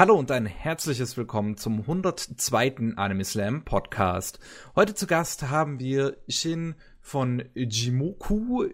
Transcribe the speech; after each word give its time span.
Hallo 0.00 0.14
und 0.14 0.30
ein 0.30 0.46
herzliches 0.46 1.18
Willkommen 1.18 1.58
zum 1.58 1.80
102. 1.80 2.94
Anime 2.96 3.22
Slam 3.22 3.66
Podcast. 3.66 4.38
Heute 4.74 4.94
zu 4.94 5.06
Gast 5.06 5.50
haben 5.50 5.78
wir 5.78 6.16
Shin 6.26 6.74
von 7.02 7.50
jimoku.de. 7.54 8.72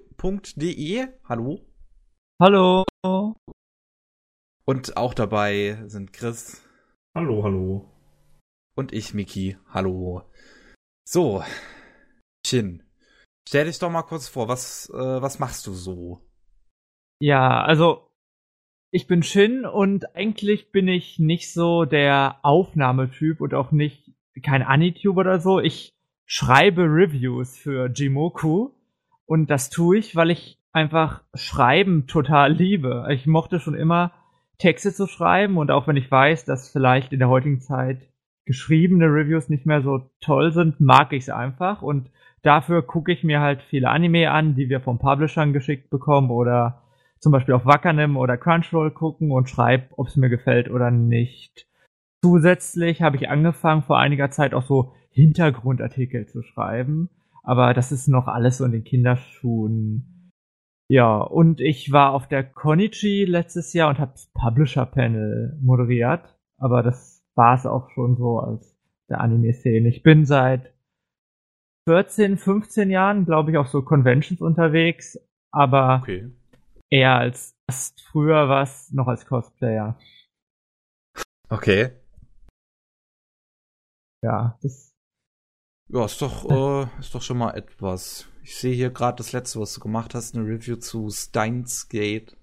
Hallo. 1.25 1.67
Hallo. 2.41 2.85
Und 4.67 4.97
auch 4.97 5.15
dabei 5.15 5.83
sind 5.87 6.13
Chris. 6.13 6.63
Hallo, 7.13 7.43
hallo. 7.43 7.91
Und 8.77 8.93
ich, 8.93 9.13
Miki. 9.13 9.59
Hallo. 9.71 10.23
So, 11.09 11.43
Shin, 12.47 12.85
stell 13.49 13.65
dich 13.65 13.81
doch 13.81 13.91
mal 13.91 14.05
kurz 14.05 14.29
vor, 14.29 14.47
was, 14.47 14.89
äh, 14.91 15.21
was 15.21 15.41
machst 15.41 15.67
du 15.67 15.73
so? 15.73 16.25
Ja, 17.21 17.65
also 17.65 18.13
ich 18.97 19.07
bin 19.07 19.23
Shin 19.23 19.67
und 19.67 20.17
eigentlich 20.17 20.73
bin 20.73 20.89
ich 20.89 21.19
nicht 21.19 21.53
so 21.53 21.85
der 21.85 22.37
Aufnahmetyp 22.41 23.43
und 23.43 23.53
auch 23.53 23.71
nicht 23.71 24.11
kein 24.43 24.63
Anitube 24.63 25.21
oder 25.21 25.39
so. 25.39 25.61
Ich 25.61 25.93
schreibe 26.25 26.85
Reviews 26.85 27.59
für 27.59 27.91
Jimoku 27.93 28.71
und 29.27 29.51
das 29.51 29.69
tue 29.69 29.99
ich, 29.99 30.17
weil 30.17 30.31
ich 30.31 30.59
einfach 30.73 31.23
Schreiben 31.35 32.07
total 32.07 32.55
liebe. 32.55 33.07
Ich 33.11 33.27
mochte 33.27 33.61
schon 33.61 33.75
immer 33.75 34.13
Texte 34.57 34.95
zu 34.95 35.07
schreiben 35.07 35.59
und 35.59 35.71
auch 35.71 35.87
wenn 35.87 35.97
ich 35.97 36.11
weiß, 36.11 36.47
dass 36.47 36.71
vielleicht 36.71 37.13
in 37.13 37.19
der 37.19 37.29
heutigen 37.29 37.61
Zeit 37.61 38.01
geschriebene 38.47 39.09
Reviews 39.09 39.51
nicht 39.51 39.67
mehr 39.67 39.83
so 39.83 40.09
toll 40.23 40.53
sind, 40.53 40.81
mag 40.81 41.13
ich 41.13 41.25
es 41.25 41.29
einfach 41.29 41.83
und 41.83 42.11
dafür 42.41 42.81
gucke 42.81 43.13
ich 43.13 43.25
mir 43.25 43.41
halt 43.41 43.61
viele 43.61 43.91
Anime 43.91 44.31
an, 44.31 44.55
die 44.55 44.71
wir 44.71 44.81
vom 44.81 44.99
Publishern 44.99 45.53
geschickt 45.53 45.91
bekommen 45.91 46.31
oder 46.31 46.81
zum 47.21 47.33
Beispiel 47.33 47.55
auf 47.55 47.65
Wakanim 47.65 48.17
oder 48.17 48.37
Crunchyroll 48.37 48.91
gucken 48.91 49.31
und 49.31 49.49
schreibe, 49.49 49.87
ob 49.97 50.09
es 50.09 50.17
mir 50.17 50.29
gefällt 50.29 50.71
oder 50.71 50.91
nicht. 50.91 51.67
Zusätzlich 52.23 53.03
habe 53.03 53.17
ich 53.17 53.29
angefangen, 53.29 53.83
vor 53.83 53.99
einiger 53.99 54.31
Zeit 54.31 54.55
auch 54.55 54.63
so 54.63 54.93
Hintergrundartikel 55.11 56.27
zu 56.27 56.43
schreiben, 56.43 57.09
aber 57.43 57.75
das 57.75 57.93
ist 57.93 58.09
noch 58.09 58.27
alles 58.27 58.59
so 58.59 58.65
in 58.65 58.73
den 58.73 58.85
Kinderschuhen. 58.85 60.33
Ja, 60.89 61.19
und 61.21 61.61
ich 61.61 61.91
war 61.91 62.13
auf 62.13 62.29
der 62.29 62.45
Konichi 62.45 63.25
letztes 63.25 63.73
Jahr 63.73 63.91
und 63.91 63.99
habe 63.99 64.13
das 64.13 64.31
Publisher-Panel 64.35 65.59
moderiert, 65.61 66.37
aber 66.59 66.83
das 66.83 67.25
war 67.35 67.55
es 67.55 67.67
auch 67.67 67.91
schon 67.91 68.17
so 68.17 68.41
als 68.41 68.77
der 69.09 69.21
Anime-Szene. 69.21 69.89
Ich 69.89 70.03
bin 70.03 70.27
seit 70.27 70.73
14, 71.89 72.37
15 72.37 72.91
Jahren, 72.91 73.25
glaube 73.25 73.51
ich, 73.51 73.57
auf 73.57 73.69
so 73.69 73.83
Conventions 73.83 74.41
unterwegs, 74.41 75.19
aber 75.51 76.01
okay 76.03 76.31
eher 76.91 77.17
als 77.17 77.55
Gast. 77.67 78.01
Früher 78.01 78.49
war 78.49 78.63
es 78.63 78.93
noch 78.93 79.09
als 79.09 79.27
Cosplayer. 79.27 79.99
Okay. 81.49 81.93
Ja, 84.23 84.59
das. 84.63 84.93
Ja, 85.89 86.05
ist 86.05 86.21
doch, 86.21 86.51
äh, 86.97 87.01
ist 87.01 87.15
doch 87.15 87.23
schon 87.23 87.39
mal 87.39 87.55
etwas. 87.55 88.29
Ich 88.43 88.57
sehe 88.57 88.75
hier 88.75 88.91
gerade 88.91 89.17
das 89.17 89.33
letzte, 89.33 89.61
was 89.61 89.75
du 89.75 89.81
gemacht 89.81 90.15
hast, 90.15 90.37
eine 90.37 90.47
Review 90.47 90.77
zu 90.77 91.11
Steins 91.11 91.89
Gate. 91.89 92.37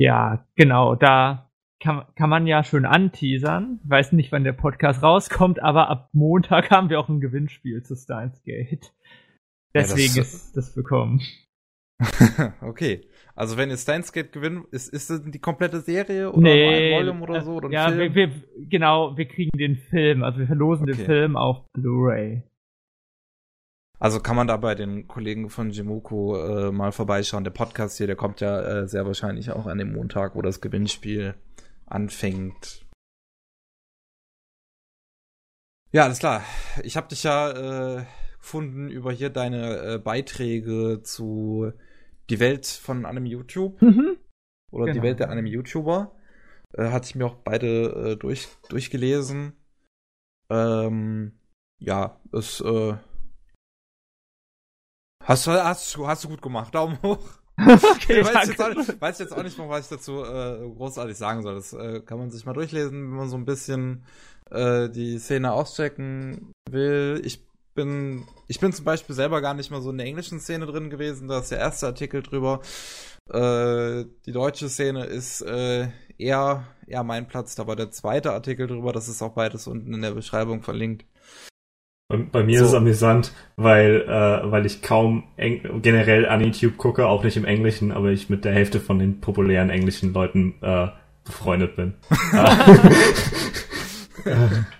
Ja, 0.00 0.46
genau, 0.54 0.94
da 0.94 1.50
kann, 1.80 2.04
kann 2.14 2.30
man 2.30 2.46
ja 2.46 2.62
schön 2.62 2.86
anteasern. 2.86 3.80
Ich 3.84 3.90
weiß 3.90 4.12
nicht, 4.12 4.32
wann 4.32 4.44
der 4.44 4.52
Podcast 4.52 5.02
rauskommt, 5.02 5.62
aber 5.62 5.88
ab 5.88 6.10
Montag 6.12 6.70
haben 6.70 6.88
wir 6.88 7.00
auch 7.00 7.08
ein 7.08 7.20
Gewinnspiel 7.20 7.82
zu 7.82 7.96
Steins 7.96 8.42
Gate. 8.42 8.92
Deswegen 9.74 10.14
ja, 10.14 10.22
das, 10.22 10.34
ist 10.34 10.56
das 10.56 10.74
bekommen. 10.74 11.20
okay. 12.62 13.06
Also 13.34 13.56
wenn 13.56 13.70
ihr 13.70 13.76
Steins 13.76 14.12
Gate 14.12 14.32
gewinnt, 14.32 14.66
ist, 14.70 14.92
ist 14.92 15.10
das 15.10 15.22
die 15.24 15.38
komplette 15.38 15.80
Serie 15.80 16.30
oder 16.30 16.42
nee, 16.42 16.94
ein 16.94 17.04
Volume 17.04 17.22
oder 17.22 17.40
so? 17.42 17.52
Oder 17.54 17.70
ja, 17.70 17.96
wir, 17.96 18.14
wir, 18.14 18.30
genau, 18.68 19.16
wir 19.16 19.26
kriegen 19.26 19.56
den 19.56 19.76
Film. 19.76 20.22
Also 20.22 20.40
wir 20.40 20.46
verlosen 20.46 20.84
okay. 20.88 20.96
den 20.96 21.06
Film 21.06 21.36
auf 21.36 21.64
Blu-ray. 21.72 22.42
Also 23.98 24.18
kann 24.20 24.36
man 24.36 24.46
da 24.46 24.56
bei 24.56 24.74
den 24.74 25.06
Kollegen 25.08 25.50
von 25.50 25.70
Jimoku 25.70 26.36
äh, 26.36 26.72
mal 26.72 26.90
vorbeischauen. 26.90 27.44
Der 27.44 27.50
Podcast 27.50 27.98
hier, 27.98 28.06
der 28.06 28.16
kommt 28.16 28.40
ja 28.40 28.60
äh, 28.60 28.86
sehr 28.86 29.04
wahrscheinlich 29.04 29.50
auch 29.50 29.66
an 29.66 29.78
dem 29.78 29.92
Montag, 29.92 30.34
wo 30.34 30.42
das 30.42 30.62
Gewinnspiel 30.62 31.34
anfängt. 31.86 32.86
Ja, 35.92 36.04
alles 36.04 36.18
klar. 36.18 36.42
Ich 36.82 36.96
habe 36.96 37.08
dich 37.08 37.24
ja 37.24 37.98
äh, 37.98 38.04
gefunden 38.38 38.88
über 38.88 39.12
hier 39.12 39.28
deine 39.28 39.76
äh, 39.76 39.98
Beiträge 39.98 41.02
zu 41.02 41.72
die 42.30 42.40
Welt 42.40 42.66
von 42.66 43.04
einem 43.04 43.26
YouTube 43.26 43.80
mhm. 43.82 44.16
oder 44.70 44.86
genau. 44.86 44.94
die 44.94 45.02
Welt 45.02 45.20
der 45.20 45.30
einem 45.30 45.46
YouTuber. 45.46 46.16
Äh, 46.72 46.90
hatte 46.90 47.06
ich 47.06 47.14
mir 47.16 47.26
auch 47.26 47.34
beide 47.34 48.12
äh, 48.12 48.16
durch, 48.16 48.48
durchgelesen. 48.68 49.54
Ähm, 50.48 51.32
ja, 51.78 52.20
es 52.32 52.60
äh, 52.60 52.94
hast, 55.24 55.46
hast, 55.48 55.98
hast 55.98 56.24
du 56.24 56.28
gut 56.28 56.42
gemacht. 56.42 56.74
Daumen 56.74 57.02
hoch. 57.02 57.18
okay, 57.58 58.20
ich 58.20 58.34
weiß, 58.34 58.48
jetzt 58.48 58.62
auch 58.62 58.74
nicht, 58.74 59.00
weiß 59.00 59.18
jetzt 59.18 59.36
auch 59.36 59.42
nicht, 59.42 59.58
was 59.58 59.84
ich 59.84 59.96
dazu 59.96 60.22
äh, 60.22 60.70
großartig 60.76 61.16
sagen 61.16 61.42
soll. 61.42 61.56
Das 61.56 61.72
äh, 61.72 62.00
kann 62.00 62.18
man 62.18 62.30
sich 62.30 62.46
mal 62.46 62.52
durchlesen, 62.52 63.10
wenn 63.10 63.16
man 63.16 63.28
so 63.28 63.36
ein 63.36 63.44
bisschen 63.44 64.04
äh, 64.50 64.88
die 64.88 65.18
Szene 65.18 65.52
auschecken 65.52 66.52
will. 66.70 67.20
Ich 67.24 67.49
bin, 67.74 68.24
ich 68.48 68.60
bin 68.60 68.72
zum 68.72 68.84
Beispiel 68.84 69.14
selber 69.14 69.40
gar 69.40 69.54
nicht 69.54 69.70
mal 69.70 69.80
so 69.80 69.90
in 69.90 69.98
der 69.98 70.06
englischen 70.06 70.40
Szene 70.40 70.66
drin 70.66 70.90
gewesen. 70.90 71.28
Da 71.28 71.38
ist 71.40 71.50
der 71.50 71.58
erste 71.58 71.86
Artikel 71.86 72.22
drüber. 72.22 72.60
Äh, 73.28 74.04
die 74.26 74.32
deutsche 74.32 74.68
Szene 74.68 75.04
ist 75.04 75.42
äh, 75.42 75.88
eher, 76.18 76.64
eher 76.86 77.04
mein 77.04 77.28
Platz. 77.28 77.54
Da 77.54 77.66
war 77.66 77.76
der 77.76 77.90
zweite 77.90 78.32
Artikel 78.32 78.66
drüber. 78.66 78.92
Das 78.92 79.08
ist 79.08 79.22
auch 79.22 79.32
beides 79.32 79.66
unten 79.66 79.94
in 79.94 80.02
der 80.02 80.12
Beschreibung 80.12 80.62
verlinkt. 80.62 81.04
Bei, 82.08 82.42
mir 82.42 82.58
so. 82.58 82.64
ist 82.64 82.70
es 82.72 82.76
amüsant, 82.76 83.32
weil, 83.54 84.00
äh, 84.02 84.50
weil 84.50 84.66
ich 84.66 84.82
kaum 84.82 85.28
generell 85.36 86.26
an 86.26 86.40
YouTube 86.40 86.76
gucke, 86.76 87.06
auch 87.06 87.22
nicht 87.22 87.36
im 87.36 87.44
Englischen, 87.44 87.92
aber 87.92 88.10
ich 88.10 88.28
mit 88.28 88.44
der 88.44 88.52
Hälfte 88.52 88.80
von 88.80 88.98
den 88.98 89.20
populären 89.20 89.70
englischen 89.70 90.12
Leuten 90.12 90.54
äh, 90.60 90.88
befreundet 91.24 91.76
bin. 91.76 91.94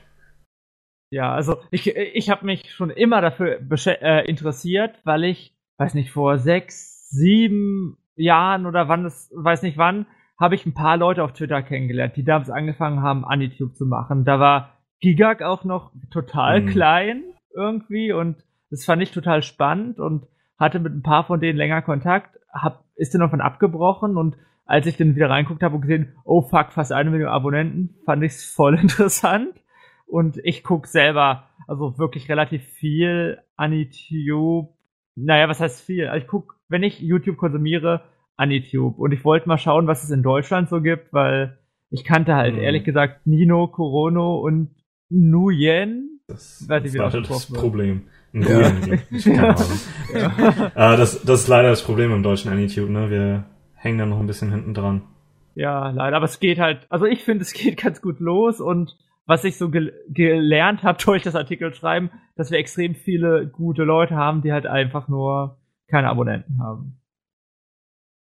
Ja, 1.10 1.34
also 1.34 1.56
ich, 1.72 1.94
ich 1.96 2.30
habe 2.30 2.46
mich 2.46 2.72
schon 2.72 2.90
immer 2.90 3.20
dafür 3.20 3.58
äh, 3.86 4.28
interessiert, 4.28 5.00
weil 5.04 5.24
ich, 5.24 5.54
weiß 5.76 5.94
nicht, 5.94 6.12
vor 6.12 6.38
sechs, 6.38 7.08
sieben 7.10 7.98
Jahren 8.14 8.66
oder 8.66 8.88
wann 8.88 9.02
das, 9.02 9.30
weiß 9.34 9.62
nicht 9.62 9.76
wann, 9.76 10.06
habe 10.38 10.54
ich 10.54 10.64
ein 10.64 10.74
paar 10.74 10.96
Leute 10.96 11.24
auf 11.24 11.32
Twitter 11.32 11.62
kennengelernt, 11.62 12.16
die 12.16 12.24
damals 12.24 12.48
angefangen 12.48 13.02
haben, 13.02 13.24
Anitube 13.24 13.74
zu 13.74 13.86
machen. 13.86 14.24
Da 14.24 14.38
war 14.38 14.78
Gigak 15.00 15.42
auch 15.42 15.64
noch 15.64 15.90
total 16.10 16.62
mhm. 16.62 16.66
klein 16.66 17.22
irgendwie 17.54 18.12
und 18.12 18.36
das 18.70 18.84
fand 18.84 19.02
ich 19.02 19.10
total 19.10 19.42
spannend 19.42 19.98
und 19.98 20.26
hatte 20.58 20.78
mit 20.78 20.94
ein 20.94 21.02
paar 21.02 21.24
von 21.24 21.40
denen 21.40 21.58
länger 21.58 21.82
Kontakt, 21.82 22.38
hab, 22.52 22.84
ist 22.94 23.14
dann 23.14 23.20
davon 23.20 23.40
abgebrochen 23.40 24.16
und 24.16 24.36
als 24.64 24.86
ich 24.86 24.96
dann 24.96 25.16
wieder 25.16 25.28
reinguckt 25.28 25.64
habe 25.64 25.74
und 25.74 25.80
gesehen, 25.80 26.14
oh 26.24 26.42
fuck, 26.42 26.70
fast 26.70 26.92
eine 26.92 27.10
Million 27.10 27.30
Abonnenten, 27.30 27.96
fand 28.04 28.22
ich 28.22 28.32
es 28.32 28.44
voll 28.54 28.78
interessant 28.80 29.59
und 30.10 30.38
ich 30.42 30.62
gucke 30.62 30.88
selber, 30.88 31.44
also 31.66 31.98
wirklich 31.98 32.28
relativ 32.28 32.64
viel 32.64 33.38
Anitube. 33.56 34.70
Naja, 35.14 35.48
was 35.48 35.60
heißt 35.60 35.82
viel? 35.82 36.08
Also 36.08 36.22
ich 36.22 36.28
gucke, 36.28 36.54
wenn 36.68 36.82
ich 36.82 37.00
YouTube 37.00 37.36
konsumiere, 37.36 38.02
Anitube. 38.36 38.96
Und 39.00 39.12
ich 39.12 39.24
wollte 39.24 39.48
mal 39.48 39.58
schauen, 39.58 39.86
was 39.86 40.02
es 40.02 40.10
in 40.10 40.22
Deutschland 40.22 40.68
so 40.68 40.80
gibt, 40.80 41.12
weil 41.12 41.58
ich 41.90 42.04
kannte 42.04 42.34
halt 42.34 42.54
mhm. 42.54 42.62
ehrlich 42.62 42.84
gesagt 42.84 43.26
Nino, 43.26 43.68
Corono 43.68 44.38
und 44.40 44.70
Nuyen. 45.10 46.20
Das, 46.26 46.64
das 46.68 46.84
ist 46.84 46.94
leider 46.94 47.20
das 47.20 47.46
Problem. 47.52 48.02
Ja. 48.32 48.72
ja. 49.10 49.56
ja. 50.14 50.72
ah, 50.74 50.96
das, 50.96 51.22
das 51.22 51.42
ist 51.42 51.48
leider 51.48 51.70
das 51.70 51.82
Problem 51.82 52.12
im 52.12 52.22
deutschen 52.22 52.50
Anitube, 52.50 52.90
ne? 52.90 53.10
Wir 53.10 53.44
hängen 53.74 53.98
da 53.98 54.06
noch 54.06 54.20
ein 54.20 54.26
bisschen 54.26 54.52
hinten 54.52 54.72
dran. 54.72 55.02
Ja, 55.54 55.90
leider. 55.90 56.16
Aber 56.16 56.26
es 56.26 56.38
geht 56.38 56.60
halt, 56.60 56.86
also 56.88 57.06
ich 57.06 57.24
finde, 57.24 57.42
es 57.42 57.52
geht 57.54 57.76
ganz 57.76 58.00
gut 58.00 58.20
los 58.20 58.60
und 58.60 58.96
was 59.26 59.44
ich 59.44 59.56
so 59.56 59.70
gel 59.70 59.92
gelernt 60.08 60.82
habe 60.82 60.98
durch 61.04 61.22
das 61.22 61.34
Artikel 61.34 61.72
schreiben, 61.74 62.10
dass 62.36 62.50
wir 62.50 62.58
extrem 62.58 62.94
viele 62.94 63.46
gute 63.46 63.84
Leute 63.84 64.16
haben, 64.16 64.42
die 64.42 64.52
halt 64.52 64.66
einfach 64.66 65.08
nur 65.08 65.58
keine 65.88 66.08
Abonnenten 66.08 66.60
haben. 66.60 67.00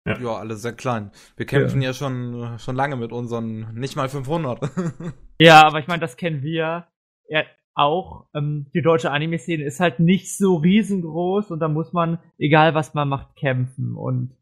Ja, 0.05 0.17
ja 0.19 0.35
alle 0.37 0.55
sehr 0.55 0.73
klein. 0.73 1.11
Wir 1.35 1.45
kämpfen 1.45 1.81
ja. 1.81 1.89
ja, 1.89 1.93
schon, 1.93 2.57
schon 2.57 2.75
lange 2.75 2.95
mit 2.95 3.11
unseren 3.11 3.73
nicht 3.73 3.95
mal 3.95 4.09
500. 4.09 4.59
ja, 5.39 5.65
aber 5.65 5.79
ich 5.79 5.87
meine, 5.87 5.99
das 5.99 6.17
kennen 6.17 6.41
wir 6.41 6.87
ja 7.27 7.43
auch. 7.75 8.27
Ähm, 8.33 8.67
die 8.73 8.81
deutsche 8.81 9.11
Anime-Szene 9.11 9.63
ist 9.63 9.79
halt 9.79 9.99
nicht 9.99 10.35
so 10.35 10.55
riesengroß 10.55 11.51
und 11.51 11.59
da 11.59 11.67
muss 11.67 11.93
man, 11.93 12.19
egal 12.37 12.75
was 12.75 12.93
man 12.93 13.07
macht, 13.07 13.35
kämpfen. 13.35 13.95
Und 13.95 14.35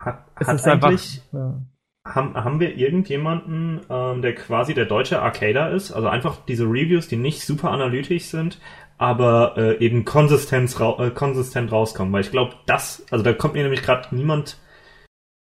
hat, 0.00 0.26
es 0.40 0.48
hat 0.48 0.56
ist 0.56 0.66
eigentlich, 0.66 1.22
einfach, 1.22 1.32
ja 1.32 1.62
haben, 2.06 2.34
haben 2.34 2.60
wir 2.60 2.76
irgendjemanden, 2.76 3.80
ähm, 3.88 4.22
der 4.22 4.34
quasi 4.34 4.74
der 4.74 4.84
deutsche 4.84 5.22
Arcader 5.22 5.70
ist? 5.70 5.92
Also 5.92 6.08
einfach 6.08 6.38
diese 6.46 6.64
Reviews, 6.64 7.08
die 7.08 7.16
nicht 7.16 7.42
super 7.42 7.70
analytisch 7.70 8.24
sind, 8.26 8.58
aber 8.98 9.54
äh, 9.56 9.78
eben 9.78 10.04
konsistent, 10.04 10.78
ra 10.78 11.06
äh, 11.06 11.10
konsistent 11.10 11.72
rauskommen. 11.72 12.12
Weil 12.12 12.20
ich 12.20 12.30
glaube, 12.30 12.54
das, 12.66 13.04
also 13.10 13.24
da 13.24 13.32
kommt 13.32 13.54
mir 13.54 13.62
nämlich 13.62 13.82
gerade 13.82 14.14
niemand 14.14 14.58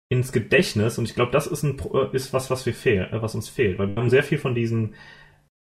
ins 0.09 0.31
Gedächtnis 0.31 0.99
und 0.99 1.07
ich 1.07 1.15
glaube, 1.15 1.33
das 1.33 1.47
ist, 1.47 1.63
ein, 1.63 1.79
äh, 1.95 2.15
ist 2.15 2.33
was, 2.33 2.51
was, 2.51 2.65
wir 2.65 2.75
fehl, 2.75 3.09
äh, 3.11 3.23
was 3.23 3.35
uns 3.35 3.49
fehlt, 3.49 3.79
weil 3.79 3.89
wir 3.89 3.97
haben 3.97 4.11
sehr 4.11 4.23
viel 4.23 4.39
von 4.39 4.55
diesen 4.55 4.95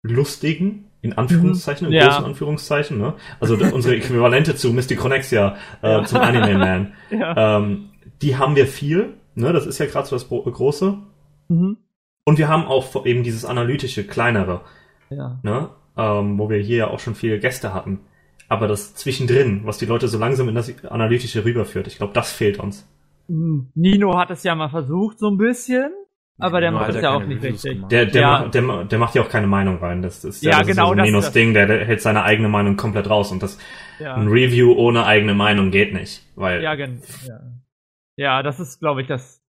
lustigen, 0.01 0.85
in 1.01 1.13
Anführungszeichen, 1.13 1.87
in 1.87 1.93
ja. 1.93 2.07
großen 2.07 2.25
Anführungszeichen, 2.25 2.97
ne? 2.97 3.13
Also 3.39 3.55
unsere 3.55 3.95
Äquivalente 3.95 4.55
zu 4.55 4.71
Mystic 4.71 4.97
Connexia, 4.97 5.57
äh, 5.83 5.91
Ja. 5.91 6.03
zum 6.05 6.19
Anime 6.19 6.57
Man. 6.57 6.93
Ja. 7.11 7.57
Ähm, 7.57 7.89
die 8.21 8.37
haben 8.37 8.55
wir 8.55 8.67
viel, 8.67 9.13
ne? 9.35 9.53
Das 9.53 9.65
ist 9.65 9.79
ja 9.79 9.85
gerade 9.85 10.07
so 10.07 10.15
das 10.15 10.27
Gro- 10.27 10.43
Große. 10.43 10.97
Mhm. 11.49 11.77
Und 12.25 12.37
wir 12.37 12.47
haben 12.47 12.65
auch 12.65 13.05
eben 13.05 13.23
dieses 13.23 13.45
analytische, 13.45 14.05
kleinere, 14.05 14.61
ja. 15.09 15.39
ne? 15.43 15.69
Ähm, 15.97 16.37
wo 16.39 16.49
wir 16.49 16.57
hier 16.59 16.77
ja 16.77 16.87
auch 16.87 16.99
schon 16.99 17.15
viele 17.15 17.39
Gäste 17.39 17.73
hatten. 17.73 17.99
Aber 18.47 18.67
das 18.67 18.95
zwischendrin, 18.95 19.61
was 19.65 19.77
die 19.77 19.85
Leute 19.85 20.07
so 20.07 20.17
langsam 20.17 20.47
in 20.49 20.55
das 20.55 20.71
Analytische 20.85 21.43
rüberführt, 21.45 21.87
ich 21.87 21.97
glaube, 21.97 22.13
das 22.13 22.31
fehlt 22.31 22.59
uns. 22.59 22.87
Mhm. 23.27 23.69
Nino 23.75 24.17
hat 24.17 24.31
es 24.31 24.43
ja 24.43 24.55
mal 24.55 24.69
versucht, 24.69 25.19
so 25.19 25.29
ein 25.29 25.37
bisschen, 25.37 25.91
aber 26.39 26.61
der 26.61 26.71
Nur 26.71 26.79
macht 26.81 26.95
es 26.95 27.01
ja 27.01 27.11
auch 27.11 27.23
nicht 27.23 27.43
Reviews 27.43 27.63
richtig. 27.65 27.87
Der, 27.89 28.05
der, 28.05 28.21
Ja. 28.21 28.39
macht, 28.39 28.53
der, 28.55 28.83
der 28.85 28.99
macht 28.99 29.13
ja 29.15 29.21
auch 29.23 29.29
keine 29.29 29.47
Meinung 29.47 29.77
rein. 29.79 30.01
Das 30.01 30.23
ist 30.23 30.41
Ja, 30.43 30.59
das 30.59 30.67
genau, 30.67 30.83
ist 30.83 30.87
so 30.87 30.91
ein 30.93 30.97
das- 30.99 31.05
Minus-Ding, 31.07 31.53
der, 31.53 31.67
der 31.67 31.85
hält 31.85 32.01
seine 32.01 32.23
eigene 32.23 32.47
Meinung 32.49 32.75
komplett 32.77 33.09
raus. 33.09 33.31
Und 33.31 33.43
das 33.43 33.57
Ja. 33.99 34.15
ein 34.15 34.27
Review 34.29 34.71
ohne 34.73 35.05
eigene 35.05 35.33
Meinung 35.35 35.69
geht 35.69 35.93
nicht. 35.93 36.23
Weil 36.35 36.63
Ja, 36.63 36.75
gen 36.75 37.01
ja. 38.23 38.43
das 38.43 38.59
ist, 38.59 38.79
glaube 38.79 39.01
ich, 39.01 39.07
das 39.07 39.41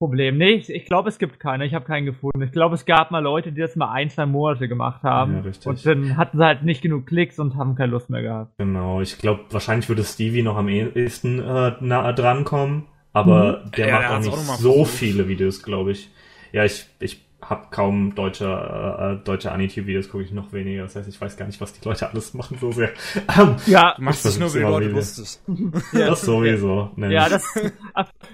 Problem. 0.00 0.38
Nee, 0.38 0.52
ich, 0.52 0.70
ich 0.70 0.86
glaube, 0.86 1.10
es 1.10 1.18
gibt 1.18 1.38
keine. 1.38 1.66
Ich 1.66 1.74
habe 1.74 1.84
keinen 1.84 2.06
gefunden. 2.06 2.40
Ich 2.40 2.52
glaube, 2.52 2.74
es 2.74 2.86
gab 2.86 3.10
mal 3.10 3.18
Leute, 3.18 3.52
die 3.52 3.60
das 3.60 3.76
mal 3.76 3.92
ein, 3.92 4.08
zwei 4.08 4.24
Monate 4.24 4.66
gemacht 4.66 5.02
haben. 5.02 5.34
Ja, 5.34 5.40
richtig. 5.40 5.66
und 5.66 5.84
dann 5.84 6.16
hatten 6.16 6.38
sie 6.38 6.44
halt 6.44 6.62
nicht 6.62 6.80
genug 6.80 7.06
Klicks 7.06 7.38
und 7.38 7.56
haben 7.56 7.74
keine 7.74 7.92
Lust 7.92 8.08
mehr 8.08 8.22
gehabt. 8.22 8.54
Genau, 8.56 9.02
ich 9.02 9.18
glaube, 9.18 9.44
wahrscheinlich 9.50 9.90
würde 9.90 10.02
Stevie 10.02 10.42
noch 10.42 10.56
am 10.56 10.68
ehesten 10.68 11.38
äh, 11.38 11.72
nah 11.80 12.12
dran 12.14 12.44
kommen, 12.44 12.86
aber 13.12 13.64
der 13.76 13.88
Ja, 13.88 13.94
macht 13.94 14.02
der 14.04 14.16
auch 14.16 14.20
nicht 14.20 14.32
auch 14.32 14.56
so 14.56 14.84
viele 14.86 15.28
Videos, 15.28 15.62
glaube 15.62 15.92
ich. 15.92 16.10
Ja, 16.52 16.64
ich, 16.64 16.86
ich 16.98 17.20
habe 17.42 17.68
kaum 17.70 18.14
deutsche, 18.14 18.44
äh, 18.46 19.12
äh, 19.14 19.24
deutsche 19.24 19.50
Anitube-Videos, 19.52 20.08
gucke 20.08 20.24
ich 20.24 20.32
noch 20.32 20.52
weniger. 20.52 20.82
Das 20.82 20.96
heißt, 20.96 21.08
ich 21.08 21.20
weiß 21.20 21.36
gar 21.36 21.46
nicht, 21.46 21.60
was 21.60 21.72
die 21.72 21.86
Leute 21.86 22.08
alles 22.08 22.34
machen 22.34 22.58
so 22.58 22.70
sehr. 22.72 22.90
Ähm, 23.38 23.56
Ja, 23.66 23.94
Du 23.96 24.02
machst 24.02 24.24
Ich 24.26 24.32
dich 24.32 24.40
nur 24.40 24.54
immer 24.54 24.70
Leute 24.70 24.88
lustig. 24.88 25.38
ja, 25.92 26.06
das 26.08 26.22
sowieso. 26.22 26.90
Ne. 26.96 27.12
Ja, 27.12 27.28
das, 27.28 27.44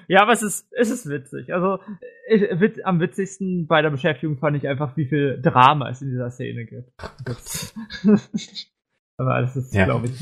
ja, 0.08 0.22
aber 0.22 0.32
es 0.32 0.42
ist, 0.42 0.66
es 0.72 0.90
ist 0.90 1.08
witzig. 1.08 1.52
Also, 1.52 1.78
ich, 2.28 2.42
wit, 2.60 2.84
am 2.84 3.00
witzigsten 3.00 3.66
bei 3.66 3.82
der 3.82 3.90
Beschäftigung 3.90 4.38
fand 4.38 4.56
ich 4.56 4.66
einfach, 4.68 4.96
wie 4.96 5.06
viel 5.06 5.40
Drama 5.40 5.90
es 5.90 6.02
in 6.02 6.10
dieser 6.10 6.30
Szene 6.30 6.64
gibt. 6.66 6.90
aber 9.18 9.40
das 9.42 9.56
ist, 9.56 9.74
Ja. 9.74 9.84
glaube 9.84 10.06
ich, 10.08 10.12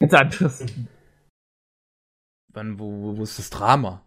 ganz 0.00 0.14
anderes. 0.14 0.66
Wann, 2.52 2.78
wo, 2.78 3.16
wo 3.16 3.22
ist 3.22 3.38
das 3.38 3.50
Drama? 3.50 4.00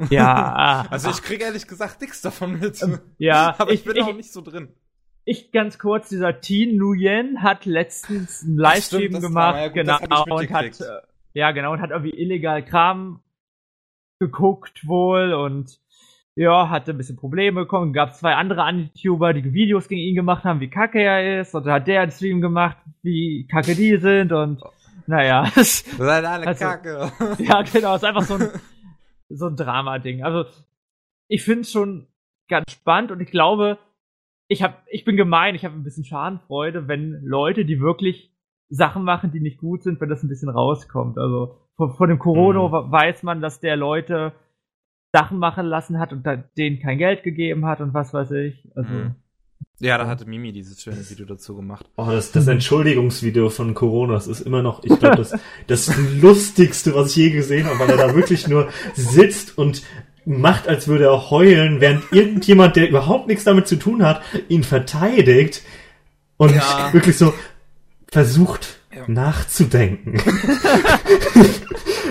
Ja, 0.10 0.86
Also 0.90 1.10
ich 1.10 1.22
krieg 1.22 1.40
ehrlich 1.42 1.66
gesagt 1.66 2.00
nichts 2.00 2.20
davon 2.20 2.58
mit. 2.58 2.80
ja, 3.18 3.54
Aber 3.58 3.70
ich, 3.72 3.80
ich, 3.80 3.84
bin 3.84 3.96
ich, 3.96 4.02
auch 4.02 4.14
nicht 4.14 4.32
so 4.32 4.40
drin. 4.40 4.68
ich 5.24 5.52
ganz 5.52 5.78
kurz, 5.78 6.08
dieser 6.08 6.40
Teen 6.40 6.76
Nguyen 6.78 7.42
hat 7.42 7.66
letztens 7.66 8.42
einen 8.42 8.56
Livestream 8.56 9.10
stimmt, 9.10 9.20
gemacht, 9.20 9.56
ja 9.56 9.66
gut, 9.68 9.74
genau, 9.74 10.24
und 10.36 10.50
hat, 10.50 10.80
äh, 10.80 10.84
ja, 11.34 11.50
genau, 11.52 11.72
und 11.72 11.80
hat 11.80 11.90
irgendwie 11.90 12.18
illegal 12.18 12.64
Kram 12.64 13.20
geguckt 14.18 14.86
wohl 14.86 15.32
und 15.32 15.78
ja, 16.36 16.68
hatte 16.70 16.92
ein 16.92 16.96
bisschen 16.96 17.16
Probleme 17.16 17.62
bekommen. 17.62 17.92
Gab 17.92 18.14
zwei 18.14 18.34
andere 18.34 18.70
YouTuber, 18.70 19.34
die 19.34 19.52
Videos 19.52 19.88
gegen 19.88 20.00
ihn 20.00 20.14
gemacht 20.14 20.44
haben, 20.44 20.60
wie 20.60 20.70
kacke 20.70 21.00
er 21.00 21.40
ist. 21.40 21.54
Und 21.54 21.66
dann 21.66 21.74
hat 21.74 21.86
der 21.88 22.02
einen 22.02 22.12
Stream 22.12 22.40
gemacht, 22.40 22.76
wie 23.02 23.46
kacke 23.50 23.74
die 23.74 23.96
sind. 23.98 24.32
Und 24.32 24.62
naja, 25.06 25.50
seid 25.56 26.24
alle 26.24 26.46
Also- 26.46 26.64
kacke. 26.64 27.12
ja, 27.38 27.62
genau, 27.62 27.96
ist 27.96 28.04
einfach 28.04 28.22
so 28.22 28.34
ein, 28.34 28.48
so 29.30 29.46
ein 29.46 29.56
Drama-Ding. 29.56 30.22
Also, 30.22 30.44
ich 31.28 31.42
finde 31.42 31.62
es 31.62 31.72
schon 31.72 32.06
ganz 32.48 32.72
spannend 32.72 33.12
und 33.12 33.20
ich 33.20 33.30
glaube, 33.30 33.78
ich 34.48 34.62
hab, 34.62 34.84
ich 34.90 35.04
bin 35.04 35.16
gemein, 35.16 35.54
ich 35.54 35.64
habe 35.64 35.76
ein 35.76 35.84
bisschen 35.84 36.04
Schadenfreude, 36.04 36.88
wenn 36.88 37.22
Leute, 37.24 37.64
die 37.64 37.80
wirklich 37.80 38.32
Sachen 38.68 39.04
machen, 39.04 39.30
die 39.32 39.40
nicht 39.40 39.58
gut 39.58 39.82
sind, 39.82 40.00
wenn 40.00 40.08
das 40.08 40.22
ein 40.22 40.28
bisschen 40.28 40.48
rauskommt. 40.48 41.18
Also 41.18 41.56
von, 41.76 41.94
von 41.94 42.08
dem 42.08 42.18
Corona 42.18 42.66
Mhm. 42.66 42.92
weiß 42.92 43.22
man, 43.22 43.40
dass 43.40 43.60
der 43.60 43.76
Leute 43.76 44.32
Sachen 45.12 45.38
machen 45.38 45.66
lassen 45.66 45.98
hat 45.98 46.12
und 46.12 46.26
denen 46.56 46.80
kein 46.80 46.98
Geld 46.98 47.22
gegeben 47.22 47.66
hat 47.66 47.80
und 47.80 47.94
was 47.94 48.12
weiß 48.12 48.30
ich. 48.32 48.68
Also, 48.76 48.92
Mhm. 48.92 49.14
Ja, 49.80 49.96
da 49.96 50.06
hatte 50.06 50.26
Mimi 50.26 50.52
dieses 50.52 50.82
schöne 50.82 51.08
Video 51.08 51.24
dazu 51.24 51.56
gemacht. 51.56 51.86
Oh, 51.96 52.06
das, 52.10 52.32
das 52.32 52.46
Entschuldigungsvideo 52.46 53.48
von 53.48 53.72
Corona, 53.74 54.12
das 54.14 54.26
ist 54.26 54.40
immer 54.40 54.62
noch, 54.62 54.84
ich 54.84 54.98
glaube, 54.98 55.16
das, 55.16 55.32
das 55.66 55.90
lustigste, 56.20 56.94
was 56.94 57.10
ich 57.10 57.16
je 57.16 57.30
gesehen 57.30 57.66
habe, 57.66 57.78
weil 57.78 57.90
er 57.90 57.96
da 58.08 58.14
wirklich 58.14 58.46
nur 58.46 58.68
sitzt 58.94 59.56
und 59.56 59.82
macht, 60.26 60.68
als 60.68 60.86
würde 60.86 61.04
er 61.06 61.30
heulen, 61.30 61.80
während 61.80 62.04
irgendjemand, 62.12 62.76
der 62.76 62.90
überhaupt 62.90 63.26
nichts 63.26 63.44
damit 63.44 63.66
zu 63.66 63.76
tun 63.76 64.02
hat, 64.04 64.20
ihn 64.48 64.64
verteidigt 64.64 65.62
und 66.36 66.54
Ja. 66.54 66.92
wirklich 66.92 67.16
so 67.16 67.32
versucht. 68.12 68.79
Nachzudenken. 69.12 70.14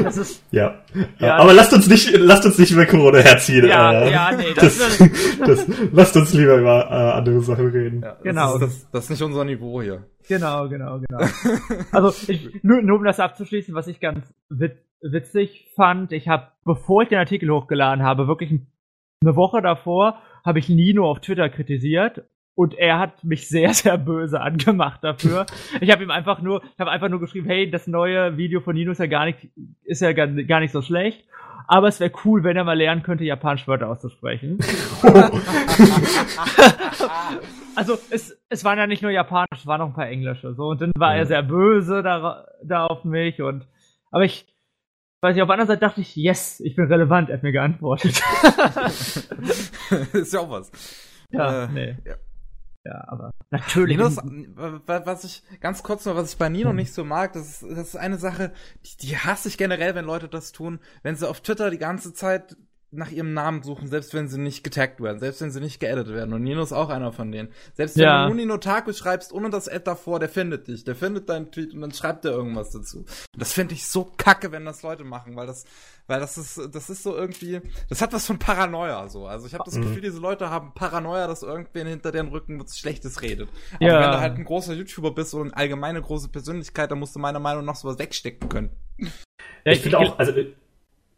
das 0.04 0.18
ist, 0.18 0.44
ja. 0.52 0.82
Ja. 1.20 1.38
Aber 1.38 1.54
lasst 1.54 1.74
uns 1.74 1.88
nicht, 1.88 2.18
lasst 2.18 2.46
uns 2.46 2.58
nicht 2.58 2.72
über 2.72 2.86
Corona 2.86 3.20
herziehen. 3.20 3.68
ja, 3.68 3.92
äh, 3.92 4.12
ja, 4.12 4.32
nee, 4.36 4.54
das, 4.56 4.78
das, 4.78 4.98
das, 5.46 5.68
lasst 5.92 6.16
uns 6.18 6.34
lieber 6.34 6.58
über 6.58 6.86
äh, 6.90 7.18
andere 7.18 7.42
Sachen 7.42 7.68
reden. 7.68 8.02
Ja, 8.02 8.14
das 8.14 8.24
Genau. 8.24 8.54
Ist, 8.56 8.62
das, 8.62 8.92
das 8.92 9.04
ist 9.06 9.10
nicht 9.12 9.22
unser 9.22 9.46
Niveau 9.46 9.82
hier. 9.82 10.06
Genau, 10.28 10.68
genau, 10.70 11.00
genau. 11.00 11.26
Also 11.92 12.14
ich, 12.32 12.64
nur, 12.64 12.82
nur 12.82 12.98
um 12.98 13.04
das 13.04 13.20
abzuschließen, 13.20 13.74
was 13.74 13.88
ich 13.88 14.00
ganz 14.00 14.34
wit 14.50 14.78
witzig 15.02 15.72
fand, 15.78 16.12
ich 16.12 16.28
habe, 16.28 16.48
bevor 16.66 17.04
ich 17.04 17.08
den 17.10 17.20
Artikel 17.20 17.50
hochgeladen 17.50 18.04
habe, 18.04 18.28
wirklich 18.28 18.52
eine 18.52 19.36
Woche 19.38 19.62
davor, 19.62 20.22
habe 20.44 20.60
ich 20.60 20.68
Nino 20.68 21.10
auf 21.10 21.22
Twitter 21.22 21.48
kritisiert 21.50 22.24
und 22.60 22.74
er 22.78 23.00
hat 23.00 23.24
mich 23.24 23.48
sehr, 23.48 23.74
sehr 23.74 23.98
böse 23.98 24.42
angemacht 24.42 25.02
dafür. 25.02 25.46
Ich 25.82 25.90
habe 25.92 26.04
ihm 26.04 26.12
einfach 26.12 26.42
nur, 26.42 26.62
ich 26.74 26.80
habe 26.80 26.92
einfach 26.92 27.08
nur 27.08 27.22
geschrieben, 27.22 27.48
hey, 27.48 27.72
das 27.72 27.88
neue 27.88 28.36
Video 28.36 28.60
von 28.60 28.76
Nino 28.76 28.92
ist 28.92 28.98
ja 29.00 29.06
gar 29.08 29.24
nicht, 29.26 29.48
ist 29.86 30.02
ja 30.02 30.12
gar, 30.12 30.28
gar 30.28 30.60
nicht 30.60 30.74
so 30.74 30.82
schlecht. 30.82 31.24
Aber 31.68 31.88
es 31.88 32.00
wäre 32.02 32.12
cool, 32.26 32.44
wenn 32.44 32.58
er 32.58 32.66
mal 32.66 32.78
lernen 32.78 33.02
könnte, 33.04 33.24
japanische 33.24 33.68
Wörter 33.68 33.88
auszusprechen. 33.90 34.58
Also 37.76 37.98
es, 38.10 38.38
es 38.50 38.66
waren 38.66 38.78
ja 38.78 38.88
nicht 38.88 39.02
nur 39.04 39.12
japanisch, 39.12 39.60
es 39.60 39.66
waren 39.66 39.80
noch 39.80 39.88
ein 39.88 39.94
paar 39.94 40.10
englische. 40.10 40.54
So 40.54 40.64
und 40.68 40.82
dann 40.82 40.92
war 40.98 41.14
Ja. 41.14 41.20
er 41.20 41.26
sehr 41.28 41.44
böse 41.44 42.04
da, 42.04 42.46
da 42.62 42.86
auf 42.88 43.06
mich 43.06 43.42
und 43.42 43.66
aber 44.12 44.26
ich 44.26 44.46
weiß 45.22 45.34
nicht, 45.36 45.42
auf 45.44 45.48
der 45.48 45.54
anderen 45.54 45.68
Seite 45.70 45.80
dachte 45.80 46.02
ich, 46.02 46.14
yes, 46.18 46.60
ich 46.60 46.76
bin 46.76 46.86
relevant, 46.88 47.30
er 47.30 47.36
hat 47.38 47.44
mir 47.44 47.54
geantwortet. 47.54 48.22
ist 50.14 50.34
ja 50.34 50.40
auch 50.42 50.50
was. 50.50 50.72
ja, 51.32 51.64
Äh, 51.66 51.68
nee. 51.72 51.96
ja. 52.06 52.16
Ja, 52.86 53.04
aber 53.08 53.32
natürlich. 53.52 53.98
Nino 53.98 54.08
ist, 54.08 54.18
wa- 54.18 55.06
was 55.06 55.24
ich 55.26 55.44
ganz 55.60 55.84
kurz 55.84 56.06
noch, 56.06 56.16
was 56.16 56.32
ich 56.34 56.38
bei 56.38 56.50
Nino 56.50 56.72
nicht 56.74 56.94
so 56.94 57.04
mag, 57.04 57.34
das 57.34 57.62
ist, 57.62 57.64
das 57.78 57.90
ist 57.90 57.96
eine 57.98 58.18
Sache, 58.18 58.54
die, 58.86 59.08
die 59.08 59.18
hasse 59.18 59.50
ich 59.50 59.58
generell, 59.58 59.96
wenn 59.96 60.06
Leute 60.06 60.30
das 60.30 60.52
tun, 60.54 60.80
wenn 61.04 61.16
sie 61.16 61.28
auf 61.30 61.42
Twitter 61.42 61.70
die 61.72 61.78
ganze 61.78 62.14
Zeit 62.14 62.56
nach 62.92 63.12
ihrem 63.12 63.34
Namen 63.36 63.62
suchen, 63.62 63.88
selbst 63.88 64.14
wenn 64.16 64.28
sie 64.30 64.40
nicht 64.40 64.64
getaggt 64.64 65.00
werden, 65.00 65.20
selbst 65.20 65.42
wenn 65.42 65.52
sie 65.52 65.60
nicht 65.60 65.80
geedit 65.80 66.08
werden. 66.08 66.34
Und 66.34 66.42
Nino 66.42 66.62
ist 66.64 66.74
auch 66.74 66.90
einer 66.90 67.12
von 67.12 67.32
denen. 67.32 67.50
Selbst 67.76 67.98
wenn 67.98 68.04
Ja. 68.04 68.22
du 68.24 68.28
nur 68.30 68.36
Nino 68.36 68.58
Taku 68.58 68.94
schreibst, 68.94 69.32
ohne 69.32 69.52
das 69.52 69.68
Ad 69.68 69.82
davor, 69.86 70.20
der 70.20 70.28
findet 70.30 70.68
dich, 70.68 70.86
der 70.86 70.96
findet 70.96 71.30
deinen 71.30 71.52
Tweet 71.52 71.74
und 71.74 71.82
dann 71.82 71.92
schreibt 71.92 72.26
er 72.26 72.32
irgendwas 72.32 72.72
dazu. 72.72 73.06
Das 73.38 73.54
finde 73.54 73.76
ich 73.76 73.86
so 73.86 74.12
kacke, 74.18 74.52
wenn 74.52 74.66
das 74.66 74.82
Leute 74.82 75.04
machen, 75.04 75.36
weil 75.36 75.46
das, 75.46 75.66
weil 76.08 76.20
das 76.20 76.38
ist, 76.40 76.60
das 76.74 76.90
ist 76.90 77.04
so 77.04 77.16
irgendwie, 77.16 77.62
das 77.90 78.02
hat 78.02 78.12
was 78.12 78.26
von 78.26 78.40
Paranoia 78.40 79.08
so. 79.08 79.28
Also 79.28 79.46
ich 79.46 79.54
habe 79.54 79.66
das 79.66 79.76
Mhm. 79.76 79.82
Gefühl, 79.84 80.02
diese 80.02 80.20
Leute 80.20 80.50
haben 80.50 80.74
Paranoia, 80.74 81.28
dass 81.28 81.44
irgendwer 81.44 81.86
hinter 81.86 82.12
deren 82.12 82.30
Rücken 82.30 82.60
was 82.60 82.76
Schlechtes 82.80 83.22
redet. 83.22 83.50
Aber 83.76 83.86
Ja. 83.86 84.02
wenn 84.02 84.12
du 84.12 84.20
halt 84.20 84.36
ein 84.38 84.46
großer 84.46 84.74
YouTuber 84.74 85.12
bist 85.14 85.36
eine 85.36 85.56
allgemeine 85.56 86.02
große 86.02 86.30
Persönlichkeit, 86.30 86.90
dann 86.90 86.98
musst 86.98 87.16
du 87.16 87.20
meiner 87.20 87.40
Meinung 87.40 87.66
nach 87.66 87.76
sowas 87.76 88.00
wegstecken 88.00 88.50
können. 88.50 88.72
Ja, 88.98 89.74
ich 89.74 89.82
finde 89.82 90.00
auch, 90.00 90.18
also 90.18 90.34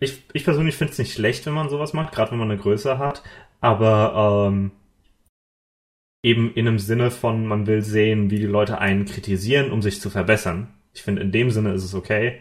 ich, 0.01 0.23
ich 0.33 0.43
persönlich 0.43 0.75
finde 0.75 0.93
es 0.93 0.99
nicht 0.99 1.13
schlecht, 1.13 1.45
wenn 1.45 1.53
man 1.53 1.69
sowas 1.69 1.93
macht, 1.93 2.11
gerade 2.11 2.31
wenn 2.31 2.39
man 2.39 2.51
eine 2.51 2.59
Größe 2.59 2.97
hat, 2.97 3.21
aber 3.61 4.49
ähm, 4.49 4.71
eben 6.23 6.53
in 6.55 6.67
einem 6.67 6.79
Sinne 6.79 7.11
von, 7.11 7.45
man 7.45 7.67
will 7.67 7.83
sehen, 7.83 8.31
wie 8.31 8.39
die 8.39 8.47
Leute 8.47 8.79
einen 8.79 9.05
kritisieren, 9.05 9.71
um 9.71 9.81
sich 9.81 10.01
zu 10.01 10.09
verbessern. 10.09 10.73
Ich 10.93 11.03
finde, 11.03 11.21
in 11.21 11.31
dem 11.31 11.51
Sinne 11.51 11.73
ist 11.73 11.83
es 11.83 11.93
okay. 11.93 12.39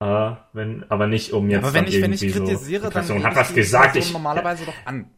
Äh, 0.00 0.32
wenn, 0.52 0.84
aber 0.90 1.08
nicht 1.08 1.32
um 1.32 1.50
jetzt 1.50 1.64
aber 1.64 1.74
wenn 1.74 1.86
ich, 1.86 2.00
wenn 2.00 2.12
ich 2.12 2.20
kritisiere, 2.20 2.84
so, 2.84 2.90
dann 2.90 2.92
Person 2.92 3.24
hat 3.24 3.32
ich 3.32 3.38
was 3.38 3.54
gesagt, 3.54 3.92
Person 3.92 4.08
ich, 4.08 4.12
normalerweise 4.12 4.64
doch 4.64 4.74
an. 4.84 5.10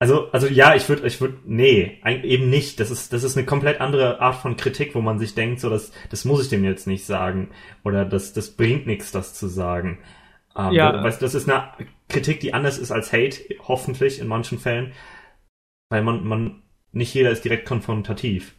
also, 0.00 0.28
also 0.32 0.48
ja, 0.48 0.74
ich 0.74 0.88
würde, 0.88 1.06
ich 1.06 1.20
würde, 1.20 1.38
nee, 1.44 2.00
eben 2.04 2.50
nicht. 2.50 2.80
Das 2.80 2.90
ist, 2.90 3.12
das 3.12 3.22
ist 3.22 3.36
eine 3.36 3.46
komplett 3.46 3.80
andere 3.80 4.20
Art 4.20 4.36
von 4.36 4.56
Kritik, 4.56 4.96
wo 4.96 5.00
man 5.00 5.20
sich 5.20 5.36
denkt, 5.36 5.60
so, 5.60 5.70
das, 5.70 5.92
das 6.10 6.24
muss 6.24 6.42
ich 6.42 6.48
dem 6.48 6.64
jetzt 6.64 6.88
nicht 6.88 7.06
sagen. 7.06 7.50
Oder 7.84 8.04
das, 8.04 8.32
das 8.32 8.50
bringt 8.50 8.88
nichts, 8.88 9.12
das 9.12 9.34
zu 9.34 9.46
sagen. 9.46 9.98
Ähm, 10.56 10.72
Ja. 10.72 11.02
Weißt, 11.02 11.22
das 11.22 11.34
ist 11.34 11.48
eine 11.48 11.64
Kritik, 12.08 12.40
die 12.40 12.54
anders 12.54 12.78
ist 12.78 12.90
als 12.90 13.12
Hate, 13.12 13.36
hoffentlich 13.66 14.20
in 14.20 14.28
manchen 14.28 14.58
Fällen. 14.58 14.92
Weil 15.90 16.02
man, 16.02 16.26
man, 16.26 16.62
nicht 16.92 17.14
jeder 17.14 17.30
ist 17.30 17.44
direkt 17.44 17.66
konfrontativ. 17.66 18.54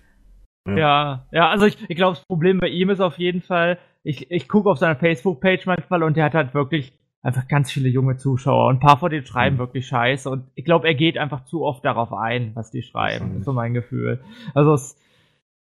Ja, 0.67 1.27
ja, 1.31 1.49
also 1.49 1.65
ich, 1.65 1.77
ich 1.89 1.95
glaube, 1.97 2.15
das 2.15 2.25
Problem 2.25 2.59
bei 2.59 2.69
ihm 2.69 2.89
ist 2.89 3.01
auf 3.01 3.17
jeden 3.17 3.41
Fall, 3.41 3.79
ich, 4.03 4.31
ich 4.31 4.47
gucke 4.47 4.69
auf 4.69 4.77
seiner 4.77 4.95
Facebook-Page 4.95 5.65
manchmal 5.65 6.03
und 6.03 6.15
der 6.15 6.25
hat 6.25 6.33
halt 6.35 6.53
wirklich 6.53 6.97
einfach 7.21 7.47
ganz 7.47 7.71
viele 7.71 7.89
junge 7.89 8.17
Zuschauer. 8.17 8.67
Und 8.67 8.75
ein 8.75 8.79
paar 8.79 8.97
von 8.97 9.09
denen 9.09 9.25
schreiben 9.25 9.55
Mhm. 9.55 9.59
wirklich 9.59 9.87
scheiße. 9.87 10.29
Und 10.29 10.49
ich 10.55 10.65
glaube, 10.65 10.87
er 10.87 10.93
geht 10.95 11.17
einfach 11.17 11.45
zu 11.45 11.63
oft 11.63 11.83
darauf 11.85 12.13
ein, 12.13 12.51
was 12.55 12.71
die 12.71 12.81
schreiben. 12.81 13.39
ist 13.39 13.45
so 13.45 13.53
mein 13.53 13.73
Gefühl. 13.73 14.23
Also 14.53 14.73
es, 14.73 14.97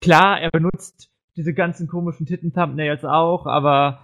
klar, 0.01 0.39
er 0.39 0.49
benutzt 0.51 1.09
diese 1.35 1.53
ganzen 1.53 1.87
komischen 1.87 2.25
Titten-Thumbnails 2.25 3.03
auch, 3.05 3.45
aber 3.47 3.99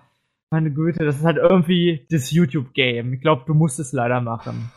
meine 0.51 0.71
Güte, 0.71 1.05
das 1.05 1.17
ist 1.17 1.23
halt 1.23 1.37
irgendwie 1.37 2.05
das 2.11 2.31
YouTube-Game. 2.31 3.13
Ich 3.13 3.21
glaube, 3.21 3.43
du 3.47 3.53
musst 3.53 3.79
es 3.79 3.93
leider 3.93 4.19
machen. 4.21 4.71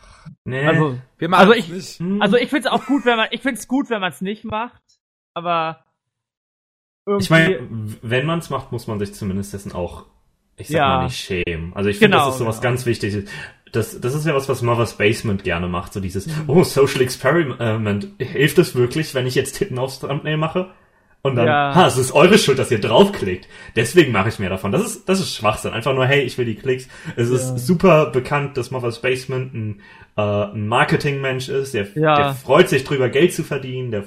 Nee. 0.45 0.65
Also, 0.65 0.97
Wir 1.17 1.29
machen 1.29 1.41
Also 1.41 1.53
ich- 1.53 1.69
nicht. 1.69 1.99
Hm. 1.99 2.21
also 2.21 2.37
ich 2.37 2.49
finde 2.49 2.67
es 2.67 2.73
auch 2.73 2.85
gut, 2.85 3.05
wenn 3.05 3.17
man, 3.17 3.27
ich 3.31 3.41
finde 3.41 3.59
es 3.59 3.67
gut, 3.67 3.89
wenn 3.89 4.01
man 4.01 4.11
es 4.11 4.21
nicht 4.21 4.43
macht, 4.45 4.81
aber 5.35 5.83
irgendwie, 7.05 7.23
Ich 7.23 7.29
meine, 7.29 7.59
wenn 8.01 8.25
man 8.25 8.39
es 8.39 8.49
macht, 8.49 8.71
muss 8.71 8.87
man 8.87 8.97
sich 8.99 9.13
zumindest 9.13 9.53
dessen 9.53 9.73
auch, 9.73 10.05
ich 10.57 10.69
sag 10.69 10.77
Ja. 10.77 10.87
mal, 10.97 11.03
nicht 11.05 11.17
schämen. 11.19 11.73
Also 11.75 11.89
ich 11.89 11.99
finde, 11.99 12.17
Genau, 12.17 12.25
das 12.27 12.35
ist 12.35 12.39
sowas 12.39 12.61
genau. 12.61 12.71
ganz 12.71 12.85
Wichtiges. 12.85 13.29
Das, 13.71 13.99
das 13.99 14.15
ist 14.15 14.25
ja 14.25 14.33
was, 14.33 14.47
was 14.47 14.61
Mother's 14.61 14.97
Basement 14.97 15.43
gerne 15.43 15.67
macht. 15.67 15.91
So 15.93 15.99
dieses, 15.99 16.25
Mhm. 16.27 16.43
oh, 16.49 16.63
Social 16.63 17.01
Experiment. 17.01 18.07
Hilft 18.19 18.57
es 18.57 18.73
wirklich, 18.73 19.13
wenn 19.13 19.27
ich 19.27 19.35
jetzt 19.35 19.57
Titten 19.57 19.77
aufs 19.77 19.99
Thumbnail 19.99 20.37
mache? 20.37 20.71
Und 21.25 21.35
dann, 21.35 21.47
Ja. 21.47 21.73
ha, 21.75 21.87
es 21.87 21.97
ist 21.97 22.11
eure 22.13 22.37
Schuld, 22.37 22.59
dass 22.59 22.69
ihr 22.71 22.79
draufklickt. 22.79 23.47
Deswegen 23.75 24.11
mache 24.11 24.29
ich 24.29 24.39
mehr 24.39 24.49
davon. 24.49 24.71
Das 24.71 24.83
ist, 24.85 25.09
das 25.09 25.19
ist 25.19 25.33
Schwachsinn. 25.35 25.71
Einfach 25.73 25.93
nur, 25.93 26.05
hey, 26.05 26.21
ich 26.21 26.37
will 26.37 26.45
die 26.45 26.55
Klicks. 26.55 26.87
Es 27.15 27.29
Ja. 27.29 27.35
ist 27.35 27.65
super 27.65 28.11
bekannt, 28.11 28.57
dass 28.57 28.69
Mother's 28.71 29.01
Basement 29.01 29.53
ein, 29.53 29.81
äh, 30.17 30.21
ein 30.21 30.67
Marketingmensch 30.67 31.49
ist. 31.49 31.73
Der, 31.73 31.87
Ja. 31.95 32.15
der 32.17 32.33
freut 32.35 32.69
sich 32.69 32.83
drüber, 32.83 33.09
Geld 33.09 33.33
zu 33.33 33.43
verdienen. 33.43 33.89
Der, 33.91 34.03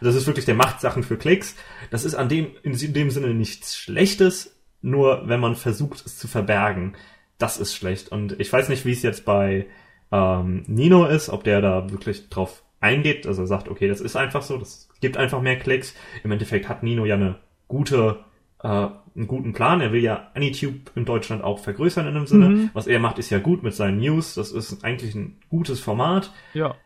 das 0.00 0.16
ist 0.16 0.26
wirklich, 0.26 0.44
der 0.44 0.56
macht 0.56 0.80
Sachen 0.80 1.02
für 1.04 1.16
Klicks. 1.16 1.54
Das 1.90 2.04
ist 2.04 2.14
an 2.16 2.28
dem, 2.28 2.48
in 2.64 2.72
dem 2.92 3.10
Sinne 3.10 3.28
nichts 3.32 3.76
Schlechtes, 3.78 4.56
nur 4.82 5.22
wenn 5.28 5.38
man 5.40 5.54
versucht, 5.54 6.04
es 6.04 6.18
zu 6.18 6.26
verbergen, 6.26 6.96
das 7.38 7.58
ist 7.58 7.74
schlecht. 7.76 8.10
Und 8.10 8.40
ich 8.40 8.52
weiß 8.52 8.68
nicht, 8.70 8.84
wie 8.84 8.92
es 8.92 9.02
jetzt 9.02 9.24
bei 9.24 9.66
ähm, 10.10 10.64
Nino 10.66 11.06
ist, 11.06 11.28
ob 11.30 11.44
der 11.44 11.60
da 11.60 11.90
wirklich 11.92 12.28
drauf 12.28 12.63
eingeht, 12.84 13.26
also 13.26 13.42
er 13.42 13.46
sagt, 13.48 13.68
okay, 13.68 13.88
das 13.88 14.00
ist 14.00 14.14
einfach 14.16 14.42
so, 14.42 14.56
das 14.58 14.88
gibt 15.00 15.16
einfach 15.16 15.40
mehr 15.42 15.58
Klicks. 15.58 15.94
Im 16.22 16.30
Endeffekt 16.30 16.68
hat 16.68 16.82
Nino 16.82 17.04
ja 17.04 17.16
eine 17.16 17.36
gute, 17.66 18.20
äh, 18.62 18.68
einen 18.68 19.26
guten 19.26 19.52
Plan. 19.52 19.80
Er 19.80 19.92
will 19.92 20.02
ja 20.02 20.30
AnyTube 20.34 20.92
in 20.94 21.04
Deutschland 21.04 21.42
auch 21.42 21.58
vergrößern 21.58 22.06
in 22.06 22.14
dem 22.14 22.26
Sinne. 22.26 22.48
Mhm. 22.48 22.70
Was 22.74 22.86
er 22.86 23.00
macht, 23.00 23.18
ist 23.18 23.30
ja 23.30 23.38
gut 23.38 23.62
mit 23.62 23.74
seinen 23.74 23.98
News. 23.98 24.34
Das 24.34 24.52
ist 24.52 24.84
eigentlich 24.84 25.14
ein 25.14 25.38
gutes 25.48 25.80
Format. 25.80 26.32
ja. 26.52 26.76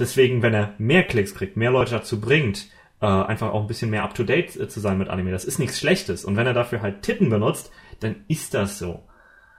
Deswegen, 0.00 0.42
wenn 0.42 0.54
er 0.54 0.74
mehr 0.78 1.04
Klicks 1.04 1.34
kriegt, 1.34 1.56
mehr 1.56 1.70
Leute 1.70 1.92
dazu 1.92 2.20
bringt, 2.20 2.68
äh, 3.00 3.06
einfach 3.06 3.52
auch 3.52 3.60
ein 3.60 3.66
bisschen 3.68 3.90
mehr 3.90 4.02
up-to-date 4.02 4.56
äh, 4.56 4.66
zu 4.66 4.80
sein 4.80 4.98
mit 4.98 5.08
Anime, 5.08 5.30
das 5.30 5.44
ist 5.44 5.58
nichts 5.58 5.78
Schlechtes. 5.78 6.24
Und 6.24 6.34
wenn 6.36 6.46
er 6.46 6.54
dafür 6.54 6.80
halt 6.80 7.02
Titten 7.02 7.28
benutzt, 7.28 7.70
dann 8.00 8.24
ist 8.26 8.54
das 8.54 8.78
so. 8.78 9.06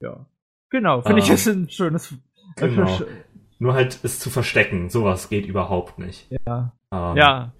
Ja. 0.02 0.26
Genau, 0.70 1.02
finde 1.02 1.22
ich 1.22 1.30
Ähm, 1.30 1.36
ist 1.36 1.48
ein 1.48 1.70
schönes. 1.70 2.14
genau. 2.58 3.00
Nur 3.64 3.76
halt 3.76 3.98
es 4.04 4.20
zu 4.20 4.30
verstecken, 4.30 4.90
sowas 4.90 5.30
geht 5.30 5.46
überhaupt 5.46 5.98
nicht. 5.98 6.30
Ja. 6.46 6.74
Ähm, 6.92 7.16
Ja. 7.16 7.54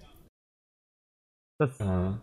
Das, 1.58 1.80
Äh, 1.80 1.84
ja. 1.84 2.18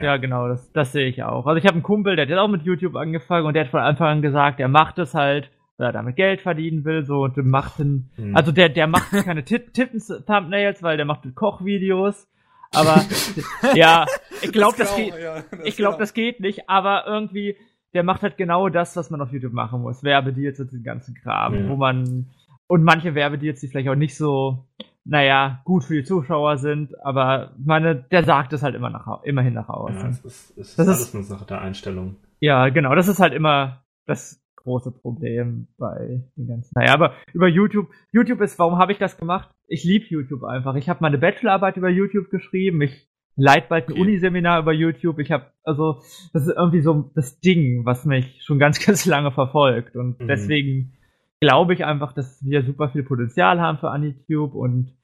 ja. 0.00 0.16
genau, 0.16 0.48
das, 0.48 0.72
das 0.72 0.92
sehe 0.92 1.06
ich 1.06 1.22
auch. 1.22 1.46
Also 1.46 1.58
ich 1.58 1.64
habe 1.66 1.74
einen 1.74 1.82
Kumpel, 1.82 2.16
der 2.16 2.26
hat 2.26 2.38
auch 2.38 2.48
mit 2.48 2.62
YouTube 2.62 2.96
angefangen 2.96 3.44
und 3.44 3.52
der 3.52 3.64
hat 3.64 3.70
von 3.70 3.80
Anfang 3.80 4.08
an 4.08 4.22
gesagt, 4.22 4.58
er 4.58 4.68
macht 4.68 4.98
es 4.98 5.12
halt, 5.12 5.50
weil 5.76 5.88
er 5.88 5.92
damit 5.92 6.16
Geld 6.16 6.40
verdienen 6.40 6.86
will, 6.86 7.04
so 7.04 7.24
und 7.24 7.36
macht 7.36 7.78
den, 7.78 8.08
hm. 8.16 8.34
also 8.34 8.52
der, 8.52 8.70
der 8.70 8.86
macht 8.86 9.10
keine 9.24 9.44
Titten-Thumbnails, 9.44 10.82
weil 10.82 10.96
der 10.96 11.04
macht 11.04 11.22
Kochvideos. 11.34 12.26
Aber 12.74 13.04
ja, 13.74 14.06
ich 14.40 14.50
glaube, 14.50 14.76
das, 14.78 14.96
genau, 14.96 15.10
geht. 15.10 15.22
ja, 15.22 15.42
das 15.50 15.60
Ich 15.64 15.76
glaube, 15.76 15.98
das 15.98 16.14
geht 16.14 16.40
nicht, 16.40 16.70
aber 16.70 17.06
irgendwie, 17.06 17.58
der 17.92 18.02
macht 18.02 18.22
halt 18.22 18.38
genau 18.38 18.70
das, 18.70 18.96
was 18.96 19.10
man 19.10 19.20
auf 19.20 19.30
YouTube 19.30 19.52
machen 19.52 19.82
muss. 19.82 20.02
Werbedeals 20.02 20.58
und 20.58 20.72
den 20.72 20.82
ganzen 20.82 21.14
Kram, 21.14 21.54
Ja. 21.54 21.68
wo 21.68 21.76
man, 21.76 22.30
und 22.68 22.82
manche 22.84 23.14
Werbedeals, 23.14 23.60
die 23.60 23.68
vielleicht 23.68 23.88
auch 23.88 23.94
nicht 23.94 24.16
so, 24.16 24.66
naja, 25.04 25.60
gut 25.64 25.84
für 25.84 25.94
die 25.94 26.04
Zuschauer 26.04 26.58
sind, 26.58 26.92
aber 27.04 27.52
meine, 27.58 27.94
der 27.94 28.24
sagt 28.24 28.52
es 28.52 28.62
halt 28.62 28.74
immer 28.74 28.90
nach, 28.90 29.22
immerhin 29.22 29.54
nach 29.54 29.68
ja, 29.68 29.74
außen. 29.74 30.10
es 30.10 30.18
ist, 30.24 30.50
es 30.58 30.68
ist 30.70 30.78
Das 30.78 30.88
alles 30.88 31.00
ist- 31.00 31.14
eine 31.14 31.24
Sache 31.24 31.46
der 31.46 31.60
Einstellung. 31.60 32.16
Ja, 32.40 32.68
genau, 32.68 32.94
das 32.94 33.08
ist 33.08 33.18
halt 33.20 33.32
immer 33.32 33.82
das 34.06 34.42
große 34.56 34.90
Problem 34.90 35.68
bei 35.78 36.22
den 36.36 36.48
ganzen. 36.48 36.72
Naja, 36.74 36.92
aber 36.92 37.14
über 37.32 37.46
YouTube, 37.48 37.88
YouTube 38.12 38.40
ist, 38.40 38.58
warum 38.58 38.78
habe 38.78 38.92
ich 38.92 38.98
das 38.98 39.16
gemacht? 39.16 39.48
Ich 39.68 39.84
liebe 39.84 40.04
YouTube 40.08 40.42
einfach. 40.44 40.74
Ich 40.74 40.88
habe 40.88 40.98
meine 41.02 41.18
Bachelorarbeit 41.18 41.76
über 41.76 41.88
YouTube 41.88 42.28
geschrieben, 42.30 42.82
ich 42.82 43.08
leite 43.36 43.66
bald 43.68 43.86
ein 43.88 43.92
Okay. 43.92 44.00
Uniseminar 44.00 44.60
über 44.60 44.72
YouTube. 44.72 45.18
Ich 45.20 45.30
habe, 45.30 45.46
also, 45.62 46.00
das 46.32 46.46
ist 46.48 46.54
irgendwie 46.56 46.80
so 46.80 47.10
das 47.14 47.38
Ding, 47.40 47.84
was 47.84 48.04
mich 48.04 48.42
schon 48.42 48.58
ganz, 48.58 48.84
ganz 48.84 49.06
lange 49.06 49.30
verfolgt. 49.30 49.94
Und 49.96 50.20
Mhm. 50.20 50.26
deswegen 50.26 50.92
glaube 51.40 51.74
ich 51.74 51.84
einfach, 51.84 52.12
dass 52.12 52.44
wir 52.44 52.64
super 52.64 52.88
viel 52.90 53.02
Potenzial 53.02 53.60
haben 53.60 53.78
für 53.78 53.90
AniTube 53.90 54.54
und 54.54 54.88
ein 54.88 54.98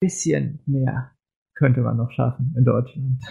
bisschen 0.00 0.60
mehr 0.66 1.12
könnte 1.54 1.80
man 1.80 1.96
noch 1.96 2.10
schaffen 2.10 2.54
in 2.56 2.64
Deutschland. 2.64 3.22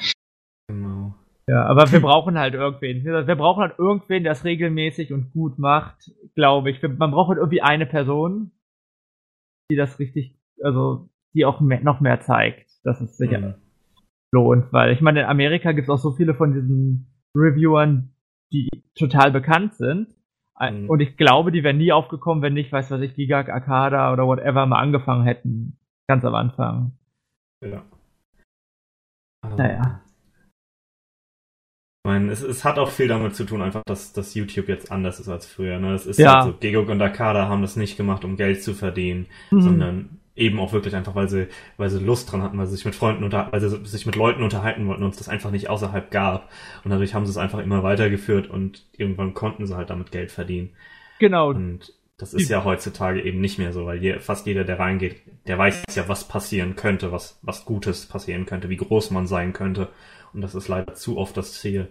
Genau. 0.67 1.15
Ja, 1.48 1.65
aber 1.65 1.91
wir 1.91 2.00
brauchen 2.00 2.38
halt 2.38 2.53
irgendwen. 2.53 3.03
Wir 3.03 3.36
brauchen 3.36 3.62
halt 3.62 3.77
irgendwen, 3.77 4.24
der 4.24 4.31
es 4.34 4.46
regelmäßig 4.46 5.12
und 5.12 5.31
gut 5.31 5.60
macht, 5.60 6.12
glaube 6.36 6.70
ich. 6.70 6.81
Man 6.81 7.12
braucht 7.12 7.29
halt 7.29 7.39
irgendwie 7.39 7.62
eine 7.62 7.86
Person, 7.86 8.51
die 9.70 9.75
das 9.75 10.00
richtig, 10.00 10.39
also 10.63 11.10
die 11.34 11.46
auch 11.46 11.60
mehr, 11.60 11.81
noch 11.81 12.00
mehr 12.00 12.22
zeigt, 12.22 12.70
dass 12.84 13.01
es 13.01 13.17
sich 13.17 13.31
Mhm. 13.31 13.55
lohnt. 14.31 14.72
Weil 14.72 14.93
ich 14.93 15.01
meine, 15.01 15.22
in 15.22 15.25
Amerika 15.25 15.72
gibt 15.74 15.88
es 15.88 15.89
auch 15.89 15.98
so 16.01 16.12
viele 16.12 16.36
von 16.36 16.53
diesen 16.53 17.08
Reviewern, 17.36 18.13
die 18.53 18.70
total 18.96 19.31
bekannt 19.31 19.74
sind. 19.74 20.08
Mhm. 20.70 20.89
Und 20.89 21.00
ich 21.00 21.18
glaube, 21.18 21.51
die 21.51 21.63
wären 21.63 21.77
nie 21.77 21.91
aufgekommen, 21.91 22.41
wenn 22.44 22.53
nicht, 22.53 22.72
weiß 22.72 22.91
was 22.91 23.01
ich, 23.01 23.15
Gigak, 23.15 23.50
Arcada 23.50 24.13
oder 24.13 24.25
whatever 24.27 24.65
mal 24.65 24.80
angefangen 24.80 25.24
hätten. 25.25 25.77
Ganz 26.08 26.24
am 26.25 26.36
Anfang. 26.36 26.91
Ja. 27.63 27.84
Naja. 29.58 30.01
Ich 32.03 32.10
meine, 32.10 32.32
es, 32.32 32.41
es 32.41 32.65
hat 32.65 32.80
auch 32.80 32.89
viel 32.89 33.08
damit 33.08 33.36
zu 33.36 33.46
tun, 33.46 33.62
einfach, 33.62 33.84
dass, 33.86 34.12
dass 34.13 34.34
YouTube 34.34 34.68
jetzt 34.68 34.91
anders 34.91 35.20
ist 35.20 35.30
als 35.30 35.46
früher. 35.46 35.80
Ne? 35.80 35.94
Es 35.94 36.06
ist 36.08 36.18
Ja. 36.20 36.44
halt 36.44 36.53
so, 36.53 36.60
Gegok 36.60 36.89
und 36.89 37.01
Akada 37.01 37.48
haben 37.48 37.62
das 37.62 37.75
nicht 37.75 37.96
gemacht, 37.96 38.25
um 38.25 38.38
Geld 38.38 38.63
zu 38.63 38.74
verdienen, 38.74 39.27
Mhm. 39.51 39.62
sondern 39.62 40.20
eben 40.35 40.59
auch 40.59 40.73
wirklich 40.73 40.95
einfach, 40.95 41.15
weil 41.15 41.29
sie, 41.29 41.47
weil 41.77 41.89
sie 41.89 42.03
Lust 42.03 42.31
dran 42.31 42.41
hatten, 42.41 42.57
weil 42.57 42.67
sie 42.67 42.75
sich 42.75 42.85
mit 42.85 42.95
Freunden 42.95 43.23
unter, 43.23 43.51
weil 43.51 43.61
sie 43.61 43.85
sich 43.85 44.05
mit 44.05 44.15
Leuten 44.15 44.43
unterhalten 44.43 44.88
wollten 44.88 45.03
und 45.03 45.11
es 45.11 45.17
das 45.17 45.29
einfach 45.29 45.51
nicht 45.51 45.69
außerhalb 45.69 46.11
gab. 46.11 46.50
Und 46.83 46.91
dadurch 46.91 47.13
haben 47.13 47.25
sie 47.25 47.31
es 47.31 47.38
einfach 47.38 47.59
immer 47.59 47.83
weitergeführt 47.83 48.50
und 48.50 48.85
irgendwann 48.97 49.33
konnten 49.33 49.65
sie 49.65 49.75
halt 49.75 49.89
damit 49.89 50.11
Geld 50.11 50.31
verdienen. 50.31 50.71
Genau. 51.19 51.50
Und 51.50 51.93
das 52.17 52.33
ist 52.33 52.50
ja 52.50 52.63
heutzutage 52.63 53.21
eben 53.23 53.41
nicht 53.41 53.57
mehr 53.57 53.73
so, 53.73 53.85
weil 53.85 54.01
je, 54.01 54.19
fast 54.19 54.45
jeder, 54.45 54.63
der 54.63 54.79
reingeht, 54.79 55.21
der 55.47 55.57
weiß 55.57 55.83
ja, 55.95 56.07
was 56.07 56.27
passieren 56.27 56.75
könnte, 56.75 57.11
was, 57.11 57.39
was 57.41 57.65
Gutes 57.65 58.05
passieren 58.05 58.45
könnte, 58.45 58.69
wie 58.69 58.77
groß 58.77 59.11
man 59.11 59.25
sein 59.25 59.53
könnte. 59.53 59.89
Und 60.33 60.41
das 60.41 60.55
ist 60.55 60.67
leider 60.67 60.93
zu 60.93 61.17
oft 61.17 61.35
das 61.35 61.59
Ziel, 61.59 61.88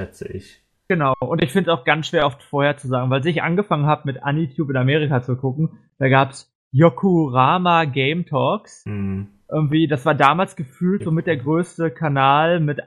schätze 0.00 0.26
ich. 0.28 0.62
Genau, 0.88 1.12
und 1.20 1.42
ich 1.42 1.52
finde 1.52 1.70
es 1.70 1.78
auch 1.78 1.84
ganz 1.84 2.06
schwer 2.06 2.24
oft 2.24 2.42
vorher 2.42 2.78
zu 2.78 2.88
sagen, 2.88 3.10
weil 3.10 3.26
ich 3.26 3.42
angefangen 3.42 3.84
habe 3.84 4.02
mit 4.06 4.22
Anitube 4.22 4.72
in 4.72 4.78
Amerika 4.78 5.22
zu 5.22 5.36
gucken, 5.36 5.78
da 5.98 6.08
gab's 6.08 6.50
Yokurama 6.70 7.84
Game 7.84 8.26
Talks. 8.26 8.84
Hm. 8.84 9.28
Irgendwie, 9.50 9.88
das 9.88 10.04
war 10.04 10.14
damals 10.14 10.56
gefühlt 10.56 11.04
so 11.04 11.10
mit 11.10 11.26
der 11.26 11.38
größte 11.38 11.90
Kanal 11.90 12.60
mit 12.60 12.80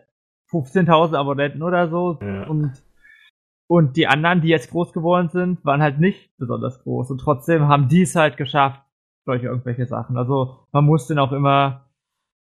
15.000 0.52 1.16
Abonnenten 1.16 1.64
oder 1.64 1.90
so. 1.90 2.20
Ja. 2.22 2.48
Und, 2.48 2.74
und 3.68 3.98
die 3.98 4.08
anderen, 4.08 4.42
die 4.42 4.50
jetzt 4.50 4.70
groß 4.70 4.94
geworden 4.94 5.30
sind, 5.30 5.66
waren 5.66 5.82
halt 5.82 6.00
nicht 6.00 6.38
besonders 6.38 6.84
groß. 6.84 7.10
Und 7.10 7.20
trotzdem 7.20 7.68
haben 7.68 7.88
die 7.88 8.04
es 8.04 8.16
halt 8.16 8.38
geschafft 8.38 8.82
durch 9.26 9.44
irgendwelche 9.44 9.86
Sachen. 9.86 10.18
Also 10.18 10.60
man 10.72 10.86
muss 10.86 11.08
den 11.08 11.20
auch 11.20 11.32
immer, 11.32 11.90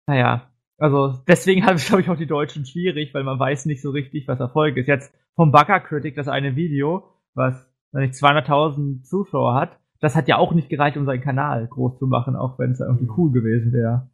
naja, 0.08 0.52
also 0.78 1.20
deswegen 1.28 1.66
habe 1.66 1.78
ich, 1.78 1.86
glaube 1.88 2.02
ich, 2.02 2.10
auch 2.10 2.18
die 2.18 2.28
Deutschen 2.28 2.66
schwierig, 2.66 3.14
weil 3.14 3.24
man 3.24 3.40
weiß 3.40 3.66
nicht 3.66 3.82
so 3.82 3.92
richtig, 3.92 4.28
was 4.28 4.40
Erfolg 4.40 4.76
ist. 4.78 4.88
Jetzt 4.88 5.14
vom 5.36 5.52
Bugger 5.52 5.80
Critic, 5.80 6.16
das 6.16 6.28
eine 6.28 6.56
Video, 6.56 7.04
was 7.34 7.72
wenn 7.92 8.04
ich 8.04 8.12
200.000 8.12 9.04
Zuschauer 9.04 9.56
hat, 9.56 9.81
das 10.02 10.16
hat 10.16 10.28
ja 10.28 10.38
auch 10.38 10.52
nicht 10.54 10.70
gereicht, 10.70 10.98
um 10.98 11.06
seinen 11.06 11.22
Kanal 11.22 11.68
groß 11.68 11.98
zu 12.00 12.08
machen, 12.08 12.36
auch 12.36 12.60
wenn 12.60 12.72
es 12.72 12.80
irgendwie 12.82 13.08
cool 13.18 13.32
gewesen 13.32 13.72
wäre. 13.72 14.10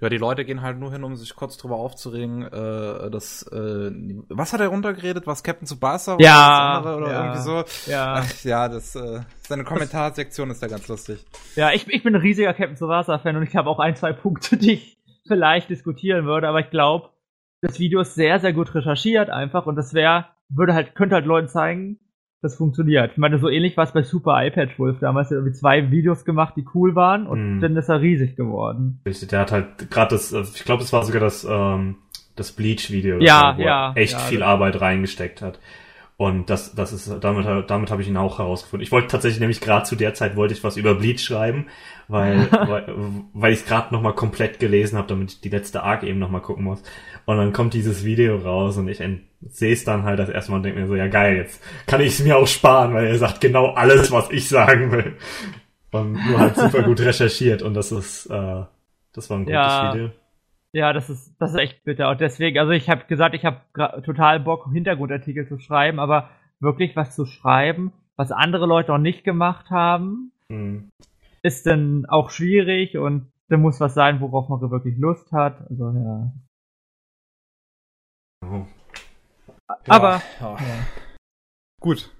Ja, 0.00 0.08
die 0.08 0.18
Leute 0.18 0.44
gehen 0.44 0.62
halt 0.62 0.80
nur 0.80 0.90
hin, 0.90 1.04
um 1.04 1.14
sich 1.14 1.36
kurz 1.36 1.56
drüber 1.56 1.76
aufzuregen, 1.76 2.42
äh, 2.42 3.08
das, 3.10 3.44
äh, 3.52 3.92
was 4.28 4.52
hat 4.52 4.60
er 4.60 4.66
runtergeredet? 4.66 5.28
Was 5.28 5.44
Captain 5.44 5.64
Tsubasa 5.66 6.14
oder 6.16 6.24
Ja, 6.24 6.78
andere 6.78 6.96
oder 6.96 7.10
ja. 7.12 7.24
irgendwie 7.24 7.42
so? 7.42 7.90
Ja, 7.90 8.14
Ach, 8.16 8.44
ja, 8.44 8.68
das, 8.68 8.96
äh, 8.96 9.20
seine 9.46 9.62
Kommentarsektion 9.62 10.50
ist 10.50 10.60
da 10.60 10.66
ganz 10.66 10.88
lustig. 10.88 11.24
ja 11.54 11.70
ich, 11.72 11.86
ich 11.88 12.02
bin 12.02 12.16
ein 12.16 12.20
riesiger 12.20 12.52
Captain 12.52 12.74
Tsubasa-Fan 12.76 13.36
und 13.36 13.44
ich 13.44 13.54
habe 13.54 13.70
auch 13.70 13.78
ein, 13.78 13.94
zwei 13.94 14.12
Punkte, 14.12 14.56
die 14.56 14.72
ich 14.72 14.98
vielleicht 15.28 15.70
diskutieren 15.70 16.24
würde, 16.24 16.48
aber 16.48 16.58
ich 16.58 16.70
glaube, 16.70 17.10
das 17.60 17.78
Video 17.78 18.00
ist 18.00 18.16
sehr, 18.16 18.40
sehr 18.40 18.52
gut 18.52 18.74
recherchiert 18.74 19.30
einfach 19.30 19.66
und 19.66 19.76
das 19.76 19.94
wäre, 19.94 20.26
würde 20.48 20.74
halt, 20.74 20.96
könnte 20.96 21.14
halt 21.14 21.26
Leuten 21.26 21.48
zeigen, 21.48 22.00
das 22.42 22.56
funktioniert. 22.56 23.12
Ich 23.12 23.18
meine, 23.18 23.38
so 23.38 23.48
ähnlich 23.48 23.76
war 23.76 23.84
es 23.84 23.92
bei 23.92 24.02
Super 24.02 24.44
iPad 24.44 24.78
Wolf. 24.78 24.98
Damals 25.00 25.26
hat 25.28 25.32
er 25.32 25.36
irgendwie 25.38 25.54
zwei 25.58 25.90
Videos 25.90 26.24
gemacht, 26.24 26.54
die 26.56 26.64
cool 26.74 26.94
waren 26.94 27.26
und 27.26 27.56
Mhm. 27.56 27.60
dann 27.60 27.76
ist 27.76 27.88
er 27.88 28.00
riesig 28.00 28.36
geworden. 28.36 29.00
Richtig, 29.06 29.28
der 29.28 29.40
hat 29.40 29.52
halt 29.52 29.90
gerade 29.90 30.14
das, 30.16 30.32
äh, 30.32 30.40
ich 30.40 30.64
glaube, 30.64 30.82
es 30.82 30.92
war 30.92 31.04
sogar 31.04 31.20
das, 31.20 31.46
ähm, 31.48 31.96
das 32.36 32.52
Bleach-Video, 32.52 33.20
Ja, 33.20 33.54
wo 33.56 33.62
ja, 33.62 33.92
er 33.94 33.96
echt 33.96 34.14
ja, 34.14 34.18
viel 34.18 34.40
das- 34.40 34.48
Arbeit 34.48 34.80
reingesteckt 34.80 35.40
hat. 35.42 35.60
Und 36.18 36.50
das, 36.50 36.74
das 36.74 36.92
ist, 36.92 37.10
damit, 37.22 37.46
damit 37.68 37.90
habe 37.90 38.02
ich 38.02 38.08
ihn 38.08 38.16
auch 38.16 38.38
herausgefunden. 38.38 38.82
Ich 38.84 38.92
wollte 38.92 39.08
tatsächlich 39.08 39.40
nämlich 39.40 39.60
gerade 39.60 39.84
zu 39.84 39.96
der 39.96 40.14
Zeit 40.14 40.36
wollte 40.36 40.54
ich 40.54 40.62
was 40.62 40.76
über 40.76 40.94
Bleach 40.94 41.20
schreiben, 41.20 41.66
weil, 42.08 42.50
weil, 42.52 42.94
weil 43.32 43.52
ich 43.52 43.60
es 43.60 43.66
gerade 43.66 43.92
nochmal 43.92 44.14
komplett 44.14 44.58
gelesen 44.58 44.98
habe, 44.98 45.08
damit 45.08 45.32
ich 45.32 45.40
die 45.40 45.48
letzte 45.48 45.82
Arc 45.82 46.02
eben 46.02 46.18
nochmal 46.18 46.42
gucken 46.42 46.64
muss. 46.64 46.82
Und 47.24 47.36
dann 47.36 47.52
kommt 47.52 47.74
dieses 47.74 48.04
Video 48.04 48.36
raus 48.36 48.76
und 48.76 48.88
ich 48.88 49.02
sehe 49.48 49.72
es 49.72 49.84
dann 49.84 50.04
halt 50.04 50.18
das 50.18 50.28
erste 50.28 50.50
Mal 50.50 50.58
und 50.58 50.62
denke 50.64 50.80
mir 50.80 50.86
so, 50.86 50.96
ja 50.96 51.08
geil, 51.08 51.36
jetzt 51.36 51.62
kann 51.86 52.00
ich 52.00 52.08
es 52.08 52.24
mir 52.24 52.36
auch 52.36 52.46
sparen, 52.46 52.94
weil 52.94 53.06
er 53.06 53.18
sagt 53.18 53.40
genau 53.40 53.72
alles, 53.74 54.10
was 54.10 54.30
ich 54.30 54.48
sagen 54.48 54.92
will. 54.92 55.16
Und 55.90 56.12
nur 56.12 56.38
halt 56.38 56.56
super 56.56 56.82
gut 56.82 57.00
recherchiert 57.00 57.62
und 57.62 57.74
das 57.74 57.92
ist, 57.92 58.26
äh, 58.26 58.62
das 59.12 59.28
war 59.30 59.38
ein 59.38 59.44
gutes 59.44 59.54
ja. 59.54 59.94
Video. 59.94 60.10
Ja, 60.72 60.94
das 60.94 61.10
ist, 61.10 61.36
das 61.38 61.52
ist 61.52 61.58
echt 61.58 61.84
bitter. 61.84 62.08
Und 62.08 62.20
deswegen, 62.22 62.58
also 62.58 62.72
ich 62.72 62.88
habe 62.88 63.04
gesagt, 63.04 63.34
ich 63.34 63.44
habe 63.44 63.60
total 64.02 64.40
Bock, 64.40 64.68
Hintergrundartikel 64.72 65.46
zu 65.46 65.58
schreiben, 65.58 66.00
aber 66.00 66.30
wirklich 66.60 66.96
was 66.96 67.14
zu 67.14 67.26
schreiben, 67.26 67.92
was 68.16 68.32
andere 68.32 68.66
Leute 68.66 68.94
auch 68.94 68.98
nicht 68.98 69.22
gemacht 69.22 69.70
haben, 69.70 70.32
mhm. 70.48 70.90
Ist 71.42 71.66
dann 71.66 72.06
auch 72.06 72.30
schwierig 72.30 72.96
und 72.96 73.32
da 73.48 73.56
muss 73.56 73.80
was 73.80 73.94
sein, 73.94 74.20
worauf 74.20 74.48
man 74.48 74.60
wirklich 74.70 74.96
Lust 74.98 75.30
hat. 75.32 75.60
Also 75.68 75.90
ja. 75.90 76.32
Oh. 78.44 78.66
Aber 79.86 80.22
ja, 80.40 80.56
ja. 80.56 80.86
gut. 81.80 82.10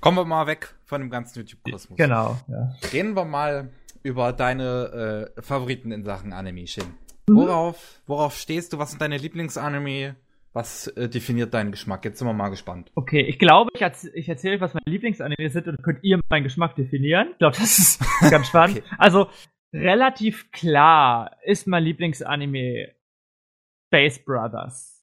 Kommen 0.00 0.16
wir 0.16 0.24
mal 0.24 0.46
weg 0.46 0.74
von 0.84 1.00
dem 1.00 1.10
ganzen 1.10 1.38
YouTube-Kosmos. 1.40 1.96
Genau. 1.96 2.36
Ja. 2.48 2.74
Reden 2.92 3.14
wir 3.14 3.24
mal 3.24 3.70
über 4.02 4.32
deine 4.32 5.30
äh, 5.36 5.42
Favoriten 5.42 5.92
in 5.92 6.04
Sachen 6.04 6.32
Anime, 6.32 6.66
Shin. 6.66 6.94
Mhm. 7.28 7.36
Worauf, 7.36 8.02
worauf 8.06 8.36
stehst 8.36 8.72
du? 8.72 8.78
Was 8.78 8.90
sind 8.90 9.00
deine 9.00 9.16
Lieblingsanime? 9.16 10.16
Was 10.54 10.86
äh, 10.88 11.08
definiert 11.08 11.54
deinen 11.54 11.70
Geschmack? 11.70 12.04
Jetzt 12.04 12.18
sind 12.18 12.28
wir 12.28 12.34
mal 12.34 12.50
gespannt. 12.50 12.90
Okay, 12.94 13.22
ich 13.22 13.38
glaube, 13.38 13.70
ich, 13.74 13.80
erz 13.80 14.04
ich 14.12 14.28
erzähle 14.28 14.56
euch, 14.56 14.60
was 14.60 14.74
meine 14.74 14.84
Lieblingsanime 14.86 15.48
sind 15.48 15.66
und 15.66 15.82
könnt 15.82 16.00
ihr 16.02 16.20
meinen 16.28 16.42
Geschmack 16.44 16.74
definieren. 16.76 17.28
Ich 17.32 17.38
glaube, 17.38 17.56
das 17.58 17.78
ist 17.78 18.00
ganz 18.30 18.48
spannend. 18.48 18.78
okay. 18.78 18.96
Also, 18.98 19.28
relativ 19.72 20.50
klar 20.50 21.36
ist 21.44 21.66
mein 21.66 21.84
Lieblingsanime 21.84 22.90
Space 23.88 24.22
Brothers. 24.22 25.02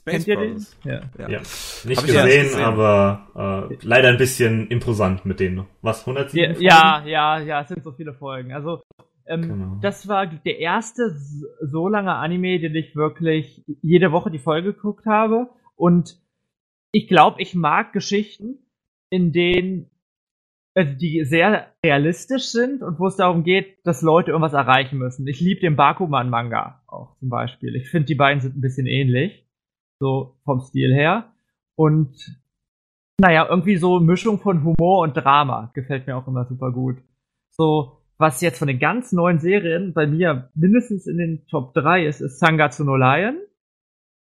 Space 0.00 0.24
Kennt 0.24 0.26
ihr 0.26 0.36
Brothers? 0.36 0.80
den? 0.80 0.90
Ja. 0.90 1.00
ja. 1.18 1.28
ja. 1.28 1.38
Nicht 1.38 2.06
gesehen, 2.06 2.24
gesehen, 2.24 2.60
aber 2.60 3.68
äh, 3.70 3.76
leider 3.82 4.08
ein 4.08 4.18
bisschen 4.18 4.66
imposant 4.68 5.24
mit 5.24 5.38
denen. 5.38 5.66
Was, 5.82 6.00
107 6.00 6.60
Ja, 6.60 7.04
ja, 7.06 7.38
ja, 7.38 7.60
es 7.60 7.68
sind 7.68 7.84
so 7.84 7.92
viele 7.92 8.12
Folgen. 8.12 8.52
Also, 8.52 8.82
ähm, 9.30 9.42
genau. 9.42 9.78
Das 9.80 10.08
war 10.08 10.26
der 10.26 10.58
erste 10.58 11.10
so 11.62 11.88
lange 11.88 12.14
Anime, 12.14 12.58
den 12.58 12.74
ich 12.74 12.96
wirklich 12.96 13.64
jede 13.80 14.12
Woche 14.12 14.30
die 14.30 14.38
Folge 14.38 14.74
geguckt 14.74 15.06
habe. 15.06 15.48
Und 15.76 16.20
ich 16.92 17.08
glaube, 17.08 17.40
ich 17.40 17.54
mag 17.54 17.92
Geschichten, 17.92 18.58
in 19.08 19.32
denen 19.32 19.90
also 20.74 20.94
die 20.94 21.24
sehr 21.24 21.72
realistisch 21.84 22.50
sind 22.50 22.82
und 22.82 23.00
wo 23.00 23.06
es 23.06 23.16
darum 23.16 23.42
geht, 23.42 23.84
dass 23.84 24.02
Leute 24.02 24.30
irgendwas 24.30 24.52
erreichen 24.52 24.98
müssen. 24.98 25.26
Ich 25.26 25.40
liebe 25.40 25.60
den 25.60 25.76
Bakuman-Manga 25.76 26.82
auch 26.86 27.16
zum 27.18 27.28
Beispiel. 27.28 27.74
Ich 27.74 27.90
finde, 27.90 28.06
die 28.06 28.14
beiden 28.14 28.40
sind 28.40 28.56
ein 28.56 28.60
bisschen 28.60 28.86
ähnlich, 28.86 29.46
so 29.98 30.36
vom 30.44 30.60
Stil 30.60 30.94
her. 30.94 31.32
Und 31.76 32.40
naja, 33.20 33.46
irgendwie 33.48 33.76
so 33.76 34.00
Mischung 34.00 34.38
von 34.38 34.64
Humor 34.64 35.02
und 35.02 35.14
Drama 35.14 35.70
gefällt 35.74 36.06
mir 36.06 36.16
auch 36.16 36.26
immer 36.26 36.44
super 36.46 36.72
gut. 36.72 36.98
So, 37.50 37.99
was 38.20 38.40
jetzt 38.42 38.58
von 38.58 38.68
den 38.68 38.78
ganz 38.78 39.12
neuen 39.12 39.38
Serien 39.38 39.94
bei 39.94 40.06
mir 40.06 40.50
mindestens 40.54 41.06
in 41.06 41.18
den 41.18 41.46
Top 41.46 41.74
3 41.74 42.06
ist, 42.06 42.20
ist 42.20 42.38
Sangatsu 42.38 42.84
no 42.84 42.96
Lion. 42.96 43.38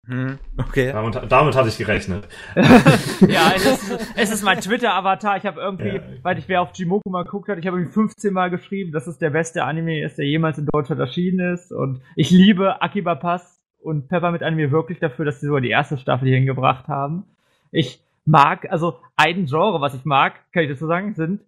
Hm, 0.06 0.38
okay. 0.58 0.92
Damit, 0.92 1.32
damit 1.32 1.56
hatte 1.56 1.70
ich 1.70 1.78
gerechnet. 1.78 2.28
ja, 2.56 3.54
es 3.56 3.66
ist, 3.66 4.14
es 4.18 4.32
ist 4.32 4.44
mein 4.44 4.60
Twitter-Avatar. 4.60 5.38
Ich 5.38 5.46
habe 5.46 5.62
irgendwie, 5.62 5.96
ja. 5.96 6.02
weil 6.24 6.38
ich 6.38 6.50
wer 6.50 6.62
auf 6.62 6.72
Jimoku 6.74 7.10
mal 7.10 7.24
geguckt 7.24 7.48
hat, 7.48 7.58
ich 7.58 7.68
habe 7.68 7.78
irgendwie 7.78 7.94
15 7.94 8.34
Mal 8.34 8.50
geschrieben, 8.50 8.92
dass 8.92 9.08
es 9.08 9.18
der 9.18 9.30
beste 9.30 9.64
Anime 9.64 10.04
ist, 10.04 10.18
der 10.18 10.26
jemals 10.26 10.58
in 10.58 10.66
Deutschland 10.66 11.00
erschienen 11.00 11.54
ist. 11.54 11.72
Und 11.72 12.02
ich 12.18 12.32
liebe 12.32 12.82
Akiba 12.82 13.16
Pass 13.16 13.62
und 13.82 14.10
Peppermint 14.10 14.44
Anime 14.44 14.72
wirklich 14.72 15.00
dafür, 15.00 15.24
dass 15.24 15.40
sie 15.40 15.46
sogar 15.46 15.62
die 15.62 15.70
erste 15.70 15.98
Staffel 15.98 16.28
hier 16.28 16.38
hingebracht 16.38 16.90
haben. 16.90 17.24
Ich 17.72 18.02
mag, 18.26 18.70
also 18.72 19.00
ein 19.16 19.46
Genre, 19.46 19.80
was 19.80 19.94
ich 19.94 20.04
mag, 20.04 20.34
kann 20.52 20.64
ich 20.64 20.70
dazu 20.70 20.88
sagen, 20.88 21.14
sind 21.14 21.42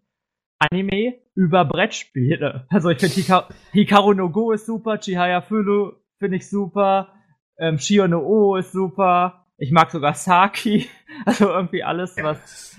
Anime 0.59 1.15
über 1.35 1.65
Brettspiele. 1.65 2.67
Also 2.69 2.89
ich 2.89 2.99
finde 2.99 3.15
Hika 3.15 3.49
Hikaru 3.71 4.13
no 4.13 4.29
Go 4.29 4.51
ist 4.51 4.65
super, 4.65 4.99
Chihaya 4.99 5.41
Fulu 5.41 5.93
finde 6.19 6.37
ich 6.37 6.49
super, 6.49 7.13
ähm, 7.57 7.77
Shio 7.77 8.07
no 8.07 8.19
O 8.19 8.55
ist 8.55 8.71
super, 8.71 9.45
ich 9.57 9.71
mag 9.71 9.91
sogar 9.91 10.13
Saki, 10.13 10.89
also 11.25 11.49
irgendwie 11.49 11.83
alles, 11.83 12.15
was 12.17 12.77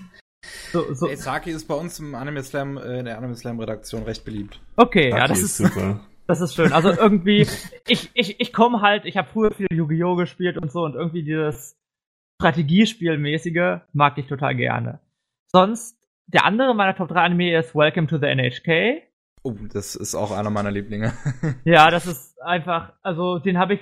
so, 0.71 0.93
so. 0.93 1.07
Hey, 1.07 1.17
Saki 1.17 1.51
ist 1.51 1.67
bei 1.67 1.75
uns 1.75 1.99
im 1.99 2.15
Anime 2.15 2.43
Slam, 2.43 2.77
äh, 2.77 2.99
in 2.99 3.05
der 3.05 3.17
Anime 3.17 3.35
Slam 3.35 3.59
Redaktion 3.59 4.03
recht 4.03 4.25
beliebt. 4.25 4.59
Okay, 4.75 5.11
Saki 5.11 5.21
ja, 5.21 5.27
das 5.27 5.39
ist, 5.39 5.59
ist 5.59 5.73
super. 5.73 5.99
Das 6.27 6.41
ist 6.41 6.55
schön. 6.55 6.73
Also 6.73 6.89
irgendwie, 6.91 7.47
ich, 7.87 8.11
ich, 8.13 8.41
ich 8.41 8.51
komme 8.51 8.81
halt, 8.81 9.05
ich 9.05 9.15
habe 9.15 9.29
früher 9.29 9.51
viel 9.51 9.67
Yu-Gi-Oh! 9.71 10.17
gespielt 10.17 10.57
und 10.57 10.69
so 10.69 10.83
und 10.83 10.93
irgendwie 10.93 11.23
dieses 11.23 11.77
Strategiespielmäßige 12.41 13.79
mag 13.93 14.17
ich 14.17 14.27
total 14.27 14.53
gerne. 14.53 14.99
Sonst 15.53 15.96
der 16.27 16.45
andere 16.45 16.75
meiner 16.75 16.95
Top 16.95 17.09
3 17.09 17.21
Anime 17.21 17.57
ist 17.57 17.73
Welcome 17.73 18.07
to 18.07 18.17
the 18.17 18.27
NHK. 18.27 19.03
Oh, 19.43 19.55
das 19.71 19.95
ist 19.95 20.13
auch 20.13 20.31
einer 20.31 20.49
meiner 20.49 20.71
Lieblinge. 20.71 21.13
ja, 21.63 21.89
das 21.89 22.05
ist 22.05 22.41
einfach, 22.41 22.93
also 23.01 23.39
den 23.39 23.57
habe 23.57 23.75
ich, 23.75 23.81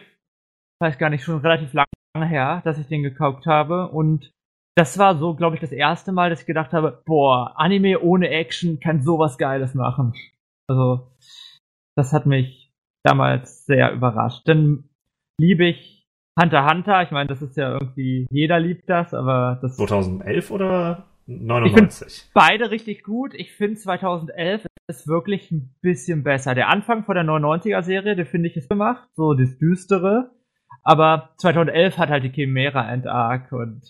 weiß 0.79 0.97
gar 0.97 1.09
nicht, 1.09 1.23
schon 1.23 1.39
relativ 1.39 1.73
lange 1.73 1.87
her, 2.27 2.61
dass 2.63 2.77
ich 2.77 2.87
den 2.87 3.03
gekauft 3.03 3.45
habe 3.47 3.89
und 3.89 4.31
das 4.77 4.97
war 4.97 5.17
so, 5.17 5.35
glaube 5.35 5.55
ich, 5.55 5.61
das 5.61 5.71
erste 5.71 6.11
Mal, 6.11 6.29
dass 6.29 6.41
ich 6.41 6.45
gedacht 6.45 6.73
habe, 6.73 7.01
boah, 7.05 7.53
Anime 7.55 7.99
ohne 8.01 8.29
Action 8.29 8.79
kann 8.79 9.01
sowas 9.01 9.37
Geiles 9.37 9.73
machen. 9.73 10.13
Also, 10.67 11.11
das 11.95 12.11
hat 12.11 12.25
mich 12.25 12.73
damals 13.03 13.65
sehr 13.65 13.93
überrascht. 13.93 14.47
Dann 14.47 14.89
liebe 15.39 15.65
ich 15.65 16.05
Hunter 16.37 16.69
Hunter. 16.69 17.03
Ich 17.03 17.11
meine, 17.11 17.29
das 17.29 17.41
ist 17.41 17.55
ja 17.55 17.71
irgendwie, 17.71 18.27
jeder 18.29 18.59
liebt 18.59 18.89
das, 18.89 19.13
aber 19.13 19.59
das. 19.61 19.77
2011 19.77 20.51
oder 20.51 21.05
99. 21.27 22.07
Ich 22.07 22.31
beide 22.33 22.71
richtig 22.71 23.03
gut. 23.03 23.33
Ich 23.33 23.53
finde 23.53 23.75
2011 23.75 24.65
ist 24.87 25.07
wirklich 25.07 25.51
ein 25.51 25.75
bisschen 25.81 26.23
besser. 26.23 26.53
Der 26.53 26.69
Anfang 26.69 27.03
von 27.03 27.15
der 27.15 27.23
99er 27.23 27.81
Serie, 27.81 28.15
der 28.15 28.25
finde 28.25 28.49
ich 28.49 28.55
ist 28.55 28.69
gemacht, 28.69 29.07
so 29.15 29.33
das 29.33 29.57
Düstere. 29.57 30.31
Aber 30.83 31.33
2011 31.37 31.97
hat 31.97 32.09
halt 32.09 32.23
die 32.23 32.31
Chimera 32.31 32.91
End 32.91 33.07
Arc 33.07 33.51
und 33.51 33.81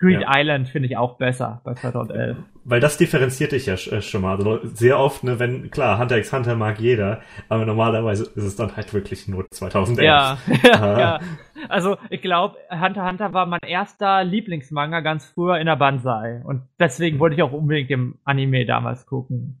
Greed 0.00 0.22
ja. 0.22 0.28
Island 0.34 0.66
finde 0.68 0.88
ich 0.88 0.96
auch 0.96 1.18
besser 1.18 1.60
bei 1.62 1.74
2011. 1.74 2.38
Weil 2.64 2.80
das 2.80 2.96
differenziert 2.96 3.52
dich 3.52 3.66
ja 3.66 3.74
äh, 3.74 4.00
schon 4.00 4.22
mal. 4.22 4.34
Also 4.34 4.60
sehr 4.64 4.98
oft, 4.98 5.24
ne, 5.24 5.38
wenn, 5.38 5.70
klar, 5.70 5.98
Hunter 5.98 6.16
x 6.16 6.32
Hunter 6.32 6.56
mag 6.56 6.80
jeder, 6.80 7.20
aber 7.50 7.66
normalerweise 7.66 8.24
ist 8.24 8.44
es 8.44 8.56
dann 8.56 8.74
halt 8.76 8.94
wirklich 8.94 9.28
nur 9.28 9.46
2011. 9.50 10.06
Ja, 10.06 10.38
ja. 10.64 11.20
Also 11.68 11.98
ich 12.08 12.22
glaube, 12.22 12.56
Hunter 12.70 13.02
x 13.02 13.10
Hunter 13.10 13.32
war 13.34 13.44
mein 13.44 13.60
erster 13.62 14.24
Lieblingsmanga 14.24 15.00
ganz 15.00 15.26
früher 15.26 15.58
in 15.58 15.66
der 15.66 15.76
Banzai. 15.76 16.40
Und 16.44 16.62
deswegen 16.78 17.18
wollte 17.18 17.36
ich 17.36 17.42
auch 17.42 17.52
unbedingt 17.52 17.90
im 17.90 18.18
Anime 18.24 18.64
damals 18.64 19.04
gucken. 19.04 19.60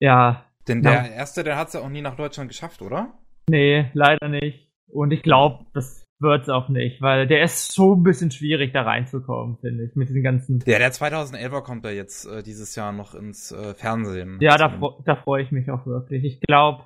Ja. 0.00 0.44
Denn 0.68 0.82
der 0.82 0.92
ja. 0.92 1.06
erste, 1.06 1.44
der 1.44 1.56
hat 1.56 1.68
es 1.68 1.74
ja 1.74 1.80
auch 1.80 1.88
nie 1.88 2.02
nach 2.02 2.16
Deutschland 2.16 2.50
geschafft, 2.50 2.82
oder? 2.82 3.14
Nee, 3.48 3.86
leider 3.94 4.28
nicht. 4.28 4.70
Und 4.86 5.12
ich 5.12 5.22
glaube, 5.22 5.64
das 5.72 6.03
wird's 6.24 6.48
auch 6.48 6.68
nicht, 6.68 7.00
weil 7.00 7.28
der 7.28 7.44
ist 7.44 7.70
so 7.70 7.94
ein 7.94 8.02
bisschen 8.02 8.32
schwierig 8.32 8.72
da 8.72 8.82
reinzukommen, 8.82 9.58
finde 9.58 9.84
ich, 9.84 9.94
mit 9.94 10.08
diesen 10.08 10.24
ganzen. 10.24 10.58
Ja, 10.66 10.78
der 10.78 10.92
2011er 10.92 11.62
kommt 11.62 11.84
da 11.84 11.90
jetzt 11.90 12.26
äh, 12.26 12.42
dieses 12.42 12.74
Jahr 12.74 12.90
noch 12.90 13.14
ins 13.14 13.52
äh, 13.52 13.74
Fernsehen. 13.74 14.38
Ja, 14.40 14.56
da, 14.56 14.76
da 15.04 15.14
freue 15.14 15.44
ich 15.44 15.52
mich 15.52 15.70
auch 15.70 15.86
wirklich. 15.86 16.24
Ich 16.24 16.40
glaube, 16.40 16.84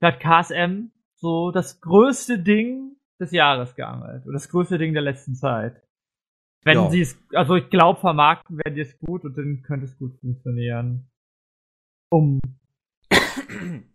da 0.00 0.08
hat 0.08 0.20
KSM 0.20 0.90
so 1.14 1.50
das 1.50 1.80
größte 1.80 2.38
Ding 2.38 2.96
des 3.20 3.32
Jahres 3.32 3.74
geangelt. 3.74 4.24
Oder 4.24 4.34
das 4.34 4.48
größte 4.48 4.78
Ding 4.78 4.92
der 4.92 5.02
letzten 5.02 5.34
Zeit. 5.34 5.82
Wenn 6.64 6.76
ja. 6.76 6.90
sie 6.90 7.00
es, 7.00 7.18
also 7.32 7.54
ich 7.56 7.70
glaube, 7.70 8.00
vermarkten 8.00 8.58
werden 8.58 8.74
die 8.74 8.82
es 8.82 8.98
gut 8.98 9.24
und 9.24 9.36
dann 9.36 9.62
könnte 9.62 9.86
es 9.86 9.96
gut 9.96 10.18
funktionieren. 10.20 11.08
Um 12.10 12.40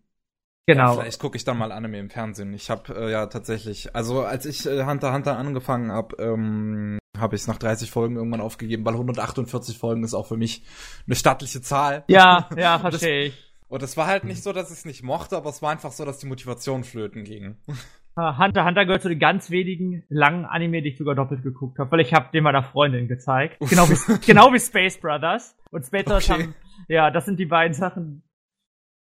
Genau. 0.66 0.94
Ja, 0.94 1.00
vielleicht 1.00 1.20
gucke 1.20 1.36
ich 1.36 1.44
dann 1.44 1.58
mal 1.58 1.70
Anime 1.70 1.98
im 1.98 2.10
Fernsehen. 2.10 2.52
Ich 2.52 2.70
habe 2.70 2.92
äh, 2.94 3.12
ja 3.12 3.26
tatsächlich, 3.26 3.94
also 3.94 4.22
als 4.22 4.46
ich 4.46 4.66
äh, 4.66 4.84
Hunter 4.84 5.12
Hunter 5.12 5.38
angefangen 5.38 5.92
habe, 5.92 6.16
ähm, 6.18 6.98
habe 7.16 7.36
ich 7.36 7.42
es 7.42 7.48
nach 7.48 7.58
30 7.58 7.90
Folgen 7.90 8.16
irgendwann 8.16 8.40
aufgegeben, 8.40 8.84
weil 8.84 8.94
148 8.94 9.78
Folgen 9.78 10.02
ist 10.02 10.14
auch 10.14 10.26
für 10.26 10.36
mich 10.36 10.64
eine 11.06 11.14
stattliche 11.14 11.62
Zahl. 11.62 12.04
Ja, 12.08 12.48
ja, 12.56 12.78
verstehe 12.78 13.26
ich. 13.26 13.46
Und 13.68 13.82
es 13.82 13.96
war 13.96 14.06
halt 14.06 14.24
nicht 14.24 14.42
so, 14.42 14.52
dass 14.52 14.70
ich 14.70 14.78
es 14.78 14.84
nicht 14.84 15.02
mochte, 15.02 15.36
aber 15.36 15.50
es 15.50 15.62
war 15.62 15.70
einfach 15.70 15.92
so, 15.92 16.04
dass 16.04 16.18
die 16.18 16.26
Motivation 16.26 16.84
flöten 16.84 17.24
ging. 17.24 17.56
Ah, 18.18 18.38
Hunter 18.38 18.64
Hunter 18.64 18.86
gehört 18.86 19.02
zu 19.02 19.10
den 19.10 19.18
ganz 19.18 19.50
wenigen 19.50 20.02
langen 20.08 20.46
Anime, 20.46 20.80
die 20.80 20.88
ich 20.88 20.96
sogar 20.96 21.14
doppelt 21.14 21.42
geguckt 21.42 21.78
habe, 21.78 21.90
weil 21.90 22.00
ich 22.00 22.14
habe 22.14 22.30
den 22.32 22.44
meiner 22.44 22.62
Freundin 22.62 23.08
gezeigt. 23.08 23.58
Genau 23.60 23.90
wie, 23.90 24.20
genau 24.26 24.50
wie 24.54 24.58
Space 24.58 24.98
Brothers. 24.98 25.54
Und 25.70 25.84
Space 25.84 26.04
Brothers 26.04 26.30
okay. 26.30 26.44
haben, 26.44 26.54
ja, 26.88 27.10
das 27.10 27.26
sind 27.26 27.38
die 27.38 27.44
beiden 27.44 27.74
Sachen, 27.74 28.22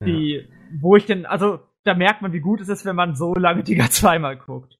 die, 0.03 0.31
ja. 0.33 0.41
wo 0.79 0.95
ich 0.95 1.05
denn, 1.05 1.25
also 1.25 1.59
da 1.83 1.93
merkt 1.93 2.21
man, 2.21 2.33
wie 2.33 2.39
gut 2.39 2.61
es 2.61 2.69
ist, 2.69 2.85
wenn 2.85 2.95
man 2.95 3.15
so 3.15 3.33
lange 3.35 3.63
Tiger 3.63 3.89
zweimal 3.89 4.37
guckt. 4.37 4.77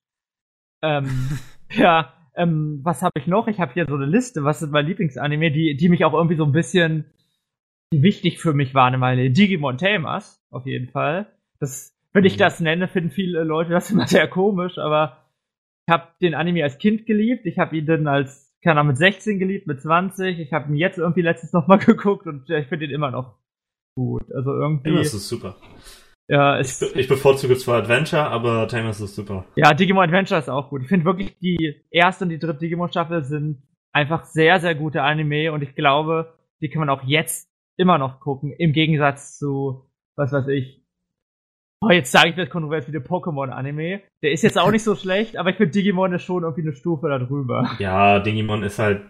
Ähm, 0.83 1.39
ja, 1.71 2.13
ähm, 2.35 2.79
was 2.83 3.01
habe 3.01 3.19
ich 3.19 3.27
noch? 3.27 3.47
Ich 3.47 3.59
habe 3.59 3.73
hier 3.73 3.85
so 3.87 3.95
eine 3.95 4.05
Liste, 4.05 4.43
was 4.43 4.59
sind 4.59 4.71
meine 4.71 4.87
Lieblingsanime, 4.87 5.51
die, 5.51 5.77
die 5.77 5.89
mich 5.89 6.03
auch 6.03 6.13
irgendwie 6.13 6.35
so 6.35 6.45
ein 6.45 6.51
bisschen 6.51 7.05
die 7.93 8.01
wichtig 8.01 8.39
für 8.39 8.53
mich 8.53 8.73
waren. 8.73 8.99
Meine 8.99 9.29
Digimon 9.29 9.77
Tamers, 9.77 10.43
auf 10.49 10.65
jeden 10.65 10.89
Fall. 10.89 11.27
Das, 11.59 11.93
wenn 12.13 12.25
ich 12.25 12.35
Mhm. 12.35 12.39
das 12.39 12.59
nenne, 12.59 12.87
finden 12.87 13.11
viele 13.11 13.43
Leute 13.43 13.71
das 13.71 13.91
immer 13.91 14.07
sehr 14.07 14.27
komisch, 14.27 14.77
aber 14.77 15.25
ich 15.87 15.93
habe 15.93 16.07
den 16.21 16.33
Anime 16.33 16.63
als 16.63 16.79
Kind 16.79 17.05
geliebt. 17.05 17.45
Ich 17.45 17.59
habe 17.59 17.77
ihn 17.77 17.85
dann 17.85 18.07
als, 18.07 18.53
keine 18.63 18.79
Ahnung, 18.79 18.89
mit 18.89 18.97
16 18.97 19.37
geliebt, 19.37 19.67
mit 19.67 19.81
20. 19.81 20.39
Ich 20.39 20.51
habe 20.51 20.69
ihn 20.69 20.75
jetzt 20.75 20.97
irgendwie 20.97 21.21
letztens 21.21 21.53
nochmal 21.53 21.77
geguckt 21.85 22.25
und 22.25 22.49
ich 22.49 22.67
finde 22.67 22.85
ihn 22.85 22.91
immer 22.91 23.11
noch 23.11 23.37
gut. 23.95 24.23
Also 24.33 24.51
irgendwie, 24.53 24.89
Tamers 24.89 25.13
ist 25.13 25.27
super. 25.27 25.55
ja, 26.27 26.59
Ich, 26.59 26.79
be- 26.79 26.91
ich 26.95 27.07
bevorzuge 27.07 27.55
zwar 27.57 27.77
Adventure, 27.79 28.23
aber 28.27 28.67
Tamers 28.67 28.99
ist 29.01 29.15
super. 29.15 29.45
ja, 29.55 29.73
Digimon 29.73 30.03
Adventure 30.03 30.39
ist 30.39 30.49
auch 30.49 30.69
gut. 30.69 30.83
Ich 30.83 30.87
finde 30.89 31.05
wirklich, 31.05 31.37
die 31.39 31.81
erste 31.91 32.25
und 32.25 32.29
die 32.29 32.39
dritte 32.39 32.59
Digimon-Staffel 32.59 33.23
sind 33.23 33.61
einfach 33.93 34.25
sehr, 34.25 34.59
sehr 34.59 34.75
gute 34.75 35.01
Anime 35.03 35.51
und 35.51 35.61
ich 35.61 35.75
glaube, 35.75 36.33
die 36.61 36.69
kann 36.69 36.79
man 36.81 36.89
auch 36.89 37.03
jetzt 37.03 37.49
immer 37.77 37.97
noch 37.97 38.19
gucken, 38.19 38.51
im 38.53 38.73
Gegensatz 38.73 39.37
zu, 39.37 39.89
was 40.17 40.31
weiß 40.31 40.47
ich, 40.49 40.81
oh, 41.81 41.89
jetzt 41.91 42.11
sage 42.11 42.29
ich 42.29 42.35
das 42.35 42.49
kontrovers 42.49 42.87
wie 42.87 42.91
der 42.93 43.05
Pokémon-Anime. 43.05 44.01
Der 44.23 44.31
ist 44.31 44.41
jetzt 44.43 44.57
auch 44.57 44.71
nicht 44.71 44.83
so 44.83 44.95
schlecht, 44.95 45.37
aber 45.37 45.49
ich 45.51 45.57
finde 45.57 45.71
Digimon 45.71 46.13
ist 46.13 46.23
schon 46.23 46.43
irgendwie 46.43 46.61
eine 46.61 46.73
Stufe 46.73 47.07
darüber. 47.09 47.69
Ja, 47.79 48.19
Digimon 48.19 48.63
ist 48.63 48.79
halt, 48.79 49.01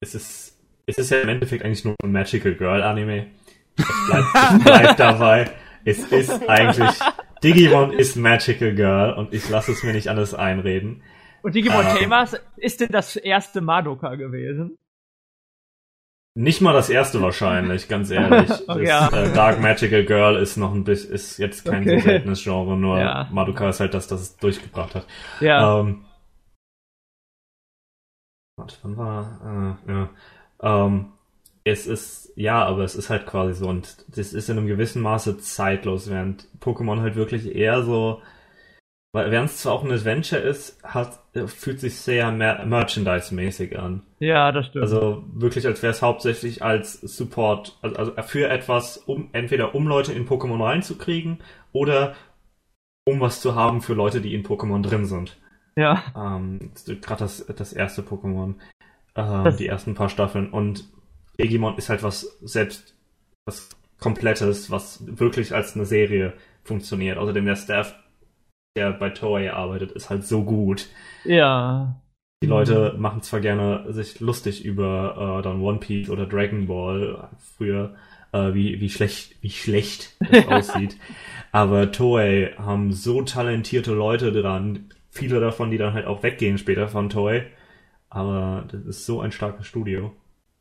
es 0.00 0.14
ist, 0.14 0.58
es 0.86 0.98
ist 0.98 1.10
ja 1.10 1.20
im 1.20 1.28
Endeffekt 1.28 1.64
eigentlich 1.64 1.84
nur 1.84 1.94
ein 2.02 2.12
Magical 2.12 2.54
Girl 2.54 2.82
Bleibt, 4.06 4.26
es 4.34 4.64
bleibt 4.64 5.00
dabei. 5.00 5.50
Es 5.84 5.98
ist 6.12 6.48
eigentlich, 6.48 6.90
Digimon 7.42 7.92
ist 7.92 8.16
Magical 8.16 8.74
Girl 8.74 9.14
und 9.14 9.32
ich 9.32 9.48
lasse 9.48 9.72
es 9.72 9.82
mir 9.82 9.92
nicht 9.92 10.08
anders 10.08 10.34
einreden. 10.34 11.02
Und 11.42 11.54
Digimon 11.54 11.86
Ah. 11.86 11.94
Tamers 11.94 12.36
ist 12.56 12.80
denn 12.80 12.90
das 12.90 13.16
erste 13.16 13.60
Madoka 13.60 14.14
gewesen? 14.16 14.76
Nicht 16.36 16.60
mal 16.60 16.72
das 16.72 16.88
erste 16.90 17.20
wahrscheinlich, 17.22 17.88
ganz 17.88 18.10
ehrlich. 18.10 18.50
Okay, 18.68 18.84
das, 18.84 18.88
ja. 18.88 19.08
äh, 19.08 19.32
Dark 19.32 19.60
Magical 19.60 20.04
Girl 20.04 20.36
ist 20.36 20.56
noch 20.56 20.72
ein 20.74 20.84
bisschen, 20.84 21.12
ist 21.12 21.38
jetzt 21.38 21.64
kein 21.64 21.82
Okay. 21.82 21.98
so 21.98 22.04
seltenes 22.04 22.42
Genre, 22.44 22.76
nur 22.76 22.98
Ja. 23.00 23.28
Madoka 23.32 23.68
ist 23.70 23.80
halt 23.80 23.94
das, 23.94 24.06
das 24.08 24.20
es 24.20 24.36
durchgebracht 24.36 24.94
hat. 24.94 25.06
Ja. 25.40 25.80
Ähm, 25.80 26.04
warte, 28.56 28.76
wann 28.82 28.96
war, 28.96 29.76
äh, 29.88 29.92
ja. 29.92 30.10
Ähm, 30.60 31.12
es 31.68 31.86
ist, 31.86 32.32
ja, 32.36 32.64
aber 32.64 32.84
es 32.84 32.94
ist 32.94 33.10
halt 33.10 33.26
quasi 33.26 33.54
so 33.54 33.68
und 33.68 34.04
das 34.16 34.32
ist 34.32 34.48
in 34.48 34.58
einem 34.58 34.66
gewissen 34.66 35.02
Maße 35.02 35.38
zeitlos, 35.38 36.08
während 36.10 36.48
Pokémon 36.60 37.00
halt 37.00 37.16
wirklich 37.16 37.54
eher 37.54 37.82
so, 37.82 38.22
weil 39.12 39.30
während 39.30 39.50
es 39.50 39.58
zwar 39.58 39.72
auch 39.72 39.84
ein 39.84 39.90
Adventure 39.92 40.40
ist, 40.40 40.82
hat, 40.84 41.18
äh, 41.34 41.46
fühlt 41.46 41.80
sich 41.80 41.96
sehr 41.96 42.30
mer 42.30 42.64
Merchandise-mäßig 42.66 43.78
an. 43.78 44.02
ja, 44.20 44.52
das 44.52 44.66
stimmt. 44.66 44.82
Also 44.84 45.24
wirklich, 45.32 45.66
als 45.66 45.82
wäre 45.82 45.92
es 45.92 46.02
hauptsächlich 46.02 46.62
als 46.62 47.00
Support, 47.00 47.78
also, 47.82 47.96
also 47.96 48.12
für 48.22 48.48
etwas, 48.48 48.98
um 48.98 49.30
entweder 49.32 49.74
um 49.74 49.86
Leute 49.88 50.12
in 50.12 50.26
Pokémon 50.28 50.62
reinzukriegen 50.62 51.38
oder 51.72 52.14
um 53.06 53.20
was 53.20 53.40
zu 53.40 53.54
haben 53.54 53.80
für 53.80 53.94
Leute, 53.94 54.20
die 54.20 54.34
in 54.34 54.44
Pokémon 54.44 54.82
drin 54.82 55.06
sind. 55.06 55.38
ja. 55.76 56.02
Ähm, 56.14 56.72
Gerade 56.86 57.20
das, 57.20 57.46
das 57.46 57.72
erste 57.72 58.02
Pokémon, 58.02 58.54
ähm, 59.16 59.44
Das- 59.44 59.56
die 59.56 59.66
ersten 59.66 59.94
paar 59.94 60.10
Staffeln. 60.10 60.50
Und 60.50 60.84
Digimon 61.40 61.76
ist 61.78 61.88
halt 61.88 62.02
was 62.02 62.38
selbst 62.42 62.94
was 63.46 63.70
Komplettes, 63.98 64.70
was 64.70 65.04
wirklich 65.06 65.54
als 65.54 65.74
eine 65.74 65.84
Serie 65.84 66.34
funktioniert. 66.62 67.18
Außerdem 67.18 67.46
der 67.46 67.56
Staff, 67.56 67.94
der 68.76 68.92
bei 68.92 69.10
Toei 69.10 69.52
arbeitet, 69.52 69.92
ist 69.92 70.10
halt 70.10 70.24
so 70.24 70.44
gut. 70.44 70.88
Ja. 71.24 72.00
Die 72.42 72.46
Leute 72.46 72.94
machen 72.96 73.22
zwar 73.22 73.40
gerne 73.40 73.92
sich 73.92 74.20
lustig 74.20 74.64
über 74.64 75.38
äh, 75.38 75.42
dann 75.42 75.60
One 75.60 75.78
Piece 75.78 76.10
oder 76.10 76.26
Dragon 76.26 76.68
Ball 76.68 77.28
früher, 77.56 77.96
äh, 78.30 78.54
wie, 78.54 78.80
wie 78.80 78.90
schlecht, 78.90 79.42
wie 79.42 79.50
schlecht 79.50 80.16
das 80.30 80.46
aussieht. 80.48 80.96
Aber 81.50 81.90
Toei 81.90 82.54
haben 82.56 82.92
so 82.92 83.22
talentierte 83.22 83.92
Leute 83.92 84.30
dran, 84.30 84.90
viele 85.10 85.40
davon, 85.40 85.72
die 85.72 85.78
dann 85.78 85.94
halt 85.94 86.06
auch 86.06 86.22
weggehen 86.22 86.58
später 86.58 86.86
von 86.86 87.08
Toei. 87.08 87.46
Aber 88.10 88.66
das 88.70 88.84
ist 88.84 89.06
so 89.06 89.20
ein 89.20 89.32
starkes 89.32 89.66
Studio. 89.66 90.14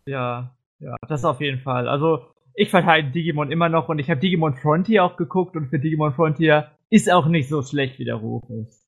Ja, 0.05 0.56
ja, 0.79 0.95
das 1.07 1.25
auf 1.25 1.41
jeden 1.41 1.59
Fall. 1.59 1.87
Also, 1.87 2.25
ich 2.53 2.69
verteidige 2.69 3.11
Digimon 3.11 3.51
immer 3.51 3.69
noch 3.69 3.89
und 3.89 3.99
ich 3.99 4.09
habe 4.09 4.19
Digimon 4.19 4.55
Frontier 4.55 5.03
auch 5.03 5.15
geguckt 5.15 5.55
und 5.55 5.67
für 5.67 5.79
Digimon 5.79 6.13
Frontier 6.13 6.71
ist 6.89 7.11
auch 7.11 7.27
nicht 7.27 7.49
so 7.49 7.61
schlecht, 7.61 7.99
wie 7.99 8.05
der 8.05 8.15
Ruf 8.15 8.43
ist. 8.49 8.87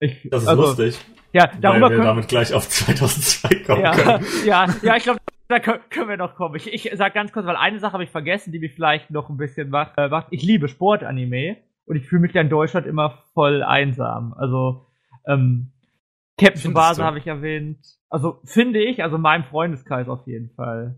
Ich, 0.00 0.28
Das 0.30 0.42
ist 0.42 0.48
also, 0.48 0.62
lustig, 0.62 0.98
Ja, 1.32 1.50
darüber 1.60 1.86
weil 1.86 1.90
wir 1.90 1.96
können 1.96 2.04
damit 2.04 2.28
gleich 2.28 2.52
auf 2.54 2.68
2002 2.68 3.64
kommen 3.64 3.82
ja, 3.82 3.92
können. 3.92 4.26
ja, 4.46 4.66
ja, 4.82 4.96
ich 4.96 5.02
glaube, 5.02 5.20
da 5.48 5.60
können, 5.60 6.08
wir 6.08 6.16
noch 6.16 6.34
kommen. 6.34 6.56
Ich, 6.56 6.72
ich 6.72 6.90
sag 6.94 7.14
ganz 7.14 7.32
kurz, 7.32 7.46
weil 7.46 7.56
eine 7.56 7.78
Sache 7.78 7.92
habe 7.92 8.04
ich 8.04 8.10
vergessen, 8.10 8.52
die 8.52 8.58
mich 8.58 8.74
vielleicht 8.74 9.10
noch 9.10 9.30
ein 9.30 9.36
bisschen 9.36 9.70
macht. 9.70 9.92
Äh, 9.96 10.08
macht. 10.08 10.28
Ich 10.30 10.42
liebe 10.42 10.68
Sportanime 10.68 11.58
und 11.86 11.96
ich 11.96 12.06
fühle 12.06 12.22
mich 12.22 12.32
da 12.32 12.40
in 12.40 12.48
Deutschland 12.48 12.86
immer 12.86 13.22
voll 13.32 13.62
einsam. 13.62 14.34
Also, 14.36 14.86
ähm, 15.26 15.72
Captain 16.38 16.74
du? 16.74 17.02
habe 17.02 17.18
ich 17.18 17.26
erwähnt. 17.26 17.78
Also, 18.10 18.40
finde 18.44 18.80
ich, 18.80 19.02
also 19.02 19.16
in 19.16 19.22
meinem 19.22 19.44
Freundeskreis 19.44 20.08
auf 20.08 20.26
jeden 20.26 20.50
Fall. 20.50 20.94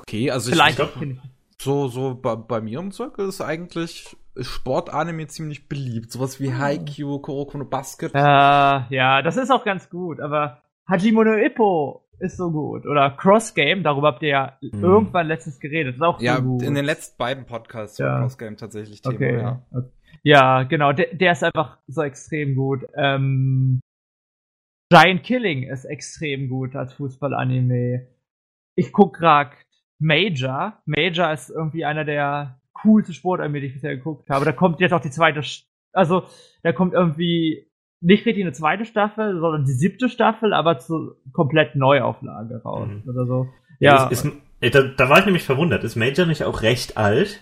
Okay, 0.00 0.30
also 0.30 0.48
ich, 0.50 0.54
Vielleicht 0.54 0.78
ich 0.78 1.02
ich 1.02 1.18
so, 1.60 1.88
so 1.88 2.14
bei, 2.14 2.34
bei 2.34 2.60
mir 2.60 2.80
im 2.80 2.92
Circle 2.92 3.28
ist 3.28 3.40
eigentlich 3.40 4.16
Sportanime 4.38 5.26
ziemlich 5.28 5.68
beliebt. 5.68 6.10
Sowas 6.10 6.40
wie 6.40 6.52
Haikyuu, 6.52 7.20
Kuroko 7.20 7.58
no 7.58 7.64
Basket. 7.64 8.12
Äh, 8.14 8.18
ja, 8.18 9.22
das 9.22 9.36
ist 9.36 9.50
auch 9.50 9.64
ganz 9.64 9.88
gut, 9.88 10.20
aber 10.20 10.62
Hajime 10.88 11.24
no 11.24 11.36
Ippo 11.36 12.04
ist 12.18 12.36
so 12.36 12.50
gut. 12.50 12.86
Oder 12.86 13.10
Cross 13.10 13.54
Game, 13.54 13.82
darüber 13.82 14.08
habt 14.08 14.22
ihr 14.22 14.28
ja 14.28 14.58
Hm. 14.60 14.82
irgendwann 14.82 15.26
letztens 15.26 15.60
geredet. 15.60 15.96
Ist 15.96 16.02
auch 16.02 16.20
ja, 16.20 16.36
so 16.36 16.42
gut. 16.42 16.62
in 16.62 16.74
den 16.74 16.84
letzten 16.84 17.16
beiden 17.18 17.46
Podcasts 17.46 17.98
Ja. 17.98 18.06
war 18.06 18.20
Cross 18.20 18.38
Game 18.38 18.56
tatsächlich 18.56 19.00
Thema, 19.02 19.14
okay. 19.14 19.38
ja. 19.38 19.62
okay. 19.72 19.88
Ja, 20.22 20.62
genau, 20.62 20.92
der, 20.92 21.14
der 21.14 21.32
ist 21.32 21.44
einfach 21.44 21.78
so 21.86 22.02
extrem 22.02 22.54
gut. 22.54 22.86
Ähm, 22.96 23.80
Giant 24.94 25.22
Killing 25.24 25.62
ist 25.64 25.84
extrem 25.84 26.48
gut 26.48 26.76
als 26.76 26.92
Fußballanime. 26.94 28.06
Ich 28.76 28.92
guck 28.92 29.14
grad 29.16 29.52
Major. 29.98 30.78
Major 30.86 31.32
ist 31.32 31.50
irgendwie 31.50 31.84
einer 31.84 32.04
der 32.04 32.60
coolsten 32.82 33.14
Sportanime, 33.14 33.60
die 33.60 33.66
ich 33.68 33.74
bisher 33.74 33.96
geguckt 33.96 34.28
habe. 34.30 34.44
Da 34.44 34.52
kommt 34.52 34.80
jetzt 34.80 34.92
auch 34.92 35.00
die 35.00 35.10
zweite, 35.10 35.40
Sch- 35.40 35.64
also 35.92 36.24
da 36.62 36.72
kommt 36.72 36.92
irgendwie 36.92 37.66
nicht 38.00 38.26
richtig 38.26 38.42
eine 38.44 38.52
zweite 38.52 38.84
Staffel, 38.84 39.38
sondern 39.40 39.64
die 39.64 39.72
siebte 39.72 40.08
Staffel, 40.08 40.52
aber 40.52 40.78
zur 40.78 41.16
komplett 41.32 41.74
Neuauflage 41.76 42.60
raus 42.62 42.88
Mhm. 42.88 43.08
oder 43.08 43.24
so. 43.26 43.48
Ja, 43.80 44.08
Ist, 44.08 44.24
ist, 44.60 44.74
da, 44.74 44.82
da 44.82 45.08
war 45.08 45.18
ich 45.20 45.24
nämlich 45.24 45.44
verwundert. 45.44 45.84
Ist 45.84 45.96
Major 45.96 46.26
nicht 46.26 46.44
auch 46.44 46.62
recht 46.62 46.96
alt? 46.96 47.40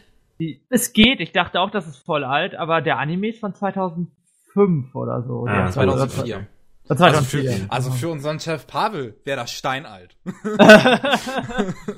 es 0.71 0.93
geht. 0.93 1.21
Ich 1.21 1.33
dachte 1.33 1.61
auch, 1.61 1.71
das 1.71 1.87
ist 1.87 1.99
voll 1.99 2.25
alt, 2.25 2.55
aber 2.57 2.81
der 2.81 2.99
Anime 2.99 3.29
ist 3.29 3.39
von 3.41 3.55
2005 3.55 4.95
oder 4.95 5.23
so. 5.23 5.47
Ah, 5.47 5.67
ist 5.67 5.75
2004. 5.75 6.47
Also 6.89 7.05
2004. 7.05 7.51
für, 7.51 7.73
also 7.73 7.91
für 7.93 8.09
unseren 8.09 8.41
Chef 8.41 8.67
Pavel 8.67 9.21
wäre 9.25 9.39
das 9.39 9.53
steinalt. 9.53 10.17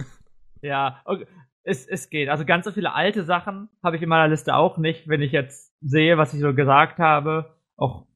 ja, 0.62 1.00
okay. 1.04 1.26
es, 1.62 1.86
es 1.86 2.10
geht. 2.10 2.28
Also 2.28 2.44
ganz 2.44 2.64
so 2.64 2.72
viele 2.72 2.92
alte 2.92 3.24
Sachen 3.24 3.68
habe 3.82 3.96
ich 3.96 4.02
in 4.02 4.08
meiner 4.08 4.28
Liste 4.28 4.54
auch 4.54 4.78
nicht, 4.78 5.08
wenn 5.08 5.22
ich 5.22 5.32
jetzt 5.32 5.72
sehe, 5.80 6.18
was 6.18 6.34
ich 6.34 6.40
so 6.40 6.54
gesagt 6.54 6.98
habe. 6.98 7.56
Auch 7.76 8.06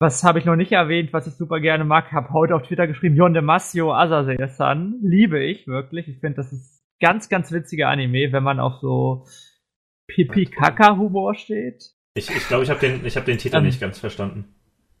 was 0.00 0.22
habe 0.22 0.38
ich 0.38 0.44
noch 0.44 0.56
nicht 0.56 0.72
erwähnt, 0.72 1.12
was 1.12 1.26
ich 1.26 1.34
super 1.34 1.60
gerne 1.60 1.84
mag. 1.84 2.12
Habe 2.12 2.32
heute 2.32 2.54
auf 2.54 2.62
Twitter 2.62 2.86
geschrieben, 2.86 3.16
Yonde 3.16 3.42
Masio 3.42 3.94
Asase-san. 3.94 4.98
Liebe 5.02 5.42
ich 5.42 5.66
wirklich. 5.66 6.08
Ich 6.08 6.20
finde, 6.20 6.36
das 6.36 6.52
ist 6.52 6.82
ganz, 7.00 7.28
ganz 7.28 7.52
witziger 7.52 7.88
Anime, 7.88 8.32
wenn 8.32 8.42
man 8.42 8.60
auf 8.60 8.80
so 8.80 9.26
Pipi-Kaka-Humor 10.08 11.34
steht. 11.34 11.92
Ich 12.14 12.26
glaube, 12.26 12.38
ich, 12.38 12.48
glaub, 12.48 12.62
ich 12.62 12.70
habe 12.70 12.80
den, 12.80 13.04
ich 13.04 13.16
hab 13.16 13.24
den 13.24 13.38
Titel 13.38 13.56
Ähm, 13.56 13.64
nicht 13.64 13.80
ganz 13.80 13.98
verstanden. 13.98 14.54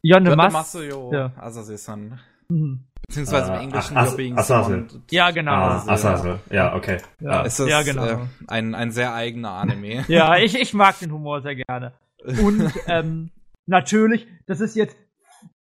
Yonde 0.06 0.36
Mas 0.36 0.52
Masayo 0.52 1.10
ja. 1.12 1.32
Asase-san. 1.36 2.20
Mhm. 2.48 2.84
Beziehungsweise 3.06 3.52
im 3.54 3.60
Englischen 3.60 3.96
As- 3.96 4.16
being 4.16 4.36
Asase. 4.36 4.86
Ja, 5.10 5.30
genau. 5.30 5.52
Ah, 5.52 5.74
Also, 5.78 5.90
Asase. 5.90 6.40
Ja, 6.50 6.74
okay. 6.74 6.98
Ja. 7.20 7.40
Ah, 7.40 7.44
Es 7.46 7.58
ist 7.58 7.68
Ja, 7.68 7.82
genau. 7.82 8.04
äh, 8.06 8.18
ein, 8.48 8.74
ein 8.74 8.90
sehr 8.90 9.14
eigener 9.14 9.52
Anime. 9.52 10.04
Ja, 10.08 10.36
ich, 10.36 10.54
ich 10.60 10.74
mag 10.74 10.98
den 10.98 11.10
Humor 11.12 11.40
sehr 11.42 11.54
gerne. 11.56 11.92
Und 12.42 12.70
ähm, 12.86 13.30
natürlich, 13.66 14.26
das 14.46 14.60
ist 14.60 14.76
jetzt, 14.76 14.96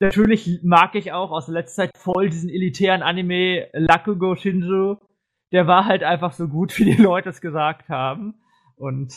natürlich 0.00 0.60
mag 0.62 0.94
ich 0.94 1.12
auch 1.12 1.30
aus 1.30 1.46
der 1.46 1.54
letzten 1.54 1.76
Zeit 1.82 1.90
voll 1.96 2.28
diesen 2.30 2.50
elitären 2.50 3.02
Anime 3.02 3.68
Lakugo 3.72 4.34
Shinju. 4.36 4.96
Der 5.52 5.66
war 5.66 5.86
halt 5.86 6.02
einfach 6.02 6.32
so 6.32 6.48
gut, 6.48 6.76
wie 6.78 6.84
die 6.84 7.02
Leute 7.02 7.30
es 7.30 7.40
gesagt 7.40 7.88
haben. 7.88 8.34
Und 8.76 9.14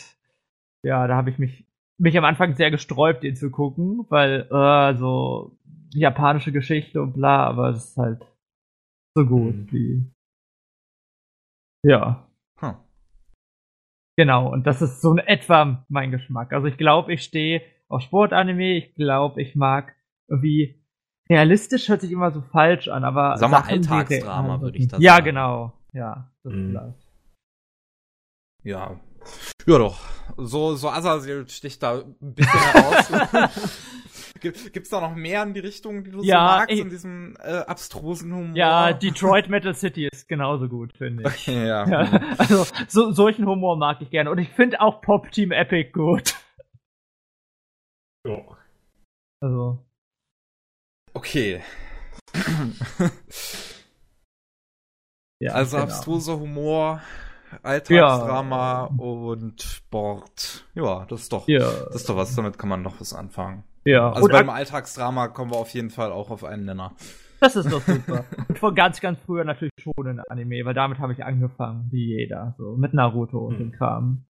ja, 0.84 1.08
da 1.08 1.16
habe 1.16 1.30
ich 1.30 1.40
mich, 1.40 1.66
mich 2.00 2.18
am 2.18 2.26
Anfang 2.26 2.56
sehr 2.56 2.72
gesträubt, 2.72 3.24
den 3.24 3.36
zu 3.36 3.52
gucken, 3.52 4.06
weil 4.10 4.48
äh, 4.52 4.98
so 4.98 5.58
japanische 5.94 6.52
Geschichte 6.52 7.02
und 7.02 7.14
bla, 7.14 7.46
aber 7.46 7.70
es 7.70 7.90
ist 7.90 7.98
halt 7.98 8.26
so 9.16 9.26
gut 9.26 9.56
Mhm. 9.56 9.72
wie. 9.72 10.12
Ja. 11.86 12.28
Hm. 12.60 12.76
Genau, 14.18 14.52
und 14.52 14.68
das 14.68 14.82
ist 14.82 15.02
so 15.02 15.12
in 15.12 15.20
etwa 15.20 15.86
mein 15.90 16.12
Geschmack. 16.12 16.54
Also 16.54 16.68
ich 16.68 16.78
glaube, 16.78 17.14
ich 17.14 17.24
stehe 17.24 17.62
auf 17.88 18.02
Sportanime, 18.02 18.78
ich 18.78 18.96
glaube, 18.96 19.42
ich 19.42 19.56
mag 19.56 19.96
irgendwie 20.30 20.80
realistisch 21.30 21.90
hört 21.90 22.02
sich 22.02 22.12
immer 22.12 22.32
so 22.32 22.42
falsch 22.42 22.88
an, 22.88 23.04
aber. 23.04 23.38
Sag 23.38 23.52
mal, 23.52 23.62
Alltagsdrama 23.62 24.62
würde 24.62 24.78
ich 24.78 24.88
das 24.88 25.02
ja, 25.02 25.14
sagen. 25.16 25.26
Ja, 25.26 25.32
genau. 25.32 25.74
Ja, 25.94 26.32
das 26.44 26.54
Mhm. 26.54 26.94
Ja. 28.64 29.00
Ja 29.66 29.78
doch. 29.78 30.00
So, 30.38 30.76
so 30.76 30.90
Azazel 30.90 31.48
sticht 31.50 31.82
da 31.84 32.00
ein 32.00 32.16
bisschen 32.36 32.52
heraus. 32.60 33.10
Gibt- 34.40 34.72
Gibt's 34.72 34.90
da 34.90 35.02
noch 35.02 35.16
mehr 35.16 35.44
in 35.44 35.54
die 35.54 35.60
Richtung, 35.60 36.04
die 36.04 36.12
du 36.12 36.24
Ja, 36.24 36.38
so 36.38 36.44
magst, 36.60 36.72
ich- 36.72 36.80
in 36.80 36.90
diesem 36.90 37.36
äh, 37.42 37.58
abstrusen 37.58 38.34
Humor? 38.34 38.56
Ja, 38.56 38.94
Detroit 38.94 39.50
Metal 39.50 39.76
City 39.76 40.08
ist 40.10 40.28
genauso 40.30 40.70
gut, 40.70 40.94
finde 40.98 41.24
ich. 41.24 41.28
Okay, 41.28 41.68
ja. 41.68 41.86
Ja, 41.88 42.22
also 42.38 42.66
so, 42.88 43.12
solchen 43.12 43.46
Humor 43.48 43.76
mag 43.76 44.02
ich 44.02 44.10
gerne. 44.12 44.32
Und 44.32 44.38
ich 44.38 44.50
finde 44.50 44.80
auch 44.80 45.02
Pop 45.02 45.30
Team 45.32 45.52
Epic 45.52 45.92
gut. 45.92 46.36
Ja. 48.26 48.38
Also. 49.42 49.86
Okay. 51.14 51.62
Ja, 55.42 55.54
Also 55.54 55.78
genau. 55.78 55.84
abstruser 55.90 56.40
Humor, 56.40 57.02
Alltagsdrama 57.64 58.86
und 58.98 59.62
Sport. 59.62 60.66
Ja, 60.76 61.06
das 61.10 61.22
ist 61.22 61.34
doch, 61.34 61.48
Ja, 61.48 61.60
das 61.60 61.96
ist 61.96 62.10
doch 62.10 62.16
was, 62.16 62.36
damit 62.36 62.58
kann 62.58 62.70
man 62.70 62.82
noch 62.82 63.00
was 63.00 63.14
anfangen. 63.14 63.64
ja. 63.86 64.12
Also 64.12 64.26
und 64.26 64.32
beim 64.32 64.50
Alltagsdrama 64.50 65.28
kommen 65.30 65.52
wir 65.52 65.58
auf 65.58 65.70
jeden 65.74 65.90
Fall 65.90 66.12
auch 66.12 66.30
auf 66.30 66.44
einen 66.44 66.66
Nenner. 66.66 66.94
das 67.40 67.56
ist 67.56 67.72
doch 67.72 67.82
super. 67.82 68.26
und 68.48 68.60
von 68.60 68.76
ganz, 68.76 69.00
ganz 69.02 69.20
früher 69.26 69.44
natürlich 69.44 69.72
schon 69.80 69.94
in 70.08 70.20
Anime, 70.30 70.64
weil 70.66 70.74
damit 70.74 71.00
habe 71.00 71.14
ich 71.14 71.24
angefangen, 71.24 71.88
wie 71.92 72.18
jeder. 72.18 72.54
So 72.58 72.76
mit 72.78 72.94
Naruto 72.94 73.40
und 73.40 73.54
Hm. 73.58 73.60
dem 73.60 73.72
Kram. 73.72 74.26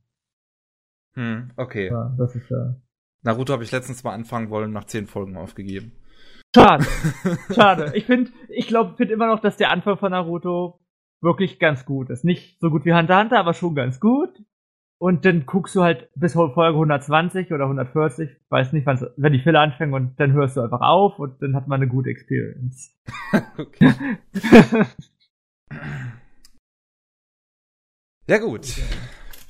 Hm, 1.15 1.51
okay. 1.57 1.89
Ja, 1.91 2.13
das 2.17 2.35
ist 2.35 2.49
ja. 2.49 2.75
Naruto 3.23 3.51
habe 3.53 3.63
ich 3.63 3.71
letztens 3.71 4.03
mal 4.03 4.13
anfangen 4.13 4.49
wollen, 4.49 4.71
nach 4.71 4.85
zehn 4.85 5.07
Folgen 5.07 5.35
aufgegeben. 5.37 5.91
Schade. 6.55 6.85
Schade. 7.53 7.91
Ich 7.95 8.05
finde, 8.05 8.31
ich 8.49 8.67
glaube, 8.67 8.95
finde 8.95 9.13
immer 9.13 9.27
noch, 9.27 9.39
dass 9.39 9.57
der 9.57 9.71
Anfang 9.71 9.97
von 9.97 10.11
Naruto 10.11 10.79
wirklich 11.21 11.59
ganz 11.59 11.85
gut 11.85 12.09
ist. 12.09 12.23
Nicht 12.23 12.59
so 12.59 12.69
gut 12.69 12.85
wie 12.85 12.93
Hunter 12.93 13.19
Hunter, 13.19 13.39
aber 13.39 13.53
schon 13.53 13.75
ganz 13.75 13.99
gut. 13.99 14.41
Und 15.01 15.23
dann 15.23 15.45
guckst 15.45 15.75
du 15.75 15.81
halt 15.81 16.09
bis 16.15 16.33
Folge 16.33 16.67
120 16.67 17.53
oder 17.53 17.63
140, 17.63 18.29
weiß 18.49 18.73
nicht, 18.73 18.85
wann's, 18.85 19.05
wenn 19.15 19.31
die 19.31 19.39
Filler 19.39 19.61
anfangen 19.61 19.93
und 19.93 20.19
dann 20.19 20.33
hörst 20.33 20.57
du 20.57 20.61
einfach 20.61 20.81
auf 20.81 21.19
und 21.19 21.41
dann 21.41 21.55
hat 21.55 21.69
man 21.69 21.81
eine 21.81 21.89
gute 21.89 22.09
Experience. 22.09 22.97
okay. 23.57 23.93
Ja 28.27 28.37
gut. 28.37 28.75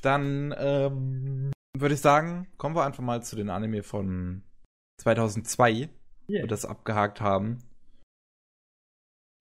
Dann 0.02 0.54
ähm, 0.56 1.50
würde 1.76 1.94
ich 1.94 2.00
sagen, 2.00 2.46
kommen 2.56 2.76
wir 2.76 2.84
einfach 2.84 3.02
mal 3.02 3.22
zu 3.22 3.36
den 3.36 3.50
Anime 3.50 3.82
von 3.82 4.42
2002, 5.02 5.90
wo 6.28 6.32
Yeah. 6.32 6.44
wir 6.44 6.46
das 6.46 6.64
abgehakt 6.64 7.20
haben. 7.20 7.58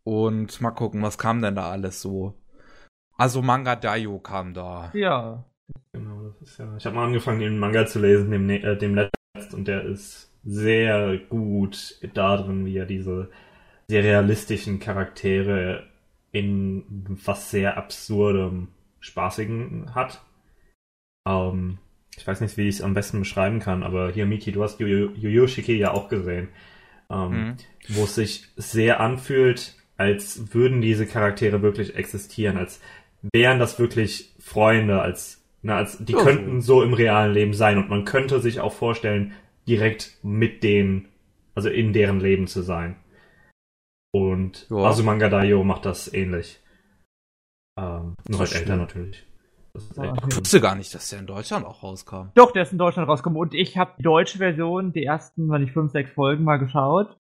Und 0.10 0.60
mal 0.60 0.72
gucken, 0.72 1.04
was 1.04 1.20
kam 1.20 1.40
denn 1.42 1.54
da 1.56 1.70
alles 1.70 2.02
so. 2.02 2.34
Also 3.16 3.44
Manga 3.44 3.76
Daio 3.76 4.18
kam 4.20 4.54
da. 4.56 4.92
ja. 4.94 5.46
Genau, 5.94 6.24
das 6.30 6.42
ist 6.42 6.58
ja. 6.58 6.76
Ich 6.78 6.86
habe 6.86 6.96
mal 6.96 7.06
angefangen, 7.06 7.40
den 7.42 7.60
Manga 7.60 7.86
zu 7.86 8.00
lesen, 8.00 8.32
dem, 8.32 8.48
ne- 8.48 8.64
äh, 8.64 8.76
dem 8.78 8.96
letzten, 8.96 9.56
und 9.56 9.68
der 9.68 9.84
ist 9.84 10.32
sehr 10.44 11.18
gut 11.30 12.00
darin, 12.16 12.66
wie 12.66 12.78
er 12.78 12.86
diese 12.88 13.30
sehr 13.88 14.04
realistischen 14.04 14.80
Charaktere 14.80 15.88
in 16.32 16.84
was 17.26 17.52
sehr 17.52 17.78
absurdem, 17.78 18.70
spaßigen 19.00 19.94
hat. 19.94 20.22
Ähm, 21.28 21.78
ich 22.18 22.26
weiß 22.26 22.42
nicht, 22.42 22.58
wie 22.58 22.68
ich 22.68 22.78
es 22.78 22.82
am 22.82 22.94
besten 22.94 23.20
beschreiben 23.20 23.60
kann, 23.60 23.84
aber 23.84 24.12
hier, 24.12 24.26
Miki, 24.26 24.52
du 24.52 24.64
hast 24.64 24.80
Yu 24.80 24.88
Yu 24.88 25.10
Yu 25.16 25.30
Yu 25.30 25.48
Shiki 25.48 25.78
ja 25.78 25.92
auch 25.92 26.10
gesehen. 26.10 26.50
Ähm, 27.12 27.32
Mhm. 27.32 27.58
wo 27.90 28.04
es 28.04 28.16
sich 28.16 28.48
sehr 28.56 29.00
anfühlt, 29.00 29.76
als 30.00 30.54
würden 30.54 30.82
diese 30.82 31.06
Charaktere 31.06 31.62
wirklich 31.62 31.96
existieren, 31.96 32.58
als 32.58 32.80
wären 33.34 33.60
das 33.60 33.80
wirklich 33.80 34.34
Freunde, 34.40 35.02
als, 35.02 35.44
na, 35.62 35.76
als 35.76 35.98
die 36.04 36.14
Ja, 36.14 36.24
könnten 36.24 36.62
so 36.62 36.82
im 36.82 36.94
realen 36.94 37.34
Leben 37.34 37.54
sein 37.54 37.78
und 37.78 37.90
man 37.90 38.06
könnte 38.06 38.40
sich 38.40 38.62
auch 38.62 38.72
vorstellen, 38.72 39.34
direkt 39.68 40.18
mit 40.24 40.64
denen, 40.64 41.10
also 41.54 41.68
in 41.68 41.92
deren 41.92 42.22
Leben 42.22 42.48
zu 42.48 42.62
sein. 42.62 42.96
Und 44.12 44.68
Ja. 44.70 44.78
Azumanga 44.78 45.28
Daioh 45.28 45.66
macht 45.66 45.86
das 45.86 46.12
ähnlich. 46.12 46.62
Ähm, 47.78 48.16
nur 48.28 48.40
halt 48.40 48.56
älter 48.56 48.78
natürlich. 48.78 49.26
Ah. 49.98 50.14
Ich 50.30 50.38
wusste 50.38 50.62
gar 50.62 50.76
nicht, 50.76 50.96
dass 50.96 51.10
der 51.10 51.20
in 51.20 51.28
Deutschland 51.28 51.66
auch 51.66 51.84
rauskam. 51.84 52.30
Doch, 52.36 52.52
der 52.52 52.64
ist 52.64 52.72
in 52.72 52.78
Deutschland 52.78 53.10
rausgekommen 53.10 53.40
und 53.40 53.54
ich 53.54 53.78
habe 53.78 53.92
die 54.00 54.04
deutsche 54.04 54.38
Version, 54.38 54.94
die 54.94 55.04
ersten, 55.04 55.50
war 55.50 55.60
nicht 55.60 55.74
fünf, 55.74 55.92
sechs 55.92 56.12
Folgen 56.12 56.46
mal 56.46 56.58
geschaut. 56.58 57.19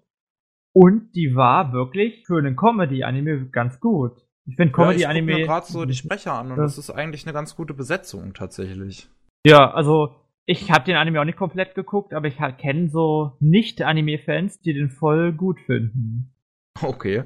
Und 0.73 1.13
die 1.15 1.35
war 1.35 1.73
wirklich 1.73 2.25
für 2.27 2.37
einen 2.37 2.55
Comedy-Anime 2.55 3.47
ganz 3.49 3.79
gut. 3.79 4.13
Ich 4.45 4.55
finde 4.55 4.63
Ja, 4.63 4.65
ich 4.65 4.71
guck 4.73 4.85
Comedy-Anime. 4.85 5.35
mir 5.37 5.45
gerade 5.45 5.65
so 5.65 5.85
die 5.85 5.93
Sprecher 5.95 6.33
an 6.33 6.51
und 6.51 6.57
Ja. 6.57 6.63
das 6.63 6.77
ist 6.77 6.89
eigentlich 6.89 7.25
eine 7.25 7.33
ganz 7.33 7.55
gute 7.55 7.73
Besetzung 7.73 8.33
tatsächlich. 8.33 9.09
Ja, 9.45 9.71
also 9.71 10.15
ich 10.45 10.71
habe 10.71 10.85
den 10.85 10.95
Anime 10.95 11.21
auch 11.21 11.25
nicht 11.25 11.37
komplett 11.37 11.75
geguckt, 11.75 12.13
aber 12.13 12.27
ich 12.27 12.37
kenne 12.57 12.89
so 12.89 13.37
nicht-Anime-Fans, 13.39 14.61
die 14.61 14.73
den 14.73 14.89
voll 14.89 15.33
gut 15.33 15.59
finden. 15.61 16.33
Okay. 16.81 17.23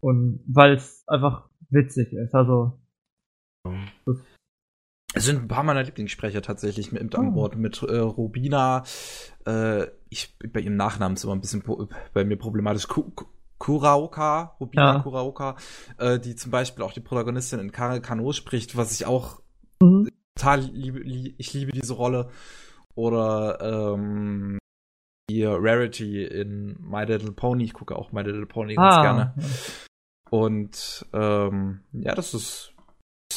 Und 0.00 0.40
weil 0.46 0.74
es 0.74 1.04
einfach 1.06 1.48
witzig 1.70 2.12
ist. 2.12 2.34
Also, 2.34 2.78
Es 5.14 5.24
sind 5.24 5.42
ein 5.42 5.48
paar 5.48 5.62
meiner 5.62 5.82
Lieblingssprecher 5.82 6.42
tatsächlich 6.42 6.92
mit 6.92 7.14
an 7.14 7.28
Oh. 7.28 7.32
Bord. 7.32 7.56
Mit 7.56 7.82
äh, 7.82 7.96
Rubina, 7.98 8.84
äh, 9.46 9.86
ich 10.08 10.36
bei 10.52 10.60
ihrem 10.60 10.76
Nachnamen 10.76 11.16
ist 11.16 11.24
immer 11.24 11.34
ein 11.34 11.40
bisschen 11.40 11.62
bei 12.12 12.24
mir 12.24 12.36
problematisch. 12.36 12.88
Ku 12.88 13.10
Ku- 13.10 13.26
Kuraoka, 13.58 14.56
Rubina 14.60 14.94
Ja. 14.94 15.00
Kuraoka, 15.00 15.56
äh, 15.98 16.18
die 16.18 16.36
zum 16.36 16.50
Beispiel 16.50 16.84
auch 16.84 16.92
die 16.92 17.00
Protagonistin 17.00 17.58
in 17.58 17.72
Kare 17.72 18.00
Kano 18.00 18.32
spricht, 18.32 18.76
was 18.76 18.92
ich 18.92 19.06
auch 19.06 19.40
mhm. 19.80 20.10
total 20.34 20.60
liebe. 20.60 20.98
Lie 21.00 21.34
ich 21.38 21.52
liebe 21.54 21.72
diese 21.72 21.94
Rolle. 21.94 22.28
Oder 22.94 23.94
ähm, 23.94 24.58
die 25.28 25.44
Rarity 25.44 26.24
in 26.24 26.76
My 26.80 27.04
Little 27.04 27.32
Pony. 27.32 27.64
Ich 27.64 27.74
gucke 27.74 27.96
auch 27.96 28.12
My 28.12 28.22
Little 28.22 28.46
Pony 28.46 28.74
ganz 28.74 28.94
ah, 28.94 29.02
gerne. 29.02 29.34
Und 30.30 31.06
ähm, 31.12 31.80
ja, 31.92 32.14
das 32.14 32.34
ist, 32.34 32.72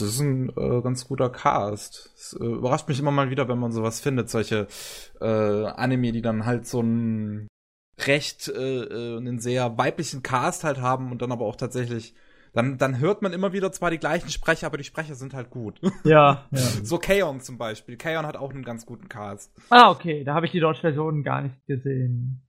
das 0.01 0.09
ist 0.09 0.19
ein 0.19 0.49
äh, 0.49 0.81
ganz 0.81 1.07
guter 1.07 1.29
Cast. 1.29 2.11
Es 2.15 2.33
äh, 2.33 2.43
überrascht 2.43 2.87
mich 2.87 2.99
immer 2.99 3.11
mal 3.11 3.29
wieder, 3.29 3.47
wenn 3.47 3.59
man 3.59 3.71
sowas 3.71 3.99
findet, 3.99 4.29
solche 4.29 4.67
äh, 5.21 5.25
Anime, 5.25 6.11
die 6.11 6.21
dann 6.21 6.45
halt 6.45 6.67
so 6.67 6.79
einen 6.79 7.47
recht 8.05 8.47
äh, 8.47 8.83
äh, 8.83 9.17
einen 9.17 9.39
sehr 9.39 9.77
weiblichen 9.77 10.23
Cast 10.23 10.63
halt 10.63 10.79
haben 10.79 11.11
und 11.11 11.21
dann 11.21 11.31
aber 11.31 11.45
auch 11.45 11.55
tatsächlich 11.55 12.13
dann, 12.53 12.77
dann 12.77 12.99
hört 12.99 13.21
man 13.21 13.33
immer 13.33 13.53
wieder 13.53 13.71
zwar 13.71 13.91
die 13.91 13.99
gleichen 13.99 14.29
Sprecher, 14.29 14.67
aber 14.67 14.77
die 14.77 14.83
Sprecher 14.83 15.15
sind 15.15 15.33
halt 15.33 15.49
gut. 15.49 15.79
ja, 16.03 16.47
ja. 16.51 16.59
so 16.59 16.97
Kaon 16.97 17.41
zum 17.41 17.57
Beispiel. 17.57 17.97
Kaon 17.97 18.25
hat 18.25 18.37
auch 18.37 18.51
einen 18.51 18.63
ganz 18.63 18.85
guten 18.85 19.07
Cast. 19.07 19.53
Ah, 19.69 19.91
okay, 19.91 20.23
da 20.23 20.33
habe 20.33 20.45
ich 20.45 20.51
die 20.51 20.59
deutsche 20.59 20.81
Version 20.81 21.23
gar 21.23 21.41
nicht 21.41 21.65
gesehen. 21.67 22.41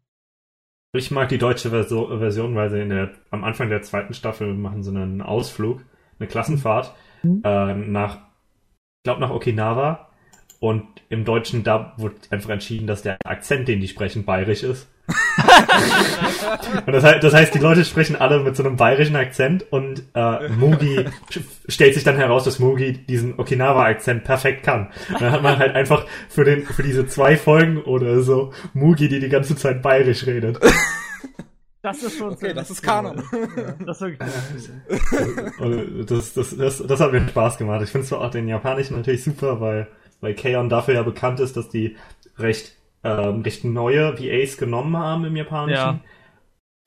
Ich 0.92 1.10
mag 1.10 1.28
die 1.28 1.38
deutsche 1.38 1.70
Verso 1.70 2.18
Version, 2.18 2.56
weil 2.56 2.70
sie 2.70 2.80
in 2.80 2.88
der, 2.88 3.12
am 3.30 3.44
Anfang 3.44 3.68
der 3.68 3.82
zweiten 3.82 4.12
Staffel 4.12 4.54
machen 4.54 4.82
sie 4.82 4.90
einen 4.90 5.22
Ausflug, 5.22 5.84
eine 6.18 6.28
Klassenfahrt 6.28 6.94
Mhm. 7.22 7.42
äh, 7.44 7.74
nach, 7.74 8.16
ich 8.16 9.04
glaube 9.04 9.20
nach 9.20 9.30
Okinawa. 9.30 10.06
Und 10.60 10.84
im 11.08 11.24
deutschen 11.24 11.64
Dub 11.64 11.94
wurde 11.96 12.16
einfach 12.28 12.50
entschieden, 12.50 12.86
dass 12.86 13.00
der 13.00 13.16
Akzent, 13.24 13.66
den 13.66 13.80
die 13.80 13.88
sprechen, 13.88 14.26
bayerisch 14.26 14.62
ist. 14.62 14.88
und 16.86 16.92
das, 16.92 17.02
heißt, 17.02 17.24
das 17.24 17.34
heißt, 17.34 17.54
die 17.54 17.58
Leute 17.58 17.84
sprechen 17.84 18.16
alle 18.16 18.40
mit 18.40 18.56
so 18.56 18.62
einem 18.62 18.76
bayerischen 18.76 19.16
Akzent 19.16 19.64
und 19.72 20.04
äh, 20.14 20.48
Mugi 20.50 21.06
stellt 21.66 21.94
sich 21.94 22.04
dann 22.04 22.16
heraus, 22.16 22.44
dass 22.44 22.58
Mugi 22.58 22.92
diesen 22.92 23.38
Okinawa-Akzent 23.38 24.22
perfekt 24.22 24.62
kann. 24.62 24.88
Und 25.08 25.22
dann 25.22 25.32
hat 25.32 25.42
man 25.42 25.58
halt 25.58 25.74
einfach 25.74 26.06
für, 26.28 26.44
den, 26.44 26.64
für 26.64 26.82
diese 26.82 27.06
zwei 27.06 27.36
Folgen 27.36 27.78
oder 27.78 28.20
so 28.20 28.52
Mugi, 28.74 29.08
die 29.08 29.18
die 29.18 29.30
ganze 29.30 29.56
Zeit 29.56 29.82
bayerisch 29.82 30.26
redet. 30.26 30.60
Das 31.82 32.02
ist 32.02 32.18
schon 32.18 32.32
Okay, 32.32 32.52
das 32.52 32.70
ist. 32.70 32.82
Kanon. 32.82 33.22
Ja, 33.56 33.72
das 33.86 34.00
ist 34.00 34.06
wirklich. 34.06 34.28
Und 35.58 36.10
das, 36.10 36.34
das, 36.34 36.56
das, 36.56 36.86
das 36.86 37.00
hat 37.00 37.12
mir 37.12 37.26
Spaß 37.28 37.56
gemacht. 37.58 37.82
Ich 37.82 37.90
finde 37.90 38.06
zwar 38.06 38.20
auch 38.20 38.30
den 38.30 38.48
japanischen 38.48 38.96
natürlich 38.96 39.24
super, 39.24 39.60
weil, 39.60 39.88
weil 40.20 40.34
Kaon 40.34 40.68
dafür 40.68 40.94
ja 40.94 41.02
bekannt 41.02 41.40
ist, 41.40 41.56
dass 41.56 41.68
die 41.68 41.96
recht, 42.38 42.76
ähm, 43.02 43.40
recht 43.42 43.64
neue 43.64 44.18
VAs 44.18 44.58
genommen 44.58 44.96
haben 44.96 45.24
im 45.24 45.36
japanischen, 45.36 45.74
Ja. 45.76 46.00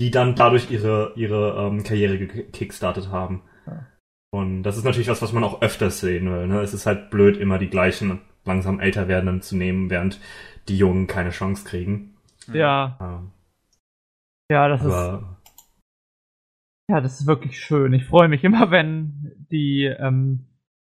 die 0.01 0.11
dann 0.11 0.35
dadurch 0.35 0.69
ihre, 0.69 1.13
ihre 1.15 1.55
ähm, 1.67 1.83
Karriere 1.83 2.19
gekickstartet 2.19 3.09
haben. 3.09 3.41
Ja. 3.65 3.87
Und 4.31 4.63
das 4.63 4.77
ist 4.77 4.83
natürlich 4.83 5.07
was, 5.09 5.21
was 5.21 5.33
man 5.33 5.43
auch 5.43 5.61
öfters 5.61 5.99
sehen 5.99 6.31
will. 6.31 6.47
Ne? 6.47 6.61
Es 6.61 6.73
ist 6.73 6.85
halt 6.85 7.09
blöd, 7.09 7.37
immer 7.37 7.57
die 7.57 7.69
gleichen 7.69 8.21
langsam 8.45 8.79
älter 8.79 9.07
werdenden 9.07 9.41
zu 9.41 9.55
nehmen, 9.55 9.89
während 9.89 10.19
die 10.67 10.77
Jungen 10.77 11.07
keine 11.07 11.29
Chance 11.31 11.63
kriegen. 11.65 12.13
Ja, 12.51 12.97
Ähm, 13.01 13.31
ja, 14.53 14.67
das 14.67 14.81
ist, 14.81 14.91
aber 14.91 15.41
ja, 16.89 17.01
das 17.01 17.19
ist 17.19 17.27
wirklich 17.27 17.59
schön. 17.59 17.93
Ich 17.93 18.05
freue 18.05 18.27
mich 18.27 18.43
immer, 18.43 18.69
wenn 18.71 19.47
die 19.51 19.85
ähm, 19.85 20.45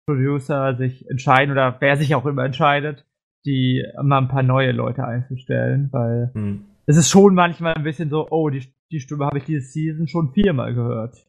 Producer 0.07 0.77
sich 0.77 1.09
entscheiden 1.09 1.53
oder 1.53 1.77
wer 1.81 1.97
sich 1.97 2.15
auch 2.15 2.27
immer 2.27 2.45
entscheidet, 2.45 3.07
die 3.47 3.85
mal 4.03 4.19
ein 4.19 4.29
paar 4.29 4.43
neue 4.43 4.73
Leute 4.73 5.05
einzustellen, 5.05 5.89
weil 5.93 6.31
hm. 6.35 6.65
es 6.87 6.97
ist 6.97 7.11
schon 7.11 7.35
manchmal 7.35 7.75
ein 7.75 7.85
bisschen 7.85 8.11
so, 8.11 8.29
oh, 8.31 8.51
die 8.51 8.75
die 8.91 9.01
Stimme 9.01 9.27
habe 9.27 9.39
ich 9.39 9.45
diese 9.45 9.67
Season 9.67 10.07
schon 10.07 10.33
viermal 10.33 10.75
gehört. 10.75 11.27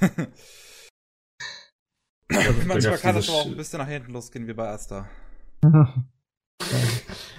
Manchmal 2.66 2.98
kann 2.98 3.16
es 3.16 3.28
aber 3.28 3.38
auch 3.38 3.46
ein 3.46 3.56
bisschen 3.56 3.78
nach 3.78 3.88
hinten 3.88 4.12
losgehen 4.12 4.46
wie 4.46 4.54
bei 4.54 4.68
Asta. 4.68 5.08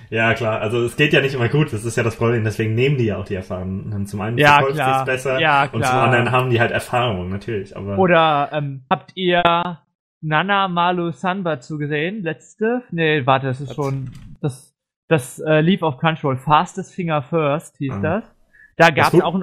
ja, 0.10 0.34
klar. 0.34 0.62
Also 0.62 0.84
es 0.84 0.96
geht 0.96 1.14
ja 1.14 1.22
nicht 1.22 1.34
immer 1.36 1.50
gut. 1.50 1.74
Das 1.74 1.86
ist 1.86 1.96
ja 1.98 2.04
das 2.04 2.16
Problem. 2.16 2.44
Deswegen 2.44 2.76
nehmen 2.76 2.98
die 2.98 3.06
ja 3.06 3.18
auch 3.18 3.26
die 3.26 3.36
Erfahrungen. 3.36 4.06
Zum 4.06 4.22
einen 4.22 4.38
ja, 4.38 4.62
klar. 4.62 5.02
es 5.02 5.06
besser 5.06 5.40
ja, 5.40 5.64
und 5.72 5.84
zum 5.86 5.98
anderen 5.98 6.32
haben 6.32 6.50
die 6.50 6.60
halt 6.60 6.72
Erfahrung, 6.72 7.30
natürlich. 7.30 7.76
Aber 7.76 7.98
Oder 7.98 8.50
ähm, 8.54 8.86
habt 8.90 9.12
ihr 9.16 9.44
Nana 10.22 10.68
Malu 10.68 11.12
Sanbatsu 11.12 11.78
gesehen? 11.78 12.24
Letzte? 12.24 12.84
Nee, 12.92 13.26
warte, 13.26 13.48
das 13.48 13.62
ist 13.62 13.76
schon. 13.76 14.12
Das, 14.42 14.76
das 15.08 15.40
äh, 15.40 15.62
lief 15.62 15.82
auf 15.82 15.98
Crunchyroll. 15.98 16.38
Fastest 16.38 16.94
Finger 16.94 17.22
First 17.22 17.78
hieß 17.78 17.94
Ah. 17.94 18.00
das. 18.02 18.24
Da 18.78 18.90
gab 18.90 19.14
es 19.14 19.22
auch. 19.22 19.40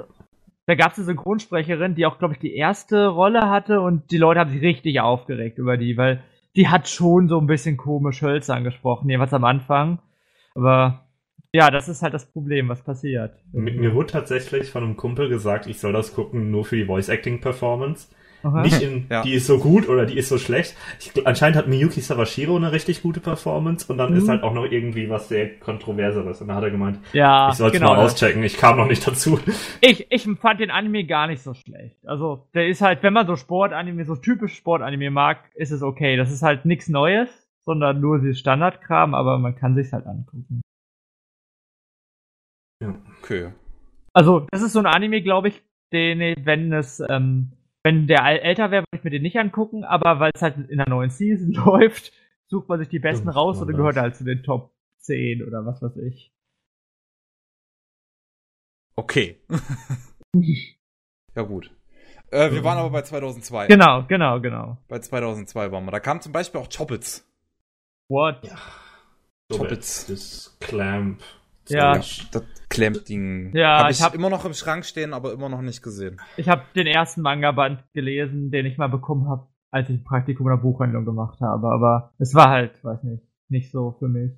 Da 0.67 0.77
gab 0.77 0.93
es 0.93 0.99
eine 0.99 1.07
Synchronsprecherin, 1.07 1.97
die 1.97 2.07
auch, 2.07 2.19
glaube 2.19 2.35
ich, 2.35 2.41
die 2.41 2.55
erste 2.55 3.09
Rolle 3.09 3.51
hatte 3.51 3.81
und 3.81 4.13
die 4.13 4.17
Leute 4.17 4.39
haben 4.39 4.51
sich 4.51 4.63
richtig 4.63 5.01
aufgeregt 5.01 5.59
über 5.59 5.77
die, 5.77 5.97
weil 5.97 6.23
die 6.57 6.69
hat 6.69 6.89
schon 6.89 7.29
so 7.29 7.39
ein 7.39 7.47
bisschen 7.47 7.77
komisch 7.77 8.23
hölzern 8.23 8.65
gesprochen, 8.65 9.09
jedenfalls 9.09 9.33
am 9.33 9.45
Anfang. 9.45 9.99
Aber 10.55 11.07
ja, 11.53 11.71
das 11.71 11.89
ist 11.89 12.03
halt 12.03 12.15
das 12.15 12.31
Problem, 12.31 12.69
was 12.69 12.83
passiert. 12.83 13.35
mit 13.53 13.79
mir 13.79 13.95
wurde 13.95 14.13
tatsächlich 14.13 14.71
von 14.71 14.85
einem 14.85 14.97
Kumpel 14.97 15.29
gesagt, 15.29 15.67
ich 15.67 15.81
soll 15.81 15.93
das 15.93 16.15
gucken 16.15 16.51
nur 16.51 16.65
für 16.65 16.77
die 16.77 16.87
Voice-Acting-Performance. 16.87 18.09
Aha. 18.43 18.63
Nicht 18.63 18.81
in, 18.83 19.07
Ja. 19.11 19.23
die 19.23 19.35
ist 19.35 19.47
so 19.47 19.59
gut 19.59 19.89
oder 19.89 20.07
die 20.07 20.17
ist 20.19 20.29
so 20.29 20.39
schlecht. 20.39 20.77
Ich, 21.01 21.27
anscheinend 21.27 21.57
hat 21.57 21.67
Miyuki 21.69 22.01
Sawashiro 22.01 22.57
eine 22.57 22.73
richtig 22.73 23.03
gute 23.03 23.21
Performance 23.21 23.91
und 23.91 23.99
dann 23.99 24.13
Mhm. 24.13 24.19
ist 24.19 24.29
halt 24.29 24.43
auch 24.43 24.53
noch 24.55 24.65
irgendwie 24.65 25.09
was 25.11 25.29
sehr 25.29 25.59
Kontroverseres. 25.59 26.41
Und 26.41 26.49
da 26.49 26.55
hat 26.57 26.65
er 26.65 26.71
gemeint, 26.71 26.99
ja, 27.13 27.49
ich 27.51 27.55
soll 27.57 27.69
es 27.69 27.73
genau 27.73 27.95
mal 27.95 28.05
auschecken. 28.05 28.43
Ich 28.43 28.57
kam 28.57 28.77
noch 28.77 28.87
nicht 28.89 29.07
dazu. 29.07 29.39
Ich, 29.81 30.07
ich 30.11 30.29
fand 30.41 30.61
den 30.61 30.71
Anime 30.71 31.05
gar 31.05 31.27
nicht 31.27 31.43
so 31.43 31.55
schlecht. 31.55 31.97
Also, 32.07 32.49
der 32.55 32.69
ist 32.69 32.81
halt, 32.83 33.03
wenn 33.03 33.13
man 33.13 33.27
so 33.27 33.37
Sportanime, 33.37 34.05
so 34.05 34.17
typisch 34.17 34.55
Sportanime 34.57 35.11
mag, 35.11 35.39
ist 35.55 35.71
es 35.71 35.83
okay. 35.83 36.17
Das 36.17 36.31
ist 36.33 36.43
halt 36.43 36.65
nichts 36.65 36.89
Neues, 36.89 37.29
sondern 37.65 38.01
nur 38.01 38.19
dieses 38.19 38.39
Standardkram, 38.41 39.15
aber 39.15 39.39
man 39.39 39.55
kann 39.55 39.75
sich's 39.75 39.93
halt 39.93 40.07
angucken. 40.07 40.63
Okay. 43.23 43.53
Also, 44.13 44.47
das 44.51 44.63
ist 44.63 44.73
so 44.73 44.81
ein 44.81 44.87
Anime, 44.87 45.23
glaube 45.23 45.49
ich, 45.49 45.63
den, 45.93 46.19
wenn 46.45 46.73
es, 46.73 47.01
ähm, 47.09 47.53
wenn 47.85 48.07
der 48.07 48.21
äl- 48.21 48.41
älter 48.41 48.71
wäre, 48.71 48.83
würde 48.83 48.99
ich 48.99 49.05
mir 49.05 49.11
den 49.11 49.23
nicht 49.23 49.39
angucken, 49.39 49.85
aber 49.85 50.21
weil 50.21 50.31
es 50.35 50.43
halt 50.43 50.57
in 50.69 50.77
der 50.79 50.89
neuen 50.89 51.11
Season 51.11 51.53
läuft, 51.65 52.13
sucht 52.47 52.69
man 52.69 52.79
sich 52.79 52.89
die 52.89 52.99
besten 52.99 53.29
Ja, 53.29 53.35
raus 53.35 53.61
und 53.61 53.69
dann 53.69 53.77
gehört 53.77 53.97
er 53.97 54.03
halt 54.03 54.17
zu 54.17 54.25
den 54.25 54.43
Top 54.43 54.75
10 54.99 55.43
oder 55.47 55.65
was 55.67 55.83
weiß 55.83 55.97
ich. 55.97 56.33
Okay. 58.95 59.41
ja, 61.35 61.43
gut. 61.43 61.71
Äh, 62.31 62.53
wir 62.53 62.63
waren 62.65 62.79
aber 62.79 62.91
bei 62.91 63.03
2002. 63.03 63.67
Genau, 63.67 64.05
genau, 64.07 64.41
genau. 64.41 64.79
Bei 64.89 64.99
2002 64.99 65.73
waren 65.73 65.85
wir. 65.85 65.91
Da 65.91 66.01
kam 66.01 66.21
zum 66.21 66.33
Beispiel 66.33 66.61
auch 66.61 66.69
Choppets. 66.69 67.27
What? 68.09 68.43
Choppets. 69.51 70.07
Das 70.07 70.57
Clamp. 70.61 71.23
Ja. 71.69 71.95
Das 71.97 72.25
Klemmt-Ding. 72.69 73.55
Ja, 73.55 73.81
hab 73.85 73.91
ich 73.91 73.99
ich 73.99 74.03
hab- 74.03 74.15
immer 74.15 74.31
noch 74.31 74.45
im 74.45 74.55
Schrank 74.55 74.85
stehen, 74.85 75.13
aber 75.13 75.33
immer 75.33 75.49
noch 75.49 75.61
nicht 75.63 75.83
gesehen. 75.83 76.21
Ich 76.37 76.49
habe 76.49 76.63
den 76.75 76.87
ersten 76.87 77.21
Manga-Band 77.23 77.85
gelesen, 77.93 78.51
den 78.51 78.67
ich 78.67 78.79
mal 78.79 78.89
bekommen 78.89 79.29
habe, 79.29 79.49
als 79.71 79.89
ich 79.91 79.97
ein 79.97 80.05
Praktikum 80.05 80.47
in 80.49 80.57
der 80.57 80.63
Buchhandlung 80.63 81.05
gemacht 81.05 81.41
habe. 81.41 81.69
Aber 81.69 82.13
es 82.19 82.35
war 82.35 82.49
halt, 82.49 82.83
weiß 82.83 83.03
nicht, 83.05 83.23
nicht 83.49 83.71
so 83.71 83.97
für 83.99 84.09
mich. 84.09 84.33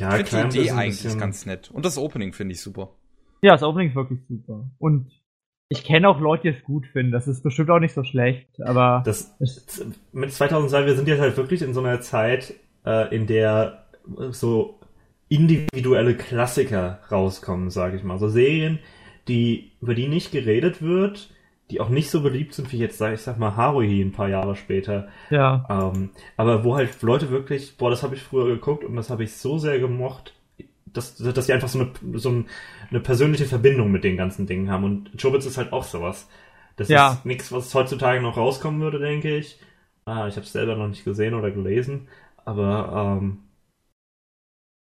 Ja, 0.00 0.16
Ich 0.18 0.28
finde 0.28 0.48
die 0.50 0.58
Idee 0.60 0.70
eigentlich 0.72 1.02
bisschen- 1.02 1.18
ganz 1.20 1.46
nett. 1.46 1.70
Und 1.70 1.84
das 1.86 1.96
Opening 1.96 2.32
finde 2.32 2.52
ich 2.52 2.60
super. 2.60 2.90
Ja, 3.42 3.52
das 3.52 3.62
Opening 3.62 3.90
ist 3.90 3.94
wirklich 3.94 4.20
super. 4.28 4.68
Und 4.78 5.10
ich 5.68 5.84
kenne 5.84 6.08
auch 6.08 6.20
Leute, 6.20 6.42
die 6.50 6.58
es 6.58 6.64
gut 6.64 6.86
finden. 6.86 7.12
Das 7.12 7.26
ist 7.28 7.42
bestimmt 7.42 7.70
auch 7.70 7.78
nicht 7.78 7.94
so 7.94 8.04
schlecht, 8.04 8.60
aber 8.62 9.02
Das, 9.04 9.34
mit 10.12 10.32
2002, 10.32 10.86
wir 10.86 10.94
sind 10.96 11.08
jetzt 11.08 11.20
halt 11.20 11.36
wirklich 11.36 11.62
in 11.62 11.72
so 11.74 11.80
einer 11.80 12.00
Zeit, 12.00 12.54
äh, 12.84 13.14
in 13.14 13.26
der 13.26 13.86
so 14.30 14.80
individuelle 15.28 16.14
Klassiker 16.16 17.00
rauskommen, 17.10 17.70
sage 17.70 17.96
ich 17.96 18.04
mal. 18.04 18.18
So 18.18 18.28
Serien, 18.28 18.78
die, 19.28 19.72
über 19.80 19.94
die 19.94 20.08
nicht 20.08 20.30
geredet 20.32 20.82
wird, 20.82 21.30
die 21.70 21.80
auch 21.80 21.88
nicht 21.88 22.10
so 22.10 22.22
beliebt 22.22 22.54
sind 22.54 22.70
wie 22.72 22.78
jetzt, 22.78 22.98
sag 22.98 23.14
ich 23.14 23.22
sag 23.22 23.38
mal, 23.38 23.56
Haruhi 23.56 24.00
ein 24.02 24.12
paar 24.12 24.28
Jahre 24.28 24.54
später. 24.56 25.08
ja, 25.30 25.66
Ähm, 25.68 26.10
aber 26.36 26.64
wo 26.64 26.76
halt 26.76 27.02
Leute 27.02 27.30
wirklich, 27.30 27.76
boah, 27.76 27.90
das 27.90 28.02
habe 28.04 28.14
ich 28.14 28.22
früher 28.22 28.46
geguckt 28.46 28.84
und 28.84 28.94
das 28.96 29.10
habe 29.10 29.24
ich 29.24 29.32
so 29.34 29.58
sehr 29.58 29.80
gemocht, 29.80 30.34
dass, 30.86 31.16
dass 31.16 31.46
die 31.46 31.52
einfach 31.52 31.68
so 31.68 31.80
eine, 31.80 31.90
so 32.18 32.30
ein, 32.30 32.46
eine 32.90 33.00
persönliche 33.00 33.46
Verbindung 33.46 33.90
mit 33.90 34.04
den 34.04 34.16
ganzen 34.16 34.46
Dingen 34.46 34.70
haben. 34.70 34.84
Und 34.84 35.10
Chobits 35.20 35.46
ist 35.46 35.58
halt 35.58 35.72
auch 35.72 35.84
sowas. 35.84 36.28
Das 36.76 36.88
Ja. 36.88 37.12
ist 37.14 37.26
nichts, 37.26 37.50
was 37.52 37.74
heutzutage 37.74 38.20
noch 38.22 38.36
rauskommen 38.36 38.80
würde, 38.80 38.98
denke 39.00 39.36
ich. 39.36 39.58
Ah, 40.04 40.28
ich 40.28 40.36
habe 40.36 40.46
es 40.46 40.52
selber 40.52 40.76
noch 40.76 40.88
nicht 40.88 41.04
gesehen 41.04 41.34
oder 41.34 41.50
gelesen, 41.50 42.06
aber 42.44 43.18
ähm, 43.20 43.38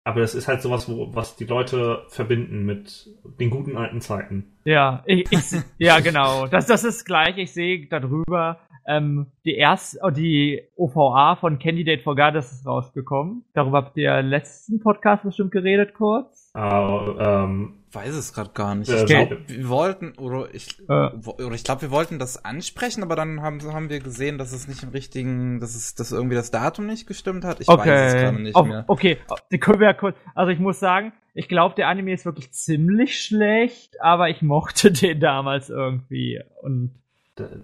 aber 0.08 0.22
das 0.22 0.36
ist 0.36 0.48
halt 0.48 0.62
sowas, 0.62 0.88
wo, 0.88 1.14
was 1.14 1.36
die 1.36 1.44
Leute 1.44 2.06
verbinden 2.08 2.66
mit 2.66 3.10
den 3.42 3.50
guten 3.50 3.76
alten 3.76 4.00
Zeiten. 4.00 4.54
ja, 4.64 5.04
ich, 5.06 5.30
ich, 5.32 5.44
ja, 5.78 6.00
genau. 6.00 6.48
Das, 6.48 6.66
das 6.66 6.86
ist 6.86 7.04
gleich. 7.04 7.38
Ich 7.38 7.52
sehe 7.52 7.88
darüber 7.88 8.60
ähm, 8.88 9.28
die 9.44 9.56
erste, 9.56 10.00
oh, 10.02 10.10
die 10.10 10.64
OVA 10.78 11.36
von 11.36 11.60
Candidate 11.60 12.02
for 12.02 12.16
Goddess 12.16 12.54
ist 12.54 12.66
rausgekommen. 12.66 13.44
Darüber 13.54 13.80
habt 13.80 13.98
ihr 13.98 14.18
im 14.18 14.28
letzten 14.28 14.80
Podcast 14.80 15.24
bestimmt 15.24 15.52
geredet 15.52 15.94
kurz. 15.94 16.47
Aber, 16.58 17.44
ähm, 17.46 17.74
Weiß 17.94 18.14
es 18.16 18.34
gerade 18.34 18.50
gar 18.54 18.76
nicht. 18.76 18.90
Äh, 18.90 19.00
Ich 19.00 19.06
glaube, 19.06 19.36
okay. 19.36 19.44
wir 19.48 19.70
wollten, 19.70 20.14
oder 20.18 20.54
ich, 20.54 20.78
Äh, 20.90 20.94
oder 20.94 21.54
ich 21.56 21.64
glaube, 21.64 21.84
wir 21.84 21.92
wollten 21.92 22.20
das 22.20 22.44
ansprechen, 22.44 23.02
aber 23.02 23.16
dann 23.16 23.42
haben, 23.42 23.62
haben 23.74 23.90
wir 23.90 24.00
gesehen, 24.02 24.38
dass 24.38 24.52
es 24.52 24.68
nicht 24.68 24.84
im 24.84 24.90
richtigen, 24.90 25.60
dass 25.62 25.74
es, 25.74 25.96
dass 25.96 26.12
irgendwie 26.12 26.36
das 26.36 26.52
Datum 26.52 26.86
nicht 26.86 27.08
gestimmt 27.08 27.46
hat. 27.46 27.62
Ich 27.62 27.68
weiß 27.68 27.80
es 27.80 28.14
gerade 28.14 28.28
Okay. 28.34 28.42
nicht 28.44 28.56
Auf, 28.56 28.68
mehr. 28.68 28.84
okay, 28.88 29.18
die 29.52 29.58
können 29.60 29.80
wir 29.80 29.88
ja 29.88 29.94
kurz. 29.94 30.18
Also 30.36 30.52
ich 30.52 30.60
muss 30.60 30.80
sagen, 30.80 31.14
ich 31.34 31.48
glaube, 31.48 31.76
der 31.76 31.88
Anime 31.88 32.12
ist 32.14 32.26
wirklich 32.26 32.52
ziemlich 32.52 33.22
schlecht, 33.24 34.02
aber 34.02 34.30
ich 34.30 34.42
mochte 34.42 34.92
den 34.92 35.20
damals 35.22 35.70
irgendwie. 35.70 36.42
Und 36.62 36.92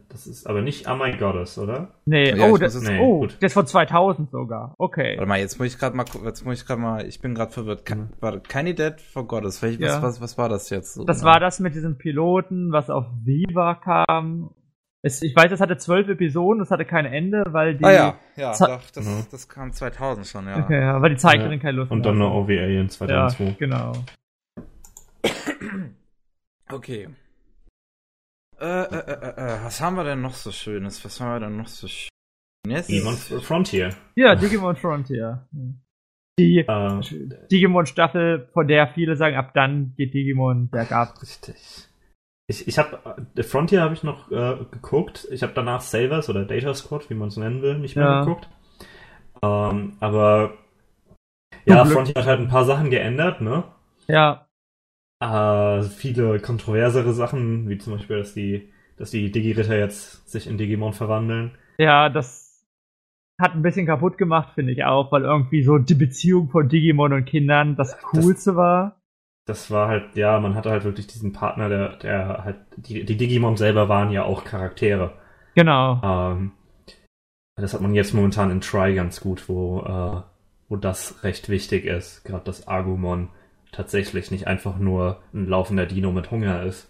das 0.10 0.28
ist 0.28 0.46
aber 0.48 0.62
nicht 0.62 0.88
Oh 0.90 0.96
My 0.96 1.12
Goddess, 1.18 1.58
oder? 1.58 1.96
nee, 2.06 2.36
Ja, 2.36 2.46
oh, 2.48 2.58
das, 2.58 2.74
jetzt- 2.76 2.88
Nee, 2.88 3.00
oh 3.00 3.20
gut. 3.22 3.38
der 3.42 3.48
ist 3.48 3.54
von 3.54 3.66
2000 3.68 4.30
sogar. 4.32 4.74
Okay. 4.78 5.16
Warte 5.18 5.28
mal, 5.30 5.40
jetzt 5.40 5.58
muss 5.60 5.68
ich 5.68 5.78
gerade 5.80 5.96
mal, 5.96 6.06
jetzt 6.26 6.46
muss 6.46 6.62
ich 6.62 6.66
gerade 6.68 6.82
mal, 6.82 7.06
ich 7.06 7.20
bin 7.22 7.34
gerade 7.36 7.52
verwirrt. 7.52 7.86
Ka 7.86 7.96
Warte, 8.20 8.40
Candidate 8.42 8.98
for 9.02 9.28
Goddess. 9.28 9.62
Welch, 9.62 9.80
Ja. 9.80 9.96
was, 9.98 10.04
was, 10.04 10.22
was 10.22 10.38
war 10.38 10.50
das 10.50 10.70
jetzt? 10.70 10.94
So 10.94 11.04
Das 11.06 11.20
genau? 11.20 11.32
war 11.34 11.40
das 11.40 11.60
mit 11.60 11.76
diesem 11.76 11.98
Piloten, 11.98 12.72
was 12.72 12.90
auf 12.90 13.06
Viva 13.24 13.76
kam. 13.76 14.52
Es, 15.06 15.22
ich 15.22 15.36
weiß, 15.36 15.52
es 15.52 15.60
hatte 15.60 15.76
zwölf 15.76 16.08
Episoden, 16.08 16.62
es 16.62 16.72
hatte 16.72 16.86
kein 16.86 17.06
Ende, 17.06 17.44
weil 17.50 17.76
die, 17.76 17.84
Ah 17.84 17.92
ja, 17.92 18.16
ja, 18.38 18.52
doch, 18.58 18.90
das, 18.92 19.06
Mhm. 19.06 19.26
das 19.32 19.50
kam 19.50 19.74
2000 19.74 20.26
schon, 20.26 20.48
ja. 20.48 20.64
okay, 20.64 20.80
ja, 20.80 21.02
weil 21.02 21.10
die 21.10 21.18
Zeichnerin 21.18 21.54
Ja. 21.54 21.58
keine 21.60 21.78
Lust 21.80 21.92
Und 21.92 22.06
dann 22.06 22.16
eine. 22.16 22.30
OVA 22.32 22.54
in 22.54 22.84
Ja, 22.84 22.88
2002. 22.88 23.56
genau. 23.60 23.92
Okay. 26.72 27.10
Äh, 28.64 28.84
äh, 28.84 29.12
äh, 29.12 29.56
äh, 29.56 29.64
was 29.66 29.82
haben 29.82 29.96
wir 29.98 30.06
denn 30.06 30.22
noch 30.22 30.34
so 30.36 30.52
Schönes? 30.52 31.04
Was 31.04 31.20
haben 31.20 31.34
wir 31.34 31.40
denn 31.42 31.58
noch 31.58 31.68
so 31.68 31.88
Schönes? 31.88 32.88
Demon 32.88 33.16
Frontier. 33.18 33.90
Ja, 34.16 34.36
Digimon 34.36 34.78
Frontier. 34.78 35.46
Die 36.40 36.60
Äh, 36.60 37.02
Digimon 37.52 37.86
Staffel, 37.86 38.48
von 38.54 38.68
der 38.68 38.88
viele 38.88 39.18
sagen, 39.18 39.36
ab 39.36 39.52
dann 39.54 39.94
geht 39.98 40.14
Digimon 40.14 40.70
bergab. 40.70 41.22
richtig. 41.22 41.90
Ich, 42.48 42.68
ich 42.68 42.78
habe 42.78 43.26
Frontier 43.44 43.82
habe 43.82 43.94
ich 43.94 44.04
noch 44.04 44.32
äh, 44.32 44.58
geguckt. 44.72 45.28
Ich 45.32 45.44
habe 45.44 45.54
danach 45.54 45.82
Savers 45.82 46.30
oder 46.30 46.46
Data 46.46 46.74
Squad, 46.74 47.10
wie 47.10 47.16
man 47.16 47.28
es 47.30 47.38
nennen 47.38 47.62
will, 47.62 47.78
nicht 47.80 47.96
mehr 47.96 48.06
Ja. 48.06 48.20
geguckt. 48.22 48.48
Ähm, 49.42 49.98
aber 50.00 50.54
ja. 51.66 51.86
Frontier 51.86 52.16
hat 52.16 52.26
halt 52.26 52.40
ein 52.40 52.48
paar 52.50 52.66
Sachen 52.66 52.90
geändert, 52.90 53.42
ne? 53.42 53.64
Ja, 54.08 54.48
Äh, 55.24 55.84
viele 55.84 56.40
kontroversere 56.40 57.14
Sachen, 57.14 57.70
wie 57.70 57.78
zum 57.78 57.94
Beispiel, 57.94 58.18
dass 58.18 58.34
die, 58.34 58.70
dass 58.98 59.12
die 59.12 59.32
Digi-Ritter 59.32 59.78
jetzt 59.78 60.30
sich 60.30 60.48
in 60.48 60.58
Digimon 60.58 60.94
verwandeln. 60.94 61.52
ja, 61.78 62.10
das 62.10 62.66
hat 63.40 63.54
ein 63.54 63.62
bisschen 63.62 63.86
kaputt 63.86 64.18
gemacht, 64.18 64.54
finde 64.54 64.74
ich 64.74 64.84
auch, 64.84 65.12
weil 65.12 65.24
irgendwie 65.24 65.64
so 65.64 65.78
die 65.78 65.96
Beziehung 65.96 66.50
von 66.50 66.70
Digimon 66.70 67.14
und 67.14 67.26
Kindern 67.26 67.76
das 67.76 67.98
Coolste 68.02 68.56
war. 68.56 69.02
Das 69.46 69.72
war 69.72 69.88
halt, 69.90 70.16
ja, 70.16 70.40
man 70.40 70.56
hatte 70.56 70.72
halt 70.72 70.86
wirklich 70.86 71.08
diesen 71.08 71.34
Partner, 71.34 71.68
der, 71.68 71.98
der 71.98 72.44
halt, 72.44 72.58
die, 72.78 73.04
die 73.04 73.18
Digimon 73.18 73.58
selber 73.58 73.90
waren 73.90 74.12
ja 74.12 74.24
auch 74.24 74.46
Charaktere. 74.46 75.14
Genau. 75.56 76.00
Ähm, 76.04 76.52
das 77.56 77.74
hat 77.74 77.82
man 77.82 77.94
jetzt 77.94 78.14
momentan 78.14 78.52
in 78.52 78.62
Try 78.62 78.96
ganz 78.96 79.20
gut, 79.20 79.50
wo, 79.50 79.82
äh, 79.82 80.22
wo 80.70 80.78
das 80.78 81.24
recht 81.24 81.50
wichtig 81.50 81.86
ist. 81.86 82.24
Gerade 82.24 82.46
dass 82.46 82.68
Agumon 82.68 83.30
tatsächlich 83.74 84.32
nicht 84.32 84.48
einfach 84.48 84.78
nur 84.78 85.22
ein 85.34 85.48
laufender 85.48 85.86
Dino 85.86 86.12
mit 86.14 86.32
Hunger 86.32 86.64
ist. 86.64 86.90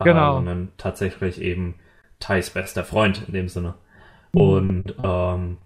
äh, 0.00 0.04
Genau. 0.04 0.34
sondern 0.34 0.72
tatsächlich 0.76 1.40
eben 1.40 1.76
Thais 2.20 2.50
bester 2.50 2.84
Freund 2.84 3.22
in 3.28 3.34
dem 3.34 3.48
Sinne. 3.48 3.74
Und 4.32 4.94
ähm, 5.04 5.58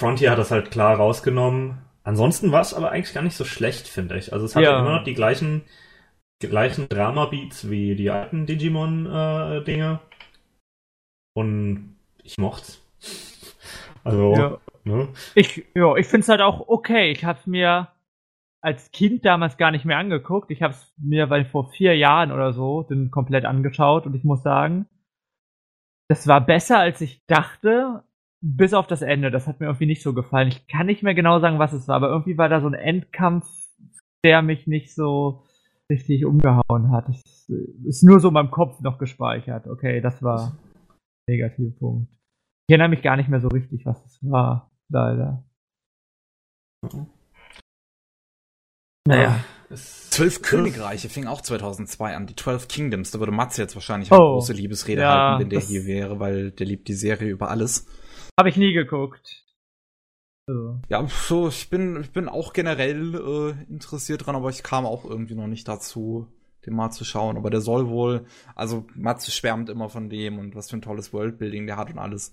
Frontier 0.00 0.30
hat 0.30 0.38
das 0.38 0.50
halt 0.50 0.70
klar 0.70 0.96
rausgenommen. 0.96 1.78
Ansonsten 2.04 2.52
war 2.52 2.62
es 2.62 2.72
aber 2.72 2.90
eigentlich 2.90 3.14
gar 3.14 3.22
nicht 3.22 3.36
so 3.36 3.44
schlecht, 3.44 3.88
finde 3.88 4.16
ich. 4.16 4.32
Also 4.32 4.46
es 4.46 4.56
hatte 4.56 4.64
Ja. 4.66 4.80
immer 4.80 4.96
noch 4.98 5.04
die 5.04 5.14
gleichen 5.14 5.62
gleichen 6.40 6.88
Drama-Beats 6.88 7.68
wie 7.68 7.96
die 7.96 8.10
alten 8.10 8.46
Digimon-Dinge. 8.46 9.98
Und 11.34 11.96
ich 12.22 12.38
mocht's. 12.38 12.80
Also, 14.04 14.34
Ja. 14.34 14.58
ne? 14.84 15.08
Ich, 15.34 15.64
ja, 15.74 15.96
ich 15.96 16.06
find's 16.06 16.28
halt 16.28 16.40
auch 16.40 16.68
okay. 16.68 17.10
Ich 17.10 17.24
hab's 17.24 17.46
mir 17.46 17.88
als 18.60 18.90
Kind 18.90 19.24
damals 19.24 19.56
gar 19.56 19.70
nicht 19.70 19.84
mehr 19.84 19.98
angeguckt. 19.98 20.50
Ich 20.50 20.62
hab's 20.62 20.92
mir 20.98 21.30
weil 21.30 21.44
vor 21.44 21.70
vier 21.70 21.96
Jahren 21.96 22.32
oder 22.32 22.52
so 22.52 22.82
den 22.82 23.10
komplett 23.10 23.44
angeschaut 23.44 24.06
und 24.06 24.14
ich 24.14 24.24
muss 24.24 24.42
sagen, 24.42 24.86
das 26.08 26.26
war 26.26 26.44
besser 26.44 26.78
als 26.78 27.00
ich 27.00 27.24
dachte, 27.26 28.02
bis 28.40 28.72
auf 28.74 28.86
das 28.86 29.02
Ende. 29.02 29.30
Das 29.30 29.46
hat 29.46 29.60
mir 29.60 29.66
irgendwie 29.66 29.86
nicht 29.86 30.02
so 30.02 30.14
gefallen. 30.14 30.48
Ich 30.48 30.66
kann 30.66 30.86
nicht 30.86 31.02
mehr 31.02 31.14
genau 31.14 31.38
sagen, 31.40 31.58
was 31.58 31.72
es 31.72 31.86
war, 31.88 31.96
aber 31.96 32.08
irgendwie 32.08 32.38
war 32.38 32.48
da 32.48 32.60
so 32.60 32.68
ein 32.68 32.74
Endkampf, 32.74 33.46
der 34.24 34.42
mich 34.42 34.66
nicht 34.66 34.94
so 34.94 35.44
richtig 35.90 36.24
umgehauen 36.24 36.90
hat. 36.90 37.08
Das 37.08 37.48
ist 37.84 38.02
nur 38.02 38.20
so 38.20 38.28
in 38.28 38.34
meinem 38.34 38.50
Kopf 38.50 38.80
noch 38.80 38.98
gespeichert. 38.98 39.66
Okay, 39.66 40.00
das 40.00 40.22
war 40.22 40.52
ein 40.52 41.34
Negativpunkt. 41.34 42.12
Ich 42.12 42.72
erinnere 42.74 42.90
mich 42.90 43.02
gar 43.02 43.16
nicht 43.16 43.28
mehr 43.28 43.40
so 43.40 43.48
richtig, 43.48 43.86
was 43.86 44.04
es 44.04 44.18
war, 44.22 44.70
leider. 44.88 45.44
Naja. 49.08 49.44
Zwölf 50.10 50.42
Königreiche 50.42 51.08
fing 51.08 51.26
auch 51.26 51.40
2002 51.42 52.14
an, 52.16 52.26
die 52.26 52.34
Twelve 52.34 52.66
Kingdoms. 52.66 53.10
Da 53.10 53.18
würde 53.20 53.32
Matze 53.32 53.62
jetzt 53.62 53.74
wahrscheinlich 53.74 54.10
eine 54.10 54.20
Oh. 54.20 54.34
große 54.34 54.52
Liebesrede 54.52 55.02
Ja, 55.02 55.10
halten, 55.30 55.42
wenn 55.42 55.50
der 55.50 55.60
hier 55.60 55.84
wäre, 55.86 56.18
weil 56.20 56.50
der 56.50 56.66
liebt 56.66 56.88
die 56.88 56.94
Serie 56.94 57.30
über 57.30 57.50
alles. 57.50 57.86
Habe 58.38 58.48
ich 58.48 58.56
nie 58.56 58.72
geguckt. 58.72 59.44
Also, 60.46 60.80
Ja, 60.88 61.06
so, 61.08 61.48
ich 61.48 61.68
bin, 61.70 62.00
ich 62.00 62.10
bin 62.10 62.28
auch 62.28 62.52
generell 62.54 63.14
äh, 63.14 63.70
interessiert 63.72 64.26
dran, 64.26 64.36
aber 64.36 64.48
ich 64.50 64.62
kam 64.62 64.86
auch 64.86 65.04
irgendwie 65.04 65.34
noch 65.34 65.46
nicht 65.46 65.68
dazu, 65.68 66.26
den 66.64 66.74
mal 66.74 66.90
zu 66.90 67.04
schauen. 67.04 67.36
Aber 67.36 67.50
der 67.50 67.60
soll 67.60 67.88
wohl, 67.88 68.24
also 68.54 68.86
Matze 68.94 69.30
schwärmt 69.30 69.68
immer 69.68 69.88
von 69.90 70.08
dem 70.08 70.38
und 70.38 70.54
was 70.54 70.70
für 70.70 70.76
ein 70.78 70.82
tolles 70.82 71.12
Worldbuilding 71.12 71.66
der 71.66 71.76
hat 71.76 71.90
und 71.90 71.98
alles. 71.98 72.32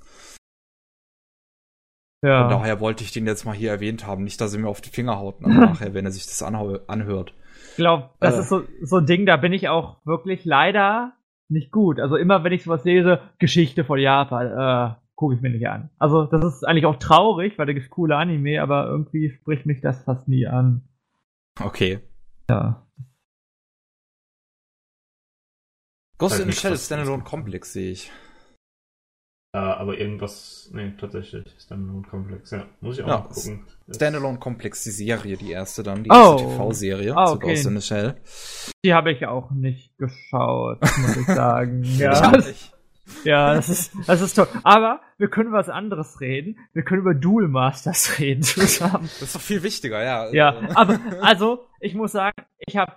Von 2.25 2.31
ja. 2.31 2.47
daher 2.49 2.79
wollte 2.79 3.03
ich 3.03 3.11
den 3.11 3.27
jetzt 3.27 3.45
mal 3.45 3.53
hier 3.53 3.69
erwähnt 3.69 4.07
haben. 4.07 4.23
Nicht, 4.23 4.41
dass 4.41 4.53
er 4.53 4.59
mir 4.59 4.67
auf 4.67 4.81
die 4.81 4.89
Finger 4.89 5.19
haut 5.19 5.41
nachher, 5.45 5.93
wenn 5.93 6.05
er 6.05 6.11
sich 6.11 6.25
das 6.25 6.41
anhört. 6.41 7.33
Ich 7.71 7.75
glaube, 7.75 8.09
das 8.19 8.35
Äh. 8.35 8.39
ist 8.39 8.49
so, 8.49 8.63
so 8.81 8.97
ein 8.97 9.05
Ding, 9.05 9.25
da 9.25 9.37
bin 9.37 9.53
ich 9.53 9.69
auch 9.69 9.97
wirklich 10.05 10.43
leider 10.45 11.13
nicht 11.49 11.71
gut. 11.71 11.99
Also 11.99 12.15
immer, 12.15 12.43
wenn 12.43 12.53
ich 12.53 12.63
sowas 12.63 12.83
lese, 12.83 13.21
Geschichte 13.37 13.83
von 13.83 13.99
Japan, 13.99 14.47
äh, 14.47 14.95
gucke 15.15 15.35
ich 15.35 15.41
mir 15.41 15.49
nicht 15.51 15.67
an. 15.67 15.89
Also 15.99 16.25
das 16.25 16.43
ist 16.43 16.63
eigentlich 16.67 16.85
auch 16.85 16.97
traurig, 16.97 17.57
weil 17.57 17.65
da 17.67 17.73
gibt's 17.73 17.89
coole 17.89 18.15
Anime, 18.17 18.61
aber 18.61 18.87
irgendwie 18.87 19.29
spricht 19.29 19.65
mich 19.65 19.81
das 19.81 20.03
fast 20.03 20.27
nie 20.27 20.47
an. 20.47 20.81
Okay. 21.61 21.99
Ja. 22.49 22.81
Ghost 26.17 26.39
in 26.39 26.49
the 26.49 26.53
Shell 26.57 26.77
Standalone 26.77 27.23
Complex 27.23 27.73
sehe 27.73 27.91
ich. 27.91 28.11
Äh, 29.55 29.57
aber 29.57 29.97
irgendwas, 29.97 30.69
nee, 30.73 30.91
tatsächlich, 30.99 31.45
ist 31.55 31.71
dann 31.71 31.85
nur 31.85 32.01
ein 32.01 32.05
Komplex. 32.05 32.51
Ja, 32.51 32.65
muss 32.81 32.97
ich 32.97 33.03
auch 33.05 33.07
Ja, 33.07 33.17
mal 33.19 33.27
gucken. 33.29 33.65
Das- 33.87 33.95
Standalone 33.95 34.37
Complex, 34.37 34.83
die 34.83 34.89
Serie, 34.91 35.37
die 35.37 35.51
erste 35.51 35.81
dann, 35.81 36.03
die 36.03 36.09
Oh. 36.09 36.13
erste 36.33 36.43
TV-Serie 36.47 37.15
Ah, 37.15 37.25
zu 37.27 37.33
okay. 37.35 37.47
Ghost 37.53 37.65
in 37.67 37.79
the 37.79 37.87
Shell. 37.87 38.15
Die 38.83 38.93
habe 38.93 39.13
ich 39.13 39.25
auch 39.27 39.51
nicht 39.51 39.97
geschaut, 39.97 40.81
muss 40.81 41.15
ich 41.17 41.25
sagen. 41.27 41.83
ja. 41.97 42.37
Ich 42.37 42.45
nicht. 42.47 42.71
Ja, 43.23 43.53
das 43.53 43.69
ist, 43.69 43.93
das 44.07 44.19
ist 44.19 44.33
toll. 44.33 44.47
Aber 44.63 44.99
wir 45.19 45.29
können 45.29 45.49
über 45.49 45.59
was 45.59 45.69
anderes 45.69 46.19
reden. 46.19 46.57
Wir 46.73 46.83
können 46.83 47.01
über 47.01 47.13
Duel 47.13 47.47
Masters 47.47 48.19
reden 48.19 48.41
zusammen. 48.41 49.03
Das 49.03 49.21
ist 49.21 49.35
doch 49.35 49.41
viel 49.41 49.63
wichtiger, 49.63 50.03
ja. 50.03 50.33
Ja, 50.33 50.59
aber 50.75 50.99
also, 51.21 51.65
ich 51.79 51.93
muss 51.95 52.11
sagen, 52.13 52.35
ich 52.59 52.75
habe 52.77 52.91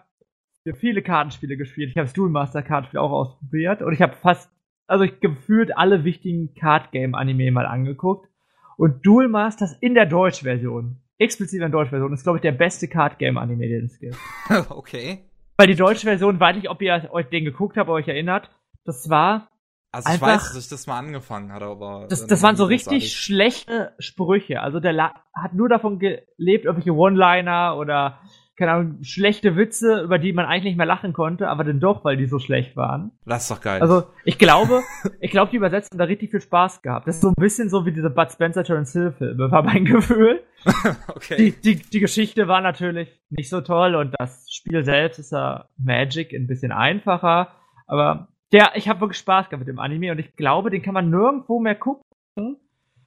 viele 0.76 1.02
Kartenspiele 1.02 1.56
gespielt. 1.56 1.90
Ich 1.90 1.96
habe 1.96 2.06
das 2.06 2.14
Duel 2.14 2.30
Master 2.30 2.62
Kartenspiel 2.62 2.98
auch 3.00 3.12
ausprobiert 3.12 3.80
und 3.82 3.92
ich 3.92 4.02
habe 4.02 4.14
fast, 4.14 4.50
also 4.88 5.04
ich 5.04 5.20
gefühlt 5.20 5.76
alle 5.76 6.04
wichtigen 6.04 6.54
Card 6.54 6.90
Game 6.90 7.14
Anime 7.14 7.52
mal 7.52 7.66
angeguckt. 7.66 8.28
Und 8.76 9.04
Duel 9.06 9.28
Masters 9.28 9.76
in 9.80 9.94
der 9.94 10.06
Deutsch-Version, 10.06 11.00
explizit 11.18 11.54
in 11.54 11.60
der 11.60 11.68
Deutsch-Version, 11.68 12.12
ist 12.12 12.22
glaube 12.22 12.38
ich 12.38 12.42
der 12.42 12.52
beste 12.52 12.88
Card 12.88 13.18
Game 13.18 13.36
Anime, 13.36 13.68
den 13.68 13.86
es 13.86 13.98
gibt. 13.98 14.16
okay. 14.70 15.24
Weil 15.56 15.66
die 15.66 15.74
deutsche 15.74 16.06
Version, 16.06 16.38
weiß 16.38 16.56
nicht, 16.56 16.70
ob 16.70 16.80
ihr 16.82 17.08
euch 17.10 17.28
den 17.28 17.44
geguckt 17.44 17.76
habt, 17.76 17.90
euch 17.90 18.08
erinnert, 18.08 18.50
das 18.84 19.10
war 19.10 19.50
Also 19.90 20.12
ich 20.12 20.20
weiß, 20.20 20.52
dass 20.52 20.64
ich 20.64 20.68
das 20.68 20.86
mal 20.86 20.98
angefangen 20.98 21.52
hatte, 21.52 21.66
aber. 21.66 22.06
Das, 22.08 22.26
das 22.26 22.42
waren 22.42 22.56
so 22.56 22.64
richtig 22.64 23.02
großartig. 23.02 23.16
schlechte 23.16 23.92
Sprüche. 23.98 24.60
Also 24.62 24.80
der 24.80 24.92
La 24.92 25.14
hat 25.34 25.54
nur 25.54 25.68
davon 25.68 25.98
gelebt, 25.98 26.64
irgendwelche 26.64 26.92
One-Liner 26.94 27.76
oder, 27.76 28.20
keine 28.58 28.72
Ahnung, 28.72 29.04
schlechte 29.04 29.54
Witze, 29.56 30.02
über 30.02 30.18
die 30.18 30.32
man 30.32 30.44
eigentlich 30.44 30.64
nicht 30.64 30.76
mehr 30.76 30.86
lachen 30.86 31.12
konnte, 31.12 31.48
aber 31.48 31.62
dann 31.62 31.78
doch, 31.78 32.04
weil 32.04 32.16
die 32.16 32.26
so 32.26 32.40
schlecht 32.40 32.76
waren. 32.76 33.12
Das 33.24 33.42
ist 33.42 33.50
doch 33.52 33.60
geil. 33.60 33.80
Also 33.80 34.02
ich 34.24 34.36
glaube, 34.36 34.82
ich 35.20 35.30
glaube, 35.30 35.52
die 35.52 35.56
Übersetzung 35.58 35.96
da 35.96 36.04
richtig 36.04 36.32
viel 36.32 36.40
Spaß 36.40 36.82
gehabt. 36.82 37.06
Das 37.06 37.14
ist 37.14 37.22
so 37.22 37.28
ein 37.28 37.34
bisschen 37.38 37.70
so 37.70 37.86
wie 37.86 37.92
diese 37.92 38.10
Bud 38.10 38.32
Spencer 38.32 38.64
Terence 38.64 38.92
Hill 38.92 39.12
Filme, 39.12 39.48
war 39.52 39.62
mein 39.62 39.84
Gefühl. 39.84 40.42
okay. 41.08 41.36
Die, 41.36 41.52
die, 41.52 41.76
die 41.76 42.00
Geschichte 42.00 42.48
war 42.48 42.60
natürlich 42.60 43.08
nicht 43.30 43.48
so 43.48 43.60
toll 43.60 43.94
und 43.94 44.16
das 44.18 44.50
Spiel 44.50 44.84
selbst 44.84 45.20
ist 45.20 45.30
ja 45.30 45.68
Magic 45.76 46.32
ein 46.34 46.48
bisschen 46.48 46.72
einfacher, 46.72 47.52
aber 47.86 48.26
der, 48.50 48.72
ich 48.74 48.88
habe 48.88 49.00
wirklich 49.00 49.18
Spaß 49.18 49.50
gehabt 49.50 49.60
mit 49.60 49.68
dem 49.68 49.78
Anime 49.78 50.10
und 50.10 50.18
ich 50.18 50.34
glaube, 50.34 50.70
den 50.70 50.82
kann 50.82 50.94
man 50.94 51.10
nirgendwo 51.10 51.60
mehr 51.60 51.76
gucken. 51.76 52.02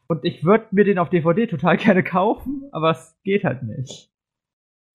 Und 0.07 0.25
ich 0.25 0.43
würde 0.43 0.67
mir 0.71 0.83
den 0.85 0.97
auf 0.97 1.09
DVD 1.09 1.47
total 1.47 1.77
gerne 1.77 2.03
kaufen, 2.03 2.69
aber 2.71 2.91
es 2.91 3.17
geht 3.23 3.43
halt 3.43 3.63
nicht. 3.63 4.10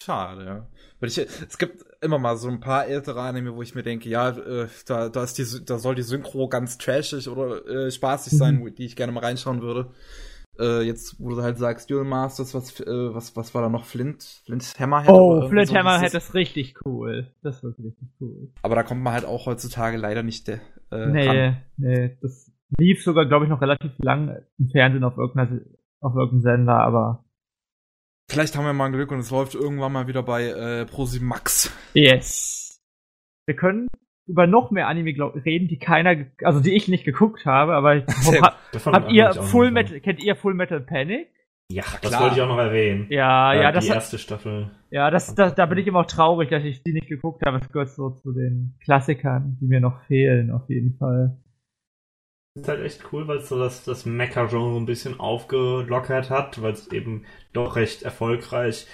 Schade, 0.03 0.44
ja. 0.44 0.66
Weil 1.01 1.09
ich, 1.09 1.18
es 1.18 1.59
gibt 1.59 1.84
immer 2.03 2.18
mal 2.18 2.36
so 2.36 2.49
ein 2.49 2.61
paar 2.61 2.86
ältere 2.86 3.20
Anime, 3.22 3.55
wo 3.57 3.62
ich 3.62 3.74
mir 3.74 3.82
denke, 3.82 4.09
ja, 4.09 4.30
äh, 4.30 4.68
da, 4.86 5.09
da, 5.09 5.24
ist 5.24 5.38
die, 5.38 5.64
da 5.64 5.78
soll 5.78 5.94
die 5.94 6.03
Synchro 6.03 6.49
ganz 6.49 6.78
trashig 6.78 7.28
oder 7.28 7.66
äh, 7.66 7.90
spaßig 7.90 8.34
Mhm. 8.34 8.36
sein, 8.38 8.61
wo- 8.61 8.68
die 8.68 8.84
ich 8.84 8.94
gerne 8.97 9.12
mal 9.12 9.24
reinschauen 9.24 9.62
würde. 9.62 9.90
Äh, 10.59 10.82
jetzt, 10.82 11.16
wo 11.18 11.30
du 11.30 11.42
halt 11.42 11.59
sagst, 11.59 11.90
Duel 11.90 12.05
Masters, 12.05 12.55
was, 12.55 12.80
äh, 12.80 12.86
was, 13.14 13.36
was 13.36 13.55
war 13.55 13.62
da 13.62 13.68
noch? 13.68 13.84
Flint? 13.84 14.22
Flint 14.47 14.74
Hammerhead? 14.78 15.11
Oh, 15.12 15.49
Flint 15.49 15.68
so 15.68 15.74
Hammerhead 15.74 16.14
ist 16.14 16.32
richtig 16.34 16.74
cool. 16.86 17.26
Das 17.42 17.57
ist 17.57 17.62
wirklich 17.62 17.86
richtig 17.92 18.09
cool. 18.20 18.53
Aber 18.62 18.74
da 18.74 18.82
kommt 18.82 19.03
man 19.03 19.12
halt 19.12 19.24
auch 19.26 19.44
heutzutage 19.47 19.97
leider 19.99 20.22
nicht 20.22 20.49
äh, 20.49 20.59
Nee, 20.90 21.28
ran. 21.28 21.57
nee, 21.76 22.16
das 22.22 22.51
lief 22.78 23.03
sogar, 23.03 23.26
glaube 23.26 23.44
ich, 23.44 23.51
noch 23.51 23.61
relativ 23.61 23.92
lang 23.99 24.42
im 24.59 24.68
Fernsehen 24.70 25.05
auf 25.05 25.18
irgendeiner, 25.18 25.61
auf 26.01 26.14
irgendeinem 26.14 26.40
Sender, 26.42 26.78
aber 26.78 27.24
Vielleicht 28.29 28.57
haben 28.57 28.64
wir 28.64 28.72
mal 28.72 28.91
Glück 28.91 29.12
und 29.12 29.20
es 29.20 29.31
läuft 29.31 29.55
irgendwann 29.55 29.93
mal 29.93 30.09
wieder 30.09 30.22
bei 30.22 30.47
äh, 30.47 30.85
ProSieben 30.85 31.29
Max. 31.29 31.72
Yes. 31.95 32.81
Wir 33.47 33.55
können 33.55 33.87
über 34.27 34.47
noch 34.49 34.72
mehr 34.72 34.89
Anime 34.89 35.14
glaub, 35.14 35.37
reden, 35.45 35.68
die 35.68 35.79
keiner, 35.79 36.27
also 36.43 36.61
die 36.61 36.74
ich 36.74 36.89
nicht 36.89 37.05
geguckt 37.05 37.47
habe, 37.47 37.74
aber 37.74 37.97
ich, 37.97 38.05
Sehr 38.20 38.41
hab, 38.41 38.59
habt 38.74 38.87
hab 38.87 39.11
ihr 39.12 39.33
Full 39.33 39.70
Metal, 39.70 40.01
kennt 40.01 40.20
ihr 40.20 40.35
Full 40.35 40.55
Metal 40.55 40.81
Panic? 40.81 41.29
Ja, 41.70 41.85
das 42.01 42.11
klar. 42.11 42.22
wollte 42.22 42.37
ich 42.37 42.43
auch 42.43 42.49
noch 42.49 42.59
erwähnen. 42.59 43.07
Ja, 43.11 43.53
Äh, 43.53 43.62
ja, 43.62 43.72
das, 43.72 43.85
die 43.85 43.91
hat, 43.91 43.97
erste 43.97 44.18
Staffel. 44.18 44.70
ja, 44.91 45.11
das, 45.11 45.35
das, 45.35 45.55
da 45.55 45.66
bin 45.66 45.79
ich 45.79 45.87
immer 45.87 46.01
auch 46.01 46.07
traurig, 46.07 46.51
dass 46.51 46.64
ich 46.64 46.83
die 46.83 46.93
nicht 46.93 47.09
geguckt 47.09 47.45
habe. 47.45 47.59
Es 47.59 47.68
gehört 47.70 47.91
so 47.91 48.11
zu 48.11 48.33
den 48.33 48.74
Klassikern, 48.85 49.57
die 49.61 49.66
mir 49.66 49.81
noch 49.81 50.01
fehlen, 50.07 50.51
auf 50.51 50.68
jeden 50.68 50.97
Fall. 50.97 51.37
Ist 52.57 52.68
halt 52.68 52.82
echt 52.82 53.12
cool, 53.12 53.28
weil 53.28 53.38
es 53.38 53.48
so 53.48 53.59
das, 53.59 53.84
das 53.84 54.07
Mecha-Genre 54.07 54.76
ein 54.76 54.86
bisschen 54.86 55.20
aufgelockert 55.20 56.30
hat, 56.30 56.62
weil 56.62 56.72
es 56.72 56.90
eben 56.90 57.24
doch 57.52 57.76
recht 57.76 58.02
erfolgreich 58.02 58.86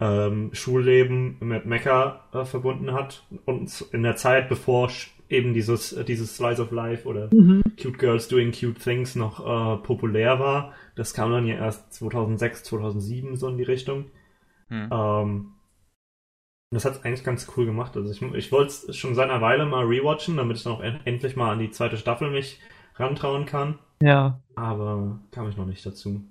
ähm, 0.00 0.50
Schulleben 0.52 1.36
mit 1.40 1.64
Mecha 1.64 2.24
äh, 2.32 2.44
verbunden 2.44 2.92
hat. 2.92 3.24
Und 3.46 3.86
in 3.92 4.02
der 4.02 4.16
Zeit, 4.16 4.48
bevor 4.48 4.90
eben 5.28 5.54
dieses, 5.54 5.92
äh, 5.92 6.04
dieses 6.04 6.36
Slice 6.36 6.60
of 6.62 6.70
Life 6.70 7.08
oder 7.08 7.32
Mhm. 7.32 7.62
Cute 7.80 7.98
Girls 7.98 8.28
Doing 8.28 8.52
Cute 8.52 8.78
Things 8.78 9.14
noch 9.14 9.40
äh, 9.40 9.82
populär 9.82 10.38
war. 10.38 10.74
Das 10.94 11.14
kam 11.14 11.32
dann 11.32 11.46
ja 11.46 11.56
erst 11.56 11.94
2006, 11.94 12.64
2007 12.64 13.36
so 13.36 13.48
in 13.48 13.58
die 13.58 13.64
Richtung. 13.64 14.06
Hm. 14.68 14.88
Ähm, 14.92 15.52
das 16.70 16.84
hat 16.84 17.04
eigentlich 17.04 17.24
ganz 17.24 17.50
cool 17.56 17.64
gemacht. 17.64 17.96
Also 17.96 18.10
ich, 18.10 18.20
ich 18.34 18.52
wollte 18.52 18.72
es 18.88 18.96
schon 18.96 19.14
seit 19.14 19.30
einer 19.30 19.40
Weile 19.40 19.66
mal 19.66 19.84
rewatchen, 19.84 20.36
damit 20.36 20.58
ich 20.58 20.64
dann 20.64 20.74
auch 20.74 20.82
en 20.82 21.00
endlich 21.04 21.36
mal 21.36 21.52
an 21.52 21.60
die 21.60 21.70
zweite 21.70 21.96
Staffel 21.96 22.30
mich 22.30 22.60
rantrauen 22.98 23.46
kann. 23.46 23.78
Ja. 24.02 24.40
Aber 24.56 25.18
kam 25.32 25.48
ich 25.48 25.56
noch 25.56 25.66
nicht 25.66 25.84
dazu. 25.84 26.22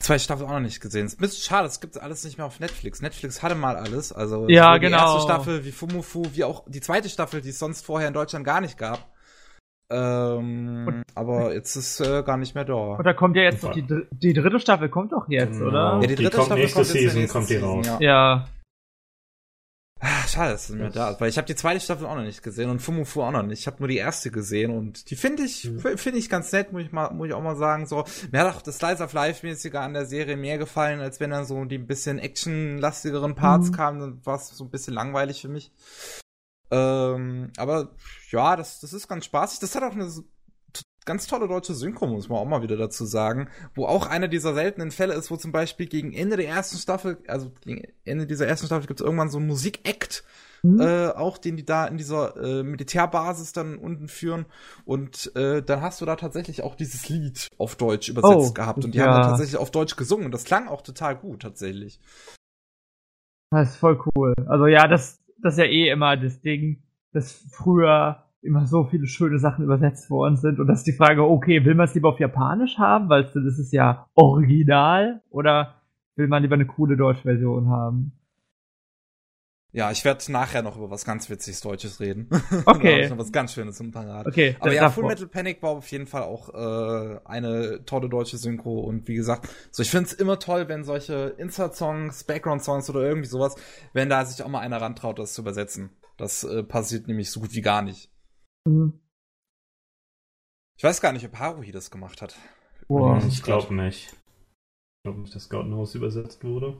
Zwei 0.00 0.18
Staffeln 0.20 0.48
auch 0.48 0.52
noch 0.54 0.60
nicht 0.60 0.80
gesehen. 0.80 1.06
Ist 1.06 1.18
ein 1.18 1.22
bisschen 1.22 1.42
schade, 1.42 1.66
es 1.66 1.80
gibt 1.80 2.00
alles 2.00 2.24
nicht 2.24 2.38
mehr 2.38 2.46
auf 2.46 2.60
Netflix. 2.60 3.02
Netflix 3.02 3.42
hatte 3.42 3.56
mal 3.56 3.76
alles. 3.76 4.12
Also 4.12 4.48
Ja, 4.48 4.66
sowohl 4.66 4.78
genau. 4.80 4.96
Die 4.98 5.02
erste 5.02 5.20
Staffel 5.22 5.64
wie 5.64 5.72
Fumufu, 5.72 6.24
wie 6.34 6.44
auch 6.44 6.64
die 6.68 6.80
zweite 6.80 7.08
Staffel, 7.08 7.40
die 7.40 7.48
es 7.48 7.58
sonst 7.58 7.84
vorher 7.84 8.06
in 8.08 8.14
Deutschland 8.14 8.44
gar 8.44 8.60
nicht 8.60 8.78
gab. 8.78 9.08
Ähm, 9.90 11.02
aber 11.14 11.54
jetzt 11.54 11.74
ist 11.74 12.00
äh, 12.00 12.22
gar 12.22 12.36
nicht 12.36 12.54
mehr 12.54 12.64
da. 12.64 12.74
Und 12.74 13.04
da 13.04 13.12
kommt 13.14 13.36
ja 13.36 13.42
jetzt 13.42 13.62
noch 13.64 13.72
die, 13.72 13.86
die 14.10 14.34
dritte 14.34 14.60
Staffel, 14.60 14.88
kommt 14.88 15.12
doch 15.12 15.26
jetzt, 15.28 15.58
Genau. 15.58 15.68
oder? 15.70 15.92
Ja, 15.94 16.00
die 16.00 16.06
Die 16.08 16.14
dritte 16.16 16.30
kommt 16.36 16.46
Staffel 16.46 16.60
nächste 16.62 16.76
kommt 16.80 16.86
Season, 16.88 17.28
kommt 17.28 17.48
die 17.48 17.54
Season, 17.54 17.68
raus. 17.70 17.86
Ja. 17.86 17.98
Ja. 18.00 18.48
Ah, 20.00 20.28
Schade, 20.28 20.52
dass 20.52 20.64
es 20.64 20.70
nicht 20.70 20.78
mehr 20.78 20.90
da 20.90 21.10
ist, 21.10 21.20
weil 21.20 21.28
ich 21.28 21.36
habe 21.38 21.46
die 21.48 21.56
zweite 21.56 21.80
Staffel 21.80 22.06
auch 22.06 22.14
noch 22.14 22.22
nicht 22.22 22.42
gesehen 22.42 22.70
und 22.70 22.80
Fumufu 22.80 23.20
auch 23.22 23.32
noch 23.32 23.42
nicht. 23.42 23.58
Ich 23.60 23.66
habe 23.66 23.78
nur 23.80 23.88
die 23.88 23.96
erste 23.96 24.30
gesehen 24.30 24.70
und 24.70 25.10
die 25.10 25.16
finde 25.16 25.42
ich 25.42 25.64
Mhm. 25.64 25.98
finde 25.98 26.18
ich 26.20 26.30
ganz 26.30 26.52
nett, 26.52 26.72
muss 26.72 26.82
ich 26.82 26.92
mal 26.92 27.10
muss 27.12 27.26
ich 27.26 27.34
auch 27.34 27.42
mal 27.42 27.56
sagen 27.56 27.86
so. 27.86 28.04
Mir 28.30 28.40
hat 28.44 28.54
auch 28.54 28.62
das 28.62 28.76
Slice 28.78 29.02
of 29.02 29.12
Life 29.12 29.44
mäßige 29.44 29.74
an 29.74 29.94
der 29.94 30.06
Serie 30.06 30.36
mehr 30.36 30.56
gefallen, 30.58 31.00
als 31.00 31.18
wenn 31.18 31.30
dann 31.30 31.44
so 31.46 31.64
die 31.64 31.78
ein 31.78 31.86
bisschen 31.88 32.20
actionlastigeren 32.20 33.34
Parts 33.34 33.70
Mhm. 33.70 33.74
kamen, 33.74 34.00
dann 34.00 34.26
war 34.26 34.36
es 34.36 34.48
so 34.48 34.62
ein 34.64 34.70
bisschen 34.70 34.94
langweilig 34.94 35.40
für 35.40 35.48
mich. 35.48 35.72
Ähm, 36.70 37.50
aber 37.56 37.90
ja, 38.30 38.54
das, 38.54 38.80
das 38.80 38.92
ist 38.92 39.08
ganz 39.08 39.24
spaßig. 39.24 39.58
Das 39.60 39.74
hat 39.74 39.82
auch 39.82 39.92
eine 39.92 40.08
ganz 41.08 41.26
tolle 41.26 41.48
deutsche 41.48 41.72
Synchro, 41.74 42.06
muss 42.06 42.28
man 42.28 42.38
auch 42.38 42.44
mal 42.44 42.62
wieder 42.62 42.76
dazu 42.76 43.06
sagen, 43.06 43.48
wo 43.74 43.86
auch 43.86 44.06
einer 44.06 44.28
dieser 44.28 44.52
seltenen 44.52 44.90
Fälle 44.90 45.14
ist, 45.14 45.30
wo 45.30 45.36
zum 45.36 45.52
Beispiel 45.52 45.86
gegen 45.86 46.12
Ende 46.12 46.36
der 46.36 46.48
ersten 46.48 46.76
Staffel, 46.76 47.16
also 47.26 47.50
gegen 47.64 47.82
Ende 48.04 48.26
dieser 48.26 48.46
ersten 48.46 48.66
Staffel 48.66 48.86
gibt 48.86 49.00
es 49.00 49.04
irgendwann 49.04 49.30
so 49.30 49.38
einen 49.38 49.46
Musik-Act, 49.46 50.22
mhm. 50.62 50.80
äh, 50.80 51.08
auch 51.08 51.38
den 51.38 51.56
die 51.56 51.64
da 51.64 51.86
in 51.86 51.96
dieser 51.96 52.36
äh, 52.36 52.62
Militärbasis 52.62 53.54
dann 53.54 53.78
unten 53.78 54.08
führen 54.08 54.44
und 54.84 55.34
äh, 55.34 55.62
dann 55.62 55.80
hast 55.80 56.02
du 56.02 56.04
da 56.04 56.14
tatsächlich 56.16 56.62
auch 56.62 56.74
dieses 56.74 57.08
Lied 57.08 57.48
auf 57.56 57.76
Deutsch 57.76 58.10
übersetzt 58.10 58.50
oh, 58.50 58.52
gehabt 58.52 58.84
und 58.84 58.92
die 58.92 58.98
ja. 58.98 59.06
haben 59.06 59.14
dann 59.14 59.30
tatsächlich 59.30 59.56
auf 59.56 59.70
Deutsch 59.70 59.96
gesungen 59.96 60.26
und 60.26 60.32
das 60.32 60.44
klang 60.44 60.68
auch 60.68 60.82
total 60.82 61.16
gut 61.16 61.40
tatsächlich. 61.40 62.00
Das 63.50 63.70
ist 63.70 63.76
voll 63.76 63.98
cool. 64.14 64.34
Also 64.46 64.66
ja, 64.66 64.86
das, 64.86 65.22
das 65.38 65.54
ist 65.54 65.58
ja 65.58 65.64
eh 65.64 65.88
immer 65.88 66.18
das 66.18 66.42
Ding, 66.42 66.82
dass 67.12 67.32
früher 67.50 68.27
immer 68.42 68.66
so 68.66 68.84
viele 68.84 69.06
schöne 69.06 69.38
Sachen 69.38 69.64
übersetzt 69.64 70.10
worden 70.10 70.36
sind. 70.36 70.60
Und 70.60 70.68
das 70.68 70.78
ist 70.78 70.86
die 70.86 70.92
Frage, 70.92 71.24
okay, 71.24 71.64
will 71.64 71.74
man 71.74 71.86
es 71.86 71.94
lieber 71.94 72.10
auf 72.10 72.20
Japanisch 72.20 72.78
haben, 72.78 73.08
weil 73.08 73.24
das 73.24 73.58
ist 73.58 73.72
ja 73.72 74.06
original, 74.14 75.22
oder 75.30 75.82
will 76.16 76.28
man 76.28 76.42
lieber 76.42 76.54
eine 76.54 76.66
coole 76.66 76.96
deutsche 76.96 77.22
Version 77.22 77.68
haben? 77.68 78.12
Ja, 79.70 79.90
ich 79.90 80.04
werde 80.04 80.32
nachher 80.32 80.62
noch 80.62 80.78
über 80.78 80.90
was 80.90 81.04
ganz 81.04 81.28
Witziges 81.28 81.60
Deutsches 81.60 82.00
reden. 82.00 82.28
Okay. 82.64 83.02
da 83.02 83.10
noch 83.10 83.18
was 83.18 83.32
ganz 83.32 83.52
Schönes 83.52 83.78
im 83.80 83.92
Parat. 83.92 84.26
Okay. 84.26 84.56
Aber 84.60 84.72
ja, 84.72 84.90
Full 84.90 85.04
Metal 85.04 85.26
Panic 85.26 85.62
war 85.62 85.70
auf 85.70 85.90
jeden 85.90 86.06
Fall 86.06 86.22
auch 86.22 86.48
äh, 86.54 87.20
eine 87.24 87.84
tolle 87.84 88.08
deutsche 88.08 88.38
Synchro 88.38 88.80
und 88.80 89.08
wie 89.08 89.14
gesagt, 89.14 89.48
so 89.70 89.82
ich 89.82 89.90
finde 89.90 90.06
es 90.06 90.14
immer 90.14 90.38
toll, 90.38 90.68
wenn 90.68 90.84
solche 90.84 91.34
Insert-Songs, 91.36 92.24
Background-Songs 92.24 92.88
oder 92.90 93.02
irgendwie 93.02 93.28
sowas, 93.28 93.56
wenn 93.92 94.08
da 94.08 94.24
sich 94.24 94.42
auch 94.42 94.48
mal 94.48 94.60
einer 94.60 94.80
rantraut, 94.80 95.18
das 95.18 95.34
zu 95.34 95.42
übersetzen. 95.42 95.90
Das 96.16 96.44
äh, 96.44 96.62
passiert 96.62 97.06
nämlich 97.06 97.30
so 97.30 97.40
gut 97.40 97.54
wie 97.54 97.60
gar 97.60 97.82
nicht. 97.82 98.10
Mhm. 98.68 99.00
Ich 100.76 100.84
weiß 100.84 101.00
gar 101.00 101.12
nicht, 101.12 101.26
ob 101.26 101.38
Haruhi 101.38 101.72
das 101.72 101.90
gemacht 101.90 102.22
hat. 102.22 102.36
Wow. 102.86 103.24
Ich 103.26 103.42
glaube 103.42 103.74
nicht. 103.74 104.12
Ich 104.12 105.02
glaube 105.04 105.20
nicht, 105.20 105.34
dass 105.34 105.48
Garden 105.48 105.74
House 105.74 105.94
übersetzt 105.94 106.44
wurde. 106.44 106.76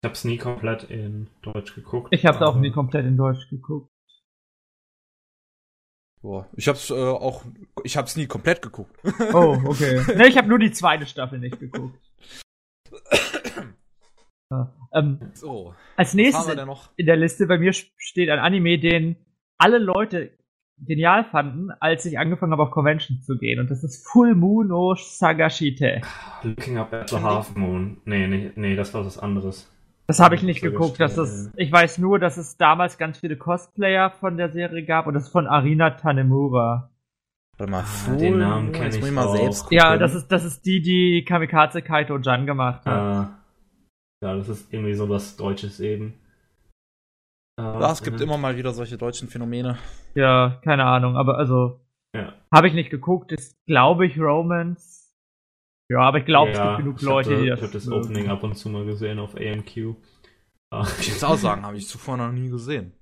Ich 0.00 0.04
habe 0.04 0.14
es 0.14 0.24
nie 0.24 0.38
komplett 0.38 0.84
in 0.84 1.28
Deutsch 1.42 1.74
geguckt. 1.74 2.08
Ich 2.12 2.26
habe 2.26 2.36
es 2.36 2.42
auch 2.42 2.56
nie 2.56 2.70
komplett 2.70 3.06
in 3.06 3.16
Deutsch 3.16 3.48
geguckt. 3.48 3.90
Boah, 6.20 6.48
ich 6.54 6.66
hab's 6.66 6.90
äh, 6.90 6.94
auch, 6.94 7.44
ich 7.84 7.96
hab's 7.96 8.16
nie 8.16 8.26
komplett 8.26 8.60
geguckt. 8.60 8.96
Oh, 9.32 9.56
okay. 9.64 10.02
ne, 10.16 10.28
ich 10.28 10.36
habe 10.36 10.48
nur 10.48 10.58
die 10.58 10.72
zweite 10.72 11.06
Staffel 11.06 11.38
nicht 11.38 11.58
geguckt. 11.60 11.98
ja, 14.50 14.74
ähm, 14.92 15.30
so. 15.34 15.74
Als 15.96 16.14
nächstes 16.14 16.48
in 16.96 17.06
der 17.06 17.16
Liste 17.16 17.46
bei 17.46 17.58
mir 17.58 17.72
steht 17.72 18.30
ein 18.30 18.40
Anime, 18.40 18.78
den 18.78 19.16
alle 19.58 19.78
Leute 19.78 20.37
genial 20.86 21.24
fanden, 21.24 21.70
als 21.80 22.04
ich 22.04 22.18
angefangen 22.18 22.52
habe, 22.52 22.62
auf 22.62 22.70
Convention 22.70 23.20
zu 23.20 23.36
gehen. 23.36 23.60
Und 23.60 23.70
das 23.70 23.84
ist 23.84 24.06
Full 24.06 24.34
Moon 24.34 24.68
no 24.68 24.94
Sagashite. 24.94 26.00
Looking 26.42 26.78
up 26.78 26.92
at 26.92 27.10
the 27.10 27.16
Half 27.16 27.56
Moon. 27.56 27.98
Nee, 28.04 28.26
nee, 28.26 28.52
nee, 28.54 28.76
das 28.76 28.94
war 28.94 29.04
was 29.04 29.18
anderes. 29.18 29.70
Das 30.06 30.20
habe 30.20 30.34
ich 30.34 30.42
nicht 30.42 30.62
geguckt. 30.62 30.98
Das 31.00 31.18
ist, 31.18 31.52
ich 31.56 31.70
weiß 31.70 31.98
nur, 31.98 32.18
dass 32.18 32.38
es 32.38 32.56
damals 32.56 32.96
ganz 32.96 33.18
viele 33.18 33.36
Cosplayer 33.36 34.10
von 34.10 34.38
der 34.38 34.50
Serie 34.50 34.84
gab 34.84 35.06
und 35.06 35.14
das 35.14 35.24
ist 35.24 35.32
von 35.32 35.46
Arina 35.46 35.90
Tanemura. 35.90 36.90
Warte 37.58 37.70
mal, 37.70 37.84
ah, 37.84 38.16
den 38.16 38.38
Namen 38.38 38.72
kenne 38.72 38.88
ich, 38.88 39.04
ich 39.04 39.10
mal 39.10 39.36
selbst 39.36 39.64
gucken. 39.64 39.76
Ja, 39.76 39.98
das 39.98 40.14
ist, 40.14 40.28
das 40.28 40.44
ist 40.44 40.64
die, 40.64 40.80
die 40.80 41.24
Kamikaze 41.26 41.82
Kaito 41.82 42.16
Jan 42.18 42.46
gemacht 42.46 42.86
hat. 42.86 42.92
Ah. 42.92 43.38
Ja, 44.22 44.34
das 44.36 44.48
ist 44.48 44.72
irgendwie 44.72 44.94
so 44.94 45.08
was 45.08 45.36
Deutsches 45.36 45.80
eben. 45.80 46.14
Ja, 47.58 47.90
es 47.90 48.02
gibt 48.02 48.20
immer 48.20 48.38
mal 48.38 48.56
wieder 48.56 48.72
solche 48.72 48.96
deutschen 48.96 49.28
Phänomene. 49.28 49.78
Ja, 50.14 50.60
keine 50.62 50.84
Ahnung, 50.84 51.16
aber 51.16 51.38
also 51.38 51.80
ja. 52.14 52.32
habe 52.54 52.68
ich 52.68 52.74
nicht 52.74 52.90
geguckt, 52.90 53.32
ist 53.32 53.56
glaube 53.66 54.06
ich 54.06 54.18
Romance. 54.18 55.12
Ja, 55.90 56.00
aber 56.00 56.18
ich 56.18 56.24
glaube, 56.24 56.52
ja, 56.52 56.72
es 56.72 56.76
gibt 56.76 56.78
genug 56.78 57.02
Leute, 57.02 57.30
hatte, 57.30 57.42
die 57.42 57.48
das. 57.48 57.58
Ich 57.58 57.62
habe 57.64 57.72
das 57.72 57.90
Opening 57.90 58.28
ab 58.28 58.42
und 58.44 58.54
zu 58.56 58.68
mal 58.68 58.84
gesehen 58.84 59.18
auf 59.18 59.34
AMQ. 59.34 59.96
Ah. 60.70 60.86
Ich 61.00 61.08
muss 61.08 61.24
auch 61.24 61.36
sagen, 61.36 61.64
habe 61.64 61.78
ich 61.78 61.88
zuvor 61.88 62.16
noch 62.16 62.30
nie 62.30 62.48
gesehen. 62.48 62.92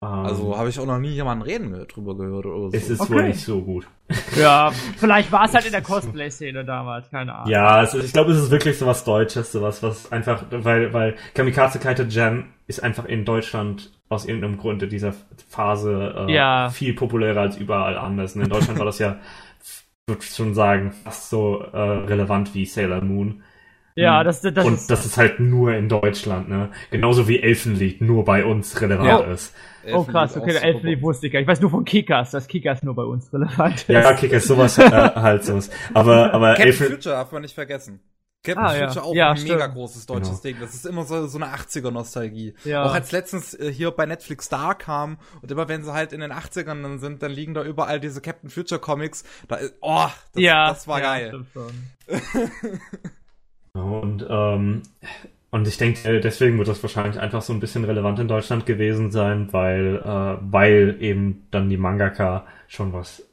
Um, 0.00 0.08
also 0.08 0.58
habe 0.58 0.68
ich 0.68 0.78
auch 0.78 0.84
noch 0.84 0.98
nie 0.98 1.12
jemanden 1.12 1.42
reden 1.42 1.86
drüber 1.88 2.14
gehört 2.14 2.44
oder 2.44 2.70
so. 2.70 2.76
Es 2.76 2.90
ist 2.90 3.00
okay. 3.00 3.14
wohl 3.14 3.22
nicht 3.24 3.40
so 3.40 3.62
gut. 3.62 3.86
Ja, 4.36 4.70
vielleicht 4.98 5.32
war 5.32 5.46
es 5.46 5.54
halt 5.54 5.64
in 5.64 5.72
der 5.72 5.80
Cosplay-Szene 5.80 6.64
damals, 6.64 7.10
keine 7.10 7.34
Ahnung. 7.34 7.50
Ja, 7.50 7.68
also 7.68 7.98
ich 7.98 8.12
glaube, 8.12 8.32
es 8.32 8.38
ist 8.38 8.50
wirklich 8.50 8.78
so 8.78 8.86
was 8.86 9.02
Deutsches, 9.02 9.50
sowas, 9.50 9.82
was 9.82 10.12
einfach, 10.12 10.44
weil, 10.50 10.92
weil 10.92 11.16
Kamikaze 11.32 11.78
Kaite 11.78 12.02
Jen 12.02 12.44
ist 12.66 12.82
einfach 12.82 13.04
in 13.04 13.24
Deutschland 13.24 13.92
aus 14.08 14.26
irgendeinem 14.26 14.58
Grund 14.58 14.82
in 14.82 14.90
dieser 14.90 15.14
Phase 15.48 16.26
äh, 16.28 16.32
ja. 16.32 16.70
viel 16.70 16.94
populärer 16.94 17.40
als 17.40 17.56
überall 17.56 17.96
anders. 17.96 18.36
Und 18.36 18.42
in 18.42 18.48
Deutschland 18.48 18.78
war 18.78 18.86
das 18.86 18.98
ja, 18.98 19.18
würde 20.06 20.22
ich 20.22 20.30
schon 20.30 20.54
sagen, 20.54 20.92
fast 21.04 21.30
so 21.30 21.60
äh, 21.60 21.78
relevant 21.78 22.54
wie 22.54 22.66
Sailor 22.66 23.00
Moon. 23.02 23.42
Ja, 23.98 24.22
das, 24.22 24.42
das 24.42 24.64
Und 24.64 24.74
ist 24.74 24.90
das 24.90 25.06
ist 25.06 25.16
halt 25.16 25.40
nur 25.40 25.74
in 25.74 25.88
Deutschland, 25.88 26.50
ne? 26.50 26.68
Genauso 26.90 27.28
wie 27.28 27.40
Elfenlied 27.40 28.02
nur 28.02 28.26
bei 28.26 28.44
uns 28.44 28.78
relevant 28.82 29.08
ja. 29.08 29.32
ist. 29.32 29.54
Oh 29.90 30.04
krass, 30.04 30.36
okay, 30.36 30.54
Elfenlied 30.54 31.00
wusste 31.00 31.26
ich 31.26 31.32
gar 31.32 31.40
nicht. 31.40 31.46
Ich 31.46 31.50
weiß 31.50 31.62
nur 31.62 31.70
von 31.70 31.84
Kickers, 31.86 32.32
dass 32.32 32.46
Kickers 32.46 32.82
nur 32.82 32.94
bei 32.94 33.04
uns 33.04 33.32
relevant 33.32 33.76
ist. 33.76 33.88
Ja, 33.88 34.12
Kickers, 34.12 34.44
sowas 34.44 34.76
äh, 34.76 34.90
halt 34.90 35.44
so. 35.44 35.58
Aber, 35.94 36.34
aber 36.34 36.48
Captain 36.48 36.66
Elfen 36.66 36.86
Future 36.88 37.14
darf 37.14 37.32
man 37.32 37.40
nicht 37.40 37.54
vergessen. 37.54 38.00
Captain 38.46 38.64
ah, 38.64 38.68
Future 38.70 38.94
ja. 38.94 39.02
auch 39.02 39.14
ja, 39.14 39.30
ein 39.30 39.36
stimmt. 39.36 39.52
mega 39.52 39.66
großes 39.66 40.06
deutsches 40.06 40.28
genau. 40.28 40.42
Ding. 40.42 40.56
Das 40.60 40.74
ist 40.74 40.86
immer 40.86 41.04
so, 41.04 41.26
so 41.26 41.38
eine 41.38 41.46
80er-Nostalgie. 41.54 42.54
Ja. 42.64 42.84
Auch 42.84 42.94
als 42.94 43.12
letztens 43.12 43.54
äh, 43.54 43.72
hier 43.72 43.90
bei 43.90 44.06
Netflix 44.06 44.48
da 44.48 44.74
kam 44.74 45.18
und 45.42 45.50
immer 45.50 45.68
wenn 45.68 45.84
sie 45.84 45.92
halt 45.92 46.12
in 46.12 46.20
den 46.20 46.32
80ern 46.32 46.82
dann 46.82 46.98
sind, 46.98 47.22
dann 47.22 47.32
liegen 47.32 47.54
da 47.54 47.64
überall 47.64 48.00
diese 48.00 48.20
Captain 48.20 48.48
Future 48.48 48.80
Comics. 48.80 49.24
Da 49.48 49.56
ist, 49.56 49.74
oh, 49.80 50.06
das, 50.32 50.42
ja, 50.42 50.68
das 50.68 50.86
war 50.86 51.00
ja, 51.00 51.04
geil. 51.04 51.44
und, 53.72 54.26
ähm, 54.28 54.82
und 55.50 55.68
ich 55.68 55.78
denke, 55.78 56.20
deswegen 56.20 56.58
wird 56.58 56.68
das 56.68 56.82
wahrscheinlich 56.82 57.20
einfach 57.20 57.42
so 57.42 57.52
ein 57.52 57.60
bisschen 57.60 57.84
relevant 57.84 58.18
in 58.18 58.28
Deutschland 58.28 58.66
gewesen 58.66 59.10
sein, 59.10 59.52
weil, 59.52 59.96
äh, 59.96 60.38
weil 60.52 60.96
eben 61.00 61.46
dann 61.50 61.68
die 61.68 61.76
Mangaka 61.76 62.46
schon 62.68 62.92
was 62.92 63.25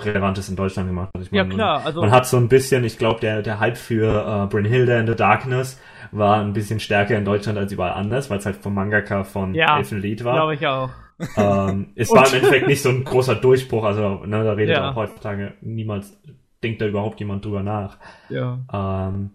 Relevantes 0.00 0.48
in 0.48 0.56
Deutschland 0.56 0.88
gemacht 0.88 1.10
hat. 1.14 1.22
Ich 1.22 1.32
meine, 1.32 1.48
ja, 1.48 1.54
klar. 1.54 1.82
Also 1.84 2.00
man 2.00 2.10
hat 2.10 2.26
so 2.26 2.36
ein 2.36 2.48
bisschen, 2.48 2.84
ich 2.84 2.98
glaube, 2.98 3.20
der, 3.20 3.42
der 3.42 3.60
Hype 3.60 3.76
für 3.76 4.44
äh, 4.44 4.46
Brynhilde 4.46 4.98
in 4.98 5.06
the 5.06 5.14
Darkness 5.14 5.80
war 6.12 6.40
ein 6.40 6.52
bisschen 6.52 6.80
stärker 6.80 7.16
in 7.16 7.24
Deutschland 7.24 7.58
als 7.58 7.72
überall 7.72 7.92
anders, 7.92 8.30
weil 8.30 8.38
es 8.38 8.46
halt 8.46 8.56
vom 8.56 8.74
Mangaka 8.74 9.24
von 9.24 9.54
ja, 9.54 9.78
Elfenlied 9.78 10.24
war. 10.24 10.34
glaube 10.34 10.54
ich 10.54 10.66
auch. 10.66 10.90
Ähm, 11.36 11.92
es 11.94 12.10
war 12.10 12.28
im 12.28 12.34
Endeffekt 12.34 12.66
nicht 12.66 12.82
so 12.82 12.90
ein 12.90 13.04
großer 13.04 13.34
Durchbruch, 13.36 13.84
also 13.84 14.24
ne, 14.24 14.44
da 14.44 14.52
redet 14.52 14.76
ja. 14.76 14.90
auch 14.90 14.96
heutzutage 14.96 15.54
niemals, 15.60 16.16
denkt 16.62 16.80
da 16.80 16.86
überhaupt 16.86 17.18
jemand 17.20 17.44
drüber 17.44 17.62
nach. 17.62 17.98
Ja. 18.28 18.58
Ähm, 18.72 19.30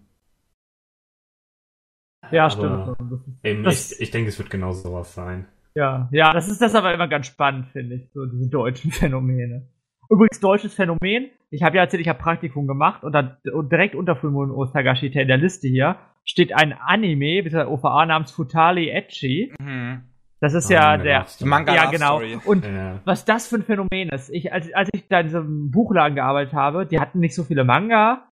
ja, 2.31 2.49
stimmt. 2.49 2.95
Eben, 3.43 3.67
ich, 3.67 3.99
ich 3.99 4.11
denke, 4.11 4.29
es 4.29 4.37
wird 4.37 4.49
genau 4.49 4.71
sowas 4.71 5.13
sein. 5.13 5.47
Ja, 5.75 6.09
ja, 6.11 6.33
das 6.33 6.49
ist 6.49 6.61
das 6.61 6.75
aber 6.75 6.93
immer 6.93 7.07
ganz 7.07 7.27
spannend, 7.27 7.67
finde 7.69 7.95
ich, 7.95 8.09
so 8.13 8.25
diese 8.25 8.49
deutschen 8.49 8.91
Phänomene. 8.91 9.67
Übrigens 10.11 10.41
deutsches 10.41 10.73
Phänomen. 10.73 11.29
Ich 11.49 11.63
habe 11.63 11.77
ja 11.77 11.83
erzählt, 11.83 12.01
ich 12.01 12.09
habe 12.09 12.19
Praktikum 12.19 12.67
gemacht 12.67 13.03
und 13.03 13.13
dann 13.13 13.37
direkt 13.45 13.95
unter 13.95 14.15
Fullmoon 14.15 14.51
Osagashite 14.51 15.21
in 15.21 15.27
der 15.27 15.37
Liste 15.37 15.67
hier 15.67 15.97
steht 16.23 16.53
ein 16.53 16.73
Anime, 16.73 17.43
bitte 17.43 17.69
OVA 17.69 18.05
namens 18.05 18.31
Futali 18.31 18.89
Echi. 18.89 19.53
Mhm. 19.59 20.03
Das 20.39 20.53
ist 20.53 20.69
oh, 20.69 20.73
ja 20.73 20.97
der 20.97 21.25
Manga 21.41 21.73
Ja, 21.73 21.89
genau. 21.89 22.17
Story. 22.17 22.39
Und 22.45 22.65
ja. 22.65 22.99
was 23.05 23.25
das 23.25 23.47
für 23.47 23.57
ein 23.57 23.63
Phänomen 23.63 24.09
ist. 24.09 24.29
Ich, 24.29 24.51
als, 24.51 24.73
als 24.73 24.89
ich 24.93 25.07
da 25.07 25.19
in 25.19 25.27
diesem 25.27 25.71
Buchladen 25.71 26.15
gearbeitet 26.15 26.53
habe, 26.53 26.85
die 26.85 26.99
hatten 26.99 27.19
nicht 27.19 27.35
so 27.35 27.43
viele 27.43 27.63
Manga, 27.63 28.27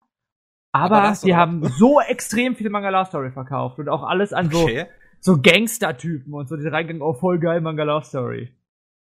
aber, 0.71 1.03
aber 1.03 1.17
die 1.23 1.35
haben 1.35 1.63
so 1.65 1.99
extrem 2.01 2.55
viele 2.55 2.71
Manga 2.71 2.89
Love 2.89 3.05
Story 3.05 3.31
verkauft 3.31 3.79
und 3.79 3.89
auch 3.89 4.03
alles 4.03 4.33
an 4.33 4.47
okay. 4.47 4.85
so, 5.19 5.35
so 5.35 5.41
Gangster-Typen 5.41 6.33
und 6.33 6.49
so, 6.49 6.57
die 6.57 6.67
reingegangen, 6.67 7.01
oh, 7.01 7.13
voll 7.13 7.39
geil 7.39 7.61
Manga 7.61 7.83
Love 7.83 8.05
Story. 8.05 8.49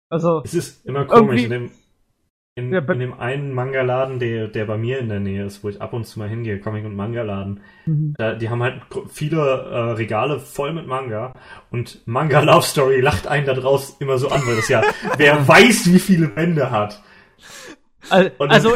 Also. 0.09 0.41
Es 0.43 0.53
ist 0.53 0.86
immer 0.86 1.05
komisch, 1.05 1.43
in 1.43 1.49
dem, 1.49 1.72
in, 2.60 2.74
ja, 2.74 2.80
in 2.80 2.99
dem 2.99 3.20
einen 3.20 3.53
Manga-Laden, 3.53 4.20
der, 4.20 4.47
der 4.47 4.66
bei 4.66 4.78
mir 4.78 4.99
in 4.99 5.10
der 5.10 5.20
Nähe 5.20 5.45
ist, 5.45 5.64
wo 5.64 5.70
ich 5.70 5.82
ab 5.82 5.93
und 5.93 6.05
zu 6.05 6.20
mal 6.20 6.30
hingehe, 6.30 6.60
Comic- 6.60 6.86
und 6.86 6.95
Manga-Laden, 6.95 7.62
mhm. 7.86 8.16
die 8.39 8.49
haben 8.49 8.62
halt 8.62 8.82
viele 9.10 9.38
äh, 9.38 9.91
Regale 9.91 10.39
voll 10.39 10.74
mit 10.74 10.86
Manga 10.88 11.34
und 11.72 12.05
Manga 12.05 12.41
Love 12.41 12.64
Story 12.64 12.99
lacht 13.01 13.28
einen 13.28 13.45
da 13.45 13.53
draus 13.53 13.97
immer 13.99 14.18
so 14.18 14.30
an, 14.30 14.41
weil 14.45 14.57
das 14.57 14.70
ja, 14.70 14.84
wer 15.18 15.47
weiß, 15.47 15.91
wie 15.93 15.99
viele 15.99 16.28
Bände 16.28 16.70
hat. 16.70 17.01
Also, 18.10 18.30
also 18.39 18.74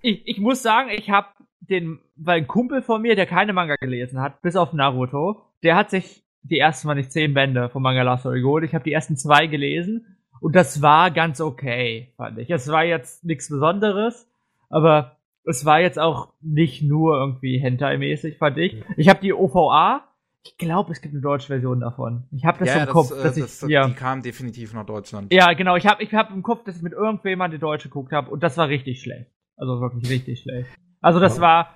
ich, 0.00 0.26
ich 0.26 0.38
muss 0.38 0.62
sagen, 0.62 0.90
ich 0.90 1.10
habe 1.10 1.28
den, 1.60 2.00
weil 2.16 2.38
ein 2.38 2.46
Kumpel 2.46 2.82
von 2.82 3.02
mir, 3.02 3.16
der 3.16 3.26
keine 3.26 3.52
Manga 3.52 3.76
gelesen 3.76 4.20
hat, 4.20 4.42
bis 4.42 4.56
auf 4.56 4.72
Naruto, 4.72 5.42
der 5.62 5.76
hat 5.76 5.90
sich 5.90 6.22
die 6.42 6.58
ersten 6.58 6.88
mal 6.88 6.94
nicht 6.94 7.12
zehn 7.12 7.34
Bände 7.34 7.68
von 7.68 7.82
Manga 7.82 8.02
Love 8.02 8.18
Story 8.18 8.40
geholt. 8.40 8.64
Ich 8.64 8.74
habe 8.74 8.84
die 8.84 8.92
ersten 8.92 9.16
zwei 9.16 9.46
gelesen 9.46 10.16
und 10.42 10.54
das 10.54 10.82
war 10.82 11.10
ganz 11.10 11.40
okay, 11.40 12.12
fand 12.16 12.38
ich. 12.38 12.50
Es 12.50 12.68
war 12.68 12.84
jetzt 12.84 13.24
nichts 13.24 13.48
Besonderes, 13.48 14.28
aber 14.68 15.16
es 15.44 15.64
war 15.64 15.80
jetzt 15.80 15.98
auch 15.98 16.28
nicht 16.40 16.82
nur 16.82 17.16
irgendwie 17.16 17.58
Hentai-mäßig, 17.58 18.38
fand 18.38 18.58
ich. 18.58 18.82
Ich 18.96 19.08
habe 19.08 19.20
die 19.20 19.32
OVA 19.32 20.04
ich 20.44 20.58
glaube, 20.58 20.90
es 20.92 21.00
gibt 21.00 21.14
eine 21.14 21.22
deutsche 21.22 21.46
Version 21.46 21.80
davon. 21.80 22.24
Ich 22.32 22.44
habe 22.44 22.58
das 22.58 22.68
ja, 22.68 22.80
im 22.80 22.86
das, 22.86 22.92
Kopf, 22.92 23.12
äh, 23.12 23.22
dass 23.22 23.36
das, 23.36 23.62
ich, 23.62 23.68
ja. 23.68 23.86
die 23.86 23.94
kam 23.94 24.22
definitiv 24.22 24.74
nach 24.74 24.84
Deutschland. 24.84 25.32
Ja, 25.32 25.52
genau. 25.52 25.76
Ich 25.76 25.86
habe 25.86 26.02
ich 26.02 26.12
hab 26.14 26.30
im 26.30 26.42
Kopf, 26.42 26.64
dass 26.64 26.76
ich 26.76 26.82
mit 26.82 26.92
irgendjemand 26.92 27.54
die 27.54 27.58
Deutsche 27.58 27.88
geguckt 27.88 28.12
habe 28.12 28.30
und 28.30 28.42
das 28.42 28.56
war 28.56 28.68
richtig 28.68 29.00
schlecht. 29.00 29.30
Also 29.56 29.80
wirklich 29.80 30.10
richtig 30.10 30.40
schlecht. 30.40 30.68
Also 31.00 31.20
das 31.20 31.36
Ja. 31.36 31.42
war 31.42 31.70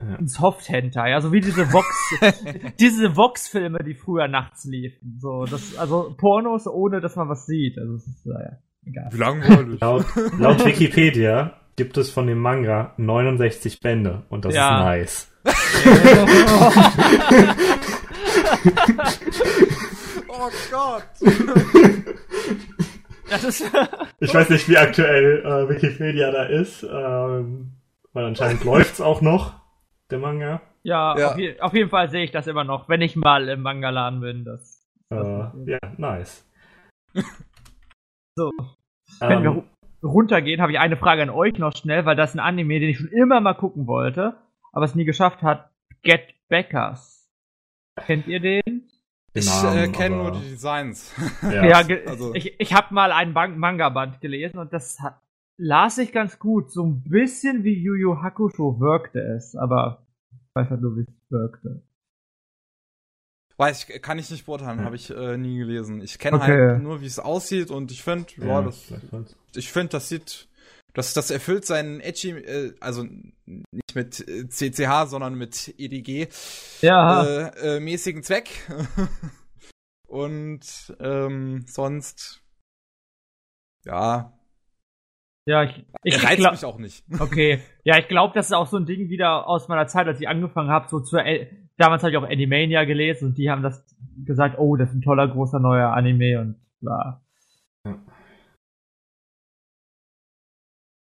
Ja. 0.00 0.16
ein 0.16 0.26
Soft-Hentai, 0.26 1.14
also 1.14 1.32
wie 1.32 1.40
diese 1.40 1.72
Vox, 1.72 1.86
diese 2.80 3.16
Vox-Filme, 3.16 3.78
die 3.84 3.94
früher 3.94 4.28
nachts 4.28 4.64
liefen. 4.64 5.18
So, 5.20 5.44
das, 5.46 5.76
also 5.78 6.14
Pornos, 6.16 6.66
ohne 6.66 7.00
dass 7.00 7.16
man 7.16 7.28
was 7.28 7.46
sieht. 7.46 7.78
Also 7.78 7.94
es 7.94 8.06
ist, 8.06 8.26
naja, 8.26 8.58
egal. 8.84 9.08
Wie 9.12 9.16
langweilig. 9.18 9.80
Laut, 9.80 10.04
laut 10.38 10.64
Wikipedia 10.64 11.54
gibt 11.76 11.96
es 11.96 12.10
von 12.10 12.26
dem 12.26 12.38
Manga 12.38 12.92
69 12.98 13.80
Bände 13.80 14.24
und 14.28 14.44
das 14.44 14.54
Ja. 14.54 14.92
ist 14.94 15.30
nice. 15.44 15.44
oh 20.28 20.50
Gott. 20.70 21.04
Das 23.30 23.44
ist, 23.44 23.64
Ich 24.20 24.34
weiß 24.34 24.50
nicht, 24.50 24.68
wie 24.68 24.78
aktuell 24.78 25.42
äh, 25.44 25.68
Wikipedia 25.68 26.30
da 26.30 26.44
ist, 26.44 26.82
ähm, 26.84 27.72
weil 28.12 28.24
anscheinend 28.24 28.64
läuft's 28.64 29.00
auch 29.00 29.20
noch, 29.20 29.54
der 30.14 30.20
Manga. 30.20 30.60
ja, 30.82 31.18
Ja. 31.18 31.30
Auf, 31.32 31.38
je, 31.38 31.60
auf 31.60 31.74
jeden 31.74 31.90
Fall 31.90 32.08
sehe 32.10 32.24
ich 32.24 32.30
das 32.30 32.46
immer 32.46 32.64
noch, 32.64 32.88
wenn 32.88 33.00
ich 33.00 33.16
mal 33.16 33.48
im 33.48 33.62
Mangaladen 33.62 34.20
bin. 34.20 34.44
Das, 34.44 34.80
Äh, 35.10 35.16
ja, 35.70 35.78
nice. 35.98 36.44
So. 38.36 38.50
Wenn 39.20 39.42
wir 39.42 39.50
Ähm, 39.50 39.56
ru- 39.58 39.64
runtergehen, 40.06 40.60
habe 40.60 40.72
ich 40.72 40.78
eine 40.78 40.96
Frage 40.96 41.22
an 41.22 41.30
euch 41.30 41.58
noch 41.58 41.74
schnell, 41.76 42.04
weil 42.04 42.16
das 42.16 42.30
ist 42.30 42.36
ein 42.36 42.40
Anime, 42.40 42.80
den 42.80 42.90
ich 42.90 42.98
schon 42.98 43.08
immer 43.08 43.40
mal 43.40 43.54
gucken 43.54 43.86
wollte, 43.86 44.36
aber 44.72 44.84
es 44.84 44.94
nie 44.94 45.04
geschafft 45.04 45.42
hat. 45.42 45.70
Get 46.02 46.34
Backers. 46.48 47.30
Kennt 48.06 48.26
ihr 48.26 48.40
den? 48.40 48.88
Ich 49.34 49.48
äh, 49.64 49.88
kenne 49.88 50.16
nur 50.16 50.32
die 50.32 50.50
Designs. 50.50 51.14
ja. 51.42 51.64
Ja, 51.64 51.96
also- 52.06 52.34
ich, 52.34 52.58
ich 52.60 52.74
habe 52.74 52.92
mal 52.94 53.12
einen 53.12 53.34
Ban- 53.34 53.58
Manga-Band 53.58 54.20
gelesen 54.20 54.58
und 54.58 54.72
das 54.72 54.98
hat, 55.00 55.20
las 55.56 55.98
ich 55.98 56.12
ganz 56.12 56.38
gut. 56.38 56.70
So 56.72 56.84
ein 56.84 57.02
bisschen 57.04 57.62
wie 57.64 57.74
Yu 57.80 57.94
Yu 57.94 58.22
Hakusho 58.22 58.80
wirkte 58.80 59.20
es, 59.20 59.54
aber 59.56 60.03
weiß 60.54 60.70
halt 60.70 60.80
nur, 60.80 60.96
wie 60.96 61.02
es 61.02 61.30
wirkte. 61.30 61.82
Weiß 63.56 63.88
ich, 63.88 64.02
kann 64.02 64.18
ich 64.18 64.30
nicht 64.30 64.46
beurteilen, 64.46 64.80
habe 64.84 64.96
ich 64.96 65.10
äh, 65.10 65.36
nie 65.36 65.58
gelesen. 65.58 66.00
Ich 66.00 66.18
kenne 66.18 66.38
Okay. 66.38 66.70
halt 66.72 66.82
nur, 66.82 67.00
wie 67.02 67.06
es 67.06 67.20
aussieht 67.20 67.70
und 67.70 67.92
ich 67.92 68.02
finde, 68.02 68.26
ja, 68.38 68.62
das, 68.62 68.92
ich 69.54 69.70
finde, 69.70 69.90
das 69.90 70.08
sieht, 70.08 70.48
das, 70.92 71.14
das 71.14 71.30
erfüllt 71.30 71.64
seinen 71.64 72.00
edgy, 72.00 72.30
äh, 72.30 72.74
also 72.80 73.04
nicht 73.46 73.94
mit 73.94 74.26
äh, 74.28 74.48
CCH, 74.48 75.06
sondern 75.06 75.34
mit 75.36 75.72
EDG 75.78 76.28
Ja, 76.80 77.24
äh, 77.24 77.76
äh, 77.76 77.80
mäßigen 77.80 78.24
Zweck. 78.24 78.48
und 80.08 80.96
ähm, 80.98 81.64
sonst, 81.68 82.42
ja, 83.84 84.36
ja, 85.46 85.64
ich, 85.64 85.84
ich, 86.02 86.14
ich 86.14 86.36
glaub, 86.36 86.52
mich 86.52 86.64
auch 86.64 86.78
nicht. 86.78 87.04
Okay, 87.20 87.60
ja, 87.84 87.98
ich 87.98 88.08
glaube, 88.08 88.34
das 88.34 88.46
ist 88.46 88.52
auch 88.52 88.66
so 88.66 88.76
ein 88.76 88.86
Ding 88.86 89.08
wieder 89.08 89.46
aus 89.46 89.68
meiner 89.68 89.86
Zeit, 89.86 90.06
als 90.06 90.20
ich 90.20 90.28
angefangen 90.28 90.70
habe, 90.70 90.88
so 90.88 91.00
zu 91.00 91.18
äh, 91.18 91.48
damals 91.76 92.02
habe 92.02 92.12
ich 92.12 92.16
auch 92.16 92.28
Animania 92.28 92.84
gelesen 92.84 93.28
und 93.28 93.38
die 93.38 93.50
haben 93.50 93.62
das 93.62 93.84
gesagt, 94.24 94.58
oh, 94.58 94.76
das 94.76 94.90
ist 94.90 94.96
ein 94.96 95.02
toller 95.02 95.28
großer 95.28 95.58
neuer 95.58 95.92
Anime 95.92 96.40
und 96.40 96.56
bla. 96.80 97.20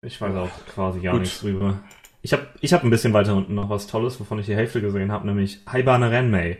Ich 0.04 0.20
weiß 0.20 0.34
auch 0.36 0.50
quasi 0.66 1.00
gar 1.00 1.12
Gut. 1.12 1.22
nichts 1.22 1.40
drüber. 1.40 1.80
Ich 2.20 2.32
habe 2.32 2.46
ich 2.60 2.72
hab 2.72 2.84
ein 2.84 2.90
bisschen 2.90 3.12
weiter 3.12 3.34
unten 3.34 3.54
noch 3.54 3.70
was 3.70 3.86
Tolles, 3.86 4.20
wovon 4.20 4.38
ich 4.38 4.46
die 4.46 4.54
Hälfte 4.54 4.80
gesehen 4.80 5.12
habe, 5.12 5.26
nämlich 5.26 5.60
Haibane 5.70 6.10
Renmei. 6.10 6.58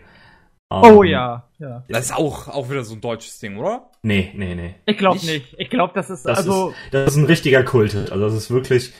Oh 0.83 1.03
Ähm, 1.03 1.11
ja, 1.11 1.45
ja. 1.59 1.85
Das 1.89 2.07
ist 2.07 2.16
auch, 2.16 2.49
auch 2.49 2.70
wieder 2.70 2.83
so 2.85 2.95
ein 2.95 3.01
deutsches 3.01 3.39
Ding, 3.39 3.57
oder? 3.57 3.91
Nee, 4.03 4.31
nee, 4.35 4.55
nee. 4.55 4.75
Ich 4.87 4.97
glaube 4.99 5.18
Nicht? 5.25 5.55
Ich 5.59 5.70
glaube, 5.70 5.93
das 5.95 6.11
ist 6.11 6.25
Das 6.27 6.39
also 6.39 6.70
ist, 6.70 6.77
das 6.93 7.12
ist 7.12 7.16
ein 7.16 7.27
richtiger 7.27 7.62
Kult. 7.64 7.95
Also 7.95 8.20
das 8.20 8.35
ist 8.35 8.51
wirklich 8.51 8.93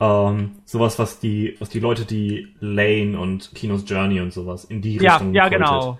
ähm, 0.00 0.52
sowas, 0.64 0.98
was 0.98 1.20
die, 1.20 1.56
was 1.58 1.68
die 1.68 1.80
Leute, 1.80 2.04
die 2.04 2.48
Lane 2.60 3.18
und 3.18 3.54
Kinos 3.54 3.84
Journey 3.86 4.20
und 4.20 4.32
sowas 4.32 4.64
in 4.64 4.80
die 4.82 4.96
ja, 4.96 5.14
Richtung 5.14 5.34
ja, 5.34 5.42
kultet. 5.48 5.58
genau. 5.66 5.98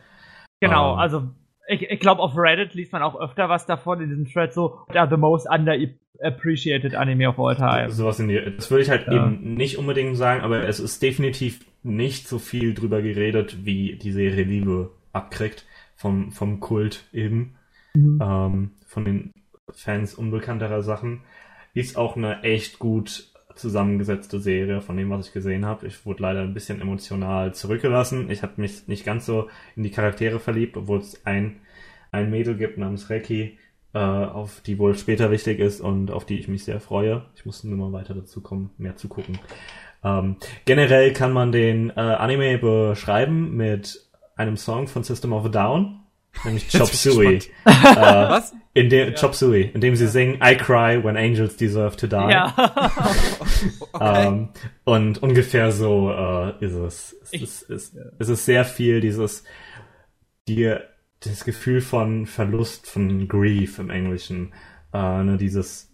Genau, 0.61 0.93
Ähm. 0.95 0.99
also 0.99 1.23
ich, 1.69 1.83
ich 1.83 2.01
glaube 2.01 2.21
auf 2.23 2.33
Reddit 2.37 2.75
liest 2.75 2.93
man 2.93 3.03
auch 3.03 3.19
öfter 3.19 3.49
was 3.49 3.65
davon 3.67 4.01
in 4.01 4.09
diesem 4.09 4.27
Thread 4.27 4.53
so, 4.53 4.79
ja, 4.93 5.07
the 5.09 5.17
most 5.17 5.47
underappreciated 5.49 6.95
anime 6.95 7.29
of 7.29 7.39
all 7.39 7.55
time. 7.57 7.91
Sowas 7.91 8.19
in 8.21 8.29
die, 8.29 8.41
das 8.57 8.71
würde 8.71 8.83
ich 8.83 8.91
halt 8.91 9.07
Ja. 9.07 9.15
eben 9.15 9.55
nicht 9.55 9.79
unbedingt 9.79 10.17
sagen, 10.17 10.43
aber 10.43 10.67
es 10.69 10.81
ist 10.81 11.03
definitiv 11.03 11.61
nicht 11.83 12.29
so 12.29 12.39
viel 12.39 12.75
drüber 12.75 13.01
geredet, 13.03 13.65
wie 13.65 13.97
die 13.97 14.13
Serie 14.13 14.45
Liebe 14.45 14.91
abkriegt 15.13 15.67
vom, 15.97 16.33
vom 16.33 16.61
Kult 16.61 17.05
eben, 17.13 17.57
Mhm. 17.95 18.21
ähm, 18.23 18.71
von 18.87 19.05
den 19.05 19.33
Fans 19.73 20.15
unbekannterer 20.15 20.83
Sachen. 20.83 21.23
Ist 21.75 21.97
auch 21.97 22.17
eine 22.17 22.43
echt 22.43 22.79
gut 22.79 23.33
zusammengesetzte 23.57 24.41
Serie 24.41 24.81
von 24.81 24.97
dem, 24.97 25.11
was 25.11 25.27
ich 25.27 25.33
gesehen 25.33 25.67
habe. 25.67 25.87
Ich 25.87 26.07
wurde 26.07 26.23
leider 26.23 26.41
ein 26.43 26.55
bisschen 26.55 26.81
emotional 26.81 27.53
zurückgelassen. 27.55 28.31
Ich 28.31 28.43
habe 28.43 28.61
mich 28.61 28.87
nicht 28.89 29.05
ganz 29.05 29.27
so 29.27 29.49
in 29.77 29.83
die 29.83 29.91
Charaktere 29.91 30.39
verliebt, 30.41 30.77
obwohl 30.77 30.99
es 31.01 31.27
ein, 31.27 31.57
ein 32.13 32.31
Mädel 32.31 32.57
gibt 32.57 32.79
namens 32.79 33.11
Reki, 33.11 33.59
äh, 33.93 33.99
auf 33.99 34.61
die 34.61 34.79
wohl 34.79 34.97
später 34.97 35.31
wichtig 35.31 35.59
ist 35.59 35.81
und 35.81 36.11
auf 36.11 36.25
die 36.25 36.39
ich 36.39 36.49
mich 36.49 36.65
sehr 36.65 36.81
freue. 36.81 37.27
Ich 37.35 37.45
muss 37.45 37.65
nur 37.65 37.77
mal 37.77 37.93
weiter 37.93 38.15
dazu 38.15 38.41
kommen, 38.41 38.71
mehr 38.79 38.97
zu 38.97 39.09
gucken. 39.09 39.39
Ähm, 40.03 40.37
generell 40.65 41.13
kann 41.13 41.33
man 41.33 41.53
den 41.53 41.91
äh, 41.91 41.95
Anime 41.95 42.59
beschreiben 42.59 43.57
mit 43.57 44.07
einem 44.41 44.57
Song 44.57 44.89
von 44.89 45.05
System 45.05 45.33
of 45.33 45.45
a 45.45 45.49
Down, 45.49 46.01
nämlich 46.45 46.69
Chop 46.71 46.87
Suey. 46.89 47.37
Äh, 47.37 47.41
Was? 47.65 48.55
in 48.75 48.89
dem 48.89 49.15
Chop 49.15 49.35
Suey, 49.35 49.71
in 49.75 49.81
dem 49.81 49.95
sie 49.97 50.07
singen 50.09 50.37
I 50.43 50.57
cry 50.57 51.03
when 51.03 51.17
angels 51.17 51.57
deserve 51.57 51.97
to 51.97 52.07
die. 52.07 52.17
Ja. 52.17 52.55
Okay. 53.93 54.27
Ähm, 54.29 54.49
und 54.85 55.23
ungefähr 55.23 55.73
so 55.73 56.11
äh, 56.11 56.65
ist 56.65 56.73
es. 56.73 57.17
Es, 57.25 57.33
Ich- 57.33 57.43
ist, 57.43 57.97
es 58.19 58.29
ist 58.31 58.45
sehr 58.47 58.65
viel 58.65 59.01
dieses 59.03 59.45
dir 60.49 60.89
das 61.21 61.45
Gefühl 61.45 61.83
von 61.83 62.25
Verlust, 62.27 62.87
von 62.89 63.29
Grief 63.29 63.79
im 63.79 63.91
Englischen. 63.91 64.55
Äh, 64.95 65.23
ne, 65.25 65.37
dieses 65.37 65.93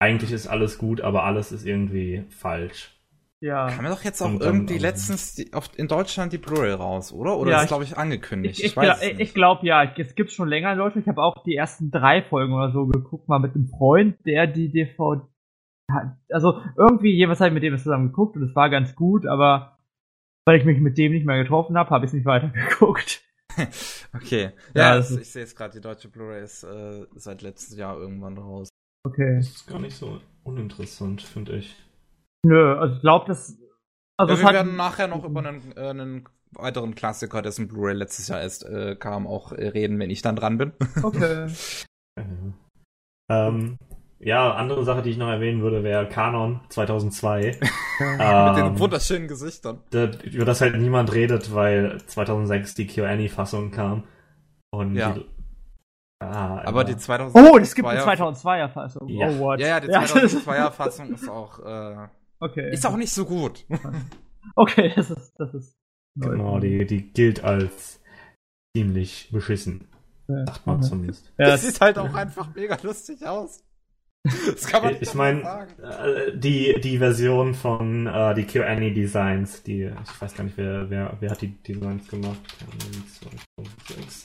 eigentlich 0.00 0.32
ist 0.32 0.46
alles 0.48 0.78
gut, 0.78 1.00
aber 1.00 1.22
alles 1.24 1.52
ist 1.52 1.64
irgendwie 1.64 2.24
falsch. 2.30 2.97
Ja. 3.40 3.68
Kam 3.68 3.84
ja 3.84 3.90
doch 3.90 4.02
jetzt 4.04 4.20
auch 4.22 4.26
Und 4.26 4.40
dann- 4.40 4.54
irgendwie 4.54 4.76
ähm, 4.76 4.80
letztens 4.82 5.34
die, 5.34 5.52
auf, 5.52 5.70
in 5.76 5.88
Deutschland 5.88 6.32
die 6.32 6.38
Blu-ray 6.38 6.72
raus, 6.72 7.12
oder? 7.12 7.38
Oder 7.38 7.52
Ja, 7.52 7.62
ist, 7.62 7.68
glaube 7.68 7.84
ich, 7.84 7.96
angekündigt? 7.96 8.58
Ich, 8.58 8.64
Ich, 8.64 8.70
ich, 8.72 8.76
weiß 8.76 9.00
glaub, 9.00 9.20
ich 9.20 9.34
glaube 9.34 9.66
ja, 9.66 9.84
es 9.96 10.14
gibt 10.14 10.32
schon 10.32 10.48
länger 10.48 10.72
in 10.72 10.78
Deutschland. 10.78 11.06
Ich 11.06 11.08
habe 11.08 11.22
auch 11.22 11.42
die 11.44 11.54
ersten 11.56 11.90
drei 11.90 12.22
Folgen 12.22 12.52
oder 12.52 12.72
so 12.72 12.86
geguckt, 12.86 13.28
mal 13.28 13.38
mit 13.38 13.54
einem 13.54 13.68
Freund, 13.68 14.16
der 14.26 14.46
die 14.46 14.70
DVD 14.70 15.22
hat. 15.90 16.16
Also 16.30 16.60
irgendwie 16.76 17.12
jeweils 17.14 17.40
habe 17.40 17.48
ich 17.48 17.54
mit 17.54 17.62
dem 17.62 17.78
zusammen 17.78 18.08
geguckt 18.08 18.36
und 18.36 18.42
es 18.42 18.54
war 18.54 18.68
ganz 18.70 18.94
gut, 18.94 19.26
aber 19.26 19.78
weil 20.46 20.58
ich 20.58 20.64
mich 20.64 20.80
mit 20.80 20.98
dem 20.98 21.12
nicht 21.12 21.26
mehr 21.26 21.42
getroffen 21.42 21.76
habe, 21.78 21.90
habe 21.90 22.04
ich 22.04 22.10
es 22.10 22.14
nicht 22.14 22.26
weitergeguckt. 22.26 23.22
Okay. 24.14 24.50
Ja, 24.74 24.82
Ja, 24.92 24.96
das 24.96 25.10
ich 25.10 25.30
sehe 25.30 25.42
es 25.42 25.54
gerade, 25.56 25.72
die 25.74 25.80
deutsche 25.80 26.08
Blu-ray 26.08 26.42
ist 26.42 26.62
äh, 26.64 27.06
seit 27.16 27.42
letztes 27.42 27.76
Jahr 27.76 27.98
irgendwann 27.98 28.38
raus. 28.38 28.68
Okay. 29.06 29.36
Das 29.36 29.48
ist 29.48 29.66
gar 29.66 29.80
nicht 29.80 29.96
so 29.96 30.20
uninteressant, 30.44 31.22
finde 31.22 31.56
ich. 31.56 31.74
Nö, 32.46 32.74
also 32.78 32.94
ich 32.94 33.00
glaube, 33.00 33.26
das. 33.26 33.56
Also 34.16 34.34
ja, 34.34 34.40
wir 34.48 34.52
werden 34.54 34.76
nachher 34.76 35.08
noch 35.08 35.24
über 35.24 35.40
einen, 35.40 35.76
äh, 35.76 35.88
einen 35.90 36.28
weiteren 36.52 36.94
Klassiker, 36.94 37.42
dessen 37.42 37.68
Blu-ray 37.68 37.94
letztes 37.94 38.28
Jahr 38.28 38.40
erst 38.40 38.64
äh, 38.64 38.96
kam, 38.96 39.26
auch 39.26 39.52
äh, 39.52 39.68
reden, 39.68 39.98
wenn 39.98 40.10
ich 40.10 40.22
dann 40.22 40.36
dran 40.36 40.58
bin. 40.58 40.72
Okay. 41.02 41.46
Äh, 42.18 42.24
Ähm, 43.30 43.78
ja, 44.20 44.54
andere 44.54 44.84
Sache, 44.84 45.02
die 45.02 45.10
ich 45.10 45.18
noch 45.18 45.28
erwähnen 45.28 45.62
würde, 45.62 45.84
wäre 45.84 46.08
Kanon 46.08 46.60
2002. 46.70 47.40
Mit 48.00 48.20
ähm, 48.20 48.54
den 48.56 48.78
wunderschönen 48.80 49.28
Gesichtern. 49.28 49.82
da, 49.90 50.10
über 50.24 50.44
das 50.44 50.60
halt 50.60 50.76
niemand 50.76 51.12
redet, 51.14 51.54
weil 51.54 52.00
2006 52.06 52.74
die 52.74 52.86
KyoAni-Fassung 52.88 53.70
kam. 53.70 54.04
Und 54.72 54.96
Ja. 54.96 55.12
die, 55.12 55.24
ah, 56.24 56.62
Aber 56.64 56.82
die 56.84 56.96
2000 56.96 57.36
Oh, 57.52 57.58
es 57.58 57.74
gibt 57.74 57.86
eine 57.86 58.00
2002er 58.02 58.68
Fassung. 58.68 59.06
Ja. 59.08 59.28
Oh, 59.28 59.38
what? 59.38 59.60
Ja, 59.60 59.66
ja, 59.68 59.80
die 59.80 59.86
das 59.88 60.10
ist- 60.16 60.48
2002er 60.48 60.70
Fassung 60.72 61.12
ist 61.12 61.28
auch, 61.28 61.60
äh, 61.60 62.08
Okay. 62.40 62.72
ist 62.72 62.86
auch 62.86 62.96
nicht 62.96 63.12
so 63.12 63.24
gut. 63.24 63.66
Okay, 64.54 64.92
das 64.96 65.10
ist, 65.10 65.34
das 65.36 65.52
ist. 65.52 65.76
neu. 66.14 66.30
Genau, 66.30 66.58
die, 66.58 66.86
die 66.86 67.12
gilt 67.12 67.44
als 67.44 68.00
ziemlich 68.74 69.28
beschissen. 69.30 69.86
Ja. 70.26 70.46
Sagt 70.46 70.66
man 70.66 70.82
zumindest. 70.82 71.32
Ja, 71.38 71.48
das 71.48 71.62
sieht 71.62 71.80
halt 71.80 71.98
auch 71.98 72.14
einfach 72.14 72.54
mega 72.54 72.78
lustig 72.82 73.26
aus. 73.26 73.62
Das 74.24 74.66
kann 74.66 74.82
man 74.82 74.92
nicht 74.92 75.02
Ich 75.02 75.14
meine, 75.14 75.68
äh, 75.82 76.36
die, 76.36 76.80
die 76.82 76.98
Version 76.98 77.54
von 77.54 78.06
äh, 78.06 78.34
die 78.34 78.44
KyoAni 78.44 78.92
Designs, 78.92 79.62
die, 79.62 79.84
ich 79.84 80.20
weiß 80.20 80.34
gar 80.34 80.44
nicht, 80.44 80.56
wer, 80.56 80.90
wer, 80.90 81.16
wer 81.20 81.30
hat 81.30 81.40
die 81.40 81.54
Designs 81.62 82.08
gemacht? 82.08 82.40
2006. 83.56 84.24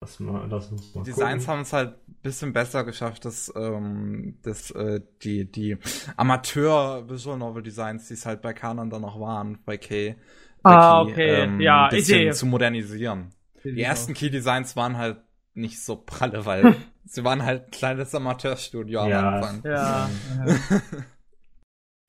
Das, 0.00 0.18
mal, 0.18 0.48
das 0.48 0.70
muss 0.70 0.94
man 0.94 1.04
Die 1.04 1.10
Designs 1.10 1.46
haben 1.46 1.60
es 1.60 1.72
halt 1.74 1.94
ein 2.08 2.14
bisschen 2.22 2.52
besser 2.54 2.84
geschafft, 2.84 3.26
dass, 3.26 3.52
ähm, 3.54 4.38
dass 4.42 4.70
äh, 4.70 5.02
die, 5.22 5.50
die 5.50 5.76
Amateur-Visual 6.16 7.36
Novel 7.36 7.62
Designs, 7.62 8.08
die 8.08 8.14
es 8.14 8.24
halt 8.24 8.40
bei 8.40 8.54
Canon 8.54 8.88
dann 8.88 9.02
noch 9.02 9.20
waren, 9.20 9.58
bei 9.64 9.76
K, 9.76 10.16
Ah, 10.62 11.02
okay. 11.02 11.42
ähm, 11.44 11.60
Ja, 11.60 11.88
ein 11.88 11.96
ich 11.98 12.06
sehe. 12.06 12.30
bisschen 12.30 12.32
zu 12.32 12.46
modernisieren. 12.46 13.34
Die 13.64 13.82
ersten 13.82 14.14
Key-Designs 14.14 14.74
waren 14.76 14.96
halt 14.96 15.18
nicht 15.54 15.82
so 15.82 15.96
pralle, 15.96 16.46
weil 16.46 16.76
sie 17.04 17.24
waren 17.24 17.42
halt 17.44 17.66
ein 17.66 17.70
kleines 17.70 18.14
Amateurstudio 18.14 19.00
am 19.00 19.10
Ja. 19.10 19.28
Anfang. 19.28 19.62
Ja. 19.64 20.08
ja. 20.46 20.60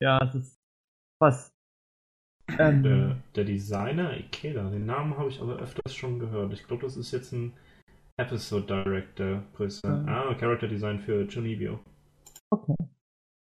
ja, 0.00 0.18
es 0.24 0.34
ist 0.34 0.58
was. 1.20 1.52
Ähm, 2.58 2.82
Der, 2.82 3.16
der 3.36 3.44
Designer 3.44 4.16
Ikeda, 4.16 4.70
den 4.70 4.86
Namen 4.86 5.16
habe 5.16 5.28
ich 5.28 5.40
aber 5.40 5.56
öfters 5.58 5.94
schon 5.94 6.18
gehört. 6.18 6.52
Ich 6.52 6.66
glaube, 6.66 6.82
das 6.82 6.96
ist 6.96 7.12
jetzt 7.12 7.32
ein 7.32 7.52
Episode 8.22 8.66
Director 8.66 9.42
größer. 9.54 10.04
Ja. 10.06 10.30
Ah, 10.30 10.34
Character 10.34 10.68
Design 10.68 11.00
für 11.00 11.26
Chunibyo. 11.26 11.80
Okay. 12.50 12.74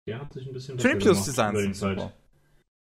Der 0.07 0.21
hat 0.21 0.33
sich 0.33 0.47
ein 0.47 0.53
bisschen 0.53 0.79
über 0.79 0.93
die 0.95 1.71
Zeit. 1.71 1.75
super. 1.75 2.13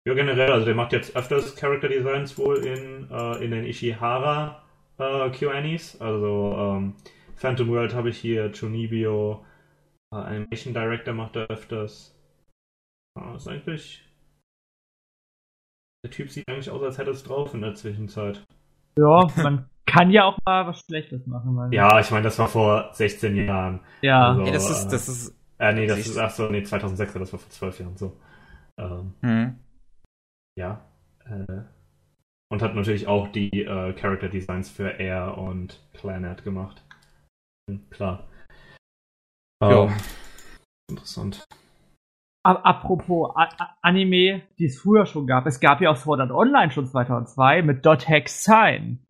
Ja, 0.06 0.14
generell, 0.14 0.52
also 0.52 0.64
der 0.64 0.74
macht 0.76 0.92
jetzt 0.92 1.16
öfters 1.16 1.56
Character 1.56 1.88
Designs 1.88 2.38
wohl 2.38 2.58
in, 2.58 3.10
äh, 3.10 3.44
in 3.44 3.50
den 3.50 3.64
Ishihara 3.64 4.62
äh, 4.98 5.30
QAnies. 5.30 6.00
Also 6.00 6.54
ähm, 6.56 6.94
Phantom 7.34 7.68
World 7.68 7.94
habe 7.94 8.10
ich 8.10 8.18
hier, 8.18 8.52
Chunibyo, 8.52 9.44
äh, 10.12 10.16
Animation 10.16 10.74
Director 10.74 11.12
macht 11.12 11.34
er 11.34 11.48
öfters. 11.48 12.16
Ah, 13.18 13.34
ist 13.34 13.48
eigentlich. 13.48 14.04
Der 16.04 16.12
Typ 16.12 16.30
sieht 16.30 16.48
eigentlich 16.48 16.70
aus, 16.70 16.82
als 16.82 16.98
hätte 16.98 17.10
es 17.10 17.24
drauf 17.24 17.52
in 17.54 17.62
der 17.62 17.74
Zwischenzeit. 17.74 18.44
ja, 18.96 19.28
man 19.42 19.68
kann 19.86 20.10
ja 20.10 20.24
auch 20.24 20.36
mal 20.44 20.66
was 20.66 20.80
Schlechtes 20.80 21.26
machen. 21.26 21.54
Man. 21.54 21.72
Ja, 21.72 21.98
ich 22.00 22.10
meine, 22.10 22.24
das 22.24 22.38
war 22.38 22.48
vor 22.48 22.90
16 22.92 23.36
Jahren. 23.36 23.80
Ja. 24.02 24.28
Also, 24.30 24.42
Ey, 24.42 24.52
das 24.52 24.70
ist, 24.70 24.86
äh, 24.86 24.90
das 24.90 25.08
ist, 25.08 25.36
Äh, 25.58 25.72
nee, 25.72 25.86
das 25.86 26.00
ist, 26.00 26.18
ach 26.18 26.30
so, 26.30 26.48
nee, 26.50 26.62
2006, 26.62 27.12
das 27.14 27.32
war 27.32 27.38
vor 27.40 27.50
12 27.50 27.80
Jahren 27.80 27.96
so. 27.96 28.16
Ähm, 28.78 29.14
hm. 29.22 29.58
ja. 30.58 30.80
Äh, 31.24 31.62
und 32.52 32.62
hat 32.62 32.74
natürlich 32.74 33.06
auch 33.08 33.28
die 33.28 33.62
äh, 33.64 33.92
Character 33.94 34.28
Designs 34.28 34.70
für 34.70 34.90
Air 35.00 35.38
und 35.38 35.80
Planet 35.94 36.44
gemacht. 36.44 36.84
Hm, 37.70 37.88
Klar. 37.90 38.28
Ja. 39.62 39.84
Ähm, 39.86 39.94
interessant. 40.90 41.44
A- 42.44 42.52
Apropos 42.62 43.34
A 43.34 43.48
A 43.58 43.76
Anime, 43.82 44.42
die 44.58 44.66
es 44.66 44.78
früher 44.80 45.06
schon 45.06 45.26
gab. 45.26 45.46
Es 45.46 45.58
gab 45.58 45.80
ja 45.80 45.90
auch 45.90 45.96
Sword 45.96 46.20
Art 46.20 46.30
Online 46.30 46.70
schon 46.70 46.86
2002 46.86 47.62
mit 47.62 47.84
Dot 47.84 48.06
Hex 48.08 48.44
Sign. 48.44 49.00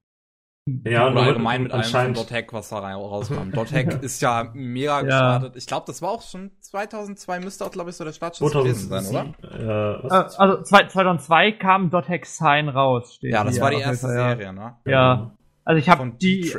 Ja, 0.85 1.05
Oder 1.07 1.15
nur 1.15 1.23
allgemein 1.23 1.63
mit 1.63 1.73
allem 1.73 1.85
von 1.85 1.95
anscheinend. 1.95 2.17
Dot-Hack, 2.19 2.53
was 2.53 2.71
da 2.71 2.81
rein- 2.81 2.97
rauskam. 2.97 3.51
Dot-Hack 3.53 4.03
ist 4.03 4.21
ja 4.21 4.51
mega 4.53 4.97
Ja. 4.99 5.03
gestartet. 5.03 5.57
Ich 5.57 5.67
glaube, 5.67 5.85
das 5.87 6.03
war 6.03 6.11
auch 6.11 6.23
schon 6.23 6.51
2002, 6.61 7.39
müsste 7.41 7.65
auch, 7.65 7.71
glaube 7.71 7.91
ich, 7.91 7.97
so 7.97 8.05
der 8.05 8.13
Startschuss 8.13 8.51
gewesen 8.53 8.89
sein, 8.89 9.07
oder? 9.07 9.35
2007, 9.43 9.69
äh, 9.69 10.07
Äh, 10.07 10.11
also 10.41 10.63
zwei- 10.63 10.87
2002 10.89 11.53
kam 11.53 11.91
Dot 11.91 12.09
Hex 12.09 12.37
Sign 12.39 12.69
raus. 12.69 13.15
Steht 13.15 13.33
Ja, 13.33 13.45
das 13.45 13.55
hier 13.55 13.63
war 13.63 13.71
die 13.71 13.77
erste 13.81 14.07
Fall, 14.09 14.17
ja. 14.17 14.29
Serie, 14.37 14.53
ne? 14.53 14.77
Ja. 14.87 15.37
Also 15.65 15.79
ich 15.79 15.89
habe 15.89 16.13
die, 16.21 16.53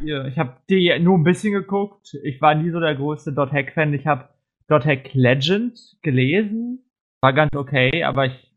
ja, 0.00 0.24
ich 0.26 0.38
habe 0.38 0.56
die 0.68 0.98
nur 1.00 1.16
ein 1.18 1.24
bisschen 1.24 1.52
geguckt. 1.52 2.16
Ich 2.24 2.40
war 2.40 2.54
nie 2.56 2.70
so 2.70 2.80
der 2.80 2.94
größte 2.96 3.32
Dot 3.32 3.52
Hack 3.52 3.72
Fan. 3.72 3.92
Ich 3.94 4.06
habe 4.06 4.28
Dot 4.68 4.84
Hack 4.84 5.12
Legend 5.14 5.78
gelesen, 6.02 6.84
war 7.20 7.32
ganz 7.32 7.54
okay, 7.54 8.02
aber 8.04 8.26
ich 8.26 8.50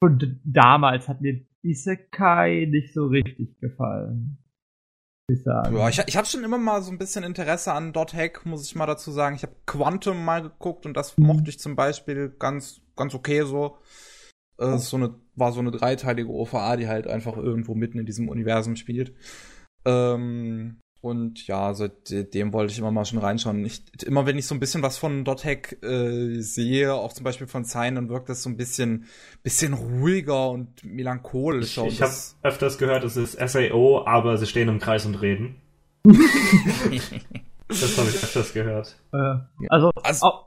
und 0.00 0.38
damals 0.44 1.08
hat 1.08 1.20
mir 1.20 1.45
Isekai 1.66 2.66
nicht 2.70 2.94
so 2.94 3.06
richtig 3.06 3.58
gefallen. 3.60 4.38
Ich 5.28 5.42
sagen. 5.42 5.76
Ja, 5.76 5.88
ich, 5.88 5.98
ich 6.06 6.16
habe 6.16 6.26
schon 6.26 6.44
immer 6.44 6.58
mal 6.58 6.82
so 6.82 6.92
ein 6.92 6.98
bisschen 6.98 7.24
Interesse 7.24 7.72
an 7.72 7.92
Dot-Hack, 7.92 8.46
muss 8.46 8.64
ich 8.64 8.76
mal 8.76 8.86
dazu 8.86 9.10
sagen. 9.10 9.34
Ich 9.34 9.42
habe 9.42 9.56
Quantum 9.66 10.24
mal 10.24 10.42
geguckt 10.42 10.86
und 10.86 10.96
das 10.96 11.18
Mhm. 11.18 11.26
mochte 11.26 11.50
ich 11.50 11.58
zum 11.58 11.74
Beispiel 11.74 12.28
ganz, 12.38 12.80
ganz 12.94 13.14
okay 13.14 13.42
so. 13.42 13.78
Äh, 14.58 14.78
so 14.78 14.96
eine, 14.96 15.14
war 15.34 15.52
so 15.52 15.60
eine 15.60 15.72
dreiteilige 15.72 16.30
OVA, 16.30 16.76
die 16.76 16.86
halt 16.88 17.08
einfach 17.08 17.36
irgendwo 17.36 17.74
mitten 17.74 17.98
in 17.98 18.06
diesem 18.06 18.28
Universum 18.28 18.76
spielt. 18.76 19.14
Ähm, 19.84 20.78
und 21.06 21.46
ja, 21.46 21.72
seitdem 21.74 22.52
wollte 22.52 22.72
ich 22.72 22.78
immer 22.78 22.90
mal 22.90 23.04
schon 23.04 23.18
reinschauen. 23.18 23.64
Ich, 23.64 23.82
immer 24.04 24.26
wenn 24.26 24.36
ich 24.38 24.46
so 24.46 24.54
ein 24.54 24.60
bisschen 24.60 24.82
was 24.82 24.98
von 24.98 25.24
Dot-Hack 25.24 25.82
äh, 25.82 26.40
sehe, 26.40 26.94
auch 26.94 27.12
zum 27.12 27.24
Beispiel 27.24 27.46
von 27.46 27.64
Sign, 27.64 27.94
dann 27.94 28.08
wirkt 28.08 28.28
das 28.28 28.42
so 28.42 28.50
ein 28.50 28.56
bisschen, 28.56 29.06
bisschen 29.42 29.72
ruhiger 29.74 30.50
und 30.50 30.68
Ich, 30.82 30.84
melancholischer. 30.84 31.82
und 31.84 31.88
ich 31.88 32.02
habe 32.02 32.12
öfters 32.42 32.78
gehört, 32.78 33.04
es 33.04 33.16
ist 33.16 33.38
SAO, 33.38 34.04
aber 34.06 34.36
sie 34.38 34.46
stehen 34.46 34.68
im 34.68 34.78
Kreis 34.78 35.06
und 35.06 35.14
reden. 35.16 35.56
Das 37.68 37.98
habe 37.98 38.08
ich 38.08 38.14
öfters 38.16 38.52
gehört. 38.52 38.96
Äh, 39.12 39.34
also, 39.68 39.90
Also- 40.02 40.26
au- 40.26 40.42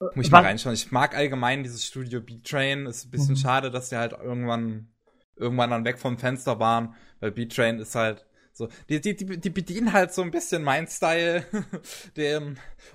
Muss 0.00 0.10
ich 0.14 0.18
Was- 0.26 0.30
mal 0.30 0.42
reinschauen. 0.44 0.74
Ich 0.74 0.92
mag 0.92 1.16
allgemein 1.16 1.62
dieses 1.64 1.84
Studio 1.84 2.20
B-Train. 2.20 2.86
Ist 2.86 3.06
ein 3.06 3.10
bisschen 3.10 3.34
Mhm. 3.34 3.38
schade, 3.38 3.70
dass 3.70 3.88
die 3.88 3.96
halt 3.96 4.12
irgendwann, 4.12 4.88
irgendwann 5.36 5.70
dann 5.70 5.84
weg 5.84 5.98
vom 5.98 6.18
Fenster 6.18 6.58
waren, 6.60 6.94
weil 7.20 7.32
B-Train 7.32 7.78
ist 7.80 7.94
halt 7.96 8.24
so, 8.58 8.68
die, 8.88 9.00
die, 9.00 9.16
die, 9.16 9.38
die 9.40 9.50
bedienen 9.50 9.92
halt 9.92 10.12
so 10.12 10.22
ein 10.22 10.30
bisschen 10.30 10.62
mein 10.62 10.86
Style, 10.86 11.44
der 12.16 12.42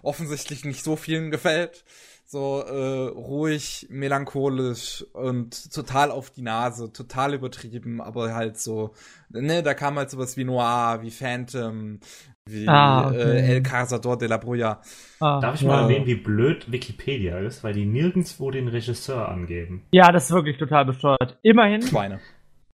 offensichtlich 0.02 0.66
nicht 0.66 0.84
so 0.84 0.96
vielen 0.96 1.32
gefällt. 1.32 1.84
So 2.26 2.62
äh, 2.62 3.10
ruhig, 3.10 3.86
melancholisch 3.92 5.06
und 5.14 5.72
total 5.72 6.10
auf 6.10 6.32
die 6.32 6.42
Nase, 6.42 6.92
total 6.92 7.36
übertrieben, 7.36 8.02
aber 8.02 8.34
halt 8.34 8.58
so, 8.58 8.94
ne, 9.30 9.62
da 9.62 9.74
kam 9.76 9.98
halt 9.98 10.10
sowas 10.10 10.36
wie 10.36 10.44
Noir, 10.44 11.00
wie 11.04 11.12
Phantom, 11.12 12.00
wie 12.46 12.68
Ah, 12.68 13.10
okay. 13.10 13.18
äh, 13.20 13.54
El 13.56 13.62
Cazador 13.62 14.18
de 14.18 14.28
la 14.30 14.38
Bruya. 14.38 14.82
ah, 15.20 15.40
Darf 15.42 15.56
ich 15.56 15.62
ja. 15.62 15.68
mal 15.68 15.84
erwähnen, 15.84 16.08
wie 16.08 16.16
blöd 16.16 16.72
Wikipedia 16.72 17.38
ist, 17.40 17.64
weil 17.64 17.74
die 17.74 17.86
nirgendwo 17.86 18.50
den 18.50 18.68
Regisseur 18.68 19.30
angeben. 19.30 19.84
Ja, 19.92 20.12
das 20.12 20.26
ist 20.26 20.32
wirklich 20.32 20.58
total 20.58 20.86
besteuert. 20.86 21.38
Immerhin, 21.44 21.84
Schweine. 21.84 22.20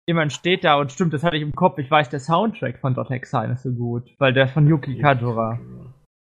Immerhin 0.08 0.30
steht 0.30 0.64
da 0.64 0.76
und 0.80 0.90
stimmt, 0.90 1.12
das 1.12 1.22
hatte 1.22 1.36
ich 1.36 1.42
im 1.42 1.54
Kopf. 1.54 1.78
Ich 1.78 1.90
weiß, 1.90 2.08
der 2.08 2.20
Soundtrack 2.20 2.78
von 2.80 2.94
Dot 2.94 3.10
Hex 3.10 3.30
Sign 3.30 3.50
ist 3.50 3.62
so 3.62 3.70
gut, 3.72 4.10
weil 4.18 4.32
der 4.32 4.48
von 4.48 4.66
Yuki 4.66 4.98
Kajura. 4.98 5.60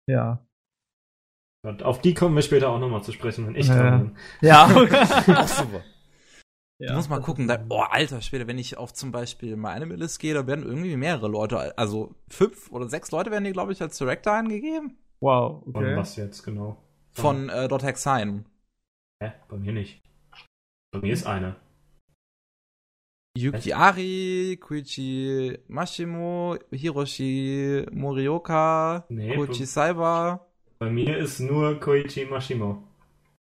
Ja. 0.06 0.44
Und 1.64 1.82
auf 1.82 2.00
die 2.00 2.14
kommen 2.14 2.34
wir 2.34 2.42
später 2.42 2.70
auch 2.70 2.78
nochmal 2.78 3.02
zu 3.02 3.12
sprechen, 3.12 3.46
wenn 3.46 3.54
ich 3.56 3.68
Ja. 3.68 3.76
dran 3.76 3.98
bin. 4.00 4.16
Ja. 4.40 4.64
Auch 5.40 5.48
super. 5.48 5.82
ja. 6.78 6.88
Du 6.88 6.94
musst 6.94 7.10
mal 7.10 7.20
gucken, 7.20 7.46
da, 7.48 7.58
oh, 7.68 7.82
alter 7.82 8.22
Schwede, 8.22 8.46
wenn 8.46 8.58
ich 8.58 8.78
auf 8.78 8.94
zum 8.94 9.10
Beispiel 9.12 9.56
mal 9.56 9.72
eine 9.74 9.96
List 9.96 10.20
gehe, 10.20 10.34
da 10.34 10.46
werden 10.46 10.64
irgendwie 10.64 10.96
mehrere 10.96 11.28
Leute, 11.28 11.76
also 11.76 12.14
fünf 12.28 12.70
oder 12.70 12.88
sechs 12.88 13.10
Leute 13.10 13.30
werden 13.30 13.44
die, 13.44 13.52
glaube 13.52 13.72
ich, 13.72 13.82
als 13.82 13.98
Director 13.98 14.32
angegeben. 14.32 14.96
Wow, 15.20 15.64
Von 15.64 15.74
okay. 15.84 15.96
was 15.96 16.16
jetzt 16.16 16.42
genau? 16.44 16.76
Von 17.12 17.48
äh, 17.48 17.66
Dot 17.68 17.82
Hex 17.82 18.02
Sign. 18.04 18.46
Hä? 19.20 19.32
Bei 19.48 19.56
mir 19.56 19.72
nicht. 19.72 20.00
Bei 20.92 21.00
mir 21.00 21.12
ist 21.12 21.26
eine. 21.26 21.56
Yuki 23.36 23.72
Ari, 23.72 24.58
Koichi 24.60 25.58
Mashimo, 25.68 26.58
Hiroshi 26.72 27.86
Morioka, 27.92 29.04
Nee, 29.08 29.36
Koichi 29.36 29.64
Saiba. 29.66 30.46
Bei 30.78 30.90
mir 30.90 31.18
ist 31.18 31.40
nur 31.40 31.78
Koichi 31.78 32.24
Mashimo. 32.24 32.82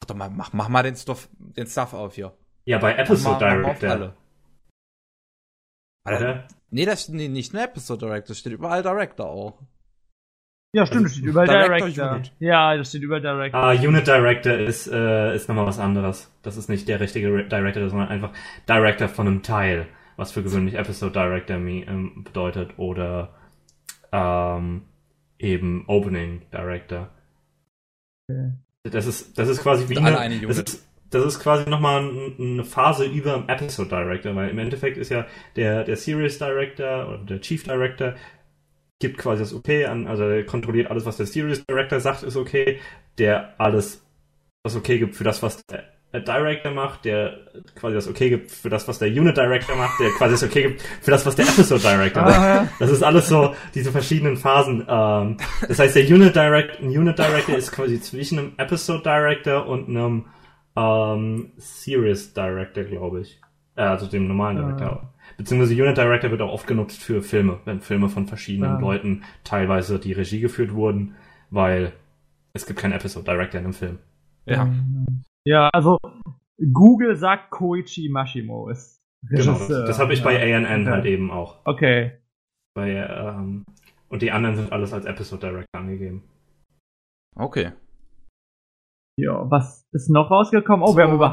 Doch 0.06 0.14
mal, 0.14 0.30
mach, 0.30 0.52
mach 0.52 0.68
mal 0.68 0.82
den 0.82 0.96
Stuff, 0.96 1.28
den 1.38 1.66
Stuff 1.66 1.94
auf 1.94 2.14
hier. 2.14 2.36
Ja, 2.64 2.78
bei 2.78 2.92
mal, 2.94 3.00
Episode 3.00 3.58
mach 3.62 3.78
Director. 3.78 4.16
alle. 6.04 6.46
Nee, 6.70 6.84
das 6.84 7.02
steht 7.04 7.14
nee, 7.14 7.28
nicht 7.28 7.52
nur 7.52 7.62
Episode 7.62 8.06
Director, 8.06 8.34
steht 8.36 8.52
überall 8.52 8.82
Director 8.82 9.26
auch. 9.26 9.58
Ja, 10.76 10.84
stimmt, 10.84 11.06
das 11.06 11.12
steht 11.14 11.24
überall 11.24 11.46
Director 11.46 11.88
Director. 11.88 12.12
Unit. 12.16 12.32
Ja, 12.38 12.76
das 12.76 12.88
steht 12.90 13.02
überall 13.02 13.22
Director. 13.22 13.58
Ah, 13.58 13.72
Unit 13.72 14.06
Director 14.06 14.52
ist, 14.52 14.86
äh, 14.88 15.34
ist 15.34 15.48
nochmal 15.48 15.64
was 15.66 15.78
anderes. 15.78 16.30
Das 16.42 16.58
ist 16.58 16.68
nicht 16.68 16.86
der 16.86 17.00
richtige 17.00 17.32
Re- 17.32 17.44
Director, 17.48 17.88
sondern 17.88 18.08
einfach 18.08 18.30
Director 18.68 19.08
von 19.08 19.26
einem 19.26 19.42
Teil, 19.42 19.86
was 20.16 20.32
für 20.32 20.42
gewöhnlich 20.42 20.74
Episode 20.74 21.12
Director 21.12 21.56
ähm, 21.56 22.24
bedeutet 22.24 22.74
oder 22.76 23.30
ähm, 24.12 24.82
eben 25.38 25.84
Opening 25.86 26.42
Director. 26.52 27.08
Okay. 28.28 28.52
Das 28.84 29.06
ist, 29.06 29.38
das 29.38 29.48
ist 29.48 29.62
quasi 29.62 29.88
wie 29.88 29.96
eine, 29.96 30.18
eine 30.18 30.38
das 30.46 30.58
ist, 30.58 30.86
das 31.10 31.24
ist 31.24 31.40
quasi 31.40 31.68
nochmal 31.70 32.02
ein- 32.02 32.34
eine 32.38 32.64
Phase 32.64 33.06
über 33.06 33.32
dem 33.38 33.48
Episode 33.48 33.88
Director, 33.88 34.34
weil 34.36 34.50
im 34.50 34.58
Endeffekt 34.58 34.98
ist 34.98 35.08
ja 35.10 35.26
der, 35.56 35.84
der 35.84 35.96
Series 35.96 36.38
Director 36.38 37.08
oder 37.08 37.18
der 37.24 37.40
Chief 37.40 37.62
Director 37.64 38.14
gibt 38.98 39.18
quasi 39.18 39.42
das 39.42 39.52
Okay 39.54 39.84
an, 39.84 40.06
also 40.06 40.24
er 40.24 40.44
kontrolliert 40.44 40.90
alles, 40.90 41.04
was 41.06 41.16
der 41.16 41.26
Series 41.26 41.64
Director 41.66 42.00
sagt, 42.00 42.22
ist 42.22 42.36
okay, 42.36 42.78
der 43.18 43.54
alles 43.58 44.02
das 44.64 44.74
Okay 44.76 44.98
gibt 44.98 45.14
für 45.14 45.24
das, 45.24 45.42
was 45.42 45.64
der 45.66 45.84
Director 46.12 46.70
macht, 46.72 47.04
der 47.04 47.36
quasi 47.74 47.94
das 47.94 48.08
Okay 48.08 48.30
gibt 48.30 48.50
für 48.50 48.68
das, 48.70 48.88
was 48.88 48.98
der 48.98 49.08
Unit 49.08 49.36
Director 49.36 49.76
macht, 49.76 50.00
der 50.00 50.10
quasi 50.10 50.32
das 50.34 50.42
Okay 50.44 50.62
gibt 50.62 50.80
für 51.02 51.10
das, 51.10 51.26
was 51.26 51.36
der 51.36 51.44
Episode 51.46 51.82
Director 51.82 52.22
macht. 52.22 52.34
Ah, 52.40 52.68
Das 52.78 52.90
ist 52.90 53.02
alles 53.02 53.28
so, 53.28 53.54
diese 53.74 53.92
verschiedenen 53.92 54.36
Phasen. 54.36 54.84
Ähm, 54.88 55.36
das 55.68 55.78
heißt, 55.78 55.94
der 55.94 56.04
Unit, 56.04 56.34
Direct, 56.34 56.80
ein 56.80 56.88
Unit 56.88 57.18
Director 57.18 57.56
ist 57.56 57.70
quasi 57.70 58.00
zwischen 58.00 58.38
einem 58.38 58.52
Episode 58.56 59.02
Director 59.02 59.66
und 59.66 59.88
einem 59.88 60.24
ähm, 60.74 61.52
Series 61.58 62.32
Director, 62.32 62.84
glaube 62.84 63.20
ich. 63.20 63.40
Äh, 63.76 63.82
also 63.82 64.06
dem 64.06 64.26
normalen 64.26 64.58
Ah. 64.58 64.62
Director. 64.62 65.12
Beziehungsweise 65.36 65.74
Unit 65.74 65.96
Director 65.96 66.30
wird 66.30 66.40
auch 66.42 66.52
oft 66.52 66.66
genutzt 66.66 67.02
für 67.02 67.22
Filme, 67.22 67.60
wenn 67.64 67.80
Filme 67.80 68.08
von 68.08 68.26
verschiedenen 68.26 68.76
Ah. 68.76 68.80
Leuten 68.80 69.24
teilweise 69.44 69.98
die 69.98 70.12
Regie 70.12 70.40
geführt 70.40 70.72
wurden, 70.72 71.14
weil 71.50 71.92
es 72.54 72.66
gibt 72.66 72.78
keinen 72.78 72.92
Episode 72.92 73.24
Director 73.24 73.60
in 73.60 73.66
einem 73.66 73.74
Film. 73.74 73.98
Ja. 74.46 74.72
Ja, 75.44 75.68
also 75.72 75.98
Google 76.72 77.16
sagt 77.16 77.50
Koichi 77.50 78.08
Mashimo 78.08 78.68
ist 78.70 78.96
Genau, 79.28 79.52
das, 79.58 79.68
das 79.68 79.98
habe 79.98 80.12
ich 80.12 80.22
bei 80.22 80.40
ANN 80.40 80.64
okay. 80.82 80.90
halt 80.90 81.04
eben 81.04 81.30
auch. 81.30 81.58
Okay. 81.64 82.12
Bei, 82.74 82.90
ähm, 82.92 83.64
und 84.08 84.22
die 84.22 84.30
anderen 84.30 84.56
sind 84.56 84.72
alles 84.72 84.92
als 84.92 85.04
Episode 85.04 85.48
Director 85.48 85.80
angegeben. 85.80 86.22
Okay. 87.34 87.72
Ja, 89.18 89.50
was 89.50 89.84
ist 89.92 90.10
noch 90.10 90.30
rausgekommen? 90.30 90.82
Oh, 90.82 90.92
So, 90.92 90.96
wir 90.96 91.04
haben 91.04 91.14
über. 91.14 91.32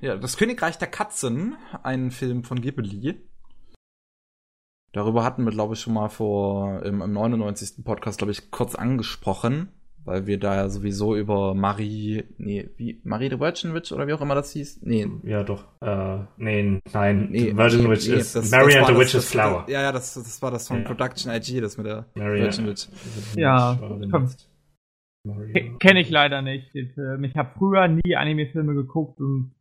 Ja, 0.00 0.16
das 0.16 0.36
Königreich 0.36 0.78
der 0.78 0.88
Katzen, 0.88 1.56
ein 1.82 2.10
Film 2.10 2.42
von 2.44 2.60
Ghibli. 2.60 3.20
Darüber 4.92 5.22
hatten 5.24 5.44
wir, 5.44 5.52
glaube 5.52 5.74
ich, 5.74 5.80
schon 5.80 5.94
mal 5.94 6.08
vor 6.08 6.82
im, 6.84 7.00
im 7.00 7.12
99. 7.12 7.84
Podcast, 7.84 8.18
glaube 8.18 8.32
ich, 8.32 8.50
kurz 8.50 8.74
angesprochen, 8.74 9.68
weil 10.04 10.26
wir 10.26 10.38
da 10.40 10.56
ja 10.56 10.68
sowieso 10.68 11.14
über 11.14 11.54
Marie, 11.54 12.24
nee, 12.38 12.68
wie, 12.76 13.00
Marie 13.04 13.28
the 13.30 13.38
Virgin 13.38 13.72
Witch 13.74 13.92
oder 13.92 14.08
wie 14.08 14.12
auch 14.14 14.20
immer 14.20 14.34
das 14.34 14.50
hieß? 14.52 14.80
Nee, 14.82 15.06
Ja, 15.22 15.44
doch. 15.44 15.64
Äh, 15.80 16.24
nee, 16.38 16.80
nein. 16.92 17.28
nee. 17.30 17.56
Virgin 17.56 17.84
nee, 17.84 17.90
Witch 17.90 18.08
nee, 18.08 18.14
ist 18.16 18.34
das- 18.34 18.50
Mary 18.50 18.72
das 18.72 18.76
and 18.76 18.86
the 18.88 19.00
Witch's 19.00 19.12
das- 19.12 19.30
Flower. 19.30 19.64
Ja, 19.68 19.82
ja, 19.82 19.92
das, 19.92 20.14
das 20.14 20.42
war 20.42 20.50
das 20.50 20.66
von 20.66 20.78
Ja. 20.78 20.84
Production 20.84 21.30
IG, 21.32 21.60
das 21.60 21.76
mit 21.76 21.86
der 21.86 22.06
Mary 22.14 22.40
Virgin 22.40 22.66
Witch. 22.66 22.88
Ja, 23.36 23.78
Mary- 23.80 24.08
komm. 24.10 24.28
Ke- 25.52 25.76
Kenne 25.78 26.00
ich 26.00 26.10
leider 26.10 26.40
nicht, 26.42 26.74
den 26.74 26.88
Film. 26.94 27.22
Ich 27.24 27.36
habe 27.36 27.50
früher 27.58 27.86
nie 27.88 28.16
Anime-Filme 28.16 28.74
geguckt 28.74 29.20
und 29.20 29.52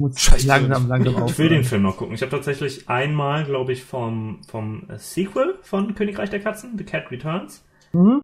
muss 0.00 0.20
Scheiße. 0.20 0.46
langsam, 0.46 0.88
langsam 0.88 1.26
Ich 1.26 1.38
will 1.38 1.48
den 1.48 1.64
Film 1.64 1.82
noch 1.82 1.96
gucken. 1.96 2.14
Ich 2.14 2.22
habe 2.22 2.30
tatsächlich 2.30 2.88
einmal, 2.88 3.44
glaube 3.44 3.72
ich, 3.72 3.84
vom, 3.84 4.42
vom 4.48 4.86
Sequel 4.96 5.58
von 5.62 5.94
Königreich 5.94 6.30
der 6.30 6.40
Katzen, 6.40 6.76
The 6.76 6.84
Cat 6.84 7.10
Returns, 7.10 7.64
Mhm. 7.92 8.20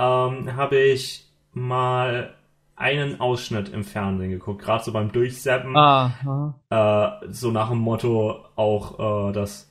ähm, 0.00 0.56
habe 0.56 0.76
ich 0.76 1.30
mal 1.52 2.34
einen 2.76 3.20
Ausschnitt 3.20 3.70
im 3.70 3.84
Fernsehen 3.84 4.30
geguckt, 4.30 4.62
gerade 4.62 4.84
so 4.84 4.92
beim 4.92 5.10
Durchseppen, 5.10 5.76
ah. 5.76 6.54
äh, 6.70 7.26
so 7.30 7.50
nach 7.50 7.70
dem 7.70 7.78
Motto 7.78 8.44
auch, 8.54 9.30
äh, 9.30 9.32
dass, 9.32 9.70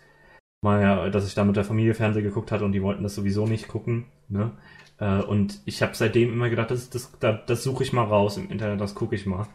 mal, 0.62 1.12
dass 1.12 1.28
ich 1.28 1.36
da 1.36 1.44
mit 1.46 1.56
der 1.56 1.64
Familie 1.64 1.94
Fernsehen 1.94 2.24
geguckt 2.24 2.52
hatte 2.52 2.66
und 2.66 2.72
die 2.72 2.82
wollten 2.82 3.04
das 3.04 3.16
sowieso 3.16 3.46
nicht 3.46 3.68
gucken, 3.68 4.06
ne? 4.28 4.52
Äh, 5.00 5.22
und 5.22 5.62
ich 5.66 5.82
habe 5.84 5.94
seitdem 5.94 6.34
immer 6.34 6.50
gedacht, 6.50 6.72
das, 6.72 6.90
das, 6.90 7.12
das, 7.20 7.42
das 7.46 7.64
suche 7.64 7.84
ich 7.84 7.94
mal 7.94 8.06
raus 8.06 8.38
im 8.38 8.50
Internet, 8.50 8.82
das 8.82 8.96
gucke 8.96 9.16
ich 9.16 9.26
mal. 9.28 9.46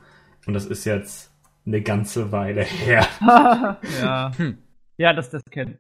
Und 0.46 0.54
das 0.54 0.64
ist 0.64 0.84
jetzt 0.84 1.31
eine 1.66 1.82
ganze 1.82 2.32
Weile 2.32 2.62
her. 2.62 3.06
ja. 4.00 4.32
Hm. 4.36 4.58
Ja, 4.96 5.12
das, 5.12 5.30
das 5.30 5.42
kennt. 5.50 5.78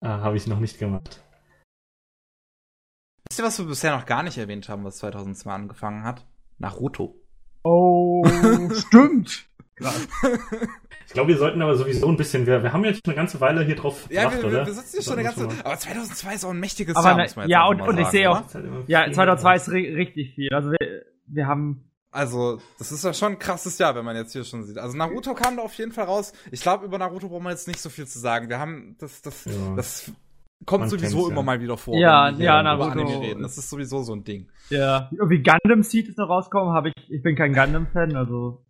Äh, 0.00 0.06
habe 0.08 0.36
ich 0.36 0.46
noch 0.46 0.60
nicht 0.60 0.78
gemacht. 0.78 1.22
Wisst 3.28 3.40
ihr, 3.40 3.44
was 3.44 3.58
wir 3.58 3.66
bisher 3.66 3.94
noch 3.96 4.06
gar 4.06 4.22
nicht 4.22 4.38
erwähnt 4.38 4.68
haben, 4.68 4.84
was 4.84 4.96
2002 4.98 5.50
angefangen 5.52 6.04
hat? 6.04 6.26
Naruto. 6.58 7.14
Oh, 7.62 8.24
stimmt. 8.72 9.46
Krass. 9.76 10.08
Ich 11.06 11.12
glaube, 11.12 11.28
wir 11.28 11.36
sollten 11.38 11.62
aber 11.62 11.76
sowieso 11.76 12.08
ein 12.08 12.16
bisschen, 12.16 12.46
wir, 12.46 12.62
wir 12.62 12.72
haben 12.72 12.84
jetzt 12.84 13.06
eine 13.06 13.14
ganze 13.14 13.40
Weile 13.40 13.62
hier 13.64 13.76
drauf 13.76 14.06
Ja, 14.10 14.24
gedacht, 14.24 14.42
wir, 14.42 14.48
oder? 14.48 14.58
wir, 14.60 14.66
wir 14.66 14.72
sitzen 14.74 14.92
hier 14.96 15.02
schon 15.02 15.12
eine 15.14 15.22
ganze. 15.22 15.48
Aber 15.64 15.76
2002 15.78 16.34
ist 16.34 16.44
auch 16.44 16.50
ein 16.50 16.58
mächtiges 16.60 16.96
Aber 16.96 17.08
Jahr, 17.10 17.16
ne- 17.16 17.22
muss 17.24 17.36
man 17.36 17.44
jetzt 17.44 17.52
ja, 17.52 17.66
und- 17.66 17.78
mal 17.78 17.88
und 17.88 17.98
ich 17.98 18.04
sagen, 18.06 18.10
sehe 18.10 18.30
auch- 18.30 18.54
halt 18.54 18.88
Ja, 18.88 19.12
2002 19.12 19.56
ist 19.56 19.70
ri 19.70 19.94
richtig 19.94 20.34
viel. 20.34 20.52
Also 20.52 20.70
wir, 20.72 21.04
wir 21.26 21.46
haben. 21.46 21.87
Also, 22.10 22.58
das 22.78 22.90
ist 22.90 23.04
ja 23.04 23.12
schon 23.12 23.32
ein 23.32 23.38
krasses 23.38 23.78
Jahr, 23.78 23.94
wenn 23.94 24.04
man 24.04 24.16
jetzt 24.16 24.32
hier 24.32 24.44
schon 24.44 24.64
sieht. 24.64 24.78
Also 24.78 24.96
Naruto 24.96 25.34
kam 25.34 25.56
da 25.56 25.62
auf 25.62 25.74
jeden 25.74 25.92
Fall 25.92 26.06
raus. 26.06 26.32
Ich 26.50 26.62
glaube, 26.62 26.86
über 26.86 26.96
Naruto 26.98 27.28
brauchen 27.28 27.44
wir 27.44 27.50
jetzt 27.50 27.68
nicht 27.68 27.80
so 27.80 27.90
viel 27.90 28.06
zu 28.06 28.18
sagen. 28.18 28.48
Wir 28.48 28.58
haben 28.58 28.96
das, 28.98 29.20
das, 29.20 29.44
Ja. 29.44 29.74
das 29.76 30.10
kommt 30.64 30.80
Man 30.82 30.90
sowieso 30.90 31.16
kennt's, 31.18 31.28
immer 31.30 31.40
ja. 31.40 31.44
mal 31.44 31.60
wieder 31.60 31.76
vor. 31.76 31.96
Ja, 31.98 32.28
wenn 32.30 32.38
wir 32.38 32.44
ja, 32.46 32.62
Naruto. 32.62 32.92
über 32.92 32.92
Anime 33.02 33.20
reden. 33.20 33.42
Das 33.42 33.58
ist 33.58 33.68
sowieso 33.68 34.02
so 34.02 34.14
ein 34.14 34.24
Ding. 34.24 34.48
Ja, 34.70 35.10
irgendwie 35.12 35.42
Gundam 35.42 35.82
Seed 35.82 36.08
ist 36.08 36.16
noch 36.18 36.30
rausgekommen. 36.30 36.72
Habe 36.74 36.88
ich. 36.88 37.10
Ich 37.10 37.22
bin 37.22 37.36
kein 37.36 37.52
Gundam-Fan, 37.52 38.16
also. 38.16 38.64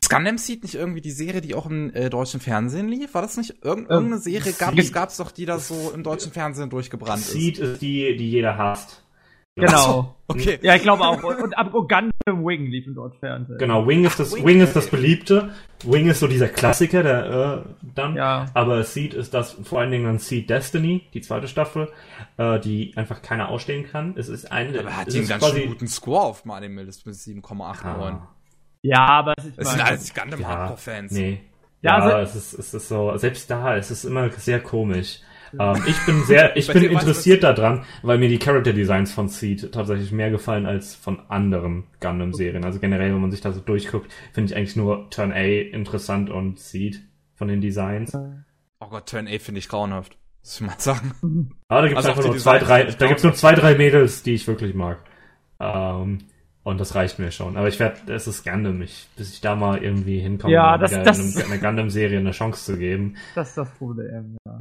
Ist 0.00 0.08
Gundam 0.10 0.38
Seed 0.38 0.62
nicht 0.62 0.76
irgendwie 0.76 1.00
die 1.00 1.10
Serie, 1.10 1.40
die 1.40 1.56
auch 1.56 1.66
im 1.66 1.92
äh, 1.92 2.08
deutschen 2.08 2.38
Fernsehen 2.38 2.86
lief? 2.86 3.14
War 3.14 3.22
das 3.22 3.36
nicht 3.36 3.56
irgend, 3.64 3.86
Ähm, 3.86 3.90
irgendeine 3.90 4.20
Serie? 4.22 4.52
Gab 4.52 4.78
es 4.78 4.92
gab's 4.92 5.16
doch, 5.16 5.32
die 5.32 5.46
da 5.46 5.58
so 5.58 5.90
im 5.92 6.04
deutschen 6.04 6.30
Fernsehen 6.30 6.70
durchgebrannt 6.70 7.22
ist? 7.22 7.32
Seed 7.32 7.58
ist 7.58 7.82
die, 7.82 8.16
die 8.16 8.30
jeder 8.30 8.56
hasst. 8.56 9.04
Genau. 9.66 10.14
Okay. 10.30 10.58
Ja, 10.62 10.74
ich 10.74 10.82
glaube 10.82 11.04
auch. 11.04 11.22
Und, 11.22 11.54
und, 11.54 11.88
Gundam 11.88 12.10
Wing 12.46 12.66
lief 12.66 12.86
im 12.86 12.94
deutschen 12.94 13.18
Fernsehen. 13.18 13.56
Genau, 13.58 13.86
Wing 13.86 14.04
ist 14.04 14.20
das, 14.20 14.34
Wing. 14.34 14.44
Wing 14.44 14.60
ist 14.60 14.76
das 14.76 14.88
beliebte. 14.88 15.50
Wing 15.84 16.06
ist 16.08 16.20
so 16.20 16.26
dieser 16.26 16.48
Klassiker, 16.48 17.02
der 17.02 17.64
äh, 17.66 17.70
dann. 17.94 18.14
Ja. 18.14 18.44
Aber 18.52 18.82
Seed 18.84 19.14
ist 19.14 19.32
das, 19.32 19.52
vor 19.64 19.80
allen 19.80 19.90
Dingen 19.90 20.04
dann 20.04 20.18
Seed 20.18 20.50
Destiny, 20.50 21.06
die 21.14 21.22
zweite 21.22 21.48
Staffel, 21.48 21.88
äh, 22.36 22.60
die 22.60 22.92
einfach 22.96 23.22
keiner 23.22 23.48
ausstehen 23.48 23.86
kann. 23.90 24.14
Es 24.18 24.28
ist 24.28 24.52
eine. 24.52 24.78
Aber 24.78 24.94
hat 24.96 25.08
es 25.08 25.14
die 25.14 25.20
einen 25.20 25.28
ganz 25.28 25.42
quasi- 25.44 25.60
schön 25.60 25.68
guten 25.70 25.88
Score 25.88 26.20
auf 26.26 26.42
dem 26.42 26.50
Anime 26.50 26.82
List 26.82 27.06
mit 27.06 27.14
7,89. 27.14 27.84
Ah, 27.86 28.28
Ja, 28.82 29.06
aber 29.06 29.34
es 29.38 29.44
ist. 29.46 29.58
Das 29.58 29.70
sind 29.72 29.80
alles 29.80 30.14
Gundam 30.14 30.40
ja, 30.40 30.48
Hardcore-Fans. 30.48 31.12
nee. 31.12 31.40
Ja, 31.80 31.98
Ja, 32.00 32.04
also- 32.16 32.38
es, 32.38 32.52
ist, 32.52 32.58
es 32.58 32.74
ist 32.74 32.88
so, 32.88 33.16
selbst 33.16 33.50
da, 33.50 33.76
es 33.76 33.90
ist 33.90 34.04
immer 34.04 34.28
sehr 34.30 34.60
komisch. 34.60 35.20
Ähm, 35.58 35.82
ich 35.86 36.04
bin 36.06 36.22
sehr, 36.24 36.56
ich 36.56 36.66
bin 36.66 36.82
interessiert 36.84 37.42
daran, 37.42 37.84
weil 38.02 38.18
mir 38.18 38.28
die 38.28 38.38
Character 38.38 38.72
Designs 38.72 39.12
von 39.12 39.28
Seed 39.28 39.72
tatsächlich 39.72 40.12
mehr 40.12 40.30
gefallen 40.30 40.66
als 40.66 40.94
von 40.94 41.20
anderen 41.28 41.84
Gundam-Serien. 42.00 42.64
Also 42.64 42.80
generell, 42.80 43.12
wenn 43.14 43.20
man 43.20 43.30
sich 43.30 43.40
da 43.40 43.52
so 43.52 43.60
durchguckt, 43.60 44.12
finde 44.32 44.50
ich 44.52 44.56
eigentlich 44.56 44.76
nur 44.76 45.08
Turn 45.10 45.32
A 45.32 45.40
interessant 45.44 46.30
und 46.30 46.58
Seed 46.58 47.00
von 47.34 47.48
den 47.48 47.60
Designs. 47.60 48.14
Oh 48.80 48.86
Gott, 48.88 49.06
Turn 49.08 49.26
A 49.28 49.38
finde 49.38 49.58
ich 49.60 49.68
grauenhaft. 49.68 50.16
Muss 50.42 50.60
ich 50.60 50.66
mal 50.66 50.74
sagen. 50.78 51.50
Aber 51.68 51.82
da 51.82 51.88
gibt's 51.88 51.96
Also 52.04 52.08
einfach 52.10 52.24
nur 52.30 52.38
zwei, 52.38 52.58
drei, 52.58 52.84
da 52.84 53.06
gibt's 53.06 53.22
nur 53.24 53.34
zwei, 53.34 53.54
drei 53.54 53.74
Mädels, 53.74 54.22
die 54.22 54.34
ich 54.34 54.46
wirklich 54.46 54.74
mag. 54.74 54.98
Ähm, 55.60 56.18
und 56.62 56.78
das 56.80 56.94
reicht 56.94 57.18
mir 57.18 57.30
schon. 57.32 57.56
Aber 57.56 57.68
ich 57.68 57.78
werde, 57.80 58.12
es 58.12 58.26
ist 58.26 58.44
Gundam, 58.44 58.80
ich, 58.82 59.08
bis 59.16 59.32
ich 59.32 59.40
da 59.40 59.56
mal 59.56 59.82
irgendwie 59.82 60.20
hinkomme, 60.20 60.52
Ja, 60.52 60.76
das- 60.78 60.90
wieder 60.92 61.02
das- 61.02 61.36
einem- 61.36 61.50
einer 61.52 61.60
Gundam-Serie 61.60 62.18
eine 62.18 62.30
Chance 62.32 62.64
zu 62.72 62.78
geben. 62.78 63.16
Das 63.34 63.48
ist 63.50 63.58
das 63.58 63.70
Problem, 63.74 64.36
ja. 64.46 64.60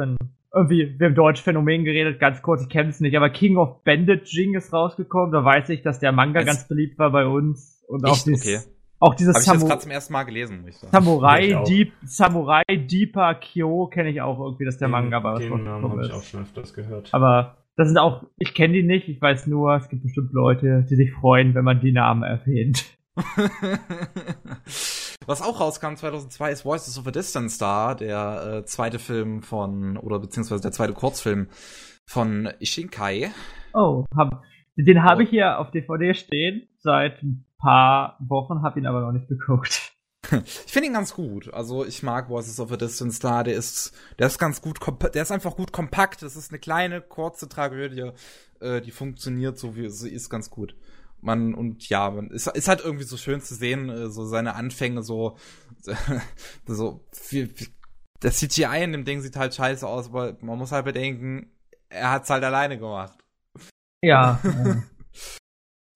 Dann 0.00 0.16
irgendwie, 0.52 0.98
wir 0.98 1.06
haben 1.06 1.14
Deutsch 1.14 1.40
Phänomen 1.42 1.84
geredet, 1.84 2.18
ganz 2.18 2.42
kurz, 2.42 2.62
ich 2.62 2.68
kenne 2.68 2.88
es 2.90 2.98
nicht, 3.00 3.16
aber 3.16 3.30
King 3.30 3.56
of 3.56 3.84
Bandaging 3.84 4.54
ist 4.54 4.72
rausgekommen. 4.72 5.30
Da 5.32 5.44
weiß 5.44 5.68
ich, 5.68 5.82
dass 5.82 6.00
der 6.00 6.10
Manga 6.12 6.40
Es- 6.40 6.46
ganz 6.46 6.66
beliebt 6.68 6.98
war 6.98 7.10
bei 7.12 7.24
uns. 7.26 7.84
Und 7.88 8.04
auch 8.04 8.18
dieses, 8.22 8.42
Okay. 8.46 8.58
auch 8.98 9.14
dieses 9.14 9.34
Habe 9.34 9.42
ich 9.42 9.46
jetzt 9.46 9.58
Samu 9.60 9.68
gerade 9.68 9.80
zum 9.82 9.90
ersten 9.92 10.12
Mal 10.12 10.22
gelesen, 10.24 10.60
muss 10.62 10.70
ich 10.70 10.76
sagen. 10.76 10.88
Ich 10.88 10.92
Samurai. 10.92 11.62
Deep, 11.66 11.92
Samurai 12.04 12.62
Deeper 12.68 13.34
Kyo 13.36 13.86
kenne 13.86 14.10
ich 14.10 14.20
auch 14.22 14.40
irgendwie, 14.40 14.64
dass 14.64 14.78
der 14.78 14.88
Manga 14.88 15.22
war. 15.22 15.38
Den 15.38 15.62
Namen 15.64 15.90
habe 15.90 16.04
ich 16.06 16.12
auch 16.12 16.22
schon 16.22 16.42
öfters 16.42 16.74
gehört. 16.74 17.08
Aber 17.14 17.58
das 17.76 17.88
sind 17.88 17.98
auch, 17.98 18.24
ich 18.38 18.52
kenne 18.54 18.74
die 18.74 18.82
nicht, 18.82 19.08
ich 19.08 19.20
weiß 19.22 19.46
nur, 19.46 19.74
es 19.76 19.88
gibt 19.88 20.02
bestimmt 20.02 20.32
Leute, 20.32 20.84
die 20.90 20.96
sich 20.96 21.12
freuen, 21.12 21.54
wenn 21.54 21.64
man 21.64 21.80
die 21.80 21.92
Namen 21.92 22.22
erwähnt. 22.24 22.84
Was 25.26 25.42
auch 25.42 25.60
rauskam 25.60 25.94
2002 25.96 26.50
ist 26.50 26.64
Voices 26.64 26.98
of 26.98 27.06
a 27.06 27.10
Distance 27.10 27.56
Star, 27.56 27.94
der 27.94 28.60
äh, 28.60 28.64
zweite 28.64 28.98
Film 28.98 29.42
von, 29.42 29.96
oder 29.98 30.18
beziehungsweise 30.18 30.62
der 30.62 30.72
zweite 30.72 30.94
Kurzfilm 30.94 31.48
von 32.06 32.48
Ishinkai. 32.58 33.30
Oh, 33.74 34.04
hab, 34.16 34.42
den 34.76 35.02
habe 35.02 35.20
Oh. 35.20 35.24
ich 35.24 35.30
hier 35.30 35.58
auf 35.58 35.70
DVD 35.70 36.14
stehen 36.14 36.68
seit 36.78 37.22
ein 37.22 37.44
paar 37.58 38.16
Wochen, 38.20 38.62
habe 38.62 38.80
ihn 38.80 38.86
aber 38.86 39.00
noch 39.02 39.12
nicht 39.12 39.28
geguckt. 39.28 39.92
Ich 40.32 40.72
finde 40.72 40.86
ihn 40.88 40.92
ganz 40.92 41.14
gut. 41.14 41.52
Also 41.52 41.84
ich 41.84 42.04
mag 42.04 42.28
Voices 42.28 42.60
of 42.60 42.70
a 42.70 42.76
Distance 42.76 43.16
Star. 43.16 43.42
Der 43.42 43.54
ist, 43.54 43.92
der 44.18 44.28
ist 44.28 44.38
ganz 44.38 44.60
gut, 44.62 44.78
der 45.14 45.22
ist 45.22 45.32
einfach 45.32 45.56
gut 45.56 45.72
kompakt. 45.72 46.22
Das 46.22 46.36
ist 46.36 46.52
eine 46.52 46.60
kleine, 46.60 47.00
kurze 47.00 47.48
Tragödie, 47.48 48.12
äh, 48.60 48.80
die 48.80 48.92
funktioniert 48.92 49.58
so 49.58 49.74
wie 49.74 49.88
sie 49.88 50.10
ist 50.10 50.30
ganz 50.30 50.48
gut. 50.50 50.76
Man 51.22 51.54
und 51.54 51.88
ja, 51.88 52.10
man 52.10 52.30
ist, 52.30 52.46
ist 52.46 52.68
halt 52.68 52.80
irgendwie 52.80 53.04
so 53.04 53.16
schön 53.16 53.40
zu 53.40 53.54
sehen, 53.54 53.88
äh, 53.90 54.08
so 54.08 54.24
seine 54.24 54.54
Anfänge 54.54 55.02
so, 55.02 55.36
so 56.66 57.04
wie, 57.28 57.52
das 58.20 58.38
CGI 58.38 58.82
in 58.82 58.92
dem 58.92 59.04
Ding 59.04 59.20
sieht 59.20 59.36
halt 59.36 59.54
scheiße 59.54 59.86
aus, 59.86 60.08
aber 60.08 60.36
man 60.40 60.58
muss 60.58 60.72
halt 60.72 60.84
bedenken, 60.84 61.50
er 61.88 62.10
hat's 62.12 62.30
halt 62.30 62.44
alleine 62.44 62.78
gemacht. 62.78 63.18
Ja. 64.02 64.40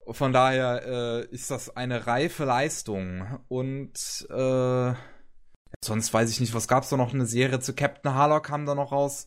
Von 0.07 0.31
daher 0.31 0.83
äh, 0.85 1.25
ist 1.33 1.49
das 1.49 1.75
eine 1.75 2.05
reife 2.05 2.45
Leistung. 2.45 3.39
Und 3.47 4.27
äh, 4.29 4.93
sonst 5.83 6.13
weiß 6.13 6.29
ich 6.29 6.39
nicht, 6.39 6.53
was 6.53 6.67
gab's 6.67 6.89
da 6.89 6.97
noch? 6.97 7.15
Eine 7.15 7.25
Serie 7.25 7.59
zu 7.59 7.73
Captain 7.73 8.13
Harlock 8.13 8.43
kam 8.45 8.67
da 8.67 8.75
noch 8.75 8.91
raus. 8.91 9.25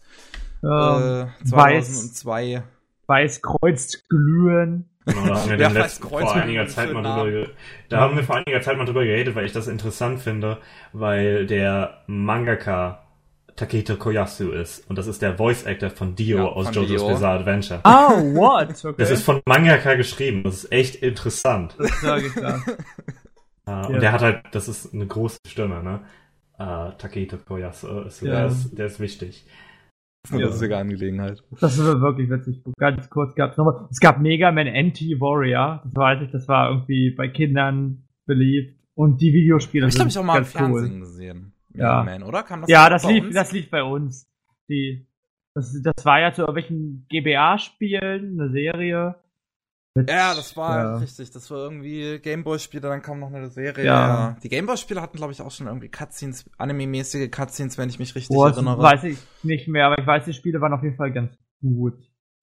ähm, 0.63 0.69
äh, 0.71 1.27
weiß, 1.51 1.89
2002. 1.89 2.63
weiß 3.09 3.43
kreuzt 3.43 4.09
glühen. 4.09 4.89
Genau, 5.09 5.27
da 5.27 5.41
haben 5.41 5.51
wir 5.51 5.59
Ja, 5.59 5.69
letzten, 5.69 6.09
Kreuz 6.09 6.23
vor 6.25 6.35
einiger 6.35 6.67
Zeit 6.67 6.93
mal 6.93 7.03
drüber, 7.03 7.17
Namen. 7.19 7.31
ge- 7.33 7.49
da 7.89 8.01
haben 8.01 8.17
wir 8.17 8.25
vor 8.25 8.37
einiger 8.37 8.61
Zeit 8.61 8.77
mal 8.77 8.85
drüber 8.85 9.05
geredet, 9.05 9.35
weil 9.35 9.47
ich 9.47 9.53
das 9.53 9.67
interessant 9.69 10.21
finde, 10.21 10.59
weil 10.93 11.47
der 11.47 12.03
Mangaka 12.07 13.03
Taketo 13.57 13.97
Koyasu 13.97 14.51
ist. 14.53 14.89
Und 14.89 14.97
das 14.99 15.09
ist 15.09 15.21
der 15.21 15.37
Voice 15.37 15.67
Actor 15.67 15.91
von 15.91 16.15
Dio 16.15 16.39
Ja, 16.39 16.45
aus 16.45 16.67
von 16.67 16.75
JoJo's 16.75 17.03
Dio. 17.03 17.09
Bizarre 17.09 17.41
Adventure. 17.41 17.81
Oh, 17.85 18.35
what? 18.37 18.85
Okay. 18.85 18.95
Das 18.99 19.11
ist 19.11 19.25
von 19.25 19.41
Mangaka 19.47 19.95
geschrieben. 19.95 20.45
Das 20.45 20.63
ist 20.65 20.73
echt 20.73 20.95
interessant. 20.97 21.75
das 21.79 22.01
sage 22.01 22.27
ich 22.29 22.35
da. 22.35 22.61
Äh, 23.67 23.87
Und 23.93 24.01
der 24.01 24.13
hat 24.13 24.21
halt, 24.23 24.43
das 24.53 24.69
ist 24.69 24.95
eine 24.95 25.07
große 25.07 25.39
Stimme, 25.47 25.83
ne? 25.83 26.01
Äh, 26.59 26.97
Taketo 26.99 27.37
Koyasu 27.39 28.01
ist, 28.03 28.23
Ja. 28.23 28.31
der, 28.33 28.47
ist, 28.47 28.79
der 28.79 28.87
ist 28.87 29.01
wichtig. 29.01 29.45
Das 30.23 30.31
ist 30.31 30.35
eine 30.35 30.43
Ja. 30.43 30.49
lustige 30.49 30.77
Angelegenheit. 30.77 31.43
Das 31.61 31.79
ist 31.79 31.85
wirklich 32.01 32.29
witzig. 32.29 32.63
Ganz 32.77 33.09
kurz 33.09 33.35
gab's 33.35 33.57
nochmal. 33.57 33.87
Es 33.91 34.01
gab 34.01 34.19
Mega 34.21 34.51
Man 34.53 34.67
Anti-Warrior. 34.69 35.83
Das 35.85 35.95
weiß 35.95 36.23
ich, 36.23 36.31
das 36.33 36.49
war 36.49 36.71
irgendwie 36.71 37.11
bei 37.11 37.29
Kindern 37.29 38.05
beliebt. 38.27 38.77
Und 38.95 39.21
die 39.21 39.33
Videospiele 39.33 39.85
Hab 39.85 39.91
ich 39.91 39.95
glaube 39.95 40.11
ich 40.11 40.19
auch 40.19 40.25
mal 40.25 40.39
im 40.39 40.43
ganz 40.43 40.55
cool. 40.55 40.61
Fernsehen 40.81 41.01
gesehen. 41.01 41.53
Ja. 41.75 42.03
Man, 42.03 42.23
oder? 42.25 42.43
Kam 42.43 42.63
das 42.63 42.71
ja, 42.71 42.91
das 42.91 43.05
lief, 43.05 43.25
uns? 43.25 43.35
das 43.35 43.53
lief 43.53 43.71
bei 43.71 43.83
uns. 43.85 44.29
Die, 44.69 45.07
das, 45.55 45.81
das 45.83 46.05
war 46.05 46.21
ja 46.21 46.33
zu 46.33 46.43
irgendwelchen 46.43 47.07
GBA-Spielen, 47.09 48.41
eine 48.41 48.51
Serie. 48.51 49.15
Mit, 49.99 50.11
Ja, 50.11 50.35
das 50.35 50.57
war 50.57 50.77
Ja. 50.77 50.97
richtig. 50.99 51.31
Das 51.31 51.51
war 51.51 51.59
irgendwie 51.59 52.19
Gameboy-Spiele, 52.19 52.89
dann 52.89 53.03
kam 53.03 53.21
noch 53.21 53.33
eine 53.33 53.49
Serie. 53.51 53.85
Ja. 53.85 54.37
Die 54.43 54.49
Gameboy-Spiele 54.49 55.01
hatten, 55.03 55.17
glaube 55.17 55.33
ich, 55.33 55.41
auch 55.43 55.51
schon 55.51 55.67
irgendwie 55.67 55.89
Cutscenes, 55.89 56.49
anime-mäßige 56.59 57.31
Cutscenes, 57.31 57.79
wenn 57.79 57.89
ich 57.89 57.99
mich 57.99 58.15
richtig 58.15 58.37
das 58.37 58.57
erinnere. 58.57 58.83
weiß 58.83 59.05
ich 59.05 59.19
nicht 59.43 59.69
mehr, 59.69 59.87
aber 59.87 59.99
ich 60.01 60.07
weiß, 60.07 60.25
die 60.25 60.33
Spiele 60.35 60.61
waren 60.61 60.73
auf 60.73 60.83
jeden 60.83 60.97
Fall 60.97 61.13
ganz 61.13 61.33
gut, 61.61 61.95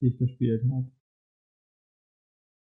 die 0.01 0.07
ich 0.07 0.17
gespielt 0.17 0.63
habe. 0.71 0.85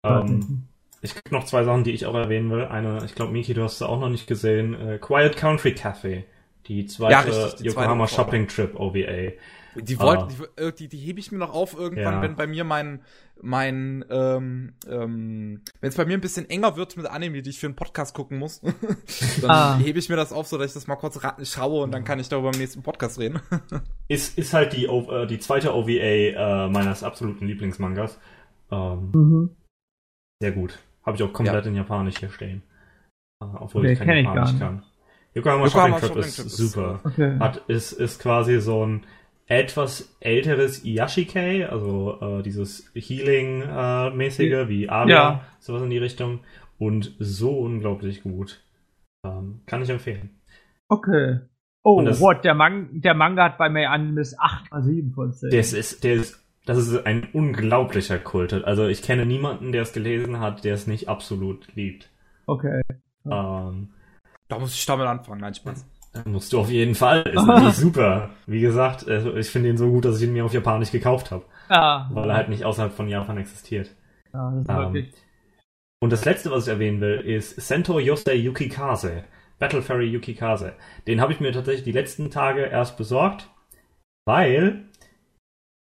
Ähm, 0.05 0.69
ich 1.01 1.15
gibt 1.15 1.33
noch 1.33 1.45
zwei 1.45 1.65
Sachen, 1.65 1.85
die 1.85 1.91
ich 1.93 2.07
auch 2.07 2.15
erwähnen 2.15 2.51
will. 2.51 2.65
Eine, 2.65 3.05
ich 3.05 3.15
glaube, 3.15 3.33
Miki, 3.33 3.55
du 3.55 3.63
hast 3.63 3.79
sie 3.79 3.89
auch 3.89 4.01
noch 4.01 4.09
nicht 4.09 4.27
gesehen. 4.27 4.75
Äh, 4.75 4.99
Quiet 4.99 5.37
Country 5.37 5.71
Café. 5.71 6.25
Die 6.69 6.87
zweite 6.87 7.13
Ja, 7.13 7.21
richtig, 7.21 7.55
die 7.57 7.65
Yokohama 7.65 8.07
zweite 8.07 8.15
Shopping 8.15 8.49
Trip 8.49 8.79
OVA. 8.79 9.33
Die 9.77 9.99
wollten, 10.01 10.23
Ah. 10.25 10.47
die, 10.59 10.63
äh, 10.63 10.73
die, 10.73 10.89
die 10.89 10.97
hebe 10.99 11.21
ich 11.21 11.31
mir 11.31 11.39
noch 11.39 11.55
auf 11.55 11.75
irgendwann, 11.79 12.15
Ja. 12.15 12.23
wenn 12.23 12.35
bei 12.37 12.47
mir 12.47 12.65
mein, 12.65 13.01
mein, 13.41 14.05
ähm, 14.11 14.73
ähm, 14.89 15.61
wenn 15.81 15.89
es 15.89 15.95
bei 15.97 16.05
mir 16.05 16.15
ein 16.15 16.21
bisschen 16.21 16.51
enger 16.51 16.77
wird 16.77 16.97
mit 16.97 17.07
Anime, 17.07 17.43
die 17.43 17.51
ich 17.51 17.61
für 17.61 17.67
einen 17.69 17.77
Podcast 17.77 18.13
gucken 18.15 18.39
muss, 18.39 18.61
dann 19.43 19.51
Ah. 19.51 19.79
hebe 19.79 19.99
ich 20.01 20.09
mir 20.09 20.17
das 20.17 20.33
auf, 20.33 20.49
so 20.49 20.59
dass 20.59 20.69
ich 20.69 20.75
das 20.75 20.89
mal 20.89 20.97
kurz 20.97 21.21
schaue 21.45 21.85
und 21.85 21.93
dann 21.93 22.03
kann 22.05 22.19
ich 22.19 22.29
darüber 22.29 22.51
im 22.53 22.59
nächsten 22.59 22.83
Podcast 22.83 23.19
reden. 23.21 23.41
Ist, 24.09 24.37
ist 24.39 24.53
halt 24.55 24.73
die, 24.73 24.89
O- 24.89 25.11
äh, 25.13 25.27
die 25.27 25.39
zweite 25.39 25.75
OVA 25.75 25.91
äh, 25.91 26.69
meines 26.69 27.03
absoluten 27.05 27.47
Lieblingsmangas. 27.47 28.19
Ähm, 28.73 29.11
Mhm. 29.15 29.51
sehr 30.43 30.53
gut. 30.53 30.79
Habe 31.05 31.17
ich 31.17 31.23
auch 31.23 31.33
komplett 31.33 31.67
in 31.67 31.75
Japanisch 31.77 32.19
hier 32.19 32.31
stehen. 32.31 32.63
Äh, 33.43 33.47
obwohl 33.61 33.83
Okay, 33.83 33.93
ich 33.93 33.99
kein 34.01 34.09
ich 34.19 34.25
Japanisch 34.25 34.59
gar 34.59 34.71
kann. 34.71 34.83
Yokohama, 35.35 35.65
Yokohama 35.67 35.99
Shopping 36.01 36.01
Trip 36.01 36.09
Shopping 36.09 36.23
ist 36.25 36.37
Trip 36.37 36.47
ist, 36.47 36.57
super. 36.57 37.01
Okay. 37.05 37.39
Hat, 37.39 37.57
ist, 37.69 37.93
ist 37.93 38.21
quasi 38.21 38.61
so 38.61 38.85
ein 38.85 39.05
etwas 39.47 40.17
älteres 40.21 40.83
Yashikei, 40.85 41.69
also 41.69 42.19
äh, 42.21 42.43
dieses 42.43 42.91
Healing-mäßige 42.95 44.69
wie 44.69 44.89
Alia, 44.89 45.15
Ja. 45.17 45.45
sowas 45.59 45.83
in 45.83 45.91
die 45.91 45.99
Richtung. 45.99 46.41
Und 46.79 47.15
so 47.19 47.59
unglaublich 47.59 48.23
gut. 48.23 48.63
Ähm, 49.25 49.63
kann 49.67 49.83
ich 49.83 49.89
empfehlen. 49.91 50.31
Okay. 50.89 51.41
Oh, 51.83 52.01
das- 52.03 52.21
what? 52.21 52.45
Der, 52.45 52.55
Man 52.55 52.89
der 53.01 53.15
Manga 53.15 53.45
hat 53.45 53.59
bei 53.59 53.69
mir 53.69 53.91
Animes 53.91 54.39
8,7 54.39 55.13
von 55.15 55.33
10. 55.33 55.51
Der 55.51 55.61
ist, 55.61 55.73
ist, 55.73 56.05
der 56.05 56.15
ist, 56.15 56.45
das 56.67 56.79
ist 56.79 57.05
ein 57.07 57.27
unglaublicher 57.33 58.19
Kult. 58.19 58.53
Also 58.53 58.87
ich 58.87 59.03
kenne 59.03 59.27
niemanden, 59.27 59.73
der 59.73 59.83
es 59.83 59.93
gelesen 59.93 60.39
hat, 60.41 60.65
der 60.65 60.75
es 60.75 60.87
nicht 60.87 61.09
absolut 61.09 61.67
liebt. 61.75 62.11
Okay. 62.47 62.83
Ähm, 63.29 63.89
Da 64.49 64.59
muss 64.59 64.75
ich 64.75 64.87
damit 64.87 65.07
anfangen, 65.07 65.41
nein, 65.41 65.55
Spaß. 65.55 65.87
musst 66.25 66.53
du 66.53 66.61
auf 66.61 66.71
jeden 66.71 66.95
Fall. 66.95 67.23
Ist 67.23 67.47
wirklich 67.47 67.75
super. 67.75 68.31
Wie 68.47 68.61
gesagt, 68.61 69.07
also 69.09 69.37
ich 69.37 69.49
finde 69.51 69.69
ihn 69.69 69.77
so 69.77 69.91
gut, 69.91 70.05
dass 70.05 70.17
ich 70.21 70.27
ihn 70.27 70.33
mir 70.33 70.45
auf 70.45 70.55
Japanisch 70.55 70.91
gekauft 70.91 71.31
habe, 71.31 71.45
Ja. 71.71 72.09
weil 72.13 72.31
er 72.31 72.37
halt 72.37 72.49
nicht 72.49 72.65
außerhalb 72.65 72.93
von 72.93 73.09
Japan 73.09 73.37
existiert. 73.39 73.91
ja, 74.33 74.51
das 74.51 74.63
ist 74.63 74.69
Ähm, 74.71 74.77
wirklich. 74.95 75.13
Und 76.01 76.11
das 76.13 76.25
letzte, 76.25 76.51
was 76.51 76.65
ich 76.67 76.73
erwähnen 76.73 77.01
will, 77.01 77.21
ist 77.21 77.57
Sento 77.61 77.99
Yosei 77.99 78.35
Yukikaze. 78.37 79.25
Battle 79.59 79.83
Ferry 79.83 80.07
Yukikaze. 80.07 80.75
Den 81.09 81.21
habe 81.21 81.33
ich 81.33 81.41
mir 81.41 81.51
tatsächlich 81.53 81.85
die 81.85 81.93
letzten 81.93 82.31
Tage 82.31 82.63
erst 82.63 82.97
besorgt, 82.97 83.51
weil 84.27 84.85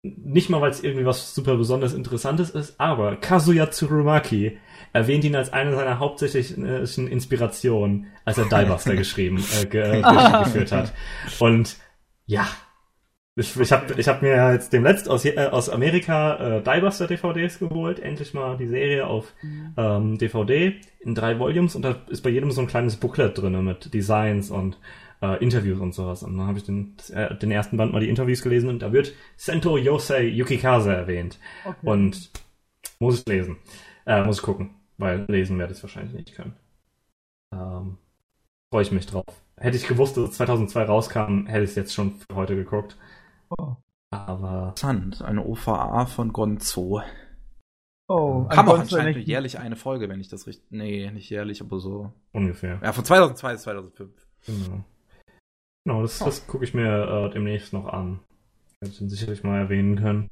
nicht 0.05 0.51
mal, 0.51 0.61
weil 0.61 0.73
es 0.73 0.83
irgendwie 0.83 1.07
was 1.07 1.33
super 1.35 1.57
besonders 1.57 1.95
Interessantes 1.95 2.51
ist, 2.51 2.81
aber 2.81 3.15
Kazuya 3.17 3.71
Tsurumaki 3.71 4.59
erwähnt 4.93 5.25
ihn 5.25 5.37
als 5.37 5.53
eine 5.53 5.75
seiner 5.75 5.99
hauptsächlichen 5.99 6.65
äh, 6.67 6.81
Inspirationen, 7.11 8.07
als 8.25 8.39
er 8.39 8.45
Diebuster 8.51 8.97
geschrieben, 8.97 9.43
äh, 9.61 9.67
ge 9.67 9.83
äh, 9.83 10.03
ge- 10.03 10.45
geführt 10.45 10.73
hat. 10.73 10.93
Und 11.39 11.77
ja, 12.27 12.47
ich, 13.35 13.59
ich 13.59 13.73
habe 13.73 13.95
ich 13.99 14.09
hab 14.09 14.21
mir 14.21 14.53
jetzt 14.53 14.73
demnächst 14.75 15.09
aus, 15.09 15.25
äh, 15.25 15.49
aus 15.51 15.71
Amerika 15.71 16.59
äh, 16.59 16.63
Diebuster 16.63 17.07
DVDs 17.07 17.59
geholt, 17.59 17.99
endlich 17.99 18.35
mal 18.35 18.59
die 18.59 18.67
Serie 18.67 19.07
auf 19.07 19.33
ähm, 19.77 20.19
DVD 20.19 20.75
in 21.01 21.15
drei 21.15 21.39
Volumes 21.39 21.75
und 21.75 21.83
da 21.83 21.97
ist 22.11 22.23
bei 22.23 22.29
jedem 22.31 22.51
so 22.51 22.61
ein 22.61 22.67
kleines 22.67 22.97
Booklet 22.97 23.39
drin 23.39 23.65
mit 23.65 23.95
Designs 23.95 24.51
und 24.51 24.79
äh, 25.23 25.43
Interviews 25.43 25.81
und 25.81 25.95
sowas. 25.95 26.23
Und 26.23 26.37
dann 26.37 26.47
habe 26.47 26.59
ich 26.59 26.65
den, 26.65 26.95
äh, 27.15 27.35
den 27.37 27.51
ersten 27.51 27.79
Band 27.79 27.93
mal 27.93 28.01
die 28.01 28.11
Interviews 28.11 28.43
gelesen 28.43 28.69
und 28.69 28.81
da 28.83 28.93
wird 28.93 29.15
Sento 29.37 29.79
Yosei 29.79 30.25
Yukikaze 30.25 30.95
erwähnt. 30.95 31.39
Okay. 31.65 31.77
Und 31.85 32.31
muss 32.99 33.21
ich 33.21 33.27
lesen. 33.27 33.57
Äh, 34.05 34.25
muss 34.25 34.39
ich 34.39 34.43
gucken, 34.43 34.71
weil 34.99 35.25
lesen 35.29 35.59
werde 35.59 35.73
ich 35.73 35.79
es 35.79 35.85
wahrscheinlich 35.85 36.15
nicht 36.15 36.35
können. 36.35 36.57
Ähm, 37.55 37.99
Freue 38.73 38.83
ich 38.83 38.93
mich 38.93 39.07
drauf. 39.07 39.25
Hätte 39.59 39.77
ich 39.77 39.87
gewusst, 39.87 40.17
dass 40.17 40.31
es 40.31 40.37
2002 40.37 40.85
rauskam, 40.85 41.47
hätte 41.47 41.65
ich 41.65 41.71
es 41.71 41.77
jetzt 41.77 41.93
schon 41.95 42.15
für 42.17 42.35
heute 42.37 42.57
geguckt. 42.57 42.97
oh. 43.59 43.77
Aber 44.11 44.69
Interessant, 44.69 45.23
eine 45.23 45.45
OVA 45.45 46.05
von 46.07 46.33
Gonzo. 46.35 47.03
oh. 48.09 48.45
Kam 48.51 48.69
auch 48.69 48.79
anscheinend 48.79 49.17
nicht- 49.17 49.27
jährlich 49.29 49.59
eine 49.59 49.77
Folge, 49.77 50.09
wenn 50.09 50.21
ich 50.21 50.29
das 50.29 50.47
richtig. 50.47 50.71
Nee, 50.71 51.11
nicht 51.11 51.31
jährlich, 51.31 51.63
aber 51.63 51.81
so. 51.81 52.13
ungefähr. 52.33 52.79
Ja, 52.83 52.93
von 52.93 53.05
2002 53.05 53.53
bis 53.53 53.63
2005. 53.63 54.11
Genau. 54.47 54.85
Genau, 55.85 56.03
das, 56.03 56.19
das 56.19 56.47
gucke 56.47 56.65
ich 56.65 56.75
mir 56.75 56.87
äh, 57.29 57.31
demnächst 57.31 57.73
noch 57.73 57.87
an. 57.87 58.21
Werde 58.81 58.93
ich 58.93 58.99
dann 58.99 59.09
sicherlich 59.09 59.43
mal 59.45 59.59
erwähnen 59.61 59.97
können. 59.97 60.29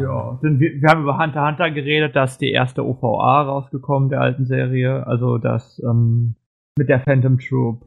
Ja, 0.00 0.38
denn 0.42 0.58
wir, 0.58 0.80
wir 0.80 0.88
haben 0.88 1.02
über 1.02 1.18
Hunter 1.18 1.46
Hunter 1.46 1.70
geredet, 1.70 2.16
dass 2.16 2.38
die 2.38 2.50
erste 2.50 2.84
OVA 2.84 3.42
rausgekommen 3.42 4.08
der 4.08 4.20
alten 4.20 4.46
Serie, 4.46 5.06
also 5.06 5.38
das 5.38 5.78
ähm, 5.84 6.34
mit 6.78 6.88
der 6.88 7.00
Phantom 7.00 7.38
Troop. 7.38 7.84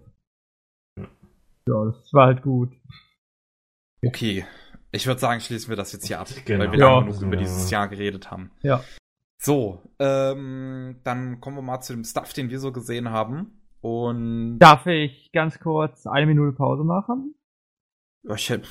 Ja. 0.98 1.08
Ja, 1.68 1.86
das 1.86 2.14
war 2.14 2.28
halt 2.28 2.44
gut. 2.44 2.72
Okay. 4.06 4.46
Ich 4.92 5.08
würde 5.08 5.20
sagen, 5.20 5.42
schließen 5.42 5.70
wir 5.70 5.76
das 5.76 5.92
jetzt 5.94 6.08
hier 6.08 6.20
ab, 6.20 6.28
Genau. 6.46 6.64
weil 6.64 6.72
wir 6.72 6.80
Ja. 6.80 6.94
lange 7.00 7.08
genug 7.12 7.22
über 7.24 7.36
dieses 7.36 7.70
Jahr 7.70 7.88
geredet 7.90 8.32
haben. 8.32 8.52
Ja. 8.62 8.82
So, 9.42 9.82
ähm, 10.00 10.98
dann 11.04 11.42
kommen 11.42 11.58
wir 11.58 11.62
mal 11.62 11.82
zu 11.82 11.94
dem 11.94 12.04
Stuff, 12.06 12.32
den 12.34 12.50
wir 12.50 12.60
so 12.60 12.72
gesehen 12.72 13.10
haben. 13.10 13.62
Und 13.82 14.58
Darf 14.60 14.86
ich 14.88 15.32
ganz 15.34 15.60
kurz 15.60 16.08
eine 16.08 16.26
Minute 16.28 16.56
Pause 16.56 16.84
machen? 16.84 17.35
Ich 18.34 18.50
hätte, 18.50 18.68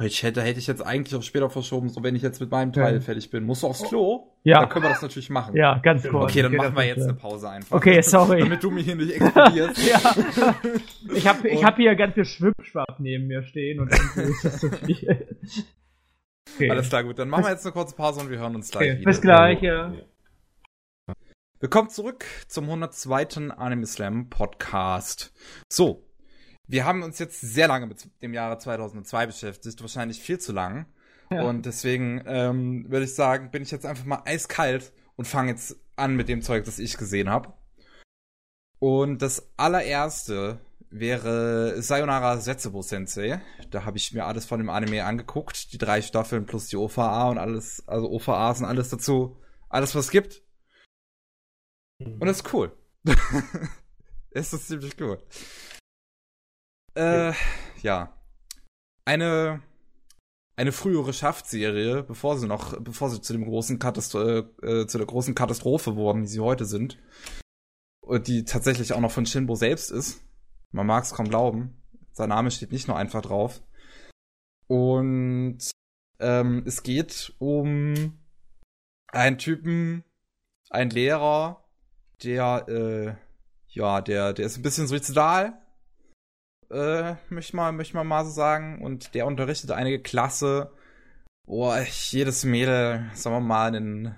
ich 0.00 0.22
hätte, 0.22 0.42
hätte 0.42 0.60
ich 0.60 0.66
jetzt 0.66 0.84
eigentlich 0.84 1.18
auch 1.18 1.22
später 1.22 1.50
verschoben, 1.50 1.88
so 1.88 2.02
wenn 2.04 2.14
ich 2.14 2.22
jetzt 2.22 2.40
mit 2.40 2.50
meinem 2.50 2.72
Teil 2.72 2.94
Ja. 2.94 3.00
fertig 3.00 3.30
bin. 3.30 3.44
Musst 3.44 3.64
du 3.64 3.66
aufs 3.66 3.82
Klo? 3.82 4.28
Ja. 4.44 4.60
Dann 4.60 4.68
können 4.68 4.84
wir 4.84 4.90
das 4.90 5.02
natürlich 5.02 5.28
machen. 5.28 5.56
Ja, 5.56 5.78
ganz 5.78 6.06
kurz. 6.08 6.30
Okay, 6.30 6.42
dann 6.42 6.52
Geht 6.52 6.60
machen 6.60 6.76
wir 6.76 6.84
jetzt 6.84 7.02
eine 7.02 7.14
Pause 7.14 7.50
einfach. 7.50 7.76
Okay, 7.76 8.00
sorry. 8.02 8.40
Damit 8.42 8.62
du 8.62 8.70
mich 8.70 8.84
hier 8.84 8.94
nicht 8.94 9.12
explodierst. 9.12 9.86
ja. 9.90 10.54
Ich 11.14 11.26
habe 11.26 11.48
ich 11.48 11.64
hab 11.64 11.76
hier 11.76 11.94
ganz 11.96 12.14
viel 12.14 12.24
Schwippschwapp 12.24 13.00
neben 13.00 13.26
mir 13.26 13.42
stehen 13.42 13.80
und 13.80 13.92
irgendwie 13.92 14.30
ist 14.30 14.44
das 14.44 14.60
zu 14.60 14.70
viel. 14.70 15.26
Okay, 16.54 16.70
Alles 16.70 16.88
klar, 16.88 17.02
gut. 17.02 17.18
Dann 17.18 17.28
machen 17.28 17.44
wir 17.44 17.50
jetzt 17.50 17.64
eine 17.66 17.72
kurze 17.72 17.96
Pause 17.96 18.20
und 18.20 18.30
wir 18.30 18.38
hören 18.38 18.54
uns 18.54 18.70
gleich 18.70 18.90
okay. 18.90 19.00
wieder. 19.00 19.10
bis 19.10 19.20
gleich. 19.20 19.62
Ja. 19.62 19.92
Willkommen 21.58 21.88
zurück 21.88 22.24
zum 22.46 22.64
102. 22.64 23.50
Anime 23.56 23.86
Slam 23.86 24.28
Podcast. 24.28 25.32
So, 25.72 26.04
wir 26.72 26.86
haben 26.86 27.02
uns 27.02 27.18
jetzt 27.18 27.38
sehr 27.38 27.68
lange 27.68 27.86
mit 27.86 28.08
dem 28.22 28.32
Jahre 28.32 28.56
2002 28.56 29.26
beschäftigt, 29.26 29.82
wahrscheinlich 29.82 30.20
viel 30.20 30.40
zu 30.40 30.52
lang. 30.52 30.86
Ja. 31.30 31.42
Und 31.42 31.66
deswegen 31.66 32.22
ähm, 32.26 32.90
würde 32.90 33.04
ich 33.04 33.14
sagen, 33.14 33.50
bin 33.50 33.62
ich 33.62 33.70
jetzt 33.70 33.84
einfach 33.84 34.06
mal 34.06 34.22
eiskalt 34.24 34.90
und 35.16 35.26
fange 35.26 35.50
jetzt 35.50 35.76
an 35.96 36.16
mit 36.16 36.30
dem 36.30 36.40
Zeug, 36.40 36.64
das 36.64 36.78
ich 36.78 36.96
gesehen 36.96 37.28
habe. 37.28 37.52
Und 38.78 39.20
das 39.20 39.52
allererste 39.58 40.60
wäre 40.88 41.82
Sayonara 41.82 42.38
Setsubo 42.38 42.80
Sensei. 42.80 43.42
Da 43.70 43.84
habe 43.84 43.98
ich 43.98 44.14
mir 44.14 44.24
alles 44.24 44.46
von 44.46 44.58
dem 44.58 44.70
Anime 44.70 45.04
angeguckt, 45.04 45.74
die 45.74 45.78
drei 45.78 46.00
Staffeln 46.00 46.46
plus 46.46 46.68
die 46.68 46.76
OVA 46.78 47.28
und 47.28 47.36
alles, 47.36 47.86
also 47.86 48.10
OVAs 48.10 48.60
und 48.60 48.64
alles 48.64 48.88
dazu, 48.88 49.36
alles 49.68 49.94
was 49.94 50.06
es 50.06 50.10
gibt. 50.10 50.42
Und 51.98 52.24
das 52.24 52.38
ist 52.38 52.54
cool. 52.54 52.72
es 54.30 54.54
ist 54.54 54.68
ziemlich 54.68 54.98
cool. 55.00 55.18
Äh, 56.94 57.32
ja. 57.82 58.16
Eine, 59.04 59.62
eine 60.56 60.72
frühere 60.72 61.12
Schaftserie, 61.12 62.02
bevor 62.02 62.38
sie 62.38 62.46
noch, 62.46 62.78
bevor 62.80 63.10
sie 63.10 63.20
zu 63.20 63.32
dem 63.32 63.44
großen 63.44 63.78
Katastro 63.78 64.38
äh, 64.62 64.86
zu 64.86 64.98
der 64.98 65.06
großen 65.06 65.34
Katastrophe 65.34 65.96
wurden, 65.96 66.22
die 66.22 66.28
sie 66.28 66.40
heute 66.40 66.64
sind. 66.64 66.98
Und 68.00 68.28
die 68.28 68.44
tatsächlich 68.44 68.92
auch 68.92 69.00
noch 69.00 69.12
von 69.12 69.26
Shinbo 69.26 69.54
selbst 69.54 69.90
ist. 69.90 70.24
Man 70.70 70.86
mag 70.86 71.04
es 71.04 71.14
kaum 71.14 71.28
glauben. 71.28 71.82
Sein 72.12 72.30
Name 72.30 72.50
steht 72.50 72.72
nicht 72.72 72.88
nur 72.88 72.96
einfach 72.96 73.22
drauf. 73.22 73.62
Und 74.66 75.58
ähm, 76.18 76.62
es 76.66 76.82
geht 76.82 77.34
um 77.38 78.18
einen 79.08 79.38
Typen, 79.38 80.04
einen 80.70 80.90
Lehrer, 80.90 81.64
der, 82.22 82.66
äh, 82.68 83.14
ja, 83.68 84.00
der, 84.00 84.32
der 84.32 84.46
ist 84.46 84.56
ein 84.56 84.62
bisschen 84.62 84.86
suizidal, 84.86 85.61
äh, 86.72 87.16
möchte 87.28 87.56
mal, 87.56 87.72
möchte 87.72 87.96
man 87.96 88.06
mal 88.06 88.24
so 88.24 88.30
sagen, 88.30 88.82
und 88.82 89.14
der 89.14 89.26
unterrichtet 89.26 89.70
einige 89.70 90.00
Klasse, 90.00 90.72
wo 91.46 91.72
jedes 91.74 92.44
Mädel, 92.44 93.10
sagen 93.14 93.36
wir 93.36 93.40
mal, 93.40 93.68
einen, 93.68 94.14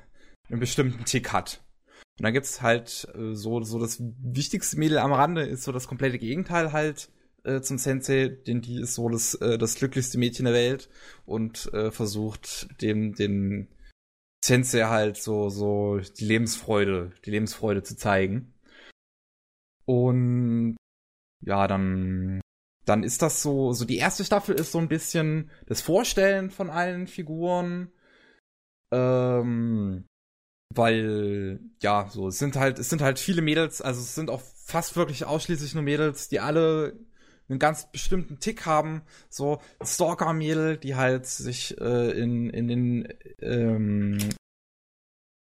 einen 0.48 0.60
bestimmten 0.60 1.04
Tick 1.04 1.32
hat. 1.32 1.62
Und 2.18 2.24
dann 2.24 2.32
gibt's 2.32 2.62
halt 2.62 3.08
äh, 3.14 3.34
so, 3.34 3.62
so 3.62 3.78
das 3.78 4.00
wichtigste 4.00 4.78
Mädel 4.78 4.98
am 4.98 5.12
Rande 5.12 5.42
ist 5.42 5.64
so 5.64 5.72
das 5.72 5.88
komplette 5.88 6.18
Gegenteil 6.18 6.72
halt 6.72 7.10
äh, 7.42 7.60
zum 7.60 7.78
Sensei, 7.78 8.28
denn 8.28 8.60
die 8.60 8.80
ist 8.80 8.94
so 8.94 9.08
das, 9.08 9.34
äh, 9.36 9.58
das 9.58 9.74
glücklichste 9.74 10.18
Mädchen 10.18 10.44
der 10.44 10.54
Welt 10.54 10.88
und 11.26 11.72
äh, 11.74 11.90
versucht 11.90 12.68
dem, 12.80 13.14
den 13.14 13.68
Sensei 14.44 14.84
halt 14.84 15.16
so, 15.16 15.48
so 15.48 15.98
die 15.98 16.24
Lebensfreude, 16.24 17.12
die 17.24 17.30
Lebensfreude 17.30 17.82
zu 17.82 17.96
zeigen. 17.96 18.54
Und 19.86 20.76
ja, 21.40 21.66
dann, 21.66 22.40
dann 22.84 23.02
ist 23.02 23.22
das 23.22 23.42
so, 23.42 23.72
so 23.72 23.84
die 23.84 23.98
erste 23.98 24.24
Staffel 24.24 24.54
ist 24.54 24.72
so 24.72 24.78
ein 24.78 24.88
bisschen 24.88 25.50
das 25.66 25.80
Vorstellen 25.80 26.50
von 26.50 26.70
allen 26.70 27.06
Figuren. 27.06 27.92
Ähm, 28.92 30.04
weil, 30.74 31.60
ja, 31.82 32.08
so, 32.10 32.28
es 32.28 32.38
sind 32.38 32.56
halt, 32.56 32.78
es 32.78 32.90
sind 32.90 33.02
halt 33.02 33.18
viele 33.18 33.42
Mädels, 33.42 33.80
also 33.80 34.00
es 34.00 34.14
sind 34.14 34.30
auch 34.30 34.42
fast 34.64 34.96
wirklich 34.96 35.24
ausschließlich 35.24 35.74
nur 35.74 35.82
Mädels, 35.82 36.28
die 36.28 36.40
alle 36.40 36.98
einen 37.48 37.58
ganz 37.58 37.90
bestimmten 37.90 38.40
Tick 38.40 38.66
haben, 38.66 39.02
so 39.28 39.60
Stalker-Mädel, 39.82 40.78
die 40.78 40.94
halt 40.96 41.26
sich 41.26 41.78
äh, 41.80 42.10
in, 42.12 42.50
in 42.50 42.68
den 42.68 43.08
ähm, 43.40 44.18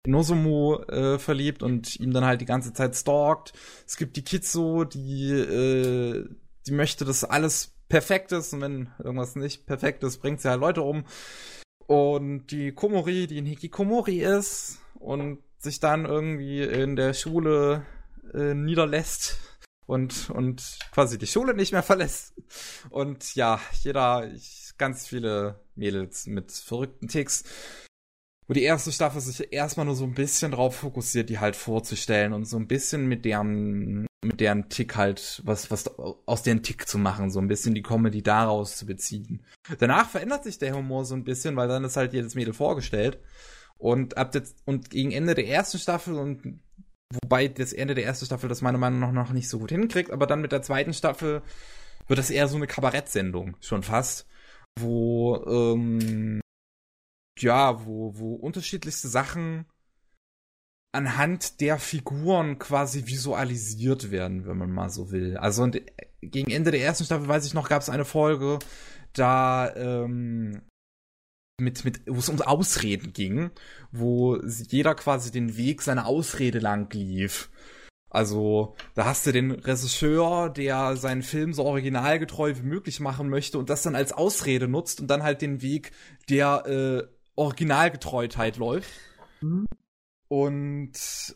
Nozomu 0.07 0.77
äh, 0.83 1.19
verliebt 1.19 1.63
und 1.63 1.99
ihm 2.01 2.13
dann 2.13 2.25
halt 2.25 2.41
die 2.41 2.47
ganze 2.47 2.73
Zeit 2.73 2.97
stalkt. 2.97 3.53
Es 3.87 3.97
gibt 3.97 4.17
die 4.17 4.25
Kitsu, 4.25 4.85
die, 4.85 5.31
äh, 5.31 6.29
die 6.67 6.73
möchte, 6.73 7.05
dass 7.05 7.25
alles 7.25 7.75
perfekt 7.89 8.33
ist 8.33 8.53
und 8.53 8.61
wenn 8.61 8.91
irgendwas 8.99 9.37
nicht 9.37 9.67
perfekt 9.67 10.03
ist, 10.03 10.19
bringt 10.19 10.41
sie 10.41 10.49
halt 10.49 10.61
Leute 10.61 10.83
um. 10.83 11.05
Und 11.87 12.47
die 12.47 12.73
Komori, 12.73 13.27
die 13.27 13.41
ein 13.41 13.47
Hikikomori 13.47 14.21
ist 14.21 14.79
und 14.95 15.39
sich 15.59 15.81
dann 15.81 16.07
irgendwie 16.07 16.63
in 16.63 16.97
der 16.97 17.13
Schule 17.13 17.85
äh, 18.33 18.55
niederlässt 18.55 19.39
und, 19.87 20.31
und 20.31 20.79
quasi 20.93 21.19
die 21.19 21.27
Schule 21.27 21.55
nicht 21.55 21.73
mehr 21.73 21.83
verlässt. 21.83 22.35
Und 22.91 23.35
ja, 23.35 23.61
jeder, 23.83 24.31
ganz 24.79 25.07
viele 25.07 25.61
Mädels 25.75 26.27
mit 26.27 26.53
verrückten 26.53 27.09
Ticks. 27.09 27.45
Wo 28.47 28.53
die 28.53 28.63
erste 28.63 28.93
Staffel 28.93 29.21
sich 29.21 29.53
erstmal 29.53 29.87
nur 29.87 29.95
so 29.95 30.05
ein 30.05 30.15
bisschen 30.15 30.53
drauf 30.53 30.77
fokussiert, 30.77 31.31
die 31.31 31.39
halt 31.39 31.57
vorzustellen 31.57 32.33
und 32.33 32.45
so 32.45 32.59
ein 32.59 32.67
bisschen 32.67 33.07
mit 33.07 33.25
deren, 33.25 34.07
mit 34.23 34.41
deren 34.41 34.69
Tick 34.69 34.97
halt, 34.97 35.41
was, 35.45 35.71
was 35.71 35.99
aus 35.99 36.43
deren 36.43 36.63
Tick 36.63 36.87
zu 36.87 36.99
machen, 36.99 37.31
so 37.31 37.41
ein 37.41 37.49
bisschen 37.49 37.75
die 37.75 37.83
Comedy 37.83 38.23
daraus 38.23 38.77
zu 38.77 38.87
beziehen. 38.87 39.43
Danach 39.79 40.11
verändert 40.11 40.45
sich 40.45 40.59
der 40.59 40.75
Humor 40.75 41.05
so 41.05 41.15
ein 41.15 41.25
bisschen, 41.25 41.57
weil 41.57 41.69
dann 41.69 41.85
ist 41.85 41.97
halt 41.97 42.13
jedes 42.13 42.35
Mädel 42.35 42.53
vorgestellt. 42.53 43.19
Und 43.79 44.17
ab 44.19 44.35
jetzt, 44.35 44.57
und 44.67 44.91
gegen 44.91 45.11
Ende 45.11 45.35
der 45.35 45.49
ersten 45.49 45.79
Staffel 45.79 46.15
und 46.15 46.61
Wobei 47.23 47.49
das 47.49 47.73
Ende 47.73 47.95
der 47.95 48.05
ersten 48.05 48.27
Staffel 48.27 48.49
das 48.49 48.63
meiner 48.63 48.79
Meinung 48.79 49.01
nach 49.01 49.13
noch 49.13 49.33
nicht 49.33 49.49
so 49.49 49.59
gut 49.59 49.71
hinkriegt, 49.71 50.11
aber 50.11 50.27
dann 50.27 50.41
mit 50.41 50.53
der 50.53 50.63
zweiten 50.63 50.93
Staffel 50.93 51.43
wird 52.09 52.19
das 52.19 52.31
eher 52.31 52.49
so 52.49 52.57
eine 52.57 52.67
Kabarettsendung, 52.67 53.57
schon 53.61 53.83
fast. 53.83 54.27
Wo, 54.81 55.37
ähm, 55.47 56.41
ja, 57.39 57.85
wo, 57.85 58.19
wo 58.19 58.35
unterschiedlichste 58.35 59.09
Sachen 59.09 59.67
anhand 60.93 61.61
der 61.61 61.79
Figuren 61.79 62.59
quasi 62.59 63.07
visualisiert 63.07 64.11
werden, 64.13 64.47
wenn 64.47 64.57
man 64.57 64.71
mal 64.71 64.91
so 64.91 65.11
will. 65.11 65.37
Also 65.37 65.65
und 65.65 65.81
gegen 66.21 66.51
Ende 66.51 66.71
der 66.71 66.83
ersten 66.83 67.05
Staffel, 67.05 67.27
weiß 67.27 67.47
ich 67.47 67.55
noch, 67.55 67.69
gab 67.69 67.83
es 67.83 67.89
eine 67.89 68.05
Folge, 68.05 68.61
da 69.13 69.75
ähm, 69.75 70.63
mit, 71.61 71.85
mit, 71.85 72.03
wo 72.07 72.19
es 72.19 72.29
um 72.29 72.41
Ausreden 72.43 73.13
ging, 73.13 73.51
wo 73.91 74.37
jeder 74.37 74.95
quasi 74.95 75.31
den 75.33 75.57
Weg 75.57 75.83
seiner 75.83 76.07
Ausrede 76.07 76.61
lang 76.61 76.93
lief. 76.93 77.51
Also, 78.09 78.77
da 78.95 79.07
hast 79.07 79.27
du 79.27 79.33
den 79.33 79.51
Regisseur, 79.51 80.49
der 80.49 80.97
seinen 80.97 81.25
Film 81.25 81.53
so 81.53 81.65
originalgetreu 81.65 82.55
wie 82.55 82.63
möglich 82.63 83.01
machen 83.01 83.29
möchte 83.29 83.59
und 83.59 83.69
das 83.71 83.83
dann 83.83 83.97
als 83.97 84.13
Ausrede 84.13 84.69
nutzt 84.69 85.01
und 85.01 85.09
dann 85.09 85.25
halt 85.25 85.43
den 85.43 85.63
Weg 85.63 85.91
der 86.29 86.65
äh, 86.67 87.15
Originalgetreutheit 87.37 88.57
läuft. 88.57 88.91
Mhm. 89.41 89.67
Und 90.29 90.93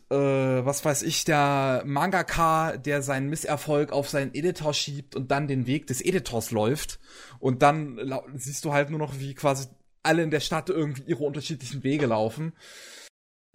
äh, 0.09 0.15
was 0.15 0.83
weiß 0.83 1.03
ich, 1.03 1.23
der 1.23 1.83
Mangaka, 1.85 2.75
der 2.75 3.01
seinen 3.01 3.29
Misserfolg 3.29 3.91
auf 3.91 4.09
seinen 4.09 4.33
Editor 4.33 4.73
schiebt 4.73 5.15
und 5.15 5.31
dann 5.31 5.47
den 5.47 5.67
Weg 5.67 5.87
des 5.87 6.01
Editors 6.01 6.51
läuft. 6.51 6.99
Und 7.39 7.61
dann 7.61 7.99
siehst 8.35 8.65
du 8.65 8.73
halt 8.73 8.89
nur 8.89 8.99
noch, 8.99 9.19
wie 9.19 9.35
quasi 9.35 9.67
alle 10.03 10.23
in 10.23 10.31
der 10.31 10.39
Stadt 10.39 10.69
irgendwie 10.69 11.03
ihre 11.03 11.23
unterschiedlichen 11.23 11.83
Wege 11.83 12.07
laufen. 12.07 12.53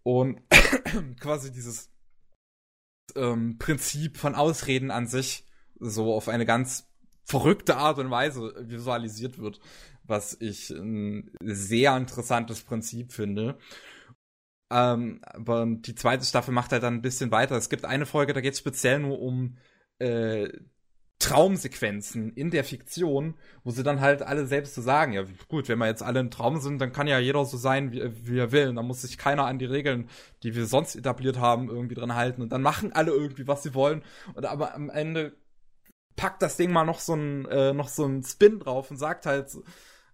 Und 0.03 0.40
quasi 1.20 1.51
dieses 1.51 1.90
ähm, 3.16 3.59
Prinzip 3.59 4.16
von 4.16 4.34
Ausreden 4.34 4.90
an 4.90 5.07
sich 5.07 5.47
so 5.80 6.14
auf 6.14 6.28
eine 6.28 6.47
ganz 6.47 6.88
verrückte 7.24 7.76
Art 7.76 7.99
und 7.99 8.11
Weise 8.11 8.55
visualisiert 8.68 9.38
wird, 9.38 9.61
was 10.07 10.37
ich 10.41 10.71
ein 10.71 11.31
sehr 11.43 11.97
interessantes 11.97 12.63
Prinzip 12.63 13.13
finde. 13.13 13.59
Ähm, 14.71 15.21
aber 15.23 15.67
die 15.69 15.95
zweite 15.95 16.25
Staffel 16.25 16.53
macht 16.53 16.73
halt 16.73 16.83
dann 16.83 16.95
ein 16.95 17.03
bisschen 17.03 17.31
weiter. 17.31 17.57
Es 17.57 17.69
gibt 17.69 17.85
eine 17.85 18.07
Folge, 18.07 18.33
da 18.33 18.41
geht 18.41 18.55
es 18.55 18.59
speziell 18.59 18.99
nur 19.01 19.21
um 19.21 19.57
äh, 19.99 20.49
Traumsequenzen 21.21 22.33
in 22.35 22.51
der 22.51 22.65
Fiktion, 22.65 23.35
wo 23.63 23.71
sie 23.71 23.83
dann 23.83 24.01
halt 24.01 24.23
alle 24.23 24.47
selbst 24.47 24.75
so 24.75 24.83
sagen, 24.83 25.13
ja 25.13 25.25
gut, 25.49 25.69
wenn 25.69 25.79
wir 25.79 25.87
jetzt 25.87 26.03
alle 26.03 26.21
ein 26.21 26.31
Traum 26.31 26.61
sind, 26.61 26.81
dann 26.81 26.93
kann 26.93 27.07
ja 27.07 27.19
jeder 27.19 27.45
so 27.45 27.57
sein, 27.57 27.93
wie, 27.93 28.03
wie 28.27 28.39
er 28.39 28.53
will. 28.53 28.69
Und 28.69 28.77
dann 28.77 28.87
muss 28.87 29.03
sich 29.03 29.17
keiner 29.17 29.47
an 29.47 29.59
die 29.59 29.65
Regeln, 29.65 30.09
die 30.43 30.55
wir 30.55 30.67
sonst 30.67 30.97
etabliert 30.97 31.39
haben, 31.39 31.69
irgendwie 31.69 31.95
dran 31.95 32.15
halten. 32.15 32.43
Und 32.43 32.53
dann 32.53 32.63
machen 32.63 32.93
alle 32.93 33.13
irgendwie, 33.13 33.47
was 33.47 33.63
sie 33.63 33.75
wollen. 33.75 34.03
Und 34.35 34.45
aber 34.45 34.75
am 34.75 34.91
Ende 34.91 35.37
packt 36.17 36.43
das 36.43 36.57
Ding 36.57 36.73
mal 36.73 36.85
noch 36.85 37.01
so 37.01 37.15
ein, 37.15 37.47
äh, 37.47 37.73
noch 37.73 37.89
so 37.89 38.05
ein 38.07 38.23
Spin 38.23 38.59
drauf 38.59 38.91
und 38.91 38.97
sagt 38.97 39.27
halt, 39.27 39.57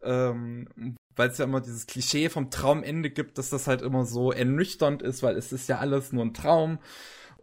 ähm, 0.03 0.96
weil 1.16 1.28
es 1.28 1.38
ja 1.38 1.44
immer 1.44 1.61
dieses 1.61 1.86
Klischee 1.86 2.28
vom 2.28 2.51
Traumende 2.51 3.11
gibt, 3.11 3.38
dass 3.38 3.51
das 3.51 3.66
halt 3.66 3.82
immer 3.82 4.05
so 4.05 4.32
ernüchternd 4.32 5.03
ist, 5.03 5.22
weil 5.22 5.36
es 5.36 5.53
ist 5.53 5.68
ja 5.68 5.78
alles 5.78 6.12
nur 6.12 6.24
ein 6.24 6.34
Traum. 6.34 6.78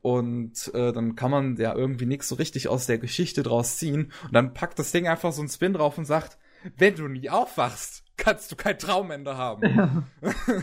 Und 0.02 0.74
äh, 0.74 0.94
dann 0.94 1.16
kann 1.16 1.32
man 1.32 1.58
ja 1.58 1.76
irgendwie 1.76 2.06
nichts 2.06 2.30
so 2.30 2.36
richtig 2.36 2.68
aus 2.68 2.86
der 2.86 2.98
Geschichte 2.98 3.44
draus 3.44 3.78
ziehen. 3.78 4.12
Und 4.24 4.34
dann 4.34 4.54
packt 4.54 4.80
das 4.80 4.92
Ding 4.92 5.08
einfach 5.08 5.34
so 5.34 5.42
einen 5.42 5.50
Spin 5.50 5.74
drauf 5.74 5.98
und 5.98 6.06
sagt, 6.06 6.38
wenn 6.78 6.96
du 6.96 7.08
nie 7.08 7.30
aufwachst, 7.30 8.04
kannst 8.16 8.52
du 8.52 8.56
kein 8.56 8.80
Traumende 8.80 9.38
haben. 9.38 9.64
Ja. 9.76 10.04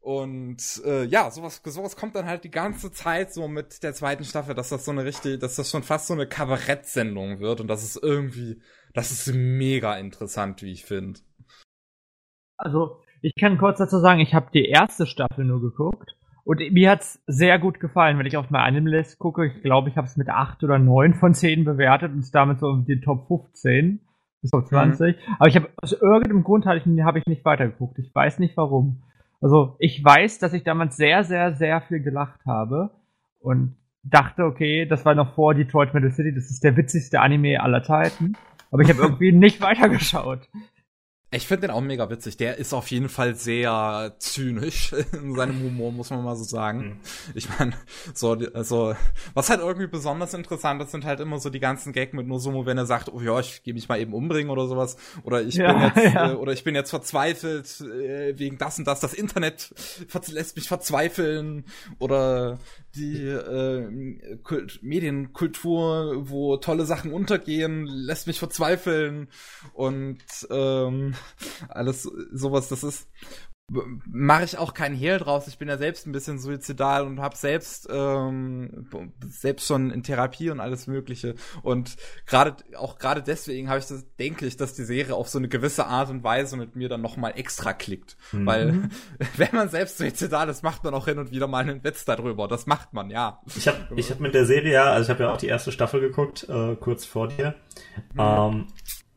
und 0.00 0.82
äh, 0.84 1.04
ja, 1.04 1.30
sowas, 1.30 1.62
sowas 1.64 1.96
kommt 1.96 2.14
dann 2.16 2.26
halt 2.26 2.44
die 2.44 2.50
ganze 2.50 2.92
Zeit 2.92 3.32
so 3.32 3.48
mit 3.48 3.82
der 3.82 3.94
zweiten 3.94 4.24
Staffel, 4.24 4.54
dass 4.54 4.68
das 4.68 4.84
so 4.84 4.90
eine 4.90 5.04
richtige, 5.04 5.38
dass 5.38 5.56
das 5.56 5.70
schon 5.70 5.82
fast 5.82 6.06
so 6.06 6.14
eine 6.14 6.28
Kabarettsendung 6.28 7.40
wird. 7.40 7.60
Und 7.60 7.68
das 7.68 7.82
ist 7.82 7.96
irgendwie, 8.02 8.60
das 8.94 9.10
ist 9.10 9.34
mega 9.34 9.96
interessant, 9.96 10.62
wie 10.62 10.72
ich 10.72 10.84
finde. 10.84 11.20
Also, 12.56 13.00
ich 13.20 13.34
kann 13.38 13.58
kurz 13.58 13.78
dazu 13.78 13.98
sagen, 13.98 14.20
ich 14.20 14.34
habe 14.34 14.50
die 14.52 14.66
erste 14.66 15.06
Staffel 15.06 15.44
nur 15.44 15.60
geguckt 15.60 16.16
und 16.44 16.60
mir 16.72 16.90
hat's 16.90 17.22
sehr 17.26 17.58
gut 17.58 17.80
gefallen, 17.80 18.18
wenn 18.18 18.26
ich 18.26 18.36
auf 18.36 18.50
meine 18.50 18.64
Anime-List 18.64 19.18
gucke. 19.18 19.46
Ich 19.46 19.62
glaube, 19.62 19.88
ich 19.88 19.96
habe 19.96 20.06
es 20.06 20.16
mit 20.16 20.28
acht 20.28 20.62
oder 20.62 20.78
neun 20.78 21.14
von 21.14 21.34
zehn 21.34 21.64
bewertet 21.64 22.12
und 22.12 22.20
es 22.20 22.30
damit 22.30 22.60
so 22.60 22.70
in 22.70 22.84
den 22.84 23.00
Top 23.00 23.26
15 23.26 24.00
bis 24.42 24.50
Top 24.50 24.66
20. 24.66 25.16
Mhm. 25.16 25.34
Aber 25.38 25.48
ich 25.48 25.56
habe 25.56 25.68
aus 25.82 25.92
irgendeinem 25.92 26.44
Grund 26.44 26.66
habe 26.66 26.78
ich, 26.78 26.84
hab 27.02 27.16
ich 27.16 27.26
nicht 27.26 27.44
weitergeguckt. 27.44 27.98
Ich 27.98 28.14
weiß 28.14 28.38
nicht 28.38 28.56
warum. 28.56 29.02
Also 29.40 29.76
ich 29.78 30.04
weiß, 30.04 30.38
dass 30.38 30.52
ich 30.52 30.62
damals 30.62 30.96
sehr, 30.96 31.24
sehr, 31.24 31.54
sehr 31.54 31.80
viel 31.80 32.00
gelacht 32.00 32.44
habe 32.46 32.90
und 33.40 33.76
dachte, 34.02 34.44
okay, 34.44 34.86
das 34.86 35.04
war 35.04 35.14
noch 35.14 35.34
vor 35.34 35.54
Detroit 35.54 35.94
Metal 35.94 36.12
City, 36.12 36.34
das 36.34 36.50
ist 36.50 36.62
der 36.62 36.76
witzigste 36.76 37.20
Anime 37.20 37.62
aller 37.62 37.82
Zeiten. 37.82 38.36
Aber 38.74 38.82
ich 38.82 38.88
habe 38.88 39.02
irgendwie 39.02 39.30
nicht 39.30 39.60
weitergeschaut. 39.60 40.48
Ich 41.30 41.46
finde 41.48 41.68
den 41.68 41.70
auch 41.70 41.80
mega 41.80 42.10
witzig. 42.10 42.36
Der 42.36 42.58
ist 42.58 42.72
auf 42.72 42.88
jeden 42.88 43.08
Fall 43.08 43.36
sehr 43.36 44.14
zynisch 44.18 44.92
in 45.12 45.34
seinem 45.36 45.62
Humor, 45.62 45.92
muss 45.92 46.10
man 46.10 46.24
mal 46.24 46.34
so 46.34 46.42
sagen. 46.42 46.80
Mhm. 46.80 46.96
Ich 47.34 47.48
meine, 47.56 47.72
so, 48.14 48.32
also, 48.52 48.96
was 49.32 49.48
halt 49.48 49.60
irgendwie 49.60 49.86
besonders 49.86 50.34
interessant 50.34 50.82
ist, 50.82 50.90
sind 50.90 51.04
halt 51.04 51.20
immer 51.20 51.38
so 51.38 51.50
die 51.50 51.60
ganzen 51.60 51.92
Gag 51.92 52.14
mit 52.14 52.26
Nosumo, 52.26 52.66
wenn 52.66 52.78
er 52.78 52.86
sagt, 52.86 53.12
oh 53.12 53.20
ja, 53.20 53.38
ich 53.38 53.62
gehe 53.62 53.74
mich 53.74 53.88
mal 53.88 54.00
eben 54.00 54.12
umbringen 54.12 54.50
oder 54.50 54.66
sowas. 54.66 54.96
Oder 55.22 55.42
ich 55.42 55.54
ja, 55.54 55.72
bin 55.72 55.82
jetzt, 55.82 55.96
ja. 56.14 56.32
äh, 56.32 56.34
oder 56.34 56.52
ich 56.52 56.64
bin 56.64 56.74
jetzt 56.74 56.90
verzweifelt 56.90 57.80
äh, 57.80 58.36
wegen 58.36 58.58
das 58.58 58.78
und 58.78 58.86
das. 58.86 58.98
Das 58.98 59.14
Internet 59.14 59.72
lässt 60.32 60.56
mich 60.56 60.66
verzweifeln. 60.66 61.64
Oder 62.00 62.58
die 62.94 63.26
äh, 63.26 64.38
Kult 64.42 64.82
Medienkultur, 64.82 66.28
wo 66.28 66.56
tolle 66.56 66.86
Sachen 66.86 67.12
untergehen, 67.12 67.86
lässt 67.86 68.26
mich 68.26 68.38
verzweifeln 68.38 69.28
und 69.72 70.18
ähm, 70.50 71.14
alles 71.68 72.02
sowas. 72.02 72.68
Das 72.68 72.82
ist 72.84 73.08
mache 73.70 74.44
ich 74.44 74.58
auch 74.58 74.74
keinen 74.74 74.94
Hehl 74.94 75.18
draus. 75.18 75.48
Ich 75.48 75.56
bin 75.56 75.68
ja 75.68 75.78
selbst 75.78 76.06
ein 76.06 76.12
bisschen 76.12 76.38
suizidal 76.38 77.06
und 77.06 77.20
habe 77.20 77.34
selbst 77.34 77.88
ähm, 77.90 78.86
selbst 79.26 79.66
schon 79.66 79.90
in 79.90 80.02
Therapie 80.02 80.50
und 80.50 80.60
alles 80.60 80.86
Mögliche. 80.86 81.34
Und 81.62 81.96
gerade 82.26 82.56
auch 82.76 82.98
gerade 82.98 83.22
deswegen 83.22 83.70
habe 83.70 83.78
ich 83.78 83.86
das, 83.86 84.04
denke 84.16 84.46
ich, 84.46 84.58
dass 84.58 84.74
die 84.74 84.84
Serie 84.84 85.14
auf 85.14 85.30
so 85.30 85.38
eine 85.38 85.48
gewisse 85.48 85.86
Art 85.86 86.10
und 86.10 86.22
Weise 86.22 86.58
mit 86.58 86.76
mir 86.76 86.90
dann 86.90 87.00
noch 87.00 87.16
mal 87.16 87.30
extra 87.30 87.72
klickt, 87.72 88.18
mhm. 88.32 88.46
weil 88.46 88.90
wenn 89.38 89.54
man 89.54 89.70
selbst 89.70 89.96
suizidal 89.96 90.48
ist, 90.50 90.62
macht 90.62 90.84
man 90.84 90.92
auch 90.92 91.06
hin 91.06 91.18
und 91.18 91.30
wieder 91.30 91.46
mal 91.46 91.60
einen 91.60 91.82
Witz 91.82 92.04
darüber. 92.04 92.48
Das 92.48 92.66
macht 92.66 92.92
man, 92.92 93.08
ja. 93.08 93.40
Ich 93.56 93.66
habe 93.66 93.78
ich 93.96 94.10
hab 94.10 94.20
mit 94.20 94.34
der 94.34 94.44
Serie 94.44 94.74
ja, 94.74 94.92
also 94.92 95.04
ich 95.04 95.10
habe 95.10 95.24
ja 95.24 95.32
auch 95.32 95.38
die 95.38 95.48
erste 95.48 95.72
Staffel 95.72 96.00
geguckt, 96.00 96.46
äh, 96.50 96.76
kurz 96.76 97.06
vor 97.06 97.28
dir. 97.28 97.54
Mhm. 98.12 98.20
Ähm, 98.20 98.66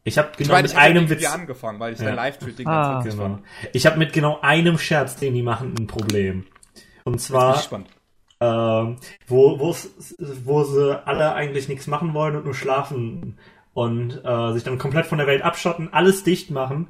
ich 0.07 0.17
habe 0.17 0.29
genau 0.37 0.61
mit 0.61 0.75
einem 0.75 1.09
Witz 1.09 1.25
angefangen, 1.25 1.79
weil 1.79 1.93
ich 1.93 1.99
ja. 1.99 2.13
Live-Tweeting 2.13 2.67
ah. 2.67 3.01
ganz 3.03 3.15
genau. 3.15 3.39
Ich 3.73 3.85
habe 3.85 3.97
mit 3.97 4.13
genau 4.13 4.39
einem 4.41 4.77
Scherz, 4.77 5.17
den 5.17 5.33
die 5.33 5.43
machen, 5.43 5.75
ein 5.77 5.87
Problem. 5.87 6.45
Und 7.03 7.19
zwar 7.19 7.61
ähm, 8.39 8.97
wo 9.27 9.59
wo 9.59 10.63
sie 10.63 11.07
alle 11.07 11.33
eigentlich 11.33 11.67
nichts 11.67 11.87
machen 11.87 12.13
wollen 12.13 12.35
und 12.35 12.45
nur 12.45 12.53
schlafen 12.53 13.37
und 13.73 14.21
äh, 14.23 14.53
sich 14.53 14.63
dann 14.63 14.77
komplett 14.77 15.07
von 15.07 15.17
der 15.17 15.27
Welt 15.27 15.41
abschotten, 15.41 15.91
alles 15.91 16.23
dicht 16.23 16.51
machen, 16.51 16.87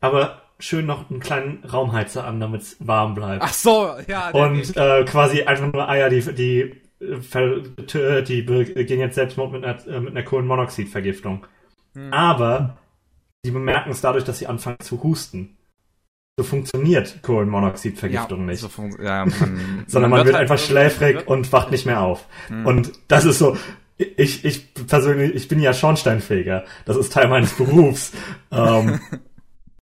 aber 0.00 0.42
schön 0.58 0.86
noch 0.86 1.10
einen 1.10 1.20
kleinen 1.20 1.64
Raumheizer 1.64 2.24
an, 2.24 2.40
damit 2.40 2.62
es 2.62 2.76
warm 2.80 3.14
bleibt. 3.14 3.42
Ach 3.42 3.52
so, 3.52 3.90
ja. 4.06 4.30
Und 4.30 4.76
äh, 4.76 5.04
quasi 5.04 5.42
einfach 5.42 5.72
nur 5.72 5.88
Eier, 5.88 6.08
die 6.08 6.20
die 6.34 6.80
die, 7.00 8.46
die 8.46 8.84
gehen 8.86 9.00
jetzt 9.00 9.16
Selbstmord 9.16 9.52
mit 9.52 9.64
einer, 9.64 10.00
mit 10.00 10.10
einer 10.12 10.22
Kohlenmonoxidvergiftung. 10.22 11.46
Hm. 11.94 12.12
Aber 12.12 12.76
sie 13.42 13.50
bemerken 13.50 13.90
es 13.90 14.00
dadurch, 14.00 14.24
dass 14.24 14.38
sie 14.38 14.46
anfangen 14.46 14.80
zu 14.80 15.02
husten. 15.02 15.56
So 16.36 16.42
funktioniert 16.42 17.22
Kohlenmonoxidvergiftung 17.22 18.40
ja, 18.40 18.46
nicht. 18.46 18.60
So 18.60 18.68
ja, 19.00 19.24
man, 19.40 19.84
Sondern 19.86 20.10
man, 20.10 20.18
man 20.18 20.26
wird, 20.26 20.36
halt 20.36 20.50
einfach 20.50 20.58
schläfrig 20.58 21.16
wird 21.16 21.28
und 21.28 21.52
wacht 21.52 21.70
nicht 21.70 21.86
mehr 21.86 22.00
auf. 22.00 22.26
Hm. 22.48 22.66
Und 22.66 22.92
das 23.08 23.24
ist 23.24 23.38
so, 23.38 23.56
ich, 23.96 24.44
ich 24.44 24.74
persönlich, 24.86 25.34
ich 25.34 25.48
bin 25.48 25.60
ja 25.60 25.72
Schornsteinfeger. 25.72 26.64
Das 26.84 26.96
ist 26.96 27.12
Teil 27.12 27.28
meines 27.28 27.52
Berufs. 27.54 28.12
ähm, 28.50 29.00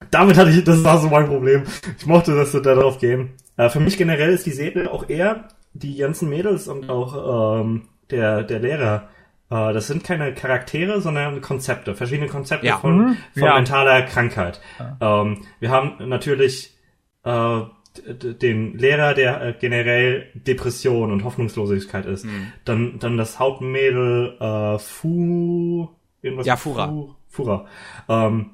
damit 0.09 0.37
hatte 0.37 0.49
ich, 0.49 0.63
das 0.63 0.83
war 0.83 0.99
so 0.99 1.09
mein 1.09 1.27
Problem. 1.27 1.63
Ich 1.97 2.05
mochte, 2.05 2.35
dass 2.35 2.53
wir 2.53 2.61
darauf 2.61 2.99
gehen. 2.99 3.33
Äh, 3.57 3.69
für 3.69 3.79
mich 3.79 3.97
generell 3.97 4.33
ist 4.33 4.45
die 4.45 4.51
Serie 4.51 4.91
auch 4.91 5.07
eher 5.09 5.49
die 5.73 5.97
ganzen 5.97 6.29
Mädels 6.29 6.67
und 6.67 6.89
auch 6.89 7.61
ähm, 7.61 7.83
der, 8.09 8.43
der 8.43 8.59
Lehrer 8.59 9.09
äh, 9.51 9.73
das 9.73 9.87
sind 9.87 10.03
keine 10.03 10.33
Charaktere, 10.33 11.01
sondern 11.01 11.41
Konzepte, 11.41 11.93
verschiedene 11.93 12.29
Konzepte 12.29 12.65
ja. 12.65 12.77
von, 12.77 12.97
mhm. 12.97 13.17
von 13.33 13.43
ja. 13.43 13.55
mentaler 13.55 14.03
Krankheit. 14.03 14.61
Ja. 14.79 15.21
Ähm, 15.21 15.41
wir 15.59 15.69
haben 15.69 16.07
natürlich 16.07 16.75
äh, 17.23 17.61
den 17.93 18.77
Lehrer, 18.77 19.13
der 19.13 19.41
äh, 19.41 19.53
generell 19.59 20.29
Depression 20.33 21.11
und 21.11 21.25
Hoffnungslosigkeit 21.25 22.05
ist. 22.05 22.25
Mhm. 22.25 22.53
Dann, 22.63 22.99
dann 22.99 23.17
das 23.17 23.37
Hauptmädel 23.37 24.37
äh, 24.39 24.79
Fu... 24.79 25.89
Irgendwas 26.21 26.47
ja, 26.47 26.55
Fura. 26.55 26.87
Fu, 26.87 27.15
Fura. 27.27 27.65
Ähm, 28.07 28.51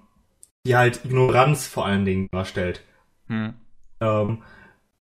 die 0.66 0.76
halt 0.76 1.06
Ignoranz 1.06 1.68
vor 1.68 1.86
allen 1.86 2.06
Dingen 2.06 2.28
darstellt. 2.32 2.82
Mhm. 3.28 3.54
Ähm, 4.00 4.42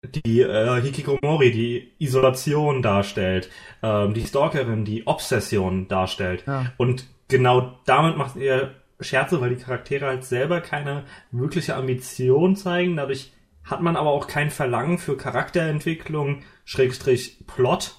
die 0.03 0.41
äh, 0.41 0.81
Hikikomori, 0.81 1.51
die 1.51 1.91
Isolation 1.99 2.81
darstellt, 2.81 3.49
ähm, 3.83 4.13
die 4.13 4.25
Stalkerin, 4.25 4.85
die 4.85 5.05
Obsession 5.07 5.87
darstellt. 5.87 6.43
Ja. 6.47 6.71
Und 6.77 7.05
genau 7.27 7.79
damit 7.85 8.17
macht 8.17 8.35
ihr 8.35 8.75
Scherze, 8.99 9.39
weil 9.41 9.55
die 9.55 9.61
Charaktere 9.61 10.05
halt 10.05 10.23
selber 10.23 10.61
keine 10.61 11.05
wirkliche 11.31 11.75
Ambition 11.75 12.55
zeigen. 12.55 12.95
Dadurch 12.95 13.31
hat 13.63 13.81
man 13.81 13.95
aber 13.95 14.09
auch 14.09 14.27
kein 14.27 14.49
Verlangen 14.49 14.97
für 14.97 15.17
Charakterentwicklung, 15.17 16.43
Schrägstrich 16.65 17.45
Plot. 17.45 17.95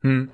Hm. 0.00 0.30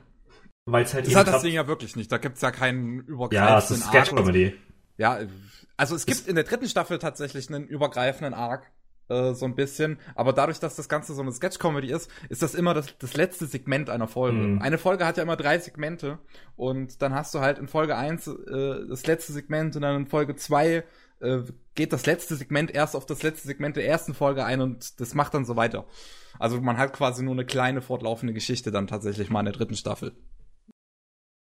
Weil 0.67 0.85
es 0.85 0.95
halt 0.95 1.07
das 1.07 1.15
hat 1.15 1.29
das 1.29 1.43
Ding 1.43 1.55
ja 1.55 1.67
wirklich 1.67 1.97
nicht. 1.97 2.11
Da 2.13 2.19
gibt's 2.19 2.43
ja 2.43 2.51
keinen 2.51 3.01
übergreifenden 3.01 3.49
Ja, 3.49 3.59
es 3.59 3.71
ist 3.71 3.87
Sketch-Comedy. 3.87 4.55
Ja, 4.99 5.21
also 5.77 5.95
es 5.97 6.05
gibt 6.05 6.27
in 6.27 6.35
der 6.35 6.45
dritten 6.45 6.69
Staffel 6.69 6.99
tatsächlich 6.99 7.49
einen 7.49 7.67
übergreifenden 7.67 8.35
Arc 8.35 8.71
äh, 9.11 9.35
so 9.35 9.45
ein 9.45 9.55
bisschen. 9.55 9.99
Aber 10.15 10.33
dadurch, 10.33 10.61
dass 10.61 10.77
das 10.77 10.89
Ganze 10.89 11.15
so 11.15 11.23
eine 11.23 11.33
Sketch-Comedy 11.33 11.91
ist, 11.91 12.11
ist 12.29 12.43
das 12.43 12.55
immer 12.55 12.73
das, 12.73 12.97
das 12.99 13.15
letzte 13.15 13.47
Segment 13.47 13.91
einer 13.91 14.09
Folge. 14.09 14.39
Mhm. 14.39 14.63
Eine 14.63 14.79
Folge 14.79 15.05
hat 15.07 15.17
ja 15.17 15.23
immer 15.23 15.37
drei 15.37 15.59
Segmente 15.59 16.19
und 16.57 17.03
dann 17.03 17.15
hast 17.15 17.35
du 17.35 17.41
halt 17.41 17.59
in 17.59 17.69
Folge 17.69 17.97
eins 17.97 18.27
äh, 18.27 18.87
das 18.89 19.07
letzte 19.07 19.33
Segment 19.33 19.77
und 19.77 19.83
dann 19.83 19.97
in 19.97 20.07
Folge 20.07 20.37
zwei 20.37 20.85
äh, 21.21 21.39
geht 21.75 21.93
das 21.93 22.07
letzte 22.07 22.37
Segment 22.37 22.71
erst 22.71 22.97
auf 22.97 23.07
das 23.07 23.23
letzte 23.23 23.49
Segment 23.49 23.77
der 23.77 23.87
ersten 23.87 24.15
Folge 24.15 24.45
ein 24.45 24.61
und 24.61 25.01
das 25.01 25.15
macht 25.15 25.35
dann 25.35 25.45
so 25.45 25.57
weiter. 25.57 25.87
Also 26.39 26.61
man 26.61 26.79
hat 26.79 26.93
quasi 26.93 27.23
nur 27.23 27.35
eine 27.35 27.45
kleine 27.45 27.83
fortlaufende 27.83 28.33
Geschichte 28.33 28.71
dann 28.71 28.87
tatsächlich 28.87 29.31
mal 29.31 29.41
in 29.41 29.47
der 29.47 29.55
dritten 29.55 29.77
Staffel. 29.77 30.13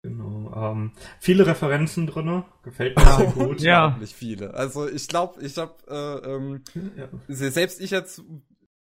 Genau. 0.01 0.53
Ähm, 0.55 0.91
viele 1.19 1.45
Referenzen 1.45 2.07
drinne, 2.07 2.45
gefällt 2.63 2.97
mir 2.97 3.05
sehr 3.05 3.31
gut. 3.31 3.61
ja, 3.61 3.97
nicht 3.99 4.15
viele. 4.15 4.53
Also 4.53 4.87
ich 4.87 5.07
glaube, 5.07 5.41
ich 5.41 5.57
habe 5.57 5.75
äh, 5.89 6.35
ähm, 6.35 6.63
ja. 6.95 7.09
selbst 7.27 7.81
ich 7.81 7.91
jetzt 7.91 8.23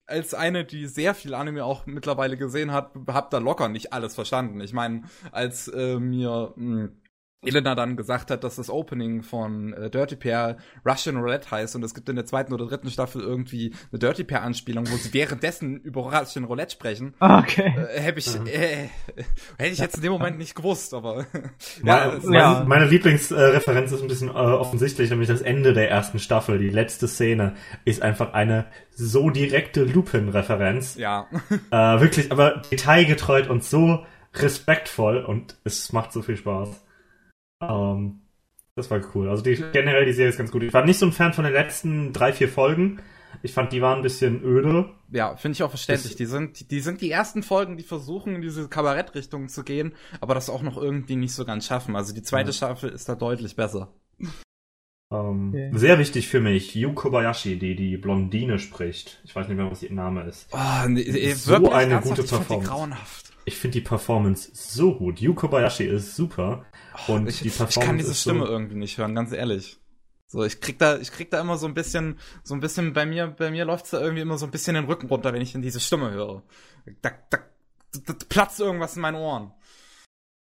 als 0.06 0.34
eine, 0.34 0.64
die 0.64 0.86
sehr 0.86 1.14
viel 1.14 1.34
Anime 1.34 1.64
auch 1.64 1.86
mittlerweile 1.86 2.36
gesehen 2.36 2.72
hat, 2.72 2.92
hab 3.06 3.30
da 3.30 3.38
locker 3.38 3.68
nicht 3.68 3.92
alles 3.92 4.14
verstanden. 4.14 4.60
Ich 4.60 4.72
meine, 4.72 5.02
als 5.32 5.68
äh, 5.68 5.98
mir 5.98 6.52
mh, 6.56 6.82
hm, 6.82 6.96
Elena 7.46 7.74
dann 7.74 7.96
gesagt 7.96 8.30
hat, 8.30 8.44
dass 8.44 8.56
das 8.56 8.70
Opening 8.70 9.22
von 9.22 9.72
äh, 9.72 9.90
Dirty 9.90 10.16
Pair 10.16 10.56
Russian 10.84 11.16
Roulette 11.16 11.50
heißt 11.50 11.76
und 11.76 11.82
es 11.82 11.94
gibt 11.94 12.08
in 12.08 12.16
der 12.16 12.26
zweiten 12.26 12.52
oder 12.52 12.66
dritten 12.66 12.90
Staffel 12.90 13.22
irgendwie 13.22 13.72
eine 13.90 13.98
Dirty 13.98 14.24
Pair 14.24 14.42
Anspielung, 14.42 14.86
wo 14.90 14.96
sie 14.96 15.12
währenddessen 15.12 15.80
über 15.80 16.02
Russian 16.02 16.44
Roulette 16.44 16.72
sprechen. 16.72 17.14
Ah, 17.18 17.40
okay. 17.40 17.74
Äh, 17.94 18.00
hätte 18.00 18.18
ich, 18.18 18.34
äh, 18.46 18.88
hätte 19.58 19.72
ich 19.72 19.78
jetzt 19.78 19.96
in 19.96 20.02
dem 20.02 20.12
Moment 20.12 20.38
nicht 20.38 20.54
gewusst, 20.54 20.94
aber 20.94 21.26
ja, 21.84 22.18
meine, 22.22 22.36
ja. 22.36 22.64
meine 22.66 22.86
Lieblingsreferenz 22.86 23.92
ist 23.92 24.02
ein 24.02 24.08
bisschen 24.08 24.28
äh, 24.28 24.32
offensichtlich, 24.32 25.10
nämlich 25.10 25.28
das 25.28 25.40
Ende 25.40 25.72
der 25.72 25.90
ersten 25.90 26.18
Staffel. 26.18 26.58
Die 26.58 26.70
letzte 26.70 27.08
Szene 27.08 27.54
ist 27.84 28.02
einfach 28.02 28.32
eine 28.32 28.66
so 28.90 29.30
direkte 29.30 29.84
Lupin-Referenz. 29.84 30.96
Ja. 30.96 31.26
Äh, 31.70 32.00
wirklich, 32.00 32.30
aber 32.30 32.62
detailgetreu 32.70 33.48
und 33.48 33.64
so 33.64 34.04
respektvoll 34.34 35.18
und 35.18 35.56
es 35.64 35.92
macht 35.92 36.12
so 36.12 36.22
viel 36.22 36.36
Spaß. 36.36 36.84
Ähm, 37.70 38.20
das 38.74 38.90
war 38.90 39.00
cool. 39.14 39.28
Also 39.28 39.42
die, 39.42 39.56
generell 39.72 40.04
die 40.04 40.12
Serie 40.12 40.30
ist 40.30 40.38
ganz 40.38 40.50
gut. 40.50 40.62
Ich 40.62 40.72
war 40.72 40.84
nicht 40.84 40.98
so 40.98 41.06
ein 41.06 41.12
Fan 41.12 41.32
von 41.32 41.44
den 41.44 41.52
letzten 41.52 42.12
drei, 42.12 42.32
vier 42.32 42.48
Folgen. 42.48 43.00
Ich 43.42 43.52
fand, 43.52 43.72
die 43.72 43.82
waren 43.82 43.98
ein 43.98 44.02
bisschen 44.02 44.42
öde. 44.42 44.90
Ja, 45.10 45.36
finde 45.36 45.54
ich 45.56 45.62
auch 45.62 45.70
verständlich. 45.70 46.16
die 46.16 46.26
sind, 46.26 46.70
die 46.70 46.80
sind 46.80 47.00
die 47.00 47.10
ersten 47.10 47.42
Folgen, 47.42 47.76
die 47.76 47.82
versuchen, 47.82 48.34
in 48.34 48.42
diese 48.42 48.68
Kabarettrichtung 48.68 49.48
zu 49.48 49.64
gehen, 49.64 49.92
aber 50.20 50.34
das 50.34 50.50
auch 50.50 50.62
noch 50.62 50.76
irgendwie 50.76 51.16
nicht 51.16 51.34
so 51.34 51.44
ganz 51.44 51.66
schaffen. 51.66 51.94
Also 51.94 52.14
die 52.14 52.22
zweite 52.22 52.50
ja. 52.50 52.52
Staffel 52.52 52.90
ist 52.90 53.08
da 53.08 53.14
deutlich 53.14 53.56
besser. 53.56 53.92
Ähm, 55.12 55.50
okay. 55.50 55.70
Sehr 55.74 55.98
wichtig 55.98 56.28
für 56.28 56.40
mich, 56.40 56.74
Yu 56.74 56.92
Kobayashi, 56.92 57.58
die 57.58 57.76
die 57.76 57.96
Blondine 57.96 58.58
spricht. 58.58 59.20
Ich 59.24 59.34
weiß 59.36 59.48
nicht 59.48 59.56
mehr, 59.56 59.70
was 59.70 59.82
ihr 59.82 59.92
Name 59.92 60.24
ist. 60.24 60.48
Oh, 60.52 60.88
nee, 60.88 61.32
so 61.34 61.70
eine 61.70 62.00
gute 62.00 62.22
Performance. 62.22 62.54
Ich 62.54 62.64
grauenhaft. 62.64 63.33
Ich 63.44 63.56
finde 63.56 63.78
die 63.78 63.84
Performance 63.84 64.50
so 64.54 64.96
gut. 64.96 65.20
Yu 65.20 65.34
Kobayashi 65.34 65.84
ist 65.84 66.16
super. 66.16 66.64
Und 67.08 67.28
ich, 67.28 67.40
die 67.40 67.48
Performance 67.48 67.80
ich 67.80 67.86
kann 67.86 67.98
diese 67.98 68.14
Stimme 68.14 68.46
so 68.46 68.52
irgendwie 68.52 68.76
nicht 68.76 68.98
hören, 68.98 69.14
ganz 69.14 69.32
ehrlich. 69.32 69.78
So, 70.26 70.42
ich 70.42 70.60
krieg 70.60 70.78
da, 70.78 70.98
ich 70.98 71.12
krieg 71.12 71.30
da 71.30 71.40
immer 71.40 71.58
so 71.58 71.66
ein 71.66 71.74
bisschen, 71.74 72.18
so 72.42 72.54
ein 72.54 72.60
bisschen 72.60 72.92
bei 72.92 73.06
mir, 73.06 73.28
bei 73.28 73.50
mir 73.50 73.64
läuft's 73.64 73.90
da 73.90 74.00
irgendwie 74.00 74.22
immer 74.22 74.38
so 74.38 74.46
ein 74.46 74.50
bisschen 74.50 74.74
den 74.74 74.86
Rücken 74.86 75.06
runter, 75.06 75.32
wenn 75.32 75.42
ich 75.42 75.54
in 75.54 75.62
diese 75.62 75.80
Stimme 75.80 76.10
höre. 76.10 76.42
Da, 77.02 77.10
da, 77.30 77.38
da 78.04 78.14
platzt 78.28 78.58
irgendwas 78.58 78.96
in 78.96 79.02
meinen 79.02 79.16
Ohren. 79.16 79.52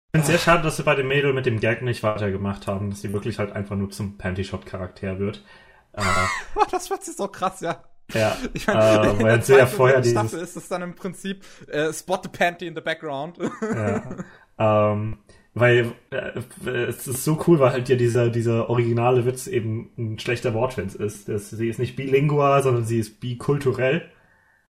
Ich 0.06 0.20
finde 0.20 0.22
es 0.22 0.26
sehr 0.26 0.38
schade, 0.38 0.62
dass 0.62 0.78
sie 0.78 0.82
bei 0.82 0.94
dem 0.94 1.08
Mädel 1.08 1.34
mit 1.34 1.46
dem 1.46 1.60
Gag 1.60 1.82
nicht 1.82 2.02
weitergemacht 2.02 2.66
haben, 2.66 2.90
dass 2.90 3.02
sie 3.02 3.12
wirklich 3.12 3.38
halt 3.38 3.52
einfach 3.52 3.76
nur 3.76 3.90
zum 3.90 4.16
Panty-Shot-Charakter 4.16 5.18
wird. 5.18 5.44
Äh, 5.92 6.02
das 6.70 6.88
wird 6.90 7.04
sich 7.04 7.14
so 7.16 7.28
krass, 7.28 7.60
ja. 7.60 7.84
Ja, 8.14 8.36
ich 8.54 8.66
meine, 8.66 9.42
äh, 9.42 9.58
ja 9.58 9.66
vorher 9.66 10.00
die 10.00 10.10
Staffel 10.10 10.40
ist 10.40 10.56
es 10.56 10.68
dann 10.68 10.82
im 10.82 10.94
Prinzip 10.94 11.44
äh, 11.68 11.92
Spot 11.92 12.20
the 12.22 12.28
Panty 12.28 12.66
in 12.66 12.74
the 12.74 12.80
background. 12.80 13.38
ja. 13.62 14.02
Ähm, 14.60 15.18
weil 15.54 15.92
äh, 16.10 16.40
es 16.66 17.06
ist 17.06 17.24
so 17.24 17.40
cool, 17.46 17.60
weil 17.60 17.70
halt 17.72 17.88
ja 17.88 17.96
dieser, 17.96 18.28
dieser 18.28 18.68
originale 18.68 19.24
Witz 19.24 19.46
eben 19.46 19.90
ein 19.96 20.18
schlechter 20.18 20.52
Wortwitz 20.54 20.94
ist. 20.94 21.28
Das, 21.28 21.50
sie 21.50 21.68
ist 21.68 21.78
nicht 21.78 21.94
bilingual, 21.94 22.62
sondern 22.62 22.84
sie 22.84 22.98
ist 22.98 23.20
bikulturell. 23.20 24.10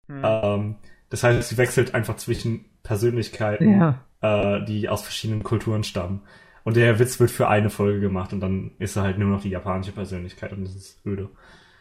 Hm. 0.08 0.22
Ähm, 0.24 0.76
das 1.10 1.24
heißt, 1.24 1.50
sie 1.50 1.58
wechselt 1.58 1.94
einfach 1.94 2.18
zwischen 2.18 2.66
Persönlichkeiten, 2.84 3.80
ja. 3.80 4.06
äh, 4.22 4.66
die 4.66 4.90
aus 4.90 5.04
verschiedenen 5.04 5.44
Kulturen 5.44 5.84
stammen. 5.84 6.22
Und 6.64 6.78
der 6.78 6.98
Witz 6.98 7.20
wird 7.20 7.32
für 7.32 7.48
eine 7.48 7.70
Folge 7.70 8.00
gemacht 8.00 8.34
und 8.34 8.40
dann 8.40 8.72
ist 8.80 8.96
er 8.96 9.04
halt 9.04 9.20
nur 9.20 9.30
noch 9.30 9.42
die 9.42 9.50
japanische 9.50 9.92
Persönlichkeit 9.92 10.52
und 10.52 10.64
das 10.64 10.76
ist 10.76 11.06
öde. 11.06 11.30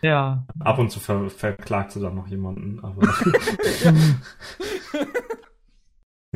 Ja. 0.04 0.46
Ab 0.60 0.78
und 0.78 0.90
zu 0.90 1.00
ver 1.00 1.30
verklagt 1.30 1.92
sie 1.92 2.00
dann 2.00 2.14
noch 2.14 2.28
jemanden, 2.28 2.80
aber. 2.84 3.02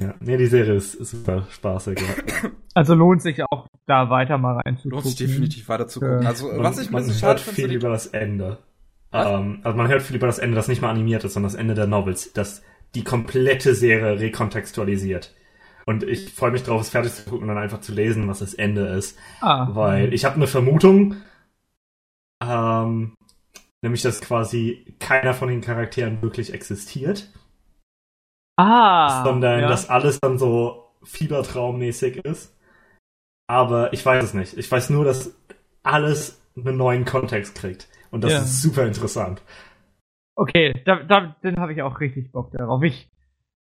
Ja, 0.01 0.15
nee, 0.21 0.37
die 0.37 0.47
Serie 0.47 0.75
ist, 0.75 0.93
super 0.93 1.49
spaßig. 1.51 1.99
Ja. 1.99 2.51
Also 2.73 2.95
lohnt 2.95 3.21
sich 3.21 3.43
auch, 3.43 3.67
da 3.87 4.11
weiter 4.11 4.39
mal 4.39 4.61
reinzugucken. 4.61 4.91
Lohnt 4.93 5.07
sich 5.07 5.17
definitiv 5.17 5.69
weiter 5.69 5.89
zu 5.89 5.99
gucken. 5.99 6.25
Also, 6.25 6.53
man, 6.53 6.77
was 6.93 7.09
ich 7.09 7.19
schade 7.19 7.41
finde. 7.41 7.55
viel 7.57 7.73
über 7.73 7.89
das 7.89 8.07
Ende. 8.07 8.59
Ähm, 9.13 9.59
also 9.65 9.77
man 9.77 9.89
hört 9.89 10.03
viel 10.03 10.15
über 10.15 10.29
das 10.29 10.39
Ende, 10.39 10.55
das 10.55 10.69
nicht 10.69 10.83
mal 10.83 10.91
animiert 10.91 11.25
ist, 11.25 11.33
sondern 11.33 11.51
das 11.51 11.59
Ende 11.59 11.75
der 11.75 11.89
Novels, 11.89 12.33
das 12.33 12.63
die 12.95 13.03
komplette 13.03 13.75
Serie 13.75 14.21
rekontextualisiert. 14.21 15.35
Und 15.85 16.05
ich 16.05 16.33
freue 16.33 16.53
mich 16.53 16.63
drauf, 16.63 16.83
es 16.83 16.91
fertig 16.91 17.15
zu 17.15 17.25
gucken 17.25 17.49
und 17.49 17.49
dann 17.49 17.59
einfach 17.59 17.81
zu 17.81 17.93
lesen, 17.93 18.29
was 18.29 18.39
das 18.39 18.55
Ende 18.55 18.87
ist. 18.87 19.19
Ah. 19.41 19.67
Weil 19.73 20.15
ich 20.15 20.25
habe 20.25 20.37
eine 20.37 20.47
Vermutung, 20.47 21.17
ähm, 22.41 23.15
nämlich 23.83 24.03
dass 24.03 24.21
quasi 24.21 24.97
keiner 24.99 25.35
von 25.35 25.49
den 25.49 25.61
Charakteren 25.61 26.23
wirklich 26.23 26.53
existiert. 26.53 27.29
Ah. 28.57 29.25
Sondern 29.25 29.61
ja. 29.61 29.69
dass 29.69 29.89
alles 29.89 30.21
dann 30.21 30.39
so 30.39 30.85
fiebertraummäßig 31.05 32.25
ist. 32.25 32.57
Aber 33.47 33.93
ich 33.93 34.05
weiß 34.05 34.25
es 34.25 34.35
nicht. 34.35 34.59
Ich 34.59 34.71
weiß 34.71 34.91
nur, 34.91 35.05
dass 35.05 35.35
alles 35.83 36.43
einen 36.57 36.77
neuen 36.77 37.05
Kontext 37.05 37.55
kriegt. 37.55 37.89
Und 38.11 38.25
das 38.25 38.33
ja. 38.33 38.39
ist 38.41 38.63
super 38.63 38.85
interessant. 38.85 39.43
Okay, 40.35 40.83
da, 40.85 41.03
da, 41.03 41.37
dann 41.43 41.59
habe 41.59 41.73
ich 41.73 41.83
auch 41.83 42.01
richtig 42.01 42.33
Bock 42.33 42.53
darauf. 42.53 42.83
Ich 42.83 43.11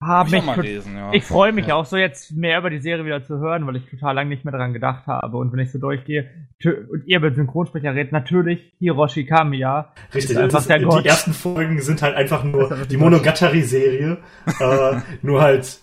habe 0.01 0.29
mich. 0.29 0.55
Lesen, 0.57 0.95
ja. 0.95 1.11
Ich 1.13 1.23
freue 1.23 1.51
mich 1.51 1.67
ja. 1.67 1.75
auch 1.75 1.85
so 1.85 1.97
jetzt 1.97 2.31
mehr 2.31 2.59
über 2.59 2.69
die 2.69 2.79
Serie 2.79 3.03
wieder 3.05 3.23
zu 3.23 3.39
hören, 3.39 3.65
weil 3.65 3.77
ich 3.77 3.89
total 3.89 4.15
lange 4.15 4.29
nicht 4.29 4.45
mehr 4.45 4.51
daran 4.51 4.73
gedacht 4.73 5.07
habe. 5.07 5.37
Und 5.37 5.51
wenn 5.51 5.59
ich 5.59 5.71
so 5.71 5.79
durchgehe 5.79 6.29
und 6.63 7.03
ihr 7.05 7.19
mit 7.19 7.35
Synchronsprecher 7.35 7.95
redet, 7.95 8.11
natürlich 8.11 8.73
Hiroshi 8.79 9.25
Kamiya. 9.25 9.93
Richtig, 10.13 10.37
einfach 10.37 10.59
ist, 10.59 10.69
der 10.69 10.81
Gott. 10.81 11.03
die 11.03 11.07
ersten 11.07 11.33
Folgen 11.33 11.81
sind 11.81 12.01
halt 12.01 12.15
einfach 12.15 12.43
nur 12.43 12.85
die 12.89 12.97
Monogatari-Serie, 12.97 14.17
äh, 14.59 14.95
nur 15.21 15.41
halt 15.41 15.79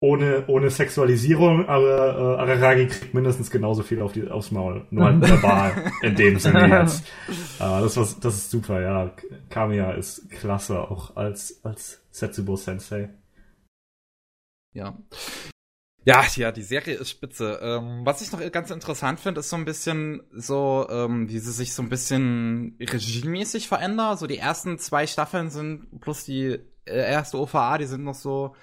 ohne, 0.00 0.44
ohne 0.48 0.68
Sexualisierung, 0.68 1.66
aber 1.66 2.36
äh, 2.38 2.40
Araragi 2.42 2.88
kriegt 2.88 3.14
mindestens 3.14 3.50
genauso 3.50 3.82
viel 3.82 4.02
auf 4.02 4.12
die, 4.12 4.28
aufs 4.28 4.50
Maul. 4.50 4.86
Nur 4.90 5.04
halt 5.04 5.20
verbal, 5.28 5.92
in 6.02 6.14
dem 6.14 6.38
Sinne 6.38 6.68
jetzt. 6.80 7.06
Äh, 7.58 7.80
das, 7.80 7.96
was, 7.96 8.20
das 8.20 8.34
ist 8.36 8.50
super, 8.50 8.82
ja. 8.82 9.10
Kamiya 9.48 9.92
ist 9.92 10.30
klasse, 10.30 10.78
auch 10.78 11.16
als, 11.16 11.60
als 11.64 12.02
Setsubo-Sensei. 12.10 13.10
Ja. 14.74 14.98
Ja, 16.06 16.22
ja, 16.36 16.52
die 16.52 16.62
Serie 16.62 16.96
ist 16.96 17.08
spitze. 17.08 17.58
Ähm, 17.62 18.02
was 18.04 18.20
ich 18.20 18.30
noch 18.30 18.40
ganz 18.52 18.70
interessant 18.70 19.20
finde, 19.20 19.40
ist 19.40 19.48
so 19.48 19.56
ein 19.56 19.64
bisschen 19.64 20.22
so, 20.32 20.86
ähm, 20.90 21.30
wie 21.30 21.38
sie 21.38 21.52
sich 21.52 21.72
so 21.72 21.82
ein 21.82 21.88
bisschen 21.88 22.76
regiemäßig 22.78 23.68
verändern. 23.68 24.18
So 24.18 24.26
die 24.26 24.36
ersten 24.36 24.78
zwei 24.78 25.06
Staffeln 25.06 25.48
sind 25.48 26.00
plus 26.02 26.24
die 26.24 26.58
äh, 26.84 27.10
erste 27.10 27.38
OVA, 27.38 27.78
die 27.78 27.86
sind 27.86 28.04
noch 28.04 28.14
so, 28.14 28.54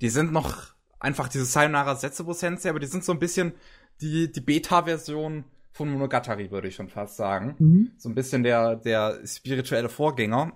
die 0.00 0.10
sind 0.10 0.32
noch 0.32 0.76
einfach 1.00 1.26
diese 1.26 1.44
Sayonara 1.44 1.96
Setsubo 1.96 2.32
Sensei, 2.32 2.70
aber 2.70 2.78
die 2.78 2.86
sind 2.86 3.04
so 3.04 3.10
ein 3.10 3.18
bisschen 3.18 3.54
die, 4.00 4.30
die 4.30 4.40
Beta-Version 4.40 5.44
von 5.72 5.90
Monogatari, 5.90 6.52
würde 6.52 6.68
ich 6.68 6.76
schon 6.76 6.88
fast 6.88 7.16
sagen. 7.16 7.56
Mhm. 7.58 7.90
So 7.98 8.08
ein 8.08 8.14
bisschen 8.14 8.44
der, 8.44 8.76
der 8.76 9.18
spirituelle 9.26 9.88
Vorgänger, 9.88 10.52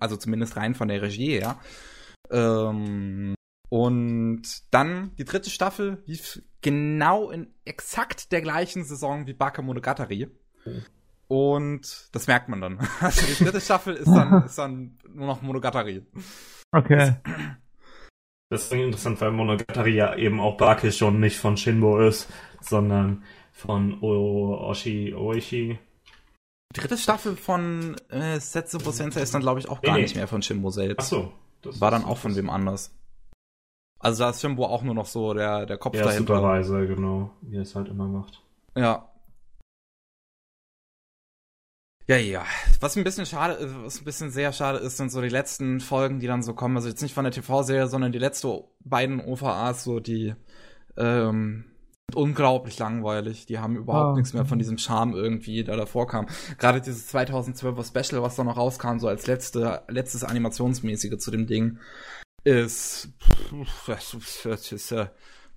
also 0.00 0.16
zumindest 0.16 0.56
rein 0.56 0.74
von 0.74 0.88
der 0.88 1.00
Regie 1.00 1.38
her. 1.38 1.60
Ähm, 2.30 3.34
und 3.70 4.42
dann 4.72 5.14
die 5.16 5.24
dritte 5.24 5.48
Staffel 5.48 6.02
lief 6.04 6.42
genau 6.60 7.30
in 7.30 7.54
exakt 7.64 8.32
der 8.32 8.42
gleichen 8.42 8.84
Saison 8.84 9.26
wie 9.26 9.32
Baka 9.32 9.62
Monogatari. 9.62 10.28
Und 11.28 12.08
das 12.10 12.26
merkt 12.26 12.48
man 12.48 12.60
dann. 12.60 12.88
Also 13.00 13.24
die 13.24 13.44
dritte 13.44 13.60
Staffel 13.60 13.94
ist 13.94 14.10
dann, 14.10 14.42
ist 14.46 14.58
dann 14.58 14.98
nur 15.08 15.28
noch 15.28 15.40
Monogatari. 15.40 16.04
Okay. 16.72 17.14
Das 18.50 18.64
ist 18.64 18.72
interessant, 18.72 19.20
weil 19.20 19.30
Monogatari 19.30 19.94
ja 19.94 20.16
eben 20.16 20.40
auch 20.40 20.56
Bake 20.56 20.90
schon 20.90 21.20
nicht 21.20 21.38
von 21.38 21.56
Shinbo 21.56 22.00
ist, 22.00 22.28
sondern 22.60 23.22
von 23.52 24.00
Oshi 24.00 25.14
Oishi. 25.14 25.78
Die 26.74 26.80
dritte 26.80 26.98
Staffel 26.98 27.36
von 27.36 27.96
äh, 28.08 28.40
Setsubo 28.40 28.90
Sensei 28.90 29.22
ist 29.22 29.32
dann, 29.32 29.42
glaube 29.42 29.60
ich, 29.60 29.68
auch 29.68 29.80
gar 29.80 29.94
nee, 29.94 30.02
nicht 30.02 30.16
mehr 30.16 30.26
von 30.26 30.42
Shinbo 30.42 30.70
selbst. 30.70 31.04
Ach 31.04 31.04
so. 31.04 31.32
Das 31.62 31.80
War 31.80 31.92
dann 31.92 32.04
auch 32.04 32.18
von 32.18 32.34
wem 32.34 32.50
anders. 32.50 32.92
Also 34.00 34.24
da 34.24 34.30
ist 34.30 34.42
Jimbo 34.42 34.64
auch 34.64 34.82
nur 34.82 34.94
noch 34.94 35.06
so 35.06 35.34
der, 35.34 35.66
der 35.66 35.76
Kopf 35.76 35.94
ja, 35.94 36.04
dahinter. 36.04 36.36
Supervisor, 36.36 36.86
genau, 36.86 37.30
wie 37.42 37.56
er 37.56 37.62
es 37.62 37.74
halt 37.74 37.88
immer 37.88 38.08
macht. 38.08 38.42
Ja. 38.74 39.06
Ja, 42.06 42.16
ja. 42.16 42.44
Was 42.80 42.96
ein 42.96 43.04
bisschen 43.04 43.26
schade 43.26 43.54
ist, 43.54 43.74
was 43.84 44.00
ein 44.00 44.04
bisschen 44.04 44.30
sehr 44.30 44.52
schade 44.52 44.78
ist, 44.78 44.96
sind 44.96 45.12
so 45.12 45.20
die 45.20 45.28
letzten 45.28 45.80
Folgen, 45.80 46.18
die 46.18 46.26
dann 46.26 46.42
so 46.42 46.54
kommen. 46.54 46.76
Also 46.76 46.88
jetzt 46.88 47.02
nicht 47.02 47.14
von 47.14 47.24
der 47.24 47.32
TV-Serie, 47.32 47.86
sondern 47.86 48.10
die 48.10 48.18
letzten 48.18 48.64
beiden 48.80 49.20
OVAs, 49.20 49.84
so 49.84 50.00
die 50.00 50.34
ähm, 50.96 51.66
unglaublich 52.14 52.78
langweilig. 52.78 53.46
Die 53.46 53.58
haben 53.58 53.76
überhaupt 53.76 54.14
oh. 54.14 54.16
nichts 54.16 54.32
mehr 54.32 54.46
von 54.46 54.58
diesem 54.58 54.78
Charme 54.78 55.14
irgendwie, 55.14 55.62
der 55.62 55.76
davor 55.76 56.06
kam. 56.06 56.26
Gerade 56.58 56.80
dieses 56.80 57.14
2012er 57.14 57.86
Special, 57.86 58.22
was 58.22 58.34
da 58.34 58.44
noch 58.44 58.56
rauskam, 58.56 58.98
so 58.98 59.06
als 59.06 59.26
letzte, 59.26 59.82
letztes 59.88 60.24
animationsmäßige 60.24 61.18
zu 61.18 61.30
dem 61.30 61.46
Ding 61.46 61.78
ist, 62.44 63.12
das 64.44 64.72
ist 64.72 64.92
äh, 64.92 65.08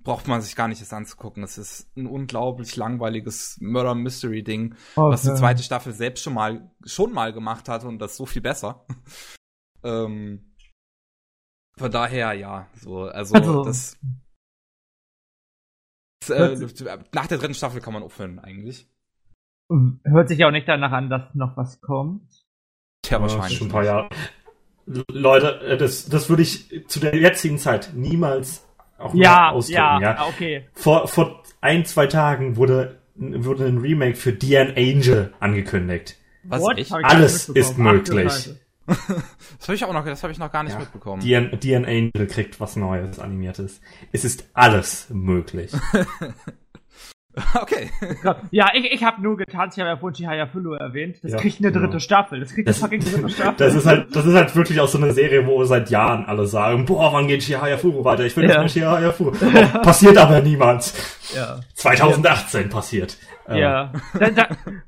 braucht 0.03 0.27
man 0.27 0.41
sich 0.41 0.55
gar 0.55 0.67
nicht 0.67 0.79
erst 0.79 0.93
anzugucken. 0.93 1.43
Es 1.43 1.57
ist 1.57 1.95
ein 1.95 2.07
unglaublich 2.07 2.75
langweiliges 2.75 3.57
Murder 3.61 3.95
Mystery 3.95 4.43
Ding, 4.43 4.75
okay. 4.95 5.11
was 5.11 5.23
die 5.23 5.33
zweite 5.33 5.63
Staffel 5.63 5.93
selbst 5.93 6.23
schon 6.23 6.33
mal 6.33 6.71
schon 6.85 7.13
mal 7.13 7.33
gemacht 7.33 7.69
hat 7.69 7.83
und 7.83 7.99
das 7.99 8.17
so 8.17 8.25
viel 8.25 8.41
besser. 8.41 8.85
ähm, 9.83 10.55
von 11.77 11.91
daher 11.91 12.33
ja, 12.33 12.67
so 12.75 13.03
also, 13.03 13.35
also 13.35 13.63
das, 13.63 13.99
das 16.27 16.29
äh, 16.29 16.97
nach 17.13 17.27
der 17.27 17.37
dritten 17.37 17.55
Staffel 17.55 17.81
kann 17.81 17.93
man 17.93 18.03
aufhören 18.03 18.39
eigentlich. 18.39 18.89
Hört 20.03 20.27
sich 20.27 20.39
ja 20.39 20.47
auch 20.47 20.51
nicht 20.51 20.67
danach 20.67 20.91
an, 20.91 21.09
dass 21.09 21.33
noch 21.33 21.57
was 21.57 21.81
kommt. 21.81 22.45
Tja, 23.01 23.21
wahrscheinlich. 23.21 23.57
Schon 23.57 23.67
ein 23.67 23.71
paar 23.71 23.83
Jahre. 23.83 24.09
Leute, 24.85 25.61
äh, 25.61 25.77
das, 25.77 26.07
das 26.09 26.29
würde 26.29 26.43
ich 26.43 26.87
zu 26.87 26.99
der 26.99 27.15
jetzigen 27.15 27.57
Zeit 27.57 27.91
niemals 27.93 28.65
auch 28.97 29.13
ja, 29.13 29.51
ausdrücken. 29.51 29.77
Ja, 29.77 30.01
ja, 30.01 30.27
okay. 30.27 30.65
Vor, 30.73 31.07
vor 31.07 31.43
ein, 31.61 31.85
zwei 31.85 32.07
Tagen 32.07 32.55
wurde, 32.55 32.99
wurde 33.15 33.65
ein 33.65 33.77
Remake 33.77 34.15
für 34.15 34.33
Dian 34.33 34.73
Angel 34.75 35.33
angekündigt. 35.39 36.17
Was? 36.43 36.61
What? 36.61 36.91
Alles 37.03 37.49
ist 37.49 37.77
möglich. 37.77 38.49
das 38.85 39.67
habe 39.67 39.75
ich 39.75 39.85
auch 39.85 39.93
noch, 39.93 40.05
das 40.05 40.23
habe 40.23 40.33
ich 40.33 40.39
noch 40.39 40.51
gar 40.51 40.63
nicht 40.63 40.73
ja. 40.73 40.79
mitbekommen. 40.79 41.21
Dian, 41.21 41.57
Dian 41.59 41.85
Angel 41.85 42.27
kriegt 42.27 42.59
was 42.59 42.75
Neues, 42.75 43.19
animiertes. 43.19 43.79
Es 44.11 44.25
ist 44.25 44.49
alles 44.53 45.07
möglich. 45.09 45.71
Okay. 47.55 47.89
Ja, 48.51 48.71
ich, 48.73 48.91
ich 48.91 49.03
habe 49.03 49.21
nur 49.21 49.37
getanzt, 49.37 49.77
ich 49.77 49.81
habe 49.81 49.89
ja 49.89 49.97
vorhin 49.97 50.15
Chihaya 50.15 50.47
Fulu 50.47 50.73
erwähnt. 50.73 51.17
Das 51.23 51.31
ja, 51.31 51.37
kriegt 51.37 51.59
eine 51.59 51.71
dritte 51.71 51.87
genau. 51.87 51.99
Staffel. 51.99 52.39
Das 52.39 52.53
kriegt 52.53 52.67
eine 52.67 52.75
fucking 52.75 52.99
dritte 52.99 53.29
Staffel. 53.29 53.55
Das 53.57 53.75
ist 53.75 53.85
halt, 53.85 54.15
das 54.15 54.25
ist 54.25 54.35
halt 54.35 54.55
wirklich 54.55 54.79
auch 54.79 54.87
so 54.87 54.97
eine 54.97 55.13
Serie, 55.13 55.45
wo 55.47 55.63
seit 55.63 55.89
Jahren 55.89 56.25
alle 56.25 56.45
sagen, 56.45 56.85
boah, 56.85 57.11
wann 57.13 57.27
geht 57.27 57.41
Chihaya 57.41 57.77
Furu 57.77 58.03
weiter? 58.03 58.25
Ich 58.25 58.35
will 58.37 58.43
ja. 58.47 58.61
nicht 58.61 58.75
mehr 58.75 58.85
Chihaya. 58.85 59.13
Oh, 59.17 59.31
passiert 59.81 60.17
aber 60.17 60.41
niemals. 60.41 60.93
Ja. 61.35 61.59
2018 61.73 62.61
ja. 62.61 62.67
passiert. 62.67 63.17
Ja. 63.49 63.91
Da, 64.17 64.29
da, 64.29 64.47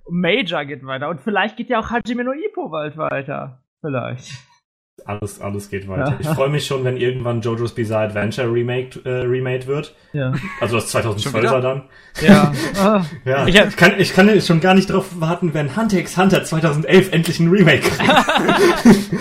Major 0.10 0.66
geht 0.66 0.86
weiter. 0.86 1.10
Und 1.10 1.22
vielleicht 1.22 1.58
geht 1.58 1.70
ja 1.70 1.80
auch 1.80 1.90
Hajime 1.90 2.24
no 2.24 2.32
Ippo 2.32 2.70
bald 2.70 2.98
weiter. 2.98 3.60
Vielleicht. 3.82 4.32
Alles, 5.04 5.42
alles 5.42 5.70
geht 5.70 5.88
weiter. 5.88 6.12
Ja. 6.12 6.18
Ich 6.20 6.28
freue 6.36 6.50
mich 6.50 6.66
schon, 6.66 6.84
wenn 6.86 6.96
irgendwann 6.96 7.42
JoJo's 7.42 7.76
Bizarre 7.76 8.06
Adventure 8.06 8.52
remade, 8.52 9.02
äh, 9.04 9.28
remade 9.28 9.68
wird. 9.68 9.94
Ja. 10.14 10.34
Also 10.62 10.78
das 10.78 10.96
2012er 10.96 11.60
dann. 11.60 11.84
Ja. 12.22 12.54
ja. 13.26 13.46
Ich, 13.46 13.56
ich, 13.56 13.76
kann, 13.76 14.00
ich 14.00 14.14
kann 14.14 14.40
schon 14.40 14.62
gar 14.62 14.74
nicht 14.74 14.90
darauf 14.90 15.20
warten, 15.20 15.54
wenn 15.54 15.76
Hunter 15.76 15.98
x 15.98 16.18
Hunter 16.18 16.44
2011 16.44 17.12
endlich 17.12 17.40
ein 17.40 17.50
Remake 17.50 17.82
kriegt. 17.90 19.12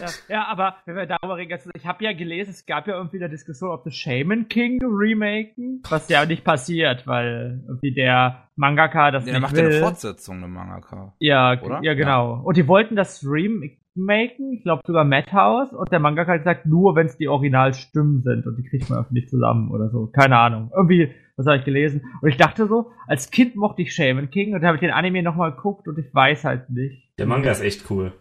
ja, 0.00 0.06
ja, 0.28 0.46
aber 0.46 0.76
wenn 0.86 0.94
wir 0.94 1.06
darüber 1.06 1.36
reden, 1.36 1.58
ich 1.74 1.86
habe 1.86 2.04
ja 2.04 2.12
gelesen, 2.12 2.50
es 2.50 2.64
gab 2.64 2.86
ja 2.86 2.96
irgendwie 2.96 3.16
eine 3.16 3.28
Diskussion, 3.28 3.70
ob 3.70 3.82
das 3.84 3.96
Shaman 3.96 4.48
King 4.48 4.78
remaken, 4.82 5.82
was 5.90 6.08
ja 6.08 6.24
nicht 6.26 6.44
passiert, 6.44 7.08
weil 7.08 7.64
irgendwie 7.66 7.92
der 7.92 8.48
Mangaka 8.54 9.10
das 9.10 9.26
ja, 9.26 9.32
nicht 9.32 9.42
macht 9.42 9.56
will. 9.56 9.64
ja 9.64 9.70
eine 9.70 9.80
Fortsetzung, 9.80 10.36
eine 10.36 10.48
Mangaka. 10.48 11.14
Ja, 11.18 11.60
oder? 11.60 11.80
ja 11.82 11.94
genau. 11.94 12.34
Ja. 12.36 12.40
Und 12.42 12.56
die 12.56 12.68
wollten 12.68 12.94
das 12.94 13.24
Remake 13.24 13.78
maken, 13.98 14.52
ich 14.52 14.62
glaube 14.62 14.82
sogar 14.86 15.04
Madhouse, 15.04 15.72
und 15.72 15.90
der 15.92 15.98
Mangaka 15.98 16.32
hat 16.32 16.40
gesagt, 16.40 16.66
nur 16.66 16.96
wenn 16.96 17.06
es 17.06 17.16
die 17.16 17.28
Originalstimmen 17.28 18.22
sind 18.22 18.46
und 18.46 18.56
die 18.56 18.62
kriegt 18.62 18.88
man 18.88 19.00
öffentlich 19.00 19.28
zusammen 19.28 19.70
oder 19.70 19.90
so. 19.90 20.06
Keine 20.06 20.38
Ahnung. 20.38 20.70
Irgendwie, 20.74 21.12
was 21.36 21.46
habe 21.46 21.58
ich 21.58 21.64
gelesen? 21.64 22.02
Und 22.20 22.28
ich 22.28 22.36
dachte 22.36 22.66
so, 22.66 22.90
als 23.06 23.30
Kind 23.30 23.56
mochte 23.56 23.82
ich 23.82 23.92
Shaman 23.92 24.30
King 24.30 24.54
und 24.54 24.62
da 24.62 24.68
habe 24.68 24.76
ich 24.76 24.80
den 24.80 24.90
Anime 24.90 25.22
nochmal 25.22 25.52
geguckt 25.52 25.88
und 25.88 25.98
ich 25.98 26.14
weiß 26.14 26.44
halt 26.44 26.70
nicht. 26.70 27.12
Der 27.18 27.26
Manga 27.26 27.50
ist 27.50 27.60
echt 27.60 27.90
cool. 27.90 28.12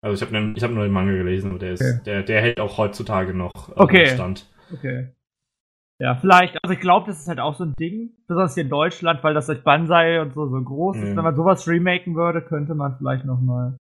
Also 0.00 0.24
ich 0.24 0.32
habe 0.32 0.52
ich 0.56 0.62
hab 0.62 0.70
nur 0.70 0.82
den 0.82 0.92
Manga 0.92 1.12
gelesen 1.12 1.52
und 1.52 1.62
der 1.62 1.72
ist, 1.72 1.82
okay. 1.82 2.02
der, 2.04 2.22
der 2.22 2.40
hält 2.40 2.60
auch 2.60 2.78
heutzutage 2.78 3.34
noch 3.34 3.68
äh, 3.68 3.74
okay. 3.76 4.06
Stand. 4.06 4.50
Okay. 4.72 5.12
Ja, 6.00 6.16
vielleicht, 6.16 6.58
also 6.64 6.74
ich 6.74 6.80
glaube, 6.80 7.06
das 7.06 7.20
ist 7.20 7.28
halt 7.28 7.38
auch 7.38 7.54
so 7.54 7.62
ein 7.62 7.74
Ding, 7.78 8.10
besonders 8.26 8.54
hier 8.54 8.64
in 8.64 8.70
Deutschland, 8.70 9.22
weil 9.22 9.34
das 9.34 9.46
durch 9.46 9.62
Banzai 9.62 10.20
und 10.20 10.34
so 10.34 10.48
so 10.48 10.60
groß 10.60 10.96
ist. 10.96 11.10
Mhm. 11.10 11.16
Wenn 11.16 11.22
man 11.22 11.36
sowas 11.36 11.68
remaken 11.68 12.16
würde, 12.16 12.42
könnte 12.42 12.74
man 12.74 12.96
vielleicht 12.98 13.24
nochmal 13.24 13.76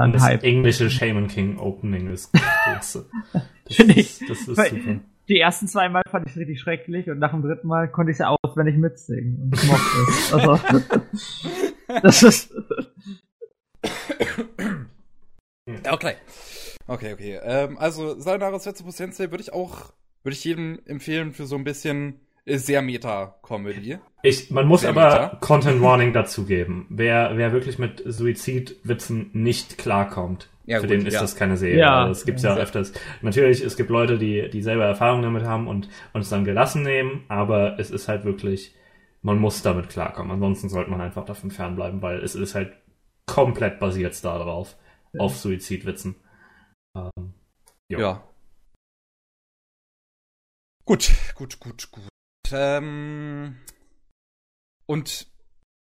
dann 0.00 0.12
das 0.12 0.22
Hype. 0.22 0.42
englische 0.42 0.88
Shaman 0.88 1.28
King 1.28 1.58
Opening 1.58 2.10
ist 2.10 2.32
klasse. 2.32 3.08
Das, 3.70 3.78
ist, 3.78 4.28
das 4.28 4.38
ist 4.40 4.46
super. 4.46 5.00
Die 5.28 5.38
ersten 5.38 5.68
zwei 5.68 5.88
Mal 5.88 6.02
fand 6.10 6.26
ich 6.26 6.32
es 6.32 6.38
richtig 6.40 6.58
schrecklich 6.58 7.08
und 7.08 7.20
nach 7.20 7.30
dem 7.30 7.40
dritten 7.40 7.68
Mal 7.68 7.86
konnte 7.86 8.10
ich 8.10 8.18
es 8.18 8.26
auswendig 8.26 8.76
mitsingen 8.78 9.42
und 9.42 9.54
ich 9.54 9.70
mochte 9.70 9.96
es. 10.08 10.32
Also, 10.32 10.60
das 12.02 12.22
ist. 12.24 12.52
Okay. 15.88 16.14
Okay, 16.88 17.12
okay. 17.12 17.38
Ähm, 17.44 17.78
also, 17.78 18.18
Sayonara 18.18 18.58
Setsubo 18.58 18.90
Sensei 18.90 19.30
würde 19.30 19.42
ich 19.42 19.52
auch, 19.52 19.92
würde 20.24 20.34
ich 20.34 20.42
jedem 20.42 20.80
empfehlen 20.86 21.30
für 21.30 21.46
so 21.46 21.54
ein 21.54 21.62
bisschen 21.62 22.18
sehr 22.46 22.82
Meta-Comedy. 22.82 23.98
Ich, 24.22 24.50
man 24.50 24.66
muss 24.66 24.82
sehr 24.82 24.90
aber 24.90 25.04
Meta. 25.04 25.36
Content 25.40 25.82
Warning 25.82 26.12
dazugeben. 26.12 26.86
Wer, 26.88 27.36
wer 27.36 27.52
wirklich 27.52 27.78
mit 27.78 28.02
Suizidwitzen 28.04 29.30
nicht 29.32 29.78
klarkommt, 29.78 30.48
ja, 30.66 30.76
für 30.76 30.86
gut, 30.86 30.90
den 30.90 31.06
ist 31.06 31.14
ja. 31.14 31.20
das 31.20 31.36
keine 31.36 31.56
Serie. 31.56 31.78
Ja. 31.78 32.00
Also, 32.00 32.10
das 32.10 32.24
gibt's 32.24 32.42
ja 32.42 32.54
auch 32.54 32.58
öfters. 32.58 32.92
Natürlich, 33.22 33.60
es 33.60 33.76
gibt 33.76 33.90
Leute, 33.90 34.18
die, 34.18 34.48
die 34.50 34.62
selber 34.62 34.84
Erfahrungen 34.84 35.22
damit 35.22 35.44
haben 35.44 35.66
und 35.66 35.88
uns 36.12 36.28
dann 36.28 36.44
gelassen 36.44 36.82
nehmen, 36.82 37.24
aber 37.28 37.78
es 37.78 37.90
ist 37.90 38.08
halt 38.08 38.24
wirklich, 38.24 38.74
man 39.22 39.38
muss 39.38 39.62
damit 39.62 39.88
klarkommen. 39.88 40.32
Ansonsten 40.32 40.68
sollte 40.68 40.90
man 40.90 41.00
einfach 41.00 41.24
davon 41.24 41.50
fernbleiben, 41.50 42.02
weil 42.02 42.20
es 42.20 42.34
ist 42.34 42.54
halt 42.54 42.72
komplett 43.26 43.80
basiert 43.80 44.22
darauf, 44.24 44.76
ja. 45.12 45.20
auf 45.20 45.36
Suizidwitzen. 45.36 46.16
Ähm, 46.96 47.34
ja. 47.88 48.22
Gut, 50.84 51.10
gut, 51.34 51.58
gut, 51.60 51.90
gut. 51.90 52.08
Ähm, 52.54 53.56
und 54.86 55.26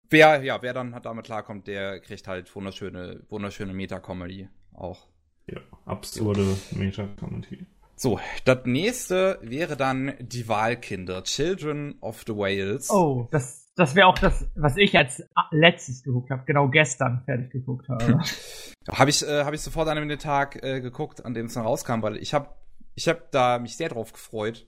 wer, 0.09 0.43
ja, 0.43 0.61
wer 0.61 0.73
dann 0.73 0.99
damit 1.01 1.25
klarkommt, 1.25 1.67
der 1.67 1.99
kriegt 1.99 2.27
halt 2.27 2.53
wunderschöne, 2.55 3.23
wunderschöne 3.29 3.73
Meta-Comedy 3.73 4.49
auch. 4.73 5.07
Ja, 5.47 5.61
absurde 5.85 6.41
ja. 6.43 6.77
Meta-Comedy. 6.77 7.65
So, 7.95 8.19
das 8.45 8.65
nächste 8.65 9.37
wäre 9.43 9.77
dann 9.77 10.13
die 10.19 10.47
Wahlkinder, 10.47 11.23
Children 11.23 11.95
of 12.01 12.23
the 12.25 12.33
Whales. 12.33 12.89
Oh, 12.89 13.27
das, 13.31 13.71
das 13.75 13.93
wäre 13.93 14.07
auch 14.07 14.17
das, 14.17 14.47
was 14.55 14.75
ich 14.77 14.97
als 14.97 15.23
letztes 15.51 16.01
geguckt 16.01 16.31
habe, 16.31 16.43
genau 16.45 16.67
gestern 16.67 17.21
fertig 17.25 17.51
geguckt 17.51 17.87
habe. 17.89 18.19
habe 18.91 19.09
ich, 19.09 19.21
äh, 19.21 19.43
hab 19.43 19.53
ich 19.53 19.61
sofort 19.61 19.87
an 19.87 20.07
dem 20.07 20.17
Tag 20.17 20.63
äh, 20.63 20.81
geguckt, 20.81 21.23
an 21.23 21.35
dem 21.35 21.45
es 21.45 21.53
dann 21.53 21.63
rauskam, 21.63 22.01
weil 22.01 22.17
ich 22.17 22.33
habe 22.33 22.49
ich 22.95 23.07
hab 23.07 23.31
da 23.31 23.59
mich 23.59 23.77
sehr 23.77 23.89
drauf 23.89 24.13
gefreut. 24.13 24.67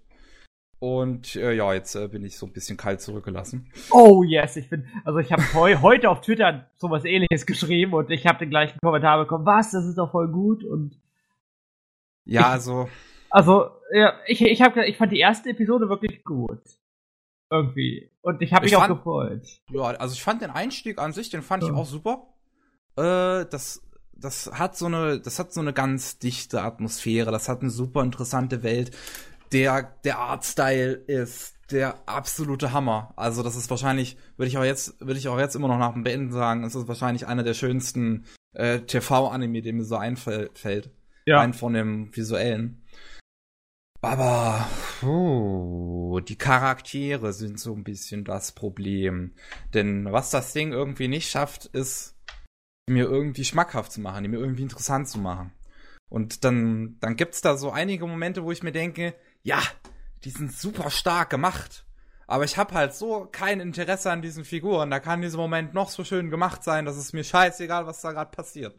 Und 0.83 1.37
äh, 1.37 1.53
ja, 1.53 1.73
jetzt 1.73 1.95
äh, 1.95 2.09
bin 2.09 2.25
ich 2.25 2.37
so 2.37 2.45
ein 2.45 2.51
bisschen 2.51 2.75
kalt 2.75 2.99
zurückgelassen. 2.99 3.71
Oh 3.89 4.21
yes, 4.21 4.57
ich 4.57 4.69
bin, 4.69 4.85
also 5.05 5.19
ich 5.19 5.31
habe 5.31 5.41
heu, 5.53 5.77
heute 5.81 6.09
auf 6.09 6.19
Twitter 6.19 6.67
sowas 6.75 7.05
ähnliches 7.05 7.45
geschrieben 7.45 7.93
und 7.93 8.11
ich 8.11 8.27
habe 8.27 8.39
den 8.39 8.49
gleichen 8.49 8.79
Kommentar 8.81 9.17
bekommen, 9.17 9.45
was, 9.45 9.71
das 9.71 9.85
ist 9.85 9.97
doch 9.97 10.11
voll 10.11 10.27
gut 10.27 10.65
und 10.65 10.99
ja, 12.25 12.41
ich, 12.41 12.47
also 12.47 12.89
also 13.29 13.69
ja, 13.93 14.15
ich 14.27 14.41
ich 14.41 14.61
habe 14.61 14.85
ich 14.85 14.97
fand 14.97 15.13
die 15.13 15.19
erste 15.19 15.51
Episode 15.51 15.87
wirklich 15.87 16.21
gut. 16.25 16.59
Irgendwie 17.49 18.11
und 18.21 18.41
ich 18.41 18.51
habe 18.51 18.65
mich 18.65 18.73
fand, 18.73 18.91
auch 18.91 18.97
gefreut. 18.97 19.47
Ja, 19.71 19.83
also 19.83 20.13
ich 20.13 20.21
fand 20.21 20.41
den 20.41 20.51
Einstieg 20.51 20.99
an 20.99 21.13
sich, 21.13 21.29
den 21.29 21.43
fand 21.43 21.63
ja. 21.63 21.69
ich 21.69 21.75
auch 21.75 21.85
super. 21.85 22.27
Äh, 22.97 23.45
das 23.49 23.81
das 24.11 24.51
hat 24.53 24.75
so 24.75 24.87
eine 24.87 25.21
das 25.21 25.39
hat 25.39 25.53
so 25.53 25.61
eine 25.61 25.71
ganz 25.71 26.19
dichte 26.19 26.61
Atmosphäre, 26.61 27.31
das 27.31 27.47
hat 27.47 27.61
eine 27.61 27.69
super 27.69 28.03
interessante 28.03 28.63
Welt 28.63 28.91
der, 29.53 29.83
der 30.03 30.17
Artstyle 30.17 30.93
ist 30.93 31.53
der 31.71 32.07
absolute 32.07 32.73
Hammer. 32.73 33.13
Also 33.15 33.43
das 33.43 33.55
ist 33.55 33.69
wahrscheinlich, 33.69 34.17
würde 34.35 34.49
ich 34.49 34.57
auch 34.57 34.63
jetzt, 34.63 34.99
würde 34.99 35.19
ich 35.19 35.27
auch 35.27 35.39
jetzt 35.39 35.55
immer 35.55 35.67
noch 35.67 35.77
nach 35.77 35.93
dem 35.93 36.03
Beenden 36.03 36.31
sagen, 36.31 36.63
es 36.63 36.75
ist 36.75 36.87
wahrscheinlich 36.87 37.27
einer 37.27 37.43
der 37.43 37.53
schönsten 37.53 38.25
äh, 38.53 38.79
TV-Anime, 38.79 39.61
dem 39.61 39.77
mir 39.77 39.85
so 39.85 39.95
einfällt. 39.95 40.91
Ja. 41.25 41.39
Ein 41.39 41.53
von 41.53 41.73
dem 41.73 42.15
visuellen. 42.15 42.83
Aber 44.01 44.67
oh, 45.01 46.19
die 46.19 46.37
Charaktere 46.37 47.31
sind 47.31 47.59
so 47.59 47.73
ein 47.73 47.85
bisschen 47.85 48.25
das 48.25 48.51
Problem. 48.51 49.33
Denn 49.73 50.11
was 50.11 50.31
das 50.31 50.51
Ding 50.51 50.73
irgendwie 50.73 51.07
nicht 51.07 51.29
schafft, 51.29 51.67
ist, 51.67 52.17
mir 52.89 53.05
irgendwie 53.05 53.45
schmackhaft 53.45 53.93
zu 53.93 54.01
machen, 54.01 54.23
die 54.23 54.29
mir 54.29 54.39
irgendwie 54.39 54.63
interessant 54.63 55.07
zu 55.07 55.19
machen. 55.19 55.53
Und 56.09 56.43
dann, 56.43 56.97
dann 56.99 57.15
gibt's 57.15 57.41
da 57.41 57.57
so 57.57 57.71
einige 57.71 58.05
Momente, 58.05 58.43
wo 58.43 58.51
ich 58.51 58.61
mir 58.61 58.73
denke, 58.73 59.15
ja, 59.43 59.59
die 60.23 60.29
sind 60.29 60.51
super 60.51 60.89
stark 60.89 61.29
gemacht. 61.29 61.85
Aber 62.25 62.45
ich 62.45 62.57
habe 62.57 62.73
halt 62.73 62.93
so 62.93 63.27
kein 63.31 63.59
Interesse 63.59 64.09
an 64.09 64.21
diesen 64.21 64.45
Figuren. 64.45 64.89
Da 64.89 64.99
kann 64.99 65.21
dieser 65.21 65.37
Moment 65.37 65.73
noch 65.73 65.89
so 65.89 66.03
schön 66.03 66.29
gemacht 66.29 66.63
sein, 66.63 66.85
dass 66.85 66.97
es 66.97 67.13
mir 67.13 67.23
scheißegal, 67.23 67.85
was 67.85 68.01
da 68.01 68.11
gerade 68.11 68.31
passiert. 68.31 68.75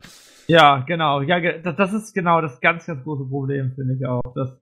Ja, 0.49 0.79
genau. 0.81 1.21
Ja, 1.21 1.59
das 1.59 1.93
ist 1.93 2.15
genau 2.15 2.41
das 2.41 2.61
ganz, 2.61 2.87
ganz 2.87 3.05
große 3.05 3.27
Problem, 3.27 3.73
finde 3.75 3.95
ich 3.95 4.07
auch. 4.07 4.23
Das, 4.35 4.59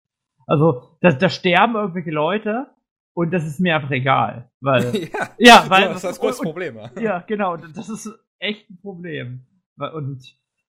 also, 0.46 0.96
da, 1.00 1.12
da 1.12 1.30
sterben 1.30 1.76
irgendwelche 1.76 2.10
Leute 2.10 2.66
und 3.14 3.32
das 3.32 3.44
ist 3.44 3.60
mir 3.60 3.76
einfach 3.76 3.92
egal. 3.92 4.50
Weil, 4.60 4.94
ja, 5.12 5.28
ja, 5.38 5.64
weil. 5.68 5.84
Das 5.84 5.96
ist 5.96 6.04
das 6.04 6.20
große 6.20 6.42
Problem. 6.42 6.76
Ja. 6.76 6.90
ja, 7.00 7.18
genau. 7.20 7.56
Das 7.56 7.88
ist 7.88 8.10
echt 8.38 8.68
ein 8.68 8.80
Problem. 8.80 9.46
Und 9.76 10.22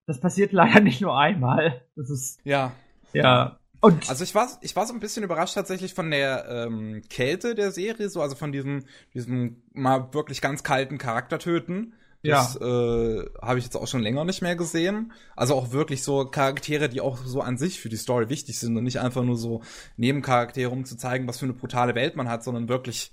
das 0.06 0.20
passiert 0.20 0.52
leider 0.52 0.80
nicht 0.80 1.00
nur 1.00 1.18
einmal. 1.18 1.82
Das 1.96 2.10
ist. 2.10 2.40
Ja. 2.44 2.72
Ja. 3.12 3.58
Und 3.84 4.08
also 4.08 4.24
ich 4.24 4.34
war, 4.34 4.48
ich 4.62 4.74
war 4.76 4.86
so 4.86 4.94
ein 4.94 5.00
bisschen 5.00 5.24
überrascht 5.24 5.56
tatsächlich 5.56 5.92
von 5.92 6.10
der 6.10 6.48
ähm, 6.48 7.02
Kälte 7.10 7.54
der 7.54 7.70
Serie, 7.70 8.08
so 8.08 8.22
also 8.22 8.34
von 8.34 8.50
diesem, 8.50 8.86
diesem 9.12 9.62
mal 9.74 10.14
wirklich 10.14 10.40
ganz 10.40 10.62
kalten 10.62 10.96
Charaktertöten. 10.96 11.92
Das 12.22 12.54
ja. 12.58 12.66
äh, 12.66 13.26
habe 13.42 13.58
ich 13.58 13.66
jetzt 13.66 13.76
auch 13.76 13.86
schon 13.86 14.00
länger 14.00 14.24
nicht 14.24 14.40
mehr 14.40 14.56
gesehen. 14.56 15.12
Also 15.36 15.54
auch 15.54 15.72
wirklich 15.72 16.02
so 16.02 16.24
Charaktere, 16.24 16.88
die 16.88 17.02
auch 17.02 17.18
so 17.18 17.42
an 17.42 17.58
sich 17.58 17.78
für 17.78 17.90
die 17.90 17.98
Story 17.98 18.30
wichtig 18.30 18.58
sind 18.58 18.74
und 18.74 18.84
nicht 18.84 19.00
einfach 19.00 19.22
nur 19.22 19.36
so 19.36 19.60
Nebencharaktere, 19.98 20.70
um 20.70 20.86
zu 20.86 20.96
zeigen, 20.96 21.28
was 21.28 21.38
für 21.38 21.44
eine 21.44 21.52
brutale 21.52 21.94
Welt 21.94 22.16
man 22.16 22.30
hat, 22.30 22.42
sondern 22.42 22.70
wirklich 22.70 23.12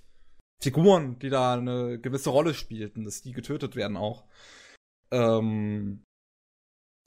Figuren, 0.64 1.20
die 1.20 1.30
da 1.30 1.56
eine 1.56 2.00
gewisse 2.00 2.30
Rolle 2.30 2.54
spielten, 2.54 3.04
dass 3.04 3.22
die 3.22 3.34
getötet 3.34 3.76
werden 3.76 3.98
auch. 3.98 4.24
Ähm, 5.12 6.06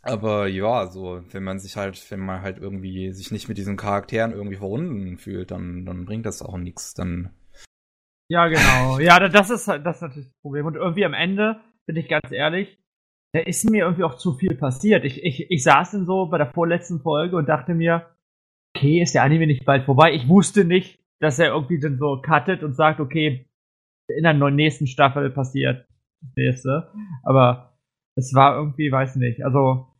aber 0.04 0.46
ja, 0.46 0.86
so, 0.86 1.22
wenn 1.30 1.44
man 1.44 1.58
sich 1.58 1.76
halt, 1.76 2.10
wenn 2.10 2.20
man 2.20 2.42
halt 2.42 2.58
irgendwie 2.58 3.12
sich 3.12 3.30
nicht 3.30 3.48
mit 3.48 3.58
diesen 3.58 3.76
Charakteren 3.76 4.32
irgendwie 4.32 4.56
verbunden 4.56 5.18
fühlt, 5.18 5.50
dann, 5.50 5.84
dann 5.84 6.04
bringt 6.04 6.26
das 6.26 6.42
auch 6.42 6.56
nichts. 6.56 6.94
Dann. 6.94 7.30
Ja, 8.28 8.48
genau. 8.48 8.98
ja, 9.00 9.18
das 9.28 9.50
ist 9.50 9.66
das 9.68 9.96
ist 9.96 10.02
natürlich 10.02 10.28
das 10.28 10.40
Problem. 10.42 10.66
Und 10.66 10.76
irgendwie 10.76 11.04
am 11.04 11.14
Ende, 11.14 11.60
bin 11.86 11.96
ich 11.96 12.08
ganz 12.08 12.30
ehrlich, 12.30 12.78
da 13.32 13.40
ist 13.40 13.68
mir 13.68 13.84
irgendwie 13.84 14.04
auch 14.04 14.16
zu 14.16 14.34
viel 14.34 14.54
passiert. 14.54 15.04
Ich, 15.04 15.22
ich, 15.22 15.50
ich 15.50 15.62
saß 15.62 15.92
dann 15.92 16.06
so 16.06 16.26
bei 16.26 16.38
der 16.38 16.52
vorletzten 16.52 17.00
Folge 17.00 17.36
und 17.36 17.48
dachte 17.48 17.74
mir, 17.74 18.06
okay, 18.76 19.02
ist 19.02 19.14
der 19.14 19.22
Anime 19.22 19.46
nicht 19.46 19.64
bald 19.64 19.84
vorbei? 19.84 20.12
Ich 20.14 20.28
wusste 20.28 20.64
nicht, 20.64 21.00
dass 21.20 21.38
er 21.38 21.48
irgendwie 21.48 21.80
dann 21.80 21.98
so 21.98 22.20
cuttet 22.22 22.62
und 22.62 22.74
sagt, 22.74 23.00
okay, 23.00 23.48
in 24.08 24.22
der 24.22 24.34
nächsten 24.34 24.86
Staffel 24.86 25.30
passiert 25.30 25.86
das 26.20 26.36
nächste. 26.36 26.92
Aber 27.22 27.78
es 28.16 28.34
war 28.34 28.56
irgendwie, 28.56 28.92
weiß 28.92 29.16
nicht, 29.16 29.44
also 29.44 29.93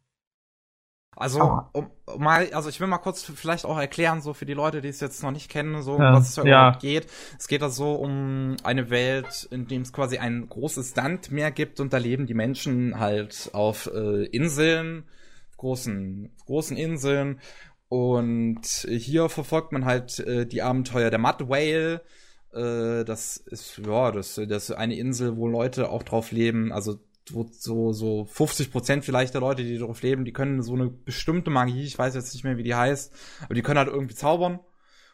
also, 1.17 1.41
um, 1.73 1.91
um 2.07 2.23
mal, 2.23 2.53
also 2.53 2.69
ich 2.69 2.81
will 2.81 2.87
mal 2.87 2.99
kurz 2.99 3.23
vielleicht 3.23 3.65
auch 3.65 3.79
erklären, 3.79 4.21
so 4.21 4.35
für 4.35 4.47
die 4.47 4.55
Leute, 4.55 4.81
die 4.81 4.89
es 4.89 5.01
jetzt 5.01 5.23
noch 5.23 5.31
nicht 5.31 5.51
kennen, 5.51 5.83
so 5.83 5.99
ja, 5.99 6.13
was 6.13 6.31
es 6.31 6.37
ja 6.37 6.43
überhaupt 6.43 6.81
geht. 6.81 7.07
Es 7.39 7.49
geht 7.49 7.63
da 7.63 7.71
so 7.71 7.95
um 7.95 8.57
eine 8.65 8.91
Welt, 8.91 9.49
in 9.51 9.67
dem 9.67 9.83
es 9.83 9.93
quasi 9.93 10.19
ein 10.19 10.49
großes 10.49 10.97
Landmeer 10.97 11.51
gibt 11.51 11.81
und 11.81 11.93
da 11.93 11.99
leben 11.99 12.27
die 12.27 12.35
Menschen 12.35 12.99
halt 12.99 13.51
auf 13.53 13.91
äh, 13.95 14.25
Inseln, 14.27 15.05
großen, 15.57 16.31
großen 16.47 16.77
Inseln. 16.77 17.41
Und 17.89 18.67
hier 18.89 19.29
verfolgt 19.29 19.73
man 19.73 19.85
halt 19.85 20.19
äh, 20.19 20.47
die 20.47 20.63
Abenteuer 20.63 21.11
der 21.11 21.21
Mud 21.21 21.49
Whale. 21.49 22.03
Äh, 22.53 23.05
das 23.05 23.37
ist, 23.37 23.79
ja, 23.79 24.11
das, 24.11 24.35
das 24.35 24.71
ist 24.71 24.77
eine 24.77 24.97
Insel, 24.97 25.37
wo 25.37 25.47
Leute 25.47 25.91
auch 25.91 26.03
drauf 26.03 26.33
leben, 26.33 26.73
also 26.73 26.99
so, 27.29 27.93
so 27.93 28.25
50 28.25 28.71
Prozent 28.71 29.05
vielleicht 29.05 29.35
der 29.35 29.41
Leute, 29.41 29.63
die 29.65 29.79
darauf 29.79 30.03
leben, 30.03 30.25
die 30.25 30.33
können 30.33 30.63
so 30.63 30.75
eine 30.75 30.89
bestimmte 30.89 31.51
Magie, 31.51 31.85
ich 31.85 31.99
weiß 31.99 32.15
jetzt 32.15 32.35
nicht 32.35 32.45
mehr, 32.45 32.59
wie 32.59 32.63
die 32.63 32.75
heißt, 32.75 33.13
aber 33.45 33.55
die 33.55 33.63
können 33.63 33.79
halt 33.79 33.89
irgendwie 33.89 34.15
zaubern. 34.15 34.61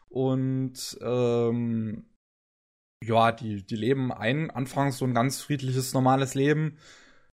Und 0.09 0.99
ähm, 1.03 2.05
ja, 3.03 3.33
die, 3.33 3.65
die 3.65 3.77
leben 3.77 4.13
ein, 4.13 4.51
anfangs 4.51 4.99
so 4.99 5.05
ein 5.05 5.15
ganz 5.15 5.41
friedliches, 5.41 5.95
normales 5.95 6.35
Leben. 6.35 6.79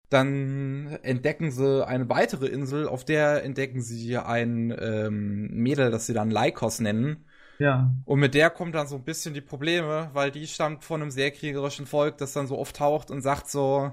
Dann 0.09 0.99
entdecken 1.03 1.51
sie 1.51 1.85
eine 1.87 2.09
weitere 2.09 2.47
Insel, 2.47 2.87
auf 2.87 3.05
der 3.05 3.43
entdecken 3.43 3.81
sie 3.81 4.17
ein 4.17 4.75
ähm, 4.77 5.47
Mädel, 5.51 5.91
das 5.91 6.05
sie 6.05 6.13
dann 6.13 6.31
Lycos 6.31 6.79
nennen. 6.79 7.25
Ja. 7.59 7.93
Und 8.05 8.19
mit 8.19 8.33
der 8.33 8.49
kommt 8.49 8.75
dann 8.75 8.87
so 8.87 8.95
ein 8.95 9.05
bisschen 9.05 9.33
die 9.33 9.41
Probleme, 9.41 10.09
weil 10.13 10.31
die 10.31 10.47
stammt 10.47 10.83
von 10.83 11.01
einem 11.01 11.11
sehr 11.11 11.31
kriegerischen 11.31 11.85
Volk, 11.85 12.17
das 12.17 12.33
dann 12.33 12.47
so 12.47 12.57
oft 12.57 12.75
taucht 12.75 13.09
und 13.09 13.21
sagt 13.21 13.49
so, 13.49 13.91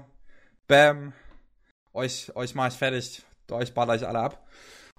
Bam, 0.71 1.11
euch, 1.91 2.33
euch 2.33 2.55
mach 2.55 2.69
ich 2.69 2.75
fertig, 2.75 3.21
euch 3.51 3.73
baller 3.73 3.95
ich 3.95 4.07
alle 4.07 4.19
ab. 4.19 4.47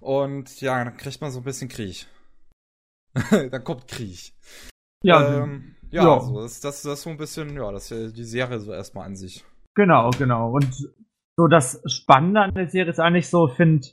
Und 0.02 0.60
ja, 0.60 0.84
dann 0.84 0.98
kriegt 0.98 1.22
man 1.22 1.30
so 1.30 1.40
ein 1.40 1.44
bisschen 1.44 1.70
Krieg. 1.70 2.06
dann 3.30 3.64
kommt 3.64 3.88
Krieg. 3.88 4.34
Ja, 5.02 5.42
ähm, 5.42 5.74
ja, 5.90 6.02
ja. 6.04 6.12
Also 6.12 6.42
das, 6.42 6.60
das, 6.60 6.82
das 6.82 6.92
ist 6.98 7.02
so 7.04 7.08
ein 7.08 7.16
bisschen, 7.16 7.56
ja, 7.56 7.72
das 7.72 7.90
ist 7.90 8.18
die 8.18 8.24
Serie 8.24 8.58
so 8.58 8.70
erstmal 8.70 9.06
an 9.06 9.16
sich. 9.16 9.46
Genau, 9.74 10.10
genau. 10.10 10.50
Und 10.50 10.74
so 11.38 11.46
das 11.46 11.82
Spannende 11.86 12.42
an 12.42 12.52
der 12.52 12.68
Serie 12.68 12.90
ist 12.90 13.00
eigentlich 13.00 13.30
so, 13.30 13.48
finde 13.48 13.88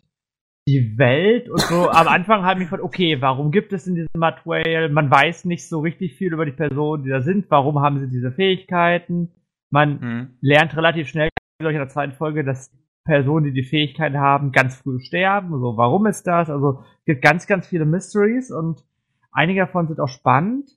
die 0.68 0.97
Welt 0.97 1.49
und 1.49 1.61
so. 1.61 1.89
am 1.89 2.10
Anfang 2.10 2.43
habe 2.43 2.60
ich 2.60 2.65
gefragt, 2.65 2.84
okay, 2.84 3.22
warum 3.22 3.51
gibt 3.51 3.72
es 3.72 3.88
in 3.88 3.95
diesem 3.95 4.10
Mud 4.18 4.35
Whale? 4.43 4.89
Man 4.89 5.10
weiß 5.10 5.45
nicht 5.45 5.69
so 5.69 5.80
richtig 5.80 6.18
viel 6.18 6.34
über 6.34 6.45
die 6.45 6.51
Personen, 6.51 7.03
die 7.03 7.10
da 7.10 7.22
sind. 7.22 7.49
Warum 7.49 7.80
haben 7.80 7.99
sie 7.99 8.10
diese 8.10 8.34
Fähigkeiten? 8.34 9.31
Man 9.72 9.99
mhm. 10.01 10.38
lernt 10.41 10.76
relativ 10.76 11.07
schnell 11.07 11.30
ich, 11.68 11.76
in 11.76 11.81
der 11.81 11.90
zweiten 11.90 12.14
Folge, 12.14 12.44
dass 12.44 12.72
Personen, 13.03 13.45
die 13.45 13.53
die 13.53 13.68
Fähigkeit 13.68 14.14
haben, 14.14 14.52
ganz 14.52 14.77
früh 14.77 14.99
sterben. 14.99 15.49
So, 15.60 15.76
warum 15.76 16.06
ist 16.06 16.26
das? 16.26 16.49
Also 16.49 16.84
es 16.99 17.06
gibt 17.06 17.22
ganz, 17.22 17.48
ganz 17.48 17.68
viele 17.68 17.86
Mysteries 17.86 18.52
und 18.52 18.86
einige 19.31 19.61
davon 19.61 19.88
sind 19.88 19.99
auch 19.99 20.07
spannend. 20.07 20.69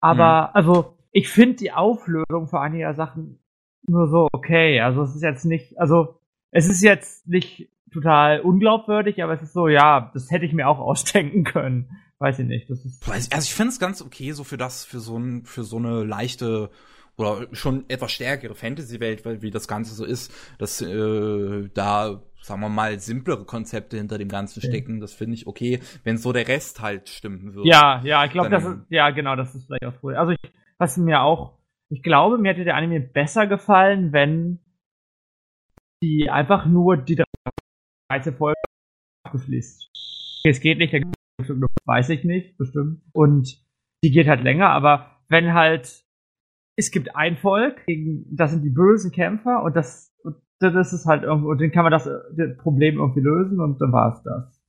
Aber, 0.00 0.48
mhm. 0.48 0.50
also, 0.54 0.96
ich 1.12 1.28
finde 1.28 1.56
die 1.56 1.72
Auflösung 1.72 2.46
für 2.48 2.60
einige 2.60 2.92
Sachen 2.94 3.38
nur 3.86 4.08
so 4.08 4.28
okay. 4.32 4.80
Also 4.80 5.02
es 5.02 5.14
ist 5.14 5.22
jetzt 5.22 5.44
nicht, 5.44 5.78
also 5.78 6.20
es 6.50 6.68
ist 6.68 6.82
jetzt 6.82 7.26
nicht 7.26 7.68
total 7.92 8.40
unglaubwürdig, 8.40 9.22
aber 9.22 9.32
es 9.32 9.42
ist 9.42 9.52
so, 9.52 9.66
ja, 9.66 10.10
das 10.14 10.30
hätte 10.30 10.44
ich 10.44 10.52
mir 10.52 10.68
auch 10.68 10.78
ausdenken 10.78 11.44
können. 11.44 11.90
Weiß 12.18 12.38
ich 12.38 12.46
nicht. 12.46 12.68
Das 12.68 12.84
ist 12.84 13.08
also 13.08 13.28
ich 13.28 13.54
finde 13.54 13.70
es 13.70 13.80
ganz 13.80 14.02
okay, 14.02 14.32
so 14.32 14.44
für 14.44 14.58
das, 14.58 14.84
für 14.84 15.00
so 15.00 15.18
ein, 15.18 15.44
für 15.46 15.64
so 15.64 15.78
eine 15.78 16.04
leichte 16.04 16.70
oder 17.20 17.46
schon 17.52 17.84
etwas 17.88 18.12
stärkere 18.12 18.54
Fantasy-Welt, 18.54 19.24
weil 19.24 19.42
wie 19.42 19.50
das 19.50 19.68
Ganze 19.68 19.94
so 19.94 20.04
ist, 20.04 20.32
dass 20.58 20.80
äh, 20.80 21.68
da 21.74 22.22
sagen 22.42 22.62
wir 22.62 22.68
mal, 22.68 22.98
simplere 22.98 23.44
Konzepte 23.44 23.98
hinter 23.98 24.18
dem 24.18 24.28
Ganzen 24.28 24.62
stecken. 24.62 25.00
Das 25.00 25.12
finde 25.12 25.34
ich 25.34 25.46
okay, 25.46 25.80
wenn 26.04 26.16
so 26.16 26.32
der 26.32 26.48
Rest 26.48 26.80
halt 26.80 27.08
stimmen 27.08 27.54
würde. 27.54 27.68
Ja, 27.68 28.00
ja, 28.02 28.24
ich 28.24 28.32
glaube, 28.32 28.48
das 28.48 28.64
ist, 28.64 28.78
ja, 28.88 29.10
genau, 29.10 29.36
das 29.36 29.54
ist 29.54 29.66
vielleicht 29.66 29.84
auch 29.84 30.02
cool. 30.02 30.14
Also, 30.14 30.32
ich, 30.32 30.52
was 30.78 30.96
mir 30.96 31.20
auch, 31.20 31.58
ich 31.90 32.02
glaube, 32.02 32.38
mir 32.38 32.50
hätte 32.50 32.64
der 32.64 32.76
Anime 32.76 33.00
besser 33.00 33.46
gefallen, 33.46 34.12
wenn 34.12 34.58
die 36.02 36.30
einfach 36.30 36.66
nur 36.66 36.96
die 36.96 37.22
13 38.10 38.34
Folgen 38.34 38.60
abgeschließt. 39.24 39.90
Es 40.44 40.60
geht 40.60 40.78
nicht, 40.78 40.94
weiß 41.84 42.08
ich 42.10 42.24
nicht, 42.24 42.56
bestimmt. 42.56 43.02
Und 43.12 43.62
die 44.02 44.10
geht 44.10 44.28
halt 44.28 44.42
länger, 44.42 44.70
aber 44.70 45.22
wenn 45.28 45.52
halt, 45.52 46.04
es 46.76 46.90
gibt 46.90 47.14
ein 47.14 47.36
Volk, 47.36 47.84
gegen, 47.86 48.24
das 48.30 48.52
sind 48.52 48.62
die 48.62 48.70
bösen 48.70 49.10
Kämpfer 49.12 49.62
und 49.62 49.76
das, 49.76 50.12
und 50.22 50.36
das 50.60 50.92
ist 50.92 51.06
halt 51.06 51.22
irgendwo, 51.22 51.50
und 51.50 51.60
dann 51.60 51.72
kann 51.72 51.84
man 51.84 51.92
das, 51.92 52.04
das 52.04 52.56
Problem 52.58 52.98
irgendwie 52.98 53.20
lösen 53.20 53.60
und 53.60 53.80
dann 53.80 53.92
war 53.92 54.14
es 54.14 54.22
das. 54.22 54.60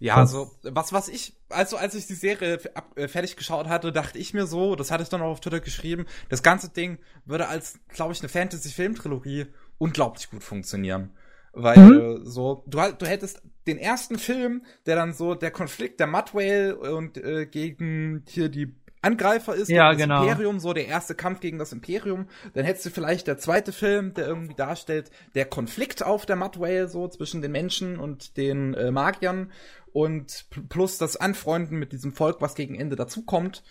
Ja, 0.00 0.16
also 0.16 0.50
was 0.62 0.94
was 0.94 1.08
ich 1.10 1.36
also 1.50 1.76
als 1.76 1.94
ich 1.94 2.06
die 2.06 2.14
Serie 2.14 2.58
äh, 2.96 3.06
fertig 3.06 3.36
geschaut 3.36 3.68
hatte, 3.68 3.92
dachte 3.92 4.18
ich 4.18 4.32
mir 4.32 4.46
so, 4.46 4.74
das 4.74 4.90
hatte 4.90 5.02
ich 5.02 5.10
dann 5.10 5.20
auch 5.20 5.28
auf 5.28 5.40
Twitter 5.40 5.60
geschrieben, 5.60 6.06
das 6.30 6.42
ganze 6.42 6.70
Ding 6.70 6.98
würde 7.26 7.48
als 7.48 7.78
glaube 7.88 8.14
ich 8.14 8.20
eine 8.20 8.30
Fantasy 8.30 8.70
Film 8.70 8.94
Trilogie 8.94 9.46
unglaublich 9.76 10.30
gut 10.30 10.42
funktionieren. 10.42 11.10
Weil 11.52 11.78
mhm. 11.78 12.00
äh, 12.00 12.24
so, 12.24 12.64
du, 12.66 12.78
du 12.98 13.06
hättest 13.06 13.42
den 13.66 13.76
ersten 13.76 14.18
Film, 14.18 14.64
der 14.86 14.96
dann 14.96 15.12
so 15.12 15.34
der 15.34 15.50
Konflikt 15.50 16.00
der 16.00 16.06
Mudwhale 16.06 16.76
und 16.76 17.18
äh, 17.18 17.46
gegen 17.46 18.24
hier 18.28 18.48
die 18.48 18.74
Angreifer 19.02 19.54
ist, 19.54 19.68
ja, 19.68 19.90
das 19.90 19.98
genau. 19.98 20.22
Imperium, 20.22 20.58
so 20.60 20.72
der 20.72 20.86
erste 20.86 21.14
Kampf 21.14 21.40
gegen 21.40 21.58
das 21.58 21.72
Imperium. 21.72 22.26
Dann 22.52 22.64
hättest 22.64 22.86
du 22.86 22.90
vielleicht 22.90 23.26
der 23.26 23.38
zweite 23.38 23.72
Film, 23.72 24.12
der 24.14 24.26
irgendwie 24.26 24.54
darstellt, 24.54 25.10
der 25.34 25.46
Konflikt 25.46 26.04
auf 26.04 26.26
der 26.26 26.36
Mudwhale, 26.36 26.88
so 26.88 27.08
zwischen 27.08 27.40
den 27.40 27.52
Menschen 27.52 27.98
und 27.98 28.36
den 28.36 28.74
äh, 28.74 28.90
Magiern 28.90 29.50
und 29.92 30.46
plus 30.68 30.98
das 30.98 31.16
Anfreunden 31.16 31.78
mit 31.78 31.92
diesem 31.92 32.12
Volk, 32.12 32.40
was 32.40 32.54
gegen 32.54 32.74
Ende 32.74 32.96
dazukommt. 32.96 33.62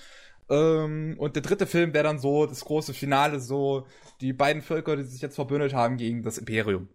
Ähm, 0.50 1.16
und 1.20 1.36
der 1.36 1.44
dritte 1.44 1.68
Film 1.68 1.94
wäre 1.94 2.06
dann 2.06 2.20
so 2.20 2.46
das 2.48 2.66
große 2.66 2.94
Finale, 2.94 3.40
so 3.40 3.86
die 4.22 4.34
beiden 4.34 4.62
Völker, 4.62 4.96
die 4.96 5.04
sich 5.04 5.22
jetzt 5.22 5.36
verbündet 5.36 5.74
haben 5.74 5.98
gegen 5.98 6.24
das 6.24 6.38
Imperium. 6.40 6.90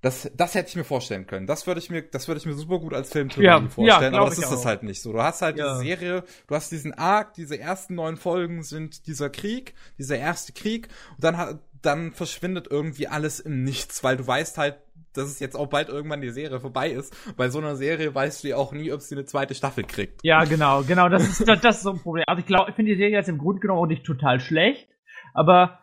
Das, 0.00 0.30
das 0.36 0.54
hätte 0.54 0.68
ich 0.68 0.76
mir 0.76 0.84
vorstellen 0.84 1.26
können. 1.26 1.46
Das 1.46 1.66
würde 1.66 1.80
ich 1.80 1.90
mir, 1.90 2.02
das 2.02 2.28
würde 2.28 2.38
ich 2.38 2.46
mir 2.46 2.54
super 2.54 2.78
gut 2.78 2.94
als 2.94 3.10
Film 3.10 3.30
ja, 3.36 3.60
vorstellen, 3.68 4.14
ja, 4.14 4.20
aber 4.20 4.30
das 4.30 4.38
ist 4.38 4.50
das 4.50 4.64
halt 4.64 4.84
nicht 4.84 5.02
so. 5.02 5.12
Du 5.12 5.20
hast 5.20 5.42
halt 5.42 5.56
ja. 5.56 5.72
diese 5.72 5.80
Serie, 5.80 6.24
du 6.46 6.54
hast 6.54 6.70
diesen 6.70 6.94
Arc, 6.94 7.34
diese 7.34 7.58
ersten 7.58 7.96
neun 7.96 8.16
Folgen 8.16 8.62
sind 8.62 9.08
dieser 9.08 9.28
Krieg, 9.28 9.74
dieser 9.98 10.16
erste 10.16 10.52
Krieg, 10.52 10.88
und 11.16 11.24
dann, 11.24 11.58
dann 11.82 12.12
verschwindet 12.12 12.68
irgendwie 12.70 13.08
alles 13.08 13.40
im 13.40 13.64
Nichts, 13.64 14.04
weil 14.04 14.16
du 14.16 14.26
weißt 14.26 14.56
halt, 14.58 14.76
dass 15.14 15.26
es 15.26 15.40
jetzt 15.40 15.56
auch 15.56 15.66
bald 15.66 15.88
irgendwann 15.88 16.20
die 16.20 16.30
Serie 16.30 16.60
vorbei 16.60 16.90
ist. 16.90 17.16
Bei 17.36 17.48
so 17.48 17.58
einer 17.58 17.74
Serie 17.74 18.14
weißt 18.14 18.44
du 18.44 18.48
ja 18.48 18.56
auch 18.56 18.72
nie, 18.72 18.92
ob 18.92 19.00
sie 19.00 19.16
eine 19.16 19.24
zweite 19.24 19.54
Staffel 19.54 19.82
kriegt. 19.82 20.20
Ja, 20.22 20.44
genau, 20.44 20.82
genau, 20.82 21.08
das 21.08 21.26
ist, 21.28 21.48
das, 21.48 21.60
das 21.60 21.76
ist 21.78 21.82
so 21.82 21.90
ein 21.90 22.00
Problem. 22.00 22.24
Also 22.28 22.40
ich 22.40 22.46
glaube, 22.46 22.70
ich 22.70 22.76
finde 22.76 22.92
die 22.92 22.98
Serie 22.98 23.16
jetzt 23.16 23.28
im 23.28 23.38
Grunde 23.38 23.60
genommen 23.60 23.80
auch 23.80 23.86
nicht 23.86 24.04
total 24.04 24.38
schlecht, 24.38 24.88
aber 25.34 25.80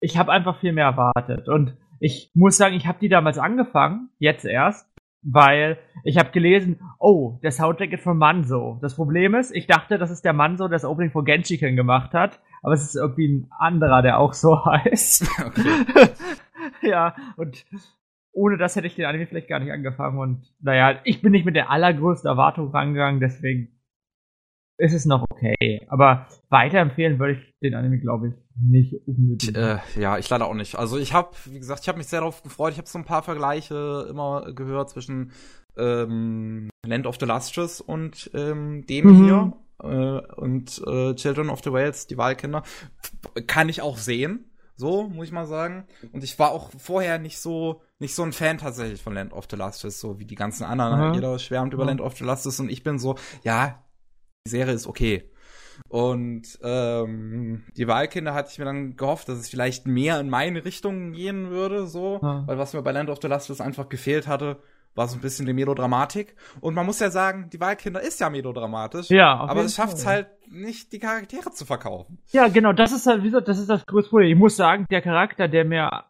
ich 0.00 0.18
habe 0.18 0.30
einfach 0.30 0.60
viel 0.60 0.72
mehr 0.72 0.84
erwartet 0.84 1.48
und 1.48 1.76
ich 2.00 2.30
muss 2.34 2.56
sagen, 2.56 2.76
ich 2.76 2.86
habe 2.86 2.98
die 3.00 3.08
damals 3.08 3.38
angefangen, 3.38 4.10
jetzt 4.18 4.44
erst, 4.44 4.88
weil 5.22 5.78
ich 6.04 6.18
habe 6.18 6.30
gelesen, 6.30 6.80
oh, 6.98 7.38
der 7.42 7.50
Soundtrack 7.50 7.92
ist 7.92 8.04
von 8.04 8.16
Manso. 8.16 8.78
Das 8.80 8.94
Problem 8.94 9.34
ist, 9.34 9.54
ich 9.54 9.66
dachte, 9.66 9.98
das 9.98 10.10
ist 10.10 10.24
der 10.24 10.32
Manso, 10.32 10.68
der 10.68 10.76
das 10.76 10.84
Opening 10.84 11.10
von 11.10 11.24
Genshiken 11.24 11.74
gemacht 11.74 12.14
hat, 12.14 12.40
aber 12.62 12.74
es 12.74 12.84
ist 12.84 12.96
irgendwie 12.96 13.28
ein 13.28 13.50
anderer, 13.58 14.02
der 14.02 14.18
auch 14.18 14.32
so 14.32 14.64
heißt. 14.64 15.28
Okay. 15.44 16.08
ja, 16.82 17.16
und 17.36 17.66
ohne 18.32 18.58
das 18.58 18.76
hätte 18.76 18.86
ich 18.86 18.94
den 18.94 19.06
Anime 19.06 19.26
vielleicht 19.26 19.48
gar 19.48 19.58
nicht 19.60 19.72
angefangen 19.72 20.18
und 20.18 20.54
naja, 20.60 21.00
ich 21.04 21.22
bin 21.22 21.32
nicht 21.32 21.46
mit 21.46 21.56
der 21.56 21.70
allergrößten 21.70 22.28
Erwartung 22.28 22.70
rangegangen, 22.70 23.20
deswegen 23.20 23.76
ist 24.78 24.92
es 24.92 25.06
noch 25.06 25.24
okay. 25.30 25.86
Aber 25.88 26.26
weiterempfehlen 26.50 27.18
würde 27.18 27.34
ich 27.34 27.54
den 27.62 27.74
Anime, 27.74 27.98
glaube 27.98 28.28
ich, 28.28 28.34
nicht 28.60 28.94
unbedingt. 29.06 29.56
Äh, 29.56 29.78
ja, 29.98 30.18
ich 30.18 30.28
leider 30.28 30.46
auch 30.46 30.54
nicht. 30.54 30.76
Also 30.76 30.98
ich 30.98 31.12
habe, 31.12 31.30
wie 31.44 31.58
gesagt, 31.58 31.82
ich 31.82 31.88
habe 31.88 31.98
mich 31.98 32.06
sehr 32.06 32.20
darauf 32.20 32.42
gefreut. 32.42 32.72
Ich 32.72 32.78
habe 32.78 32.88
so 32.88 32.98
ein 32.98 33.04
paar 33.04 33.22
Vergleiche 33.22 34.06
immer 34.08 34.52
gehört 34.52 34.90
zwischen 34.90 35.32
ähm, 35.76 36.70
Land 36.86 37.06
of 37.06 37.16
the 37.20 37.26
Lustrous 37.26 37.80
und 37.80 38.30
ähm, 38.34 38.86
dem 38.86 39.06
mhm. 39.06 39.24
hier 39.24 39.52
äh, 39.82 40.34
und 40.40 40.82
äh, 40.86 41.14
Children 41.14 41.50
of 41.50 41.62
the 41.62 41.72
Wales, 41.72 42.06
die 42.06 42.16
Wahlkinder. 42.16 42.62
Kann 43.46 43.68
ich 43.68 43.82
auch 43.82 43.98
sehen. 43.98 44.50
So, 44.78 45.08
muss 45.08 45.26
ich 45.26 45.32
mal 45.32 45.46
sagen. 45.46 45.86
Und 46.12 46.22
ich 46.22 46.38
war 46.38 46.50
auch 46.50 46.70
vorher 46.78 47.18
nicht 47.18 47.38
so, 47.38 47.82
nicht 47.98 48.14
so 48.14 48.22
ein 48.22 48.32
Fan 48.32 48.58
tatsächlich 48.58 49.02
von 49.02 49.14
Land 49.14 49.32
of 49.32 49.46
the 49.50 49.56
Lustrous, 49.56 49.98
so 49.98 50.18
wie 50.18 50.26
die 50.26 50.34
ganzen 50.34 50.64
anderen. 50.64 51.08
Mhm. 51.08 51.14
Jeder 51.14 51.38
schwärmt 51.38 51.72
über 51.72 51.84
mhm. 51.84 51.88
Land 51.88 52.00
of 52.02 52.16
the 52.16 52.24
Lustrous 52.24 52.60
und 52.60 52.70
ich 52.70 52.82
bin 52.82 52.98
so, 52.98 53.16
ja, 53.42 53.82
die 54.46 54.50
Serie 54.50 54.74
ist 54.74 54.86
okay. 54.86 55.30
Und 55.88 56.58
ähm, 56.62 57.64
die 57.76 57.86
Wahlkinder 57.86 58.34
hatte 58.34 58.50
ich 58.52 58.58
mir 58.58 58.64
dann 58.64 58.96
gehofft, 58.96 59.28
dass 59.28 59.38
es 59.38 59.48
vielleicht 59.48 59.86
mehr 59.86 60.20
in 60.20 60.28
meine 60.28 60.64
Richtung 60.64 61.12
gehen 61.12 61.50
würde, 61.50 61.86
so, 61.86 62.20
ja. 62.22 62.44
weil 62.46 62.58
was 62.58 62.72
mir 62.74 62.82
bei 62.82 62.92
Land 62.92 63.10
of 63.10 63.18
the 63.22 63.28
Lustless 63.28 63.60
einfach 63.60 63.88
gefehlt 63.88 64.26
hatte, 64.26 64.58
war 64.94 65.06
so 65.08 65.16
ein 65.16 65.20
bisschen 65.20 65.46
die 65.46 65.52
Melodramatik. 65.52 66.34
Und 66.60 66.74
man 66.74 66.86
muss 66.86 67.00
ja 67.00 67.10
sagen, 67.10 67.50
die 67.52 67.60
Wahlkinder 67.60 68.00
ist 68.00 68.18
ja 68.20 68.30
melodramatisch, 68.30 69.10
ja, 69.10 69.36
aber 69.36 69.62
es 69.62 69.74
schafft 69.74 69.98
es 69.98 70.06
halt 70.06 70.28
nicht, 70.48 70.92
die 70.92 70.98
Charaktere 70.98 71.50
zu 71.50 71.64
verkaufen. 71.64 72.18
Ja, 72.32 72.48
genau, 72.48 72.72
das 72.72 72.92
ist 72.92 73.06
halt, 73.06 73.22
wie 73.22 73.26
gesagt, 73.26 73.48
das 73.48 73.58
ist 73.58 73.68
das 73.68 73.84
größte 73.86 74.10
Problem. 74.10 74.32
Ich 74.32 74.38
muss 74.38 74.56
sagen, 74.56 74.86
der 74.90 75.02
Charakter, 75.02 75.48
der 75.48 75.64
mir 75.64 76.04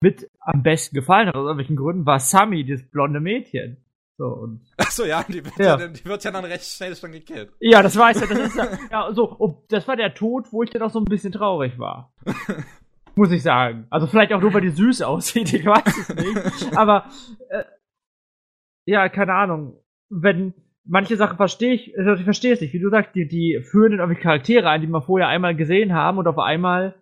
mit 0.00 0.30
am 0.40 0.62
besten 0.62 0.96
gefallen 0.96 1.28
hat, 1.28 1.36
aus 1.36 1.44
irgendwelchen 1.44 1.76
Gründen, 1.76 2.06
war 2.06 2.18
Sammy, 2.18 2.66
das 2.66 2.82
blonde 2.82 3.20
Mädchen. 3.20 3.83
So, 4.16 4.26
und 4.26 4.60
Ach 4.76 4.90
so, 4.90 5.04
ja, 5.04 5.24
die 5.24 5.44
wird 5.44 5.58
ja. 5.58 5.78
ja. 5.78 5.88
die 5.88 6.04
wird 6.04 6.22
ja 6.22 6.30
dann 6.30 6.44
recht 6.44 6.64
schnell 6.64 6.94
schon 6.94 7.10
gekillt. 7.10 7.52
Ja, 7.58 7.82
das 7.82 7.98
weiß 7.98 8.22
er. 8.22 8.28
Das 8.28 8.38
ist 8.38 8.56
ja, 8.56 8.68
ja 8.90 9.12
so, 9.12 9.34
oh, 9.38 9.64
das 9.68 9.88
war 9.88 9.96
der 9.96 10.14
Tod, 10.14 10.52
wo 10.52 10.62
ich 10.62 10.70
dann 10.70 10.82
auch 10.82 10.90
so 10.90 11.00
ein 11.00 11.04
bisschen 11.04 11.32
traurig 11.32 11.78
war. 11.78 12.12
Muss 13.16 13.32
ich 13.32 13.42
sagen. 13.42 13.86
Also 13.90 14.06
vielleicht 14.06 14.32
auch 14.32 14.40
nur, 14.40 14.54
weil 14.54 14.60
die 14.60 14.70
süß 14.70 15.02
aussieht, 15.02 15.52
ich 15.52 15.66
weiß 15.66 16.08
es 16.08 16.14
nicht. 16.14 16.76
Aber 16.76 17.06
äh, 17.48 17.64
ja, 18.86 19.08
keine 19.08 19.34
Ahnung. 19.34 19.80
Wenn 20.10 20.54
manche 20.84 21.16
Sachen 21.16 21.36
verstehe 21.36 21.74
ich, 21.74 21.98
also 21.98 22.12
ich 22.14 22.24
verstehe 22.24 22.52
es 22.52 22.60
nicht, 22.60 22.72
wie 22.72 22.80
du 22.80 22.90
sagst, 22.90 23.14
die, 23.14 23.26
die 23.26 23.60
führen 23.62 23.92
dann 23.92 24.00
irgendwie 24.00 24.20
Charaktere 24.20 24.68
ein, 24.68 24.80
die 24.80 24.86
wir 24.86 25.02
vorher 25.02 25.28
einmal 25.28 25.56
gesehen 25.56 25.92
haben 25.92 26.18
und 26.18 26.28
auf 26.28 26.38
einmal 26.38 26.94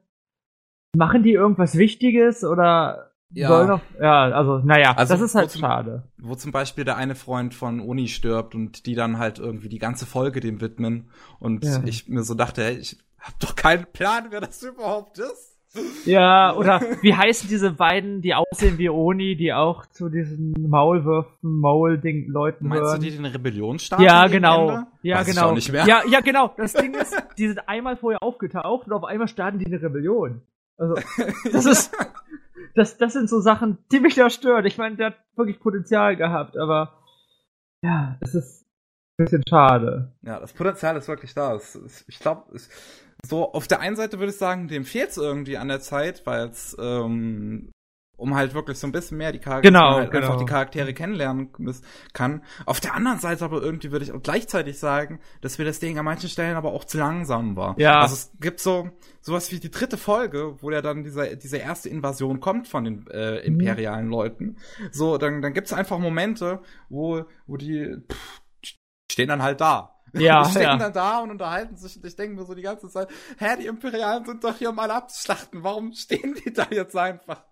machen 0.96 1.22
die 1.22 1.32
irgendwas 1.32 1.76
Wichtiges 1.76 2.44
oder 2.44 3.11
ja. 3.34 3.48
Soll 3.48 3.66
noch, 3.66 3.80
ja, 4.00 4.24
also, 4.30 4.58
naja, 4.58 4.92
also, 4.96 5.14
das 5.14 5.22
ist 5.22 5.34
halt 5.34 5.46
wo 5.46 5.52
zum, 5.52 5.60
schade. 5.60 6.02
Wo 6.18 6.34
zum 6.34 6.52
Beispiel 6.52 6.84
der 6.84 6.96
eine 6.96 7.14
Freund 7.14 7.54
von 7.54 7.80
Uni 7.80 8.08
stirbt 8.08 8.54
und 8.54 8.86
die 8.86 8.94
dann 8.94 9.18
halt 9.18 9.38
irgendwie 9.38 9.68
die 9.68 9.78
ganze 9.78 10.06
Folge 10.06 10.40
dem 10.40 10.60
widmen 10.60 11.08
und 11.38 11.64
ja. 11.64 11.82
ich 11.84 12.08
mir 12.08 12.22
so 12.22 12.34
dachte, 12.34 12.62
hey, 12.62 12.76
ich 12.76 12.98
hab 13.18 13.38
doch 13.40 13.54
keinen 13.56 13.86
Plan, 13.92 14.26
wer 14.30 14.40
das 14.40 14.62
überhaupt 14.62 15.18
ist. 15.18 15.52
Ja, 16.04 16.54
oder 16.54 16.82
wie 17.00 17.14
heißen 17.14 17.48
diese 17.48 17.70
beiden, 17.70 18.20
die 18.20 18.34
aussehen 18.34 18.76
wie 18.76 18.90
Oni, 18.90 19.36
die 19.36 19.54
auch 19.54 19.86
zu 19.86 20.10
diesen 20.10 20.52
Maulwürfen, 20.68 21.60
Maul-Ding-Leuten 21.60 22.68
Meinst 22.68 22.84
hören? 22.84 23.00
du 23.00 23.06
die 23.06 23.16
den 23.16 23.24
Rebellion 23.24 23.78
starten? 23.78 24.04
Ja, 24.04 24.26
genau. 24.26 24.82
Ja, 25.02 25.18
Weiß 25.18 25.26
genau. 25.26 25.40
Ich 25.40 25.46
auch 25.46 25.54
nicht 25.54 25.72
mehr. 25.72 25.86
Ja, 25.86 26.02
ja, 26.06 26.20
genau. 26.20 26.52
Das 26.58 26.74
Ding 26.74 26.92
ist, 26.94 27.16
die 27.38 27.48
sind 27.48 27.66
einmal 27.68 27.96
vorher 27.96 28.22
aufgetaucht 28.22 28.86
und 28.86 28.92
auf 28.92 29.04
einmal 29.04 29.28
starten 29.28 29.58
die 29.58 29.66
eine 29.66 29.80
Rebellion. 29.80 30.42
Also, 30.76 30.94
das 31.52 31.64
ist, 31.64 31.92
das, 32.74 32.96
das 32.98 33.12
sind 33.12 33.28
so 33.28 33.40
Sachen, 33.40 33.78
die 33.90 34.00
mich 34.00 34.14
da 34.14 34.30
stören. 34.30 34.66
Ich 34.66 34.78
meine, 34.78 34.96
der 34.96 35.06
hat 35.08 35.16
wirklich 35.36 35.60
Potenzial 35.60 36.16
gehabt, 36.16 36.56
aber 36.56 37.02
ja, 37.82 38.16
es 38.20 38.34
ist 38.34 38.64
ein 39.18 39.24
bisschen 39.24 39.42
schade. 39.48 40.12
Ja, 40.22 40.40
das 40.40 40.52
Potenzial 40.52 40.96
ist 40.96 41.08
wirklich 41.08 41.34
da. 41.34 41.58
ich 42.06 42.18
glaube, 42.18 42.56
so 43.24 43.52
auf 43.52 43.68
der 43.68 43.80
einen 43.80 43.96
Seite 43.96 44.18
würde 44.18 44.32
ich 44.32 44.38
sagen, 44.38 44.68
dem 44.68 44.84
fehlt 44.84 45.10
es 45.10 45.16
irgendwie 45.16 45.56
an 45.56 45.68
der 45.68 45.80
Zeit, 45.80 46.26
weil 46.26 46.48
es 46.48 46.76
ähm, 46.80 47.71
um 48.22 48.34
halt 48.34 48.54
wirklich 48.54 48.78
so 48.78 48.86
ein 48.86 48.92
bisschen 48.92 49.18
mehr 49.18 49.32
die 49.32 49.40
Charaktere, 49.40 49.72
genau, 49.72 49.96
halt 49.96 50.10
genau. 50.12 50.26
einfach 50.26 50.38
die 50.38 50.46
Charaktere 50.46 50.94
kennenlernen 50.94 51.50
kann. 52.12 52.42
Auf 52.64 52.80
der 52.80 52.94
anderen 52.94 53.18
Seite 53.18 53.44
aber 53.44 53.60
irgendwie 53.60 53.90
würde 53.90 54.04
ich 54.04 54.12
auch 54.12 54.22
gleichzeitig 54.22 54.78
sagen, 54.78 55.20
dass 55.40 55.58
mir 55.58 55.64
das 55.64 55.80
Ding 55.80 55.98
an 55.98 56.04
manchen 56.04 56.28
Stellen 56.28 56.56
aber 56.56 56.72
auch 56.72 56.84
zu 56.84 56.98
langsam 56.98 57.56
war. 57.56 57.74
Ja. 57.78 58.00
Also 58.00 58.14
es 58.14 58.32
gibt 58.40 58.60
so 58.60 58.90
sowas 59.20 59.50
wie 59.50 59.58
die 59.58 59.70
dritte 59.70 59.96
Folge, 59.96 60.56
wo 60.60 60.70
ja 60.70 60.82
dann 60.82 61.02
diese, 61.02 61.36
diese 61.36 61.56
erste 61.56 61.88
Invasion 61.88 62.40
kommt 62.40 62.68
von 62.68 62.84
den 62.84 63.06
äh, 63.08 63.38
imperialen 63.38 64.06
mhm. 64.06 64.12
Leuten. 64.12 64.56
So, 64.92 65.18
dann, 65.18 65.42
dann 65.42 65.52
gibt's 65.52 65.72
einfach 65.72 65.98
Momente, 65.98 66.60
wo, 66.88 67.24
wo 67.46 67.56
die 67.56 67.96
pff, 68.08 68.42
stehen 69.10 69.28
dann 69.28 69.42
halt 69.42 69.60
da. 69.60 69.88
Ja, 70.14 70.42
die 70.44 70.50
stehen 70.50 70.62
ja. 70.62 70.76
dann 70.76 70.92
da 70.92 71.20
und 71.20 71.30
unterhalten 71.30 71.76
sich 71.76 71.96
und 71.96 72.04
ich 72.04 72.14
denke 72.16 72.36
mir 72.36 72.44
so 72.44 72.54
die 72.54 72.60
ganze 72.60 72.88
Zeit, 72.90 73.08
hä, 73.38 73.56
die 73.58 73.66
Imperialen 73.66 74.26
sind 74.26 74.44
doch 74.44 74.56
hier 74.56 74.68
um 74.68 74.78
alle 74.78 74.92
abzuschlachten, 74.92 75.62
warum 75.62 75.94
stehen 75.94 76.34
die 76.44 76.52
da 76.52 76.66
jetzt 76.70 76.94
einfach? 76.94 77.42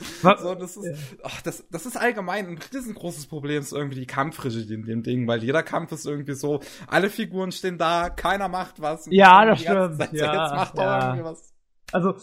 So, 0.00 0.54
das 0.54 0.76
ist, 0.76 1.18
ach, 1.22 1.40
das, 1.42 1.68
das 1.70 1.86
ist 1.86 1.96
allgemein 1.96 2.46
ein 2.46 2.58
riesengroßes 2.58 3.26
Problem, 3.26 3.60
ist 3.60 3.72
irgendwie 3.72 4.00
die 4.00 4.06
Kampfregie 4.06 4.74
in 4.74 4.84
dem 4.84 5.02
Ding, 5.02 5.28
weil 5.28 5.42
jeder 5.44 5.62
Kampf 5.62 5.92
ist 5.92 6.06
irgendwie 6.06 6.34
so, 6.34 6.60
alle 6.88 7.10
Figuren 7.10 7.52
stehen 7.52 7.78
da, 7.78 8.10
keiner 8.10 8.48
macht 8.48 8.80
was. 8.80 9.06
Ja, 9.10 9.44
das 9.44 9.60
stimmt. 9.60 9.98
Zeit 9.98 10.12
Ja, 10.12 10.44
jetzt 10.44 10.54
macht 10.54 10.78
ja. 10.78 11.06
irgendwie 11.06 11.24
was. 11.24 11.54
Also, 11.92 12.14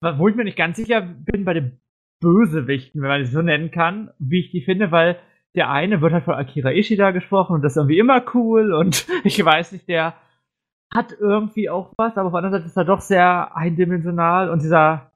wo 0.00 0.28
ich 0.28 0.36
mir 0.36 0.44
nicht 0.44 0.58
ganz 0.58 0.76
sicher 0.76 1.00
bin 1.00 1.44
bei 1.44 1.54
den 1.54 1.80
Bösewichten, 2.20 3.02
wenn 3.02 3.08
man 3.08 3.22
das 3.22 3.32
so 3.32 3.42
nennen 3.42 3.70
kann, 3.70 4.10
wie 4.18 4.40
ich 4.40 4.50
die 4.50 4.62
finde, 4.62 4.92
weil 4.92 5.18
der 5.54 5.70
eine 5.70 6.00
wird 6.00 6.12
halt 6.12 6.24
von 6.24 6.34
Akira 6.34 6.70
Ishida 6.72 7.10
gesprochen 7.10 7.54
und 7.54 7.62
das 7.62 7.72
ist 7.72 7.76
irgendwie 7.76 7.98
immer 7.98 8.22
cool 8.34 8.72
und 8.72 9.06
ich 9.24 9.44
weiß 9.44 9.72
nicht, 9.72 9.88
der 9.88 10.14
hat 10.92 11.12
irgendwie 11.18 11.68
auch 11.70 11.92
was, 11.96 12.16
aber 12.16 12.26
auf 12.26 12.32
der 12.32 12.38
anderen 12.38 12.52
Seite 12.52 12.66
ist 12.66 12.76
er 12.76 12.84
doch 12.84 13.00
sehr 13.00 13.56
eindimensional 13.56 14.50
und 14.50 14.62
dieser, 14.62 15.11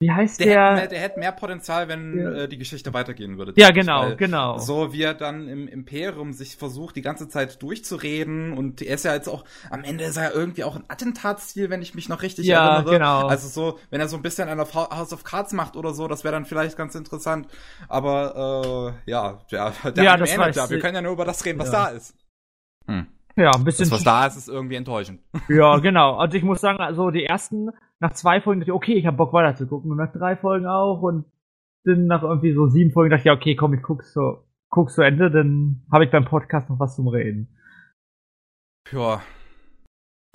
wie 0.00 0.10
heißt 0.10 0.40
Der, 0.40 0.46
der? 0.46 0.64
hätte 0.64 0.74
mehr, 0.74 0.86
der 0.88 1.00
hätte 1.00 1.18
mehr 1.20 1.32
Potenzial, 1.32 1.88
wenn 1.88 2.18
Ja. 2.18 2.30
äh, 2.32 2.48
die 2.48 2.56
Geschichte 2.58 2.94
weitergehen 2.94 3.36
würde. 3.38 3.52
ja, 3.56 3.70
genau, 3.70 4.02
weil 4.02 4.16
genau. 4.16 4.58
So 4.58 4.92
wie 4.94 5.02
er 5.02 5.12
dann 5.14 5.46
im 5.46 5.68
Imperium 5.68 6.32
sich 6.32 6.56
versucht, 6.56 6.96
die 6.96 7.02
ganze 7.02 7.28
Zeit 7.28 7.62
durchzureden 7.62 8.52
und 8.56 8.80
er 8.80 8.94
ist 8.94 9.04
ja 9.04 9.12
jetzt 9.14 9.28
auch, 9.28 9.44
am 9.70 9.84
Ende 9.84 10.04
ist 10.04 10.16
er 10.16 10.24
ja 10.24 10.30
irgendwie 10.34 10.64
auch 10.64 10.76
ein 10.76 10.84
Attentatsziel, 10.88 11.68
wenn 11.70 11.82
ich 11.82 11.94
mich 11.94 12.08
noch 12.08 12.22
richtig 12.22 12.46
Ja, 12.46 12.76
erinnere. 12.76 12.94
genau. 12.94 13.26
Also 13.26 13.48
so, 13.48 13.78
wenn 13.90 14.00
er 14.00 14.08
so 14.08 14.16
ein 14.16 14.22
bisschen 14.22 14.48
an 14.48 14.58
auf 14.58 14.74
House 14.74 15.12
of 15.12 15.22
Cards 15.24 15.52
macht 15.52 15.76
oder 15.76 15.92
so, 15.92 16.08
das 16.08 16.24
wäre 16.24 16.32
dann 16.32 16.46
vielleicht 16.46 16.76
ganz 16.78 16.94
interessant. 16.94 17.46
Aber 17.88 18.94
äh, 19.06 19.10
ja, 19.10 19.40
der, 19.52 19.72
der 19.92 20.04
Ja, 20.04 20.16
das 20.16 20.30
ja. 20.34 20.70
Wir 20.70 20.78
können 20.80 20.94
ja 20.94 21.02
nur 21.02 21.12
über 21.12 21.24
das 21.26 21.44
reden, 21.44 21.58
was 21.58 21.72
Ja. 21.72 21.84
da 21.84 21.96
ist. 21.96 22.14
Hm. 22.86 23.06
Ja, 23.40 23.52
ein 23.52 23.64
bisschen. 23.64 23.90
Das, 23.90 23.92
was 23.92 24.04
da 24.04 24.26
ist, 24.26 24.36
ist 24.36 24.48
irgendwie 24.48 24.76
enttäuschend. 24.76 25.20
Ja, 25.48 25.78
genau. 25.78 26.16
Also 26.16 26.36
ich 26.36 26.44
muss 26.44 26.60
sagen, 26.60 26.78
also 26.78 27.10
die 27.10 27.24
ersten, 27.24 27.70
nach 27.98 28.12
zwei 28.12 28.40
Folgen 28.40 28.60
dachte 28.60 28.70
ich, 28.70 28.74
okay, 28.74 28.94
ich 28.94 29.06
habe 29.06 29.16
Bock 29.16 29.32
weiter 29.32 29.56
zu 29.56 29.66
gucken. 29.66 29.90
Und 29.90 29.96
nach 29.96 30.12
drei 30.12 30.36
Folgen 30.36 30.66
auch. 30.66 31.02
Und 31.02 31.24
dann 31.84 32.06
nach 32.06 32.22
irgendwie 32.22 32.52
so 32.52 32.68
sieben 32.68 32.92
Folgen 32.92 33.10
dachte 33.10 33.22
ich, 33.22 33.26
ja, 33.26 33.32
okay, 33.32 33.56
komm, 33.56 33.74
ich 33.74 33.82
guck's 33.82 34.12
so, 34.12 34.44
guck's 34.68 34.94
zu 34.94 35.02
Ende, 35.02 35.30
dann 35.30 35.82
habe 35.90 36.04
ich 36.04 36.10
beim 36.10 36.24
Podcast 36.24 36.68
noch 36.68 36.78
was 36.78 36.96
zum 36.96 37.08
Reden. 37.08 37.56
Ja. 38.92 39.22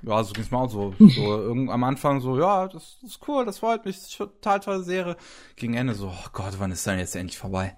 Ja, 0.03 0.23
so 0.23 0.33
ging's 0.33 0.51
mir 0.51 0.57
auch 0.57 0.69
so. 0.69 0.93
so 0.99 1.51
am 1.51 1.83
Anfang 1.83 2.19
so, 2.19 2.37
ja, 2.37 2.67
das, 2.67 2.99
das 3.01 3.11
ist 3.11 3.27
cool, 3.27 3.45
das 3.45 3.59
freut 3.59 3.85
mich, 3.85 4.15
total 4.15 4.59
tolle 4.59 4.83
Serie. 4.83 5.17
Gegen 5.55 5.75
Ende 5.75 5.93
so, 5.93 6.07
oh 6.07 6.29
Gott, 6.33 6.59
wann 6.59 6.71
ist 6.71 6.85
denn 6.85 6.99
jetzt 6.99 7.15
endlich 7.15 7.37
vorbei? 7.37 7.77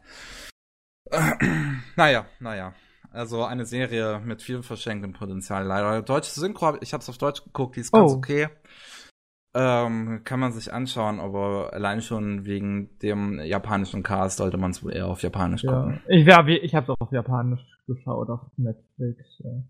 naja, 1.96 2.26
naja. 2.40 2.74
Also 3.12 3.44
eine 3.44 3.66
Serie 3.66 4.20
mit 4.24 4.42
viel 4.42 4.62
verschenktem 4.64 5.14
Potenzial. 5.14 5.66
Leider 5.66 6.02
deutsche 6.02 6.32
Synchro, 6.32 6.78
ich 6.82 6.94
hab's 6.94 7.10
auf 7.10 7.18
Deutsch 7.18 7.44
geguckt, 7.44 7.76
die 7.76 7.80
ist 7.82 7.92
ganz 7.92 8.12
Oh. 8.12 8.18
okay. 8.18 8.50
Ähm, 9.56 10.22
kann 10.24 10.40
man 10.40 10.52
sich 10.52 10.72
anschauen, 10.72 11.20
aber 11.20 11.74
allein 11.74 12.02
schon 12.02 12.46
wegen 12.46 12.96
dem 13.00 13.40
japanischen 13.40 14.04
Cast 14.04 14.38
sollte 14.38 14.58
man 14.58 14.72
es 14.72 14.84
wohl 14.84 14.94
eher 14.94 15.08
auf 15.08 15.24
Japanisch 15.24 15.64
Ja. 15.64 15.72
gucken. 15.72 16.02
Ich, 16.10 16.28
ja, 16.28 16.46
ich 16.48 16.76
habe 16.76 16.92
auch 16.92 16.98
auf 17.00 17.12
Japanisch 17.12 17.62
geschaut, 17.88 18.30
auf 18.30 18.42
Netflix. 18.58 19.24
Ja. 19.40 19.64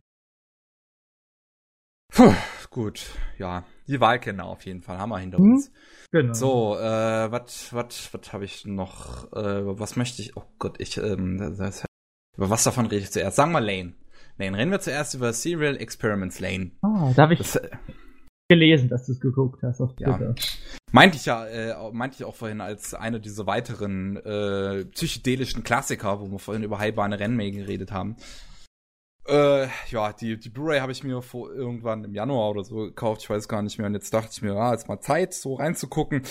Puh, 2.12 2.34
gut, 2.70 3.06
ja. 3.38 3.64
Die 3.88 4.02
Wahlkinder 4.02 4.46
auf 4.46 4.66
jeden 4.66 4.82
Fall, 4.82 4.98
haben 4.98 5.10
wir 5.10 5.20
hinter 5.20 5.38
Hm? 5.38 5.52
uns. 5.54 5.72
Genau. 6.12 6.34
So, 6.34 6.76
äh, 6.78 7.32
was, 7.32 7.74
was, 7.74 8.14
was 8.14 8.34
habe 8.34 8.44
ich 8.46 8.66
noch? 8.66 9.32
Äh, 9.34 9.80
was 9.80 9.96
möchte 9.96 10.22
ich? 10.22 10.36
Oh 10.36 10.44
Gott, 10.58 10.76
ich, 10.80 10.98
ähm, 10.98 11.38
das, 11.38 11.58
das, 11.58 11.86
über 12.38 12.50
was 12.50 12.64
davon 12.64 12.86
rede 12.86 13.04
ich 13.04 13.12
zuerst? 13.12 13.36
Sagen 13.36 13.52
wir 13.52 13.62
Lane. 13.62 13.94
Lane, 14.38 14.58
reden 14.58 14.72
wir 14.72 14.80
zuerst 14.80 15.14
über 15.16 15.34
Serial 15.34 15.78
Experiments 15.78 16.40
Lane. 16.40 16.72
Ah, 16.82 17.12
da 17.16 17.24
habe 17.24 17.34
ich 17.34 17.40
Das 17.40 17.56
äh, 17.56 17.70
gelesen, 18.50 18.88
dass 18.90 19.06
du 19.08 19.12
es 19.14 19.20
geguckt 19.20 19.62
hast 19.64 19.82
auf 19.82 19.92
Ja. 20.00 20.16
Twitter. 20.16 20.36
meinte 20.92 21.18
ich 21.18 21.26
ja, 21.26 21.46
äh, 21.48 21.92
meinte 21.92 22.16
ich 22.18 22.24
auch 22.24 22.36
vorhin 22.36 22.62
als 22.62 22.94
eine 22.94 23.20
dieser 23.20 23.46
weiteren 23.48 24.16
äh, 24.18 24.86
psychedelischen 24.86 25.64
Klassiker, 25.64 26.22
wo 26.22 26.32
wir 26.32 26.40
vorhin 26.40 26.64
über 26.64 26.78
Highbahn 26.80 27.14
Rennmay 27.14 27.52
geredet 27.52 27.92
haben. 27.92 28.16
Äh, 29.28 29.68
ja, 29.90 30.14
die, 30.14 30.40
die 30.40 30.50
Blu-ray 30.50 30.80
habe 30.80 30.94
ich 30.94 31.04
mir 31.04 31.22
vor 31.22 31.52
irgendwann 31.52 32.06
im 32.06 32.14
Januar 32.14 32.52
oder 32.52 32.64
so 32.64 32.76
gekauft, 32.78 33.24
ich 33.24 33.30
weiß 33.30 33.50
gar 33.50 33.62
nicht 33.62 33.78
mehr. 33.78 33.88
Und 33.88 33.94
jetzt 33.96 34.14
dachte 34.14 34.30
ich 34.32 34.42
mir, 34.42 34.54
ja, 34.54 34.72
jetzt 34.72 34.88
mal 34.88 35.02
Zeit, 35.02 35.34
so 35.34 35.56
reinzugucken. 35.56 36.22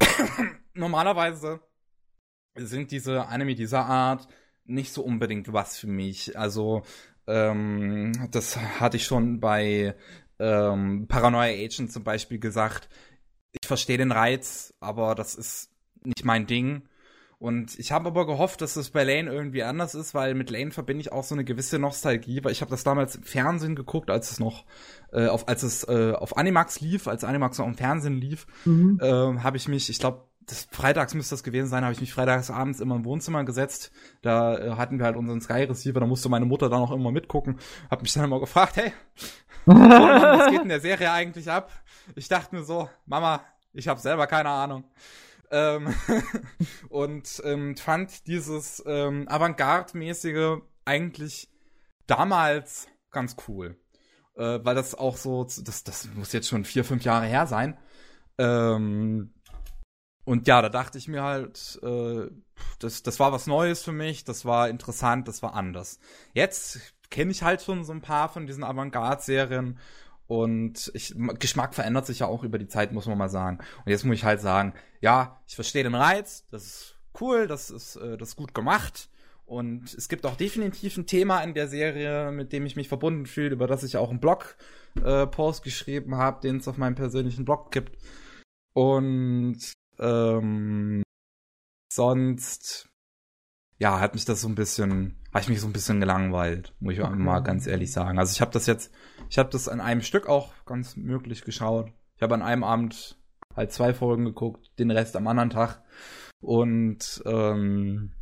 Normalerweise 0.74 1.60
sind 2.56 2.90
diese 2.90 3.26
Anime 3.28 3.54
dieser 3.54 3.84
Art 3.86 4.26
nicht 4.68 4.92
so 4.92 5.02
unbedingt 5.02 5.52
was 5.52 5.78
für 5.78 5.86
mich. 5.86 6.38
Also, 6.38 6.82
ähm, 7.26 8.12
das 8.30 8.56
hatte 8.56 8.96
ich 8.96 9.04
schon 9.04 9.40
bei 9.40 9.94
ähm, 10.38 11.06
Paranoia 11.08 11.52
Agent 11.52 11.92
zum 11.92 12.04
Beispiel 12.04 12.38
gesagt. 12.38 12.88
Ich 13.60 13.66
verstehe 13.66 13.98
den 13.98 14.12
Reiz, 14.12 14.74
aber 14.80 15.14
das 15.14 15.34
ist 15.34 15.70
nicht 16.04 16.24
mein 16.24 16.46
Ding. 16.46 16.82
Und 17.40 17.78
ich 17.78 17.92
habe 17.92 18.08
aber 18.08 18.26
gehofft, 18.26 18.62
dass 18.62 18.74
es 18.74 18.90
bei 18.90 19.04
Lane 19.04 19.30
irgendwie 19.32 19.62
anders 19.62 19.94
ist, 19.94 20.12
weil 20.12 20.34
mit 20.34 20.50
Lane 20.50 20.72
verbinde 20.72 21.02
ich 21.02 21.12
auch 21.12 21.22
so 21.22 21.36
eine 21.36 21.44
gewisse 21.44 21.78
Nostalgie, 21.78 22.42
weil 22.42 22.50
ich 22.50 22.62
habe 22.62 22.70
das 22.72 22.82
damals 22.82 23.14
im 23.14 23.22
Fernsehen 23.22 23.76
geguckt, 23.76 24.10
als 24.10 24.32
es 24.32 24.40
noch 24.40 24.64
äh, 25.12 25.28
auf 25.28 25.46
als 25.46 25.62
es 25.62 25.84
äh, 25.84 26.14
auf 26.16 26.36
Animax 26.36 26.80
lief, 26.80 27.06
als 27.06 27.22
Animax 27.22 27.58
noch 27.58 27.66
im 27.66 27.76
Fernsehen 27.76 28.16
lief, 28.20 28.46
Mhm. 28.64 28.98
ähm, 29.00 29.42
habe 29.44 29.56
ich 29.56 29.68
mich, 29.68 29.88
ich 29.88 30.00
glaube, 30.00 30.24
das 30.48 30.66
freitags 30.70 31.14
müsste 31.14 31.34
das 31.34 31.42
gewesen 31.42 31.68
sein, 31.68 31.84
habe 31.84 31.92
ich 31.92 32.00
mich 32.00 32.12
freitags 32.12 32.50
abends 32.50 32.80
immer 32.80 32.96
im 32.96 33.04
Wohnzimmer 33.04 33.44
gesetzt. 33.44 33.92
Da 34.22 34.58
äh, 34.58 34.70
hatten 34.72 34.98
wir 34.98 35.04
halt 35.04 35.16
unseren 35.16 35.40
Sky 35.40 35.64
Receiver, 35.64 36.00
da 36.00 36.06
musste 36.06 36.28
meine 36.28 36.46
Mutter 36.46 36.68
dann 36.70 36.80
auch 36.80 36.90
immer 36.90 37.12
mitgucken. 37.12 37.58
Hab 37.90 38.02
mich 38.02 38.12
dann 38.14 38.24
immer 38.24 38.40
gefragt, 38.40 38.76
hey, 38.76 38.92
was 39.66 40.50
geht 40.50 40.62
in 40.62 40.70
der 40.70 40.80
Serie 40.80 41.12
eigentlich 41.12 41.50
ab? 41.50 41.70
Ich 42.14 42.28
dachte 42.28 42.56
mir 42.56 42.64
so, 42.64 42.88
Mama, 43.04 43.42
ich 43.74 43.88
habe 43.88 44.00
selber 44.00 44.26
keine 44.26 44.48
Ahnung. 44.48 44.84
Ähm, 45.50 45.94
und 46.88 47.42
ähm, 47.44 47.76
fand 47.76 48.26
dieses 48.26 48.82
ähm, 48.86 49.28
Avantgarde-mäßige 49.28 50.62
eigentlich 50.84 51.48
damals 52.06 52.88
ganz 53.10 53.36
cool. 53.46 53.76
Äh, 54.34 54.60
weil 54.62 54.74
das 54.74 54.94
auch 54.94 55.16
so, 55.16 55.44
das, 55.44 55.84
das 55.84 56.08
muss 56.14 56.32
jetzt 56.32 56.48
schon 56.48 56.64
vier, 56.64 56.84
fünf 56.84 57.04
Jahre 57.04 57.26
her 57.26 57.46
sein. 57.46 57.76
Ähm, 58.38 59.34
und 60.28 60.46
ja, 60.46 60.60
da 60.60 60.68
dachte 60.68 60.98
ich 60.98 61.08
mir 61.08 61.22
halt, 61.22 61.80
äh, 61.82 62.30
das, 62.80 63.02
das 63.02 63.18
war 63.18 63.32
was 63.32 63.46
Neues 63.46 63.82
für 63.82 63.92
mich, 63.92 64.24
das 64.24 64.44
war 64.44 64.68
interessant, 64.68 65.26
das 65.26 65.42
war 65.42 65.54
anders. 65.54 66.00
Jetzt 66.34 66.80
kenne 67.08 67.30
ich 67.30 67.42
halt 67.42 67.62
schon 67.62 67.82
so 67.82 67.92
ein 67.92 68.02
paar 68.02 68.28
von 68.28 68.46
diesen 68.46 68.62
Avantgarde-Serien 68.62 69.78
und 70.26 70.90
ich, 70.92 71.14
Geschmack 71.38 71.74
verändert 71.74 72.04
sich 72.04 72.18
ja 72.18 72.26
auch 72.26 72.44
über 72.44 72.58
die 72.58 72.68
Zeit, 72.68 72.92
muss 72.92 73.06
man 73.06 73.16
mal 73.16 73.30
sagen. 73.30 73.60
Und 73.86 73.90
jetzt 73.90 74.04
muss 74.04 74.16
ich 74.16 74.24
halt 74.24 74.42
sagen, 74.42 74.74
ja, 75.00 75.40
ich 75.46 75.54
verstehe 75.54 75.82
den 75.82 75.94
Reiz, 75.94 76.46
das 76.50 76.64
ist 76.64 76.96
cool, 77.22 77.46
das 77.46 77.70
ist, 77.70 77.96
äh, 77.96 78.18
das 78.18 78.28
ist 78.28 78.36
gut 78.36 78.52
gemacht. 78.52 79.08
Und 79.46 79.94
es 79.94 80.10
gibt 80.10 80.26
auch 80.26 80.36
definitiv 80.36 80.98
ein 80.98 81.06
Thema 81.06 81.40
in 81.40 81.54
der 81.54 81.68
Serie, 81.68 82.32
mit 82.32 82.52
dem 82.52 82.66
ich 82.66 82.76
mich 82.76 82.88
verbunden 82.88 83.24
fühle, 83.24 83.54
über 83.54 83.66
das 83.66 83.82
ich 83.82 83.96
auch 83.96 84.10
einen 84.10 84.20
Blog-Post 84.20 85.62
geschrieben 85.62 86.16
habe, 86.16 86.42
den 86.42 86.58
es 86.58 86.68
auf 86.68 86.76
meinem 86.76 86.96
persönlichen 86.96 87.46
Blog 87.46 87.72
gibt. 87.72 87.96
Und 88.74 89.72
ähm, 89.98 91.02
sonst, 91.92 92.88
ja, 93.78 94.00
hat 94.00 94.14
mich 94.14 94.24
das 94.24 94.40
so 94.40 94.48
ein 94.48 94.54
bisschen, 94.54 95.16
habe 95.32 95.42
ich 95.42 95.48
mich 95.48 95.60
so 95.60 95.66
ein 95.66 95.72
bisschen 95.72 96.00
gelangweilt, 96.00 96.74
muss 96.80 96.94
ich 96.94 97.00
mal 97.00 97.40
ganz 97.40 97.66
ehrlich 97.66 97.92
sagen. 97.92 98.18
Also 98.18 98.32
ich 98.32 98.40
habe 98.40 98.52
das 98.52 98.66
jetzt, 98.66 98.92
ich 99.30 99.38
habe 99.38 99.50
das 99.50 99.68
an 99.68 99.80
einem 99.80 100.02
Stück 100.02 100.28
auch 100.28 100.52
ganz 100.64 100.96
möglich 100.96 101.44
geschaut. 101.44 101.92
Ich 102.16 102.22
habe 102.22 102.34
an 102.34 102.42
einem 102.42 102.64
Abend 102.64 103.18
halt 103.54 103.72
zwei 103.72 103.94
Folgen 103.94 104.24
geguckt, 104.24 104.70
den 104.78 104.90
Rest 104.90 105.16
am 105.16 105.26
anderen 105.26 105.50
Tag. 105.50 105.82
Und 106.40 107.22
ähm, 107.26 108.12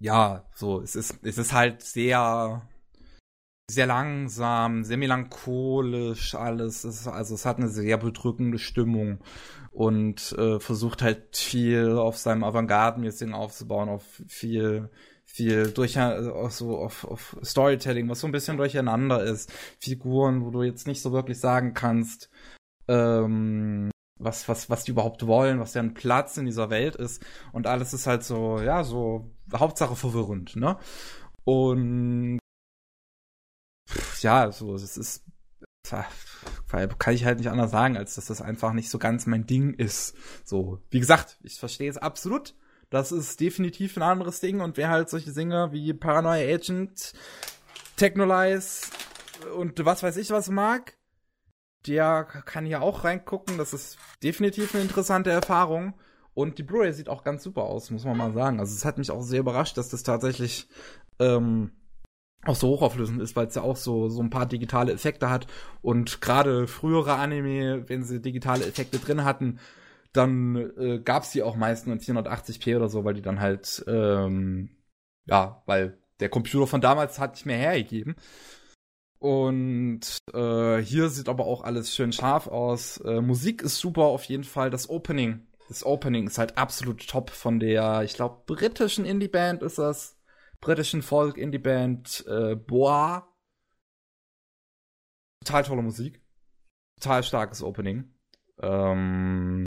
ja, 0.00 0.48
so, 0.54 0.80
es 0.80 0.94
ist, 0.94 1.24
es 1.24 1.38
ist 1.38 1.52
halt 1.52 1.82
sehr, 1.82 2.68
sehr 3.70 3.86
langsam, 3.86 4.82
sehr 4.84 4.96
melancholisch 4.96 6.34
alles. 6.34 6.84
Es 6.84 7.06
also 7.06 7.34
es 7.34 7.44
hat 7.44 7.58
eine 7.58 7.68
sehr 7.68 7.98
bedrückende 7.98 8.58
Stimmung 8.58 9.18
und 9.70 10.32
äh, 10.32 10.58
versucht 10.58 11.02
halt 11.02 11.36
viel 11.36 11.92
auf 11.92 12.16
seinem 12.16 12.44
Avantgarde-mäßigen 12.44 13.34
aufzubauen, 13.34 13.88
auf 13.88 14.04
viel, 14.26 14.90
viel 15.24 15.70
durch, 15.70 16.00
auch 16.00 16.50
so 16.50 16.78
auf, 16.78 17.04
auf 17.04 17.36
Storytelling, 17.44 18.08
was 18.08 18.20
so 18.20 18.26
ein 18.26 18.32
bisschen 18.32 18.56
durcheinander 18.56 19.22
ist. 19.22 19.52
Figuren, 19.78 20.44
wo 20.44 20.50
du 20.50 20.62
jetzt 20.62 20.86
nicht 20.86 21.02
so 21.02 21.12
wirklich 21.12 21.38
sagen 21.38 21.74
kannst, 21.74 22.30
ähm, 22.88 23.90
was, 24.18 24.48
was, 24.48 24.70
was 24.70 24.84
die 24.84 24.92
überhaupt 24.92 25.26
wollen, 25.26 25.60
was 25.60 25.72
deren 25.72 25.94
Platz 25.94 26.38
in 26.38 26.46
dieser 26.46 26.70
Welt 26.70 26.96
ist. 26.96 27.24
Und 27.52 27.66
alles 27.66 27.92
ist 27.92 28.06
halt 28.06 28.24
so, 28.24 28.60
ja, 28.60 28.82
so 28.82 29.30
Hauptsache 29.54 29.94
verwirrend, 29.94 30.56
ne? 30.56 30.78
Und 31.44 32.38
ja, 34.22 34.50
so, 34.52 34.74
es 34.74 34.96
ist 34.96 35.24
kann 36.68 37.14
ich 37.14 37.24
halt 37.24 37.38
nicht 37.38 37.48
anders 37.48 37.70
sagen, 37.70 37.96
als 37.96 38.14
dass 38.14 38.26
das 38.26 38.42
einfach 38.42 38.72
nicht 38.72 38.90
so 38.90 38.98
ganz 38.98 39.26
mein 39.26 39.46
Ding 39.46 39.74
ist. 39.74 40.14
So, 40.44 40.82
wie 40.90 41.00
gesagt, 41.00 41.38
ich 41.42 41.58
verstehe 41.58 41.88
es 41.88 41.96
absolut. 41.96 42.54
Das 42.90 43.12
ist 43.12 43.40
definitiv 43.40 43.96
ein 43.96 44.02
anderes 44.02 44.40
Ding 44.40 44.60
und 44.60 44.76
wer 44.76 44.88
halt 44.88 45.10
solche 45.10 45.32
Dinge 45.32 45.72
wie 45.72 45.92
Paranoia 45.92 46.54
Agent, 46.54 47.12
Technolize 47.96 48.90
und 49.56 49.84
was 49.84 50.02
weiß 50.02 50.16
ich 50.16 50.30
was 50.30 50.48
mag, 50.48 50.96
der 51.86 52.24
kann 52.24 52.66
hier 52.66 52.82
auch 52.82 53.04
reingucken. 53.04 53.58
Das 53.58 53.72
ist 53.72 53.98
definitiv 54.22 54.74
eine 54.74 54.82
interessante 54.82 55.30
Erfahrung. 55.30 55.94
Und 56.34 56.58
die 56.58 56.62
Blu-ray 56.62 56.92
sieht 56.92 57.08
auch 57.08 57.24
ganz 57.24 57.42
super 57.42 57.64
aus, 57.64 57.90
muss 57.90 58.04
man 58.04 58.16
mal 58.16 58.32
sagen. 58.32 58.60
Also 58.60 58.74
es 58.74 58.84
hat 58.84 58.96
mich 58.96 59.10
auch 59.10 59.22
sehr 59.22 59.40
überrascht, 59.40 59.76
dass 59.76 59.88
das 59.88 60.04
tatsächlich 60.04 60.68
ähm, 61.18 61.72
auch 62.44 62.56
so 62.56 62.68
hochauflösend 62.68 63.20
ist, 63.20 63.36
weil 63.36 63.46
es 63.48 63.54
ja 63.54 63.62
auch 63.62 63.76
so, 63.76 64.08
so 64.08 64.22
ein 64.22 64.30
paar 64.30 64.46
digitale 64.46 64.92
Effekte 64.92 65.30
hat. 65.30 65.46
Und 65.82 66.20
gerade 66.20 66.66
frühere 66.66 67.14
Anime, 67.14 67.88
wenn 67.88 68.04
sie 68.04 68.20
digitale 68.20 68.66
Effekte 68.66 68.98
drin 68.98 69.24
hatten, 69.24 69.58
dann 70.12 70.56
äh, 70.78 71.00
gab 71.00 71.24
es 71.24 71.30
die 71.30 71.42
auch 71.42 71.56
meistens 71.56 72.08
in 72.08 72.16
480p 72.16 72.76
oder 72.76 72.88
so, 72.88 73.04
weil 73.04 73.14
die 73.14 73.22
dann 73.22 73.40
halt, 73.40 73.84
ähm, 73.86 74.70
ja, 75.26 75.62
weil 75.66 75.98
der 76.20 76.28
Computer 76.28 76.66
von 76.66 76.80
damals 76.80 77.18
hat 77.18 77.34
nicht 77.34 77.46
mehr 77.46 77.58
hergegeben. 77.58 78.16
Und 79.18 80.18
äh, 80.32 80.78
hier 80.78 81.08
sieht 81.08 81.28
aber 81.28 81.46
auch 81.46 81.62
alles 81.62 81.94
schön 81.94 82.12
scharf 82.12 82.46
aus. 82.46 82.98
Äh, 82.98 83.20
Musik 83.20 83.62
ist 83.62 83.78
super 83.78 84.04
auf 84.04 84.24
jeden 84.24 84.44
Fall. 84.44 84.70
Das 84.70 84.88
Opening, 84.88 85.46
das 85.68 85.84
Opening 85.84 86.28
ist 86.28 86.38
halt 86.38 86.56
absolut 86.56 87.06
top 87.08 87.30
von 87.30 87.58
der, 87.58 88.02
ich 88.04 88.14
glaube, 88.14 88.42
britischen 88.46 89.04
Indie-Band 89.04 89.62
ist 89.62 89.78
das. 89.78 90.17
Britischen 90.60 91.02
Folk-Indie-Band 91.02 92.24
äh, 92.26 92.54
Bois. 92.56 93.22
Total 95.44 95.64
tolle 95.64 95.82
Musik. 95.82 96.20
Total 97.00 97.22
starkes 97.22 97.62
Opening. 97.62 98.12
Ähm, 98.60 99.64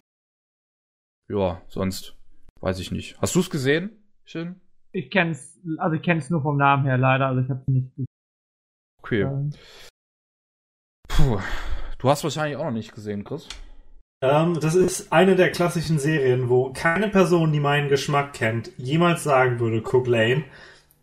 ja, 1.30 1.62
sonst 1.68 2.16
weiß 2.60 2.80
ich 2.80 2.92
nicht. 2.92 3.20
Hast 3.22 3.36
du 3.36 3.40
es 3.40 3.50
gesehen? 3.50 4.04
Schön. 4.26 4.60
Ich 4.92 5.10
kenn's, 5.10 5.60
also 5.78 5.96
ich 5.96 6.02
kenn's 6.02 6.30
nur 6.30 6.42
vom 6.42 6.58
Namen 6.58 6.84
her 6.86 6.98
leider, 6.98 7.28
also 7.28 7.42
ich 7.42 7.50
habe 7.50 7.62
es 7.62 7.68
nicht 7.68 7.90
gesehen. 7.96 8.06
Okay. 9.02 9.22
Ähm. 9.22 9.54
Puh. 11.08 11.40
Du 11.98 12.10
hast 12.10 12.24
wahrscheinlich 12.24 12.58
auch 12.58 12.66
noch 12.66 12.72
nicht 12.72 12.94
gesehen, 12.94 13.24
Chris. 13.24 13.48
Ähm, 14.24 14.60
das 14.60 14.76
ist 14.76 15.12
eine 15.14 15.36
der 15.36 15.52
klassischen 15.52 16.00
Serien, 16.00 16.50
wo 16.50 16.74
keine 16.74 17.10
Person, 17.10 17.52
die 17.54 17.60
meinen 17.60 17.90
Geschmack 17.90 18.34
kennt, 18.34 18.72
jemals 18.78 19.24
sagen 19.24 19.60
würde, 19.60 19.82
Cook 19.82 20.08
Lane. 20.08 20.44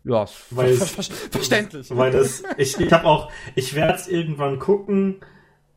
Ja, 0.09 0.25
weil 0.49 0.73
ver 0.73 1.03
ver 1.03 1.13
verständlich. 1.31 1.87
Weil 1.95 2.11
das, 2.11 2.43
ich, 2.57 2.79
ich 2.79 2.91
habe 2.91 3.05
auch, 3.05 3.31
ich 3.55 3.75
werde 3.75 3.93
es 3.93 4.07
irgendwann 4.07 4.59
gucken, 4.59 5.17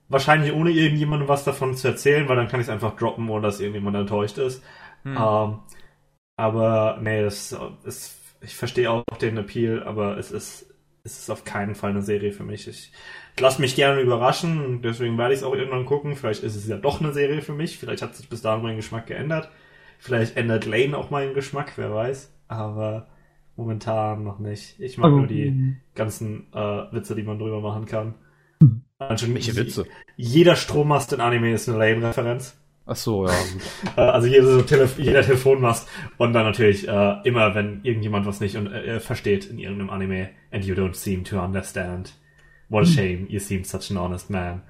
wahrscheinlich 0.09 0.53
ohne 0.53 0.71
irgendjemandem 0.71 1.29
was 1.29 1.45
davon 1.45 1.75
zu 1.75 1.89
erzählen, 1.89 2.29
weil 2.29 2.37
dann 2.37 2.49
kann 2.49 2.61
ich 2.61 2.67
es 2.67 2.73
einfach 2.73 2.97
droppen, 2.97 3.29
ohne 3.29 3.43
dass 3.43 3.61
irgendjemand 3.61 3.97
enttäuscht 3.97 4.39
ist. 4.39 4.63
Hm. 5.03 5.17
Ähm, 5.17 5.59
aber 6.37 6.99
nee, 7.03 7.23
das 7.23 7.57
ist, 7.85 8.17
ich 8.41 8.57
verstehe 8.57 8.91
auch 8.91 9.05
den 9.21 9.37
Appeal, 9.37 9.83
aber 9.83 10.17
es 10.17 10.31
ist 10.31 10.73
ist 11.05 11.19
es 11.19 11.31
auf 11.31 11.45
keinen 11.45 11.75
Fall 11.75 11.91
eine 11.91 12.03
Serie 12.03 12.33
für 12.33 12.45
mich. 12.45 12.69
Ich, 12.69 12.93
ich 13.35 13.41
lasse 13.41 13.61
mich 13.61 13.75
gerne 13.75 14.01
überraschen, 14.01 14.83
deswegen 14.83 15.19
werde 15.19 15.35
ich 15.35 15.41
es 15.41 15.45
auch 15.45 15.55
irgendwann 15.55 15.85
gucken. 15.85 16.15
Vielleicht 16.17 16.45
ist 16.45 16.55
es 16.55 16.69
ja 16.69 16.77
doch 16.77 17.01
eine 17.01 17.13
Serie 17.13 17.43
für 17.43 17.53
mich. 17.53 17.79
Vielleicht 17.79 18.03
hat 18.03 18.15
sich 18.15 18.29
bis 18.29 18.43
dahin 18.43 18.63
mein 18.63 18.77
Geschmack 18.77 19.07
geändert. 19.07 19.51
Vielleicht 19.99 20.37
ändert 20.37 20.65
Lane 20.65 20.97
auch 20.97 21.11
meinen 21.11 21.35
Geschmack, 21.35 21.73
wer 21.77 21.93
weiß. 21.93 22.33
Aber 22.49 23.09
momentan 23.57 24.25
noch 24.25 24.39
nicht. 24.39 24.79
Ich 24.81 24.99
mag 24.99 25.07
also, 25.07 25.19
nur 25.19 25.27
die 25.27 25.77
ganzen 25.95 26.53
äh, 26.53 26.93
Witze, 26.93 27.15
die 27.15 27.23
man 27.23 27.39
drüber 27.39 27.61
machen 27.61 27.87
kann. 27.87 28.15
Welche 28.99 29.57
Witze? 29.57 29.87
Jeder 30.17 30.57
Strommast 30.57 31.13
in 31.13 31.21
Anime 31.21 31.53
ist 31.53 31.69
eine 31.69 31.79
Lane-Referenz. 31.79 32.57
Ach 32.87 32.97
so, 32.97 33.27
ja. 33.27 33.35
Äh, 33.97 34.01
also 34.01 34.27
jeder, 34.27 34.47
so 34.47 34.63
Telef 34.63 34.99
jeder 34.99 35.23
Telefonmast 35.23 35.89
und 36.19 36.33
dann 36.33 36.45
natürlich 36.45 36.89
äh, 36.89 37.15
immer, 37.25 37.55
wenn 37.55 37.81
irgendjemand 37.85 38.27
was 38.27 38.41
nicht 38.41 38.57
und, 38.57 38.69
äh, 38.69 39.01
versteht 39.01 39.47
in 39.47 39.59
irgendeinem 39.59 39.91
Anime 39.91 40.31
and 40.51 40.65
you 40.65 40.75
don't 40.75 40.95
seem 40.95 41.25
to 41.25 41.41
understand. 41.41 42.15
What 42.69 42.85
a 42.85 42.87
hm. 42.87 42.93
shame, 42.93 43.27
you 43.29 43.39
seem 43.39 43.65
such 43.65 43.91
an 43.91 43.99
honest 43.99 44.31
man. 44.31 44.63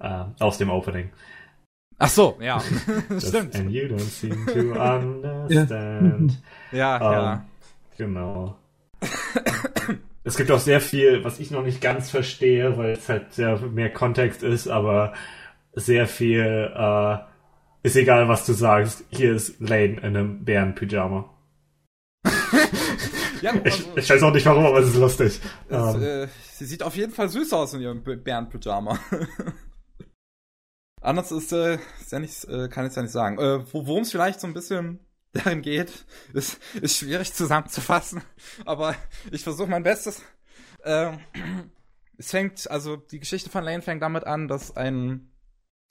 Äh, 0.00 0.24
aus 0.40 0.58
dem 0.58 0.70
Opening. 0.70 1.10
Ach 1.98 2.08
so, 2.08 2.36
ja. 2.40 2.60
Stimmt. 3.18 3.54
And 3.54 3.70
you 3.70 3.84
don't 3.84 4.00
seem 4.00 4.46
to 4.46 4.72
understand. 4.78 6.42
ja, 6.72 6.96
um, 6.96 7.12
ja. 7.12 7.46
Genau. 7.96 8.56
es 10.24 10.36
gibt 10.36 10.50
auch 10.50 10.58
sehr 10.58 10.80
viel, 10.80 11.24
was 11.24 11.38
ich 11.38 11.50
noch 11.50 11.62
nicht 11.62 11.80
ganz 11.80 12.10
verstehe, 12.10 12.76
weil 12.76 12.92
es 12.92 13.08
halt 13.08 13.32
sehr 13.32 13.58
mehr 13.60 13.92
Kontext 13.92 14.42
ist, 14.42 14.68
aber 14.68 15.12
sehr 15.74 16.06
viel 16.06 16.72
äh, 16.74 17.18
ist 17.82 17.96
egal, 17.96 18.28
was 18.28 18.46
du 18.46 18.52
sagst. 18.54 19.04
Hier 19.10 19.34
ist 19.34 19.60
Lane 19.60 19.98
in 19.98 20.04
einem 20.04 20.44
Bärenpyjama. 20.44 21.30
ja, 23.42 23.52
also, 23.52 23.66
ich, 23.66 23.96
ich, 23.96 24.10
weiß 24.10 24.22
auch 24.22 24.32
nicht 24.32 24.46
warum, 24.46 24.64
aber 24.64 24.78
es 24.78 24.88
ist 24.88 24.96
lustig. 24.96 25.40
Es. 25.68 25.94
Ähm. 25.94 26.02
äh, 26.02 26.28
sie 26.52 26.64
sieht 26.64 26.82
auf 26.82 26.96
jeden 26.96 27.12
Fall 27.12 27.28
süß 27.28 27.52
aus 27.52 27.74
in 27.74 27.80
ihrem 27.80 28.02
Bärenpyjama. 28.02 28.98
Anders 31.02 31.30
ist, 31.32 31.52
äh, 31.52 31.74
ist 32.00 32.12
ja 32.12 32.18
nicht, 32.18 32.44
äh, 32.46 32.68
kann 32.68 32.86
ich 32.86 32.96
ja 32.96 33.02
nicht 33.02 33.12
sagen. 33.12 33.38
Äh, 33.38 33.62
Worum 33.72 34.02
es 34.02 34.10
vielleicht 34.10 34.40
so 34.40 34.46
ein 34.46 34.54
bisschen 34.54 35.00
darin 35.34 35.62
geht, 35.62 36.04
ist, 36.32 36.60
ist 36.80 36.98
schwierig 36.98 37.32
zusammenzufassen. 37.32 38.22
Aber 38.64 38.94
ich 39.30 39.42
versuche 39.42 39.68
mein 39.68 39.82
Bestes. 39.82 40.22
Ähm, 40.84 41.20
es 42.16 42.30
fängt, 42.30 42.70
also 42.70 42.96
die 42.96 43.20
Geschichte 43.20 43.50
von 43.50 43.64
Lane 43.64 43.82
fängt 43.82 44.02
damit 44.02 44.24
an, 44.24 44.48
dass 44.48 44.76
ein, 44.76 45.32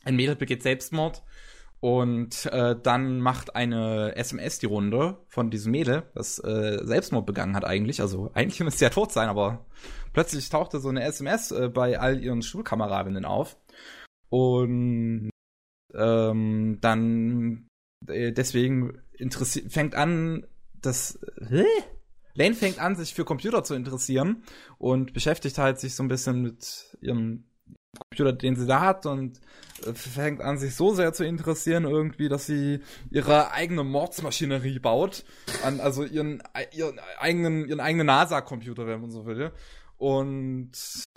ein 0.04 0.16
Mädel 0.16 0.36
begeht 0.36 0.64
Selbstmord 0.64 1.24
und 1.84 2.46
äh, 2.46 2.78
dann 2.82 3.20
macht 3.20 3.58
eine 3.58 4.16
SMS 4.16 4.58
die 4.60 4.68
Runde 4.68 5.18
von 5.28 5.50
diesem 5.50 5.74
Mädel, 5.74 6.04
das 6.16 6.40
äh, 6.40 6.80
Selbstmord 6.82 7.26
begangen 7.26 7.58
hat 7.58 7.66
eigentlich. 7.66 8.00
Also 8.00 8.32
eigentlich 8.34 8.62
müsste 8.62 8.80
sie 8.80 8.86
ja 8.86 8.90
tot 8.90 9.12
sein, 9.12 9.28
aber 9.28 9.66
plötzlich 10.14 10.48
tauchte 10.50 10.80
so 10.80 10.88
eine 10.88 11.04
SMS 11.04 11.52
äh, 11.52 11.68
bei 11.68 12.00
all 12.00 12.24
ihren 12.24 12.42
Schulkameradinnen 12.42 13.26
auf. 13.26 13.58
Und 14.30 15.30
ähm, 15.94 16.78
dann 16.80 17.68
äh, 18.08 18.32
deswegen 19.30 19.70
fängt 19.70 19.96
an, 19.96 20.46
das 20.82 21.20
äh, 21.50 21.64
Lane 22.36 22.56
fängt 22.56 22.80
an, 22.80 22.96
sich 22.96 23.14
für 23.14 23.26
Computer 23.26 23.64
zu 23.64 23.76
interessieren 23.76 24.44
und 24.78 25.14
beschäftigt 25.14 25.58
halt 25.58 25.80
sich 25.80 25.96
so 25.96 26.04
ein 26.04 26.08
bisschen 26.08 26.42
mit 26.42 26.98
ihrem 27.02 27.46
Computer, 27.98 28.34
den 28.34 28.56
sie 28.56 28.66
da 28.66 28.82
hat 28.82 29.06
und 29.06 29.40
äh, 29.86 29.94
fängt 29.94 30.42
an, 30.42 30.58
sich 30.58 30.76
so 30.76 30.94
sehr 30.94 31.14
zu 31.14 31.24
interessieren 31.24 31.84
irgendwie, 31.84 32.28
dass 32.28 32.48
sie 32.48 32.80
ihre 33.12 33.52
eigene 33.52 33.84
Mordsmaschinerie 33.84 34.80
baut, 34.80 35.26
an, 35.64 35.80
also 35.80 36.04
ihren, 36.04 36.42
ihren 36.72 37.00
eigenen, 37.20 37.68
ihren 37.68 37.80
eigenen 37.80 38.08
NASA-Computer, 38.08 38.88
wenn 38.88 39.02
man 39.02 39.12
so 39.12 39.26
will. 39.26 39.52
Und 39.98 40.72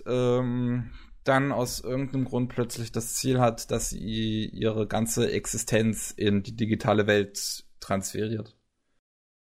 ähm, 0.06 0.90
dann 1.24 1.50
aus 1.50 1.80
irgendeinem 1.80 2.26
Grund 2.26 2.50
plötzlich 2.50 2.92
das 2.92 3.14
Ziel 3.14 3.40
hat, 3.40 3.70
dass 3.70 3.90
sie 3.90 4.46
ihre 4.46 4.86
ganze 4.86 5.32
Existenz 5.32 6.12
in 6.16 6.42
die 6.42 6.54
digitale 6.54 7.06
Welt 7.06 7.64
transferiert. 7.86 8.56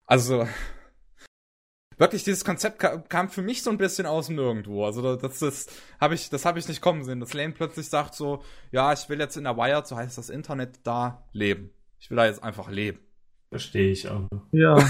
Also, 0.06 0.48
wirklich 1.98 2.24
dieses 2.24 2.46
Konzept 2.46 2.80
kam, 3.10 3.30
für 3.30 3.42
mich 3.42 3.64
so 3.64 3.70
ein 3.70 3.78
bisschen 3.78 4.06
aus 4.06 4.28
dem 4.28 4.36
Nirgendwo. 4.36 4.86
Also 4.86 5.16
das, 5.16 5.40
das 5.40 5.68
habe 6.00 6.16
ich, 6.16 6.30
das 6.30 6.46
habe 6.46 6.60
ich 6.60 6.68
nicht 6.68 6.82
kommen 6.82 7.04
sehen. 7.04 7.20
Dass 7.20 7.34
Lane 7.34 7.54
plötzlich 7.54 7.90
sagt 7.90 8.14
so, 8.16 8.44
ja, 8.72 8.94
ich 8.94 9.10
will 9.10 9.20
jetzt 9.20 9.38
in 9.38 9.46
der 9.46 9.58
Wired, 9.58 9.88
so 9.88 9.96
heißt 9.96 10.18
das 10.18 10.30
Internet, 10.30 10.80
da 10.84 11.28
leben. 11.34 11.72
Ich 12.00 12.10
will 12.10 12.18
da 12.18 12.26
jetzt 12.26 12.44
einfach 12.44 12.70
leben. 12.70 13.00
Verstehe 13.50 13.92
ich 13.92 14.10
auch. 14.10 14.28
Ja. 14.52 14.78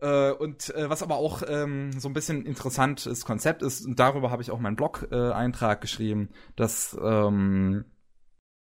äh, 0.00 0.32
und 0.32 0.74
äh, 0.74 0.88
was 0.88 1.02
aber 1.02 1.16
auch 1.16 1.42
ähm, 1.46 1.92
so 1.92 2.08
ein 2.08 2.14
bisschen 2.14 2.46
interessantes 2.46 3.26
Konzept 3.26 3.62
ist, 3.62 3.84
und 3.84 3.98
darüber 4.00 4.30
habe 4.30 4.42
ich 4.42 4.50
auch 4.50 4.58
meinen 4.58 4.76
Blog-Eintrag 4.76 5.78
äh, 5.78 5.80
geschrieben, 5.82 6.30
dass 6.56 6.96
ähm, 7.00 7.84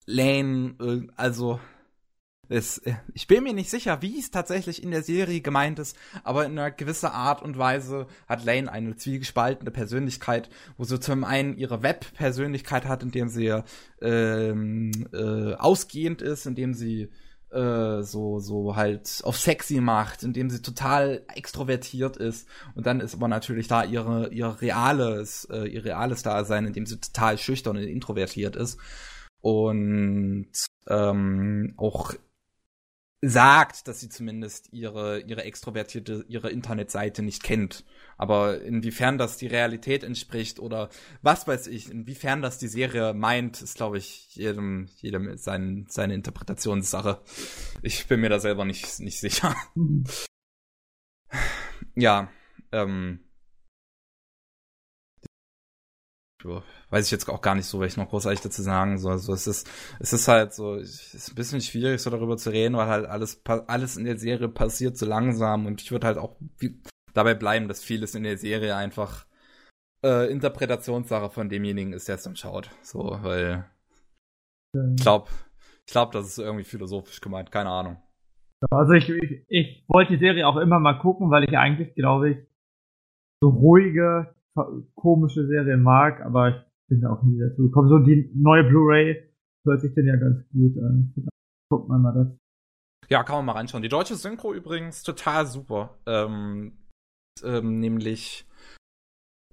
Lane, 0.09 0.75
äh, 0.81 1.07
also 1.15 1.59
es, 2.49 2.79
äh, 2.79 2.95
ich 3.13 3.27
bin 3.27 3.43
mir 3.43 3.53
nicht 3.53 3.69
sicher, 3.69 4.01
wie 4.01 4.17
es 4.17 4.31
tatsächlich 4.31 4.81
in 4.81 4.89
der 4.89 5.03
Serie 5.03 5.39
gemeint 5.39 5.77
ist, 5.77 5.95
aber 6.23 6.45
in 6.45 6.57
einer 6.57 6.71
gewisser 6.71 7.13
Art 7.13 7.43
und 7.43 7.59
Weise 7.59 8.07
hat 8.27 8.43
Lane 8.43 8.71
eine 8.71 8.95
zwiegespaltene 8.95 9.69
Persönlichkeit, 9.69 10.49
wo 10.77 10.83
sie 10.83 10.99
zum 10.99 11.23
einen 11.23 11.57
ihre 11.57 11.83
Web-Persönlichkeit 11.83 12.85
hat, 12.85 13.03
indem 13.03 13.29
sie 13.29 13.61
ähm, 14.01 14.91
äh, 15.13 15.53
ausgehend 15.53 16.23
ist, 16.23 16.47
indem 16.47 16.73
sie 16.73 17.09
äh, 17.51 18.01
so 18.01 18.39
so 18.39 18.75
halt 18.75 19.21
auf 19.23 19.37
sexy 19.37 19.79
macht, 19.79 20.23
indem 20.23 20.49
sie 20.49 20.63
total 20.63 21.23
extrovertiert 21.35 22.17
ist. 22.17 22.47
Und 22.73 22.87
dann 22.87 22.99
ist 22.99 23.13
aber 23.13 23.27
natürlich 23.27 23.67
da 23.67 23.83
ihre 23.83 24.29
ihr 24.29 24.57
reales 24.59 25.45
äh, 25.51 25.65
ihr 25.67 25.85
reales 25.85 26.23
Dasein, 26.23 26.65
indem 26.65 26.87
sie 26.87 26.99
total 26.99 27.37
schüchtern 27.37 27.77
und 27.77 27.83
introvertiert 27.83 28.55
ist 28.55 28.79
und 29.41 30.51
ähm, 30.87 31.73
auch 31.77 32.13
sagt, 33.21 33.87
dass 33.87 33.99
sie 33.99 34.09
zumindest 34.09 34.71
ihre 34.71 35.19
ihre 35.21 35.43
extrovertierte 35.43 36.25
ihre 36.29 36.49
Internetseite 36.51 37.21
nicht 37.21 37.43
kennt. 37.43 37.83
Aber 38.17 38.61
inwiefern 38.61 39.17
das 39.17 39.37
die 39.37 39.47
Realität 39.47 40.03
entspricht 40.03 40.59
oder 40.59 40.89
was 41.21 41.47
weiß 41.47 41.67
ich, 41.67 41.91
inwiefern 41.91 42.41
das 42.41 42.59
die 42.59 42.69
Serie 42.69 43.13
meint, 43.13 43.61
ist 43.61 43.75
glaube 43.75 43.97
ich 43.97 44.35
jedem 44.35 44.87
jedem 44.97 45.37
sein, 45.37 45.85
seine 45.89 46.13
Interpretationssache. 46.13 47.21
Ich 47.81 48.07
bin 48.07 48.21
mir 48.21 48.29
da 48.29 48.39
selber 48.39 48.63
nicht 48.65 48.99
nicht 48.99 49.19
sicher. 49.19 49.55
Mhm. 49.75 50.05
Ja, 51.95 52.31
ähm 52.71 53.19
weiß 56.43 57.05
ich 57.05 57.11
jetzt 57.11 57.29
auch 57.29 57.41
gar 57.41 57.55
nicht 57.55 57.65
so, 57.65 57.79
was 57.79 57.87
ich 57.87 57.97
noch 57.97 58.09
großartig 58.09 58.41
dazu 58.41 58.61
sagen 58.61 58.97
soll. 58.97 59.13
Also 59.13 59.33
es 59.33 59.47
ist, 59.47 59.69
es 59.99 60.13
ist 60.13 60.27
halt 60.27 60.53
so, 60.53 60.75
es 60.75 61.13
ist 61.13 61.29
ein 61.29 61.35
bisschen 61.35 61.61
schwierig, 61.61 62.01
so 62.01 62.09
darüber 62.09 62.37
zu 62.37 62.49
reden, 62.49 62.77
weil 62.77 62.87
halt 62.87 63.05
alles, 63.05 63.41
alles 63.45 63.97
in 63.97 64.05
der 64.05 64.17
Serie 64.17 64.47
passiert 64.49 64.97
so 64.97 65.05
langsam 65.05 65.65
und 65.65 65.81
ich 65.81 65.91
würde 65.91 66.07
halt 66.07 66.17
auch 66.17 66.35
dabei 67.13 67.33
bleiben, 67.33 67.67
dass 67.67 67.83
vieles 67.83 68.15
in 68.15 68.23
der 68.23 68.37
Serie 68.37 68.75
einfach 68.75 69.25
äh, 70.03 70.31
Interpretationssache 70.31 71.29
von 71.29 71.49
demjenigen 71.49 71.93
ist, 71.93 72.07
der 72.07 72.15
es 72.15 72.23
dann 72.23 72.35
schaut. 72.35 72.69
So, 72.81 73.17
weil 73.21 73.65
ich 74.73 75.01
glaube, 75.01 75.29
ich 75.85 75.91
glaube, 75.91 76.13
das 76.13 76.27
ist 76.27 76.37
irgendwie 76.37 76.63
philosophisch 76.63 77.19
gemeint, 77.21 77.51
keine 77.51 77.69
Ahnung. 77.69 77.97
Also 78.71 78.93
ich, 78.93 79.09
ich, 79.09 79.45
ich 79.47 79.85
wollte 79.87 80.13
die 80.13 80.19
Serie 80.19 80.47
auch 80.47 80.57
immer 80.57 80.79
mal 80.79 80.99
gucken, 80.99 81.31
weil 81.31 81.45
ich 81.45 81.57
eigentlich, 81.57 81.95
glaube 81.95 82.31
ich, 82.31 82.37
so 83.41 83.49
ruhige, 83.49 84.35
komische 84.95 85.47
Serien 85.47 85.81
mag, 85.81 86.21
aber 86.21 86.49
ich 86.49 86.55
bin 86.89 87.05
auch 87.05 87.23
nie 87.23 87.39
dazu 87.39 87.63
gekommen. 87.63 87.89
So 87.89 87.99
die 87.99 88.31
neue 88.35 88.63
Blu-ray 88.63 89.29
hört 89.65 89.81
sich 89.81 89.93
denn 89.93 90.07
ja 90.07 90.15
ganz 90.15 90.39
gut 90.51 90.77
an. 90.77 91.13
Guckt 91.69 91.89
man 91.89 92.01
mal 92.01 92.13
das. 92.13 92.27
Ja, 93.09 93.23
kann 93.23 93.37
man 93.37 93.45
mal 93.45 93.51
reinschauen. 93.53 93.83
Die 93.83 93.89
deutsche 93.89 94.15
Synchro 94.15 94.53
übrigens 94.53 95.03
total 95.03 95.45
super. 95.45 95.97
Ähm, 96.05 96.73
ähm, 97.43 97.79
nämlich 97.79 98.45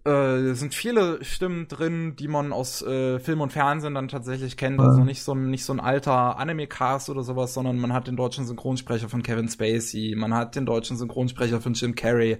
äh, 0.06 0.54
sind 0.54 0.72
viele 0.74 1.24
Stimmen 1.24 1.66
drin, 1.66 2.14
die 2.16 2.28
man 2.28 2.52
aus 2.52 2.80
äh, 2.82 3.18
Film 3.18 3.40
und 3.40 3.52
Fernsehen 3.52 3.94
dann 3.94 4.08
tatsächlich 4.08 4.56
kennt. 4.56 4.78
Also 4.78 5.02
nicht 5.02 5.22
so, 5.22 5.32
ein, 5.32 5.50
nicht 5.50 5.64
so 5.64 5.72
ein 5.72 5.80
alter 5.80 6.38
Anime-Cast 6.38 7.10
oder 7.10 7.22
sowas, 7.22 7.54
sondern 7.54 7.78
man 7.78 7.92
hat 7.92 8.06
den 8.06 8.16
deutschen 8.16 8.46
Synchronsprecher 8.46 9.08
von 9.08 9.22
Kevin 9.22 9.48
Spacey, 9.48 10.14
man 10.16 10.32
hat 10.32 10.54
den 10.54 10.64
deutschen 10.64 10.96
Synchronsprecher 10.96 11.60
von 11.60 11.72
Jim 11.72 11.94
Carrey 11.94 12.38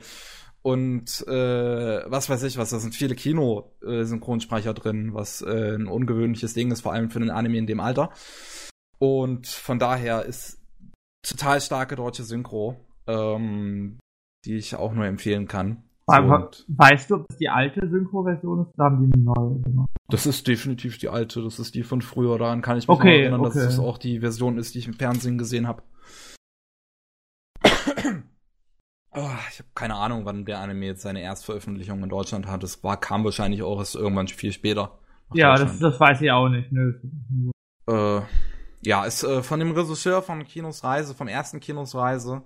und 0.67 1.25
äh, 1.29 2.11
was 2.11 2.29
weiß 2.29 2.43
ich 2.43 2.59
was, 2.59 2.71
da 2.71 2.81
sind 2.81 2.93
viele 2.93 3.15
Kino-Synchronsprecher 3.15 4.75
drin, 4.75 5.15
was 5.15 5.41
äh, 5.41 5.77
ein 5.77 5.87
ungewöhnliches 5.87 6.55
Ding 6.55 6.73
ist, 6.73 6.81
vor 6.81 6.93
allem 6.93 7.09
für 7.09 7.21
einen 7.21 7.31
Anime 7.31 7.59
in 7.59 7.69
dem 7.69 7.79
Alter. 7.79 8.11
Und 8.99 9.47
von 9.47 9.79
daher 9.79 10.25
ist 10.25 10.61
total 11.23 11.61
starke 11.61 11.95
deutsche 11.95 12.25
Synchro, 12.25 12.81
ähm, 13.07 14.01
die 14.45 14.57
ich 14.57 14.75
auch 14.75 14.93
nur 14.93 15.07
empfehlen 15.07 15.47
kann. 15.47 15.85
Aber 16.07 16.51
weißt 16.67 17.11
du, 17.11 17.15
ob 17.15 17.29
das 17.29 17.37
die 17.37 17.49
alte 17.49 17.89
Synchro-Version 17.89 18.63
ist 18.63 18.75
oder 18.75 18.85
haben 18.87 19.07
die 19.07 19.15
eine 19.15 19.23
neue 19.23 19.61
gemacht? 19.61 19.91
Das 20.09 20.27
ist 20.27 20.49
definitiv 20.49 20.99
die 20.99 21.09
alte, 21.09 21.45
das 21.45 21.61
ist 21.61 21.77
die 21.77 21.85
von 21.85 22.03
früher. 22.03 22.39
Daran 22.39 22.63
kann 22.63 22.77
ich 22.77 22.89
mich 22.89 22.97
okay, 22.97 23.21
erinnern, 23.21 23.39
okay. 23.39 23.55
dass 23.55 23.67
das 23.67 23.79
auch 23.79 23.99
die 23.99 24.19
Version 24.19 24.59
ist, 24.59 24.75
die 24.75 24.81
ich 24.81 24.89
im 24.89 24.95
Fernsehen 24.95 25.39
gesehen 25.39 25.69
habe. 25.69 25.85
Oh, 29.19 29.31
ich 29.51 29.59
habe 29.59 29.69
keine 29.75 29.95
Ahnung, 29.95 30.27
wann 30.27 30.45
der 30.45 30.61
Anime 30.61 30.87
jetzt 30.87 31.03
seine 31.03 31.23
Erstveröffentlichung 31.23 32.03
in 32.03 32.11
Deutschland 32.11 32.47
hat. 32.47 32.63
Das 32.63 32.85
war, 32.85 33.01
kam 33.01 33.25
wahrscheinlich 33.25 33.63
auch 33.63 33.79
erst 33.79 33.97
irgendwann 33.97 34.29
viel 34.29 34.53
später. 34.53 34.99
Ja, 35.33 35.55
das, 35.55 35.79
das 35.79 35.99
weiß 35.99 36.21
ich 36.21 36.31
auch 36.31 36.49
nicht. 36.51 36.71
Ne? 36.71 37.01
Äh, 37.89 38.21
ja, 38.83 39.05
ist 39.07 39.25
äh, 39.25 39.43
von 39.43 39.59
dem 39.59 39.73
Regisseur 39.73 40.21
von 40.21 40.45
Kinos 40.45 40.85
Reise, 40.85 41.15
vom 41.15 41.29
ersten 41.29 41.61
Kinos 41.61 41.95
Reise, 41.95 42.43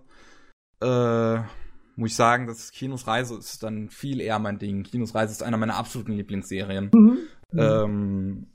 äh, 0.80 1.38
muss 1.96 2.10
ich 2.10 2.16
sagen, 2.16 2.46
dass 2.46 2.70
Kinos 2.70 3.06
Reise 3.06 3.36
ist 3.36 3.62
dann 3.62 3.90
viel 3.90 4.20
eher 4.20 4.38
mein 4.38 4.58
Ding. 4.58 4.84
Kinos 4.84 5.14
Reise 5.14 5.32
ist 5.32 5.42
einer 5.42 5.56
meiner 5.56 5.76
absoluten 5.76 6.12
Lieblingsserien. 6.12 6.90
Mhm. 6.94 7.18
Ähm, 7.58 8.46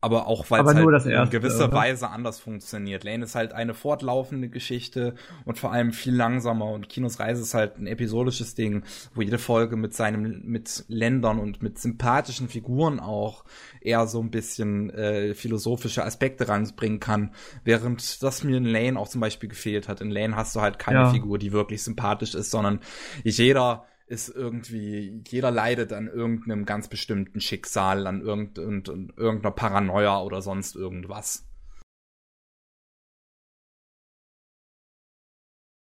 aber 0.00 0.26
auch 0.26 0.50
weil 0.50 0.66
es 0.66 0.74
halt 0.74 1.06
in 1.06 1.30
gewisser 1.30 1.66
oder? 1.66 1.74
Weise 1.74 2.08
anders 2.08 2.40
funktioniert. 2.40 3.04
Lane 3.04 3.24
ist 3.24 3.34
halt 3.34 3.52
eine 3.52 3.74
fortlaufende 3.74 4.48
Geschichte 4.48 5.14
und 5.44 5.58
vor 5.58 5.72
allem 5.72 5.92
viel 5.92 6.14
langsamer 6.14 6.66
und 6.66 6.88
Kinos 6.88 7.20
Reise 7.20 7.42
ist 7.42 7.52
halt 7.52 7.78
ein 7.78 7.86
episodisches 7.86 8.54
Ding, 8.54 8.82
wo 9.14 9.20
jede 9.20 9.38
Folge 9.38 9.76
mit 9.76 9.94
seinem 9.94 10.42
mit 10.44 10.84
Ländern 10.88 11.38
und 11.38 11.62
mit 11.62 11.78
sympathischen 11.78 12.48
Figuren 12.48 12.98
auch 12.98 13.44
eher 13.82 14.06
so 14.06 14.20
ein 14.20 14.30
bisschen 14.30 14.90
äh, 14.90 15.34
philosophische 15.34 16.04
Aspekte 16.04 16.48
ranbringen 16.48 17.00
kann, 17.00 17.32
während 17.64 18.22
das 18.22 18.42
mir 18.42 18.56
in 18.56 18.64
Lane 18.64 18.98
auch 18.98 19.08
zum 19.08 19.20
Beispiel 19.20 19.50
gefehlt 19.50 19.88
hat. 19.88 20.00
In 20.00 20.10
Lane 20.10 20.34
hast 20.34 20.56
du 20.56 20.62
halt 20.62 20.78
keine 20.78 21.00
ja. 21.00 21.10
Figur, 21.10 21.38
die 21.38 21.52
wirklich 21.52 21.82
sympathisch 21.82 22.34
ist, 22.34 22.50
sondern 22.50 22.80
jeder 23.22 23.84
ist 24.10 24.28
irgendwie, 24.28 25.22
jeder 25.28 25.50
leidet 25.52 25.92
an 25.92 26.08
irgendeinem 26.08 26.64
ganz 26.64 26.88
bestimmten 26.88 27.40
Schicksal, 27.40 28.08
an 28.08 28.20
irgend, 28.20 28.58
irgendeiner 28.58 29.52
Paranoia 29.52 30.20
oder 30.22 30.42
sonst 30.42 30.74
irgendwas. 30.74 31.48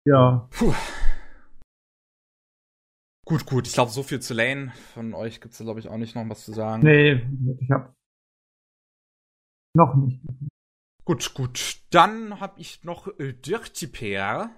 Ja. 0.06 0.48
Puh. 0.50 0.74
Gut, 3.26 3.46
gut. 3.46 3.66
Ich 3.66 3.74
glaube, 3.74 3.90
so 3.90 4.02
viel 4.02 4.20
zu 4.20 4.32
Lane. 4.32 4.72
Von 4.94 5.14
euch 5.14 5.40
gibt 5.40 5.52
es 5.52 5.60
glaube 5.60 5.80
ich, 5.80 5.88
auch 5.88 5.96
nicht 5.96 6.14
noch 6.14 6.28
was 6.28 6.44
zu 6.44 6.52
sagen. 6.52 6.82
Nee, 6.82 7.26
ich 7.60 7.70
habe 7.70 7.94
noch 9.76 9.94
nicht. 9.96 10.20
Gut, 11.04 11.34
gut. 11.34 11.82
Dann 11.90 12.40
habe 12.40 12.58
ich 12.58 12.84
noch 12.84 13.08
äh, 13.18 13.34
Dirty 13.34 13.86
Pair. 13.86 14.50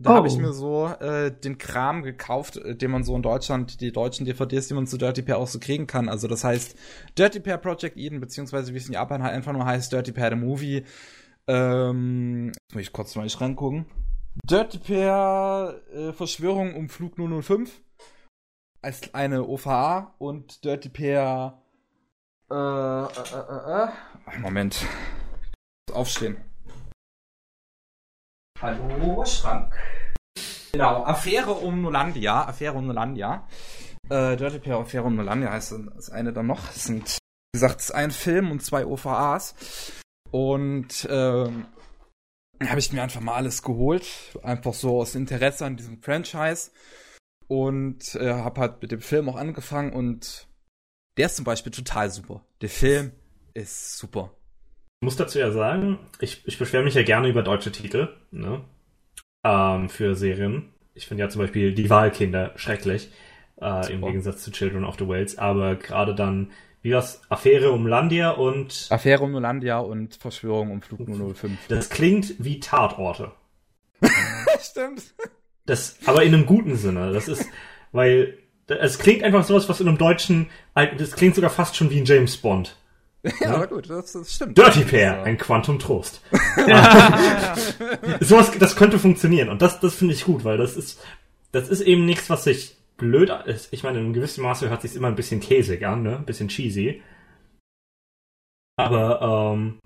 Da 0.00 0.12
oh. 0.12 0.14
habe 0.14 0.28
ich 0.28 0.38
mir 0.38 0.52
so 0.52 0.86
äh, 0.86 1.32
den 1.32 1.58
Kram 1.58 2.02
gekauft, 2.02 2.56
äh, 2.56 2.76
den 2.76 2.90
man 2.90 3.02
so 3.02 3.16
in 3.16 3.22
Deutschland, 3.22 3.80
die 3.80 3.90
deutschen 3.90 4.26
DVDs, 4.26 4.68
die 4.68 4.74
man 4.74 4.86
zu 4.86 4.96
Dirty 4.96 5.22
Pair 5.22 5.38
auch 5.38 5.48
so 5.48 5.58
kriegen 5.58 5.86
kann. 5.86 6.08
Also 6.08 6.28
das 6.28 6.44
heißt 6.44 6.76
Dirty 7.18 7.40
Pair 7.40 7.58
Project 7.58 7.96
Eden, 7.96 8.20
beziehungsweise 8.20 8.72
wie 8.72 8.78
es 8.78 8.86
in 8.86 8.94
Japan 8.94 9.22
halt 9.22 9.34
einfach 9.34 9.52
nur 9.52 9.64
heißt, 9.64 9.92
Dirty 9.92 10.12
Pair 10.12 10.30
the 10.30 10.36
Movie. 10.36 10.84
Ähm, 11.48 12.52
jetzt 12.54 12.74
muss 12.74 12.82
ich 12.82 12.92
kurz 12.92 13.16
mal 13.16 13.24
nicht 13.24 13.40
reingucken. 13.40 13.86
Dirty 14.44 14.78
Pair 14.78 15.80
äh, 15.92 16.12
Verschwörung 16.12 16.74
um 16.74 16.88
Flug 16.88 17.16
005 17.16 17.80
als 18.80 19.12
eine 19.14 19.48
OVA 19.48 20.14
und 20.18 20.64
Dirty 20.64 20.90
Pair 20.90 21.60
äh, 22.50 22.54
äh, 22.54 23.06
äh, 23.06 23.84
äh. 23.84 24.38
Moment. 24.38 24.86
Aufstehen. 25.92 26.36
Hallo, 28.60 29.24
Schrank. 29.24 29.72
Genau, 30.72 31.04
Affäre 31.04 31.52
um 31.52 31.80
Nolandia. 31.80 32.44
Affäre 32.44 32.74
um 32.74 32.88
Nolandia. 32.88 33.46
Äh, 34.10 34.36
Dirty 34.36 34.58
Pair 34.58 34.78
Affäre 34.78 35.04
um 35.04 35.14
Nolandia 35.14 35.52
heißt 35.52 35.76
das 35.94 36.10
eine 36.10 36.32
dann 36.32 36.48
noch. 36.48 36.68
Es 36.70 36.84
sind, 36.84 37.18
wie 37.52 37.60
gesagt, 37.60 37.94
ein 37.94 38.10
Film 38.10 38.50
und 38.50 38.60
zwei 38.64 38.84
OVAs. 38.84 39.54
Und 40.32 41.06
ähm, 41.08 41.66
habe 42.60 42.80
ich 42.80 42.92
mir 42.92 43.00
einfach 43.00 43.20
mal 43.20 43.36
alles 43.36 43.62
geholt. 43.62 44.06
Einfach 44.42 44.74
so 44.74 45.00
aus 45.00 45.14
Interesse 45.14 45.64
an 45.64 45.76
diesem 45.76 46.02
Franchise. 46.02 46.72
Und 47.46 48.16
äh, 48.16 48.34
habe 48.34 48.60
halt 48.60 48.82
mit 48.82 48.90
dem 48.90 49.00
Film 49.00 49.28
auch 49.28 49.36
angefangen 49.36 49.92
und 49.92 50.48
der 51.16 51.26
ist 51.26 51.36
zum 51.36 51.44
Beispiel 51.44 51.72
total 51.72 52.10
super. 52.10 52.44
Der 52.60 52.68
Film 52.68 53.12
ist 53.54 53.98
super. 53.98 54.32
Ich 55.00 55.04
muss 55.04 55.16
dazu 55.16 55.38
ja 55.38 55.52
sagen, 55.52 55.98
ich, 56.20 56.42
ich 56.46 56.58
beschwere 56.58 56.82
mich 56.82 56.94
ja 56.94 57.04
gerne 57.04 57.28
über 57.28 57.42
deutsche 57.42 57.70
Titel 57.70 58.08
ne? 58.32 58.62
ähm, 59.44 59.88
für 59.88 60.16
Serien. 60.16 60.70
Ich 60.94 61.06
finde 61.06 61.22
ja 61.22 61.28
zum 61.28 61.40
Beispiel 61.40 61.72
Die 61.72 61.88
Wahlkinder 61.88 62.52
schrecklich, 62.56 63.12
äh, 63.60 63.92
im 63.92 64.02
Gegensatz 64.02 64.42
zu 64.42 64.50
Children 64.50 64.84
of 64.84 64.96
the 64.98 65.06
Wales. 65.06 65.38
Aber 65.38 65.76
gerade 65.76 66.16
dann, 66.16 66.50
wie 66.82 66.90
das 66.90 67.22
Affäre 67.28 67.70
um 67.70 67.86
Landia 67.86 68.30
und. 68.30 68.88
Affäre 68.90 69.22
um 69.22 69.32
Landia 69.34 69.78
und 69.78 70.16
Verschwörung 70.16 70.72
um 70.72 70.82
Flug 70.82 71.06
005. 71.06 71.68
Das 71.68 71.90
klingt 71.90 72.34
wie 72.40 72.58
Tatorte. 72.58 73.30
Stimmt. 74.60 75.14
Das, 75.64 75.96
aber 76.06 76.24
in 76.24 76.34
einem 76.34 76.46
guten 76.46 76.74
Sinne. 76.74 77.12
Das 77.12 77.28
ist, 77.28 77.46
weil 77.92 78.36
es 78.66 78.98
klingt 78.98 79.22
einfach 79.22 79.44
sowas, 79.44 79.68
was 79.68 79.80
in 79.80 79.86
einem 79.86 79.98
deutschen, 79.98 80.50
das 80.74 81.12
klingt 81.12 81.36
sogar 81.36 81.50
fast 81.50 81.76
schon 81.76 81.90
wie 81.90 82.00
ein 82.00 82.04
James 82.04 82.36
Bond. 82.36 82.76
Ja, 83.40 83.54
aber 83.54 83.66
gut, 83.66 83.90
das, 83.90 84.12
das 84.12 84.32
stimmt. 84.32 84.56
Dirty 84.56 84.84
Pair, 84.84 85.22
ein 85.24 85.38
Quantum 85.38 85.78
Trost. 85.78 86.22
ja, 86.66 87.54
Sowas, 88.20 88.52
das 88.58 88.76
könnte 88.76 88.98
funktionieren. 88.98 89.48
Und 89.48 89.60
das, 89.60 89.80
das 89.80 89.94
finde 89.94 90.14
ich 90.14 90.24
gut, 90.24 90.44
weil 90.44 90.56
das 90.56 90.76
ist, 90.76 91.04
das 91.52 91.68
ist 91.68 91.80
eben 91.80 92.04
nichts, 92.04 92.30
was 92.30 92.44
sich 92.44 92.76
blöd 92.96 93.30
ist. 93.46 93.72
Ich 93.72 93.82
meine, 93.82 93.98
in 93.98 94.04
einem 94.04 94.14
gewissen 94.14 94.42
Maße 94.42 94.70
hört 94.70 94.82
sich 94.82 94.94
immer 94.94 95.08
ein 95.08 95.16
bisschen 95.16 95.40
käsig 95.40 95.84
an, 95.86 96.02
ne? 96.02 96.16
Ein 96.16 96.24
bisschen 96.26 96.48
cheesy. 96.48 97.02
Aber, 98.76 99.54
ähm, 99.54 99.80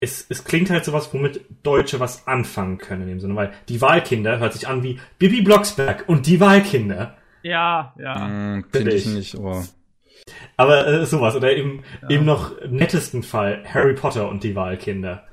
es, 0.00 0.26
es 0.28 0.44
klingt 0.44 0.70
halt 0.70 0.84
sowas, 0.84 1.12
womit 1.12 1.44
Deutsche 1.62 2.00
was 2.00 2.26
anfangen 2.26 2.78
können 2.78 3.02
in 3.02 3.08
dem 3.08 3.20
Sinne, 3.20 3.36
weil 3.36 3.52
die 3.68 3.80
Wahlkinder 3.80 4.38
hört 4.38 4.52
sich 4.52 4.68
an 4.68 4.82
wie 4.82 5.00
Bibi 5.18 5.42
Blocksberg 5.42 6.04
und 6.06 6.26
die 6.26 6.40
Wahlkinder. 6.40 7.16
Ja, 7.42 7.94
ja. 7.98 8.28
Mm, 8.28 8.64
Finde 8.70 8.94
ich 8.94 9.06
nicht, 9.06 9.36
aber. 9.36 9.64
Aber 10.56 10.86
äh, 10.86 11.06
sowas, 11.06 11.36
oder 11.36 11.54
im, 11.54 11.82
ja. 12.02 12.08
im 12.08 12.24
noch 12.24 12.60
nettesten 12.68 13.22
Fall 13.22 13.62
Harry 13.72 13.94
Potter 13.94 14.28
und 14.28 14.42
die 14.42 14.56
Wahlkinder. 14.56 15.26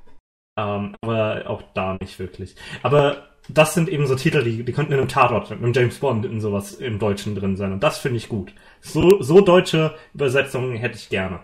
ähm, 0.58 0.94
aber 1.00 1.44
auch 1.48 1.62
da 1.74 1.96
nicht 2.00 2.18
wirklich. 2.18 2.54
Aber 2.82 3.28
das 3.48 3.74
sind 3.74 3.88
eben 3.88 4.06
so 4.06 4.14
Titel, 4.14 4.42
die, 4.42 4.64
die 4.64 4.72
könnten 4.72 4.92
in 4.92 4.98
einem 4.98 5.08
Tatort, 5.08 5.50
in 5.50 5.58
einem 5.58 5.72
James 5.72 5.98
Bond, 5.98 6.24
in 6.24 6.40
sowas 6.40 6.74
im 6.74 6.98
Deutschen 6.98 7.34
drin 7.34 7.56
sein. 7.56 7.72
Und 7.72 7.82
das 7.82 7.98
finde 7.98 8.16
ich 8.16 8.28
gut. 8.28 8.54
So, 8.80 9.22
so 9.22 9.40
deutsche 9.40 9.94
Übersetzungen 10.14 10.76
hätte 10.76 10.96
ich 10.96 11.08
gerne. 11.08 11.40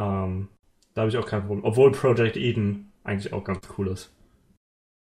Ähm, 0.00 0.48
da 0.94 1.02
habe 1.02 1.10
ich 1.10 1.16
auch 1.18 1.26
kein 1.26 1.46
Problem. 1.46 1.64
Obwohl 1.64 1.92
Project 1.92 2.36
Eden 2.36 2.92
eigentlich 3.04 3.32
auch 3.32 3.44
ganz 3.44 3.60
cool 3.76 3.88
ist. 3.88 4.12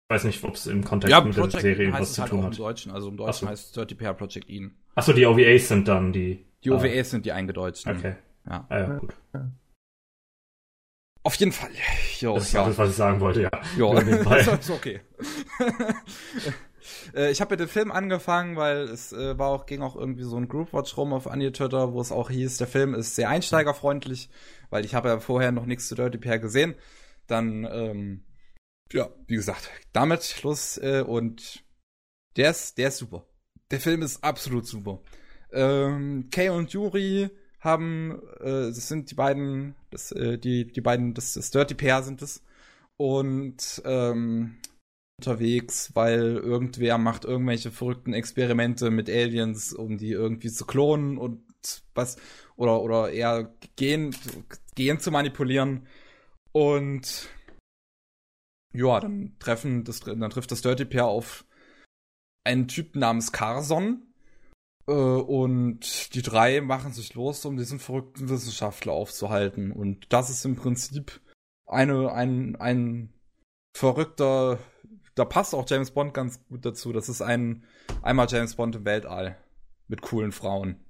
Ich 0.08 0.14
weiß 0.14 0.24
nicht, 0.24 0.42
ob 0.44 0.54
es 0.54 0.66
im 0.66 0.84
Kontext 0.84 1.10
ja, 1.10 1.20
mit 1.20 1.34
Project 1.34 1.54
der 1.54 1.60
Serie 1.60 1.92
was 1.92 2.14
zu 2.14 2.22
halt 2.22 2.30
tun 2.30 2.42
hat. 2.42 2.52
im 2.52 2.58
Deutschen. 2.58 2.92
Also 2.92 3.08
im 3.08 3.16
Deutschen 3.16 3.46
so. 3.46 3.48
heißt 3.48 3.66
es 3.66 3.72
Dirty 3.72 3.94
Pair 3.94 4.14
Project 4.14 4.48
Eden. 4.48 4.76
Achso, 4.94 5.12
die 5.12 5.26
OVAs 5.26 5.68
sind 5.68 5.88
dann 5.88 6.12
die. 6.12 6.44
Die 6.64 6.70
Ah. 6.70 6.74
OVAs 6.76 7.10
sind 7.10 7.26
die 7.26 7.32
eingedeutschten. 7.32 7.96
Okay. 7.96 8.16
Ja. 8.46 8.66
Ah, 8.68 8.78
ja, 8.78 8.98
gut. 8.98 9.14
Auf 11.24 11.34
jeden 11.36 11.52
Fall. 11.52 11.70
Jo, 12.18 12.34
Das 12.34 12.44
ist 12.48 12.52
ja. 12.52 12.64
alles, 12.64 12.78
was 12.78 12.90
ich 12.90 12.96
sagen 12.96 13.20
wollte, 13.20 13.42
ja. 13.42 13.50
Jo, 13.76 13.92
Auf 13.92 14.04
jeden 14.04 14.24
Fall. 14.24 14.40
ist 14.40 14.70
okay. 14.70 15.00
Äh, 17.14 17.30
ich 17.30 17.40
habe 17.40 17.52
mit 17.52 17.60
dem 17.60 17.68
Film 17.68 17.92
angefangen, 17.92 18.56
weil 18.56 18.82
es 18.82 19.12
äh, 19.12 19.38
war 19.38 19.48
auch, 19.48 19.66
ging 19.66 19.82
auch 19.82 19.94
irgendwie 19.96 20.24
so 20.24 20.36
ein 20.36 20.48
Groupwatch 20.48 20.96
rum 20.96 21.12
auf 21.12 21.28
Anja 21.28 21.50
Twitter, 21.50 21.92
wo 21.92 22.00
es 22.00 22.10
auch 22.12 22.28
hieß, 22.30 22.56
der 22.58 22.66
Film 22.66 22.94
ist 22.94 23.14
sehr 23.14 23.28
einsteigerfreundlich, 23.28 24.30
weil 24.70 24.84
ich 24.84 24.94
habe 24.94 25.08
ja 25.08 25.20
vorher 25.20 25.52
noch 25.52 25.64
nichts 25.66 25.88
zu 25.88 25.94
Dirty 25.94 26.18
Pair 26.18 26.38
gesehen. 26.38 26.74
Dann, 27.28 27.64
ähm, 27.70 28.24
ja, 28.92 29.10
wie 29.26 29.36
gesagt, 29.36 29.70
damit 29.92 30.24
Schluss 30.24 30.76
äh, 30.78 31.02
und 31.06 31.64
der 32.36 32.50
ist, 32.50 32.78
der 32.78 32.88
ist 32.88 32.98
super. 32.98 33.26
Der 33.70 33.80
Film 33.80 34.02
ist 34.02 34.22
absolut 34.24 34.66
super. 34.66 35.00
Ähm, 35.52 36.28
Kay 36.30 36.50
und 36.50 36.72
Yuri 36.72 37.30
haben, 37.60 38.20
äh, 38.40 38.68
das 38.68 38.88
sind 38.88 39.10
die 39.10 39.14
beiden, 39.14 39.74
das, 39.90 40.12
äh, 40.12 40.38
die, 40.38 40.66
die 40.66 40.80
beiden, 40.80 41.14
das, 41.14 41.34
das 41.34 41.50
Dirty 41.50 41.74
Pair 41.74 42.02
sind 42.02 42.22
es. 42.22 42.42
Und 42.96 43.82
ähm, 43.84 44.56
unterwegs, 45.18 45.94
weil 45.94 46.36
irgendwer 46.36 46.98
macht 46.98 47.24
irgendwelche 47.24 47.70
verrückten 47.70 48.12
Experimente 48.12 48.90
mit 48.90 49.08
Aliens, 49.08 49.72
um 49.72 49.96
die 49.96 50.10
irgendwie 50.10 50.50
zu 50.50 50.66
klonen 50.66 51.16
und 51.16 51.40
was 51.94 52.16
oder 52.56 52.82
oder 52.82 53.12
eher 53.12 53.54
Gen, 53.76 54.14
Gen 54.74 54.98
zu 54.98 55.12
manipulieren. 55.12 55.86
Und 56.50 57.28
ja, 58.74 59.00
dann 59.00 59.36
treffen 59.38 59.84
das 59.84 60.00
dann 60.00 60.30
trifft 60.30 60.50
das 60.50 60.62
Dirty 60.62 60.84
Pair 60.84 61.06
auf 61.06 61.44
einen 62.44 62.66
Typ 62.66 62.96
namens 62.96 63.30
Carson. 63.30 64.11
Äh, 64.86 64.92
und 64.92 66.14
die 66.14 66.22
drei 66.22 66.60
machen 66.60 66.92
sich 66.92 67.14
los, 67.14 67.44
um 67.44 67.56
diesen 67.56 67.78
verrückten 67.78 68.28
Wissenschaftler 68.28 68.92
aufzuhalten. 68.92 69.72
Und 69.72 70.12
das 70.12 70.30
ist 70.30 70.44
im 70.44 70.56
Prinzip 70.56 71.20
eine, 71.66 72.12
ein, 72.12 72.56
ein 72.56 73.12
verrückter, 73.74 74.58
da 75.14 75.24
passt 75.24 75.54
auch 75.54 75.68
James 75.68 75.90
Bond 75.90 76.14
ganz 76.14 76.44
gut 76.48 76.64
dazu. 76.64 76.92
Das 76.92 77.08
ist 77.08 77.22
ein, 77.22 77.64
einmal 78.02 78.26
James 78.28 78.56
Bond 78.56 78.76
im 78.76 78.84
Weltall. 78.84 79.36
Mit 79.88 80.00
coolen 80.00 80.32
Frauen. 80.32 80.84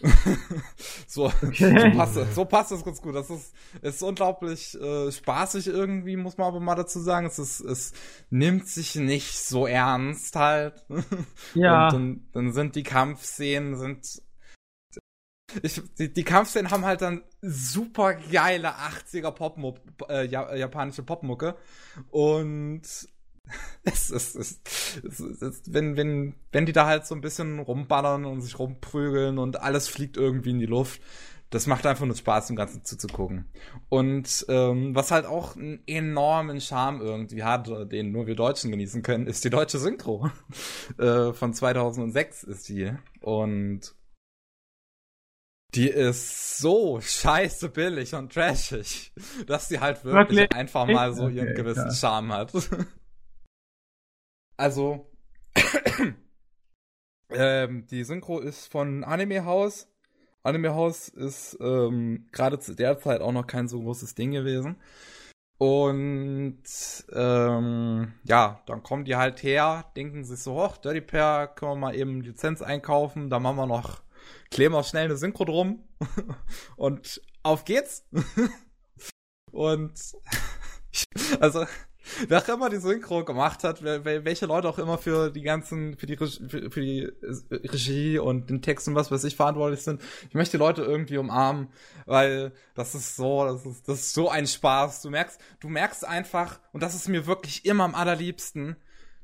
so, 1.06 1.30
so, 1.52 1.90
passt, 1.96 2.16
das- 2.16 2.34
so 2.34 2.44
passt 2.44 2.70
das 2.70 2.84
ganz 2.84 3.00
gut. 3.02 3.14
Das 3.14 3.30
ist, 3.30 3.52
ist 3.82 4.02
unglaublich 4.02 4.74
äh, 4.80 5.10
spaßig 5.10 5.66
irgendwie, 5.66 6.16
muss 6.16 6.36
man 6.38 6.48
aber 6.48 6.60
mal 6.60 6.74
dazu 6.74 7.00
sagen. 7.00 7.26
Es, 7.26 7.38
ist, 7.38 7.60
es 7.60 7.92
nimmt 8.30 8.68
sich 8.68 8.94
nicht 8.96 9.38
so 9.38 9.66
ernst 9.66 10.36
halt. 10.36 10.84
Ja. 11.54 11.86
Und 11.88 11.92
dann, 11.94 12.28
dann 12.32 12.52
sind 12.52 12.76
die 12.76 12.82
Kampfszenen 12.82 13.76
sind. 13.76 14.22
Ich, 15.62 15.80
die, 15.98 16.12
die 16.12 16.24
Kampfszenen 16.24 16.70
haben 16.70 16.84
halt 16.84 17.00
dann 17.00 17.22
super 17.40 18.14
geile 18.14 18.74
80er 18.74 19.30
Popmuck, 19.30 19.78
äh, 20.08 20.26
ja, 20.26 20.54
japanische 20.54 21.02
Popmucke. 21.02 21.56
Und 22.10 22.82
es 23.84 24.10
ist, 24.10 24.34
es, 24.34 24.60
ist, 25.20 25.72
wenn, 25.72 25.96
wenn, 25.96 26.34
wenn 26.52 26.66
die 26.66 26.72
da 26.72 26.86
halt 26.86 27.06
so 27.06 27.14
ein 27.14 27.20
bisschen 27.20 27.58
rumballern 27.58 28.24
und 28.24 28.40
sich 28.40 28.58
rumprügeln 28.58 29.38
und 29.38 29.60
alles 29.60 29.88
fliegt 29.88 30.16
irgendwie 30.16 30.50
in 30.50 30.58
die 30.58 30.66
Luft, 30.66 31.00
das 31.50 31.66
macht 31.66 31.86
einfach 31.86 32.04
nur 32.04 32.16
Spaß, 32.16 32.48
dem 32.48 32.56
Ganzen 32.56 32.84
zuzugucken. 32.84 33.46
Und 33.88 34.44
ähm, 34.48 34.94
was 34.94 35.10
halt 35.10 35.24
auch 35.24 35.56
einen 35.56 35.82
enormen 35.86 36.60
Charme 36.60 37.00
irgendwie 37.00 37.42
hat, 37.42 37.68
den 37.90 38.12
nur 38.12 38.26
wir 38.26 38.34
Deutschen 38.34 38.70
genießen 38.70 39.02
können, 39.02 39.26
ist 39.26 39.44
die 39.44 39.50
deutsche 39.50 39.78
Synchro. 39.78 40.30
äh, 40.98 41.32
von 41.32 41.54
2006 41.54 42.42
ist 42.44 42.68
die. 42.68 42.92
Und 43.20 43.94
die 45.74 45.88
ist 45.88 46.58
so 46.58 47.00
scheiße 47.00 47.68
billig 47.70 48.14
und 48.14 48.32
trashig, 48.32 49.12
dass 49.46 49.68
sie 49.68 49.80
halt 49.80 50.04
wirklich, 50.04 50.38
Wirklich? 50.38 50.58
einfach 50.58 50.86
mal 50.86 51.14
so 51.14 51.28
ihren 51.28 51.48
Okay, 51.48 51.56
gewissen 51.56 51.84
klar. 51.84 51.94
Charme 51.94 52.32
hat. 52.32 52.52
Also, 54.58 55.10
ähm, 57.30 57.86
die 57.86 58.04
Synchro 58.04 58.40
ist 58.40 58.66
von 58.66 59.04
Anime 59.04 59.44
House. 59.44 59.88
Anime 60.42 60.74
House 60.74 61.08
ist 61.08 61.56
ähm, 61.60 62.26
gerade 62.32 62.58
zu 62.58 62.74
der 62.74 62.98
Zeit 62.98 63.20
auch 63.20 63.32
noch 63.32 63.46
kein 63.46 63.68
so 63.68 63.80
großes 63.80 64.14
Ding 64.14 64.32
gewesen. 64.32 64.76
Und 65.58 66.62
ähm, 67.12 68.12
ja, 68.24 68.62
dann 68.66 68.82
kommen 68.82 69.04
die 69.04 69.16
halt 69.16 69.42
her, 69.42 69.90
denken 69.96 70.24
sich 70.24 70.40
so, 70.40 70.54
hoch, 70.54 70.76
Dirty 70.76 71.00
Pair, 71.00 71.48
können 71.48 71.72
wir 71.72 71.76
mal 71.76 71.94
eben 71.96 72.20
Lizenz 72.20 72.62
einkaufen, 72.62 73.28
da 73.28 73.40
machen 73.40 73.56
wir 73.56 73.66
noch, 73.66 74.02
kleben 74.50 74.74
wir 74.74 74.84
schnell 74.84 75.06
eine 75.06 75.16
Synchro 75.16 75.44
drum 75.44 75.82
und 76.76 77.20
auf 77.42 77.64
geht's. 77.64 78.06
und 79.50 79.94
also, 81.40 81.66
wer 82.28 82.38
auch 82.38 82.48
immer 82.48 82.70
die 82.70 82.78
Synchro 82.78 83.24
gemacht 83.24 83.64
hat, 83.64 83.82
welche 83.82 84.46
Leute 84.46 84.68
auch 84.68 84.78
immer 84.78 84.98
für 84.98 85.30
die 85.30 85.42
ganzen, 85.42 85.96
für 85.96 86.06
die, 86.06 86.14
Reg- 86.14 86.50
für, 86.50 86.70
für 86.70 86.80
die 86.80 87.02
äh, 87.02 87.68
Regie 87.68 88.18
und 88.18 88.50
den 88.50 88.62
Text 88.62 88.88
und 88.88 88.94
was 88.94 89.10
weiß 89.10 89.24
ich 89.24 89.36
verantwortlich 89.36 89.82
sind, 89.82 90.02
ich 90.28 90.34
möchte 90.34 90.56
die 90.56 90.62
Leute 90.62 90.82
irgendwie 90.82 91.18
umarmen, 91.18 91.68
weil 92.06 92.52
das 92.74 92.94
ist 92.94 93.16
so, 93.16 93.44
das 93.44 93.66
ist, 93.66 93.88
das 93.88 94.00
ist 94.00 94.14
so 94.14 94.28
ein 94.28 94.46
Spaß. 94.46 95.02
Du 95.02 95.10
merkst, 95.10 95.40
du 95.60 95.68
merkst 95.68 96.06
einfach, 96.06 96.60
und 96.72 96.82
das 96.82 96.94
ist 96.94 97.08
mir 97.08 97.26
wirklich 97.26 97.64
immer 97.64 97.84
am 97.84 97.94
allerliebsten, 97.94 98.76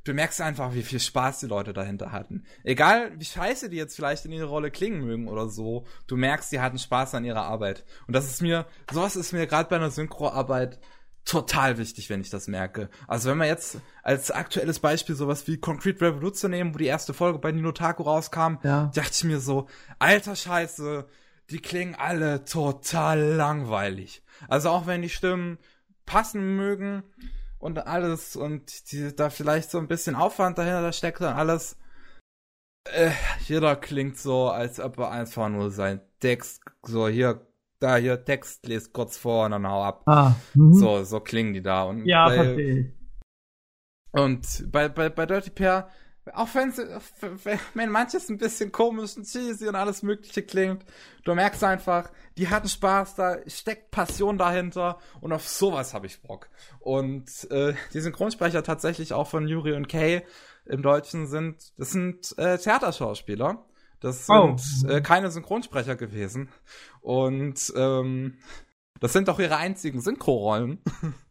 du 0.05 0.12
merkst 0.12 0.43
einfach, 0.43 0.74
wie 0.74 0.82
viel 0.82 1.01
Spaß 1.01 1.40
die 1.40 1.47
Leute 1.47 1.73
dahinter 1.73 2.12
hatten. 2.12 2.44
Egal, 2.62 3.12
wie 3.19 3.24
scheiße 3.24 3.70
die 3.70 3.78
jetzt 3.78 3.97
vielleicht 3.97 4.27
in 4.27 4.32
ihrer 4.32 4.48
Rolle 4.48 4.70
klingen 4.70 5.01
mögen 5.01 5.28
oder 5.28 5.48
so, 5.48 5.86
du 6.06 6.16
merkst, 6.16 6.52
die 6.52 6.61
hatten 6.61 6.78
Spaß 6.78 7.15
an 7.15 7.24
ihrer 7.24 7.44
Arbeit. 7.47 7.85
Und 8.06 8.15
das 8.15 8.27
ist 8.27 8.43
mir, 8.43 8.66
sowas 8.93 9.16
ist 9.16 9.32
mir 9.32 9.47
gerade 9.47 9.70
bei 9.70 9.77
einer 9.77 9.90
Synchroarbeit 9.90 10.78
total 11.24 11.78
wichtig, 11.78 12.10
wenn 12.10 12.20
ich 12.20 12.30
das 12.30 12.48
merke. 12.48 12.88
Also 13.09 13.30
wenn 13.30 13.38
wir 13.38 13.46
jetzt 13.46 13.78
als 14.02 14.30
aktuelles 14.30 14.78
Beispiel 14.78 15.14
sowas 15.14 15.46
wie 15.46 15.56
Concrete 15.59 16.01
Revolution 16.05 16.51
nehmen, 16.51 16.74
wo 16.74 16.78
die 16.78 16.86
erste 16.86 17.14
Folge 17.14 17.38
bei 17.38 17.51
Nino 17.52 17.72
Taku 17.72 18.02
rauskam, 18.02 18.56
Ja. 18.62 18.90
dachte 18.94 19.10
ich 19.12 19.24
mir 19.24 19.40
so, 19.40 19.66
alter 19.98 20.36
Scheiße, 20.36 21.06
die 21.51 21.59
klingen 21.60 21.94
alle 21.94 22.44
total 22.44 23.20
langweilig. 23.20 24.22
Also 24.48 24.70
auch 24.70 24.86
wenn 24.86 25.02
die 25.02 25.09
Stimmen 25.09 25.59
passen 26.06 26.56
mögen 26.56 27.02
und 27.59 27.78
alles 27.86 28.36
und 28.36 28.92
die, 28.92 29.14
da 29.16 29.30
vielleicht 29.30 29.70
so 29.70 29.78
ein 29.78 29.88
bisschen 29.88 30.16
Aufwand 30.16 30.59
dahinter 30.59 30.92
steckt 30.92 31.20
und 31.20 31.26
alles, 31.28 31.76
äh, 32.84 33.10
jeder 33.46 33.76
klingt 33.76 34.18
so, 34.18 34.51
als 34.51 34.78
ob 34.80 34.98
er 34.98 35.10
einfach 35.10 35.48
nur 35.48 35.70
sein 35.70 36.01
Text, 36.20 36.62
so 36.82 37.09
hier, 37.09 37.46
da 37.85 37.97
hier 37.97 38.24
Text 38.24 38.66
lest 38.66 38.93
kurz 38.93 39.16
vor 39.16 39.44
und 39.47 39.52
dann 39.52 39.69
hau 39.69 39.82
ab. 39.85 40.02
Ah, 40.06 40.35
mhm. 40.55 40.74
So, 40.74 41.05
so 41.05 41.20
klingen 41.20 41.52
die 41.55 41.62
da. 41.62 41.85
Und 41.85 42.06
Ja, 42.06 42.27
bei, 42.27 42.35
verstehe 42.35 42.78
ich. 42.81 42.86
und 44.12 44.70
bei, 44.73 44.89
bei, 44.89 45.09
bei 45.11 45.27
Dirty 45.27 45.51
Pair, 45.51 45.89
auch 46.32 46.48
wenn 46.55 46.73
wenn 47.74 47.90
manches 47.90 48.28
ein 48.31 48.39
bisschen 48.39 48.73
komisch 48.73 49.16
und 49.16 49.24
cheesy 49.27 49.69
und 49.69 49.74
alles 49.74 50.02
Mögliche 50.02 50.43
klingt, 50.43 50.85
du 51.24 51.35
merkst 51.35 51.62
einfach, 51.65 52.11
die 52.39 52.48
hatten 52.48 52.69
Spaß, 52.69 53.15
da 53.16 53.36
steckt 53.47 53.90
Passion 53.90 54.39
dahinter 54.39 54.98
und 55.20 55.32
auf 55.32 55.47
sowas 55.47 55.93
habe 55.94 56.06
ich 56.06 56.23
Bock. 56.23 56.48
Und 56.81 57.51
äh, 57.51 57.74
die 57.93 58.01
Synchronsprecher 58.01 58.62
tatsächlich 58.62 59.12
auch 59.12 59.28
von 59.28 59.47
Yuri 59.47 59.74
und 59.74 59.89
Kay 59.89 60.23
im 60.66 60.82
Deutschen 60.82 61.27
sind, 61.27 61.78
das 61.78 61.90
sind 61.90 62.36
äh, 62.39 62.56
Theaterschauspieler. 62.56 63.66
Das 64.05 64.28
Oh. 64.28 64.55
sind 64.59 64.90
äh, 64.90 65.01
keine 65.01 65.31
Synchronsprecher 65.31 65.97
gewesen. 65.97 66.51
Und 67.01 67.72
ähm, 67.74 68.35
das 69.01 69.12
sind 69.14 69.28
auch 69.31 69.40
ihre 69.40 69.56
einzigen 69.56 70.01
Synchro-Rollen. 70.01 70.78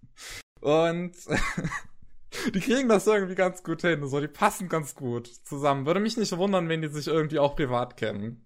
Und 0.62 1.12
die 2.54 2.60
kriegen 2.60 2.90
das 2.90 3.06
irgendwie 3.06 3.36
ganz 3.36 3.64
gut 3.64 3.82
hin. 3.82 4.06
So, 4.08 4.20
die 4.20 4.28
passen 4.28 4.70
ganz 4.70 4.96
gut 4.96 5.28
zusammen. 5.28 5.86
Würde 5.86 6.00
mich 6.00 6.18
nicht 6.18 6.36
wundern, 6.38 6.68
wenn 6.68 6.82
die 6.82 6.88
sich 6.88 7.08
irgendwie 7.08 7.40
auch 7.40 7.56
privat 7.56 7.96
kennen. 7.96 8.46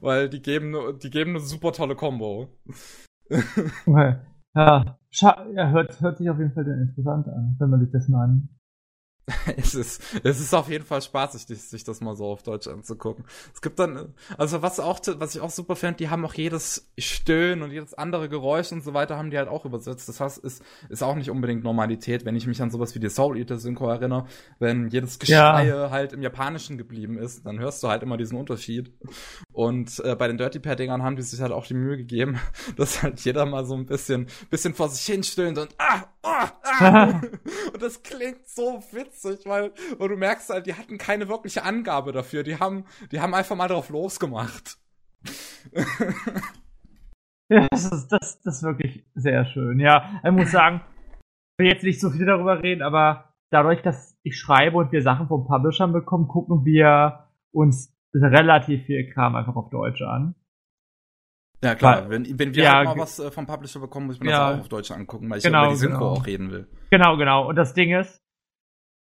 Weil 0.00 0.28
die 0.28 0.42
geben, 0.42 0.70
ne- 0.70 0.98
die 1.00 1.10
geben 1.10 1.30
eine 1.30 1.40
super 1.40 1.72
tolle 1.72 1.94
Combo. 1.94 2.48
Ja, 3.86 4.26
ja 4.54 5.70
hört, 5.70 6.00
hört 6.00 6.18
sich 6.18 6.28
auf 6.28 6.38
jeden 6.38 6.52
Fall 6.52 6.66
interessant 6.66 7.28
an, 7.28 7.56
wenn 7.58 7.70
man 7.70 7.80
sich 7.80 7.90
das 7.92 8.08
mal 8.08 8.24
an, 8.24 8.48
es 9.56 9.74
ist, 9.74 10.02
es 10.24 10.40
ist 10.40 10.52
auf 10.52 10.68
jeden 10.68 10.84
Fall 10.84 11.00
spaßig, 11.00 11.46
sich 11.46 11.84
das 11.84 12.00
mal 12.00 12.16
so 12.16 12.26
auf 12.26 12.42
Deutsch 12.42 12.66
anzugucken. 12.66 13.24
Es 13.54 13.62
gibt 13.62 13.78
dann, 13.78 14.14
also 14.36 14.62
was 14.62 14.80
auch, 14.80 15.00
was 15.18 15.34
ich 15.34 15.40
auch 15.40 15.50
super 15.50 15.76
finde, 15.76 15.98
die 15.98 16.10
haben 16.10 16.24
auch 16.24 16.34
jedes 16.34 16.90
Stöhnen 16.98 17.62
und 17.62 17.70
jedes 17.70 17.94
andere 17.94 18.28
Geräusch 18.28 18.72
und 18.72 18.82
so 18.82 18.94
weiter 18.94 19.16
haben 19.16 19.30
die 19.30 19.38
halt 19.38 19.48
auch 19.48 19.64
übersetzt. 19.64 20.08
Das 20.08 20.20
heißt, 20.20 20.38
ist, 20.38 20.62
ist 20.88 21.02
auch 21.02 21.14
nicht 21.14 21.30
unbedingt 21.30 21.62
Normalität, 21.62 22.24
wenn 22.24 22.34
ich 22.34 22.48
mich 22.48 22.60
an 22.60 22.70
sowas 22.72 22.96
wie 22.96 22.98
die 22.98 23.10
Soul 23.10 23.38
Eater 23.38 23.58
Synchro 23.58 23.88
erinnere, 23.88 24.26
wenn 24.58 24.88
jedes 24.88 25.20
Geschrei 25.20 25.68
ja. 25.68 25.90
halt 25.90 26.12
im 26.12 26.22
Japanischen 26.22 26.76
geblieben 26.76 27.16
ist, 27.16 27.46
dann 27.46 27.60
hörst 27.60 27.82
du 27.82 27.88
halt 27.88 28.02
immer 28.02 28.16
diesen 28.16 28.36
Unterschied. 28.36 28.92
Und 29.52 30.00
äh, 30.04 30.16
bei 30.16 30.26
den 30.26 30.36
Dirty 30.36 30.58
Pair 30.58 30.74
Dingern 30.74 31.02
haben 31.02 31.14
die 31.14 31.22
sich 31.22 31.40
halt 31.40 31.52
auch 31.52 31.66
die 31.66 31.74
Mühe 31.74 31.96
gegeben, 31.96 32.40
dass 32.76 33.02
halt 33.02 33.20
jeder 33.20 33.46
mal 33.46 33.64
so 33.64 33.74
ein 33.74 33.86
bisschen, 33.86 34.26
bisschen 34.50 34.74
vor 34.74 34.88
sich 34.88 35.04
hin 35.04 35.22
stöhnt 35.22 35.58
und 35.58 35.74
ah, 35.78 36.04
und 37.72 37.82
das 37.82 38.02
klingt 38.02 38.46
so 38.46 38.82
witzig, 38.92 39.40
weil, 39.44 39.72
weil 39.98 40.08
du 40.08 40.16
merkst 40.16 40.50
halt, 40.50 40.66
die 40.66 40.74
hatten 40.74 40.98
keine 40.98 41.28
wirkliche 41.28 41.64
Angabe 41.64 42.12
dafür. 42.12 42.42
Die 42.42 42.58
haben, 42.58 42.84
die 43.10 43.20
haben 43.20 43.34
einfach 43.34 43.56
mal 43.56 43.68
drauf 43.68 43.90
losgemacht. 43.90 44.78
ja, 47.48 47.66
das 47.70 47.90
ist, 47.90 48.08
das, 48.08 48.40
das 48.42 48.56
ist 48.56 48.62
wirklich 48.62 49.04
sehr 49.14 49.44
schön. 49.46 49.80
Ja, 49.80 50.20
ich 50.24 50.30
muss 50.30 50.52
sagen, 50.52 50.82
ich 51.58 51.64
will 51.64 51.72
jetzt 51.72 51.84
nicht 51.84 52.00
so 52.00 52.10
viel 52.10 52.26
darüber 52.26 52.62
reden, 52.62 52.82
aber 52.82 53.34
dadurch, 53.50 53.82
dass 53.82 54.18
ich 54.22 54.38
schreibe 54.38 54.76
und 54.76 54.92
wir 54.92 55.02
Sachen 55.02 55.26
vom 55.28 55.46
Publishern 55.46 55.92
bekommen, 55.92 56.28
gucken 56.28 56.64
wir 56.64 57.28
uns 57.50 57.96
relativ 58.14 58.84
viel 58.84 59.10
Kram 59.12 59.34
einfach 59.34 59.56
auf 59.56 59.70
Deutsch 59.70 60.02
an. 60.02 60.34
Ja, 61.62 61.74
klar. 61.74 62.02
Weil, 62.02 62.10
wenn, 62.10 62.38
wenn 62.38 62.54
wir 62.54 62.64
ja, 62.64 62.74
halt 62.74 62.88
mal 62.88 62.98
was 62.98 63.18
äh, 63.18 63.30
vom 63.30 63.46
Publisher 63.46 63.80
bekommen, 63.80 64.06
muss 64.06 64.16
ich 64.16 64.22
mir 64.22 64.30
ja, 64.30 64.48
das 64.48 64.56
auch 64.56 64.60
auf 64.62 64.68
Deutsch 64.68 64.90
angucken, 64.90 65.30
weil 65.30 65.38
ich 65.38 65.44
genau, 65.44 65.64
über 65.64 65.72
die 65.72 65.78
Synchro 65.78 65.98
genau. 65.98 66.10
auch 66.10 66.26
reden 66.26 66.50
will. 66.50 66.66
Genau, 66.90 67.16
genau. 67.16 67.48
Und 67.48 67.56
das 67.56 67.74
Ding 67.74 67.94
ist, 67.94 68.20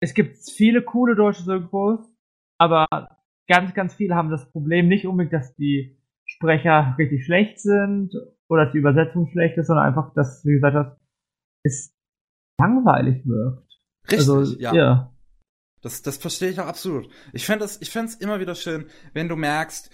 es 0.02 0.14
gibt 0.14 0.38
viele 0.38 0.81
coole 0.81 1.15
deutsche 1.15 1.44
Synchros, 1.44 1.99
aber 2.57 2.88
ganz, 3.48 3.73
ganz 3.73 3.95
viele 3.95 4.15
haben 4.15 4.30
das 4.30 4.52
Problem 4.52 4.88
nicht 4.88 5.06
unbedingt, 5.06 5.34
dass 5.34 5.56
die 5.56 5.98
Sprecher 6.26 6.95
richtig 6.98 7.26
schlecht 7.26 7.60
sind 7.60 8.14
oder 8.49 8.65
dass 8.65 8.73
die 8.73 8.77
Übersetzung 8.77 9.27
schlecht 9.31 9.57
ist, 9.57 9.68
sondern 9.68 9.88
einfach, 9.88 10.14
dass, 10.14 10.45
wie 10.45 10.53
gesagt 10.53 10.76
hast, 10.76 10.98
es 11.64 11.94
langweilig 12.60 13.26
wirkt. 13.26 13.80
Richtig, 14.03 14.30
also, 14.30 14.56
ja. 14.60 14.73
ja. 14.73 15.14
Das, 15.81 16.02
das 16.02 16.18
verstehe 16.18 16.49
ich 16.49 16.60
auch 16.60 16.68
absolut. 16.68 17.10
Ich 17.31 17.45
fände 17.45 17.64
es 17.64 17.81
ich 17.81 17.90
fänd's 17.90 18.15
immer 18.15 18.40
wieder 18.40 18.53
schön, 18.53 18.86
wenn 19.14 19.30
du 19.30 19.38
merkst, 19.38 19.90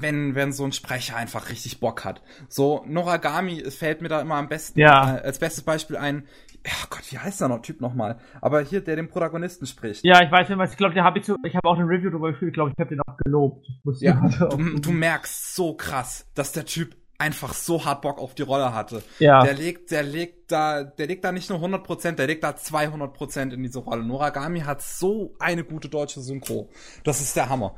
wenn, 0.00 0.34
wenn 0.34 0.52
so 0.52 0.64
ein 0.64 0.72
Sprecher 0.72 1.16
einfach 1.16 1.50
richtig 1.50 1.80
Bock 1.80 2.04
hat. 2.04 2.22
So, 2.48 2.84
Noragami 2.86 3.70
fällt 3.70 4.02
mir 4.02 4.08
da 4.08 4.20
immer 4.20 4.36
am 4.36 4.48
besten, 4.48 4.80
ja. 4.80 5.16
äh, 5.16 5.20
als 5.20 5.38
bestes 5.38 5.64
Beispiel 5.64 5.96
ein, 5.96 6.24
ja 6.64 6.72
Gott, 6.90 7.02
wie 7.10 7.18
heißt 7.18 7.40
der 7.40 7.48
noch 7.48 7.62
Typ 7.62 7.80
nochmal? 7.80 8.18
Aber 8.40 8.60
hier, 8.60 8.80
der 8.80 8.96
den 8.96 9.08
Protagonisten 9.08 9.66
spricht. 9.66 10.04
Ja, 10.04 10.22
ich 10.22 10.30
weiß 10.30 10.48
nicht, 10.48 10.58
ich 10.70 10.76
glaube, 10.76 10.94
der 10.94 11.04
habe 11.04 11.18
ich 11.18 11.24
so, 11.24 11.36
ich 11.44 11.54
habe 11.54 11.68
auch 11.68 11.78
eine 11.78 11.88
Review 11.88 12.10
darüber 12.10 12.32
gefühlt, 12.32 12.50
ich 12.50 12.54
glaube, 12.54 12.72
ich 12.72 12.78
habe 12.78 12.90
den 12.90 13.00
auch 13.00 13.16
gelobt. 13.18 13.66
Ja, 14.00 14.20
du, 14.38 14.80
du 14.80 14.90
merkst 14.90 15.54
so 15.54 15.74
krass, 15.74 16.26
dass 16.34 16.52
der 16.52 16.64
Typ 16.64 16.96
einfach 17.18 17.54
so 17.54 17.84
hart 17.84 18.02
Bock 18.02 18.18
auf 18.18 18.34
die 18.34 18.42
Rolle 18.42 18.74
hatte. 18.74 19.02
Ja. 19.18 19.42
Der 19.42 19.54
legt, 19.54 19.90
der 19.90 20.02
legt 20.02 20.52
da, 20.52 20.84
der 20.84 21.06
legt 21.06 21.24
da 21.24 21.32
nicht 21.32 21.48
nur 21.50 21.60
100%, 21.60 22.12
der 22.12 22.26
legt 22.26 22.44
da 22.44 22.50
200% 22.50 23.52
in 23.52 23.62
diese 23.62 23.78
Rolle. 23.78 24.04
Noragami 24.04 24.60
hat 24.60 24.82
so 24.82 25.34
eine 25.38 25.64
gute 25.64 25.88
deutsche 25.88 26.20
Synchro. 26.20 26.68
Das 27.04 27.20
ist 27.20 27.36
der 27.36 27.48
Hammer. 27.48 27.76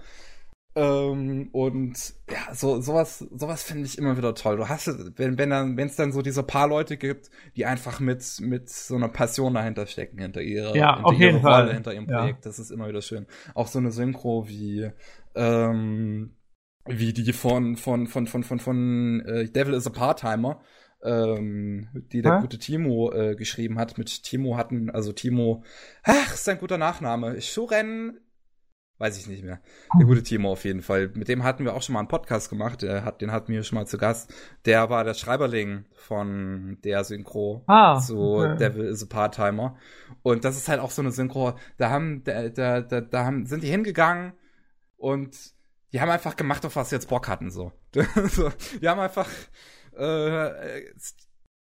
Ähm, 0.79 1.49
und 1.51 2.15
ja, 2.31 2.55
so 2.55 2.81
sowas, 2.81 3.19
sowas 3.19 3.65
finde 3.65 3.85
ich 3.85 3.99
immer 3.99 4.17
wieder 4.17 4.37
toll. 4.37 4.59
Du 4.59 4.69
hast, 4.69 4.87
wenn 5.19 5.37
wenn 5.37 5.51
dann, 5.51 5.77
wenn 5.77 5.89
es 5.89 5.97
dann 5.97 6.13
so 6.13 6.23
diese 6.23 6.45
paar 6.45 6.69
Leute 6.69 6.97
gibt, 6.97 7.31
die 7.57 7.67
einfach 7.67 7.99
mit 7.99 8.25
mit 8.41 8.71
so 8.71 8.95
einer 8.95 9.09
Passion 9.09 9.55
dahinter 9.55 9.87
stecken 9.87 10.19
hinter 10.19 10.41
ihrer, 10.41 10.77
ja, 10.77 10.95
hinter 10.95 11.09
auf 11.09 11.15
jeden 11.15 11.39
Rolle, 11.39 11.43
Fall. 11.43 11.75
hinter 11.75 11.95
ihrem 11.95 12.07
Projekt, 12.07 12.45
ja. 12.45 12.49
das 12.49 12.61
ist 12.61 12.71
immer 12.71 12.87
wieder 12.89 13.03
schön. 13.03 13.27
Auch 13.55 13.67
so 13.67 13.81
eine 13.81 13.91
Synchro 13.91 14.47
wie 14.47 14.89
ähm, 15.35 16.37
wie 16.87 17.13
die 17.13 17.33
von 17.33 17.77
von 17.77 18.07
von 18.07 18.29
von 18.29 18.45
von 18.45 18.61
von 18.61 19.21
äh, 19.27 19.51
Devil 19.51 19.75
is 19.75 19.87
a 19.89 19.91
Part-Timer 19.91 20.61
ähm, 21.03 21.89
die 22.13 22.23
der 22.23 22.37
Hä? 22.37 22.41
gute 22.41 22.59
Timo 22.59 23.13
äh, 23.13 23.35
geschrieben 23.35 23.79
hat. 23.79 23.99
Mit 23.99 24.23
Timo 24.23 24.57
hatten, 24.57 24.91
also 24.91 25.13
Timo, 25.13 25.65
ach, 26.03 26.35
ist 26.35 26.49
ein 26.49 26.59
guter 26.59 26.79
Nachname. 26.79 27.41
Shuren 27.41 28.21
Weiß 28.99 29.17
ich 29.17 29.29
nicht 29.29 29.45
mehr. 29.45 29.61
Der 29.97 30.07
gute 30.07 30.25
Timo 30.25 30.51
auf 30.51 30.65
jeden 30.65 30.83
Fall. 30.83 31.13
Mit 31.15 31.29
dem 31.29 31.45
hatten 31.45 31.65
wir 31.65 31.75
auch 31.75 31.83
schon 31.83 31.93
mal 31.93 32.01
einen 32.01 32.09
Podcast 32.09 32.51
gemacht. 32.51 32.83
Der 32.83 33.05
hat, 33.05 33.21
den 33.21 33.31
hatten 33.31 33.53
wir 33.53 33.63
schon 33.63 33.79
mal 33.79 33.87
zu 33.87 33.97
Gast. 33.97 34.35
Der 34.65 34.91
war 34.91 35.05
der 35.05 35.15
Schreiberling 35.15 35.85
von 35.95 36.79
der 36.83 37.05
Synchro 37.05 37.63
ah, 37.69 38.01
zu 38.01 38.19
okay. 38.19 38.57
Devil 38.57 38.87
is 38.87 39.05
a 39.05 39.07
Part-Timer. 39.07 39.77
Und 40.23 40.45
das 40.45 40.57
ist 40.57 40.69
halt 40.69 40.81
auch 40.81 40.91
so 40.91 41.01
eine 41.01 41.13
Synchro. 41.13 41.57
Da 41.77 41.91
haben, 41.91 42.25
da, 42.25 42.49
da, 42.49 42.81
da, 42.81 43.01
da 43.01 43.25
haben, 43.25 43.47
sind 43.47 43.63
die 43.63 43.71
hingegangen 43.71 44.33
und 44.97 45.37
die 45.93 46.01
haben 46.01 46.11
einfach 46.11 46.35
gemacht, 46.35 46.67
auf 46.67 46.75
was 46.75 46.91
sie 46.91 46.97
jetzt 46.97 47.09
Bock 47.09 47.29
hatten, 47.29 47.51
so. 47.51 47.73
die 47.95 48.89
haben 48.89 49.01
einfach, 49.01 49.29
äh, 49.97 50.83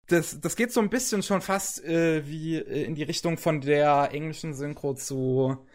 das, 0.09 0.41
das 0.41 0.57
geht 0.57 0.73
so 0.73 0.81
ein 0.81 0.91
bisschen 0.91 1.23
schon 1.23 1.41
fast 1.41 1.83
äh, 1.85 2.27
wie 2.27 2.59
in 2.59 2.95
die 2.95 3.03
Richtung 3.03 3.39
von 3.39 3.63
der 3.63 4.11
englischen 4.13 4.53
Synchro 4.53 4.95
zu 4.95 5.67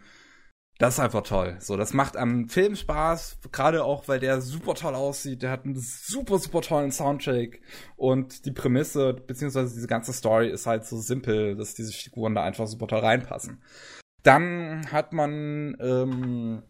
Das 0.78 0.94
ist 0.94 1.00
einfach 1.00 1.24
toll. 1.24 1.56
So, 1.60 1.76
das 1.76 1.92
macht 1.92 2.16
am 2.16 2.48
Film 2.48 2.74
Spaß, 2.74 3.40
gerade 3.52 3.84
auch, 3.84 4.08
weil 4.08 4.18
der 4.18 4.40
super 4.40 4.74
toll 4.74 4.94
aussieht. 4.94 5.42
Der 5.42 5.50
hat 5.50 5.66
einen 5.66 5.76
super, 5.76 6.38
super 6.38 6.62
tollen 6.62 6.90
Soundtrack. 6.90 7.60
Und 7.96 8.46
die 8.46 8.50
Prämisse, 8.50 9.12
beziehungsweise 9.12 9.74
diese 9.74 9.88
ganze 9.88 10.14
Story 10.14 10.48
ist 10.48 10.66
halt 10.66 10.86
so 10.86 10.96
simpel, 10.96 11.54
dass 11.54 11.74
diese 11.74 11.92
Figuren 11.92 12.34
da 12.34 12.44
einfach 12.44 12.66
super 12.66 12.86
toll 12.86 13.00
reinpassen. 13.00 13.62
Dann 14.22 14.90
hat 14.90 15.12
man 15.12 15.76
ähm, 15.80 16.62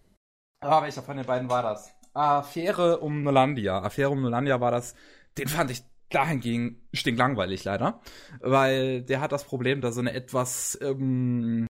Ah, 0.61 0.82
welcher 0.82 1.03
von 1.03 1.16
den 1.16 1.27
beiden 1.27 1.49
war 1.49 1.62
das? 1.62 1.95
Affäre 2.12 3.01
um 3.01 3.23
Nolandia. 3.23 3.81
Affäre 3.81 4.11
um 4.11 4.20
Nolandia 4.20 4.61
war 4.61 4.70
das. 4.70 4.95
Den 5.39 5.49
fand 5.49 5.70
ich 5.70 5.82
dahingegen 6.11 6.87
stinklangweilig 6.93 7.65
leider, 7.65 8.01
weil 8.41 9.03
der 9.03 9.20
hat 9.20 9.32
das 9.32 9.45
Problem, 9.45 9.81
dass 9.81 9.97
er 9.97 10.01
eine 10.01 10.12
etwas 10.12 10.78
ähm, 10.82 11.66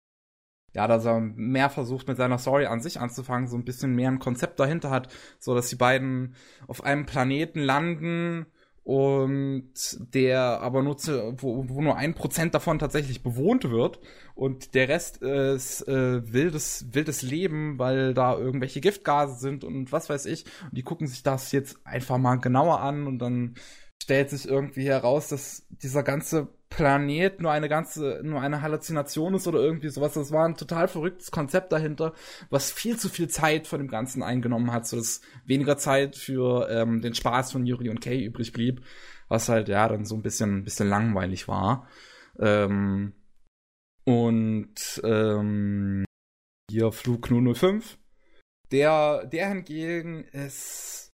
ja, 0.73 0.87
dass 0.87 1.05
er 1.05 1.21
mehr 1.21 1.69
versucht 1.69 2.09
mit 2.09 2.17
seiner 2.17 2.39
Story 2.39 2.67
an 2.67 2.81
sich 2.81 3.01
anzufangen, 3.01 3.49
so 3.49 3.57
ein 3.57 3.65
bisschen 3.65 3.95
mehr 3.95 4.09
ein 4.09 4.19
Konzept 4.19 4.61
dahinter 4.61 4.91
hat, 4.91 5.13
so 5.39 5.55
dass 5.55 5.69
die 5.69 5.77
beiden 5.77 6.35
auf 6.69 6.85
einem 6.85 7.07
Planeten 7.07 7.61
landen 7.61 8.47
und 8.83 9.73
der 10.15 10.61
aber 10.61 10.83
nur 10.83 10.97
zu, 10.97 11.35
wo, 11.39 11.69
wo 11.69 11.81
nur 11.83 11.97
ein 11.97 12.15
Prozent 12.15 12.55
davon 12.55 12.79
tatsächlich 12.79 13.23
bewohnt 13.23 13.71
wird. 13.71 14.01
Und 14.35 14.75
der 14.75 14.89
Rest 14.89 15.19
ist 15.19 15.87
äh, 15.87 16.33
wildes 16.33 16.87
wildes 16.91 17.23
Leben, 17.23 17.79
weil 17.79 18.15
da 18.15 18.37
irgendwelche 18.37 18.81
Giftgase 18.81 19.39
sind 19.39 19.65
und 19.65 19.93
was 19.93 20.09
weiß 20.09 20.27
ich. 20.27 20.45
Und 20.65 20.77
die 20.77 20.83
gucken 20.83 21.07
sich 21.07 21.23
das 21.23 21.53
jetzt 21.53 21.79
einfach 21.85 22.19
mal 22.19 22.37
genauer 22.37 22.81
an. 22.81 23.07
Und 23.07 23.19
dann 23.19 23.55
stellt 24.03 24.31
sich 24.31 24.49
irgendwie 24.49 24.89
heraus, 24.89 25.29
dass 25.29 25.67
dieser 25.69 26.03
ganze 26.03 26.49
Planet 26.71 27.41
nur 27.41 27.51
eine 27.51 27.69
ganze, 27.69 28.21
nur 28.23 28.41
eine 28.41 28.63
Halluzination 28.63 29.35
ist 29.35 29.47
oder 29.47 29.59
irgendwie 29.59 29.91
sowas. 29.91 30.15
Das 30.15 30.31
war 30.31 30.49
ein 30.49 30.57
total 30.57 30.89
verrücktes 30.89 31.33
Konzept 31.33 31.73
dahinter, 31.73 32.15
was 32.49 32.71
viel 32.71 32.97
zu 32.97 33.09
viel 33.09 33.29
Zeit 33.29 33.67
von 33.67 33.81
dem 33.81 33.89
Ganzen 33.89 34.23
eingenommen 34.23 34.73
hat, 34.73 34.87
so 34.87 34.97
dass 34.97 35.21
weniger 35.45 35.77
Zeit 35.77 36.17
für 36.17 36.71
ähm, 36.71 37.03
den 37.03 37.15
Spaß 37.15 37.53
von 37.53 37.67
Yuri 37.67 37.91
und 37.91 38.01
Kay 38.01 38.25
übrig 38.25 38.53
blieb, 38.53 38.83
was 39.29 39.49
halt 39.49 39.69
ja 39.69 39.89
dann 39.89 40.05
so 40.05 40.15
ein 40.15 40.23
bisschen, 40.23 40.59
ein 40.59 40.65
bisschen 40.65 40.89
langweilig 40.89 41.49
war. 41.49 41.89
Ähm, 42.39 43.15
und 44.05 45.01
ähm, 45.05 46.05
hier 46.71 46.93
Flug 46.93 47.29
005. 47.29 47.99
Der, 48.71 49.27
der 49.27 49.49
hingegen 49.49 50.23
ist, 50.25 51.11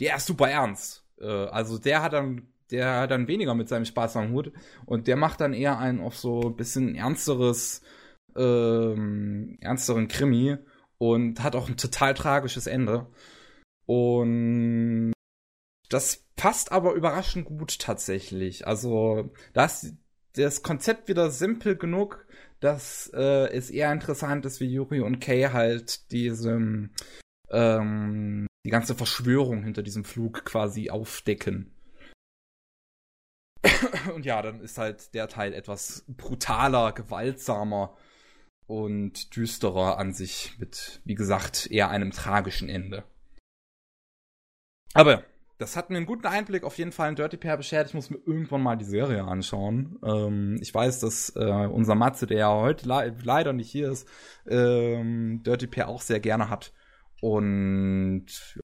der 0.00 0.16
ist 0.16 0.26
super 0.26 0.50
ernst. 0.50 1.06
Äh, 1.18 1.26
also 1.26 1.78
der 1.78 2.02
hat 2.02 2.12
dann 2.12 2.52
der 2.70 3.06
dann 3.06 3.28
weniger 3.28 3.54
mit 3.54 3.68
seinem 3.68 3.84
Spaß 3.84 4.16
am 4.16 4.32
Hut 4.32 4.52
und 4.86 5.06
der 5.06 5.16
macht 5.16 5.40
dann 5.40 5.52
eher 5.52 5.78
einen 5.78 6.00
auf 6.00 6.16
so 6.16 6.40
ein 6.42 6.56
bisschen 6.56 6.94
ernsteres, 6.94 7.82
ähm, 8.36 9.56
ernsteren 9.60 10.08
Krimi 10.08 10.56
und 10.98 11.42
hat 11.42 11.56
auch 11.56 11.68
ein 11.68 11.76
total 11.76 12.14
tragisches 12.14 12.66
Ende. 12.66 13.06
Und 13.86 15.12
das 15.88 16.24
passt 16.36 16.72
aber 16.72 16.92
überraschend 16.92 17.46
gut 17.46 17.78
tatsächlich. 17.78 18.66
Also, 18.66 19.32
das, 19.54 19.94
das 20.34 20.62
Konzept 20.62 21.08
wieder 21.08 21.30
simpel 21.30 21.76
genug, 21.76 22.26
dass 22.60 23.10
äh, 23.14 23.50
es 23.50 23.70
eher 23.70 23.92
interessant 23.92 24.44
ist, 24.44 24.60
wie 24.60 24.72
Yuri 24.72 25.00
und 25.00 25.20
Kay 25.20 25.48
halt 25.52 26.10
diesem 26.12 26.90
ähm, 27.50 28.46
die 28.66 28.70
ganze 28.70 28.94
Verschwörung 28.94 29.62
hinter 29.62 29.82
diesem 29.82 30.04
Flug 30.04 30.44
quasi 30.44 30.90
aufdecken. 30.90 31.72
Und 34.14 34.24
ja, 34.24 34.40
dann 34.42 34.60
ist 34.60 34.78
halt 34.78 35.14
der 35.14 35.28
Teil 35.28 35.52
etwas 35.52 36.04
brutaler, 36.08 36.92
gewaltsamer 36.92 37.96
und 38.66 39.34
düsterer 39.34 39.98
an 39.98 40.12
sich 40.12 40.56
mit, 40.58 41.00
wie 41.04 41.14
gesagt, 41.14 41.68
eher 41.70 41.88
einem 41.88 42.10
tragischen 42.10 42.68
Ende. 42.68 43.04
Aber 44.94 45.24
das 45.58 45.76
hat 45.76 45.90
mir 45.90 45.96
einen 45.96 46.06
guten 46.06 46.26
Einblick 46.26 46.62
auf 46.62 46.78
jeden 46.78 46.92
Fall 46.92 47.08
in 47.08 47.16
Dirty 47.16 47.36
Pair 47.36 47.56
beschert. 47.56 47.88
Ich 47.88 47.94
muss 47.94 48.10
mir 48.10 48.18
irgendwann 48.24 48.62
mal 48.62 48.76
die 48.76 48.84
Serie 48.84 49.24
anschauen. 49.24 49.98
Ähm, 50.04 50.58
ich 50.60 50.72
weiß, 50.72 51.00
dass 51.00 51.34
äh, 51.34 51.66
unser 51.66 51.96
Matze, 51.96 52.26
der 52.26 52.38
ja 52.38 52.54
heute 52.54 52.86
le 52.86 53.16
leider 53.22 53.52
nicht 53.52 53.70
hier 53.70 53.90
ist, 53.90 54.06
ähm, 54.46 55.42
Dirty 55.44 55.66
Pair 55.66 55.88
auch 55.88 56.00
sehr 56.00 56.20
gerne 56.20 56.48
hat. 56.48 56.72
Und 57.20 58.26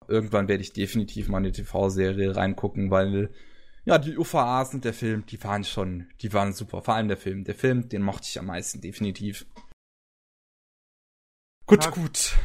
irgendwann 0.07 0.47
werde 0.47 0.61
ich 0.61 0.73
definitiv 0.73 1.27
mal 1.27 1.37
eine 1.37 1.51
TV-Serie 1.51 2.35
reingucken, 2.35 2.91
weil 2.91 3.31
ja, 3.85 3.99
die 3.99 4.17
UVAs 4.17 4.73
und 4.73 4.83
der 4.83 4.93
Film, 4.93 5.25
die 5.27 5.41
waren 5.43 5.63
schon, 5.63 6.09
die 6.21 6.33
waren 6.33 6.53
super. 6.53 6.81
Vor 6.81 6.95
allem 6.95 7.07
der 7.07 7.17
Film. 7.17 7.43
Der 7.43 7.55
Film, 7.55 7.87
den 7.87 8.01
mochte 8.01 8.27
ich 8.27 8.39
am 8.39 8.47
meisten, 8.47 8.81
definitiv. 8.81 9.45
Gut, 11.67 11.85
ja. 11.85 11.91
gut. 11.91 12.35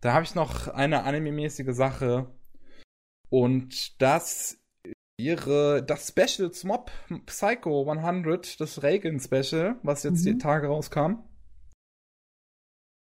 Da 0.00 0.12
habe 0.12 0.24
ich 0.24 0.34
noch 0.34 0.68
eine 0.68 1.02
anime-mäßige 1.04 1.74
Sache. 1.74 2.32
Und 3.28 4.00
das 4.00 4.60
wäre 5.18 5.82
das 5.84 6.08
Special 6.08 6.50
Mob 6.64 6.92
Psycho 7.26 7.90
100, 7.90 8.60
das 8.60 8.82
Reagan 8.82 9.18
Special, 9.18 9.78
was 9.82 10.02
jetzt 10.04 10.24
mhm. 10.24 10.32
die 10.32 10.38
Tage 10.38 10.68
rauskam. 10.68 11.24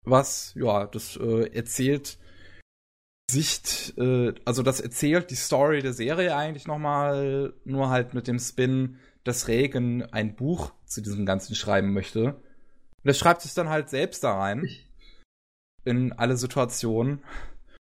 Was, 0.05 0.55
ja, 0.55 0.87
das 0.87 1.17
äh, 1.17 1.51
erzählt 1.55 2.19
Sicht, 3.31 3.95
äh, 3.99 4.35
also 4.45 4.63
das 4.63 4.81
erzählt 4.81 5.31
die 5.31 5.37
Story 5.37 5.83
der 5.83 5.93
Serie 5.93 6.37
eigentlich 6.37 6.67
nochmal, 6.67 7.55
nur 7.65 7.91
halt 7.91 8.15
mit 8.15 8.27
dem 8.27 8.39
Spin, 8.39 8.99
dass 9.25 9.49
Reagan 9.49 10.03
ein 10.03 10.35
Buch 10.35 10.73
zu 10.87 11.01
diesem 11.01 11.27
Ganzen 11.27 11.55
schreiben 11.55 11.93
möchte. 11.93 12.35
Und 13.03 13.09
er 13.09 13.15
schreibt 13.15 13.43
sich 13.43 13.55
dann 13.55 13.69
halt 13.69 13.89
selbst 13.89 14.25
da 14.25 14.39
rein. 14.39 14.69
In 15.85 16.13
alle 16.13 16.37
Situationen. 16.37 17.23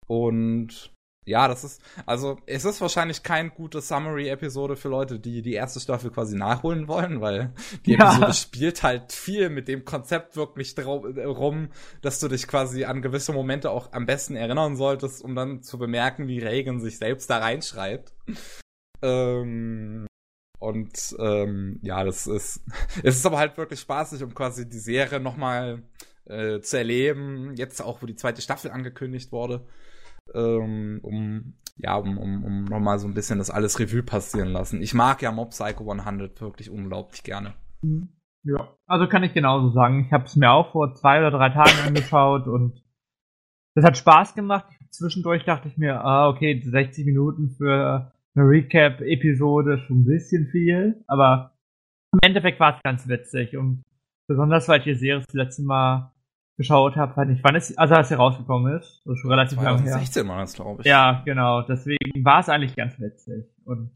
Und 0.07 0.92
ja, 1.25 1.47
das 1.47 1.63
ist, 1.63 1.81
also 2.05 2.39
es 2.47 2.65
ist 2.65 2.81
wahrscheinlich 2.81 3.23
kein 3.23 3.51
gute 3.51 3.81
Summary-Episode 3.81 4.75
für 4.75 4.89
Leute, 4.89 5.21
die 5.21 5.43
die 5.43 5.53
erste 5.53 5.79
Staffel 5.79 6.11
quasi 6.11 6.37
nachholen 6.37 6.89
wollen, 6.89 7.21
weil 7.21 7.53
die 7.87 7.93
ja. 7.93 8.11
Episode 8.11 8.35
spielt 8.35 8.83
halt 8.83 9.13
viel 9.13 9.49
mit 9.49 9.69
dem 9.69 9.85
Konzept 9.85 10.35
wirklich 10.35 10.75
rum, 10.85 11.69
dass 12.01 12.19
du 12.19 12.27
dich 12.27 12.49
quasi 12.49 12.85
an 12.85 13.03
gewisse 13.03 13.33
Momente 13.33 13.71
auch 13.71 13.93
am 13.93 14.05
besten 14.05 14.35
erinnern 14.35 14.77
solltest, 14.77 15.23
um 15.23 15.37
dann 15.37 15.63
zu 15.63 15.79
bemerken, 15.79 16.27
wie 16.27 16.41
Reagan 16.41 16.81
sich 16.81 16.99
selbst 16.99 17.31
da 17.31 17.39
reinschreibt. 17.39 18.13
Ähm, 19.01 20.07
und 20.59 21.17
ähm, 21.21 21.79
ja, 21.83 22.03
das 22.03 22.27
ist, 22.27 22.63
es 23.05 23.17
ist 23.17 23.27
aber 23.27 23.39
halt 23.39 23.57
wirklich 23.59 23.79
spaßig, 23.79 24.25
um 24.25 24.35
quasi 24.35 24.69
die 24.69 24.79
Serie 24.81 25.21
nochmal 25.21 25.85
äh, 26.25 26.59
zu 26.61 26.79
erleben. 26.79 27.55
Jetzt 27.55 27.81
auch, 27.81 28.03
wo 28.03 28.07
die 28.07 28.17
zweite 28.17 28.43
Staffel 28.43 28.73
angekündigt 28.73 29.31
wurde 29.31 29.65
ähm, 30.35 31.01
um 31.03 31.55
ja, 31.77 31.97
um, 31.97 32.19
um, 32.19 32.45
um 32.45 32.65
nochmal 32.65 32.99
so 32.99 33.09
ein 33.09 33.15
bisschen 33.15 33.39
das 33.39 33.51
alles 33.51 33.81
Revue 33.81 34.03
passieren 34.03 34.49
lassen. 34.49 34.83
Ich 34.83 34.95
mag 34.95 35.23
ja 35.23 35.33
Mob 35.33 35.51
Psycho 35.51 35.91
100 35.91 36.41
wirklich 36.41 36.71
unglaublich 36.71 37.23
gerne. 37.23 37.55
Mhm. 37.83 38.09
Ja, 38.45 38.77
also 38.87 39.07
kann 39.09 39.23
ich 39.23 39.35
genauso 39.35 39.71
sagen. 39.71 40.05
Ich 40.07 40.13
habe 40.13 40.25
es 40.25 40.37
mir 40.37 40.51
auch 40.51 40.73
vor 40.73 40.95
zwei 40.95 41.19
oder 41.19 41.31
drei 41.31 41.51
Tagen 41.51 41.79
angeschaut 41.87 42.47
und 42.47 42.83
das 43.75 43.85
hat 43.85 43.97
Spaß 43.97 44.35
gemacht. 44.35 44.67
Zwischendurch 44.91 45.45
dachte 45.45 45.69
ich 45.69 45.79
mir, 45.79 46.05
ah, 46.05 46.29
okay, 46.29 46.61
60 46.63 47.07
Minuten 47.07 47.51
für 47.57 48.13
eine 48.35 48.49
Recap-Episode 48.49 49.75
ist 49.75 49.83
schon 49.83 50.03
ein 50.03 50.05
bisschen 50.05 50.49
viel, 50.49 51.03
aber 51.07 51.53
im 52.13 52.19
Endeffekt 52.23 52.61
war 52.61 52.77
es 52.77 52.83
ganz 52.83 53.09
witzig 53.09 53.57
und 53.57 53.83
besonders, 54.29 54.69
weil 54.69 54.79
ich 54.79 54.85
die 54.85 54.95
Serie 54.95 55.25
das 55.25 55.35
letzte 55.35 55.63
Mal 55.63 56.12
geschaut 56.63 56.97
habe, 56.97 57.13
fand 57.15 57.31
ich, 57.33 57.43
wann 57.43 57.55
ist, 57.55 57.77
also 57.79 57.95
als 57.95 58.11
er 58.11 58.19
rausgekommen 58.19 58.79
ist, 58.79 59.03
ist 59.05 59.19
schon 59.19 59.31
relativ 59.31 59.61
lange 59.61 59.83
her. 59.83 59.99
16 59.99 60.27
war 60.29 60.39
das, 60.39 60.55
glaube 60.55 60.83
ich. 60.83 60.87
Ja, 60.87 61.23
genau, 61.25 61.63
deswegen 61.63 62.25
war 62.25 62.41
es 62.41 62.49
eigentlich 62.49 62.77
ganz 62.77 62.99
witzig. 62.99 63.47
Und 63.65 63.91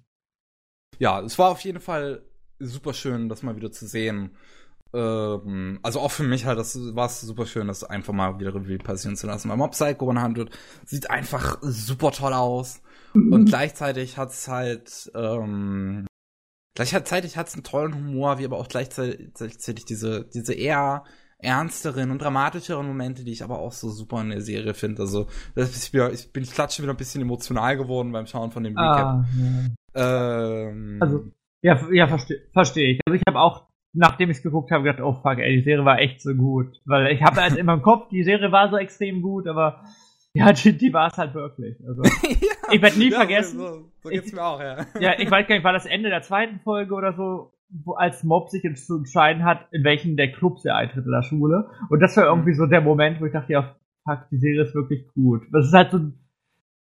ja, 0.98 1.20
es 1.20 1.38
war 1.38 1.50
auf 1.50 1.60
jeden 1.60 1.80
Fall 1.80 2.22
super 2.58 2.92
schön, 2.92 3.28
das 3.28 3.42
mal 3.42 3.56
wieder 3.56 3.70
zu 3.70 3.86
sehen. 3.86 4.32
Ähm, 4.92 5.78
also 5.82 6.00
auch 6.00 6.10
für 6.10 6.24
mich 6.24 6.44
halt, 6.44 6.58
das 6.58 6.76
war 6.94 7.06
es 7.06 7.20
super 7.20 7.46
schön, 7.46 7.68
das 7.68 7.84
einfach 7.84 8.12
mal 8.12 8.38
wieder 8.40 8.54
Revue 8.54 8.78
passieren 8.78 9.16
zu 9.16 9.26
lassen. 9.26 9.48
Weil 9.48 9.56
Mob 9.56 9.72
Psycho 9.72 10.10
100 10.10 10.50
sieht 10.84 11.10
einfach 11.10 11.58
super 11.62 12.10
toll 12.10 12.32
aus. 12.32 12.82
Mhm. 13.14 13.32
Und 13.32 13.44
gleichzeitig 13.48 14.18
hat 14.18 14.30
es 14.30 14.48
halt, 14.48 15.10
ähm, 15.14 16.06
gleichzeitig 16.74 17.36
hat 17.36 17.48
es 17.48 17.54
einen 17.54 17.64
tollen 17.64 17.94
Humor, 17.94 18.38
wie 18.38 18.44
aber 18.44 18.58
auch 18.58 18.68
gleichzeitig 18.68 19.84
diese, 19.84 20.24
diese 20.24 20.54
eher 20.54 21.04
ernsteren 21.46 22.10
und 22.10 22.20
dramatischeren 22.20 22.86
Momente, 22.86 23.24
die 23.24 23.32
ich 23.32 23.42
aber 23.42 23.58
auch 23.58 23.72
so 23.72 23.88
super 23.88 24.20
in 24.20 24.30
der 24.30 24.40
Serie 24.40 24.74
finde. 24.74 25.02
Also 25.02 25.26
ich, 25.54 25.92
bin, 25.92 26.10
ich 26.12 26.32
bin 26.32 26.44
klatsche 26.44 26.82
wieder 26.82 26.92
ein 26.92 26.98
bisschen 26.98 27.22
emotional 27.22 27.76
geworden 27.76 28.12
beim 28.12 28.26
Schauen 28.26 28.50
von 28.50 28.64
dem 28.64 28.76
Recap. 28.76 29.04
Ah, 29.04 29.24
ja. 29.96 30.68
ähm, 30.68 30.98
also 31.00 31.24
ja, 31.62 31.80
ja 31.92 32.08
verstehe 32.08 32.40
versteh 32.52 32.92
ich. 32.92 33.00
Also 33.06 33.16
ich 33.16 33.22
habe 33.26 33.40
auch 33.40 33.66
nachdem 33.96 34.30
ich 34.30 34.36
es 34.36 34.42
geguckt 34.42 34.70
habe, 34.70 34.84
gedacht, 34.84 35.00
oh 35.00 35.14
fuck, 35.14 35.38
ey, 35.38 35.56
die 35.56 35.62
Serie 35.62 35.84
war 35.84 35.98
echt 35.98 36.20
so 36.20 36.34
gut. 36.34 36.68
Weil 36.84 37.12
ich 37.12 37.22
habe 37.22 37.40
halt 37.40 37.56
in 37.56 37.64
meinem 37.66 37.82
Kopf, 37.82 38.08
die 38.10 38.24
Serie 38.24 38.52
war 38.52 38.70
so 38.70 38.76
extrem 38.76 39.22
gut, 39.22 39.48
aber 39.48 39.84
ja, 40.34 40.52
die, 40.52 40.76
die 40.76 40.92
war 40.92 41.08
es 41.08 41.16
halt 41.16 41.34
wirklich. 41.34 41.76
Also, 41.86 42.02
ja, 42.22 42.72
ich 42.72 42.82
werde 42.82 42.98
nie 42.98 43.10
ja, 43.10 43.16
vergessen. 43.16 43.58
So, 43.58 43.90
so 44.02 44.08
geht's 44.10 44.26
ich, 44.26 44.34
mir 44.34 44.44
auch, 44.44 44.60
ja. 44.60 44.84
Ja, 45.00 45.18
ich 45.18 45.30
weiß 45.30 45.46
gar 45.46 45.54
nicht, 45.54 45.64
war 45.64 45.72
das 45.72 45.86
Ende 45.86 46.10
der 46.10 46.20
zweiten 46.20 46.60
Folge 46.60 46.92
oder 46.92 47.14
so, 47.14 47.52
als 47.96 48.24
Mob 48.24 48.48
sich 48.48 48.62
zu 48.76 48.98
entscheiden 48.98 49.44
hat, 49.44 49.66
in 49.72 49.84
welchen 49.84 50.16
der 50.16 50.32
Clubs 50.32 50.64
er 50.64 50.76
eintritt 50.76 51.04
in 51.04 51.12
der 51.12 51.22
Schule. 51.22 51.68
Und 51.88 52.00
das 52.00 52.16
war 52.16 52.24
mhm. 52.24 52.40
irgendwie 52.40 52.54
so 52.54 52.66
der 52.66 52.80
Moment, 52.80 53.20
wo 53.20 53.26
ich 53.26 53.32
dachte, 53.32 53.52
ja, 53.52 53.76
fuck, 54.04 54.28
die 54.30 54.38
Serie 54.38 54.62
ist 54.62 54.74
wirklich 54.74 55.06
gut. 55.14 55.42
Das 55.52 55.66
ist 55.66 55.72
halt 55.72 55.90
so, 55.90 56.12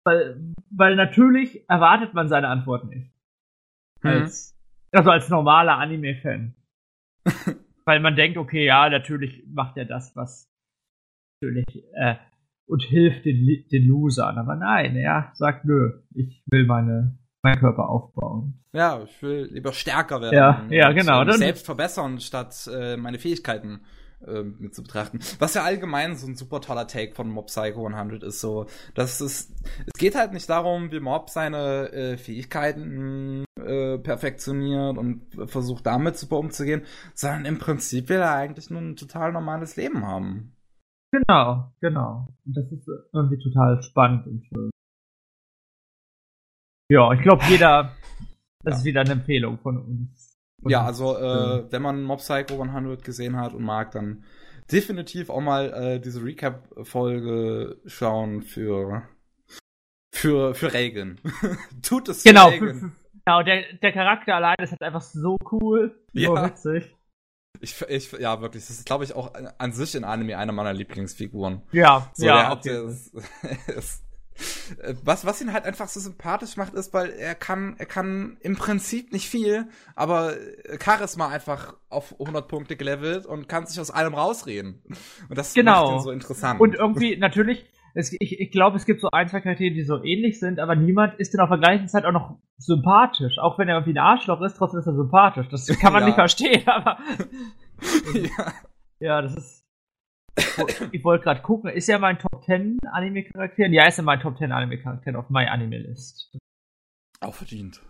weil, 0.05 0.53
weil 0.71 0.95
natürlich 0.95 1.67
erwartet 1.69 2.13
man 2.13 2.27
seine 2.27 2.47
Antwort 2.47 2.85
nicht. 2.85 3.11
Mhm. 4.01 4.09
Als, 4.09 4.57
also 4.91 5.11
als 5.11 5.29
normaler 5.29 5.77
Anime-Fan. 5.77 6.55
weil 7.85 7.99
man 7.99 8.15
denkt, 8.15 8.37
okay, 8.37 8.65
ja, 8.65 8.89
natürlich 8.89 9.43
macht 9.47 9.77
er 9.77 9.85
das, 9.85 10.15
was 10.15 10.49
natürlich, 11.41 11.65
äh, 11.93 12.15
und 12.65 12.83
hilft 12.83 13.25
den, 13.25 13.65
den 13.71 13.87
Losern. 13.87 14.37
Aber 14.37 14.55
nein, 14.55 14.95
er 14.95 15.31
sagt, 15.33 15.65
nö, 15.65 16.01
ich 16.13 16.43
will 16.47 16.65
meine 16.65 17.17
meinen 17.43 17.59
Körper 17.59 17.89
aufbauen. 17.89 18.63
Ja, 18.71 19.03
ich 19.03 19.21
will 19.21 19.49
lieber 19.51 19.73
stärker 19.73 20.21
werden. 20.21 20.35
Ja, 20.35 20.65
ja, 20.69 20.91
genau. 20.91 21.21
Und 21.21 21.33
selbst 21.33 21.65
verbessern, 21.65 22.19
statt 22.19 22.69
äh, 22.73 22.97
meine 22.97 23.19
Fähigkeiten 23.19 23.81
äh, 24.25 24.43
mit 24.43 24.73
zu 24.73 24.83
betrachten. 24.83 25.19
Was 25.39 25.53
ja 25.53 25.63
allgemein 25.63 26.15
so 26.15 26.25
ein 26.27 26.35
super 26.35 26.61
toller 26.61 26.87
Take 26.87 27.13
von 27.13 27.29
Mob 27.29 27.47
Psycho 27.47 27.85
100 27.85 28.23
ist, 28.23 28.39
so, 28.39 28.65
dass 28.95 29.19
es, 29.19 29.53
es 29.85 29.93
geht 29.99 30.15
halt 30.15 30.33
nicht 30.33 30.49
darum, 30.49 30.91
wie 30.91 30.99
Mob 30.99 31.29
seine 31.29 31.91
äh, 31.91 32.17
Fähigkeiten 32.17 33.43
äh, 33.59 33.97
perfektioniert 33.97 34.97
und 34.97 35.27
versucht 35.45 35.85
damit 35.85 36.17
super 36.17 36.37
umzugehen, 36.37 36.83
sondern 37.13 37.45
im 37.45 37.59
Prinzip 37.59 38.09
will 38.09 38.19
er 38.19 38.33
eigentlich 38.33 38.69
nur 38.69 38.81
ein 38.81 38.95
total 38.95 39.33
normales 39.33 39.75
Leben 39.75 40.05
haben. 40.05 40.55
Genau, 41.11 41.71
genau. 41.79 42.27
Und 42.45 42.57
das 42.57 42.71
ist 42.71 42.87
irgendwie 43.13 43.37
total 43.37 43.81
spannend 43.83 44.25
und 44.25 44.43
schön. 44.45 44.69
Ja, 46.93 47.11
ich 47.11 47.21
glaube, 47.21 47.43
jeder, 47.49 47.95
das 48.63 48.73
ja. 48.73 48.77
ist 48.77 48.85
wieder 48.85 49.01
eine 49.01 49.13
Empfehlung 49.13 49.57
von 49.57 49.79
uns. 49.79 50.37
Von 50.61 50.71
ja, 50.71 50.85
also 50.85 51.17
äh, 51.17 51.71
wenn 51.71 51.81
man 51.81 52.03
Mob 52.03 52.19
Psycho 52.19 52.61
100 52.61 53.03
gesehen 53.03 53.35
hat 53.35 53.55
und 53.55 53.63
mag, 53.63 53.89
dann 53.91 54.23
definitiv 54.71 55.31
auch 55.31 55.41
mal 55.41 55.73
äh, 55.73 55.99
diese 55.99 56.23
Recap-Folge 56.23 57.81
schauen 57.87 58.43
für 58.43 59.01
für 60.13 60.53
für 60.53 60.71
Reagan. 60.71 61.19
Tut 61.81 62.09
es 62.09 62.23
genau, 62.23 62.51
für 62.51 62.61
Reagan. 62.61 62.95
Genau, 63.25 63.41
der, 63.41 63.63
der 63.81 63.91
Charakter 63.91 64.35
allein 64.35 64.55
ist 64.59 64.71
halt 64.71 64.83
einfach 64.83 65.01
so 65.01 65.37
cool, 65.51 65.99
so 66.13 66.19
ja. 66.19 66.45
witzig. 66.45 66.95
Ich, 67.59 67.81
ich, 67.87 68.11
ja, 68.11 68.39
wirklich. 68.39 68.63
Das 68.67 68.77
ist, 68.77 68.85
glaube 68.85 69.03
ich, 69.03 69.15
auch 69.15 69.33
an 69.57 69.71
sich 69.71 69.95
in 69.95 70.03
Anime 70.03 70.37
einer 70.37 70.51
meiner 70.51 70.73
Lieblingsfiguren. 70.73 71.63
Ja, 71.71 72.11
so, 72.13 72.25
ja. 72.25 72.35
Der 72.35 72.49
hat, 72.49 72.65
das, 72.65 73.11
das, 73.67 74.03
was, 75.03 75.25
was 75.25 75.41
ihn 75.41 75.53
halt 75.53 75.65
einfach 75.65 75.87
so 75.87 75.99
sympathisch 75.99 76.57
macht, 76.57 76.73
ist, 76.73 76.93
weil 76.93 77.11
er 77.11 77.35
kann, 77.35 77.75
er 77.77 77.85
kann 77.85 78.37
im 78.41 78.55
Prinzip 78.55 79.11
nicht 79.11 79.29
viel, 79.29 79.67
aber 79.95 80.33
Charisma 80.83 81.29
einfach 81.29 81.75
auf 81.89 82.19
100 82.19 82.47
Punkte 82.47 82.75
gelevelt 82.75 83.25
und 83.25 83.47
kann 83.47 83.65
sich 83.65 83.79
aus 83.79 83.91
allem 83.91 84.15
rausreden. 84.15 84.81
Und 85.29 85.37
das 85.37 85.53
genau. 85.53 85.85
macht 85.85 85.93
ihn 85.95 86.03
so 86.03 86.11
interessant. 86.11 86.59
Und 86.59 86.75
irgendwie, 86.75 87.17
natürlich, 87.17 87.65
es, 87.95 88.11
ich, 88.19 88.39
ich 88.39 88.51
glaube, 88.51 88.77
es 88.77 88.85
gibt 88.85 89.01
so 89.01 89.09
ein, 89.11 89.27
zwei 89.27 89.41
Charaktere, 89.41 89.71
die 89.71 89.83
so 89.83 90.03
ähnlich 90.03 90.39
sind, 90.39 90.59
aber 90.59 90.75
niemand 90.75 91.19
ist 91.19 91.33
denn 91.33 91.41
auf 91.41 91.49
der 91.49 91.59
gleichen 91.59 91.87
Zeit 91.87 92.05
auch 92.05 92.11
noch 92.11 92.37
sympathisch. 92.57 93.37
Auch 93.37 93.59
wenn 93.59 93.67
er 93.67 93.75
irgendwie 93.75 93.93
ein 93.93 94.03
Arschloch 94.03 94.41
ist, 94.41 94.55
trotzdem 94.57 94.79
ist 94.79 94.87
er 94.87 94.95
sympathisch. 94.95 95.47
Das 95.49 95.67
kann 95.79 95.93
man 95.93 96.01
ja. 96.01 96.07
nicht 96.07 96.15
verstehen, 96.15 96.67
aber. 96.67 96.97
ja. 98.15 98.53
ja, 98.99 99.21
das 99.21 99.35
ist. 99.35 99.62
Ich 100.91 101.03
wollte 101.03 101.23
gerade 101.23 101.41
gucken, 101.41 101.69
ist 101.69 101.89
er 101.89 101.99
mein 101.99 102.17
Top 102.17 102.43
10 102.43 102.79
Anime-Charakter? 102.91 103.67
Ja, 103.67 103.87
ist 103.87 103.97
er 103.97 104.03
mein 104.03 104.19
Top 104.19 104.37
10 104.37 104.51
Anime-Charakter 104.51 105.17
auf 105.17 105.29
My 105.29 105.45
Anime 105.45 105.77
List. 105.77 106.37
Auch 107.19 107.35
verdient. 107.35 107.81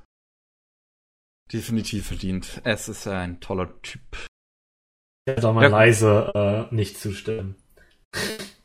Definitiv 1.52 2.08
verdient. 2.08 2.62
Es 2.64 2.88
ist 2.88 3.08
ein 3.08 3.40
toller 3.40 3.82
Typ. 3.82 4.02
Ich 5.26 5.36
werde 5.36 5.48
auch 5.48 5.54
mal 5.54 5.64
ja. 5.64 5.70
leise 5.70 6.70
äh, 6.72 6.76
nicht 6.76 6.98
zustimmen. 6.98 7.56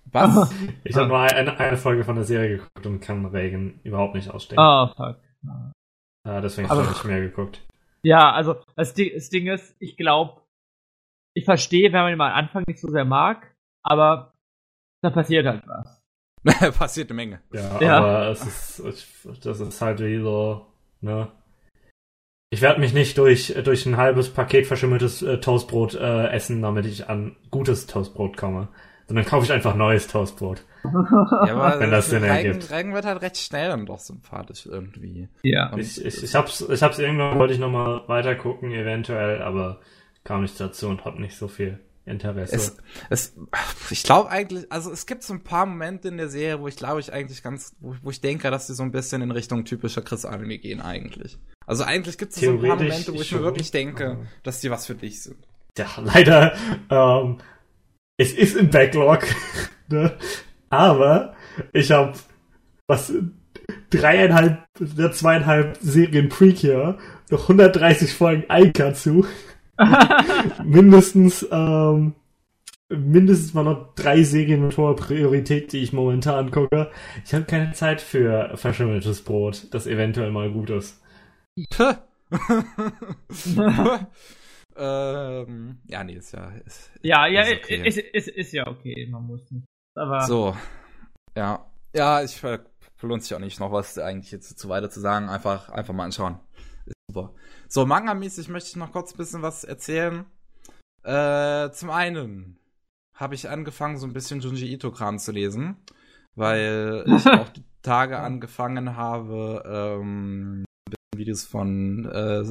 Was? 0.06 0.52
Ich 0.84 0.96
habe 0.96 1.08
nur 1.08 1.18
eine, 1.18 1.58
eine, 1.58 1.76
Folge 1.76 2.04
von 2.04 2.16
der 2.16 2.24
Serie 2.24 2.56
geguckt 2.56 2.86
und 2.86 3.00
kann 3.00 3.26
Regen 3.26 3.80
überhaupt 3.84 4.14
nicht 4.14 4.30
ausstehen. 4.30 4.58
Ah, 4.58 4.84
oh, 4.84 4.94
fuck. 4.96 5.20
Ja, 6.26 6.40
deswegen 6.40 6.68
habe 6.68 6.82
ich 6.82 6.88
nicht 6.88 7.04
mehr 7.04 7.20
geguckt. 7.20 7.66
Ja, 8.02 8.32
also 8.32 8.56
das 8.76 8.94
Ding, 8.94 9.12
das 9.14 9.28
Ding 9.28 9.46
ist, 9.48 9.76
ich 9.80 9.96
glaube, 9.96 10.42
ich 11.34 11.44
verstehe, 11.44 11.92
wenn 11.92 12.00
man 12.00 12.12
ihn 12.12 12.18
mal 12.18 12.30
am 12.30 12.38
Anfang 12.38 12.64
nicht 12.66 12.80
so 12.80 12.90
sehr 12.90 13.04
mag, 13.04 13.54
aber 13.82 14.32
da 15.02 15.10
passiert 15.10 15.46
halt 15.46 15.62
was. 15.66 16.02
passiert 16.78 17.10
eine 17.10 17.16
Menge. 17.16 17.40
Ja, 17.52 17.80
ja, 17.80 17.98
aber 17.98 18.28
es 18.28 18.44
ist, 18.44 19.44
das 19.44 19.60
ist 19.60 19.80
halt 19.80 20.00
wie 20.00 20.20
so, 20.20 20.66
ne? 21.00 21.28
Ich 22.50 22.62
werde 22.62 22.80
mich 22.80 22.94
nicht 22.94 23.18
durch, 23.18 23.54
durch 23.62 23.84
ein 23.84 23.98
halbes 23.98 24.32
Paket 24.32 24.66
verschimmeltes 24.66 25.20
äh, 25.20 25.38
Toastbrot 25.38 25.94
äh, 25.94 26.28
essen, 26.28 26.62
damit 26.62 26.86
ich 26.86 27.08
an 27.08 27.36
gutes 27.50 27.86
Toastbrot 27.86 28.38
komme 28.38 28.68
sondern 29.08 29.24
kaufe 29.24 29.46
ich 29.46 29.52
einfach 29.52 29.74
neues 29.74 30.06
Toastbrot. 30.06 30.62
ja, 30.84 30.90
aber 30.90 31.80
wenn 31.80 31.90
das 31.90 32.10
Sinn 32.10 32.22
ergibt. 32.22 32.70
Reigen 32.70 32.92
wird 32.92 33.06
halt 33.06 33.22
recht 33.22 33.38
schnell 33.38 33.72
und 33.72 33.86
doch 33.86 33.98
sympathisch 33.98 34.66
irgendwie. 34.66 35.28
Ja. 35.42 35.72
Und 35.72 35.80
ich, 35.80 36.04
ich, 36.04 36.22
ich 36.22 36.34
hab's, 36.34 36.60
ich 36.60 36.82
hab's 36.82 36.98
irgendwann, 36.98 37.38
wollte 37.38 37.54
ich 37.54 37.58
nochmal 37.58 38.02
weiter 38.06 38.34
gucken, 38.34 38.70
eventuell, 38.70 39.40
aber 39.40 39.80
kam 40.24 40.42
nicht 40.42 40.60
dazu 40.60 40.88
und 40.88 41.06
hab 41.06 41.18
nicht 41.18 41.36
so 41.36 41.48
viel 41.48 41.80
Interesse. 42.08 42.54
Es, 42.54 42.76
es, 43.10 43.36
ich 43.90 44.02
glaube 44.02 44.30
eigentlich, 44.30 44.70
also 44.70 44.90
es 44.90 45.06
gibt 45.06 45.22
so 45.22 45.34
ein 45.34 45.44
paar 45.44 45.66
Momente 45.66 46.08
in 46.08 46.16
der 46.16 46.28
Serie, 46.28 46.60
wo 46.60 46.68
ich 46.68 46.76
glaube 46.76 47.00
ich 47.00 47.12
eigentlich 47.12 47.42
ganz, 47.42 47.74
wo, 47.80 47.94
wo 48.02 48.10
ich 48.10 48.20
denke, 48.20 48.50
dass 48.50 48.66
die 48.66 48.74
so 48.74 48.82
ein 48.82 48.90
bisschen 48.90 49.22
in 49.22 49.30
Richtung 49.30 49.64
typischer 49.64 50.02
Chris-Anime 50.02 50.58
gehen 50.58 50.80
eigentlich. 50.80 51.38
Also 51.66 51.84
eigentlich 51.84 52.18
gibt 52.18 52.32
es 52.32 52.40
so 52.40 52.50
ein 52.50 52.60
paar 52.60 52.76
Momente, 52.76 53.14
wo 53.14 53.20
ich 53.20 53.32
mir 53.32 53.42
wirklich 53.42 53.70
denke, 53.70 54.26
dass 54.42 54.60
die 54.60 54.70
was 54.70 54.86
für 54.86 54.94
dich 54.94 55.22
sind. 55.22 55.36
Ja, 55.76 55.86
leider 56.02 56.54
ähm, 56.90 57.38
es 58.16 58.32
ist 58.32 58.56
im 58.56 58.70
Backlog, 58.70 59.26
ne? 59.88 60.16
aber 60.70 61.34
ich 61.72 61.90
habe 61.90 62.14
was 62.88 63.12
dreieinhalb, 63.90 64.64
der 64.78 65.12
zweieinhalb 65.12 65.78
Serien 65.80 66.28
Precure, 66.28 66.98
noch 67.30 67.42
130 67.42 68.12
Folgen 68.12 68.44
Aikatsu, 68.48 69.24
mindestens 70.64 71.46
ähm, 71.50 72.14
mindestens 72.88 73.54
mal 73.54 73.64
noch 73.64 73.94
drei 73.94 74.22
Serien 74.22 74.62
mit 74.62 74.76
hoher 74.76 74.96
Priorität, 74.96 75.72
die 75.72 75.78
ich 75.78 75.92
momentan 75.92 76.50
gucke. 76.50 76.90
Ich 77.24 77.34
habe 77.34 77.44
keine 77.44 77.72
Zeit 77.72 78.00
für 78.00 78.56
verschimmeltes 78.56 79.22
Brot, 79.22 79.66
das 79.72 79.86
eventuell 79.86 80.30
mal 80.30 80.50
gut 80.50 80.70
ist. 80.70 81.02
Ähm, 84.80 85.80
ja, 85.88 86.04
nee, 86.04 86.14
ist 86.14 86.32
ja. 86.32 86.52
Ist, 86.64 86.92
ja, 87.02 87.26
ja, 87.26 87.42
ist, 87.42 87.64
okay. 87.64 87.86
ist, 87.86 87.98
ist, 87.98 88.28
ist, 88.28 88.52
ja 88.52 88.68
okay, 88.68 89.08
man 89.10 89.26
muss 89.26 89.50
nicht. 89.50 89.66
Aber 89.96 90.24
so. 90.24 90.56
Ja. 91.36 91.66
Ja, 91.94 92.22
ich 92.22 92.40
verlohnt 92.96 93.24
sich 93.24 93.34
auch 93.34 93.40
nicht 93.40 93.58
noch 93.58 93.72
was 93.72 93.98
eigentlich 93.98 94.30
jetzt 94.30 94.56
zu 94.56 94.68
weiter 94.68 94.88
zu 94.88 95.00
sagen. 95.00 95.28
Einfach, 95.28 95.70
einfach 95.70 95.94
mal 95.94 96.04
anschauen. 96.04 96.38
Super. 97.10 97.32
So, 97.68 97.86
Manga-mäßig 97.86 98.48
möchte 98.48 98.70
ich 98.70 98.76
noch 98.76 98.92
kurz 98.92 99.12
ein 99.12 99.16
bisschen 99.16 99.42
was 99.42 99.64
erzählen. 99.64 100.26
Äh, 101.02 101.70
zum 101.70 101.90
einen 101.90 102.58
habe 103.14 103.34
ich 103.34 103.48
angefangen, 103.48 103.96
so 103.96 104.06
ein 104.06 104.12
bisschen 104.12 104.40
Junji 104.40 104.72
Ito-Kram 104.72 105.18
zu 105.18 105.32
lesen, 105.32 105.76
weil 106.34 107.04
ich 107.06 107.26
auch 107.26 107.48
die 107.48 107.64
Tage 107.82 108.18
angefangen 108.18 108.96
habe, 108.96 109.62
ähm, 109.66 110.64
Videos 111.16 111.44
von 111.44 112.04
äh, 112.04 112.44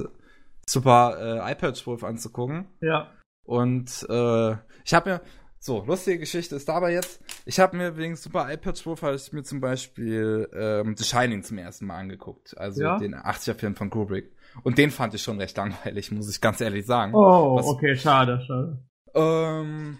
super 0.68 1.18
äh, 1.20 1.52
iPad-Wolf 1.52 2.04
anzugucken. 2.04 2.68
Ja. 2.82 3.12
Und 3.46 4.06
äh, 4.10 4.52
ich 4.84 4.94
habe 4.94 5.10
mir, 5.10 5.22
so, 5.60 5.84
lustige 5.86 6.20
Geschichte 6.20 6.56
ist 6.56 6.70
dabei 6.70 6.94
jetzt, 6.94 7.22
ich 7.46 7.60
habe 7.60 7.78
mir 7.78 7.98
wegen 7.98 8.16
Super 8.16 8.52
iPad 8.52 8.86
Wolf 8.86 9.02
habe 9.02 9.16
ich 9.16 9.34
mir 9.34 9.44
zum 9.44 9.60
Beispiel 9.60 10.50
ähm, 10.54 10.96
The 10.96 11.04
Shining 11.04 11.44
zum 11.44 11.58
ersten 11.58 11.88
Mal 11.88 11.98
angeguckt. 11.98 12.58
Also 12.58 12.84
ja? 12.84 12.98
den 12.98 13.16
80er-Film 13.16 13.76
von 13.76 13.90
Kubrick. 13.90 14.32
Und 14.64 14.78
den 14.78 14.92
fand 14.92 15.14
ich 15.14 15.22
schon 15.22 15.40
recht 15.40 15.58
langweilig, 15.58 16.12
muss 16.12 16.30
ich 16.30 16.42
ganz 16.42 16.62
ehrlich 16.62 16.86
sagen. 16.86 17.14
Oh, 17.14 17.56
Was, 17.56 17.66
okay, 17.66 17.96
schade, 17.96 18.42
schade. 18.46 18.80
Ähm, 19.14 19.98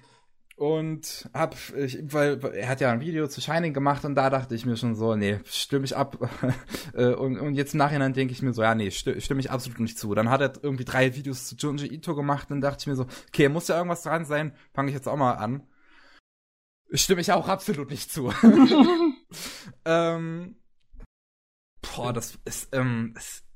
und 0.58 1.30
hab, 1.36 1.56
ich, 1.76 2.00
weil, 2.12 2.44
er 2.56 2.68
hat 2.68 2.82
ja 2.82 2.92
ein 2.92 3.00
Video 3.00 3.28
zu 3.28 3.42
Shining 3.42 3.74
gemacht 3.74 4.04
und 4.06 4.16
da 4.16 4.32
dachte 4.32 4.56
ich 4.56 4.66
mir 4.66 4.76
schon 4.76 4.96
so, 4.96 5.16
nee, 5.16 5.40
stimme 5.46 5.86
ich 5.86 5.96
ab. 5.96 6.18
Äh, 6.94 7.14
und, 7.14 7.38
und 7.38 7.54
jetzt 7.54 7.74
im 7.74 7.78
Nachhinein 7.78 8.14
denke 8.14 8.32
ich 8.32 8.42
mir 8.42 8.54
so, 8.54 8.64
ja, 8.64 8.74
nee, 8.74 8.90
stimme 8.90 9.22
stimm 9.22 9.38
ich 9.38 9.52
absolut 9.52 9.80
nicht 9.80 10.00
zu. 10.00 10.16
Dann 10.16 10.32
hat 10.32 10.42
er 10.42 10.54
irgendwie 10.64 10.86
drei 10.86 11.16
Videos 11.16 11.46
zu 11.46 11.56
Junji 11.56 11.94
Ito 11.94 12.16
gemacht 12.16 12.50
und 12.50 12.62
dachte 12.62 12.78
ich 12.80 12.88
mir 12.88 12.96
so, 12.96 13.06
okay, 13.28 13.50
muss 13.50 13.68
ja 13.68 13.76
irgendwas 13.76 14.02
dran 14.02 14.26
sein, 14.26 14.56
fange 14.74 14.90
ich 14.90 14.96
jetzt 14.96 15.08
auch 15.08 15.18
mal 15.18 15.34
an. 15.34 15.68
Stimme 16.92 17.22
ich 17.22 17.32
auch 17.32 17.48
absolut 17.48 17.92
nicht 17.92 18.12
zu. 18.12 18.34
ähm, 19.86 20.56
boah, 21.82 22.14
das 22.14 22.40
ist, 22.46 22.70
ähm, 22.74 23.14
ist 23.16 23.47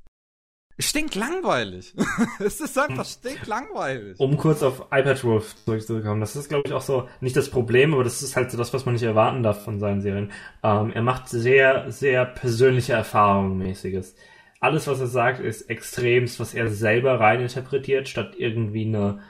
Stinkt 0.82 1.16
langweilig. 1.16 1.94
es 2.40 2.60
ist 2.60 2.78
einfach 2.78 3.06
stinkt 3.06 3.48
langweilig. 3.48 4.20
Um 4.20 4.38
kurz 4.38 4.64
auf 4.64 4.88
iPad 4.92 5.24
Wolf 5.24 5.56
zurückzukommen, 5.64 6.22
das 6.22 6.36
ist, 6.36 6.50
glaube 6.50 6.64
ich, 6.68 6.74
auch 6.74 6.82
so 6.82 7.08
nicht 7.20 7.36
das 7.36 7.50
Problem, 7.50 7.94
aber 7.94 8.04
das 8.04 8.22
ist 8.22 8.36
halt 8.36 8.52
so 8.52 8.58
das, 8.58 8.74
was 8.74 8.86
man 8.86 8.94
nicht 8.96 9.04
erwarten 9.04 9.44
darf 9.44 9.64
von 9.64 9.80
seinen 9.80 10.02
Serien. 10.02 10.32
Ähm, 10.64 10.92
er 10.92 11.02
macht 11.02 11.30
sehr, 11.30 11.92
sehr 11.92 12.26
persönliche 12.26 12.94
Erfahrungen 12.94 13.58
mäßiges. 13.58 14.16
Alles, 14.60 14.88
was 14.88 15.00
er 15.00 15.08
sagt, 15.08 15.40
ist 15.40 15.70
extremst, 15.70 16.40
was 16.40 16.54
er 16.54 16.70
selber 16.70 17.20
reininterpretiert, 17.20 18.08
statt 18.10 18.36
irgendwie 18.38 18.86
eine 18.86 19.22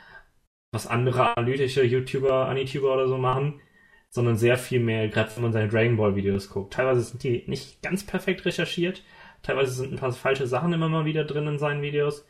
was 0.71 0.87
andere 0.87 1.35
analytische 1.37 1.83
YouTuber, 1.83 2.47
Anituber 2.47 2.93
oder 2.93 3.07
so 3.07 3.17
machen, 3.17 3.61
sondern 4.09 4.37
sehr 4.37 4.57
viel 4.57 4.79
mehr, 4.79 5.09
gerade 5.09 5.31
wenn 5.35 5.43
man 5.43 5.53
seine 5.53 5.69
Dragon 5.69 5.97
Ball 5.97 6.15
Videos 6.15 6.49
guckt. 6.49 6.73
Teilweise 6.73 7.01
sind 7.01 7.23
die 7.23 7.43
nicht 7.47 7.81
ganz 7.81 8.05
perfekt 8.05 8.45
recherchiert, 8.45 9.03
Teilweise 9.43 9.71
sind 9.71 9.93
ein 9.93 9.99
paar 9.99 10.11
falsche 10.11 10.47
Sachen 10.47 10.73
immer 10.73 10.89
mal 10.89 11.05
wieder 11.05 11.23
drin 11.23 11.47
in 11.47 11.59
seinen 11.59 11.81
Videos. 11.81 12.25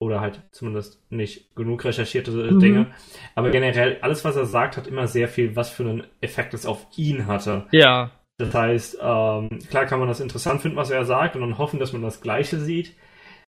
Oder 0.00 0.20
halt 0.20 0.42
zumindest 0.52 1.02
nicht 1.10 1.56
genug 1.56 1.84
recherchierte 1.84 2.30
mhm. 2.30 2.60
Dinge. 2.60 2.86
Aber 3.34 3.50
generell, 3.50 3.98
alles, 4.00 4.24
was 4.24 4.36
er 4.36 4.46
sagt, 4.46 4.76
hat 4.76 4.86
immer 4.86 5.08
sehr 5.08 5.28
viel, 5.28 5.56
was 5.56 5.70
für 5.70 5.82
einen 5.82 6.06
Effekt 6.20 6.54
es 6.54 6.66
auf 6.66 6.86
ihn 6.96 7.26
hatte. 7.26 7.66
Ja. 7.72 8.12
Das 8.36 8.54
heißt, 8.54 8.98
ähm, 9.02 9.58
klar 9.68 9.86
kann 9.86 9.98
man 9.98 10.06
das 10.06 10.20
interessant 10.20 10.62
finden, 10.62 10.76
was 10.76 10.90
er 10.90 11.04
sagt, 11.04 11.34
und 11.34 11.40
dann 11.40 11.58
hoffen, 11.58 11.80
dass 11.80 11.92
man 11.92 12.02
das 12.02 12.20
Gleiche 12.20 12.60
sieht. 12.60 12.94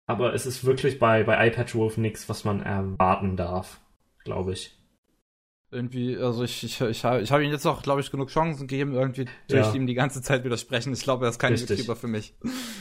Aber 0.06 0.34
es 0.34 0.46
ist 0.46 0.64
wirklich 0.64 1.00
bei, 1.00 1.24
bei 1.24 1.48
iPad 1.48 1.76
Wolf 1.76 1.98
nichts, 1.98 2.30
was 2.30 2.46
man 2.46 2.62
erwarten 2.62 3.36
darf, 3.36 3.82
glaube 4.24 4.54
ich. 4.54 4.77
Irgendwie, 5.69 6.18
also 6.18 6.44
ich, 6.44 6.64
ich, 6.64 6.80
ich 6.80 7.03
habe 7.03 7.22
ich 7.22 7.31
hab 7.31 7.41
ihm 7.41 7.52
jetzt 7.52 7.65
auch, 7.65 7.84
glaube 7.84 7.99
ich, 7.99 8.10
genug 8.10 8.30
Chancen 8.30 8.68
gegeben, 8.68 8.94
irgendwie 8.94 9.26
durch 9.49 9.68
ja. 9.68 9.73
ihm 9.73 9.85
die 9.85 9.95
ganze 9.95 10.22
Zeit 10.22 10.45
widersprechen. 10.45 10.94
Ich 10.94 11.03
glaube, 11.03 11.26
er 11.26 11.30
ist 11.30 11.39
kein 11.39 11.52
Richtig. 11.52 11.80
YouTuber 11.80 11.98
für 11.98 12.07
mich. 12.07 12.34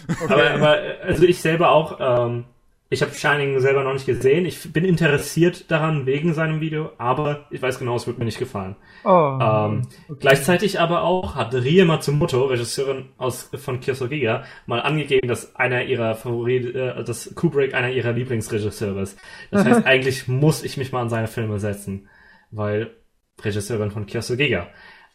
Okay. 0.08 0.32
Aber, 0.32 0.50
aber, 0.52 0.78
also 1.02 1.24
ich 1.24 1.40
selber 1.40 1.70
auch, 1.70 1.98
ähm, 2.00 2.44
ich 2.88 3.02
habe 3.02 3.12
Shining 3.12 3.58
selber 3.58 3.82
noch 3.82 3.92
nicht 3.92 4.06
gesehen. 4.06 4.46
Ich 4.46 4.72
bin 4.72 4.84
interessiert 4.84 5.68
daran 5.72 6.06
wegen 6.06 6.34
seinem 6.34 6.60
Video, 6.60 6.90
aber 6.98 7.46
ich 7.50 7.60
weiß 7.60 7.80
genau, 7.80 7.96
es 7.96 8.06
wird 8.06 8.18
mir 8.18 8.24
nicht 8.24 8.38
gefallen. 8.38 8.76
Oh, 9.04 9.38
ähm, 9.40 9.82
okay. 10.08 10.18
Gleichzeitig 10.20 10.78
aber 10.78 11.02
auch 11.02 11.34
hat 11.34 11.52
Rie 11.52 11.84
Matsumoto, 11.84 12.44
Regisseurin 12.44 13.06
aus, 13.18 13.50
von 13.56 13.80
Kiyosogiga, 13.80 14.44
mal 14.66 14.80
angegeben, 14.80 15.26
dass 15.26 15.56
einer 15.56 15.84
ihrer 15.84 16.14
Favorit, 16.14 16.76
äh, 16.76 17.02
dass 17.02 17.34
Kubrick 17.34 17.74
einer 17.74 17.90
ihrer 17.90 18.12
Lieblingsregisseure 18.12 19.00
ist. 19.00 19.18
Das 19.50 19.64
heißt, 19.64 19.84
eigentlich 19.84 20.28
muss 20.28 20.62
ich 20.62 20.76
mich 20.76 20.92
mal 20.92 21.02
an 21.02 21.08
seine 21.08 21.26
Filme 21.26 21.58
setzen, 21.58 22.08
weil 22.50 22.96
Regisseurin 23.40 23.90
von 23.90 24.06
Kiyosogiga. 24.06 24.68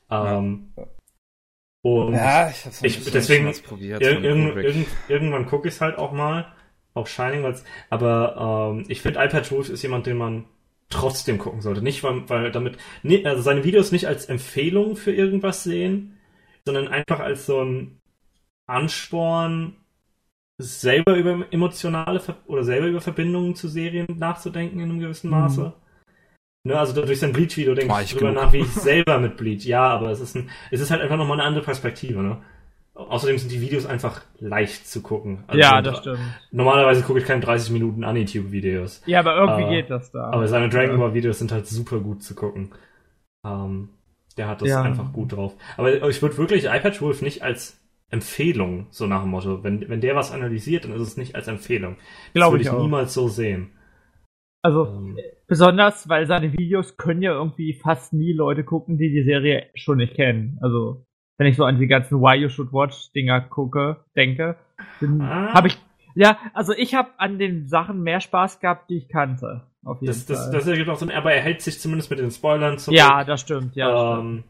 Ähm, 0.09 0.73
ja. 0.77 0.87
Und 1.83 2.13
ja, 2.13 2.49
ich, 2.49 2.65
hab's 2.65 2.83
ich 2.83 3.11
deswegen 3.11 3.51
probiert 3.63 4.01
ir 4.03 4.21
irgend, 4.21 4.87
irgendwann 5.07 5.47
gucke 5.47 5.67
ich 5.67 5.73
es 5.73 5.81
halt 5.81 5.97
auch 5.97 6.11
mal 6.11 6.53
auch 6.93 7.07
Shining, 7.07 7.43
weil's, 7.43 7.63
aber 7.89 8.73
ähm, 8.75 8.85
ich 8.87 9.01
finde, 9.01 9.23
iPad 9.23 9.49
Wolf 9.51 9.69
ist 9.69 9.81
jemand, 9.81 10.05
den 10.05 10.17
man 10.17 10.45
trotzdem 10.89 11.37
gucken 11.37 11.61
sollte. 11.61 11.81
Nicht, 11.81 12.03
weil, 12.03 12.27
weil 12.29 12.51
damit, 12.51 12.77
nee, 13.01 13.25
also 13.25 13.41
seine 13.41 13.63
Videos 13.63 13.91
nicht 13.91 14.07
als 14.07 14.25
Empfehlung 14.25 14.95
für 14.95 15.13
irgendwas 15.13 15.63
sehen, 15.63 16.17
sondern 16.65 16.89
einfach 16.89 17.19
als 17.19 17.45
so 17.45 17.63
ein 17.63 18.01
Ansporn, 18.67 19.77
selber 20.57 21.15
über 21.15 21.47
emotionale 21.51 22.19
Ver 22.19 22.37
oder 22.45 22.63
selber 22.63 22.87
über 22.87 23.01
Verbindungen 23.01 23.55
zu 23.55 23.67
Serien 23.67 24.05
nachzudenken 24.19 24.79
in 24.79 24.91
einem 24.91 24.99
gewissen 24.99 25.27
mhm. 25.27 25.39
Maße. 25.39 25.61
Mhm. 25.61 25.73
Ne, 26.63 26.77
also 26.77 26.93
durch 26.93 27.19
sein 27.19 27.33
Bleach-Video 27.33 27.73
denke 27.73 27.93
ich 28.03 28.13
drüber 28.13 28.31
nach, 28.31 28.53
wie 28.53 28.59
ich 28.59 28.67
selber 28.67 29.19
mit 29.19 29.35
Bleach. 29.35 29.65
Ja, 29.65 29.87
aber 29.87 30.11
es 30.11 30.19
ist 30.19 30.35
ein, 30.35 30.49
es 30.69 30.79
ist 30.79 30.91
halt 30.91 31.01
einfach 31.01 31.17
nochmal 31.17 31.39
eine 31.39 31.47
andere 31.47 31.63
Perspektive, 31.63 32.21
ne? 32.21 32.37
Außerdem 32.93 33.37
sind 33.37 33.51
die 33.51 33.61
Videos 33.61 33.85
einfach 33.85 34.21
leicht 34.37 34.87
zu 34.87 35.01
gucken. 35.01 35.43
Also 35.47 35.59
ja, 35.59 35.81
das 35.81 35.99
stimmt. 35.99 36.19
Normalerweise 36.51 37.01
gucke 37.01 37.19
ich 37.19 37.25
keine 37.25 37.41
30 37.41 37.71
Minuten 37.71 38.03
Anitube-Videos. 38.03 39.01
Ja, 39.05 39.19
aber 39.19 39.37
irgendwie 39.37 39.73
äh, 39.73 39.81
geht 39.81 39.89
das 39.89 40.11
da. 40.11 40.25
Aber 40.25 40.47
seine 40.47 40.69
Dragon 40.69 40.99
Ball 40.99 41.13
Videos 41.13 41.39
sind 41.39 41.51
halt 41.51 41.65
super 41.67 41.99
gut 41.99 42.21
zu 42.21 42.35
gucken. 42.35 42.71
Ähm, 43.45 43.89
der 44.37 44.47
hat 44.47 44.61
das 44.61 44.69
ja. 44.69 44.81
einfach 44.81 45.13
gut 45.13 45.31
drauf. 45.31 45.55
Aber 45.77 46.07
ich 46.09 46.21
würde 46.21 46.37
wirklich 46.37 46.65
iPad 46.65 47.01
Wolf 47.01 47.21
nicht 47.21 47.41
als 47.43 47.79
Empfehlung, 48.09 48.87
so 48.89 49.07
nach 49.07 49.21
dem 49.21 49.31
Motto, 49.31 49.63
wenn, 49.63 49.87
wenn 49.87 50.01
der 50.01 50.15
was 50.15 50.31
analysiert, 50.31 50.83
dann 50.83 50.93
ist 50.93 51.01
es 51.01 51.17
nicht 51.17 51.35
als 51.35 51.47
Empfehlung. 51.47 51.95
Glaube 52.33 52.57
ich, 52.57 52.63
ich 52.63 52.69
auch. 52.69 52.81
niemals 52.81 53.13
so 53.13 53.29
sehen. 53.29 53.71
Also, 54.61 54.85
ähm, 54.85 55.17
besonders, 55.47 56.07
weil 56.07 56.27
seine 56.27 56.53
Videos 56.53 56.97
können 56.97 57.21
ja 57.21 57.33
irgendwie 57.33 57.73
fast 57.73 58.13
nie 58.13 58.33
Leute 58.33 58.63
gucken, 58.63 58.97
die 58.97 59.11
die 59.11 59.23
Serie 59.23 59.67
schon 59.75 59.97
nicht 59.97 60.15
kennen. 60.15 60.59
Also, 60.61 61.05
wenn 61.37 61.47
ich 61.47 61.57
so 61.57 61.65
an 61.65 61.79
die 61.79 61.87
ganzen 61.87 62.21
Why 62.21 62.35
You 62.35 62.49
Should 62.49 62.71
Watch 62.71 63.11
Dinger 63.13 63.41
gucke, 63.41 64.05
denke, 64.15 64.57
dann 64.99 65.21
ah. 65.21 65.53
habe 65.53 65.69
ich 65.69 65.77
ja, 66.15 66.37
also 66.53 66.73
ich 66.73 66.93
habe 66.93 67.09
an 67.17 67.39
den 67.39 67.67
Sachen 67.67 68.01
mehr 68.03 68.21
Spaß 68.21 68.59
gehabt, 68.59 68.89
die 68.89 68.97
ich 68.97 69.09
kannte. 69.09 69.67
Auf 69.83 70.01
jeden 70.01 70.07
das, 70.07 70.23
Fall. 70.23 70.35
Das, 70.35 70.51
das 70.51 70.67
ergibt 70.67 70.89
auch 70.89 70.97
Sinn, 70.97 71.11
aber 71.11 71.33
er 71.33 71.41
hält 71.41 71.61
sich 71.61 71.79
zumindest 71.79 72.09
mit 72.09 72.19
den 72.19 72.31
Spoilern 72.31 72.77
zurück. 72.77 72.97
Ja, 72.97 73.23
das 73.23 73.41
stimmt, 73.41 73.75
ja. 73.75 74.19
Ähm, 74.19 74.43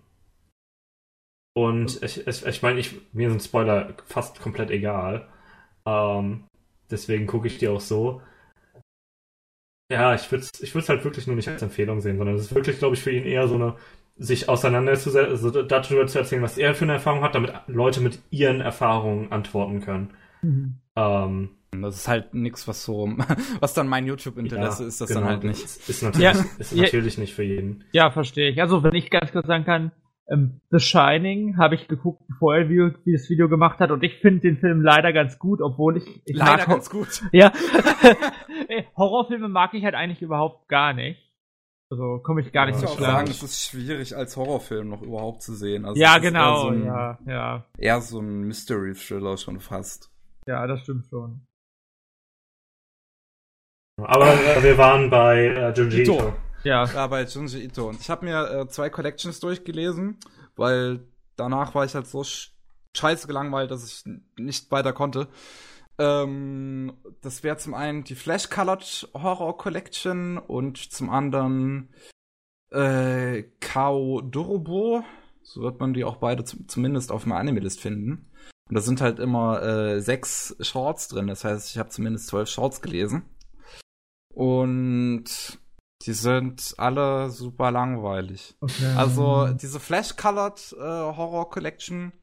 und 1.54 2.02
ich, 2.02 2.26
ich, 2.26 2.46
ich 2.46 2.62
meine, 2.62 2.80
ich, 2.80 2.96
mir 3.14 3.30
sind 3.30 3.42
Spoiler 3.42 3.94
fast 4.06 4.42
komplett 4.42 4.72
egal. 4.72 5.28
Ähm, 5.86 6.46
deswegen 6.90 7.28
gucke 7.28 7.48
ich 7.48 7.58
die 7.58 7.68
auch 7.68 7.82
so. 7.82 8.22
Ja, 9.92 10.16
ich 10.16 10.32
würde 10.32 10.46
es 10.46 10.62
ich 10.62 10.90
halt 10.90 11.04
wirklich 11.04 11.28
nur 11.28 11.36
nicht 11.36 11.50
als 11.50 11.62
Empfehlung 11.62 12.00
sehen, 12.00 12.18
sondern 12.18 12.36
es 12.36 12.44
ist 12.44 12.56
wirklich, 12.56 12.80
glaube 12.80 12.96
ich, 12.96 13.02
für 13.02 13.12
ihn 13.12 13.26
eher 13.26 13.48
so 13.48 13.56
eine 13.56 13.76
sich 14.18 14.48
auseinanderzusetzen, 14.48 15.32
also 15.32 15.64
darüber 15.64 16.08
zu 16.08 16.20
erzählen, 16.20 16.42
was 16.42 16.58
er 16.58 16.76
für 16.76 16.86
eine 16.86 16.94
Erfahrung 16.94 17.24
hat, 17.24 17.36
damit 17.36 17.54
Leute 17.68 18.02
mit 18.02 18.20
ihren 18.30 18.62
Erfahrungen 18.62 19.32
antworten 19.32 19.82
können. 19.82 20.12
Mhm. 20.42 20.76
Ähm, 20.96 21.50
das 21.72 21.96
ist 21.96 22.08
halt 22.08 22.34
nichts, 22.34 22.68
was 22.68 22.84
so, 22.84 23.10
was 23.60 23.74
dann 23.74 23.88
mein 23.88 24.06
YouTube-Interesse 24.06 24.84
ja, 24.84 24.88
ist, 24.88 25.02
das 25.02 25.08
genau, 25.10 25.22
dann 25.22 25.30
halt 25.30 25.44
nicht. 25.44 25.64
Ist, 25.64 25.90
ist 25.90 26.04
natürlich, 26.04 26.24
ja, 26.24 26.46
ist 26.58 26.76
natürlich 26.76 27.16
ja, 27.16 27.22
nicht 27.22 27.34
für 27.34 27.44
jeden. 27.44 27.84
Ja, 27.92 28.12
verstehe 28.12 28.50
ich. 28.50 28.62
Also, 28.62 28.84
wenn 28.84 28.96
ich 28.96 29.10
ganz 29.10 29.32
kurz 29.32 29.48
sagen 29.48 29.66
kann, 29.66 29.92
ähm, 30.32 30.62
The 30.70 30.80
Shining 30.80 31.58
habe 31.58 31.76
ich 31.76 31.88
geguckt, 31.88 32.24
bevor 32.28 32.56
er 32.56 32.70
wie, 32.70 32.94
wie 33.03 33.14
das 33.14 33.30
Video 33.30 33.49
gemacht 33.49 33.80
hat 33.80 33.91
und 33.91 34.03
ich 34.03 34.20
finde 34.20 34.41
den 34.41 34.58
Film 34.58 34.82
leider 34.82 35.12
ganz 35.12 35.38
gut, 35.38 35.62
obwohl 35.62 35.98
ich, 35.98 36.22
ich 36.26 36.36
leider 36.36 36.58
mag 36.58 36.68
ganz 36.68 36.90
gut. 36.90 37.22
Ja. 37.32 37.52
Horrorfilme 38.98 39.49
mag 39.49 39.74
ich 39.74 39.84
halt 39.84 39.95
eigentlich 39.95 40.22
überhaupt 40.22 40.70
gar 40.70 40.94
nicht. 40.94 41.20
Also 41.90 42.20
komme 42.24 42.40
ich 42.40 42.53
gar 42.53 42.68
nicht 42.68 42.82
ja, 42.82 42.88
so 42.88 42.95
klar. 42.95 43.12
sagen, 43.12 43.30
es 43.30 43.44
ist 43.44 43.66
schwierig 43.66 44.16
als 44.16 44.38
Horrorfilm 44.38 44.88
noch 44.88 45.02
überhaupt 45.02 45.41
zu 45.41 45.53
sehen. 45.53 45.84
Also 45.84 45.99
ja, 45.99 46.20
genau, 46.20 46.62
so 46.62 46.68
ein, 46.70 46.86
ja, 46.86 47.20
ja. 47.28 47.66
Eher 47.78 47.99
so 47.99 48.20
ein 48.20 48.44
Mystery 48.44 48.94
Thriller 48.94 49.36
schon 49.36 49.60
fast. 49.60 50.10
Ja, 50.48 50.66
das 50.68 50.80
stimmt 50.82 51.08
schon. 51.08 51.45
Aber 53.98 54.28
äh, 54.28 54.64
wir 54.64 54.78
waren 54.78 55.10
bei 55.10 55.48
äh, 55.48 55.74
Junji 55.74 56.03
Ito. 56.03 56.14
Ito. 56.14 56.34
Ja. 56.64 56.86
ja, 56.94 57.08
bei 57.08 57.24
Junji 57.24 57.64
Ito. 57.64 57.90
Und 57.90 58.02
ich 58.02 58.10
habe 58.10 58.26
mir 58.26 58.52
äh, 58.52 58.68
zwei 58.68 58.90
Collections 58.90 59.40
durchgelesen, 59.40 60.18
weil 60.56 61.02
danach 61.36 61.76
war 61.76 61.86
ich 61.86 61.96
halt 61.96 62.08
so 62.08 62.24
scheiße 62.96 63.28
gelangweilt, 63.28 63.72
dass 63.72 63.86
ich 63.86 64.04
nicht 64.38 64.72
weiter 64.72 64.94
konnte. 64.94 65.28
Ähm, 65.98 66.94
das 67.22 67.44
wäre 67.44 67.58
zum 67.58 67.74
einen 67.74 68.04
die 68.04 68.16
Flash 68.16 68.50
Colored 68.50 69.10
Horror 69.14 69.58
Collection 69.58 70.38
und 70.38 70.78
zum 70.78 71.10
anderen 71.10 71.90
äh, 72.72 73.44
Kao 73.60 74.22
Dorobo. 74.22 75.04
So 75.44 75.62
wird 75.62 75.80
man 75.80 75.94
die 75.94 76.06
auch 76.06 76.18
beide 76.18 76.44
zumindest 76.44 77.12
auf 77.12 77.24
dem 77.24 77.34
Anime-List 77.34 77.82
finden. 77.82 78.32
Und 78.70 78.76
da 78.76 78.82
sind 78.82 79.02
halt 79.02 79.20
immer 79.20 79.62
äh, 79.62 80.00
sechs 80.00 80.56
Shorts 80.62 81.10
drin. 81.10 81.28
Das 81.28 81.44
heißt, 81.44 81.72
ich 81.72 81.78
habe 81.78 81.90
zumindest 81.90 82.28
zwölf 82.28 82.50
Shorts 82.50 82.82
gelesen. 82.82 83.24
Und 84.34 85.60
die 86.06 86.14
sind 86.14 86.73
alle 86.78 87.30
super 87.30 87.72
langweilig. 87.72 88.56
Okay. 88.60 88.94
Also 88.95 89.48
diese 89.53 89.80
Flash-Colored 89.80 90.76
äh, 90.78 90.82
Horror 90.82 91.49
Collection 91.49 92.14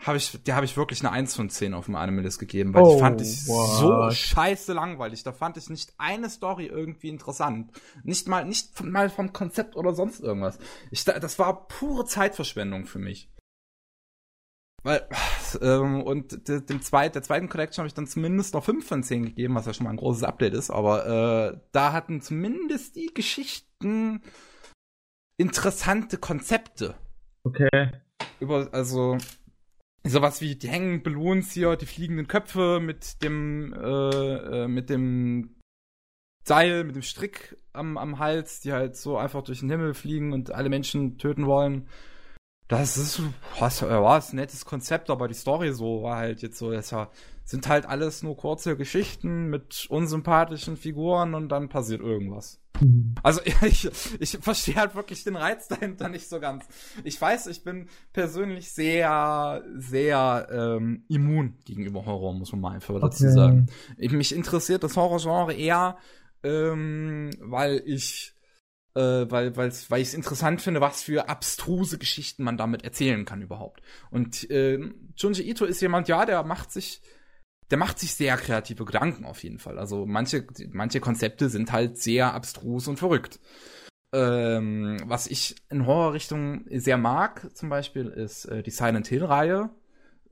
habe 0.00 0.16
ich, 0.16 0.42
der 0.44 0.54
habe 0.54 0.64
ich 0.64 0.76
wirklich 0.76 1.00
eine 1.00 1.10
1 1.10 1.34
von 1.34 1.50
10 1.50 1.74
auf 1.74 1.86
dem 1.86 1.96
Animalist 1.96 2.38
gegeben, 2.38 2.72
weil 2.72 2.82
oh, 2.82 2.94
die 2.94 3.00
fand 3.00 3.20
ich 3.20 3.48
what? 3.48 3.78
so 3.78 4.10
scheiße 4.10 4.72
langweilig. 4.72 5.24
Da 5.24 5.32
fand 5.32 5.56
ich 5.56 5.68
nicht 5.70 5.92
eine 5.98 6.30
Story 6.30 6.66
irgendwie 6.66 7.08
interessant. 7.08 7.72
Nicht 8.04 8.28
mal, 8.28 8.44
nicht 8.44 8.80
mal 8.84 9.10
vom 9.10 9.32
Konzept 9.32 9.74
oder 9.74 9.94
sonst 9.94 10.20
irgendwas. 10.20 10.58
Ich, 10.92 11.04
das 11.04 11.38
war 11.38 11.66
pure 11.66 12.04
Zeitverschwendung 12.04 12.86
für 12.86 13.00
mich. 13.00 13.28
Weil, 14.82 15.08
ähm, 15.60 16.02
und 16.02 16.48
de, 16.48 16.60
dem 16.60 16.80
zweit, 16.82 17.14
der 17.14 17.22
zweiten 17.22 17.48
Collection 17.48 17.82
habe 17.82 17.88
ich 17.88 17.94
dann 17.94 18.06
zumindest 18.06 18.54
noch 18.54 18.64
5 18.64 18.86
von 18.86 19.02
10 19.02 19.26
gegeben, 19.26 19.54
was 19.54 19.66
ja 19.66 19.74
schon 19.74 19.84
mal 19.84 19.90
ein 19.90 19.96
großes 19.96 20.22
Update 20.22 20.54
ist, 20.54 20.70
aber 20.70 21.52
äh, 21.54 21.60
da 21.72 21.92
hatten 21.92 22.20
zumindest 22.20 22.96
die 22.96 23.12
Geschichten 23.12 24.22
interessante 25.36 26.18
Konzepte. 26.18 26.94
Okay. 27.44 27.90
Über, 28.40 28.68
also, 28.72 29.18
sowas 30.04 30.40
wie 30.40 30.56
die 30.56 30.68
hängenden 30.68 31.02
Balloons 31.02 31.52
hier, 31.52 31.76
die 31.76 31.86
fliegenden 31.86 32.28
Köpfe 32.28 32.80
mit 32.80 33.22
dem, 33.22 33.72
äh, 33.72 34.64
äh, 34.64 34.68
mit 34.68 34.90
dem 34.90 35.56
Seil, 36.44 36.84
mit 36.84 36.94
dem 36.94 37.02
Strick 37.02 37.56
am, 37.72 37.98
am 37.98 38.18
Hals, 38.18 38.60
die 38.60 38.72
halt 38.72 38.96
so 38.96 39.18
einfach 39.18 39.42
durch 39.42 39.60
den 39.60 39.70
Himmel 39.70 39.94
fliegen 39.94 40.32
und 40.32 40.52
alle 40.52 40.68
Menschen 40.68 41.18
töten 41.18 41.46
wollen. 41.46 41.88
Das 42.68 42.98
ist, 42.98 43.22
was, 43.58 43.80
ja, 43.80 44.02
war 44.02 44.22
ein 44.22 44.36
nettes 44.36 44.66
Konzept, 44.66 45.08
aber 45.08 45.26
die 45.26 45.34
Story 45.34 45.72
so 45.72 46.02
war 46.02 46.18
halt 46.18 46.42
jetzt 46.42 46.58
so, 46.58 46.70
das 46.70 46.90
ja, 46.90 47.10
sind 47.44 47.66
halt 47.66 47.86
alles 47.86 48.22
nur 48.22 48.36
kurze 48.36 48.76
Geschichten 48.76 49.48
mit 49.48 49.86
unsympathischen 49.88 50.76
Figuren 50.76 51.34
und 51.34 51.48
dann 51.48 51.70
passiert 51.70 52.02
irgendwas. 52.02 52.60
Mhm. 52.80 53.14
Also 53.22 53.40
ich, 53.66 53.88
ich 54.20 54.38
verstehe 54.42 54.74
halt 54.74 54.94
wirklich 54.94 55.24
den 55.24 55.36
Reiz 55.36 55.68
dahinter 55.68 56.10
nicht 56.10 56.28
so 56.28 56.40
ganz. 56.40 56.66
Ich 57.04 57.18
weiß, 57.18 57.46
ich 57.46 57.64
bin 57.64 57.88
persönlich 58.12 58.70
sehr, 58.70 59.64
sehr 59.76 60.48
ähm, 60.52 61.04
immun 61.08 61.54
gegenüber 61.64 62.04
Horror, 62.04 62.34
muss 62.34 62.52
man 62.52 62.60
mal 62.60 62.74
einfach 62.74 62.94
okay. 62.94 63.00
dazu 63.00 63.30
sagen. 63.30 63.68
Mich 63.96 64.34
interessiert 64.34 64.84
das 64.84 64.94
Horrorgenre 64.94 65.54
eher, 65.54 65.96
ähm, 66.42 67.30
weil 67.40 67.82
ich 67.86 68.34
äh, 68.98 69.30
weil, 69.30 69.56
weil 69.56 69.70
ich 69.70 70.08
es 70.08 70.14
interessant 70.14 70.60
finde, 70.60 70.80
was 70.80 71.02
für 71.02 71.28
abstruse 71.28 71.98
Geschichten 71.98 72.42
man 72.42 72.56
damit 72.56 72.82
erzählen 72.82 73.24
kann 73.24 73.42
überhaupt. 73.42 73.80
Und 74.10 74.50
äh, 74.50 74.78
Junji 75.16 75.48
Ito 75.48 75.64
ist 75.64 75.80
jemand, 75.80 76.08
ja, 76.08 76.26
der 76.26 76.42
macht 76.42 76.72
sich 76.72 77.00
der 77.70 77.78
macht 77.78 77.98
sich 77.98 78.14
sehr 78.14 78.36
kreative 78.38 78.86
Gedanken 78.86 79.26
auf 79.26 79.42
jeden 79.42 79.58
Fall. 79.58 79.78
Also 79.78 80.06
manche, 80.06 80.46
manche 80.72 81.00
Konzepte 81.00 81.50
sind 81.50 81.70
halt 81.70 81.98
sehr 81.98 82.32
abstrus 82.32 82.88
und 82.88 82.98
verrückt. 82.98 83.40
Ähm, 84.10 84.96
was 85.04 85.26
ich 85.26 85.56
in 85.68 85.84
Horrorrichtung 85.84 86.64
sehr 86.70 86.96
mag, 86.96 87.54
zum 87.54 87.68
Beispiel, 87.68 88.06
ist 88.06 88.46
äh, 88.46 88.62
die 88.62 88.70
Silent 88.70 89.06
Hill-Reihe, 89.08 89.68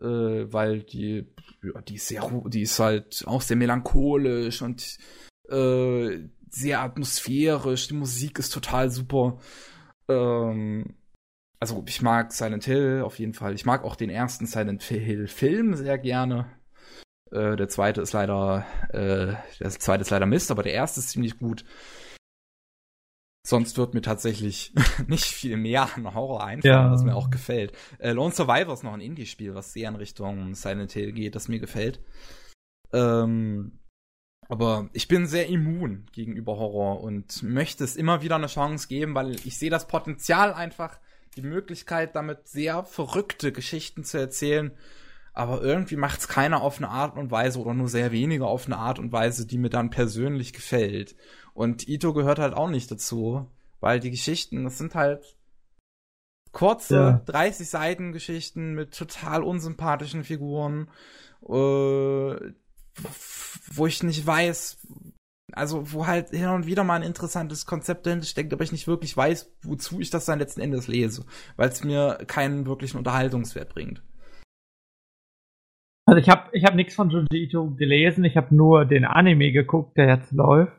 äh, 0.01 0.05
weil 0.05 0.83
die, 0.83 1.27
ja, 1.63 1.83
die 1.83 1.97
ist 1.97 2.09
sehr, 2.09 2.23
die 2.47 2.63
ist 2.63 2.79
halt 2.79 3.23
auch 3.27 3.43
sehr 3.43 3.59
melancholisch 3.59 4.63
und 4.63 4.97
äh, 5.51 6.21
sehr 6.51 6.81
atmosphärisch. 6.81 7.89
Die 7.89 7.95
Musik 7.95 8.39
ist 8.39 8.51
total 8.51 8.91
super. 8.91 9.39
Ähm, 10.09 10.97
also 11.61 11.83
ich 11.87 12.03
mag 12.03 12.33
Silent 12.33 12.65
Hill 12.65 13.03
auf 13.05 13.19
jeden 13.19 13.35
Fall. 13.35 13.55
Ich 13.55 13.65
mag 13.65 13.85
auch 13.85 13.97
den 13.97 14.11
ersten 14.11 14.47
Silent 14.47 14.83
Hill 14.83 15.27
Film 15.27 15.75
sehr 15.75 15.99
gerne. 15.99 16.51
Äh, 17.31 17.57
der 17.57 17.69
zweite 17.69 18.01
ist 18.01 18.13
leider, 18.13 18.67
äh, 18.91 19.35
der 19.61 19.71
zweite 19.71 20.03
ist 20.03 20.11
leider 20.11 20.27
Mist, 20.27 20.51
aber 20.51 20.63
der 20.63 20.75
erste 20.75 21.01
ist 21.01 21.11
ziemlich 21.11 21.39
gut. 21.39 21.65
Sonst 23.47 23.79
wird 23.79 23.95
mir 23.95 24.03
tatsächlich 24.03 24.75
nicht 25.07 25.27
viel 25.27 25.57
mehr 25.57 25.89
an 25.95 26.15
Horror 26.15 26.45
einfallen, 26.45 26.75
ja. 26.75 26.91
was 26.91 27.05
mir 27.05 27.15
auch 27.15 27.31
gefällt. 27.31 27.73
Äh, 27.99 28.13
Lone 28.13 28.35
Survivor 28.35 28.75
ist 28.75 28.83
noch 28.83 28.93
ein 28.93 29.01
Indie-Spiel, 29.01 29.55
was 29.55 29.73
sehr 29.73 29.89
in 29.89 29.97
Richtung 29.97 30.55
Silent 30.55 30.93
Hill 30.93 31.13
geht, 31.13 31.35
das 31.37 31.49
mir 31.49 31.61
gefällt. 31.61 32.01
Ähm, 32.93 33.79
aber 34.49 34.89
ich 34.93 35.09
bin 35.09 35.27
sehr 35.27 35.49
immun 35.49 36.07
gegenüber 36.13 36.57
Horror 36.57 37.01
und 37.03 37.43
möchte 37.43 37.85
es 37.85 37.97
immer 37.97 38.23
wieder 38.23 38.37
eine 38.37 38.47
Chance 38.47 38.89
geben, 38.89 39.15
weil 39.15 39.37
ich 39.45 39.59
sehe 39.59 39.71
das 39.71 39.89
Potenzial 39.89 40.53
einfach, 40.53 40.99
die 41.37 41.43
Möglichkeit, 41.43 42.17
damit 42.17 42.49
sehr 42.49 42.85
verrückte 42.85 43.53
Geschichten 43.53 44.05
zu 44.05 44.19
erzählen. 44.19 44.73
Aber 45.35 45.61
irgendwie 45.61 45.97
macht 45.97 46.21
es 46.21 46.29
keiner 46.29 46.63
auf 46.63 46.79
eine 46.79 46.89
Art 46.89 47.17
und 47.19 47.31
Weise 47.31 47.61
oder 47.61 47.75
nur 47.75 47.89
sehr 47.89 48.11
wenige 48.11 48.47
auf 48.47 48.67
eine 48.67 48.79
Art 48.79 48.99
und 48.99 49.13
Weise, 49.13 49.47
die 49.47 49.59
mir 49.59 49.69
dann 49.69 49.91
persönlich 49.91 50.55
gefällt. 50.55 51.15
Und 51.53 51.89
Ito 51.89 52.15
gehört 52.15 52.39
halt 52.39 52.55
auch 52.55 52.71
nicht 52.71 52.91
dazu, 52.91 53.51
weil 53.81 54.01
die 54.01 54.11
Geschichten, 54.11 54.65
das 54.65 54.79
sind 54.79 54.95
halt 54.95 55.37
kurze 56.53 56.97
ja. 56.97 57.23
30 57.27 57.69
Seiten 57.69 58.13
Geschichten 58.13 58.73
mit 58.73 58.97
total 58.97 59.43
unsympathischen 59.43 60.25
Figuren, 60.25 60.89
äh, 61.47 62.53
wo 63.73 63.87
ich 63.87 64.03
nicht 64.03 64.27
weiß, 64.27 64.79
also 65.53 65.93
wo 65.93 66.07
halt 66.07 66.31
hin 66.31 66.49
und 66.49 66.67
wieder 66.67 66.85
mal 66.85 66.97
ein 66.97 67.03
interessantes 67.03 67.67
Konzept 67.67 68.07
dahinter 68.07 68.27
steckt, 68.27 68.53
aber 68.53 68.65
ich 68.65 68.73
nicht 68.73 68.89
wirklich 68.89 69.17
weiß, 69.17 69.57
wozu 69.63 70.01
ich 70.01 70.11
das 70.11 70.25
dann 70.25 70.39
letzten 70.39 70.61
Endes 70.61 70.89
lese, 70.89 71.25
weil 71.57 71.69
es 71.69 71.85
mir 71.85 72.19
keinen 72.27 72.67
wirklichen 72.67 72.99
Unterhaltungswert 72.99 73.71
bringt. 73.71 74.03
Also 76.09 76.21
ich 76.21 76.29
habe 76.29 76.49
ich 76.53 76.65
hab 76.65 76.75
nichts 76.75 76.95
von 76.95 77.11
Junji 77.11 77.45
Ito 77.45 77.71
gelesen, 77.75 78.25
ich 78.25 78.37
habe 78.37 78.55
nur 78.55 78.85
den 78.85 79.05
Anime 79.05 79.51
geguckt, 79.51 79.97
der 79.97 80.09
jetzt 80.09 80.33
läuft. 80.33 80.73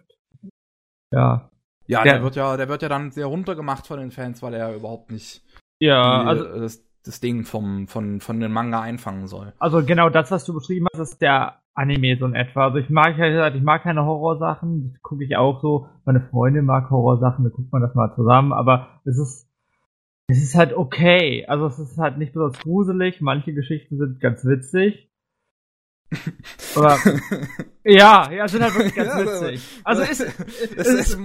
Ja. 1.14 1.50
Ja, 1.90 2.04
der, 2.04 2.16
der, 2.16 2.24
wird 2.24 2.36
ja, 2.36 2.58
der 2.58 2.68
wird 2.68 2.82
ja 2.82 2.90
dann 2.90 3.12
sehr 3.12 3.28
runtergemacht 3.28 3.88
von 3.88 4.00
den 4.00 4.12
Fans, 4.12 4.42
weil 4.42 4.54
er 4.54 4.76
überhaupt 4.76 5.10
nicht 5.10 5.42
ja, 5.80 6.24
die, 6.24 6.28
also, 6.28 6.60
das, 6.60 6.86
das 7.04 7.20
Ding 7.22 7.46
vom, 7.46 7.88
von, 7.88 8.20
von 8.20 8.40
den 8.40 8.52
Manga 8.52 8.82
einfangen 8.82 9.28
soll. 9.28 9.54
Also 9.60 9.84
genau 9.86 10.10
das, 10.10 10.30
was 10.32 10.44
du 10.44 10.54
beschrieben 10.54 10.88
hast, 10.94 11.00
ist 11.00 11.22
der 11.22 11.62
Anime 11.78 12.18
so 12.18 12.26
in 12.26 12.34
etwa. 12.34 12.66
Also 12.66 12.78
ich 12.80 12.90
mag 12.90 13.18
ich 13.18 13.62
mag 13.62 13.84
keine 13.84 14.06
Horrorsachen, 14.06 14.92
das 14.92 15.02
gucke 15.02 15.24
ich 15.24 15.38
auch 15.38 15.62
so. 15.62 15.88
Meine 16.06 16.22
Freundin 16.22 16.66
mag 16.66 16.90
Horrorsachen, 16.90 17.44
da 17.44 17.52
guckt 17.52 17.72
man 17.72 17.82
das 17.82 17.94
mal 17.94 18.14
zusammen, 18.16 18.52
aber 18.52 19.00
es 19.06 19.18
ist, 19.20 19.48
es 20.28 20.42
ist 20.42 20.56
halt 20.56 20.74
okay. 20.74 21.46
Also 21.48 21.68
es 21.68 21.78
ist 21.78 21.98
halt 21.98 22.18
nicht 22.18 22.34
besonders 22.34 22.60
gruselig, 22.60 23.22
manche 23.22 23.54
Geschichten 23.54 23.98
sind 23.98 24.20
ganz 24.20 24.44
witzig. 24.44 25.10
Oder, 26.76 26.98
ja, 27.84 28.32
ja, 28.32 28.48
sind 28.48 28.64
halt 28.64 28.76
wirklich 28.76 28.96
ganz 28.96 29.10
ja, 29.10 29.20
witzig. 29.20 29.62
Also 29.84 30.02
ist, 30.10 30.22
das, 30.76 30.88
ist, 30.88 31.18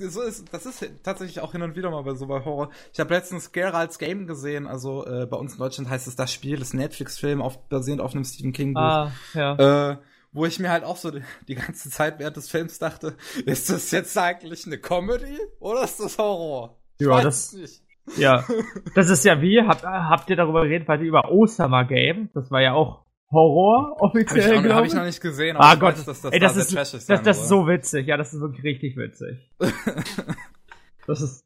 das, 0.00 0.16
ist, 0.16 0.52
das 0.52 0.66
ist 0.66 0.90
tatsächlich 1.04 1.40
auch 1.40 1.52
hin 1.52 1.62
und 1.62 1.76
wieder 1.76 1.90
mal 1.90 2.02
bei 2.02 2.14
so 2.14 2.26
bei 2.26 2.44
Horror. 2.44 2.70
Ich 2.92 2.98
habe 2.98 3.14
letztens 3.14 3.52
Geralds 3.52 3.98
Game 3.98 4.26
gesehen, 4.26 4.66
also 4.66 5.06
äh, 5.06 5.26
bei 5.26 5.36
uns 5.36 5.52
in 5.52 5.58
Deutschland 5.58 5.88
heißt 5.88 6.08
es 6.08 6.16
das 6.16 6.32
Spiel, 6.32 6.58
das 6.58 6.74
Netflix-Film 6.74 7.40
auf, 7.40 7.68
basierend 7.68 8.02
auf 8.02 8.14
einem 8.14 8.24
Stephen 8.24 8.52
King 8.52 8.74
Buch. 8.74 8.80
Ah, 8.80 9.12
ja. 9.34 9.90
Äh, 9.92 9.98
wo 10.32 10.46
ich 10.46 10.58
mir 10.58 10.70
halt 10.70 10.82
auch 10.82 10.96
so 10.96 11.12
die, 11.12 11.22
die, 11.46 11.54
ganze 11.54 11.90
Zeit 11.90 12.18
während 12.18 12.36
des 12.36 12.50
Films 12.50 12.80
dachte, 12.80 13.14
ist 13.46 13.70
das 13.70 13.92
jetzt 13.92 14.18
eigentlich 14.18 14.66
eine 14.66 14.78
Comedy 14.78 15.38
oder 15.60 15.84
ist 15.84 16.00
das 16.00 16.18
Horror? 16.18 16.76
Ich 16.98 17.06
ja, 17.06 17.20
das 17.20 17.52
nicht. 17.52 17.82
Ja, 18.16 18.44
das 18.96 19.10
ist 19.10 19.24
ja 19.24 19.40
wie, 19.40 19.62
habt, 19.62 19.84
habt 19.84 20.28
ihr 20.28 20.36
darüber 20.36 20.64
geredet, 20.64 20.88
weil 20.88 21.00
ihr 21.00 21.08
über 21.08 21.30
Osama 21.30 21.84
Game, 21.84 22.30
das 22.34 22.50
war 22.50 22.60
ja 22.60 22.72
auch 22.72 23.03
Horror 23.30 24.00
offiziell. 24.00 24.56
Habe 24.58 24.66
ich, 24.66 24.72
hab 24.72 24.84
ich, 24.84 24.94
noch 24.94 25.04
nicht 25.04 25.20
gesehen. 25.20 25.56
ah 25.56 25.74
Gott, 25.74 25.96
weiß, 25.96 26.04
dass 26.04 26.22
das, 26.22 26.32
Ey, 26.32 26.38
das, 26.38 26.54
da 26.54 26.60
ist, 26.60 26.74
das, 26.74 27.06
das, 27.06 27.22
das 27.22 27.38
ist 27.40 27.48
so 27.48 27.66
witzig. 27.66 28.06
Ja, 28.06 28.16
das 28.16 28.32
ist 28.32 28.40
wirklich 28.40 28.64
richtig 28.64 28.96
witzig. 28.96 29.38
das 31.06 31.20
ist 31.20 31.44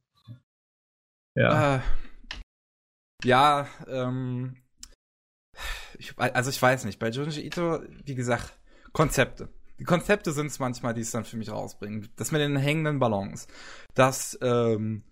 ja. 1.34 1.76
Äh, 1.76 1.80
ja, 3.24 3.68
ähm, 3.86 4.56
ich, 5.98 6.18
also 6.18 6.50
ich 6.50 6.60
weiß 6.60 6.84
nicht. 6.84 6.98
Bei 6.98 7.10
Junji 7.10 7.46
Ito, 7.46 7.80
wie 8.04 8.14
gesagt, 8.14 8.58
Konzepte. 8.92 9.48
Die 9.78 9.84
Konzepte 9.84 10.32
sind 10.32 10.48
es 10.48 10.58
manchmal, 10.58 10.94
die 10.94 11.02
es 11.02 11.12
dann 11.12 11.24
für 11.24 11.36
mich 11.36 11.50
rausbringen. 11.50 12.08
Das 12.16 12.32
mit 12.32 12.40
den 12.40 12.56
hängenden 12.56 12.98
Ballons. 12.98 13.46
Das, 13.94 14.36
ähm, 14.42 15.04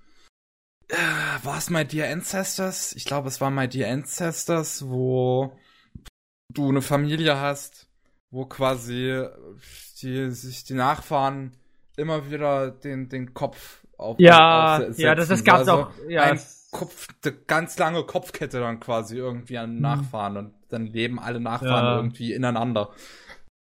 äh, 0.88 1.44
war 1.44 1.58
es 1.58 1.70
My 1.70 1.84
Dear 1.84 2.12
Ancestors? 2.12 2.92
Ich 2.94 3.04
glaube, 3.04 3.28
es 3.28 3.40
war 3.40 3.50
My 3.50 3.68
Dear 3.68 3.92
Ancestors, 3.92 4.88
wo 4.88 5.56
du 6.56 6.68
eine 6.68 6.82
Familie 6.82 7.38
hast, 7.40 7.88
wo 8.30 8.46
quasi 8.46 9.24
die, 10.02 10.30
sich 10.30 10.64
die 10.64 10.74
Nachfahren 10.74 11.52
immer 11.96 12.30
wieder 12.30 12.70
den, 12.70 13.08
den 13.08 13.34
Kopf 13.34 13.82
auf 13.96 14.18
Ja, 14.18 14.82
ja, 14.96 15.14
das, 15.14 15.28
das 15.28 15.44
gab's 15.44 15.68
also 15.68 15.72
auch. 15.72 15.90
Ja, 16.08 16.22
ein 16.22 16.40
Kopf, 16.70 17.08
eine 17.24 17.34
ganz 17.46 17.78
lange 17.78 18.04
Kopfkette 18.04 18.60
dann 18.60 18.80
quasi 18.80 19.16
irgendwie 19.16 19.58
an 19.58 19.76
mhm. 19.76 19.80
Nachfahren 19.80 20.36
und 20.36 20.54
dann 20.68 20.86
leben 20.86 21.18
alle 21.18 21.40
Nachfahren 21.40 21.84
ja. 21.84 21.96
irgendwie 21.96 22.32
ineinander. 22.32 22.90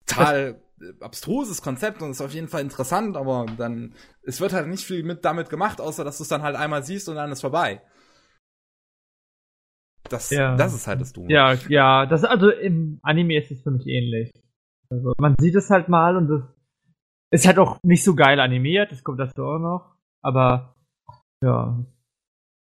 Total 0.07 0.61
abstruses 1.01 1.63
Konzept 1.63 2.03
und 2.03 2.11
ist 2.11 2.21
auf 2.21 2.35
jeden 2.35 2.49
Fall 2.49 2.61
interessant, 2.61 3.17
aber 3.17 3.47
dann, 3.57 3.95
es 4.23 4.41
wird 4.41 4.53
halt 4.53 4.69
nicht 4.69 4.85
viel 4.85 5.03
mit 5.03 5.25
damit 5.25 5.49
gemacht, 5.49 5.81
außer 5.81 6.05
dass 6.05 6.19
du 6.19 6.23
es 6.23 6.29
dann 6.29 6.43
halt 6.43 6.57
einmal 6.57 6.85
siehst 6.85 7.09
und 7.09 7.17
dann 7.17 7.33
ist 7.33 7.41
vorbei. 7.41 7.81
Das, 10.09 10.31
ja. 10.31 10.57
das 10.57 10.75
ist 10.75 10.87
halt 10.87 11.01
das 11.01 11.13
Dumme. 11.13 11.31
Ja, 11.31 11.55
ja, 11.69 12.07
das, 12.07 12.25
also 12.25 12.51
im 12.51 12.99
Anime 13.03 13.39
ist 13.39 13.51
es 13.51 13.63
für 13.63 13.71
mich 13.71 13.87
ähnlich. 13.87 14.33
Also 14.91 15.13
man 15.19 15.35
sieht 15.41 15.55
es 15.55 15.71
halt 15.71 15.89
mal 15.89 16.17
und 16.17 16.31
es 17.31 17.41
ist 17.41 17.47
halt 17.47 17.59
auch 17.59 17.79
nicht 17.83 18.05
so 18.05 18.15
geil 18.15 18.39
animiert, 18.41 18.93
das 18.93 19.03
kommt 19.03 19.19
dazu 19.19 19.45
auch 19.45 19.59
noch, 19.59 19.97
aber 20.23 20.75
ja. 21.43 21.79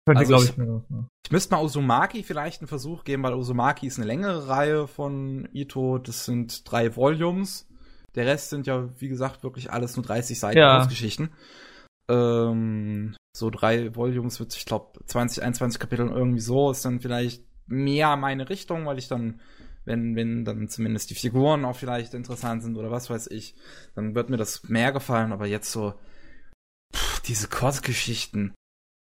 Könnte, 0.08 0.20
also 0.20 0.30
glaube 0.30 0.44
ich, 0.44 0.50
ich, 0.52 0.58
mir 0.58 0.66
noch. 0.66 0.84
Ich 1.26 1.32
müsste 1.32 1.56
mal 1.56 1.64
Uzumaki 1.64 2.22
vielleicht 2.24 2.62
einen 2.62 2.68
Versuch 2.68 3.04
geben, 3.04 3.24
weil 3.24 3.34
Uzumaki 3.34 3.88
ist 3.88 3.98
eine 3.98 4.06
längere 4.06 4.48
Reihe 4.48 4.88
von 4.88 5.50
Ito. 5.52 5.98
Das 5.98 6.26
sind 6.26 6.70
drei 6.72 6.96
Volumes. 6.96 7.68
Der 8.14 8.28
Rest 8.28 8.52
sind 8.52 8.68
ja, 8.68 8.88
wie 9.00 9.08
gesagt, 9.08 9.44
wirklich 9.44 9.72
alles 9.72 9.96
nur 9.98 10.06
30 10.06 10.40
Seiten 10.40 10.60
ja. 10.60 10.86
Geschichten. 10.86 11.32
Ähm, 12.08 13.16
so 13.36 13.50
drei 13.50 13.96
Volumes 13.96 14.40
wird, 14.40 14.56
ich 14.56 14.66
glaube, 14.66 15.00
20, 15.06 15.44
21 15.44 15.80
Kapitel 15.80 16.08
irgendwie 16.08 16.40
so, 16.40 16.72
ist 16.72 16.86
dann 16.86 17.00
vielleicht 17.00 17.44
mehr 17.68 18.16
meine 18.16 18.50
Richtung, 18.50 18.86
weil 18.86 18.98
ich 18.98 19.08
dann, 19.08 19.42
wenn, 19.86 20.16
wenn 20.16 20.46
dann 20.46 20.70
zumindest 20.70 21.10
die 21.10 21.16
Figuren 21.16 21.66
auch 21.66 21.76
vielleicht 21.76 22.14
interessant 22.14 22.64
sind 22.64 22.78
oder 22.78 22.92
was 22.92 23.10
weiß 23.10 23.28
ich, 23.28 23.56
dann 23.96 24.16
wird 24.16 24.30
mir 24.30 24.38
das 24.38 24.64
mehr 24.64 24.92
gefallen, 24.92 25.32
aber 25.32 25.48
jetzt 25.48 25.72
so, 25.72 25.96
pff, 26.94 27.20
diese 27.22 27.48
Kurzgeschichten, 27.48 28.54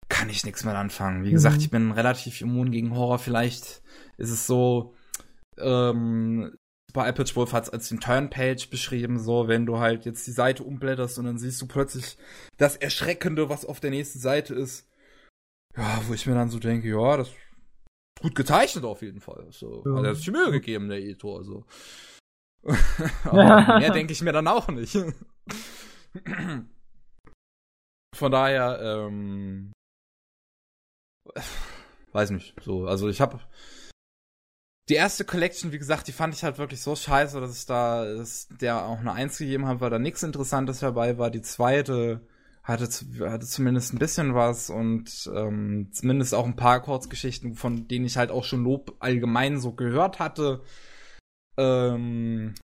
kann 0.09 0.29
ich 0.29 0.45
nichts 0.45 0.63
mehr 0.63 0.77
anfangen. 0.77 1.23
Wie 1.23 1.31
gesagt, 1.31 1.57
mhm. 1.57 1.61
ich 1.61 1.69
bin 1.69 1.91
relativ 1.91 2.41
immun 2.41 2.71
gegen 2.71 2.95
Horror. 2.95 3.19
Vielleicht 3.19 3.81
ist 4.17 4.31
es 4.31 4.47
so, 4.47 4.95
ähm, 5.57 6.55
bei 6.97 7.07
Apple 7.07 7.25
Wolf 7.35 7.53
hat 7.53 7.65
es 7.65 7.69
als 7.69 7.89
den 7.89 7.99
Turnpage 7.99 8.69
beschrieben, 8.69 9.19
so 9.19 9.47
wenn 9.47 9.67
du 9.67 9.77
halt 9.77 10.05
jetzt 10.05 10.25
die 10.25 10.31
Seite 10.31 10.63
umblätterst 10.63 11.19
und 11.19 11.25
dann 11.25 11.37
siehst 11.37 11.61
du 11.61 11.67
plötzlich 11.67 12.17
das 12.57 12.75
Erschreckende, 12.75 13.49
was 13.49 13.65
auf 13.65 13.79
der 13.79 13.91
nächsten 13.91 14.17
Seite 14.17 14.55
ist. 14.55 14.89
Ja, 15.77 16.01
wo 16.07 16.15
ich 16.15 16.25
mir 16.25 16.33
dann 16.33 16.49
so 16.49 16.57
denke, 16.57 16.89
ja, 16.89 17.17
das 17.17 17.29
ist 17.29 17.35
gut 18.19 18.33
gezeichnet 18.33 18.83
auf 18.83 19.03
jeden 19.03 19.21
Fall. 19.21 19.45
So, 19.51 19.83
ja. 19.85 19.95
hat 19.95 20.05
er 20.05 20.15
sich 20.15 20.31
Mühe 20.31 20.49
gegeben, 20.49 20.89
der 20.89 20.97
Editor. 20.97 21.43
So. 21.43 21.65
Aber 23.25 23.77
mehr 23.79 23.91
denke 23.91 24.13
ich 24.13 24.21
mir 24.23 24.33
dann 24.33 24.47
auch 24.47 24.67
nicht. 24.69 24.97
Von 28.15 28.31
daher, 28.31 28.79
ähm, 28.81 29.71
weiß 32.13 32.31
nicht, 32.31 32.55
so, 32.63 32.87
also 32.87 33.07
ich 33.07 33.21
habe 33.21 33.39
die 34.89 34.95
erste 34.95 35.25
Collection, 35.25 35.71
wie 35.71 35.79
gesagt, 35.79 36.07
die 36.07 36.13
fand 36.13 36.33
ich 36.33 36.43
halt 36.43 36.57
wirklich 36.57 36.81
so 36.81 36.95
scheiße, 36.95 37.39
dass 37.41 37.57
ich 37.57 37.65
da 37.65 38.05
dass 38.05 38.47
der 38.61 38.85
auch 38.85 38.99
eine 38.99 39.13
Eins 39.13 39.37
gegeben 39.37 39.65
habe, 39.65 39.81
weil 39.81 39.89
da 39.89 39.99
nichts 39.99 40.23
Interessantes 40.23 40.79
dabei 40.79 41.17
war. 41.17 41.29
Die 41.29 41.41
zweite 41.41 42.21
hatte, 42.63 42.89
hatte 43.29 43.45
zumindest 43.45 43.93
ein 43.93 43.99
bisschen 43.99 44.35
was 44.35 44.69
und 44.69 45.29
ähm, 45.33 45.89
zumindest 45.91 46.33
auch 46.33 46.45
ein 46.45 46.55
paar 46.55 46.81
Kurzgeschichten, 46.81 47.55
von 47.55 47.87
denen 47.87 48.05
ich 48.05 48.17
halt 48.17 48.31
auch 48.31 48.43
schon 48.43 48.63
Lob 48.63 48.95
allgemein 48.99 49.59
so 49.59 49.73
gehört 49.73 50.19
hatte. 50.19 50.61
Ähm, 51.57 52.55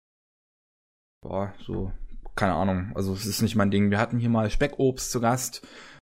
boah, 1.21 1.53
so, 1.65 1.91
keine 2.35 2.53
Ahnung. 2.53 2.91
Also 2.95 3.13
es 3.13 3.25
ist 3.25 3.41
nicht 3.41 3.55
mein 3.55 3.71
Ding. 3.71 3.91
Wir 3.91 3.99
hatten 3.99 4.19
hier 4.19 4.29
mal 4.29 4.49
Speckobst 4.49 5.11
zu 5.11 5.21
Gast 5.21 5.65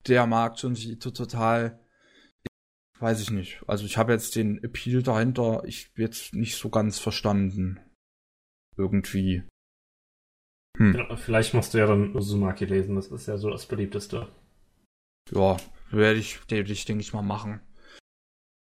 der 0.08 0.28
mag 0.28 0.64
Ito 0.64 1.12
total. 1.12 1.80
Weiß 3.06 3.22
ich 3.22 3.30
nicht. 3.30 3.62
Also 3.68 3.86
ich 3.86 4.00
habe 4.00 4.14
jetzt 4.14 4.36
den 4.36 4.64
Appeal 4.64 5.04
dahinter, 5.04 5.62
ich 5.68 5.92
jetzt 5.96 6.34
nicht 6.34 6.56
so 6.56 6.70
ganz 6.70 6.98
verstanden. 6.98 7.80
Irgendwie. 8.78 9.44
Hm. 10.80 10.94
Genau, 10.94 11.16
vielleicht 11.16 11.54
musst 11.54 11.76
du 11.76 11.78
ja 11.78 11.86
dann 11.86 12.16
Uzumaki 12.16 12.66
lesen, 12.66 12.96
das 12.96 13.10
ist 13.10 13.28
ja 13.28 13.38
so 13.38 13.52
das 13.52 13.68
beliebteste. 13.68 14.28
Ja, 15.32 15.58
werde 15.92 16.18
ich, 16.18 16.40
werde 16.50 16.72
ich 16.72 16.86
denke 16.86 17.02
ich 17.02 17.14
mal 17.14 17.22
machen. 17.22 17.60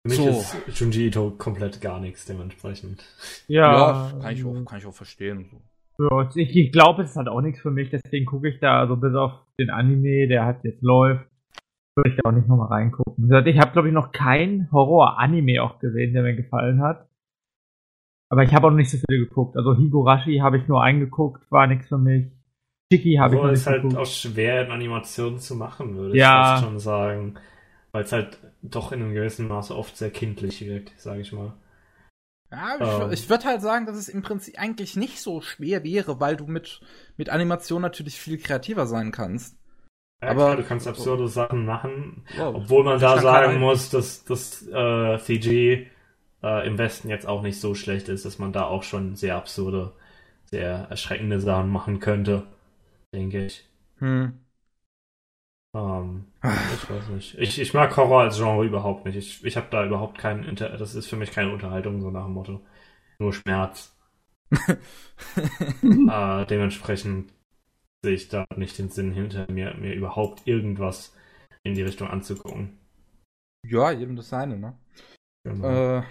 Für 0.01 0.09
mich 0.09 0.17
so. 0.17 0.29
ist 0.65 0.79
Junji 0.79 1.09
Ito 1.09 1.29
komplett 1.37 1.79
gar 1.79 1.99
nichts 1.99 2.25
dementsprechend. 2.25 3.05
Ja, 3.47 4.09
ja 4.09 4.19
kann, 4.19 4.33
ich 4.33 4.43
auch, 4.43 4.65
kann 4.65 4.79
ich 4.79 4.87
auch 4.87 4.95
verstehen. 4.95 5.61
Ja, 5.99 6.27
ich, 6.33 6.55
ich 6.55 6.71
glaube, 6.71 7.03
es 7.03 7.11
ist 7.11 7.17
halt 7.17 7.27
auch 7.27 7.41
nichts 7.41 7.61
für 7.61 7.69
mich, 7.69 7.91
deswegen 7.91 8.25
gucke 8.25 8.49
ich 8.49 8.59
da, 8.59 8.79
also 8.79 8.95
bis 8.95 9.13
auf 9.13 9.45
den 9.59 9.69
Anime, 9.69 10.27
der 10.27 10.45
halt 10.45 10.63
jetzt 10.63 10.81
läuft, 10.81 11.27
würde 11.95 12.09
ich 12.09 12.15
da 12.17 12.29
auch 12.29 12.33
nicht 12.33 12.47
nochmal 12.47 12.67
reingucken. 12.67 13.25
Ich 13.45 13.59
habe, 13.59 13.71
glaube 13.71 13.87
ich, 13.87 13.93
noch 13.93 14.11
kein 14.11 14.69
Horror-Anime 14.71 15.61
auch 15.61 15.79
gesehen, 15.79 16.13
der 16.13 16.23
mir 16.23 16.35
gefallen 16.35 16.81
hat. 16.81 17.07
Aber 18.29 18.43
ich 18.43 18.53
habe 18.53 18.65
auch 18.65 18.71
noch 18.71 18.77
nicht 18.77 18.89
so 18.89 18.97
viele 18.97 19.25
geguckt. 19.25 19.55
Also 19.57 19.75
Higurashi 19.75 20.39
habe 20.39 20.57
ich 20.57 20.67
nur 20.67 20.81
eingeguckt, 20.81 21.51
war 21.51 21.67
nichts 21.67 21.87
für 21.87 21.99
mich. 21.99 22.31
Chiki 22.91 23.15
habe 23.15 23.35
ich 23.35 23.41
noch 23.41 23.49
nicht 23.49 23.59
ist 23.59 23.67
halt 23.67 23.95
auch 23.95 24.05
schwer 24.05 24.65
in 24.65 24.71
Animationen 24.71 25.39
zu 25.39 25.55
machen, 25.55 25.95
würde 25.95 26.17
ja. 26.17 26.55
ich 26.55 26.63
schon 26.63 26.79
sagen. 26.79 27.35
Weil 27.91 28.03
es 28.03 28.11
halt 28.11 28.39
doch 28.63 28.91
in 28.91 29.03
einem 29.03 29.13
gewissen 29.13 29.47
Maße 29.47 29.75
oft 29.75 29.95
sehr 29.95 30.09
kindlich 30.09 30.65
wirkt, 30.65 30.99
sage 30.99 31.21
ich 31.21 31.31
mal. 31.31 31.53
Ja, 32.51 32.75
ich, 32.79 33.03
ähm. 33.03 33.11
ich 33.11 33.29
würde 33.29 33.45
halt 33.45 33.61
sagen, 33.61 33.85
dass 33.85 33.97
es 33.97 34.09
im 34.09 34.21
Prinzip 34.21 34.59
eigentlich 34.59 34.95
nicht 34.95 35.19
so 35.19 35.41
schwer 35.41 35.83
wäre, 35.83 36.19
weil 36.19 36.35
du 36.35 36.45
mit, 36.45 36.81
mit 37.17 37.29
Animation 37.29 37.81
natürlich 37.81 38.19
viel 38.19 38.37
kreativer 38.37 38.87
sein 38.87 39.11
kannst. 39.11 39.57
Ja, 40.23 40.31
aber 40.31 40.45
klar, 40.45 40.55
du 40.57 40.63
kannst 40.63 40.87
absurde. 40.87 41.27
Sachen 41.27 41.65
machen, 41.65 42.25
wow. 42.37 42.55
obwohl 42.55 42.83
man 42.83 42.99
da 42.99 43.19
sagen 43.19 43.59
muss, 43.59 43.89
dass 43.89 44.23
das 44.25 44.67
äh, 44.67 45.19
CG 45.19 45.87
äh, 46.43 46.67
im 46.67 46.77
Westen 46.77 47.09
jetzt 47.09 47.27
auch 47.27 47.41
nicht 47.41 47.59
so 47.59 47.75
schlecht 47.75 48.09
ist, 48.09 48.25
dass 48.25 48.39
man 48.39 48.53
da 48.53 48.65
auch 48.65 48.83
schon 48.83 49.15
sehr 49.15 49.35
absurde, 49.35 49.93
sehr 50.45 50.87
erschreckende 50.89 51.39
Sachen 51.39 51.69
machen 51.69 51.99
könnte, 51.99 52.43
denke 53.13 53.45
ich. 53.45 53.67
Hm. 53.99 54.39
Ähm, 55.75 56.25
ich 56.43 56.89
weiß 56.89 57.09
nicht. 57.09 57.37
Ich, 57.39 57.59
ich 57.59 57.73
mag 57.73 57.95
Horror 57.97 58.21
als 58.21 58.37
Genre 58.37 58.65
überhaupt 58.65 59.05
nicht. 59.05 59.15
Ich, 59.15 59.43
ich 59.43 59.57
habe 59.57 59.67
da 59.71 59.85
überhaupt 59.85 60.17
keinen 60.19 60.43
Inter 60.43 60.69
Das 60.77 60.93
ist 60.95 61.07
für 61.07 61.15
mich 61.15 61.31
keine 61.31 61.51
Unterhaltung, 61.51 62.01
so 62.01 62.11
nach 62.11 62.25
dem 62.25 62.33
Motto. 62.33 62.61
Nur 63.19 63.33
Schmerz. 63.33 63.95
äh, 64.51 66.45
dementsprechend 66.45 67.31
sehe 68.03 68.15
ich 68.15 68.29
da 68.29 68.45
nicht 68.55 68.77
den 68.77 68.89
Sinn 68.89 69.11
hinter 69.11 69.51
mir, 69.51 69.73
mir 69.75 69.93
überhaupt 69.93 70.45
irgendwas 70.45 71.15
in 71.63 71.73
die 71.73 71.81
Richtung 71.81 72.09
anzugucken. 72.09 72.77
Ja, 73.65 73.91
jedem 73.91 74.15
das 74.15 74.29
seine, 74.29 74.57
ne? 74.57 74.77
Genau. 75.45 75.99
Äh, 75.99 76.03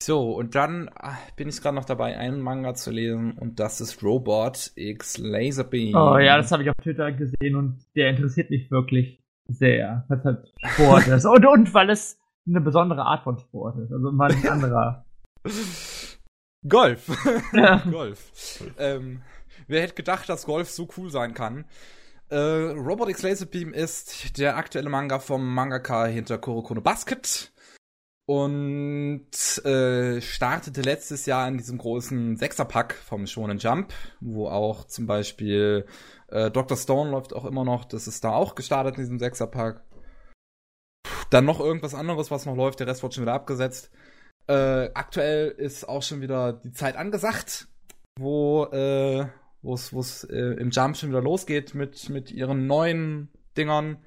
so, 0.00 0.32
und 0.32 0.54
dann 0.54 0.88
ah, 0.94 1.18
bin 1.36 1.48
ich 1.48 1.60
gerade 1.60 1.74
noch 1.74 1.84
dabei, 1.84 2.16
einen 2.16 2.40
Manga 2.40 2.74
zu 2.74 2.92
lesen 2.92 3.32
und 3.32 3.58
das 3.58 3.80
ist 3.80 4.02
Robot 4.02 4.70
X 4.76 5.18
Laserbeam. 5.18 5.96
Oh 5.96 6.18
ja, 6.18 6.36
das 6.36 6.52
habe 6.52 6.62
ich 6.62 6.70
auf 6.70 6.76
Twitter 6.76 7.10
gesehen 7.12 7.56
und 7.56 7.84
der 7.96 8.10
interessiert 8.10 8.50
mich 8.50 8.70
wirklich 8.70 9.20
sehr. 9.48 10.04
Was 10.08 10.24
halt 10.24 10.52
Sport 10.64 11.08
ist. 11.08 11.24
Und, 11.24 11.44
und 11.46 11.74
weil 11.74 11.90
es 11.90 12.18
eine 12.46 12.60
besondere 12.60 13.02
Art 13.02 13.24
von 13.24 13.38
Sport 13.38 13.78
ist. 13.78 13.92
Also 13.92 14.12
mal 14.12 14.30
ein 14.30 14.48
anderer. 14.48 15.04
Golf. 16.68 17.08
Ja. 17.52 17.82
Golf. 17.90 18.62
Ähm, 18.78 19.20
wer 19.68 19.82
hätte 19.82 19.94
gedacht, 19.94 20.28
dass 20.28 20.46
Golf 20.46 20.70
so 20.70 20.88
cool 20.96 21.10
sein 21.10 21.34
kann? 21.34 21.64
Äh, 22.30 22.36
Robot 22.36 23.08
X 23.08 23.22
Laserbeam 23.22 23.72
ist 23.72 24.38
der 24.38 24.56
aktuelle 24.56 24.90
Manga 24.90 25.18
vom 25.18 25.54
Mangaka 25.54 26.06
hinter 26.06 26.38
Kurokono 26.38 26.80
Basket 26.80 27.52
und 28.26 29.30
äh, 29.64 30.20
startete 30.20 30.82
letztes 30.82 31.24
Jahr 31.24 31.48
in 31.48 31.56
diesem 31.56 31.78
großen 31.78 32.36
Sechserpack 32.36 32.92
vom 32.92 33.26
Shonen 33.26 33.56
Jump, 33.56 33.94
wo 34.20 34.48
auch 34.48 34.84
zum 34.84 35.06
Beispiel 35.06 35.86
äh, 36.28 36.50
Dr. 36.50 36.76
Stone 36.76 37.10
läuft 37.10 37.32
auch 37.32 37.46
immer 37.46 37.64
noch, 37.64 37.86
das 37.86 38.06
ist 38.06 38.24
da 38.24 38.32
auch 38.32 38.54
gestartet 38.54 38.96
in 38.96 39.02
diesem 39.02 39.18
Sechserpack. 39.18 39.82
Dann 41.30 41.46
noch 41.46 41.60
irgendwas 41.60 41.94
anderes, 41.94 42.30
was 42.30 42.44
noch 42.44 42.54
läuft, 42.56 42.80
der 42.80 42.86
Rest 42.86 43.02
wird 43.02 43.14
schon 43.14 43.24
wieder 43.24 43.32
abgesetzt. 43.32 43.90
Äh, 44.46 44.90
aktuell 44.92 45.48
ist 45.48 45.88
auch 45.88 46.02
schon 46.02 46.20
wieder 46.20 46.52
die 46.52 46.72
Zeit 46.72 46.96
angesagt, 46.96 47.68
wo 48.18 48.64
äh, 48.66 49.26
wo 49.62 49.74
es 49.74 50.24
äh, 50.24 50.54
im 50.58 50.70
Jump 50.70 50.96
schon 50.96 51.10
wieder 51.10 51.22
losgeht 51.22 51.74
mit 51.74 52.08
mit 52.08 52.30
ihren 52.30 52.66
neuen 52.66 53.28
Dingern. 53.56 53.98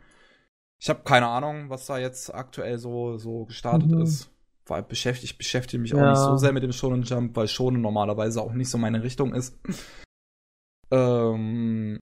Ich 0.80 0.90
habe 0.90 1.04
keine 1.04 1.28
Ahnung, 1.28 1.70
was 1.70 1.86
da 1.86 1.98
jetzt 2.00 2.34
aktuell 2.34 2.80
so, 2.80 3.18
so 3.18 3.46
gestartet 3.46 3.92
mhm. 3.92 4.02
ist. 4.02 4.32
Weil 4.66 4.84
beschäftigt, 4.84 5.32
ich 5.32 5.38
beschäftige 5.38 5.82
mich 5.82 5.92
ja. 5.92 5.98
auch 5.98 6.10
nicht 6.10 6.20
so 6.20 6.38
sehr 6.38 6.54
mit 6.54 6.64
dem 6.64 6.72
Shonen 6.72 7.04
Jump, 7.04 7.36
weil 7.36 7.48
Shonen 7.48 7.82
normalerweise 7.82 8.42
auch 8.42 8.54
nicht 8.54 8.70
so 8.70 8.78
meine 8.78 9.04
Richtung 9.04 9.34
ist. 9.34 9.60
ähm, 10.92 12.00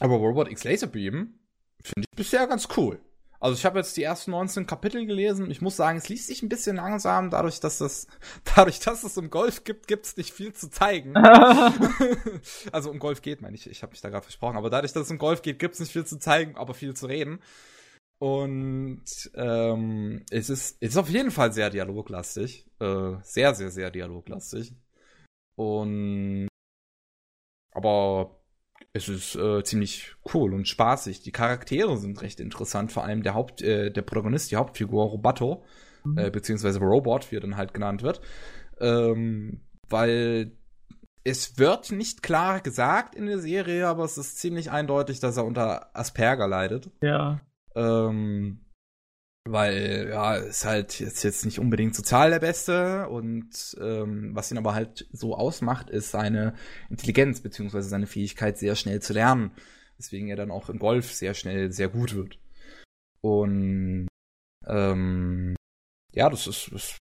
aber 0.00 0.16
Robot 0.16 0.50
X 0.50 0.64
Laserbeam 0.64 1.38
finde 1.82 2.06
ich 2.10 2.16
bisher 2.16 2.46
ganz 2.46 2.68
cool. 2.76 3.00
Also 3.40 3.56
ich 3.56 3.64
habe 3.64 3.78
jetzt 3.78 3.96
die 3.96 4.02
ersten 4.02 4.32
19 4.32 4.66
Kapitel 4.66 5.06
gelesen. 5.06 5.50
Ich 5.50 5.62
muss 5.62 5.74
sagen, 5.74 5.96
es 5.96 6.10
liest 6.10 6.26
sich 6.26 6.42
ein 6.42 6.50
bisschen 6.50 6.76
langsam, 6.76 7.30
dadurch, 7.30 7.58
dass 7.58 7.80
es, 7.80 8.06
dadurch, 8.54 8.80
dass 8.80 9.02
es 9.02 9.16
um 9.16 9.30
Golf 9.30 9.64
gibt, 9.64 9.88
gibt's 9.88 10.16
nicht 10.16 10.32
viel 10.32 10.52
zu 10.52 10.70
zeigen. 10.70 11.16
also 12.72 12.90
um 12.90 12.98
Golf 12.98 13.22
geht, 13.22 13.40
meine 13.40 13.56
ich. 13.56 13.68
Ich 13.68 13.82
habe 13.82 13.92
mich 13.92 14.02
da 14.02 14.10
gerade 14.10 14.24
versprochen. 14.24 14.58
Aber 14.58 14.68
dadurch, 14.68 14.92
dass 14.92 15.06
es 15.06 15.10
um 15.10 15.18
Golf 15.18 15.40
geht, 15.40 15.58
gibt's 15.58 15.80
nicht 15.80 15.92
viel 15.92 16.04
zu 16.04 16.18
zeigen, 16.18 16.56
aber 16.56 16.74
viel 16.74 16.94
zu 16.94 17.06
reden. 17.06 17.40
Und 18.18 19.30
ähm, 19.34 20.26
es 20.30 20.50
ist, 20.50 20.76
es 20.80 20.90
ist 20.90 20.96
auf 20.98 21.08
jeden 21.08 21.30
Fall 21.30 21.54
sehr 21.54 21.70
dialoglastig. 21.70 22.66
Äh, 22.78 23.14
sehr, 23.22 23.54
sehr, 23.54 23.70
sehr 23.70 23.90
dialoglastig. 23.90 24.74
Und 25.56 26.48
aber 27.72 28.39
es 28.92 29.08
ist 29.08 29.36
äh, 29.36 29.62
ziemlich 29.62 30.14
cool 30.34 30.52
und 30.52 30.66
spaßig. 30.66 31.22
Die 31.22 31.32
Charaktere 31.32 31.96
sind 31.96 32.20
recht 32.22 32.40
interessant, 32.40 32.90
vor 32.90 33.04
allem 33.04 33.22
der 33.22 33.34
Haupt, 33.34 33.62
äh, 33.62 33.90
der 33.90 34.02
Protagonist, 34.02 34.50
die 34.50 34.56
Hauptfigur 34.56 35.04
Roboto, 35.04 35.64
mhm. 36.04 36.18
äh, 36.18 36.30
beziehungsweise 36.30 36.80
Robot, 36.80 37.30
wie 37.30 37.36
er 37.36 37.40
dann 37.40 37.56
halt 37.56 37.72
genannt 37.72 38.02
wird. 38.02 38.20
Ähm, 38.80 39.60
weil 39.88 40.52
es 41.22 41.58
wird 41.58 41.92
nicht 41.92 42.22
klar 42.22 42.60
gesagt 42.60 43.14
in 43.14 43.26
der 43.26 43.38
Serie, 43.38 43.86
aber 43.86 44.04
es 44.04 44.18
ist 44.18 44.38
ziemlich 44.38 44.70
eindeutig, 44.70 45.20
dass 45.20 45.36
er 45.36 45.44
unter 45.44 45.94
Asperger 45.96 46.48
leidet. 46.48 46.90
Ja. 47.02 47.40
Ähm, 47.74 48.60
weil 49.48 50.08
ja, 50.10 50.36
ist 50.36 50.64
halt 50.64 51.00
jetzt, 51.00 51.22
jetzt 51.22 51.44
nicht 51.44 51.58
unbedingt 51.58 51.94
sozial 51.94 52.30
der 52.30 52.40
Beste 52.40 53.08
und 53.08 53.76
ähm, 53.80 54.34
was 54.34 54.50
ihn 54.50 54.58
aber 54.58 54.74
halt 54.74 55.08
so 55.12 55.34
ausmacht, 55.34 55.90
ist 55.90 56.10
seine 56.10 56.54
Intelligenz 56.90 57.40
beziehungsweise 57.40 57.88
seine 57.88 58.06
Fähigkeit, 58.06 58.58
sehr 58.58 58.76
schnell 58.76 59.00
zu 59.00 59.12
lernen. 59.12 59.52
Weswegen 59.96 60.28
er 60.28 60.36
dann 60.36 60.50
auch 60.50 60.68
im 60.68 60.78
Golf 60.78 61.12
sehr 61.12 61.34
schnell 61.34 61.72
sehr 61.72 61.88
gut 61.88 62.14
wird. 62.14 62.38
Und 63.20 64.08
ähm, 64.66 65.56
ja, 66.12 66.28
das 66.28 66.46
ist, 66.46 66.70
das 66.72 66.98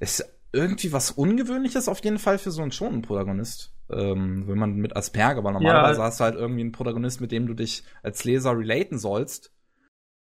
ist 0.00 0.32
irgendwie 0.52 0.92
was 0.92 1.12
Ungewöhnliches 1.12 1.88
auf 1.88 2.02
jeden 2.04 2.18
Fall 2.18 2.38
für 2.38 2.50
so 2.50 2.62
einen 2.62 2.72
schonen 2.72 3.02
Protagonist. 3.02 3.72
Ähm, 3.88 4.48
wenn 4.48 4.58
man 4.58 4.74
mit 4.74 4.96
Asperger, 4.96 5.44
weil 5.44 5.52
normalerweise 5.52 6.00
ja. 6.00 6.06
hast 6.06 6.18
du 6.18 6.24
halt 6.24 6.34
irgendwie 6.34 6.62
einen 6.62 6.72
Protagonist, 6.72 7.20
mit 7.20 7.30
dem 7.30 7.46
du 7.46 7.54
dich 7.54 7.84
als 8.02 8.24
Leser 8.24 8.58
relaten 8.58 8.98
sollst 8.98 9.55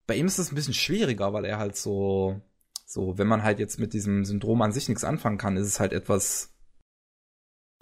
bei 0.08 0.16
ihm 0.16 0.28
ist 0.28 0.40
es 0.40 0.52
ein 0.52 0.56
bisschen 0.56 0.74
schwieriger, 0.74 1.34
weil 1.34 1.46
er 1.46 1.58
halt 1.58 1.76
so, 1.76 2.42
so, 2.86 3.18
wenn 3.18 3.28
man 3.28 3.44
halt 3.44 3.60
jetzt 3.60 3.80
mit 3.80 3.94
diesem 3.94 4.26
Syndrom 4.26 4.62
an 4.62 4.72
sich 4.72 4.90
nichts 4.90 5.04
anfangen 5.04 5.38
kann, 5.38 5.58
ist 5.58 5.68
es 5.68 5.80
halt 5.80 5.94
etwas, 5.94 6.54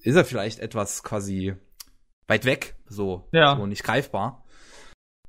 ist 0.01 0.15
er 0.15 0.25
vielleicht 0.25 0.59
etwas 0.59 1.03
quasi 1.03 1.56
weit 2.27 2.45
weg, 2.45 2.75
so, 2.88 3.27
ja. 3.31 3.56
so 3.56 3.65
nicht 3.65 3.83
greifbar. 3.83 4.45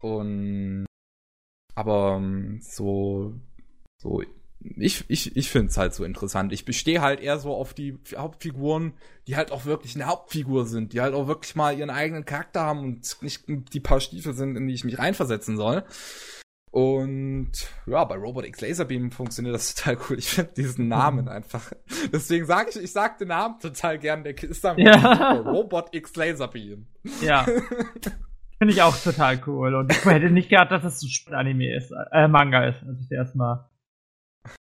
Und, 0.01 0.87
aber 1.75 2.17
ähm, 2.17 2.61
so, 2.63 3.35
so, 3.97 4.23
ich, 4.77 5.05
ich, 5.09 5.37
ich 5.37 5.51
finde 5.51 5.69
es 5.69 5.79
halt 5.79 5.95
so 5.95 6.05
interessant. 6.05 6.53
Ich 6.53 6.65
bestehe 6.65 7.01
halt 7.01 7.21
eher 7.21 7.39
so 7.39 7.55
auf 7.55 7.73
die 7.73 7.99
Hauptfiguren, 8.15 8.93
die 9.27 9.37
halt 9.37 9.53
auch 9.53 9.65
wirklich 9.65 9.95
eine 9.95 10.07
Hauptfigur 10.07 10.67
sind, 10.67 10.93
die 10.93 11.01
halt 11.01 11.15
auch 11.15 11.27
wirklich 11.27 11.57
mal 11.57 11.77
ihren 11.77 11.91
eigenen 11.91 12.27
Charakter 12.27 12.61
haben 12.61 12.81
und 12.81 13.23
nicht 13.23 13.45
die 13.49 13.81
paar 13.81 14.01
Stiefel 14.01 14.35
sind, 14.35 14.57
in 14.57 14.67
die 14.67 14.75
ich 14.75 14.85
mich 14.85 14.99
reinversetzen 14.99 15.57
soll. 15.57 15.85
Und 16.71 17.51
ja, 17.87 18.05
bei 18.05 18.15
Robot 18.17 18.47
X 18.47 18.61
Laserbeam 18.61 19.11
funktioniert 19.11 19.55
das 19.55 19.75
total 19.75 19.99
cool. 20.09 20.19
Ich 20.19 20.31
finde 20.31 20.53
diesen 20.57 20.89
Namen 20.89 21.29
einfach. 21.29 21.73
Deswegen 22.13 22.47
sage 22.47 22.71
ich, 22.71 22.81
ich 22.81 22.93
sag 22.93 23.19
den 23.19 23.29
Namen 23.29 23.59
total 23.59 23.99
gern. 23.99 24.23
Der 24.23 24.41
ist 24.43 24.65
dann 24.65 24.79
ja. 24.79 25.33
Robot 25.33 25.95
X 25.95 26.15
Laserbeam. 26.15 26.87
Ja. 27.23 27.47
finde 28.59 28.75
ich 28.75 28.83
auch 28.83 28.97
total 28.97 29.41
cool. 29.47 29.75
Und 29.75 29.91
ich 29.91 30.05
hätte 30.05 30.31
nicht 30.31 30.51
gedacht, 30.51 30.71
dass 30.71 30.83
das 30.83 31.03
ein 31.03 31.35
Anime 31.35 31.75
ist, 31.75 31.93
äh, 32.13 32.29
Manga 32.29 32.67
ist, 32.67 32.83
als 32.87 33.01
ich 33.01 33.11
erstmal 33.11 33.70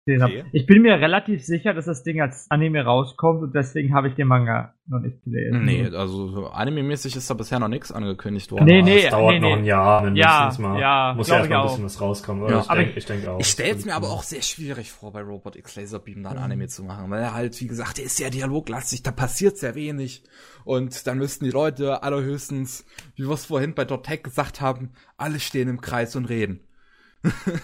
Okay. 0.05 0.45
Ich 0.51 0.67
bin 0.67 0.83
mir 0.83 0.95
relativ 0.95 1.45
sicher, 1.45 1.75
dass 1.75 1.85
das 1.85 2.03
Ding 2.03 2.21
als 2.21 2.51
Anime 2.51 2.85
rauskommt 2.85 3.41
und 3.41 3.55
deswegen 3.55 3.95
habe 3.95 4.09
ich 4.09 4.15
den 4.15 4.27
Manga 4.27 4.75
noch 4.89 4.99
nicht 4.99 5.23
gelesen. 5.23 5.65
Nee, 5.65 5.87
also 5.95 6.49
anime-mäßig 6.49 7.15
ist 7.15 7.31
da 7.31 7.35
bisher 7.35 7.61
noch 7.61 7.69
nichts 7.69 7.93
angekündigt 7.93 8.51
worden. 8.51 8.65
Nee, 8.65 8.83
nee, 8.83 9.05
es 9.05 9.11
dauert 9.11 9.35
nee, 9.35 9.39
noch 9.39 9.51
nee. 9.51 9.63
ein 9.63 9.65
Jahr 9.65 10.03
mindestens 10.03 10.59
Ja, 10.59 10.63
mal. 10.63 10.81
ja, 10.81 11.15
Muss 11.17 11.29
ja 11.29 11.35
ich 11.35 11.39
erstmal 11.41 11.61
ein 11.61 11.67
bisschen 11.69 11.85
was 11.85 12.01
rauskommen. 12.01 12.49
Ja, 12.49 12.61
ich, 12.61 12.71
aber 12.71 12.81
denk, 12.81 12.97
ich 12.97 13.05
denke 13.07 13.31
auch. 13.31 13.39
Ich 13.39 13.47
stell's 13.47 13.85
mir 13.85 13.95
aber 13.95 14.09
auch 14.09 14.25
sehr 14.25 14.43
schwierig 14.43 14.91
vor, 14.91 15.13
bei 15.13 15.23
Robot 15.23 15.55
X 15.55 15.77
Laserbeam 15.77 16.25
dann 16.25 16.37
Anime 16.37 16.67
zu 16.67 16.83
machen, 16.83 17.09
weil 17.09 17.23
er 17.23 17.35
halt, 17.35 17.61
wie 17.61 17.69
gesagt, 17.69 17.99
der 17.99 18.07
ist 18.07 18.17
sehr 18.17 18.31
dialoglastig, 18.31 19.05
da 19.05 19.13
passiert 19.13 19.57
sehr 19.57 19.77
wenig. 19.77 20.25
Und 20.65 21.07
dann 21.07 21.19
müssten 21.19 21.45
die 21.45 21.53
Leute 21.53 22.03
allerhöchstens, 22.03 22.85
wie 23.15 23.23
wir 23.23 23.35
es 23.35 23.47
vorhin 23.47 23.75
bei 23.75 23.85
Dot 23.85 24.05
Tech 24.05 24.25
gesagt 24.25 24.61
haben, 24.61 24.91
alle 25.17 25.39
stehen 25.39 25.69
im 25.69 25.81
Kreis 25.81 26.17
und 26.17 26.25
reden. 26.25 26.61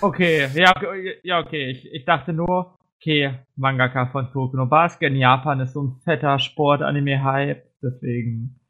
Okay, 0.01 0.49
ja, 0.55 0.71
okay, 0.77 1.19
ja, 1.23 1.41
okay. 1.41 1.71
Ich, 1.71 1.91
ich 1.93 2.05
dachte 2.05 2.33
nur, 2.33 2.77
okay, 3.01 3.39
Mangaka 3.57 4.07
von 4.07 4.31
Tokyo 4.33 4.59
no 4.59 4.67
Basket 4.67 5.11
in 5.11 5.17
Japan 5.17 5.61
ist 5.61 5.73
so 5.73 5.83
ein 5.83 6.01
fetter 6.05 6.39
Sport-Anime-Hype, 6.39 7.65
deswegen 7.83 8.61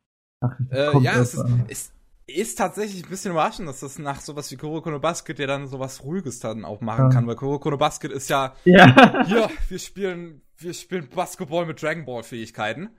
dachte 0.41 0.63
ich, 0.63 0.69
das 0.71 0.95
Äh, 0.95 0.99
ja, 1.01 1.21
es 1.21 1.35
ist, 1.35 1.45
es 1.69 1.93
ist 2.27 2.57
tatsächlich 2.57 3.05
ein 3.05 3.11
bisschen 3.11 3.33
überraschend, 3.33 3.69
dass 3.69 3.81
das 3.81 3.99
nach 3.99 4.21
sowas 4.21 4.51
wie 4.51 4.57
Kuroko 4.57 4.91
no 4.91 4.99
Basket 4.99 5.39
ja 5.39 5.47
dann 5.47 5.67
sowas 5.67 6.05
Ruhiges 6.05 6.41
dann 6.41 6.65
auch 6.65 6.81
machen 6.81 7.05
Ja. 7.05 7.09
kann, 7.11 7.27
weil 7.27 7.37
Kuroko 7.37 7.71
no 7.71 7.79
Basket 7.79 8.13
ist 8.13 8.29
ja, 8.31 8.55
ja. 8.65 9.25
hier, 9.27 9.49
wir 9.69 9.79
spielen, 9.79 10.43
wir 10.59 10.75
spielen 10.75 11.09
Basketball 11.09 11.67
mit 11.67 11.83
Dragon 11.83 12.05
Ball 12.05 12.23
Fähigkeiten. 12.23 12.91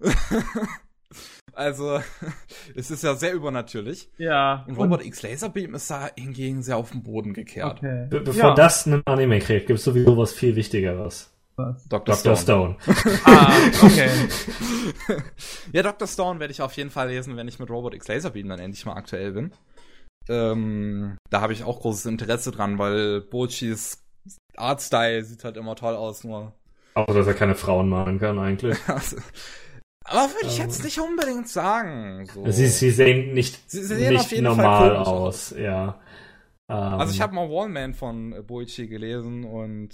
also, 1.58 2.00
es 2.74 2.90
ist 2.90 3.02
ja 3.02 3.14
sehr 3.14 3.34
übernatürlich. 3.34 4.08
ja. 4.16 4.64
Und 4.68 4.76
Robot 4.76 5.04
X 5.04 5.22
Laserbeam 5.22 5.74
ist 5.74 5.90
da 5.90 6.08
hingegen 6.16 6.62
sehr 6.62 6.76
auf 6.76 6.92
den 6.92 7.02
Boden 7.02 7.32
gekehrt. 7.34 7.78
okay. 7.78 8.06
Be 8.08 8.20
bevor 8.20 8.50
ja, 8.50 8.54
das 8.54 8.86
einen 8.86 9.02
Anime 9.06 9.40
kriegt, 9.40 9.66
gibt 9.66 9.78
es 9.78 9.84
sowieso 9.84 10.16
was 10.16 10.32
viel 10.32 10.54
Wichtigeres. 10.56 11.32
was. 11.56 11.88
Dr. 11.88 12.14
Dr. 12.14 12.36
Stone. 12.36 12.76
Stone. 12.80 13.18
Ah, 13.24 13.52
okay. 13.82 14.10
ja, 15.72 15.82
Dr. 15.82 16.06
Stone 16.06 16.38
werde 16.38 16.52
ich 16.52 16.62
auf 16.62 16.72
jeden 16.74 16.90
Fall 16.90 17.08
lesen, 17.08 17.36
wenn 17.36 17.48
ich 17.48 17.58
mit 17.58 17.70
Robot 17.70 17.94
X 17.94 18.06
Laserbeam 18.08 18.48
dann 18.48 18.60
endlich 18.60 18.86
mal 18.86 18.94
aktuell 18.94 19.32
bin. 19.32 19.52
Ähm, 20.28 21.16
da 21.30 21.40
habe 21.40 21.52
ich 21.52 21.64
auch 21.64 21.80
großes 21.80 22.06
Interesse 22.06 22.52
dran, 22.52 22.78
weil 22.78 23.20
Bochis 23.22 24.04
Artstyle 24.56 25.24
sieht 25.24 25.42
halt 25.44 25.56
immer 25.56 25.74
toll 25.74 25.96
aus, 25.96 26.22
nur. 26.22 26.52
Auch, 26.94 27.06
dass 27.06 27.26
er 27.26 27.34
keine 27.34 27.54
Frauen 27.54 27.88
malen 27.88 28.18
kann 28.18 28.38
eigentlich. 28.38 28.76
Aber 30.10 30.32
würde 30.34 30.46
ich 30.48 30.58
Ähm. 30.58 30.66
jetzt 30.66 30.84
nicht 30.84 30.98
unbedingt 31.00 31.48
sagen. 31.48 32.26
So. 32.26 32.50
Sie, 32.50 32.66
sie 32.66 32.90
sehen 32.90 33.34
nicht, 33.34 33.70
Sie- 33.70 33.82
sehen 33.82 34.16
auf 34.16 34.22
nicht 34.22 34.32
jeden 34.32 34.46
Fall 34.46 34.56
normal 34.56 34.90
komisch 34.94 35.08
aus, 35.08 35.54
ja. 35.58 36.00
Ähm, 36.70 36.76
Also 36.76 37.12
ich 37.14 37.20
habe 37.20 37.34
mal 37.34 37.48
Wallman 37.48 37.94
von 37.94 38.32
äh, 38.32 38.42
Boichi 38.42 38.86
gelesen 38.88 39.44
und 39.44 39.90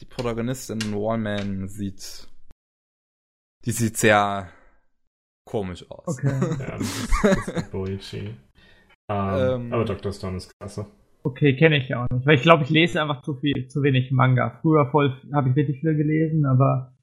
die 0.00 0.06
Protagonistin 0.06 0.80
in 0.80 0.94
Wallman 0.94 1.68
sieht, 1.68 2.26
die 3.66 3.70
sieht 3.72 3.96
sehr 3.98 4.48
komisch 5.46 5.84
aus. 5.90 6.18
Okay. 6.18 6.32
Ja, 6.58 6.78
das 6.78 6.80
ist, 6.82 7.10
das 7.22 7.48
ist 7.48 7.70
Boichi. 7.70 8.18
Ähm, 8.18 8.36
Ähm. 9.38 9.72
aber 9.72 9.84
Dr. 9.84 10.12
Stone 10.12 10.36
ist 10.36 10.52
klasse. 10.58 10.86
Okay, 11.22 11.54
kenne 11.56 11.76
ich 11.78 11.94
auch 11.94 12.06
nicht. 12.10 12.24
Weil 12.24 12.36
ich 12.36 12.42
glaube, 12.42 12.62
ich 12.64 12.70
lese 12.70 13.02
einfach 13.02 13.20
zu 13.22 13.34
viel, 13.34 13.68
zu 13.68 13.82
wenig 13.82 14.10
Manga. 14.10 14.58
Früher 14.62 14.90
voll 14.90 15.20
habe 15.34 15.50
ich 15.50 15.56
wirklich 15.56 15.80
viel 15.80 15.94
gelesen, 15.96 16.46
aber 16.46 16.94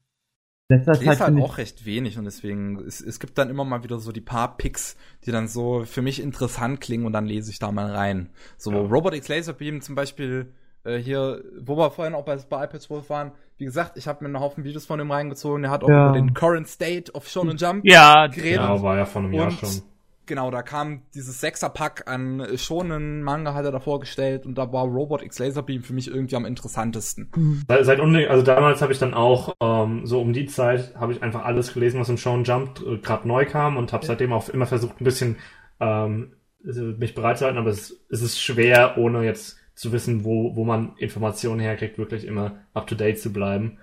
letzter 0.69 0.93
Ich 0.93 0.97
Zeit 0.99 1.07
lese 1.07 1.19
halt 1.19 1.27
finde 1.29 1.41
ich. 1.41 1.45
auch 1.45 1.57
recht 1.57 1.85
wenig 1.85 2.17
und 2.17 2.25
deswegen, 2.25 2.79
es, 2.85 3.01
es 3.01 3.19
gibt 3.19 3.37
dann 3.37 3.49
immer 3.49 3.63
mal 3.65 3.83
wieder 3.83 3.99
so 3.99 4.11
die 4.11 4.21
paar 4.21 4.57
Picks, 4.57 4.97
die 5.25 5.31
dann 5.31 5.47
so 5.47 5.83
für 5.85 6.01
mich 6.01 6.21
interessant 6.21 6.81
klingen 6.81 7.05
und 7.05 7.13
dann 7.13 7.25
lese 7.25 7.51
ich 7.51 7.59
da 7.59 7.71
mal 7.71 7.91
rein. 7.91 8.29
So 8.57 8.71
Ja. 8.71 8.79
Robot 8.79 9.13
X 9.15 9.27
Laserbeam 9.27 9.81
zum 9.81 9.95
Beispiel, 9.95 10.53
äh, 10.83 10.97
hier, 10.97 11.43
wo 11.59 11.77
wir 11.77 11.89
vorhin 11.91 12.13
auch 12.15 12.25
bei, 12.25 12.35
bei 12.37 12.65
iPad 12.65 12.81
12 12.81 13.09
waren, 13.09 13.31
wie 13.57 13.65
gesagt, 13.65 13.97
ich 13.97 14.07
habe 14.07 14.23
mir 14.23 14.27
einen 14.27 14.39
Haufen 14.39 14.63
Videos 14.63 14.85
von 14.85 14.99
ihm 14.99 15.09
reingezogen, 15.11 15.61
der 15.63 15.71
hat 15.71 15.83
auch 15.83 15.89
Ja. 15.89 16.09
über 16.09 16.13
den 16.13 16.33
Current 16.33 16.67
State 16.67 17.13
of 17.13 17.27
Shonen 17.27 17.57
Jump 17.57 17.83
Ja, 17.85 18.27
geredet. 18.27 18.57
Ja, 18.61 18.81
war 18.81 18.97
ja 18.97 19.05
vor 19.05 19.21
einem 19.23 19.33
Jahr 19.33 19.51
schon. 19.51 19.81
Genau, 20.27 20.51
da 20.51 20.61
kam 20.61 21.03
dieses 21.15 21.39
Sechserpack 21.39 22.03
an 22.07 22.45
schonen 22.57 23.23
Manga 23.23 23.53
hat 23.53 23.63
er 23.63 23.71
da 23.71 23.79
vorgestellt 23.79 24.45
und 24.45 24.57
da 24.57 24.71
war 24.73 24.85
Robot 24.85 25.23
X 25.23 25.39
Laserbeam 25.39 25.83
für 25.83 25.93
mich 25.93 26.09
irgendwie 26.09 26.35
am 26.35 26.45
interessantesten. 26.45 27.31
Seit, 27.67 27.85
seit 27.85 27.99
unbedingt, 28.01 28.29
also 28.29 28.43
damals 28.43 28.81
habe 28.81 28.91
ich 28.91 28.99
dann 28.99 29.13
auch, 29.13 29.55
ähm, 29.61 30.05
so 30.05 30.21
um 30.21 30.33
die 30.33 30.45
Zeit, 30.45 30.93
habe 30.95 31.13
ich 31.13 31.23
einfach 31.23 31.45
alles 31.45 31.73
gelesen, 31.73 31.99
was 31.99 32.09
im 32.09 32.17
Shonen 32.17 32.43
Jump 32.43 32.81
äh, 32.85 32.97
gerade 32.97 33.27
neu 33.27 33.45
kam 33.45 33.77
und 33.77 33.93
habe 33.93 34.05
seitdem 34.05 34.33
auch 34.33 34.49
immer 34.49 34.65
versucht, 34.65 34.99
ein 34.99 35.05
bisschen 35.05 35.37
ähm, 35.79 36.33
mich 36.61 37.15
bereit 37.15 37.37
zu 37.37 37.45
halten, 37.45 37.57
aber 37.57 37.69
es, 37.69 37.97
es 38.09 38.21
ist 38.21 38.41
schwer, 38.41 38.97
ohne 38.97 39.23
jetzt 39.23 39.57
zu 39.75 39.93
wissen, 39.93 40.25
wo, 40.25 40.55
wo 40.55 40.65
man 40.65 40.95
Informationen 40.97 41.61
herkriegt, 41.61 41.97
wirklich 41.97 42.25
immer 42.25 42.65
up-to-date 42.73 43.19
zu 43.19 43.31
bleiben. 43.31 43.77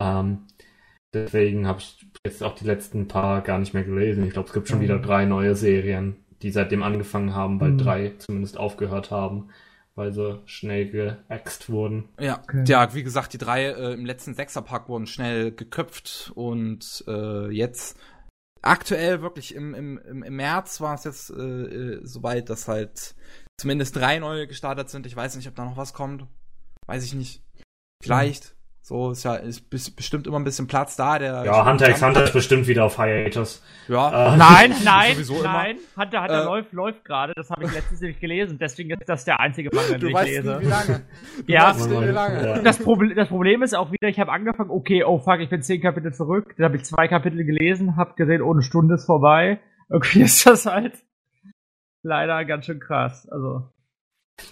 Ähm, 0.00 0.46
deswegen 1.12 1.68
habe 1.68 1.78
ich 1.78 2.04
jetzt 2.24 2.42
auch 2.42 2.54
die 2.54 2.64
letzten 2.64 3.06
paar 3.06 3.42
gar 3.42 3.58
nicht 3.58 3.74
mehr 3.74 3.84
gelesen. 3.84 4.24
Ich 4.24 4.32
glaube, 4.32 4.48
es 4.48 4.54
gibt 4.54 4.68
schon 4.68 4.78
Mhm. 4.78 4.82
wieder 4.82 4.98
drei 4.98 5.26
neue 5.26 5.54
Serien, 5.54 6.16
die 6.42 6.50
seitdem 6.50 6.82
angefangen 6.82 7.34
haben, 7.34 7.60
weil 7.60 7.72
Mhm. 7.72 7.78
drei 7.78 8.14
zumindest 8.18 8.56
aufgehört 8.56 9.10
haben, 9.10 9.50
weil 9.94 10.12
sie 10.12 10.40
schnell 10.46 10.90
geäxt 10.90 11.68
wurden. 11.70 12.08
Ja, 12.18 12.40
Okay. 12.42 12.64
ja, 12.66 12.94
wie 12.94 13.02
gesagt, 13.02 13.32
die 13.34 13.38
drei 13.38 13.66
äh, 13.66 13.92
im 13.92 14.06
letzten 14.06 14.34
Sechserpack 14.34 14.88
wurden 14.88 15.06
schnell 15.06 15.52
geköpft 15.52 16.32
und 16.34 17.04
äh, 17.06 17.50
jetzt 17.50 17.98
aktuell 18.62 19.20
wirklich 19.20 19.54
im, 19.54 19.74
im, 19.74 19.98
im, 19.98 20.36
März 20.36 20.80
war 20.80 20.94
es 20.94 21.04
jetzt 21.04 21.28
äh, 21.30 21.34
äh, 21.42 22.00
soweit, 22.06 22.48
dass 22.48 22.66
halt 22.68 23.14
zumindest 23.60 23.94
drei 23.96 24.18
neue 24.18 24.46
gestartet 24.46 24.88
sind. 24.88 25.04
Ich 25.06 25.14
weiß 25.14 25.36
nicht, 25.36 25.46
ob 25.46 25.54
da 25.54 25.66
noch 25.66 25.76
was 25.76 25.92
kommt. 25.92 26.26
Weiß 26.86 27.04
ich 27.04 27.12
nicht. 27.12 27.42
Vielleicht. 28.02 28.53
So 28.86 29.12
ist 29.12 29.22
ja 29.24 29.36
ist 29.36 29.70
bestimmt 29.70 30.26
immer 30.26 30.38
ein 30.38 30.44
bisschen 30.44 30.66
Platz 30.66 30.94
da. 30.94 31.18
Der 31.18 31.42
Ja, 31.46 31.64
Hunter 31.64 31.88
x 31.88 32.02
Hunter 32.02 32.24
ist 32.24 32.34
bestimmt 32.34 32.66
wieder 32.68 32.84
auf 32.84 33.02
Hiatus. 33.02 33.64
Ja, 33.88 34.34
Äh, 34.34 34.36
Nein, 34.36 34.74
nein, 34.84 35.16
immer. 35.26 35.42
nein. 35.42 35.76
Hunter, 35.96 36.20
Hunter 36.20 36.42
Äh, 36.42 36.44
läuft, 36.44 36.72
läuft 36.74 37.02
gerade. 37.02 37.32
Das 37.34 37.48
habe 37.48 37.64
ich 37.64 37.72
letztens 37.72 38.02
nämlich 38.02 38.20
gelesen. 38.20 38.58
Deswegen 38.60 38.90
ist 38.90 39.08
das 39.08 39.24
der 39.24 39.40
einzige 39.40 39.70
Manga, 39.74 39.92
den 39.92 40.00
du 40.02 40.08
ich 40.08 40.14
weißt 40.14 40.28
lese. 40.30 40.56
nie, 40.58 40.64
wie 40.66 40.68
lange. 40.68 41.00
Du 41.46 41.52
Ja. 41.52 41.68
weißt 41.70 41.88
nie, 41.88 42.00
wie 42.02 42.04
lange. 42.10 42.46
Ja. 42.46 42.58
Das, 42.60 42.78
Proble 42.78 43.14
das 43.14 43.28
Problem 43.28 43.62
ist 43.62 43.72
auch 43.74 43.90
wieder, 43.90 44.06
ich 44.08 44.20
habe 44.20 44.30
angefangen, 44.30 44.68
okay, 44.70 45.02
oh 45.02 45.18
fuck, 45.18 45.40
ich 45.40 45.48
bin 45.48 45.62
zehn 45.62 45.80
Kapitel 45.80 46.12
zurück. 46.12 46.54
Dann 46.58 46.66
habe 46.66 46.76
ich 46.76 46.84
zwei 46.84 47.08
Kapitel 47.08 47.42
gelesen, 47.42 47.96
habe 47.96 48.12
gesehen, 48.16 48.42
oh, 48.42 48.52
eine 48.52 48.60
Stunde 48.60 48.96
ist 48.96 49.06
vorbei. 49.06 49.60
Irgendwie 49.88 50.20
ist 50.24 50.46
das 50.46 50.66
halt 50.66 50.92
leider 52.02 52.44
ganz 52.44 52.66
schön 52.66 52.80
krass. 52.80 53.26
Also, 53.30 53.62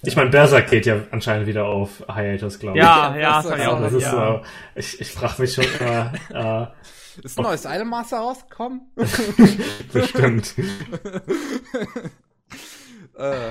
Ich 0.03 0.17
meine, 0.17 0.31
Berserk 0.31 0.71
geht 0.71 0.87
ja 0.87 0.97
anscheinend 1.11 1.47
wieder 1.47 1.67
auf 1.67 2.05
Hiatus, 2.13 2.59
glaube 2.59 2.79
ich. 2.79 2.85
ja, 2.85 3.17
Ja, 3.17 3.43
das 3.43 3.47
das, 3.47 3.55
ich 3.55 3.61
ist 3.63 3.69
auch 3.69 3.81
das 3.81 3.93
ist 3.93 4.03
ja. 4.03 4.11
so, 4.11 4.41
ich, 4.75 5.01
ich 5.01 5.11
frage 5.11 5.43
mich 5.43 5.55
schon 5.55 5.65
immer, 5.81 6.13
äh, 6.33 6.67
Ist 7.23 7.39
ein 7.39 7.43
neues 7.43 7.65
Idolmaster 7.65 8.19
rausgekommen? 8.19 8.91
bestimmt. 9.93 10.55
äh, 13.19 13.51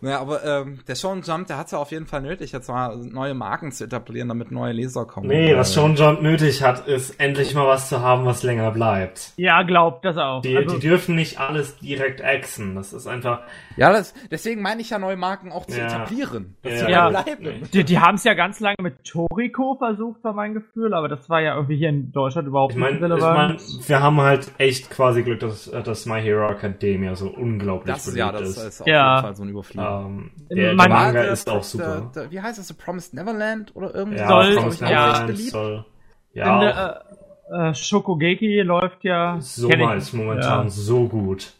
naja, 0.00 0.20
aber 0.20 0.44
ähm, 0.44 0.80
der 0.86 0.94
Shonen 0.94 1.22
Jump, 1.22 1.46
der 1.48 1.58
hat 1.58 1.70
ja 1.72 1.78
auf 1.78 1.90
jeden 1.90 2.06
Fall 2.06 2.22
nötig, 2.22 2.52
jetzt 2.52 2.68
mal 2.68 2.96
neue 2.96 3.34
Marken 3.34 3.72
zu 3.72 3.84
etablieren, 3.84 4.28
damit 4.28 4.50
neue 4.50 4.72
Leser 4.72 5.04
kommen. 5.04 5.28
Nee, 5.28 5.56
was 5.56 5.74
schon 5.74 5.96
Jump 5.96 6.22
nötig 6.22 6.62
hat, 6.62 6.86
ist 6.86 7.18
endlich 7.20 7.54
mal 7.54 7.66
was 7.66 7.88
zu 7.88 8.00
haben, 8.00 8.24
was 8.24 8.42
länger 8.42 8.70
bleibt. 8.70 9.32
Ja, 9.36 9.62
glaubt 9.62 10.04
das 10.04 10.16
auch. 10.16 10.42
Die, 10.42 10.56
also, 10.56 10.74
die 10.74 10.80
dürfen 10.80 11.14
nicht 11.14 11.38
alles 11.40 11.76
direkt 11.78 12.22
axen. 12.24 12.74
Das 12.74 12.92
ist 12.92 13.06
einfach, 13.06 13.40
Ja, 13.76 13.92
das, 13.92 14.14
deswegen 14.30 14.62
meine 14.62 14.80
ich 14.80 14.90
ja, 14.90 14.98
neue 14.98 15.16
Marken 15.16 15.50
auch 15.50 15.66
zu 15.66 15.78
Ja. 15.78 15.86
etablieren. 15.86 16.56
Dass 16.62 16.72
Ja. 16.72 16.86
sie 16.86 16.92
Ja. 16.92 17.08
bleiben. 17.08 17.68
die, 17.72 17.84
die 17.84 17.98
haben 17.98 18.14
es 18.14 18.24
ja 18.24 18.34
ganz 18.34 18.60
lange 18.60 18.76
mit 18.82 19.02
Toriko 19.04 19.76
versucht, 19.76 20.22
war 20.22 20.32
mein 20.32 20.54
Gefühl, 20.54 20.94
aber 20.94 21.08
das 21.08 21.28
war 21.28 21.40
ja 21.40 21.54
irgendwie 21.56 21.76
hier 21.76 21.88
in 21.88 22.12
Deutschland 22.12 22.46
überhaupt 22.48 22.72
ich 22.74 22.78
meine, 22.78 22.92
nicht 22.94 23.04
ich 23.04 23.10
relevant. 23.10 23.60
mein, 23.60 23.88
wir 23.88 24.00
haben 24.02 24.20
halt 24.20 24.50
echt 24.58 24.90
quasi 24.90 25.22
Glück, 25.22 25.40
dass, 25.40 25.70
dass 25.70 26.06
My 26.06 26.20
Hero 26.20 26.48
Academia 26.50 27.14
so 27.16 27.28
unglaublich 27.28 27.94
Das, 27.94 28.06
ja, 28.14 28.30
beliebt 28.30 28.40
das 28.48 28.56
ist. 28.56 28.64
ist 28.64 28.80
auf 28.82 28.86
Ja. 28.86 29.14
jeden 29.16 29.22
Fall 29.22 29.36
so 29.36 29.42
ein 29.42 29.52
Überfliegen. 29.72 30.06
Ähm, 30.06 30.30
der, 30.50 30.56
der 30.56 30.74
Man- 30.74 30.90
Manga 30.90 31.12
der- 31.22 31.32
ist 31.32 31.48
auch 31.48 31.54
der- 31.54 31.62
super. 31.62 32.10
der- 32.14 32.30
wie 32.30 32.40
heißt 32.40 32.58
das? 32.58 32.68
The 32.68 32.74
Promised 32.74 33.14
Neverland 33.14 33.74
oder 33.74 33.94
irgendwie 33.94 34.18
ja, 34.18 34.28
soll- 34.28 34.56
Promised 34.56 34.80
ja. 34.82 34.88
Neverland 34.88 35.38
soll, 35.38 35.84
In 36.32 36.38
ja, 36.40 36.56
auch, 36.56 36.60
der, 36.60 37.04
äh, 37.52 37.68
äh, 37.70 37.74
Shokugeki 37.74 38.60
läuft 38.62 39.04
ja. 39.04 39.36
so 39.40 39.68
mal 39.68 39.98
ist 39.98 40.12
momentan 40.12 40.64
Ja. 40.64 40.70
so 40.70 41.08
gut. 41.08 41.52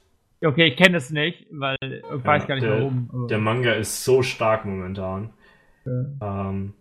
Okay, 0.45 0.67
ich 0.69 0.77
kenne 0.77 0.99
es 0.99 1.11
nicht, 1.11 1.47
weil 1.53 1.77
ich 1.83 2.03
weiß 2.25 2.47
gar 2.47 2.57
nicht 2.57 2.65
der, 2.67 2.79
warum. 2.79 3.27
Der 3.31 3.39
Manga 3.39 3.73
ist 3.73 4.05
so 4.05 4.23
stark 4.23 4.65
momentan. 4.67 5.31
Ja. 5.87 6.51
Ähm, 6.51 6.75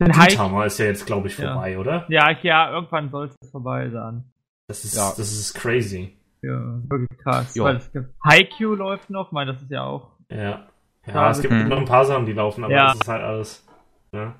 Den 0.00 0.12
Haiku- 0.12 0.28
Gintama 0.28 0.64
ist 0.64 0.78
ja 0.78 0.86
jetzt, 0.86 1.04
glaube 1.06 1.28
ich, 1.28 1.36
Ja. 1.38 1.52
vorbei, 1.52 1.78
oder? 1.78 2.04
Ja, 2.08 2.30
ja, 2.42 2.72
irgendwann 2.72 3.10
soll 3.10 3.26
es 3.40 3.50
vorbei 3.50 3.90
sein. 3.90 4.24
Das 4.68 4.84
ist, 4.84 4.96
Ja. 4.96 5.10
das 5.16 5.18
ist 5.32 5.52
crazy. 5.54 6.16
Ja, 6.42 6.80
wirklich 6.88 7.18
krass. 7.18 7.54
Jo. 7.54 7.64
Weil 7.64 7.76
es 7.76 7.92
gibt 7.92 8.08
Haikyuu 8.24 8.74
läuft 8.74 9.08
noch, 9.10 9.32
weil 9.32 9.46
das 9.46 9.60
ist 9.62 9.70
ja 9.70 9.84
auch. 9.84 10.10
Ja. 10.30 10.68
Ja, 11.06 11.14
Ja, 11.14 11.30
es 11.30 11.40
gibt 11.42 11.52
mhm. 11.52 11.68
noch 11.68 11.78
ein 11.78 11.84
paar 11.84 12.04
Sachen, 12.04 12.24
die 12.26 12.32
laufen, 12.32 12.64
aber 12.64 12.72
Ja. 12.72 12.86
das 12.88 12.94
ist 13.00 13.08
halt 13.08 13.22
alles. 13.22 13.66
Ne? 14.12 14.34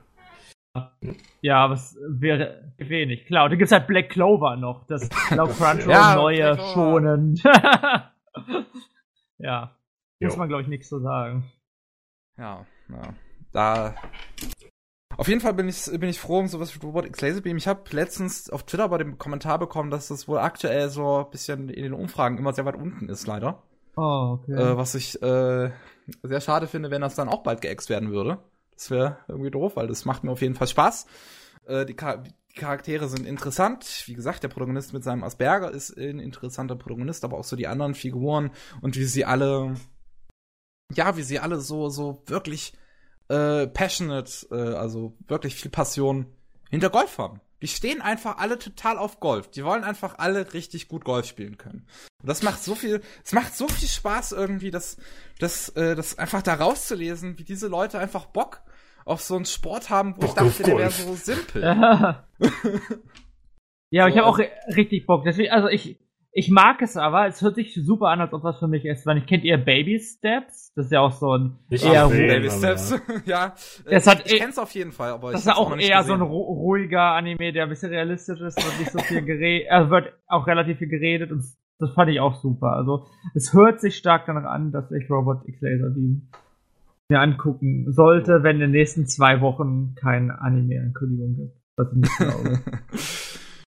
Ja, 1.40 1.58
aber 1.64 1.74
es 1.74 1.96
wäre 2.08 2.72
wenig. 2.78 3.26
Klar, 3.26 3.44
und 3.44 3.50
dann 3.50 3.58
gibt's 3.58 3.70
halt 3.72 3.86
Black 3.86 4.08
Clover 4.10 4.56
noch. 4.56 4.84
Das 4.86 5.08
laut 5.30 5.50
Crunchyroll 5.56 5.92
Ja, 5.92 6.14
neue 6.16 6.36
Black 6.42 6.56
Clover. 6.56 6.72
schonen. 6.72 7.40
ja. 9.38 9.76
Muss 10.20 10.32
Jo. 10.34 10.38
man, 10.38 10.48
glaube 10.48 10.62
ich, 10.62 10.68
nichts 10.68 10.88
zu 10.88 11.00
sagen. 11.00 11.44
Ja, 12.38 12.66
ja. 12.88 13.14
Da 13.52 13.94
Auf 15.16 15.28
jeden 15.28 15.40
Fall 15.40 15.54
bin 15.54 15.68
ich, 15.68 15.84
bin 15.84 16.08
ich 16.08 16.18
froh 16.18 16.40
um 16.40 16.48
sowas 16.48 16.74
wie 16.74 16.84
Robot 16.84 17.06
X 17.06 17.20
Laserbeam. 17.20 17.56
Ich 17.56 17.68
habe 17.68 17.82
letztens 17.90 18.50
auf 18.50 18.64
Twitter 18.64 18.88
bei 18.88 18.98
dem 18.98 19.16
Kommentar 19.18 19.58
bekommen, 19.60 19.90
dass 19.90 20.08
das 20.08 20.26
wohl 20.26 20.38
aktuell 20.38 20.88
so 20.88 21.24
ein 21.24 21.30
bisschen 21.30 21.68
in 21.68 21.84
den 21.84 21.92
Umfragen 21.92 22.38
immer 22.38 22.52
sehr 22.52 22.64
weit 22.64 22.74
unten 22.74 23.08
ist, 23.08 23.26
leider. 23.28 23.62
Oh, 23.96 24.38
okay. 24.40 24.52
Äh, 24.52 24.76
was 24.76 24.94
ich 24.94 25.20
äh, 25.22 25.70
sehr 26.22 26.40
schade 26.40 26.66
finde, 26.66 26.90
wenn 26.90 27.02
das 27.02 27.14
dann 27.14 27.28
auch 27.28 27.42
bald 27.42 27.60
geäxt 27.60 27.90
werden 27.90 28.10
würde. 28.10 28.38
Das 28.74 28.90
wäre 28.90 29.18
irgendwie 29.28 29.50
doof, 29.50 29.76
weil 29.76 29.86
das 29.86 30.04
macht 30.04 30.24
mir 30.24 30.32
auf 30.32 30.42
jeden 30.42 30.54
Fall 30.54 30.66
Spaß. 30.66 31.06
Äh, 31.66 31.86
die, 31.86 31.96
Char 31.98 32.18
die 32.18 32.54
Charaktere 32.54 33.08
sind 33.08 33.26
interessant. 33.26 34.04
Wie 34.06 34.14
gesagt, 34.14 34.42
der 34.42 34.48
Protagonist 34.48 34.92
mit 34.92 35.04
seinem 35.04 35.24
Asperger 35.24 35.70
ist 35.70 35.96
ein 35.96 36.18
interessanter 36.18 36.76
Protagonist, 36.76 37.24
aber 37.24 37.38
auch 37.38 37.44
so 37.44 37.56
die 37.56 37.66
anderen 37.66 37.94
Figuren 37.94 38.50
und 38.80 38.96
wie 38.96 39.04
sie 39.04 39.24
alle, 39.24 39.74
ja, 40.92 41.16
wie 41.16 41.22
sie 41.22 41.38
alle 41.38 41.60
so, 41.60 41.88
so 41.88 42.22
wirklich 42.26 42.72
äh, 43.28 43.66
passionate, 43.66 44.46
äh, 44.50 44.74
also 44.74 45.16
wirklich 45.26 45.54
viel 45.54 45.70
Passion 45.70 46.26
hinter 46.70 46.90
Golf 46.90 47.18
haben. 47.18 47.40
Die 47.62 47.68
stehen 47.68 48.02
einfach 48.02 48.38
alle 48.38 48.58
total 48.58 48.98
auf 48.98 49.20
Golf. 49.20 49.50
Die 49.50 49.64
wollen 49.64 49.84
einfach 49.84 50.18
alle 50.18 50.52
richtig 50.52 50.88
gut 50.88 51.04
Golf 51.04 51.26
spielen 51.26 51.56
können. 51.56 51.86
Und 52.20 52.28
das 52.28 52.42
macht 52.42 52.62
so 52.62 52.74
viel, 52.74 53.00
es 53.24 53.32
macht 53.32 53.56
so 53.56 53.68
viel 53.68 53.88
Spaß 53.88 54.32
irgendwie, 54.32 54.70
das, 54.70 54.96
das, 55.38 55.70
äh, 55.70 55.94
das 55.94 56.18
einfach 56.18 56.42
da 56.42 56.54
rauszulesen, 56.54 57.38
wie 57.38 57.44
diese 57.44 57.68
Leute 57.68 57.98
einfach 57.98 58.26
Bock 58.26 58.62
auf 59.04 59.20
so 59.20 59.36
einen 59.36 59.44
Sport 59.44 59.90
haben, 59.90 60.16
wo 60.16 60.20
Bock 60.20 60.30
ich 60.30 60.34
dachte, 60.34 60.62
der 60.62 60.78
wäre 60.78 60.90
so 60.90 61.14
simpel. 61.14 61.62
ja, 61.62 62.26
so, 62.38 62.98
ich 63.90 64.18
habe 64.18 64.24
auch 64.24 64.38
richtig 64.38 65.06
Bock. 65.06 65.24
Deswegen, 65.24 65.50
also 65.50 65.68
ich, 65.68 65.98
ich 66.36 66.50
mag 66.50 66.82
es 66.82 66.96
aber, 66.96 67.28
es 67.28 67.40
hört 67.42 67.54
sich 67.54 67.74
super 67.74 68.08
an, 68.08 68.20
als 68.20 68.32
ob 68.32 68.42
das 68.42 68.58
für 68.58 68.66
mich 68.66 68.84
ist. 68.84 69.06
Weil 69.06 69.18
ich 69.18 69.26
kennt 69.26 69.44
ihr 69.44 69.56
Baby 69.56 70.00
Steps? 70.00 70.72
Das 70.74 70.86
ist 70.86 70.90
ja 70.92 71.00
auch 71.00 71.12
so 71.12 71.32
ein 71.32 71.58
ich 71.70 71.84
eher 71.84 72.08
sehen, 72.08 72.26
Baby 72.26 72.50
Steps. 72.50 73.00
ja. 73.24 73.54
Das 73.88 74.08
hat 74.08 74.26
ich 74.26 74.40
kenn's 74.40 74.58
auf 74.58 74.72
jeden 74.72 74.90
Fall, 74.90 75.12
aber 75.12 75.30
das 75.30 75.42
ist 75.42 75.46
ja 75.46 75.54
auch 75.54 75.70
eher 75.76 75.98
gesehen. 75.98 76.04
so 76.04 76.12
ein 76.14 76.22
ruhiger 76.22 77.12
Anime, 77.12 77.52
der 77.52 77.62
ein 77.62 77.68
bisschen 77.68 77.90
realistisch 77.90 78.40
ist 78.40 78.58
und 78.58 78.80
nicht 78.80 78.90
so 78.90 78.98
viel 78.98 79.22
geredet, 79.22 79.68
also 79.70 79.90
wird 79.90 80.12
auch 80.26 80.48
relativ 80.48 80.78
viel 80.78 80.88
geredet 80.88 81.30
und 81.30 81.44
das 81.78 81.94
fand 81.94 82.10
ich 82.10 82.18
auch 82.18 82.34
super. 82.34 82.72
Also 82.72 83.06
es 83.34 83.52
hört 83.52 83.80
sich 83.80 83.96
stark 83.96 84.26
danach 84.26 84.50
an, 84.50 84.72
dass 84.72 84.90
ich 84.90 85.08
Robot 85.08 85.46
X 85.46 85.60
Laser 85.60 85.90
Beam 85.90 86.30
mir 87.08 87.20
angucken 87.20 87.92
sollte, 87.92 88.42
wenn 88.42 88.56
in 88.56 88.60
den 88.60 88.70
nächsten 88.72 89.06
zwei 89.06 89.40
Wochen 89.40 89.94
kein 89.94 90.32
Anime-Ankündigung 90.32 91.36
gibt. 91.36 91.56
Was 91.76 91.88
ich 91.92 91.98
nicht 91.98 92.16
glaube. 92.16 92.60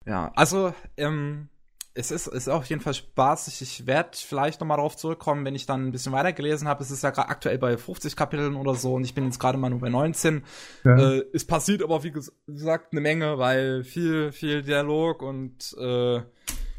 ja, 0.07 0.33
also 0.35 0.73
ähm, 0.97 1.51
es 1.99 2.13
ist, 2.13 2.29
ist 2.29 2.49
auf 2.49 2.67
jeden 2.67 2.81
Fall 2.81 2.95
spaßig. 2.95 3.61
Ich 3.61 3.87
werde 3.89 4.11
vielleicht 4.13 4.61
nochmal 4.61 4.77
darauf 4.77 4.97
zurückkommen, 4.97 5.45
wenn 5.45 5.57
ich 5.57 5.67
dann 5.67 5.89
ein 5.89 5.91
bisschen 5.91 6.13
weiter 6.13 6.33
gelesen 6.33 6.69
habe. 6.69 6.81
Es 6.81 6.93
ist 6.93 7.03
ja 7.03 7.11
gerade 7.11 7.29
aktuell 7.29 7.59
bei 7.59 7.77
50 7.77 8.15
Kapiteln 8.15 8.55
oder 8.55 8.77
so 8.77 8.95
und 8.95 9.03
ich 9.03 9.15
bin 9.15 9.25
jetzt 9.25 9.41
gerade 9.41 9.59
mal 9.59 9.69
nur 9.69 9.81
bei 9.81 9.89
19. 9.89 10.45
Ja. 10.85 10.97
Äh, 10.97 11.25
es 11.33 11.45
passiert 11.45 11.83
aber, 11.83 12.05
wie 12.05 12.13
gesagt, 12.13 12.93
eine 12.93 13.01
Menge, 13.01 13.39
weil 13.39 13.83
viel, 13.83 14.31
viel 14.31 14.63
Dialog 14.63 15.23
und 15.23 15.75
äh, 15.77 16.21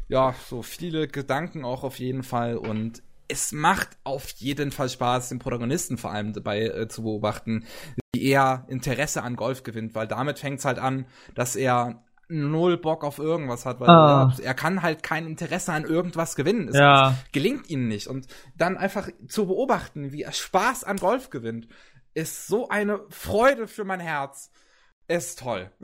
ja, 0.08 0.34
so 0.48 0.62
viele 0.62 1.06
Gedanken 1.06 1.66
auch 1.66 1.84
auf 1.84 1.98
jeden 1.98 2.22
Fall. 2.22 2.56
Und 2.56 3.02
es 3.28 3.52
macht 3.52 3.90
auf 4.04 4.30
jeden 4.30 4.72
Fall 4.72 4.88
Spaß, 4.88 5.28
den 5.28 5.38
Protagonisten 5.38 5.98
vor 5.98 6.12
allem 6.12 6.32
dabei 6.32 6.62
äh, 6.62 6.88
zu 6.88 7.02
beobachten, 7.02 7.66
wie 8.14 8.24
er 8.24 8.64
Interesse 8.68 9.22
an 9.22 9.36
Golf 9.36 9.64
gewinnt, 9.64 9.94
weil 9.94 10.08
damit 10.08 10.38
fängt 10.38 10.60
es 10.60 10.64
halt 10.64 10.78
an, 10.78 11.04
dass 11.34 11.56
er 11.56 12.04
null 12.30 12.78
Bock 12.78 13.04
auf 13.04 13.18
irgendwas 13.18 13.66
hat, 13.66 13.80
weil 13.80 13.90
ah. 13.90 14.32
er, 14.38 14.44
er, 14.44 14.54
kann 14.54 14.82
halt 14.82 15.02
kein 15.02 15.26
Interesse 15.26 15.72
an 15.72 15.84
irgendwas 15.84 16.36
gewinnen. 16.36 16.68
Es 16.68 16.76
ja. 16.76 17.14
gelingt 17.32 17.68
ihm 17.68 17.88
nicht. 17.88 18.06
Und 18.06 18.26
dann 18.56 18.76
einfach 18.76 19.08
zu 19.26 19.46
beobachten, 19.46 20.12
wie 20.12 20.22
er 20.22 20.32
Spaß 20.32 20.84
an 20.84 20.96
Golf 20.96 21.30
gewinnt, 21.30 21.68
ist 22.14 22.46
so 22.46 22.68
eine 22.68 23.00
Freude 23.08 23.66
für 23.66 23.84
mein 23.84 24.00
Herz. 24.00 24.52
Ist 25.08 25.40
toll. 25.40 25.70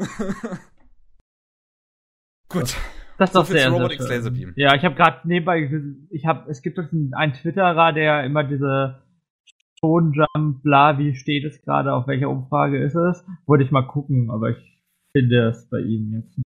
Gut. 2.48 2.76
Das 3.18 3.30
ist 3.30 3.34
doch 3.34 3.46
so 3.46 3.52
sehr, 3.52 3.72
sehr 3.72 4.22
schön. 4.22 4.52
Ja, 4.56 4.74
ich 4.74 4.84
habe 4.84 4.94
gerade 4.94 5.26
nebenbei, 5.26 5.70
ich 6.10 6.26
habe, 6.26 6.50
es 6.50 6.60
gibt 6.62 6.78
einen, 6.78 7.14
einen 7.14 7.32
Twitterer, 7.32 7.92
der 7.92 8.24
immer 8.24 8.44
diese 8.44 9.02
Tonjump, 9.80 10.62
bla, 10.62 10.98
wie 10.98 11.14
steht 11.14 11.44
es 11.44 11.62
gerade, 11.62 11.94
auf 11.94 12.06
welcher 12.06 12.28
Umfrage 12.28 12.78
ist 12.82 12.94
es? 12.94 13.24
Wollte 13.46 13.64
ich 13.64 13.70
mal 13.70 13.86
gucken, 13.86 14.30
aber 14.30 14.50
ich 14.50 14.75
finde 15.16 15.48
es 15.48 15.66
bei 15.68 15.78
ihm 15.78 16.12
jetzt 16.12 16.36
nicht. 16.36 16.46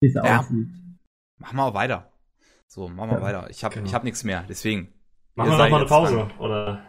Wie 0.00 0.08
es 0.08 0.14
ja. 0.14 0.40
aussieht. 0.40 0.68
Machen 1.38 1.56
wir 1.56 1.64
auch 1.64 1.74
weiter. 1.74 2.12
So, 2.68 2.88
machen 2.88 3.10
wir 3.10 3.18
ja. 3.18 3.22
weiter. 3.22 3.50
Ich 3.50 3.64
habe 3.64 3.74
genau. 3.74 3.86
ich 3.86 3.94
hab 3.94 4.04
nichts 4.04 4.24
mehr, 4.24 4.44
deswegen. 4.48 4.92
Machen 5.34 5.50
wir 5.50 5.58
noch 5.58 5.68
mal 5.70 5.76
eine 5.80 5.86
Pause, 5.86 6.14
dran. 6.14 6.32
oder? 6.38 6.82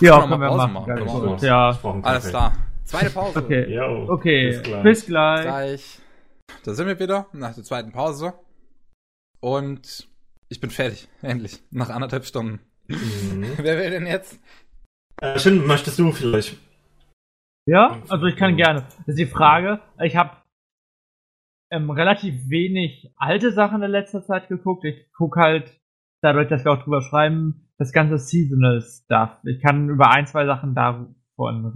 Ja, 0.00 0.20
können 0.20 0.40
wir 0.40 0.48
Pause 0.48 0.68
machen. 0.68 1.04
machen. 1.04 1.38
Ja, 1.44 1.78
alles 2.02 2.28
klar. 2.28 2.56
Zweite 2.84 3.10
Pause. 3.10 3.42
Okay, 3.42 3.74
Yo, 3.74 4.06
okay. 4.08 4.50
Bis 4.50 4.62
gleich. 4.62 4.82
bis 4.82 5.06
gleich. 5.06 5.42
gleich. 5.42 5.98
Da 6.64 6.74
sind 6.74 6.86
wir 6.86 6.98
wieder, 6.98 7.26
nach 7.32 7.54
der 7.54 7.64
zweiten 7.64 7.92
Pause. 7.92 8.34
Und 9.40 10.08
ich 10.48 10.60
bin 10.60 10.70
fertig, 10.70 11.08
endlich. 11.22 11.62
Nach 11.70 11.90
anderthalb 11.90 12.24
Stunden. 12.26 12.60
Mhm. 12.86 13.46
Wer 13.56 13.78
will 13.78 13.90
denn 13.90 14.06
jetzt? 14.06 14.38
Äh, 15.20 15.38
Shin, 15.38 15.66
möchtest 15.66 15.98
du 15.98 16.12
vielleicht? 16.12 16.58
Ja, 17.66 18.02
also 18.08 18.26
ich 18.26 18.36
kann 18.36 18.56
gerne. 18.56 18.86
Das 18.98 19.08
ist 19.08 19.18
die 19.18 19.26
Frage. 19.26 19.80
Ich 20.00 20.16
habe 20.16 20.30
ähm, 21.70 21.90
relativ 21.90 22.50
wenig 22.50 23.12
alte 23.16 23.52
Sachen 23.52 23.82
in 23.82 23.90
letzter 23.90 24.22
Zeit 24.24 24.48
geguckt. 24.48 24.84
Ich 24.84 25.12
gucke 25.12 25.40
halt, 25.40 25.80
dadurch, 26.22 26.48
dass 26.48 26.64
wir 26.64 26.72
auch 26.72 26.82
drüber 26.82 27.02
schreiben, 27.02 27.68
das 27.78 27.92
ganze 27.92 28.18
Seasonal 28.18 28.80
Stuff. 28.80 29.30
Ich 29.44 29.60
kann 29.60 29.88
über 29.88 30.10
ein, 30.10 30.26
zwei 30.26 30.44
Sachen 30.46 30.74
davon 30.74 31.14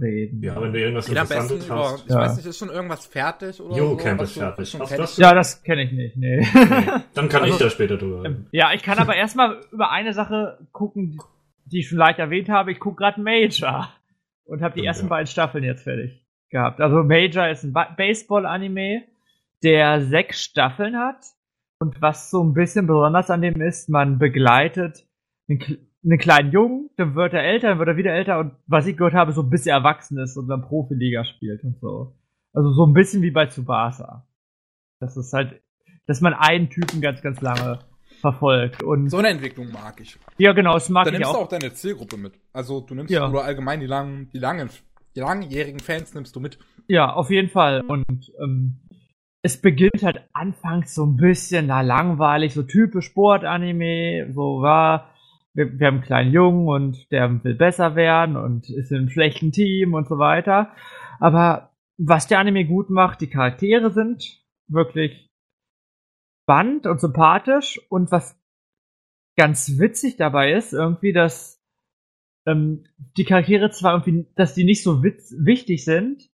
reden. 0.01 0.41
Ja, 0.43 0.61
wenn 0.61 0.71
du 0.71 0.79
irgendwas 0.79 1.09
Interessantes 1.09 1.65
über, 1.65 1.75
hast. 1.75 2.05
Ich 2.05 2.11
ja. 2.11 2.17
weiß 2.17 2.37
nicht, 2.37 2.45
ist 2.45 2.57
schon 2.57 2.69
irgendwas 2.69 3.05
fertig 3.05 3.59
oder 3.59 3.75
Jo, 3.75 3.89
so? 3.89 3.97
Camp 3.97 4.21
ist 4.21 4.33
fertig. 4.33 4.79
Hast 4.79 4.91
du 4.91 4.97
das? 4.97 5.17
Ja, 5.17 5.33
das 5.33 5.63
kenne 5.63 5.83
ich 5.83 5.91
nicht, 5.91 6.15
nee. 6.15 6.39
nee. 6.39 6.45
Dann 7.13 7.27
kann 7.27 7.43
also, 7.43 7.55
ich 7.55 7.59
da 7.59 7.69
später 7.69 7.97
drüber 7.97 8.23
reden. 8.23 8.35
Ähm, 8.35 8.47
ja, 8.51 8.71
ich 8.73 8.83
kann 8.83 8.99
aber 8.99 9.15
erstmal 9.15 9.61
über 9.71 9.91
eine 9.91 10.13
Sache 10.13 10.59
gucken, 10.71 11.17
die 11.65 11.79
ich 11.79 11.89
schon 11.89 11.97
leicht 11.97 12.19
erwähnt 12.19 12.49
habe. 12.49 12.71
Ich 12.71 12.79
gucke 12.79 12.97
gerade 12.97 13.19
Major 13.19 13.89
und 14.47 14.61
habe 14.61 14.79
die 14.79 14.85
ersten 14.85 15.05
ja. 15.05 15.09
beiden 15.09 15.27
Staffeln 15.27 15.63
jetzt 15.63 15.83
fertig 15.83 16.25
gehabt. 16.49 16.81
Also 16.81 17.03
Major 17.03 17.47
ist 17.47 17.63
ein 17.63 17.73
Baseball-Anime, 17.73 19.03
der 19.63 20.01
sechs 20.01 20.43
Staffeln 20.43 20.97
hat. 20.97 21.25
Und 21.79 22.01
was 22.01 22.31
so 22.31 22.43
ein 22.43 22.53
bisschen 22.53 22.87
besonders 22.87 23.29
an 23.29 23.41
dem 23.41 23.61
ist, 23.61 23.89
man 23.89 24.17
begleitet 24.17 25.05
einen, 25.47 25.89
einen 26.03 26.17
kleinen 26.17 26.51
Jungen, 26.51 26.89
dann 26.97 27.15
wird 27.15 27.33
er 27.33 27.43
älter, 27.43 27.69
dann 27.69 27.79
wird 27.79 27.89
er 27.89 27.97
wieder 27.97 28.13
älter 28.13 28.39
und 28.39 28.53
was 28.65 28.87
ich 28.87 28.97
gehört 28.97 29.13
habe, 29.13 29.31
so 29.31 29.43
ein 29.43 29.49
bisschen 29.49 29.71
erwachsen 29.71 30.17
ist 30.17 30.37
und 30.37 30.47
dann 30.47 30.63
Profiliga 30.63 31.23
spielt 31.23 31.63
und 31.63 31.77
so. 31.79 32.15
Also 32.53 32.71
so 32.71 32.85
ein 32.85 32.93
bisschen 32.93 33.21
wie 33.21 33.31
bei 33.31 33.45
Tsubasa. 33.45 34.27
Das 34.99 35.17
ist 35.17 35.33
halt, 35.33 35.61
dass 36.07 36.21
man 36.21 36.33
einen 36.33 36.69
Typen 36.69 37.01
ganz, 37.01 37.21
ganz 37.21 37.41
lange 37.41 37.79
verfolgt. 38.19 38.83
Und 38.83 39.09
so 39.09 39.17
eine 39.17 39.29
Entwicklung 39.29 39.71
mag 39.71 39.99
ich. 40.01 40.17
Ja, 40.37 40.53
genau, 40.53 40.73
das 40.73 40.89
mag 40.89 41.05
Dann 41.05 41.15
ich 41.15 41.19
nimmst 41.19 41.33
auch. 41.33 41.39
du 41.39 41.45
auch 41.45 41.49
deine 41.49 41.73
Zielgruppe 41.73 42.17
mit. 42.17 42.33
Also 42.53 42.81
du 42.81 42.95
nimmst 42.95 43.11
ja. 43.11 43.29
oder 43.29 43.43
allgemein 43.43 43.79
die 43.79 43.85
langen, 43.85 44.29
die 44.33 44.39
langen, 44.39 44.69
die 45.15 45.19
langjährigen 45.19 45.79
Fans 45.79 46.13
nimmst 46.13 46.35
du 46.35 46.39
mit. 46.39 46.57
Ja, 46.87 47.13
auf 47.13 47.29
jeden 47.29 47.49
Fall. 47.49 47.81
Und 47.81 48.31
ähm, 48.41 48.79
es 49.41 49.61
beginnt 49.61 50.03
halt 50.03 50.21
anfangs 50.33 50.93
so 50.93 51.05
ein 51.05 51.17
bisschen 51.17 51.67
na, 51.67 51.81
langweilig, 51.81 52.53
so 52.53 52.63
typisch 52.63 53.05
Sportanime, 53.05 54.31
so 54.33 54.61
war, 54.61 55.13
wir, 55.53 55.79
wir 55.79 55.87
haben 55.87 55.95
einen 55.95 56.03
kleinen 56.03 56.31
Jungen 56.33 56.67
und 56.67 57.11
der 57.11 57.43
will 57.43 57.55
besser 57.55 57.95
werden 57.95 58.35
und 58.35 58.69
ist 58.69 58.91
in 58.91 58.97
einem 58.97 59.09
schlechten 59.09 59.51
Team 59.51 59.93
und 59.93 60.07
so 60.07 60.17
weiter. 60.17 60.71
Aber 61.19 61.71
was 61.97 62.27
der 62.27 62.39
Anime 62.39 62.65
gut 62.65 62.89
macht, 62.89 63.21
die 63.21 63.29
Charaktere 63.29 63.91
sind 63.91 64.43
wirklich 64.67 65.26
spannend 66.47 66.87
und 66.87 67.01
sympathisch 67.01 67.77
und 67.89 68.09
was 68.09 68.39
ganz 69.35 69.77
witzig 69.79 70.15
dabei 70.15 70.53
ist, 70.53 70.71
irgendwie, 70.71 71.11
dass 71.11 71.61
ähm, 72.45 72.85
die 73.17 73.25
Charaktere 73.25 73.69
zwar 73.69 73.93
irgendwie, 73.93 74.31
dass 74.35 74.53
die 74.53 74.63
nicht 74.63 74.81
so 74.81 75.03
witz 75.03 75.35
wichtig 75.37 75.83
sind, 75.83 76.29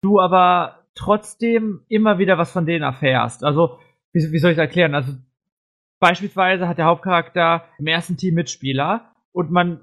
du 0.00 0.20
aber 0.20 0.86
trotzdem 0.94 1.84
immer 1.88 2.18
wieder 2.18 2.38
was 2.38 2.52
von 2.52 2.66
denen 2.66 2.84
erfährst. 2.84 3.42
Also, 3.42 3.80
wie, 4.12 4.30
wie 4.30 4.38
soll 4.38 4.52
ich 4.52 4.56
das 4.56 4.68
erklären? 4.68 4.94
Also, 4.94 5.14
beispielsweise 5.98 6.68
hat 6.68 6.78
der 6.78 6.86
Hauptcharakter 6.86 7.64
im 7.80 7.88
ersten 7.88 8.16
Team 8.16 8.34
Mitspieler 8.34 9.10
und 9.32 9.50
man 9.50 9.80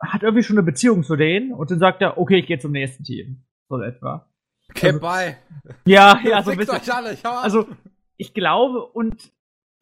hat 0.00 0.24
irgendwie 0.24 0.42
schon 0.42 0.58
eine 0.58 0.66
Beziehung 0.66 1.04
zu 1.04 1.14
denen 1.14 1.52
und 1.52 1.70
dann 1.70 1.78
sagt 1.78 2.02
er, 2.02 2.18
okay, 2.18 2.40
ich 2.40 2.46
gehe 2.46 2.58
zum 2.58 2.72
nächsten 2.72 3.04
Team. 3.04 3.44
So 3.68 3.80
etwa. 3.80 4.28
Okay, 4.70 4.88
also, 4.88 4.98
bye. 4.98 5.36
Ja, 5.84 6.18
ja, 6.24 6.42
so 6.42 6.50
ein 6.50 6.56
bisschen. 6.56 6.80
Also, 7.24 7.68
ich 8.16 8.34
glaube, 8.34 8.84
und 8.84 9.32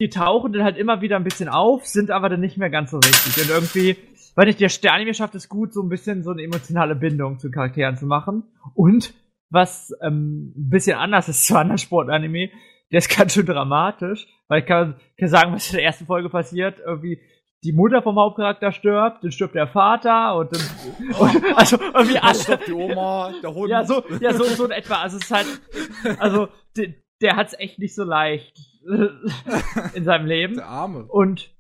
die 0.01 0.09
tauchen 0.09 0.53
dann 0.53 0.65
halt 0.65 0.77
immer 0.77 1.01
wieder 1.01 1.17
ein 1.17 1.25
bisschen 1.25 1.49
auf, 1.49 1.87
sind 1.87 2.11
aber 2.11 2.29
dann 2.29 2.41
nicht 2.41 2.57
mehr 2.57 2.71
ganz 2.71 2.91
so 2.91 2.99
richtig. 2.99 3.45
Und 3.45 3.51
irgendwie, 3.51 3.97
weil 4.35 4.47
nicht 4.47 4.61
der 4.61 4.69
Sterne 4.69 5.15
schafft 5.15 5.35
es 5.35 5.49
gut, 5.49 5.73
so 5.73 5.83
ein 5.83 5.89
bisschen 5.89 6.23
so 6.23 6.31
eine 6.31 6.43
emotionale 6.43 6.97
Bindung 6.97 7.39
zu 7.39 7.51
Charakteren 7.51 7.97
zu 7.97 8.07
machen. 8.07 8.45
Und 8.75 9.15
was 9.51 9.95
ähm, 10.03 10.53
ein 10.57 10.71
bisschen 10.71 10.97
anders 10.97 11.29
ist 11.29 11.47
zu 11.47 11.57
anderen 11.57 11.79
Sportanime, 11.79 12.51
der 12.91 12.99
ist 12.99 13.17
ganz 13.17 13.35
schön 13.35 13.47
dramatisch, 13.47 14.27
weil 14.49 14.61
ich 14.61 14.67
kann, 14.67 14.97
kann 15.19 15.29
sagen, 15.29 15.53
was 15.53 15.71
in 15.71 15.77
der 15.77 15.85
ersten 15.85 16.07
Folge 16.07 16.29
passiert. 16.29 16.79
Irgendwie 16.85 17.21
die 17.65 17.73
Mutter 17.73 18.03
vom 18.03 18.19
Hauptcharakter 18.19 18.73
stirbt, 18.73 19.23
dann 19.23 19.31
stirbt 19.31 19.55
der 19.55 19.69
Vater 19.69 20.37
und 20.37 20.51
dann 20.53 20.61
und, 21.19 21.57
also 21.57 21.79
irgendwie. 21.79 22.35
Stirbt 22.35 22.67
die 22.67 22.73
Oma, 22.73 23.33
der 23.43 23.55
Hund. 23.55 23.71
Ja, 23.71 23.85
so, 23.85 24.03
ja, 24.21 24.33
so, 24.35 24.45
so 24.45 24.65
in 24.65 24.73
etwa. 24.73 24.97
Also 24.97 25.19
es 25.19 25.25
ist 25.25 25.31
halt, 25.31 25.47
also 26.19 26.49
der, 26.77 26.95
der 27.23 27.37
hat's 27.37 27.55
echt 27.59 27.79
nicht 27.79 27.95
so 27.95 28.05
leicht 28.05 28.59
in 29.95 30.05
seinem 30.05 30.27
Leben. 30.27 30.55
Der 30.57 30.67
Arme. 30.67 31.05
Und 31.05 31.51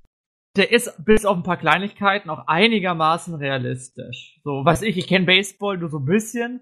der 0.57 0.71
ist 0.71 1.05
bis 1.05 1.25
auf 1.25 1.37
ein 1.37 1.43
paar 1.43 1.57
Kleinigkeiten 1.57 2.29
auch 2.29 2.47
einigermaßen 2.47 3.35
realistisch. 3.35 4.41
So, 4.45 4.65
was 4.65 4.83
ich, 4.83 4.99
ich 4.99 5.07
kenne 5.07 5.25
Baseball 5.25 5.79
nur 5.79 5.89
so 5.89 5.99
ein 5.99 6.05
bisschen, 6.05 6.61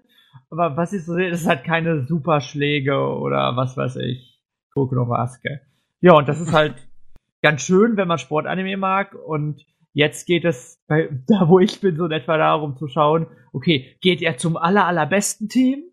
aber 0.49 0.77
was 0.77 0.93
ich 0.93 1.03
so 1.03 1.13
sehe, 1.13 1.29
das 1.29 1.41
ist 1.41 1.47
halt 1.47 1.65
keine 1.65 2.05
Superschläge 2.05 2.95
oder 2.95 3.55
was 3.57 3.75
weiß 3.75 3.97
ich. 3.97 4.39
Kuroko 4.73 5.05
Maske. 5.05 5.61
Ja, 5.99 6.13
und 6.13 6.29
das 6.29 6.39
ist 6.39 6.53
halt 6.53 6.75
ganz 7.41 7.63
schön, 7.63 7.97
wenn 7.97 8.07
man 8.07 8.17
Sportanime 8.17 8.77
mag 8.77 9.13
und 9.13 9.65
jetzt 9.93 10.25
geht 10.25 10.45
es 10.45 10.81
bei, 10.87 11.09
da 11.27 11.49
wo 11.49 11.59
ich 11.59 11.81
bin, 11.81 11.97
so 11.97 12.05
in 12.05 12.11
etwa 12.11 12.37
darum 12.37 12.77
zu 12.77 12.87
schauen, 12.87 13.27
okay, 13.51 13.97
geht 14.01 14.21
er 14.21 14.37
zum 14.37 14.55
aller, 14.55 14.85
allerbesten 14.85 15.49
Team 15.49 15.90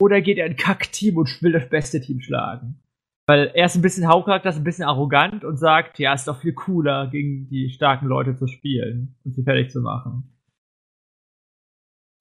oder 0.00 0.20
geht 0.20 0.38
er 0.38 0.46
in 0.46 0.56
Kack-Team 0.56 1.16
und 1.16 1.42
will 1.42 1.52
das 1.52 1.68
beste 1.68 2.00
Team 2.00 2.20
schlagen? 2.20 2.80
Weil 3.26 3.50
er 3.54 3.66
ist 3.66 3.76
ein 3.76 3.82
bisschen 3.82 4.08
Hauptcharakter, 4.08 4.48
ist 4.48 4.56
ein 4.56 4.64
bisschen 4.64 4.86
arrogant 4.86 5.44
und 5.44 5.58
sagt, 5.58 5.98
ja, 5.98 6.14
ist 6.14 6.26
doch 6.26 6.40
viel 6.40 6.54
cooler, 6.54 7.08
gegen 7.08 7.48
die 7.48 7.68
starken 7.68 8.06
Leute 8.06 8.36
zu 8.36 8.46
spielen 8.46 9.16
und 9.24 9.34
sie 9.34 9.42
fertig 9.42 9.70
zu 9.70 9.82
machen. 9.82 10.32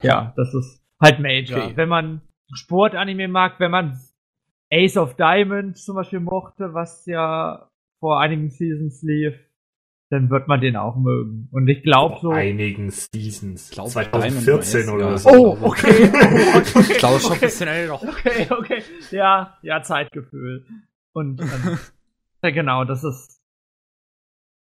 Ja, 0.03 0.33
das 0.35 0.53
ist 0.53 0.85
halt 1.01 1.19
Major. 1.19 1.64
Okay. 1.64 1.77
Wenn 1.77 1.89
man 1.89 2.22
Sportanime 2.53 3.27
mag, 3.27 3.59
wenn 3.59 3.72
man 3.72 3.97
Ace 4.72 4.97
of 4.97 5.15
Diamond 5.15 5.77
zum 5.77 5.95
Beispiel 5.95 6.19
mochte, 6.19 6.73
was 6.73 7.06
ja 7.06 7.69
vor 7.99 8.19
einigen 8.19 8.49
Seasons 8.49 9.01
lief, 9.01 9.33
dann 10.10 10.30
wird 10.30 10.48
man 10.48 10.61
den 10.61 10.76
auch 10.76 10.95
mögen. 10.95 11.50
Und 11.52 11.68
ich 11.68 11.84
glaube 11.84 12.18
so. 12.22 12.32
einigen 12.32 12.90
Seasons. 12.92 13.69
Ich 13.69 13.76
glaub, 13.76 13.90
2014 13.90 14.82
Diamond 14.86 15.03
oder 15.03 15.18
so. 15.18 15.30
Oh, 15.30 15.58
okay. 15.61 16.10
Oh, 16.14 16.58
okay. 16.58 16.80
Ich 16.92 16.98
glaube 16.98 17.19
schon 17.19 17.32
ein 17.32 17.38
okay. 17.38 17.45
bisschen 17.45 17.68
älter. 17.68 17.94
Okay, 17.95 18.48
okay. 18.50 18.84
Ja, 19.11 19.58
ja, 19.61 19.82
Zeitgefühl. 19.82 20.66
Und 21.14 21.42
ähm, 21.42 21.77
ja, 22.44 22.50
genau, 22.52 22.86
das 22.86 23.03
ist 23.03 23.42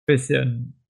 bisschen 0.08 0.82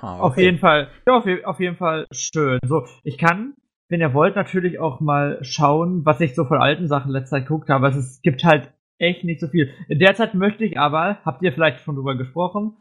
Ha, 0.00 0.20
auf 0.20 0.36
jeden 0.36 0.58
Fall, 0.58 0.88
ja, 1.06 1.16
auf, 1.16 1.26
auf 1.44 1.60
jeden 1.60 1.76
Fall 1.76 2.06
schön. 2.12 2.58
So, 2.64 2.86
ich 3.02 3.18
kann, 3.18 3.54
wenn 3.88 4.00
ihr 4.00 4.14
wollt, 4.14 4.36
natürlich 4.36 4.78
auch 4.78 5.00
mal 5.00 5.38
schauen, 5.42 6.04
was 6.04 6.20
ich 6.20 6.34
so 6.34 6.44
von 6.44 6.58
alten 6.58 6.86
Sachen 6.86 7.10
letzter 7.10 7.38
Zeit 7.38 7.46
geguckt 7.46 7.68
habe. 7.68 7.88
Es 7.88 7.96
ist, 7.96 8.22
gibt 8.22 8.44
halt 8.44 8.72
echt 8.98 9.24
nicht 9.24 9.40
so 9.40 9.48
viel. 9.48 9.72
In 9.88 9.98
der 9.98 10.14
Zeit 10.14 10.34
möchte 10.34 10.64
ich 10.64 10.78
aber, 10.78 11.18
habt 11.24 11.42
ihr 11.42 11.52
vielleicht 11.52 11.80
schon 11.80 11.96
drüber 11.96 12.16
gesprochen, 12.16 12.76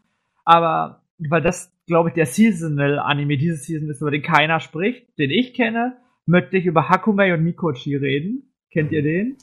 aber 0.48 1.03
weil 1.19 1.42
das, 1.42 1.74
glaube 1.88 2.09
ich, 2.09 2.16
der 2.16 2.26
Seasonal 2.26 3.00
Anime 3.00 3.38
dieses 3.38 3.66
Season 3.66 3.90
ist, 3.90 4.01
über 4.01 4.11
den 4.11 4.22
keiner 4.22 4.61
spricht, 4.61 5.17
den 5.17 5.30
ich 5.30 5.53
kenne, 5.53 5.98
möchte 6.26 6.58
ich 6.58 6.66
über 6.66 6.88
Hakume 6.88 7.34
und 7.34 7.43
Mikochi 7.43 7.95
reden. 7.95 8.53
Kennt 8.72 8.92
ihr 8.93 9.01
den? 9.01 9.38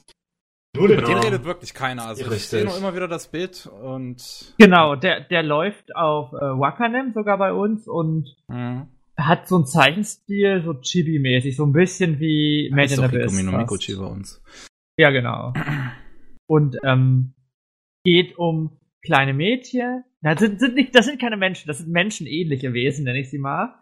Nur 0.75 0.87
Über 0.87 0.97
den 0.97 1.05
den 1.05 1.19
redet 1.19 1.45
wirklich 1.45 1.75
keiner. 1.75 2.07
Also 2.07 2.23
ich 2.23 2.31
Richtig. 2.31 2.49
sehe 2.49 2.65
nur 2.65 2.77
immer 2.77 2.95
wieder 2.95 3.07
das 3.07 3.29
Bild 3.29 3.67
und 3.67 4.55
Genau, 4.59 4.97
der, 4.97 5.21
der 5.21 5.43
läuft 5.43 5.95
auf 5.95 6.33
äh, 6.33 6.37
Wakanim 6.37 7.13
sogar 7.13 7.37
bei 7.37 7.53
uns 7.53 7.87
und 7.87 8.35
mh. 8.49 8.89
hat 9.19 9.47
so 9.47 9.57
einen 9.57 9.67
Zeichenstil, 9.67 10.63
so 10.65 10.73
Chibi-mäßig, 10.73 11.55
so 11.57 11.65
ein 11.65 11.73
bisschen 11.73 12.19
wie 12.19 12.71
Made 12.71 12.87
ist 12.87 12.93
in 12.93 12.97
doch 12.97 13.05
Abyss. 13.05 13.43
No. 13.43 13.59
Mikochi 13.59 13.95
bei 13.97 14.07
uns. 14.07 14.43
Ja, 14.97 15.11
genau. 15.11 15.53
Und 16.47 16.77
ähm, 16.83 17.35
geht 18.05 18.39
um 18.39 18.79
kleine 19.05 19.35
Mädchen. 19.35 20.05
Das 20.25 20.41
sind, 20.41 20.59
sind 20.59 20.75
nicht, 20.75 20.95
das 20.95 21.05
sind 21.05 21.21
keine 21.21 21.37
Menschen, 21.37 21.69
das 21.69 21.79
sind 21.79 21.91
menschenähnliche 21.91 22.73
Wesen, 22.73 23.05
nenne 23.05 23.21
ich 23.21 23.29
sie 23.29 23.39
mal, 23.39 23.75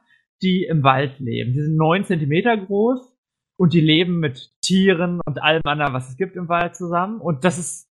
die 0.43 0.65
im 0.65 0.83
Wald 0.83 1.21
leben. 1.21 1.53
Die 1.53 1.63
sind 1.63 1.77
neun 1.77 2.05
Zentimeter 2.05 2.57
groß 2.57 3.17
und 3.57 3.73
die 3.73 3.81
leben 3.81 4.19
mit 4.19 4.51
Tieren 4.61 5.21
und 5.25 5.41
allem 5.41 5.63
anderen, 5.65 5.95
was 5.95 6.09
es 6.09 6.17
gibt 6.17 6.35
im 6.35 6.49
Wald 6.49 6.75
zusammen. 6.75 7.21
Und 7.21 7.45
das 7.45 7.59
ist 7.59 7.89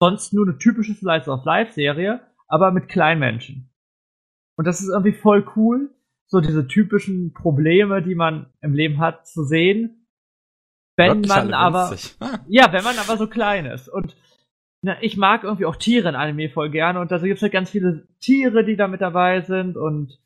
sonst 0.00 0.34
nur 0.34 0.46
eine 0.46 0.58
typische 0.58 0.92
Slice 0.92 1.30
of 1.30 1.46
Life 1.46 1.72
Serie, 1.72 2.20
aber 2.46 2.72
mit 2.72 2.88
kleinen 2.88 3.20
Menschen. 3.20 3.70
Und 4.58 4.66
das 4.66 4.82
ist 4.82 4.90
irgendwie 4.90 5.14
voll 5.14 5.46
cool, 5.56 5.94
so 6.26 6.40
diese 6.40 6.66
typischen 6.66 7.32
Probleme, 7.32 8.02
die 8.02 8.14
man 8.14 8.52
im 8.60 8.74
Leben 8.74 8.98
hat, 8.98 9.26
zu 9.26 9.44
sehen. 9.44 10.06
Wenn 10.98 11.24
Wirklich 11.24 11.28
man 11.28 11.54
aber. 11.54 11.96
Ah, 12.20 12.38
ja, 12.48 12.70
wenn 12.70 12.84
man 12.84 12.98
aber 12.98 13.16
so 13.16 13.28
klein 13.28 13.64
ist. 13.64 13.88
Und 13.88 14.14
na, 14.82 15.00
ich 15.00 15.16
mag 15.16 15.44
irgendwie 15.44 15.66
auch 15.66 15.76
Tiere 15.76 16.08
in 16.08 16.14
Anime 16.16 16.50
voll 16.50 16.70
gerne 16.70 17.00
und 17.00 17.10
da 17.10 17.18
gibt 17.18 17.36
es 17.36 17.42
halt 17.42 17.52
ganz 17.52 17.70
viele 17.70 18.06
Tiere, 18.20 18.64
die 18.64 18.76
da 18.76 18.88
mit 18.88 19.00
dabei 19.00 19.40
sind 19.40 19.76
und 19.76 20.18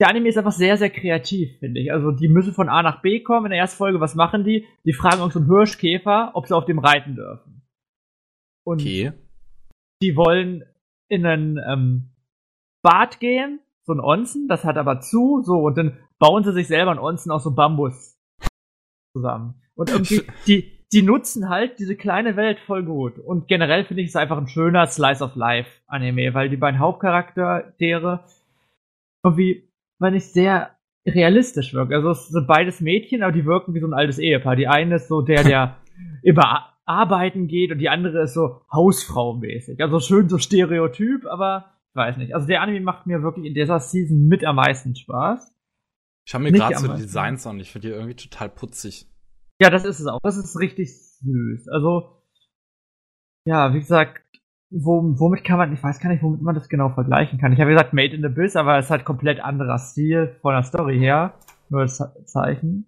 der 0.00 0.08
Anime 0.08 0.28
ist 0.28 0.38
einfach 0.38 0.52
sehr, 0.52 0.76
sehr 0.76 0.90
kreativ, 0.90 1.58
finde 1.60 1.80
ich. 1.80 1.92
Also 1.92 2.10
die 2.10 2.28
müssen 2.28 2.52
von 2.52 2.68
A 2.68 2.82
nach 2.82 3.00
B 3.00 3.20
kommen. 3.20 3.46
In 3.46 3.50
der 3.50 3.60
ersten 3.60 3.78
Folge, 3.78 4.00
was 4.00 4.16
machen 4.16 4.42
die? 4.42 4.66
Die 4.84 4.92
fragen 4.92 5.22
uns 5.22 5.34
so 5.34 5.40
einen 5.40 5.48
Hirschkäfer, 5.48 6.32
ob 6.34 6.46
sie 6.46 6.56
auf 6.56 6.64
dem 6.64 6.80
reiten 6.80 7.14
dürfen. 7.14 7.62
Und 8.66 8.80
Okay. 8.80 9.12
die 10.02 10.16
wollen 10.16 10.64
in 11.08 11.24
einen 11.24 11.58
ähm, 11.58 12.10
Bad 12.82 13.20
gehen, 13.20 13.60
so 13.84 13.92
ein 13.92 14.00
Onsen, 14.00 14.48
das 14.48 14.64
hat 14.64 14.78
aber 14.78 15.00
zu, 15.00 15.42
so, 15.44 15.58
und 15.60 15.78
dann 15.78 15.98
bauen 16.18 16.42
sie 16.42 16.52
sich 16.52 16.66
selber 16.66 16.90
ein 16.90 16.98
Onsen 16.98 17.30
aus 17.30 17.44
so 17.44 17.54
Bambus 17.54 18.18
zusammen. 19.14 19.62
Und 19.74 19.90
irgendwie, 19.90 20.22
die, 20.46 20.83
die 20.94 21.02
nutzen 21.02 21.48
halt 21.48 21.78
diese 21.78 21.96
kleine 21.96 22.36
Welt 22.36 22.58
voll 22.60 22.84
gut. 22.84 23.18
Und 23.18 23.48
generell 23.48 23.84
finde 23.84 24.02
ich 24.02 24.08
es 24.08 24.16
einfach 24.16 24.38
ein 24.38 24.46
schöner 24.48 24.86
Slice 24.86 25.22
of 25.24 25.34
Life 25.36 25.68
Anime, 25.86 26.32
weil 26.34 26.48
die 26.48 26.56
beiden 26.56 26.78
Hauptcharaktere 26.80 28.24
irgendwie, 29.22 29.68
weil 29.98 30.14
ich 30.14 30.26
sehr 30.26 30.70
realistisch 31.06 31.74
wirken. 31.74 31.92
Also 31.94 32.10
es 32.10 32.28
sind 32.28 32.46
beides 32.46 32.80
Mädchen, 32.80 33.22
aber 33.22 33.32
die 33.32 33.44
wirken 33.44 33.74
wie 33.74 33.80
so 33.80 33.86
ein 33.86 33.92
altes 33.94 34.18
Ehepaar. 34.18 34.56
Die 34.56 34.68
eine 34.68 34.96
ist 34.96 35.08
so 35.08 35.20
der, 35.20 35.44
der 35.44 35.76
a- 36.38 36.70
arbeiten 36.86 37.46
geht 37.48 37.72
und 37.72 37.78
die 37.78 37.88
andere 37.88 38.22
ist 38.22 38.34
so 38.34 38.60
Hausfrau-mäßig. 38.72 39.80
Also 39.80 40.00
schön 40.00 40.28
so 40.28 40.38
Stereotyp, 40.38 41.26
aber 41.26 41.72
ich 41.90 41.96
weiß 41.96 42.16
nicht. 42.16 42.34
Also 42.34 42.46
der 42.46 42.62
Anime 42.62 42.80
macht 42.80 43.06
mir 43.06 43.22
wirklich 43.22 43.46
in 43.46 43.54
dieser 43.54 43.80
Season 43.80 44.26
mit 44.28 44.44
am 44.44 44.56
meisten 44.56 44.94
Spaß. 44.94 45.54
Ich 46.26 46.34
habe 46.34 46.44
mir 46.44 46.52
gerade 46.52 46.76
so 46.76 46.88
die. 46.88 47.02
Designs 47.02 47.46
an. 47.46 47.60
Ich 47.60 47.70
finde 47.70 47.88
die 47.88 47.94
irgendwie 47.94 48.16
total 48.16 48.48
putzig. 48.48 49.06
Ja, 49.60 49.70
das 49.70 49.84
ist 49.84 50.00
es 50.00 50.06
auch. 50.06 50.20
Das 50.22 50.36
ist 50.36 50.58
richtig 50.58 50.90
süß. 51.20 51.68
Also, 51.68 52.22
ja, 53.46 53.72
wie 53.74 53.80
gesagt, 53.80 54.22
wo, 54.70 55.02
womit 55.18 55.44
kann 55.44 55.58
man, 55.58 55.72
ich 55.72 55.82
weiß 55.82 56.00
gar 56.00 56.10
nicht, 56.10 56.22
womit 56.22 56.42
man 56.42 56.54
das 56.54 56.68
genau 56.68 56.90
vergleichen 56.90 57.38
kann. 57.38 57.52
Ich 57.52 57.60
habe 57.60 57.70
gesagt 57.70 57.92
Made 57.92 58.14
in 58.14 58.22
the 58.22 58.26
Abyss, 58.26 58.56
aber 58.56 58.78
es 58.78 58.90
hat 58.90 59.04
komplett 59.04 59.40
anderer 59.40 59.78
Stil 59.78 60.36
von 60.42 60.54
der 60.54 60.64
Story 60.64 60.98
her. 60.98 61.34
Nur 61.68 61.82
das 61.82 62.02
Zeichen. 62.24 62.86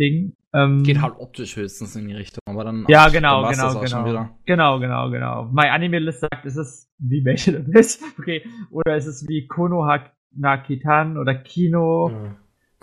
Ding. 0.00 0.36
Ähm, 0.54 0.82
Geht 0.82 1.02
halt 1.02 1.14
optisch 1.18 1.56
höchstens 1.56 1.94
in 1.96 2.08
die 2.08 2.14
Richtung, 2.14 2.40
aber 2.46 2.64
dann. 2.64 2.86
Ja, 2.88 3.04
dann 3.04 3.12
genau, 3.12 3.42
das 3.42 3.58
genau, 3.58 4.04
genau. 4.04 4.28
Genau, 4.46 4.78
genau, 4.78 5.10
genau. 5.10 5.44
My 5.52 5.68
Anime 5.68 5.98
List 5.98 6.20
sagt, 6.20 6.46
ist 6.46 6.56
es 6.56 6.90
wie 6.98 7.20
Made 7.20 7.42
in 7.46 7.64
the 7.64 7.70
Abyss? 7.70 8.00
Okay. 8.18 8.42
Oder 8.70 8.96
ist 8.96 9.06
es 9.06 9.28
wie 9.28 9.46
Konoha 9.46 10.06
Nakitan 10.34 11.18
oder 11.18 11.34
Kino? 11.34 12.10
Ja, 12.10 12.36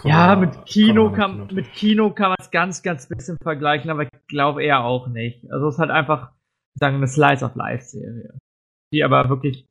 mit 0.03 0.65
Kino 0.65 1.11
kann, 1.11 1.47
mit 1.53 1.71
Kino 1.73 2.11
kann 2.11 2.29
man 2.29 2.37
es 2.39 2.51
ganz, 2.51 2.83
ganz 2.83 3.07
bisschen 3.07 3.37
vergleichen, 3.41 3.89
aber 3.89 4.03
ich 4.03 4.09
glaube 4.27 4.63
eher 4.63 4.83
auch 4.83 5.07
nicht. 5.07 5.49
Also 5.51 5.67
es 5.67 5.75
ist 5.75 5.79
halt 5.79 5.91
einfach, 5.91 6.31
sagen 6.75 6.97
eine 6.97 7.07
Slice 7.07 7.45
of 7.45 7.55
Life 7.55 7.85
Serie. 7.85 8.37
Die 8.91 9.03
aber 9.03 9.29
wirklich, 9.29 9.67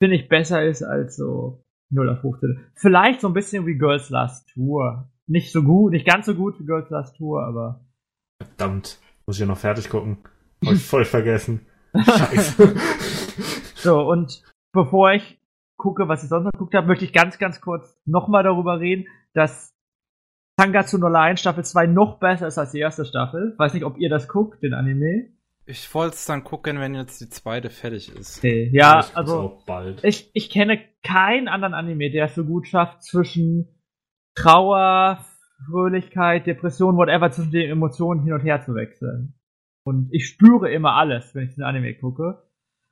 finde 0.00 0.16
ich, 0.16 0.28
besser 0.28 0.64
ist 0.64 0.82
als 0.82 1.16
so 1.16 1.64
0 1.90 2.10
auf 2.10 2.20
15. 2.20 2.66
Vielleicht 2.74 3.20
so 3.20 3.28
ein 3.28 3.34
bisschen 3.34 3.66
wie 3.66 3.76
Girls 3.76 4.10
Last 4.10 4.48
Tour. 4.54 5.10
Nicht 5.26 5.52
so 5.52 5.62
gut, 5.62 5.92
nicht 5.92 6.06
ganz 6.06 6.26
so 6.26 6.34
gut 6.34 6.58
wie 6.60 6.64
Girls 6.64 6.90
Last 6.90 7.16
Tour, 7.16 7.42
aber 7.42 7.80
Verdammt. 8.38 8.98
Muss 9.26 9.36
ich 9.36 9.40
ja 9.40 9.46
noch 9.46 9.58
fertig 9.58 9.88
gucken. 9.88 10.18
Hab 10.64 10.74
ich 10.74 10.84
voll 10.84 11.04
vergessen. 11.04 11.66
Scheiße. 11.94 12.74
So, 13.78 14.00
und 14.00 14.42
bevor 14.72 15.12
ich 15.12 15.38
gucke, 15.76 16.08
was 16.08 16.24
ich 16.24 16.28
sonst 16.28 16.46
noch 16.46 16.52
geguckt 16.52 16.74
habe, 16.74 16.88
möchte 16.88 17.04
ich 17.04 17.12
ganz, 17.12 17.38
ganz 17.38 17.60
kurz 17.60 17.96
nochmal 18.04 18.42
darüber 18.42 18.80
reden, 18.80 19.06
dass 19.36 19.74
Tangatsu 20.58 20.98
no 20.98 21.08
Line 21.08 21.36
Staffel 21.36 21.64
2 21.64 21.86
noch 21.86 22.18
besser 22.18 22.46
ist 22.46 22.58
als 22.58 22.72
die 22.72 22.78
erste 22.78 23.04
Staffel. 23.04 23.54
Weiß 23.58 23.74
nicht, 23.74 23.84
ob 23.84 23.98
ihr 23.98 24.08
das 24.08 24.28
guckt, 24.28 24.62
den 24.62 24.72
Anime. 24.72 25.28
Ich 25.66 25.92
wollte 25.94 26.14
es 26.14 26.24
dann 26.24 26.44
gucken, 26.44 26.78
wenn 26.80 26.94
jetzt 26.94 27.20
die 27.20 27.28
zweite 27.28 27.70
fertig 27.70 28.14
ist. 28.16 28.38
Okay. 28.38 28.70
Ja, 28.72 29.00
Ich 29.00 29.16
also 29.16 29.62
ich, 30.02 30.30
ich 30.32 30.48
kenne 30.48 30.80
keinen 31.02 31.48
anderen 31.48 31.74
Anime, 31.74 32.10
der 32.10 32.26
es 32.26 32.34
so 32.34 32.44
gut 32.44 32.68
schafft, 32.68 33.02
zwischen 33.02 33.82
Trauer, 34.34 35.24
Fröhlichkeit, 35.68 36.46
Depression, 36.46 36.96
whatever, 36.96 37.30
zwischen 37.30 37.50
den 37.50 37.70
Emotionen 37.70 38.22
hin 38.22 38.32
und 38.32 38.40
her 38.40 38.62
zu 38.62 38.74
wechseln. 38.74 39.34
Und 39.84 40.08
ich 40.12 40.26
spüre 40.26 40.70
immer 40.70 40.94
alles, 40.94 41.34
wenn 41.34 41.48
ich 41.48 41.54
den 41.54 41.64
Anime 41.64 41.94
gucke. 41.94 42.42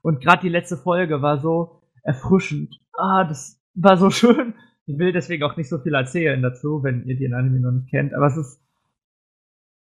Und 0.02 0.20
gerade 0.20 0.42
die 0.42 0.48
letzte 0.48 0.76
Folge 0.76 1.22
war 1.22 1.38
so 1.40 1.80
erfrischend. 2.02 2.78
Ah, 2.92 3.24
das 3.24 3.62
war 3.74 3.96
so 3.96 4.10
schön. 4.10 4.54
Ich 4.86 4.98
will 4.98 5.12
deswegen 5.12 5.42
auch 5.44 5.56
nicht 5.56 5.68
so 5.68 5.78
viel 5.78 5.94
erzählen 5.94 6.42
dazu, 6.42 6.82
wenn 6.82 7.06
ihr 7.06 7.16
den 7.16 7.34
Anime 7.34 7.60
noch 7.60 7.72
nicht 7.72 7.90
kennt. 7.90 8.14
Aber 8.14 8.26
es 8.26 8.36
ist. 8.36 8.60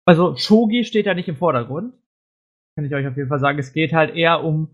Also, 0.06 0.36
Shogi 0.36 0.84
steht 0.84 1.08
da 1.08 1.14
nicht 1.14 1.30
im 1.30 1.38
Vordergrund. 1.38 1.94
Kann 2.76 2.86
ich 2.86 2.94
euch 2.94 3.08
auf 3.08 3.16
jeden 3.16 3.30
Fall 3.30 3.40
sagen. 3.40 3.60
Es 3.60 3.74
geht 3.74 3.94
halt 3.94 4.16
eher 4.16 4.44
um 4.44 4.70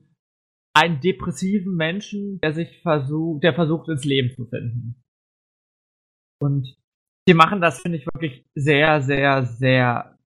einen 0.74 1.02
depressiven 1.02 1.76
Menschen, 1.76 2.40
der 2.42 2.54
sich 2.54 2.82
versucht, 2.82 3.44
der 3.44 3.54
versucht 3.54 3.90
ins 3.90 4.06
Leben 4.06 4.32
zu 4.32 4.46
finden. 4.46 5.04
Und 6.42 6.78
die 7.28 7.34
machen 7.34 7.62
das, 7.62 7.82
finde 7.82 7.98
ich, 7.98 8.06
wirklich 8.08 8.46
sehr, 8.56 9.02
sehr, 9.02 9.46
sehr. 9.46 10.18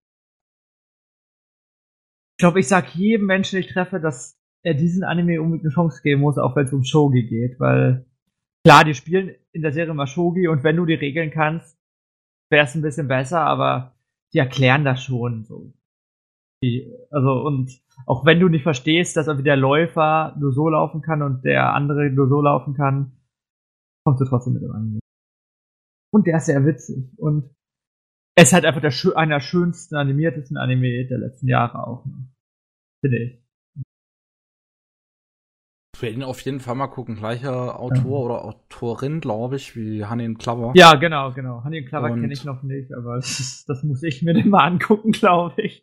Ich 2.37 2.41
glaube, 2.41 2.59
ich 2.59 2.67
sag 2.67 2.95
jedem 2.95 3.25
Menschen, 3.27 3.57
den 3.57 3.65
ich 3.65 3.73
treffe, 3.73 3.99
dass 3.99 4.39
er 4.63 4.73
diesen 4.73 5.03
Anime 5.03 5.41
unbedingt 5.41 5.65
eine 5.65 5.73
Chance 5.73 6.01
geben 6.01 6.21
muss, 6.21 6.37
auch 6.37 6.55
wenn 6.55 6.65
es 6.65 6.73
um 6.73 6.83
Shogi 6.83 7.27
geht, 7.27 7.59
weil 7.59 8.05
klar, 8.63 8.85
die 8.85 8.93
spielen 8.93 9.35
in 9.51 9.61
der 9.61 9.73
Serie 9.73 9.93
mal 9.93 10.07
Shogi 10.07 10.47
und 10.47 10.63
wenn 10.63 10.77
du 10.77 10.85
die 10.85 10.93
regeln 10.93 11.31
kannst, 11.31 11.77
wäre 12.49 12.65
es 12.65 12.75
ein 12.75 12.81
bisschen 12.81 13.07
besser, 13.07 13.41
aber 13.41 13.95
die 14.33 14.39
erklären 14.39 14.85
das 14.85 15.03
schon 15.03 15.43
so. 15.43 15.73
Die, 16.63 16.91
also 17.11 17.45
und 17.45 17.81
auch 18.05 18.25
wenn 18.25 18.39
du 18.39 18.47
nicht 18.47 18.63
verstehst, 18.63 19.17
dass 19.17 19.25
der 19.25 19.57
Läufer 19.57 20.35
nur 20.39 20.53
so 20.53 20.69
laufen 20.69 21.01
kann 21.01 21.21
und 21.21 21.43
der 21.43 21.73
andere 21.73 22.09
nur 22.09 22.29
so 22.29 22.41
laufen 22.41 22.73
kann, 22.73 23.11
kommst 24.05 24.21
du 24.21 24.25
trotzdem 24.25 24.53
mit 24.53 24.63
dem 24.63 24.71
Anime. 24.71 24.99
Und 26.13 26.27
der 26.27 26.37
ist 26.37 26.45
sehr 26.45 26.65
witzig 26.65 27.11
und 27.17 27.53
es 28.35 28.45
ist 28.45 28.53
halt 28.53 28.65
einfach 28.65 28.81
der, 28.81 28.93
einer 29.15 29.35
der 29.35 29.41
schönsten 29.41 29.95
animiertesten 29.95 30.57
Anime 30.57 31.05
der 31.07 31.19
letzten 31.19 31.47
Jahre 31.47 31.85
auch. 31.85 32.05
Finde 33.01 33.17
ich. 33.17 33.42
Werde 36.03 36.15
ihn 36.17 36.23
auf 36.23 36.41
jeden 36.41 36.59
Fall 36.59 36.75
mal 36.75 36.87
gucken. 36.87 37.15
Gleicher 37.15 37.79
Autor 37.79 38.03
ja. 38.03 38.25
oder 38.25 38.43
Autorin, 38.43 39.21
glaube 39.21 39.55
ich, 39.55 39.77
wie 39.77 40.05
Honey 40.05 40.25
and 40.25 40.37
Clover. 40.37 40.73
Ja, 40.75 40.95
genau, 40.95 41.31
genau. 41.31 41.63
Honey 41.63 41.77
and 41.77 41.87
Clover 41.87 42.09
kenne 42.09 42.33
ich 42.33 42.43
noch 42.43 42.61
nicht, 42.61 42.93
aber 42.93 43.15
das, 43.15 43.39
ist, 43.39 43.69
das 43.69 43.83
muss 43.83 44.03
ich 44.03 44.21
mir 44.21 44.33
den 44.33 44.49
mal 44.49 44.65
angucken, 44.65 45.13
glaube 45.13 45.61
ich. 45.61 45.81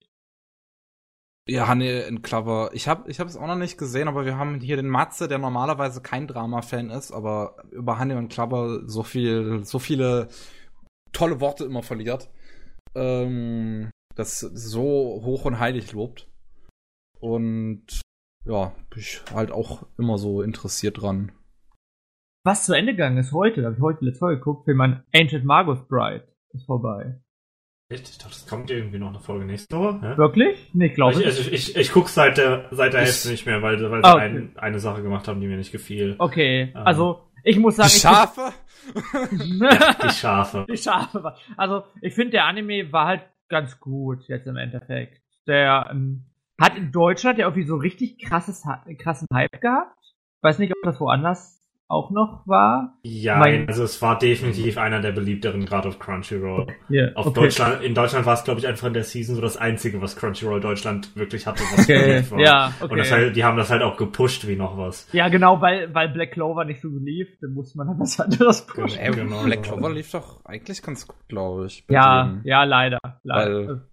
Ja, 1.49 1.67
Honey 1.71 2.03
and 2.03 2.23
Clover. 2.23 2.69
Ich 2.75 2.87
habe 2.87 3.11
ich 3.11 3.19
hab 3.19 3.29
es 3.29 3.39
auch 3.39 3.47
noch 3.47 3.57
nicht 3.57 3.79
gesehen, 3.79 4.09
aber 4.09 4.27
wir 4.27 4.37
haben 4.37 4.61
hier 4.61 4.77
den 4.77 4.91
Matze, 4.91 5.27
der 5.27 5.39
normalerweise 5.39 6.03
kein 6.03 6.27
Drama-Fan 6.27 6.91
ist, 6.91 7.13
aber 7.13 7.57
über 7.71 7.99
Honey 7.99 8.13
and 8.13 8.31
Clover 8.31 8.87
so 8.87 9.03
viel, 9.03 9.65
so 9.65 9.79
viele 9.79 10.29
tolle 11.13 11.41
Worte 11.41 11.65
immer 11.65 11.83
verliert. 11.83 12.29
Ähm, 12.95 13.89
das 14.17 14.41
so 14.41 15.23
hoch 15.25 15.47
und 15.47 15.59
heilig 15.59 15.93
lobt. 15.93 16.29
Und 17.21 18.03
ja, 18.45 18.73
bin 18.91 19.01
ich 19.01 19.23
halt 19.33 19.51
auch 19.51 19.87
immer 19.99 20.19
so 20.19 20.43
interessiert 20.43 21.01
dran. 21.01 21.33
Was 22.45 22.65
zu 22.65 22.73
Ende 22.73 22.93
gegangen 22.93 23.19
ist 23.19 23.33
heute, 23.33 23.65
habe 23.65 23.77
ich 23.77 23.83
heute 23.83 24.05
letztes 24.05 24.23
Mal 24.23 24.37
geguckt, 24.37 24.65
für 24.65 24.75
mein 24.75 25.03
Ancient 25.15 25.45
Magus 25.45 25.87
Bride 25.87 26.27
ist 26.53 26.65
vorbei. 26.65 27.21
Echt? 27.91 28.09
Ich 28.09 28.19
dachte, 28.19 28.33
es 28.33 28.47
kommt 28.47 28.71
irgendwie 28.71 28.99
noch 28.99 29.09
eine 29.09 29.19
Folge 29.19 29.45
nächste 29.45 29.77
Woche. 29.77 29.99
Ja? 30.01 30.17
Wirklich? 30.17 30.71
Nee, 30.73 30.87
ich 30.87 30.95
glaube 30.95 31.17
nicht. 31.17 31.27
Also 31.27 31.41
ich, 31.41 31.53
ich, 31.53 31.77
ich 31.77 31.93
gucke 31.93 32.09
seit 32.09 32.39
der, 32.39 32.69
seit 32.71 32.93
der 32.93 33.01
Hälfte 33.01 33.31
nicht 33.31 33.47
mehr, 33.47 33.63
weil, 33.63 33.79
weil 33.91 34.03
sie 34.03 34.09
ah, 34.09 34.15
okay. 34.15 34.25
ein, 34.25 34.57
eine 34.57 34.79
Sache 34.79 35.03
gemacht 35.03 35.27
haben, 35.27 35.41
die 35.41 35.49
mir 35.49 35.57
nicht 35.57 35.73
gefiel. 35.73 36.15
Okay, 36.19 36.73
ähm, 36.75 36.77
also 36.77 37.23
ich 37.43 37.59
muss 37.59 37.77
sagen. 37.77 37.91
Die 37.93 37.99
Schafe? 37.99 38.53
ja, 39.71 39.95
die 39.95 40.15
Schafe. 40.15 40.67
Die 40.71 40.77
Schafe. 40.77 41.35
Also 41.57 41.83
ich 42.01 42.15
finde, 42.15 42.33
der 42.33 42.45
Anime 42.47 42.93
war 42.93 43.07
halt 43.07 43.23
ganz 43.49 43.81
gut 43.81 44.23
jetzt 44.29 44.47
im 44.47 44.57
Endeffekt. 44.57 45.21
Der 45.49 45.89
ähm, 45.91 46.30
hat 46.61 46.77
in 46.77 46.93
Deutschland 46.93 47.39
ja 47.39 47.47
irgendwie 47.47 47.67
so 47.67 47.77
richtig 47.77 48.19
krasses, 48.19 48.65
krassen 48.99 49.27
Hype 49.33 49.61
gehabt. 49.61 49.97
Weiß 50.43 50.59
nicht, 50.59 50.73
ob 50.73 50.83
das 50.85 51.01
woanders 51.01 51.61
auch 51.91 52.11
noch 52.11 52.47
war. 52.47 52.99
Ja, 53.03 53.37
mein, 53.39 53.67
also 53.67 53.83
es 53.83 54.01
war 54.01 54.17
definitiv 54.17 54.79
einer 54.79 55.01
der 55.01 55.11
beliebteren 55.11 55.67
gerade 55.67 55.89
auf 55.89 55.99
Crunchyroll. 55.99 56.69
Yeah, 56.89 57.11
auf 57.17 57.27
okay. 57.27 57.41
Deutschland, 57.41 57.83
in 57.83 57.95
Deutschland 57.95 58.27
war 58.27 58.35
es, 58.35 58.45
glaube 58.45 58.61
ich, 58.61 58.67
einfach 58.69 58.87
in 58.87 58.95
der 58.95 59.03
Season 59.03 59.35
so 59.35 59.43
das 59.43 59.57
einzige, 59.57 60.01
was 60.01 60.15
Crunchyroll 60.15 60.61
Deutschland 60.61 61.17
wirklich 61.17 61.47
hatte, 61.47 61.65
was 61.73 61.85
okay. 61.85 62.23
war. 62.31 62.41
Ja, 62.41 62.73
okay. 62.81 62.93
Und 62.93 62.99
das 62.99 63.11
halt, 63.11 63.35
die 63.35 63.43
haben 63.43 63.57
das 63.57 63.71
halt 63.71 63.83
auch 63.83 63.97
gepusht 63.97 64.47
wie 64.47 64.55
noch 64.55 64.79
was. 64.79 65.09
Ja, 65.13 65.29
genau, 65.29 65.61
weil, 65.61 65.93
weil 65.93 66.09
Black 66.11 66.31
Clover 66.31 66.65
nicht 66.65 66.81
so 66.81 66.89
lief, 66.89 67.29
dann 67.41 67.55
muss 67.55 67.75
man 67.75 67.89
halt 67.89 67.99
was 67.99 68.21
anderes 68.21 68.67
pushen. 68.67 69.01
Genau, 69.03 69.17
genau, 69.17 69.43
Black 69.43 69.65
Clover 69.65 69.91
lief 69.91 70.13
doch 70.13 70.45
eigentlich 70.45 70.83
ganz 70.83 71.09
gut, 71.09 71.29
glaube 71.29 71.67
ich. 71.67 71.85
Ja, 71.89 72.25
dem. 72.25 72.43
ja, 72.45 72.63
leider. 72.63 73.01
leider. 73.25 73.67
Weil, 73.67 73.90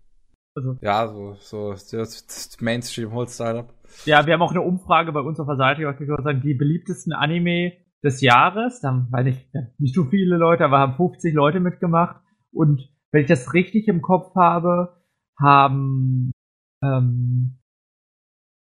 also, 0.58 0.76
ja, 0.82 1.08
so, 1.08 1.36
so 1.36 1.74
das 2.00 2.58
Mainstream 2.60 3.14
Holstyle 3.14 3.60
ab. 3.60 3.74
Ja, 4.06 4.26
wir 4.26 4.34
haben 4.34 4.42
auch 4.42 4.52
eine 4.52 4.61
Umfrage 4.61 5.11
bei 5.11 5.19
uns 5.19 5.40
auf 5.40 5.48
der 5.48 5.56
Seite 5.56 5.82
gemacht, 5.82 6.00
die 6.44 6.56
beliebtesten 6.56 7.14
Anime 7.14 7.74
des 8.03 8.22
Jahres. 8.22 8.82
Da 8.82 8.90
haben, 8.90 9.08
weil 9.11 9.26
nicht, 9.26 9.48
nicht 9.77 9.94
so 9.94 10.06
viele 10.06 10.38
Leute, 10.38 10.66
aber 10.66 10.80
haben 10.80 10.95
50 10.95 11.34
Leute 11.34 11.60
mitgemacht. 11.60 12.18
Und 12.52 12.90
wenn 13.11 13.22
ich 13.22 13.27
das 13.27 13.53
richtig 13.53 13.88
im 13.88 14.02
Kopf 14.02 14.36
habe, 14.36 14.98
haben, 15.40 16.32
ähm, 16.84 17.60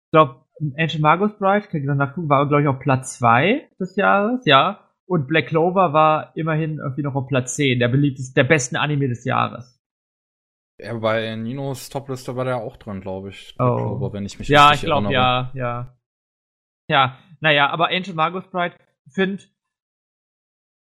ich 0.07 0.13
glaube, 0.13 0.45
Ancient 0.77 1.03
Magus 1.03 1.33
Bride, 1.39 1.67
kann 1.67 1.81
ich 1.81 1.87
noch 1.87 1.95
nachgucken, 1.95 2.29
war, 2.29 2.47
glaube 2.47 2.63
ich, 2.63 2.69
auf 2.69 2.79
Platz 2.79 3.19
2 3.19 3.69
des 3.81 3.97
Jahres, 3.97 4.45
ja. 4.45 4.87
Und 5.07 5.27
Black 5.27 5.49
Clover 5.49 5.93
war 5.93 6.37
immerhin 6.37 6.79
irgendwie 6.79 7.03
noch 7.03 7.17
auf 7.17 7.27
Platz 7.27 7.57
10, 7.57 7.81
der 7.81 7.89
beliebteste, 7.89 8.35
der 8.35 8.45
besten 8.45 8.77
Anime 8.77 9.09
des 9.09 9.25
Jahres. 9.25 9.80
Ja, 10.83 10.95
bei 10.95 11.35
Ninos 11.37 11.89
Topliste 11.89 12.37
war 12.37 12.45
der 12.45 12.59
auch 12.59 12.77
dran, 12.77 13.01
glaube 13.01 13.31
ich. 13.31 13.55
Oh. 13.59 13.77
Clover, 13.77 14.13
wenn 14.13 14.25
ich 14.25 14.39
mich 14.39 14.49
Ja, 14.49 14.73
ich 14.73 14.81
glaube, 14.81 15.13
ja, 15.13 15.51
ja. 15.55 15.97
Ja, 16.89 17.19
naja, 17.41 17.71
aber 17.71 17.89
Ancient 17.89 18.17
Magus 18.17 18.47
Bride 18.51 18.77
finde, 19.09 19.43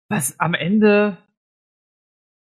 was 0.09 0.40
am 0.40 0.53
Ende 0.53 1.17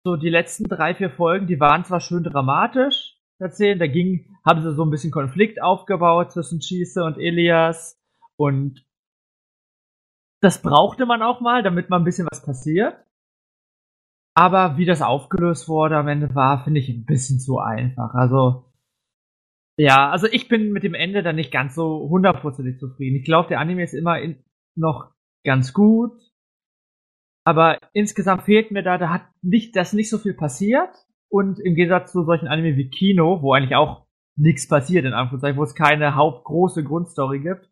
so 0.03 0.15
die 0.15 0.30
letzten 0.30 0.65
drei, 0.65 0.93
vier 0.93 1.09
Folgen, 1.09 1.47
die 1.47 1.59
waren 1.59 1.83
zwar 1.83 1.99
schön 1.99 2.23
dramatisch 2.23 3.17
erzählen, 3.39 3.80
da 3.80 3.88
ging, 3.88 4.38
haben 4.45 4.61
sie 4.61 4.73
so 4.73 4.83
ein 4.83 4.91
bisschen 4.91 5.11
Konflikt 5.11 5.61
aufgebaut 5.61 6.31
zwischen 6.31 6.61
Schieße 6.61 7.03
und 7.03 7.17
Elias 7.17 7.99
und 8.38 8.85
das 10.41 10.61
brauchte 10.61 11.05
man 11.05 11.22
auch 11.22 11.41
mal, 11.41 11.64
damit 11.64 11.89
mal 11.89 11.97
ein 11.97 12.03
bisschen 12.03 12.27
was 12.31 12.45
passiert. 12.45 13.03
Aber 14.35 14.77
wie 14.77 14.85
das 14.85 15.01
aufgelöst 15.01 15.69
wurde 15.69 15.95
am 15.95 16.09
Ende 16.09 16.35
war, 16.35 16.64
finde 16.64 16.81
ich 16.81 16.89
ein 16.89 17.05
bisschen 17.05 17.39
zu 17.39 17.59
einfach. 17.59 18.14
Also, 18.14 18.65
ja, 19.77 20.09
also 20.11 20.27
ich 20.27 20.49
bin 20.49 20.73
mit 20.73 20.83
dem 20.83 20.93
Ende 20.93 21.23
dann 21.23 21.38
nicht 21.38 21.53
ganz 21.53 21.73
so 21.73 22.09
hundertprozentig 22.09 22.77
zufrieden. 22.77 23.15
Ich 23.15 23.23
glaube, 23.23 23.47
der 23.47 23.59
Anime 23.59 23.83
ist 23.83 23.93
immer 23.93 24.19
in, 24.19 24.43
noch 24.75 25.14
ganz 25.45 25.73
gut. 25.73 26.19
Aber 27.45 27.77
insgesamt 27.93 28.43
fehlt 28.43 28.72
mir 28.72 28.83
da, 28.83 28.97
da 28.97 29.09
hat 29.09 29.23
nicht, 29.41 29.75
dass 29.75 29.93
nicht 29.93 30.09
so 30.09 30.17
viel 30.17 30.33
passiert. 30.33 30.89
Und 31.30 31.59
im 31.59 31.75
Gegensatz 31.75 32.11
zu 32.11 32.23
solchen 32.23 32.47
Anime 32.47 32.75
wie 32.75 32.89
Kino, 32.89 33.41
wo 33.41 33.53
eigentlich 33.53 33.75
auch 33.75 34.05
nichts 34.35 34.67
passiert, 34.67 35.05
in 35.05 35.14
Anführungszeichen, 35.14 35.57
wo 35.57 35.64
es 35.64 35.75
keine 35.75 36.15
hauptgroße 36.15 36.83
Grundstory 36.83 37.39
gibt, 37.39 37.69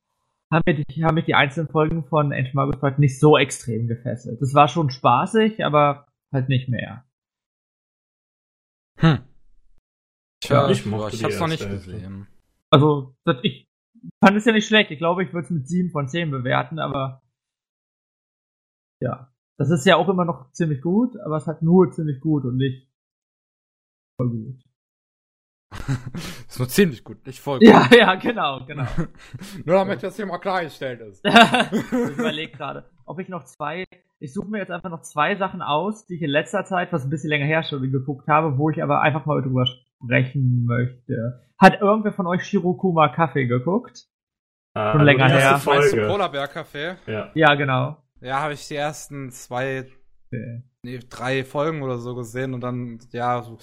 haben 0.50 0.64
mich, 0.66 0.86
die, 0.86 1.04
haben 1.04 1.16
mich 1.16 1.26
die 1.26 1.36
einzelnen 1.36 1.68
Folgen 1.68 2.06
von 2.06 2.34
Magus 2.54 2.78
nicht 2.98 3.20
so 3.20 3.38
extrem 3.38 3.88
gefesselt. 3.88 4.42
Das 4.42 4.54
war 4.54 4.68
schon 4.70 4.90
spaßig, 4.90 5.66
aber 5.66 6.06
halt 6.34 6.50
nicht 6.50 6.70
mehr. 6.70 7.06
Hm. 8.98 9.20
Tja, 10.42 10.70
ich, 10.70 10.86
ich 10.86 11.24
hab's 11.24 11.40
noch 11.40 11.48
nicht 11.48 11.68
gesehen. 11.68 12.28
Also, 12.70 13.16
ich 13.44 13.68
fand 14.24 14.38
es 14.38 14.46
ja 14.46 14.52
nicht 14.52 14.68
schlecht. 14.68 14.92
Ich 14.92 14.98
glaube, 14.98 15.24
ich 15.24 15.32
würde 15.34 15.46
es 15.46 15.52
mit 15.52 15.68
7 15.68 15.92
von 15.92 16.08
10 16.08 16.32
bewerten, 16.32 16.80
aber 16.80 17.24
ja. 19.00 19.30
Das 19.58 19.70
ist 19.70 19.86
ja 19.86 19.98
auch 19.98 20.10
immer 20.10 20.26
noch 20.26 20.52
ziemlich 20.52 20.82
gut, 20.82 21.16
aber 21.20 21.38
es 21.38 21.46
hat 21.46 21.62
nur 21.62 21.92
ziemlich 21.92 22.20
gut 22.20 22.44
und 22.44 22.58
nicht 22.58 22.90
voll 24.18 24.30
gut. 24.30 24.64
ist 26.48 26.60
nur 26.60 26.68
ziemlich 26.68 27.04
gut, 27.04 27.26
nicht 27.26 27.40
voll 27.40 27.60
gut. 27.60 27.68
Ja, 27.68 27.88
ja, 27.96 28.16
genau, 28.16 28.66
genau. 28.66 28.88
nur 29.66 29.76
damit 29.76 30.02
das 30.02 30.16
hier 30.16 30.26
mal 30.26 30.40
klargestellt 30.40 31.02
ist. 31.02 31.24
ich 31.72 31.92
überlege 31.92 32.52
gerade, 32.52 32.90
ob 33.06 33.20
ich 33.20 33.30
noch 33.30 33.44
zwei, 33.44 33.86
ich 34.20 34.34
suche 34.34 34.50
mir 34.50 34.60
jetzt 34.60 34.72
einfach 34.72 34.90
noch 34.90 35.02
zwei 35.02 35.36
Sachen 35.36 35.62
aus, 35.62 36.06
die 36.06 36.16
ich 36.16 36.22
in 36.22 36.30
letzter 36.30 36.66
Zeit, 36.66 36.92
was 36.94 37.04
ein 37.04 37.10
bisschen 37.10 37.30
länger 37.30 37.46
her 37.46 37.64
schon 37.64 37.92
geguckt 37.92 38.28
habe, 38.28 38.58
wo 38.58 38.70
ich 38.70 38.82
aber 38.82 39.02
einfach 39.02 39.26
mal 39.26 39.42
drüber 39.42 39.66
sprechen 39.66 40.66
möchte. 40.66 41.42
Hat 41.58 41.82
irgendwer 41.82 42.14
von 42.14 42.28
euch 42.28 42.44
Shirokuma 42.44 43.10
Kaffee 43.10 43.46
geguckt? 43.46 44.08
Äh, 44.76 44.92
schon 44.92 45.02
länger 45.02 45.30
her. 45.30 45.60
Folge. 45.60 46.08
Polarbeer 46.08 46.48
Kaffee? 46.48 46.96
Ja. 47.06 47.32
ja, 47.36 47.56
genau. 47.56 47.98
Ja, 48.22 48.42
habe 48.42 48.54
ich 48.54 48.68
die 48.68 48.76
ersten 48.76 49.32
zwei, 49.32 49.86
okay. 50.28 50.64
nee, 50.84 51.00
drei 51.10 51.44
Folgen 51.44 51.82
oder 51.84 51.98
so 51.98 52.16
gesehen 52.16 52.54
und 52.54 52.62
dann, 52.62 53.00
ja, 53.12 53.42
so. 53.44 53.58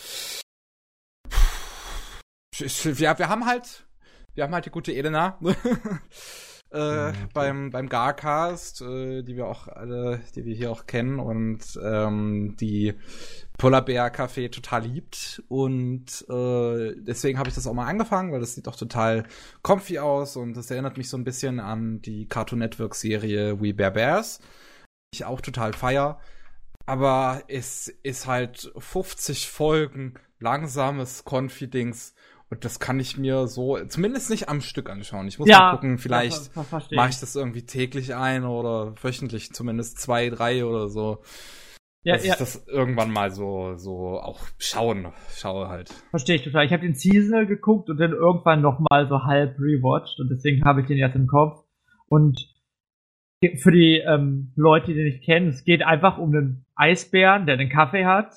Ja, 2.99 3.19
wir 3.19 3.29
haben 3.31 3.47
halt, 3.47 3.87
wir 4.35 4.45
haben 4.45 4.53
halt 4.53 4.67
die 4.67 4.71
gute 4.71 4.95
Elena. 4.95 5.39
äh, 6.73 7.09
okay. 7.09 7.15
beim, 7.35 7.71
beim 7.71 7.89
Garcast, 7.89 8.81
äh, 8.83 9.23
die 9.23 9.37
wir 9.37 9.47
auch 9.47 9.67
alle, 9.69 10.21
die 10.35 10.45
wir 10.45 10.55
hier 10.55 10.71
auch 10.71 10.87
kennen 10.87 11.19
und 11.19 11.79
ähm, 11.83 12.57
die 12.61 12.95
Polar 13.59 13.85
Bear 13.85 14.09
Café 14.11 14.51
total 14.51 14.85
liebt 14.85 15.43
und 15.49 16.25
äh, 16.29 16.95
deswegen 16.97 17.39
habe 17.39 17.49
ich 17.49 17.55
das 17.55 17.67
auch 17.67 17.75
mal 17.75 17.87
angefangen, 17.87 18.33
weil 18.33 18.41
das 18.41 18.55
sieht 18.55 18.67
doch 18.67 18.77
total 18.77 19.25
comfy 19.63 19.99
aus 19.99 20.37
und 20.37 20.57
das 20.57 20.71
erinnert 20.71 20.97
mich 20.97 21.09
so 21.09 21.17
ein 21.17 21.25
bisschen 21.25 21.61
an 21.61 22.01
die 22.03 22.27
Cartoon 22.29 22.61
Network 22.61 22.95
Serie 22.95 23.61
We 23.61 23.75
Bear 23.75 23.91
Bears. 23.91 24.41
Ich 25.13 25.25
auch 25.25 25.41
total 25.41 25.73
feier, 25.73 26.21
aber 26.87 27.43
es 27.49 27.89
ist 27.89 28.27
halt 28.27 28.73
50 28.79 29.49
Folgen 29.49 30.15
langsames 30.39 31.25
Confidence 31.29 32.15
Und 32.51 32.65
das 32.65 32.81
kann 32.81 32.99
ich 32.99 33.17
mir 33.17 33.47
so, 33.47 33.79
zumindest 33.87 34.29
nicht 34.29 34.49
am 34.49 34.61
Stück 34.61 34.91
anschauen. 34.91 35.29
Ich 35.29 35.39
muss 35.39 35.49
Ja, 35.49 35.59
mal 35.61 35.71
gucken, 35.73 35.99
vielleicht 35.99 36.51
mache 36.57 37.11
ich 37.11 37.21
das 37.21 37.37
irgendwie 37.37 37.65
täglich 37.65 38.17
ein 38.17 38.45
oder 38.45 38.95
wöchentlich 39.01 39.53
zumindest 39.53 40.01
zwei, 40.01 40.31
drei 40.31 40.65
oder 40.65 40.89
so. 40.89 41.23
Ja, 42.03 42.15
dass 42.15 42.27
ja, 42.27 42.33
ich 42.33 42.39
das 42.39 42.67
irgendwann 42.67 43.13
mal 43.13 43.31
so, 43.31 43.77
so 43.77 44.19
auch 44.19 44.41
schauen, 44.59 45.13
schaue 45.33 45.69
halt. 45.69 45.93
verstehe 46.11 46.37
ich 46.37 46.43
total. 46.43 46.65
Ich 46.65 46.73
habe 46.73 46.83
den 46.83 46.95
Seasonal 46.95 47.47
geguckt 47.47 47.89
und 47.89 47.99
dann 47.99 48.13
irgendwann 48.13 48.63
noch 48.63 48.81
mal 48.81 49.07
so 49.07 49.23
halb 49.25 49.59
rewatcht 49.59 50.19
und 50.19 50.31
deswegen 50.31 50.65
habe 50.65 50.81
ich 50.81 50.87
den 50.87 50.97
jetzt 50.97 51.15
im 51.15 51.27
Kopf. 51.27 51.63
Und 52.09 52.49
für 53.57 53.71
die 53.71 53.99
ähm, 53.99 54.53
Leute, 54.57 54.89
die 54.89 54.95
den 54.95 55.05
nicht 55.05 55.25
kennen, 55.25 55.49
es 55.49 55.63
geht 55.63 55.83
einfach 55.83 56.19
um 56.19 56.35
einen 56.35 56.65
Eisbären, 56.75 57.47
der 57.47 57.59
einen 57.59 57.69
Kaffee 57.69 58.07
hat 58.07 58.35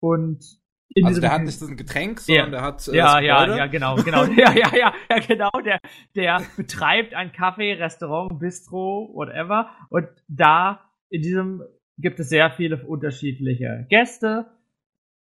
und 0.00 0.57
in 0.94 1.04
Also 1.04 1.20
der 1.20 1.32
hat 1.32 1.42
nicht 1.42 1.60
ein 1.62 1.76
Getränk, 1.76 2.20
sondern 2.20 2.46
Ja. 2.46 2.50
der 2.50 2.62
hat 2.62 2.88
äh, 2.88 2.96
ja, 2.96 3.14
das 3.14 3.24
ja, 3.24 3.56
ja, 3.56 3.66
genau, 3.66 3.96
genau. 3.96 4.24
Ja, 4.36 4.52
ja, 4.52 4.70
ja, 4.74 4.94
ja, 5.10 5.18
genau. 5.18 5.50
Der, 5.64 5.80
der 6.14 6.42
betreibt 6.56 7.14
ein 7.14 7.30
Café, 7.30 7.78
Restaurant, 7.78 8.38
Bistro, 8.38 9.10
whatever. 9.14 9.70
Und 9.90 10.08
da, 10.28 10.80
in 11.10 11.22
diesem, 11.22 11.62
gibt 11.98 12.18
es 12.20 12.28
sehr 12.28 12.50
viele 12.50 12.84
unterschiedliche 12.86 13.86
Gäste. 13.88 14.46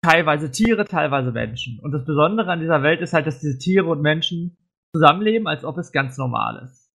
Teilweise 0.01 0.51
Tiere, 0.51 0.85
teilweise 0.85 1.31
Menschen. 1.31 1.79
Und 1.79 1.91
das 1.91 2.05
Besondere 2.05 2.51
an 2.51 2.59
dieser 2.59 2.83
Welt 2.83 3.01
ist 3.01 3.13
halt, 3.13 3.27
dass 3.27 3.39
diese 3.39 3.57
Tiere 3.57 3.87
und 3.87 4.01
Menschen 4.01 4.57
zusammenleben, 4.93 5.47
als 5.47 5.65
ob 5.65 5.77
es 5.77 5.91
ganz 5.91 6.17
normal 6.17 6.61
ist. 6.63 6.91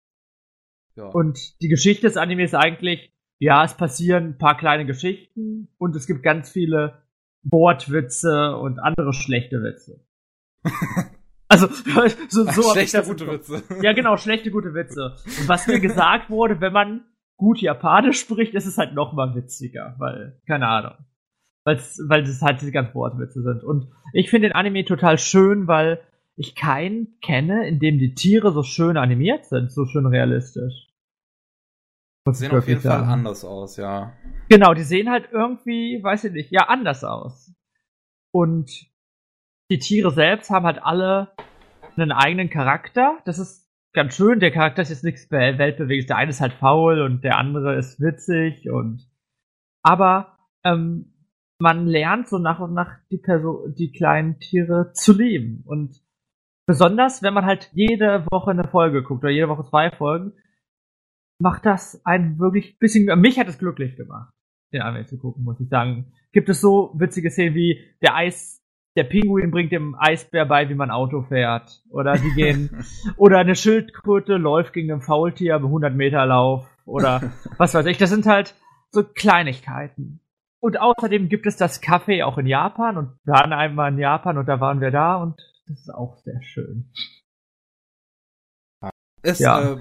Ja. 0.96 1.06
Und 1.06 1.62
die 1.62 1.70
Geschichte 1.70 2.08
des 2.08 2.18
Animes 2.18 2.52
ist 2.52 2.56
eigentlich, 2.56 3.14
ja, 3.40 3.64
es 3.64 3.76
passieren 3.76 4.30
ein 4.30 4.38
paar 4.40 4.58
kleine 4.58 4.86
Geschichten 4.86 5.70
und 5.78 5.96
es 5.96 6.08
gibt 6.08 6.24
ganz 6.24 6.50
viele 6.52 7.04
Wortwitze 7.44 8.56
und 8.58 8.80
andere 8.80 9.14
schlechte 9.14 9.58
Witze. 9.64 10.06
also, 11.48 11.68
so, 12.30 12.44
so 12.46 12.72
Schlechte, 12.74 13.04
gute 13.04 13.26
Kopf. 13.26 13.50
Witze. 13.50 13.64
Ja, 13.82 13.94
genau, 13.94 14.18
schlechte, 14.18 14.52
gute 14.52 14.74
Witze. 14.74 15.16
Und 15.26 15.48
was 15.48 15.68
mir 15.68 15.80
gesagt 15.80 16.30
wurde, 16.30 16.62
wenn 16.62 16.74
man 16.74 17.06
gut 17.38 17.62
Japanisch 17.62 18.20
spricht, 18.20 18.54
ist 18.54 18.66
es 18.66 18.78
halt 18.78 18.94
noch 18.94 19.14
mal 19.14 19.36
witziger, 19.36 19.96
weil, 20.00 20.42
keine 20.48 20.68
Ahnung. 20.68 20.94
Weil's, 21.64 22.02
weil 22.08 22.24
das 22.24 22.42
halt 22.42 22.62
diese 22.62 22.72
ganzen 22.72 22.96
Wortwitze 22.96 23.42
sind. 23.42 23.64
Und 23.64 23.88
ich 24.14 24.30
finde 24.30 24.48
den 24.48 24.56
Anime 24.56 24.86
total 24.86 25.18
schön, 25.18 25.68
weil 25.68 26.00
ich 26.36 26.56
keinen 26.56 27.20
kenne, 27.22 27.68
in 27.68 27.80
dem 27.80 27.98
die 27.98 28.14
Tiere 28.14 28.54
so 28.54 28.64
schön 28.64 28.96
animiert 28.96 29.46
sind, 29.46 29.72
so 29.72 29.86
schön 29.86 30.06
realistisch. 30.06 30.87
Ich 32.32 32.38
Sehen 32.40 32.58
auf 32.58 32.68
jeden 32.68 32.82
Fall 32.82 33.00
sagen. 33.00 33.10
anders 33.10 33.46
aus, 33.46 33.78
ja. 33.78 34.14
Genau, 34.50 34.74
die 34.74 34.84
sehen 34.84 35.10
halt 35.10 35.30
irgendwie, 35.32 36.02
weiß 36.02 36.26
ich 36.26 36.34
nicht, 36.34 36.52
ja, 36.52 36.68
anders 36.68 37.04
aus. 37.04 37.54
Und 38.34 38.70
die 39.72 39.80
Tiere 39.80 40.12
selbst 40.12 40.50
haben 40.50 40.66
halt 40.66 40.82
alle 40.84 41.34
einen 41.96 42.12
eigenen 42.12 42.50
Charakter. 42.50 43.18
Das 43.26 43.40
ist 43.40 43.70
ganz 43.94 44.16
schön. 44.16 44.40
Der 44.40 44.52
Charakter 44.52 44.82
ist 44.82 44.90
jetzt 44.90 45.04
nichts 45.04 45.30
wel- 45.32 45.58
Weltbewegendes. 45.58 46.08
Der 46.08 46.18
eine 46.18 46.30
ist 46.30 46.42
halt 46.42 46.54
faul 46.54 47.02
und 47.02 47.24
der 47.24 47.38
andere 47.38 47.76
ist 47.76 48.00
witzig 48.00 48.70
und 48.70 49.10
aber 49.84 50.38
ähm, 50.64 51.14
man 51.60 51.88
lernt 51.88 52.28
so 52.28 52.38
nach 52.38 52.60
und 52.60 52.74
nach 52.74 52.98
die 53.10 53.18
Person, 53.18 53.74
die 53.74 53.92
kleinen 53.92 54.40
Tiere 54.40 54.92
zu 54.94 55.14
lieben. 55.14 55.64
Und 55.66 56.02
besonders, 56.68 57.24
wenn 57.24 57.34
man 57.34 57.46
halt 57.46 57.72
jede 57.74 58.26
Woche 58.30 58.52
eine 58.52 58.68
Folge 58.68 59.02
guckt 59.02 59.24
oder 59.24 59.32
jede 59.32 59.50
Woche 59.50 59.64
zwei 59.64 59.90
Folgen, 59.90 60.34
macht 61.40 61.66
das 61.66 62.04
einen 62.06 62.40
wirklich 62.40 62.80
bisschen, 62.80 63.20
mich 63.20 63.40
hat 63.40 63.48
es 63.48 63.60
glücklich 63.60 63.96
gemacht, 63.96 64.34
den 64.74 64.82
Anime 64.82 65.06
zu 65.06 65.18
gucken, 65.18 65.44
muss 65.44 65.60
ich 65.60 65.70
sagen. 65.70 66.12
Gibt 66.32 66.50
es 66.50 66.62
so 66.62 66.94
witzige 66.98 67.30
Szenen 67.30 67.56
wie 67.56 67.80
der 68.02 68.16
Eis, 68.16 68.64
der 68.96 69.04
Pinguin 69.04 69.52
bringt 69.52 69.72
dem 69.72 69.96
Eisbär 69.98 70.46
bei, 70.46 70.70
wie 70.70 70.76
man 70.76 70.90
Auto 70.90 71.22
fährt. 71.22 71.84
Oder 71.90 72.14
die 72.18 72.32
gehen, 72.32 72.84
oder 73.18 73.38
eine 73.38 73.56
Schildkröte 73.56 74.38
läuft 74.38 74.74
gegen 74.74 74.92
ein 74.92 75.02
Faultier 75.02 75.56
im 75.56 75.66
100 75.66 75.94
Meter 75.94 76.26
Lauf. 76.26 76.68
Oder 76.86 77.32
was 77.58 77.74
weiß 77.74 77.86
ich. 77.86 77.98
Das 77.98 78.10
sind 78.10 78.26
halt 78.26 78.56
so 78.90 79.04
Kleinigkeiten. 79.04 80.20
Und 80.60 80.80
außerdem 80.80 81.30
gibt 81.30 81.46
es 81.46 81.58
das 81.58 81.82
Café 81.82 82.26
auch 82.26 82.40
in 82.40 82.48
Japan 82.48 82.98
und 82.98 83.10
wir 83.24 83.34
waren 83.36 83.54
einmal 83.54 83.92
in 83.92 84.00
Japan 84.00 84.40
und 84.40 84.48
da 84.48 84.60
waren 84.60 84.82
wir 84.82 84.90
da 84.90 85.18
und 85.18 85.36
das 85.68 85.80
ist 85.82 85.94
auch 85.94 86.18
sehr 86.18 86.42
schön. 86.42 86.90
Ist, 89.28 89.40
Ja. 89.42 89.74
äh, 89.74 89.78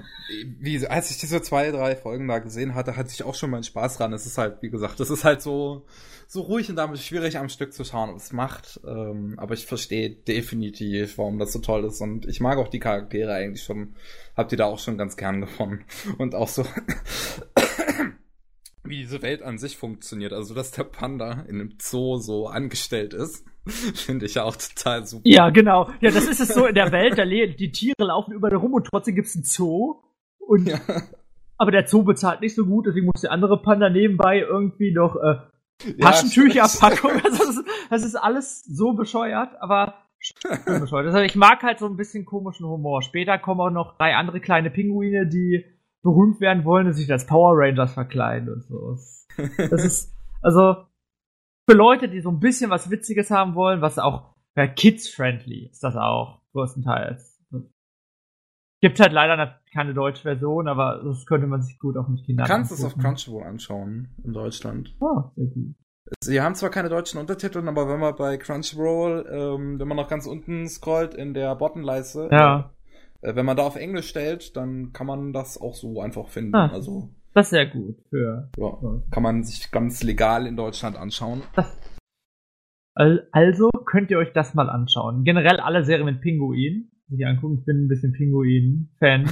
wie, 0.59 0.85
als 0.85 1.09
ich 1.09 1.17
diese 1.19 1.41
zwei, 1.41 1.71
drei 1.71 1.95
Folgen 1.95 2.27
da 2.27 2.39
gesehen 2.39 2.75
hatte, 2.75 2.97
hatte 2.97 3.11
ich 3.13 3.23
auch 3.23 3.33
schon 3.33 3.49
meinen 3.49 3.63
Spaß 3.63 3.97
dran. 3.97 4.11
Es 4.11 4.25
ist 4.25 4.37
halt, 4.37 4.61
wie 4.61 4.69
gesagt, 4.69 4.99
das 4.99 5.09
ist 5.09 5.23
halt 5.23 5.41
so, 5.41 5.85
so 6.27 6.41
ruhig 6.41 6.69
und 6.69 6.75
damit 6.75 6.99
schwierig 6.99 7.37
am 7.37 7.47
Stück 7.47 7.71
zu 7.71 7.85
schauen, 7.85 8.13
was 8.13 8.25
es 8.25 8.33
macht. 8.33 8.81
Ähm, 8.85 9.35
aber 9.37 9.53
ich 9.53 9.65
verstehe 9.65 10.09
definitiv, 10.09 11.17
warum 11.17 11.39
das 11.39 11.53
so 11.53 11.59
toll 11.59 11.85
ist. 11.85 12.01
Und 12.01 12.25
ich 12.25 12.41
mag 12.41 12.57
auch 12.57 12.67
die 12.67 12.79
Charaktere 12.79 13.33
eigentlich 13.33 13.63
schon, 13.63 13.95
hab 14.35 14.49
die 14.49 14.57
da 14.57 14.65
auch 14.65 14.79
schon 14.79 14.97
ganz 14.97 15.15
gern 15.15 15.39
gefunden. 15.39 15.85
Und 16.17 16.35
auch 16.35 16.49
so, 16.49 16.65
wie 18.89 18.97
diese 18.97 19.21
Welt 19.21 19.41
an 19.41 19.57
sich 19.57 19.77
funktioniert. 19.77 20.33
Also, 20.33 20.53
dass 20.53 20.71
der 20.71 20.83
Panda 20.83 21.43
in 21.47 21.59
einem 21.59 21.73
Zoo 21.79 22.17
so 22.17 22.47
angestellt 22.47 23.13
ist, 23.13 23.45
finde 23.65 24.25
ich 24.25 24.35
ja 24.35 24.43
auch 24.43 24.55
total 24.55 25.05
super. 25.05 25.23
Ja, 25.25 25.49
genau. 25.49 25.89
Ja, 26.01 26.11
das 26.11 26.27
ist 26.27 26.39
es 26.39 26.49
so 26.49 26.65
in 26.65 26.75
der 26.75 26.91
Welt, 26.91 27.17
da 27.17 27.25
die 27.25 27.71
Tiere 27.71 27.95
laufen 28.03 28.33
überall 28.33 28.55
rum 28.55 28.73
und 28.73 28.85
trotzdem 28.87 29.15
gibt's 29.15 29.35
einen 29.35 29.43
Zoo. 29.43 30.01
Und 30.39 30.67
Ja. 30.67 30.79
aber 31.57 31.71
der 31.71 31.87
Zoo 31.87 32.03
bezahlt 32.03 32.41
nicht 32.41 32.55
so 32.55 32.65
gut, 32.65 32.87
deswegen 32.87 33.05
muss 33.07 33.21
der 33.21 33.31
andere 33.31 33.61
Panda 33.61 33.89
nebenbei 33.89 34.39
irgendwie 34.39 34.91
noch 34.93 35.15
äh, 35.17 35.35
Ja, 35.97 36.11
Taschentücherpackung. 36.11 37.11
Also 37.23 37.37
das, 37.37 37.49
ist, 37.49 37.65
das 37.89 38.03
ist 38.05 38.15
alles 38.15 38.63
so 38.63 38.93
bescheuert, 38.93 39.51
aber 39.59 39.95
bescheuert. 40.65 41.07
Also 41.07 41.19
ich 41.19 41.35
mag 41.35 41.61
halt 41.63 41.79
so 41.79 41.85
ein 41.85 41.97
bisschen 41.97 42.25
komischen 42.25 42.65
Humor. 42.65 43.01
Später 43.01 43.37
kommen 43.37 43.61
auch 43.61 43.69
noch 43.69 43.97
drei 43.97 44.15
andere 44.15 44.39
kleine 44.39 44.69
Pinguine, 44.71 45.27
die 45.27 45.65
berühmt 46.07 46.39
werden 46.39 46.63
wollen 46.63 46.87
und 46.87 46.93
sich 46.93 47.11
als 47.11 47.25
Power 47.25 47.53
Rangers 47.55 47.93
verkleiden 47.93 48.53
und 48.53 48.63
so. 48.63 48.97
Das 49.69 49.83
ist, 49.85 50.15
also, 50.41 50.85
für 51.69 51.75
Leute, 51.75 52.07
die 52.09 52.21
so 52.21 52.29
ein 52.31 52.39
bisschen 52.39 52.69
was 52.71 52.89
Witziges 52.89 53.29
haben 53.29 53.53
wollen, 53.55 53.81
was 53.81 53.99
auch, 53.99 54.33
ja, 54.55 54.65
kids-friendly 54.67 55.67
ist 55.69 55.83
das 55.83 55.95
auch, 55.95 56.41
größtenteils. 56.53 57.35
Gibt 58.81 58.99
halt 58.99 59.11
leider 59.11 59.59
keine 59.73 59.93
deutsche 59.93 60.21
Version, 60.23 60.67
aber 60.67 61.01
das 61.03 61.25
könnte 61.25 61.47
man 61.47 61.61
sich 61.61 61.77
gut 61.79 61.97
auch 61.97 62.07
mit 62.07 62.23
Kindern 62.23 62.45
Du 62.45 62.51
kannst 62.51 62.71
es 62.71 62.83
auf. 62.85 62.95
Crunchyroll 62.97 63.43
anschauen 63.43 64.07
in 64.23 64.33
Deutschland. 64.33 64.95
Ah, 65.01 65.31
sehr 65.35 65.47
gut. 65.47 65.75
Sie 66.23 66.39
haben 66.41 66.55
zwar 66.55 66.69
keine 66.69 66.87
deutschen 66.89 67.19
Untertitel, 67.19 67.67
aber 67.67 67.89
wenn 67.89 67.99
man 67.99 68.15
bei 68.15 68.37
Crunchyroll, 68.37 69.25
ähm, 69.29 69.79
wenn 69.79 69.87
man 69.87 69.97
noch 69.97 70.07
ganz 70.07 70.25
unten 70.25 70.67
scrollt 70.69 71.13
in 71.15 71.33
der 71.33 71.53
Bottenleiste, 71.55 72.29
Ja. 72.31 72.71
Äh, 73.27 73.35
wenn 73.35 73.45
man 73.45 73.57
da 73.57 73.63
auf 73.63 73.75
Englisch 73.75 74.07
stellt, 74.09 74.55
dann 74.55 74.93
kann 74.93 75.07
man 75.07 75.33
das 75.33 75.59
auch 75.59 75.75
so 75.75 76.01
einfach 76.01 76.27
finden. 76.29 76.55
Ah. 76.55 76.69
Also 76.71 77.09
Das 77.33 77.47
ist 77.47 77.51
sehr 77.51 77.67
gut 77.67 77.97
für. 78.09 78.49
ja, 78.57 78.77
kann 79.11 79.23
man 79.23 79.43
sich 79.43 79.69
ganz 79.71 80.03
legal 80.03 80.47
in 80.47 80.55
Deutschland 80.55 80.95
anschauen. 80.97 81.41
Al- 82.95 83.27
Also 83.31 83.69
könnt 83.85 84.09
ihr 84.11 84.17
euch 84.17 84.33
das 84.33 84.53
mal 84.55 84.69
anschauen. 84.69 85.23
Generell 85.23 85.59
alle 85.59 85.83
Serien 85.83 86.05
mit 86.05 86.21
Pinguin. 86.21 86.89
Sich 87.09 87.25
angucken. 87.25 87.59
Ich 87.59 87.65
bin 87.65 87.85
ein 87.85 87.87
bisschen 87.87 88.11
Pinguin-Fan. 88.11 89.29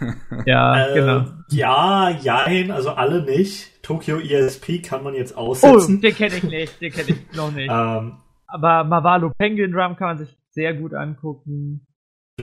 Ja, 0.46 0.86
Äh, 0.88 0.94
genau. 0.94 1.24
Ja, 1.50 2.10
jein, 2.10 2.70
also 2.70 2.90
alle 2.90 3.22
nicht. 3.22 3.82
Tokyo 3.82 4.18
ESP 4.18 4.80
kann 4.82 5.02
man 5.02 5.12
jetzt 5.14 5.36
Oh, 5.36 5.48
aussetzen. 5.48 6.00
den 6.00 6.14
kenne 6.14 6.36
ich 6.36 6.44
nicht. 6.44 6.80
Den 6.80 6.90
kenne 6.92 7.10
ich 7.10 7.36
noch 7.36 7.52
nicht. 7.52 7.68
ähm, 7.70 8.14
Aber 8.46 8.84
Mavalo 8.84 9.30
Penguin 9.36 9.72
Drum 9.72 9.96
kann 9.96 10.08
man 10.16 10.18
sich 10.18 10.38
sehr 10.52 10.72
gut 10.74 10.94
angucken. 10.94 11.86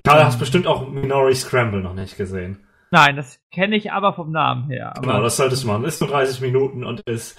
Du 0.04 0.12
hast 0.12 0.40
bestimmt 0.40 0.68
auch 0.68 0.90
Minori 0.90 1.36
Scramble 1.36 1.82
noch 1.82 1.94
nicht 1.94 2.18
gesehen. 2.18 2.60
Nein, 2.92 3.16
das 3.16 3.40
kenne 3.52 3.76
ich 3.76 3.92
aber 3.92 4.14
vom 4.14 4.32
Namen 4.32 4.70
her. 4.70 4.92
Aber 4.96 5.02
Genau, 5.08 5.22
das 5.22 5.38
solltest 5.38 5.64
du 5.64 5.68
machen. 5.68 5.86
Ist 5.86 6.02
nur 6.02 6.10
30 6.10 6.42
Minuten 6.42 6.84
und 6.84 7.02
ist 7.02 7.38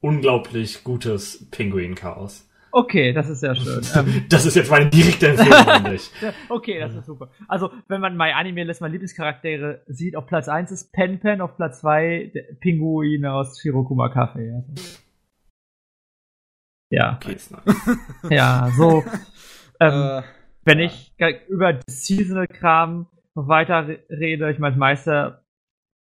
unglaublich 0.00 0.84
gutes 0.84 1.48
Pinguin-Chaos. 1.50 2.48
okay, 2.72 3.12
das 3.12 3.28
ist 3.28 3.40
sehr 3.40 3.54
schön. 3.54 3.80
ähm, 3.94 4.24
Das 4.28 4.44
ist 4.44 4.56
jetzt 4.56 4.70
meine 4.70 4.90
direkte 4.90 5.28
Empfehlung 5.28 5.66
an 5.68 5.84
dich. 5.84 6.10
okay, 6.48 6.80
das 6.80 6.92
ist 6.94 7.06
super. 7.06 7.30
Also, 7.48 7.70
wenn 7.88 8.00
man 8.00 8.16
My 8.16 8.32
Anime 8.32 8.64
List, 8.64 8.80
meine 8.80 8.92
Lieblingscharaktere 8.92 9.82
sieht, 9.86 10.16
auf 10.16 10.26
Platz 10.26 10.48
1 10.48 10.70
ist 10.72 10.92
Pen 10.92 11.20
Pen, 11.20 11.40
auf 11.40 11.56
Platz 11.56 11.80
2 11.80 12.32
der 12.34 12.42
Pinguin 12.60 13.24
aus 13.26 13.60
Shirokuma 13.60 14.08
Cafe. 14.08 14.64
Also. 14.68 14.88
Ja, 16.90 17.14
Okay, 17.20 17.32
ist 17.34 17.50
nice. 17.52 17.96
ja, 18.30 18.70
so. 18.76 19.04
Ähm, 19.80 19.92
äh, 19.92 20.22
wenn 20.64 20.78
ja. 20.78 20.86
ich 20.86 21.12
über 21.48 21.78
Seasonal-Kram 21.88 23.06
noch 23.34 23.48
weiter 23.48 23.88
re- 23.88 24.00
rede, 24.10 24.50
ich 24.50 24.58
meine, 24.58 24.76
Meister, 24.76 25.44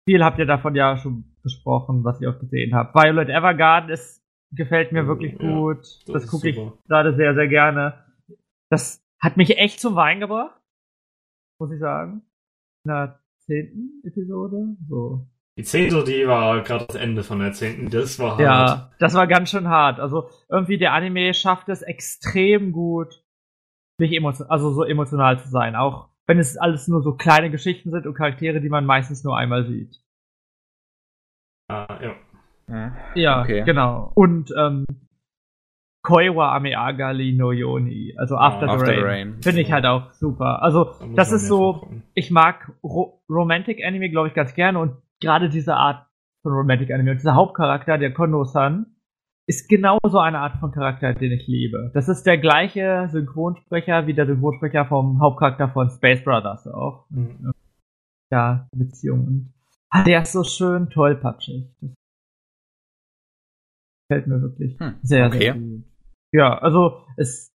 viel 0.08 0.24
habt 0.24 0.40
ihr 0.40 0.46
davon 0.46 0.76
ja 0.76 0.98
schon 0.98 1.36
besprochen, 1.44 2.04
was 2.04 2.20
ihr 2.22 2.30
auch 2.30 2.40
gesehen 2.40 2.74
habt. 2.76 2.96
Violet 2.96 3.30
Evergarden 3.30 3.90
ist, 3.90 4.24
gefällt 4.52 4.92
mir 4.92 5.04
Oh, 5.04 5.08
wirklich 5.08 5.34
ja, 5.34 5.38
gut. 5.40 5.80
das 6.08 6.24
Das, 6.24 6.28
gucke 6.28 6.50
ich 6.50 6.60
gerade 6.88 7.16
sehr, 7.16 7.34
sehr 7.36 7.48
gerne. 7.48 8.04
Das 8.70 9.04
hat 9.20 9.38
mich 9.38 9.58
echt 9.58 9.80
zum 9.80 9.96
Wein 9.96 10.20
gebracht, 10.20 10.60
muss 11.60 11.72
ich 11.72 11.80
sagen. 11.80 12.24
In 12.86 12.92
der 12.92 13.20
zehnten 13.40 14.02
Episode. 14.06 14.76
So. 14.88 15.28
Die 15.58 15.64
zehnte, 15.64 16.04
die 16.04 16.26
war 16.28 16.62
gerade 16.64 16.86
das 16.88 16.96
Ende 16.96 17.24
von 17.24 17.40
der 17.40 17.52
zehnten. 17.52 17.90
Das 17.90 18.18
war 18.18 18.32
hart. 18.32 18.40
Ja, 18.40 18.92
das 19.00 19.14
war 19.14 19.28
ganz 19.28 19.50
schön 19.52 19.68
hart. 19.68 20.00
Also 20.00 20.30
irgendwie 20.50 20.78
der 20.78 20.94
Anime 20.94 21.34
schafft 21.34 21.68
es 21.70 21.82
extrem 21.82 22.72
gut, 22.72 23.24
nicht 24.00 24.14
emotional, 24.14 24.52
also 24.52 24.72
so 24.72 24.84
emotional 24.84 25.40
zu 25.40 25.50
sein, 25.50 25.76
auch 25.76 26.10
wenn 26.28 26.40
es 26.40 26.58
alles 26.58 26.88
nur 26.88 27.02
so 27.02 27.14
kleine 27.16 27.50
Geschichten 27.50 27.90
sind 27.92 28.06
und 28.06 28.14
Charaktere, 28.14 28.62
die 28.62 28.70
man 28.70 28.86
meistens 28.86 29.24
nur 29.24 29.38
einmal 29.38 29.66
sieht. 29.66 29.96
Ah, 31.70 32.00
ja. 32.02 32.92
Ja, 33.16 33.42
Okay. 33.42 33.64
genau. 33.66 34.12
Und 34.14 34.54
ähm, 34.58 34.86
Koiwa 36.04 36.56
Ameagali 36.56 37.34
no 37.34 37.52
Yoni, 37.52 38.14
also 38.18 38.36
After, 38.38 38.70
After 38.70 38.86
the 38.86 38.94
the 38.94 39.02
Rain. 39.02 39.30
Rain. 39.34 39.42
Finde 39.42 39.62
ich 39.62 39.72
halt 39.72 39.86
auch 39.86 40.12
super. 40.14 40.62
Also, 40.62 40.86
Da 41.00 41.08
das 41.16 41.32
ist 41.32 41.48
so, 41.48 41.88
ich 42.14 42.32
mag 42.32 42.72
Ro 42.84 43.22
Romantic 43.30 43.84
Anime, 43.84 44.10
glaube 44.10 44.28
ich, 44.30 44.34
ganz 44.34 44.54
gerne 44.54 44.80
und 44.80 44.96
gerade 45.20 45.50
diese 45.50 45.76
Art 45.76 46.06
von 46.42 46.54
Romantic 46.54 46.92
Anime 46.92 47.12
und 47.12 47.18
dieser 47.18 47.36
Hauptcharakter, 47.36 47.98
der 47.98 48.14
Kondo-san, 48.14 48.86
ist 49.50 49.68
genauso 49.68 50.20
eine 50.20 50.38
Art 50.40 50.60
von 50.60 50.72
Charakter, 50.72 51.16
den 51.16 51.32
ich 51.32 51.48
liebe. 51.48 51.90
Das 51.96 52.08
ist 52.08 52.24
der 52.24 52.38
gleiche 52.38 53.08
Synchronsprecher 53.12 54.06
wie 54.06 54.14
der 54.14 54.28
Synchronsprecher 54.28 54.86
vom 54.86 55.20
Hauptcharakter 55.20 55.70
von 55.70 55.90
Space 55.90 56.24
Brothers 56.24 56.68
auch. 56.68 57.10
Mhm. 57.10 57.52
Ja, 58.32 58.68
Beziehungen. 58.76 59.52
Ah, 59.90 60.04
Der 60.04 60.22
ist 60.22 60.34
so 60.34 60.44
schön 60.44 60.92
tollpatschig. 60.92 61.68
Das 61.82 61.90
gefällt 64.08 64.28
mir 64.28 64.40
wirklich 64.42 64.80
Hm, 64.80 65.00
sehr, 65.02 65.26
okay. 65.26 65.40
sehr 65.40 65.54
gut. 65.56 65.84
Ja, 66.32 66.58
also 66.60 67.02
ist 67.18 67.52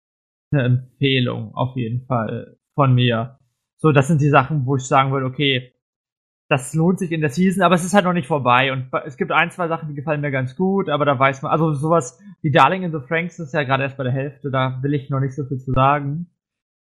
eine 0.51 0.63
Empfehlung 0.65 1.55
auf 1.55 1.77
jeden 1.77 2.07
Fall 2.07 2.57
von 2.75 2.95
mir. 2.95 3.39
So, 3.77 3.93
das 3.93 4.09
sind 4.09 4.23
die 4.23 4.31
Sachen, 4.31 4.65
wo 4.65 4.77
ich 4.77 4.85
sagen 4.85 5.13
würde, 5.13 5.27
okay, 5.27 5.75
das 6.53 6.75
lohnt 6.75 6.99
sich 6.99 7.11
in 7.13 7.23
der 7.23 7.31
Season, 7.31 7.63
aber 7.63 7.75
es 7.75 7.85
ist 7.85 7.95
halt 7.95 8.05
noch 8.05 8.13
nicht 8.13 8.27
vorbei. 8.27 8.73
Und 8.73 8.91
es 9.07 9.17
gibt 9.17 9.33
ein, 9.33 9.51
zwei 9.51 9.69
Sachen, 9.69 9.89
die 9.89 9.95
gefallen 9.95 10.21
mir 10.21 10.31
ganz 10.31 10.55
gut, 10.55 10.91
aber 10.91 11.07
da 11.07 11.19
weiß 11.19 11.41
man, 11.41 11.51
also 11.51 11.73
sowas 11.73 12.21
wie 12.43 12.51
Darling 12.51 12.83
in 12.83 12.93
the 12.93 13.07
Franks 13.07 13.39
ist 13.39 13.55
ja 13.55 13.63
gerade 13.63 13.85
erst 13.85 13.97
bei 13.97 14.05
der 14.05 14.13
Hälfte, 14.13 14.51
da 14.51 14.79
will 14.83 14.93
ich 14.93 15.09
noch 15.09 15.21
nicht 15.21 15.35
so 15.35 15.45
viel 15.45 15.59
zu 15.59 15.73
sagen, 15.73 16.27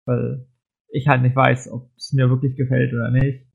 weil 0.05 0.45
ich 0.89 1.07
halt 1.07 1.21
nicht 1.21 1.37
weiß, 1.37 1.71
ob 1.71 1.89
es 1.95 2.11
mir 2.11 2.29
wirklich 2.29 2.57
gefällt 2.57 2.93
oder 2.93 3.11
nicht. 3.11 3.47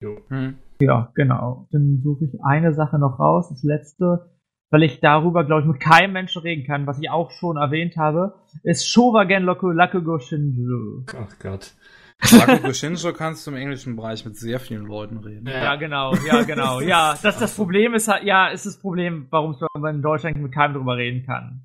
Jo. 0.00 0.20
Hm. 0.28 0.58
Ja, 0.80 1.10
genau. 1.16 1.66
Dann 1.72 2.00
suche 2.04 2.26
ich 2.26 2.40
eine 2.44 2.72
Sache 2.72 3.00
noch 3.00 3.18
raus, 3.18 3.48
das 3.48 3.64
letzte, 3.64 4.30
weil 4.70 4.84
ich 4.84 5.00
darüber, 5.00 5.42
glaube 5.42 5.62
ich, 5.62 5.66
mit 5.66 5.80
keinem 5.80 6.12
Menschen 6.12 6.42
reden 6.42 6.64
kann, 6.64 6.86
was 6.86 7.00
ich 7.00 7.10
auch 7.10 7.32
schon 7.32 7.56
erwähnt 7.56 7.96
habe, 7.96 8.34
ist 8.62 8.86
Showagen 8.86 9.42
Loku 9.42 9.70
Lakugo 9.72 10.20
Shinju. 10.20 11.06
Ach 11.16 11.38
Gott. 11.40 11.74
Rakugo 12.20 12.72
Shinjo 12.72 13.12
kannst 13.12 13.46
du 13.46 13.52
im 13.52 13.56
englischen 13.56 13.96
Bereich 13.96 14.24
mit 14.24 14.36
sehr 14.36 14.58
vielen 14.58 14.86
Leuten 14.86 15.18
reden. 15.18 15.46
Ja, 15.46 15.76
genau, 15.76 16.14
ja, 16.26 16.42
genau. 16.42 16.80
Ja, 16.80 17.16
das, 17.22 17.38
das 17.38 17.54
Problem 17.54 17.94
ist 17.94 18.08
halt, 18.08 18.24
ja, 18.24 18.48
ist 18.48 18.66
das 18.66 18.80
Problem, 18.80 19.28
warum 19.30 19.56
man 19.78 19.96
in 19.96 20.02
Deutschland 20.02 20.36
mit 20.36 20.52
keinem 20.52 20.74
drüber 20.74 20.96
reden 20.96 21.24
kann. 21.24 21.62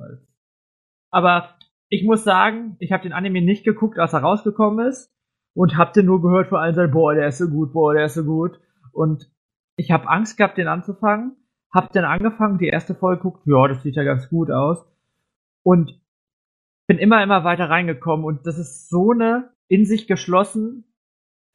Aber 1.11 1.55
ich 1.89 2.03
muss 2.03 2.23
sagen, 2.23 2.75
ich 2.79 2.91
habe 2.91 3.03
den 3.03 3.13
Anime 3.13 3.41
nicht 3.41 3.63
geguckt, 3.63 3.99
als 3.99 4.13
er 4.13 4.21
rausgekommen 4.21 4.87
ist 4.87 5.11
und 5.53 5.77
hab 5.77 5.93
den 5.93 6.05
nur 6.05 6.21
gehört 6.21 6.49
vor 6.49 6.59
allen 6.59 6.75
sagen, 6.75 6.91
boah, 6.91 7.13
der 7.13 7.27
ist 7.27 7.39
so 7.39 7.47
gut, 7.47 7.73
boah, 7.73 7.93
der 7.93 8.05
ist 8.05 8.15
so 8.15 8.23
gut. 8.23 8.59
Und 8.91 9.29
ich 9.75 9.91
habe 9.91 10.07
Angst 10.07 10.37
gehabt, 10.37 10.57
den 10.57 10.67
anzufangen, 10.67 11.35
hab 11.71 11.91
dann 11.93 12.05
angefangen, 12.05 12.57
die 12.59 12.67
erste 12.67 12.95
Folge 12.95 13.23
geguckt, 13.23 13.43
ja, 13.45 13.67
das 13.67 13.81
sieht 13.81 13.95
ja 13.95 14.03
ganz 14.03 14.29
gut 14.29 14.51
aus. 14.51 14.85
Und 15.63 15.99
bin 16.87 16.97
immer, 16.97 17.23
immer 17.23 17.43
weiter 17.43 17.69
reingekommen 17.69 18.25
und 18.25 18.45
das 18.45 18.57
ist 18.57 18.89
so 18.89 19.11
eine 19.11 19.52
in 19.73 19.85
sich 19.85 20.05
geschlossen, 20.05 20.85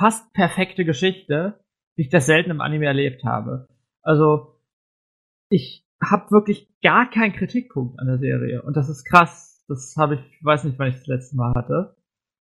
fast 0.00 0.32
perfekte 0.32 0.84
Geschichte, 0.84 1.60
wie 1.96 2.02
ich 2.02 2.08
das 2.08 2.26
selten 2.26 2.50
im 2.50 2.60
Anime 2.60 2.86
erlebt 2.86 3.22
habe. 3.24 3.68
Also, 4.02 4.60
ich 5.50 5.86
habe 6.02 6.32
wirklich 6.32 6.68
gar 6.82 7.08
keinen 7.08 7.32
Kritikpunkt 7.32 8.00
an 8.00 8.08
der 8.08 8.18
Serie 8.18 8.62
und 8.62 8.76
das 8.76 8.88
ist 8.88 9.04
krass. 9.04 9.64
Das 9.68 9.94
habe 9.96 10.16
ich, 10.16 10.44
weiß 10.44 10.64
nicht, 10.64 10.78
wann 10.80 10.88
ich 10.88 10.96
das 10.96 11.06
letzte 11.06 11.36
Mal 11.36 11.54
hatte, 11.54 11.96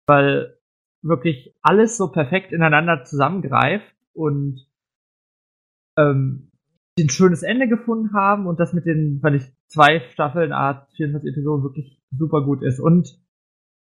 weil 0.07 0.59
wirklich 1.03 1.55
alles 1.63 1.97
so 1.97 2.13
perfekt 2.13 2.53
ineinander 2.53 3.05
zusammengreift 3.05 3.97
und 4.13 4.67
ähm, 5.97 6.51
ein 7.01 7.09
schönes 7.09 7.43
Ende 7.43 7.67
gefunden 7.67 8.13
haben 8.13 8.47
und 8.47 8.61
das 8.61 8.75
mit 8.75 8.85
den, 8.85 9.23
weil 9.23 9.37
ich 9.37 9.45
zwei 9.69 10.01
Staffeln, 10.11 10.53
Art 10.53 10.91
24 10.97 11.33
Episoden 11.33 11.65
wirklich 11.65 11.99
super 12.11 12.45
gut 12.45 12.63
ist. 12.63 12.79
Und 12.79 13.19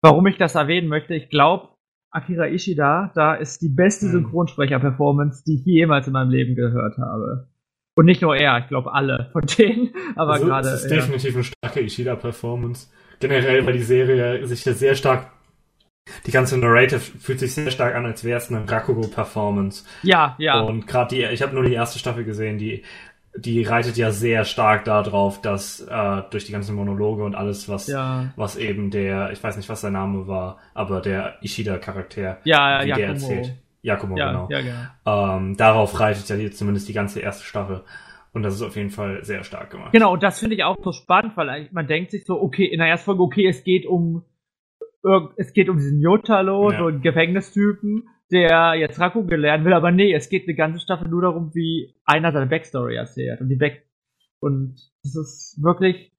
warum 0.01 0.25
ich 0.25 0.37
das 0.37 0.55
erwähnen 0.55 0.87
möchte, 0.87 1.13
ich 1.13 1.29
glaube, 1.29 1.74
Akira 2.15 2.47
Ishida, 2.47 3.11
da 3.15 3.35
ist 3.35 3.61
die 3.61 3.69
beste 3.69 4.05
Mhm. 4.07 4.11
Synchronsprecher-Performance, 4.11 5.43
die 5.45 5.55
ich 5.55 5.65
jemals 5.65 6.07
in 6.07 6.13
meinem 6.13 6.29
Leben 6.31 6.55
gehört 6.55 6.97
habe. 6.97 7.47
Und 7.95 8.05
nicht 8.05 8.21
nur 8.21 8.35
er, 8.35 8.59
ich 8.59 8.67
glaube 8.67 8.93
alle 8.93 9.29
von 9.31 9.43
denen, 9.57 9.93
aber 10.15 10.33
also, 10.33 10.45
gerade. 10.47 10.69
es 10.69 10.83
ist 10.85 10.91
ja. 10.91 10.97
definitiv 10.97 11.35
eine 11.35 11.43
starke 11.43 11.81
Ishida-Performance. 11.81 12.87
Generell, 13.19 13.65
weil 13.65 13.73
die 13.73 13.83
Serie 13.83 14.45
sich 14.47 14.65
ja 14.65 14.73
sehr 14.73 14.95
stark. 14.95 15.31
Die 16.27 16.31
ganze 16.31 16.57
Narrative 16.57 16.99
fühlt 16.99 17.39
sich 17.39 17.53
sehr 17.53 17.71
stark 17.71 17.95
an, 17.95 18.05
als 18.05 18.23
wäre 18.23 18.37
es 18.37 18.51
eine 18.51 18.69
Rakugo-Performance. 18.69 19.85
Ja, 20.03 20.35
ja. 20.37 20.59
Und 20.59 20.85
gerade 20.85 21.15
die, 21.15 21.23
ich 21.23 21.41
habe 21.41 21.55
nur 21.55 21.63
die 21.63 21.73
erste 21.73 21.97
Staffel 21.97 22.23
gesehen, 22.25 22.57
die, 22.57 22.83
die 23.37 23.63
reitet 23.63 23.97
ja 23.97 24.11
sehr 24.11 24.45
stark 24.45 24.85
darauf, 24.85 25.41
dass 25.41 25.81
äh, 25.81 26.21
durch 26.29 26.45
die 26.45 26.51
ganzen 26.51 26.75
Monologe 26.75 27.23
und 27.23 27.35
alles, 27.35 27.67
was, 27.67 27.87
ja. 27.87 28.31
was 28.35 28.55
eben 28.55 28.91
der, 28.91 29.31
ich 29.31 29.43
weiß 29.43 29.57
nicht, 29.57 29.69
was 29.69 29.81
sein 29.81 29.93
Name 29.93 30.27
war, 30.27 30.57
aber 30.73 31.01
der 31.01 31.35
Ishida-Charakter, 31.41 32.39
Ja, 32.43 32.81
wie 32.83 32.91
der 32.91 33.07
erzählt. 33.07 33.53
Yakumo, 33.81 34.17
Ja, 34.17 34.31
genau. 34.31 34.47
ja, 34.49 34.61
genau. 34.61 35.35
Ähm, 35.37 35.57
darauf 35.57 35.99
reitet 35.99 36.27
ja 36.29 36.51
zumindest 36.51 36.87
die 36.87 36.93
ganze 36.93 37.19
erste 37.19 37.43
Staffel. 37.43 37.83
Und 38.33 38.43
das 38.43 38.55
ist 38.55 38.61
auf 38.63 38.75
jeden 38.75 38.89
Fall 38.89 39.23
sehr 39.23 39.43
stark 39.43 39.69
gemacht. 39.69 39.93
Genau, 39.93 40.13
und 40.13 40.23
das 40.23 40.39
finde 40.39 40.55
ich 40.55 40.63
auch 40.63 40.75
so 40.83 40.91
spannend, 40.91 41.37
weil 41.37 41.69
man 41.71 41.87
denkt 41.87 42.11
sich 42.11 42.25
so, 42.25 42.41
okay, 42.41 42.65
in 42.65 42.79
der 42.79 42.87
ersten 42.87 43.05
Folge, 43.05 43.21
okay, 43.23 43.47
es 43.47 43.63
geht 43.63 43.85
um 43.85 44.23
es 45.37 45.53
geht 45.53 45.69
um 45.69 45.77
diesen 45.77 46.01
Yotaro, 46.01 46.71
Ja. 46.71 46.79
so 46.79 46.87
einen 46.87 47.01
Gefängnistypen, 47.01 48.09
der 48.31 48.73
jetzt 48.75 48.99
Rakugo 48.99 49.35
lernen 49.35 49.65
will, 49.65 49.73
aber 49.73 49.91
nee, 49.91 50.13
es 50.13 50.29
geht 50.29 50.47
eine 50.47 50.55
ganze 50.55 50.79
Staffel 50.79 51.07
nur 51.07 51.21
darum, 51.21 51.53
wie 51.53 51.95
einer 52.05 52.31
seine 52.31 52.47
Backstory 52.47 52.95
erzählt 52.95 53.41
und 53.41 53.49
die 53.49 53.55
Back 53.55 53.87
und 54.39 54.75
es 55.03 55.15
ist 55.15 55.59
wirklich 55.61 56.11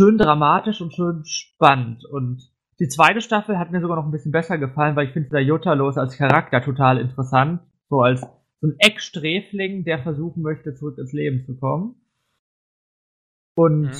schön 0.00 0.18
dramatisch 0.18 0.80
und 0.80 0.94
schön 0.94 1.22
spannend 1.24 2.04
und 2.04 2.50
die 2.78 2.88
zweite 2.88 3.20
Staffel 3.20 3.58
hat 3.58 3.70
mir 3.70 3.80
sogar 3.80 3.96
noch 3.96 4.06
ein 4.06 4.10
bisschen 4.10 4.32
besser 4.32 4.56
gefallen, 4.56 4.96
weil 4.96 5.06
ich 5.06 5.12
finde 5.12 5.28
der 5.28 5.42
Yotaro 5.42 5.88
ist 5.90 5.98
als 5.98 6.16
Charakter 6.16 6.62
total 6.62 6.98
interessant, 6.98 7.60
so 7.90 8.00
als 8.00 8.22
so 8.60 8.68
ein 8.68 8.76
Ecksträfling, 8.78 9.84
der 9.84 10.02
versuchen 10.02 10.42
möchte, 10.42 10.74
zurück 10.74 10.98
ins 10.98 11.12
Leben 11.12 11.44
zu 11.44 11.56
kommen. 11.58 11.96
Und 13.54 13.90
Mhm. 13.90 13.92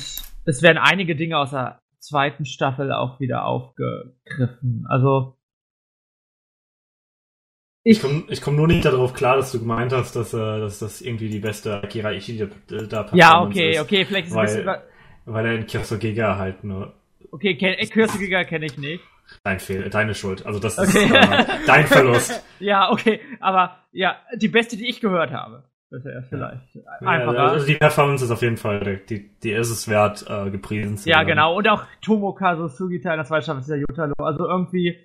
es 0.46 0.62
werden 0.62 0.78
einige 0.78 1.16
Dinge 1.16 1.38
aus 1.38 1.50
der 1.50 1.80
zweiten 1.98 2.46
Staffel 2.46 2.92
auch 2.92 3.20
wieder 3.20 3.44
aufgegriffen. 3.44 4.86
Also 4.88 5.36
Ich 7.82 8.00
komme 8.02 8.24
ich 8.28 8.42
komm 8.42 8.56
nur 8.56 8.66
nicht 8.66 8.84
darauf 8.84 9.14
klar, 9.14 9.36
dass 9.36 9.52
du 9.52 9.58
gemeint 9.58 9.92
hast, 9.92 10.14
dass, 10.14 10.34
äh, 10.34 10.36
dass 10.60 10.80
das 10.80 11.00
irgendwie 11.00 11.28
die 11.30 11.38
beste 11.38 11.82
Akira 11.82 12.12
Ishida 12.12 12.44
äh, 12.70 12.86
da 12.86 13.06
ja, 13.14 13.40
okay, 13.42 13.70
ist, 13.72 13.80
okay, 13.80 14.04
vielleicht 14.04 14.26
ist 14.28 14.32
es 14.32 14.36
ein 14.36 14.46
weil- 14.46 14.56
bisschen, 14.56 14.82
Weil 15.26 15.46
er 15.46 15.54
in 15.54 15.66
Kyosogega 15.66 16.36
halt 16.36 16.62
nur 16.64 16.92
okay, 17.30 17.56
äh, 17.58 17.86
Kürziger 17.86 18.44
kenne 18.44 18.66
ich 18.66 18.76
nicht. 18.76 19.02
dein 19.44 19.60
Fehl, 19.60 19.88
deine 19.88 20.14
Schuld. 20.14 20.44
Also 20.44 20.58
das 20.60 20.78
Okay. 20.78 21.04
ist 21.06 21.10
äh, 21.12 21.46
dein 21.66 21.86
Verlust. 21.86 22.42
Ja, 22.58 22.90
okay, 22.92 23.20
aber 23.40 23.76
ja, 23.92 24.16
die 24.36 24.48
beste, 24.48 24.76
die 24.76 24.86
ich 24.88 25.00
gehört 25.00 25.30
habe. 25.32 25.64
Wäre 25.88 26.22
vielleicht 26.28 26.60
einfacher. 27.00 27.34
Ja, 27.34 27.46
also 27.46 27.66
die 27.66 27.74
Performance 27.74 28.24
ist 28.24 28.30
auf 28.30 28.42
jeden 28.42 28.58
Fall, 28.58 29.00
die, 29.08 29.30
die 29.42 29.50
ist 29.52 29.70
es 29.70 29.88
wert, 29.88 30.24
äh, 30.28 30.50
gepriesen 30.50 30.96
zu 30.98 31.08
Ja, 31.08 31.16
werden. 31.18 31.28
genau. 31.28 31.56
Und 31.56 31.66
auch 31.68 31.84
Tomokazu 32.02 32.68
Sugita 32.68 33.10
in 33.12 33.16
der 33.16 33.24
zweiten 33.24 33.42
Staffel 33.44 33.60
ist 33.62 33.70
der 33.70 33.78
Yotaro. 33.78 34.12
Also 34.18 34.46
irgendwie, 34.46 34.98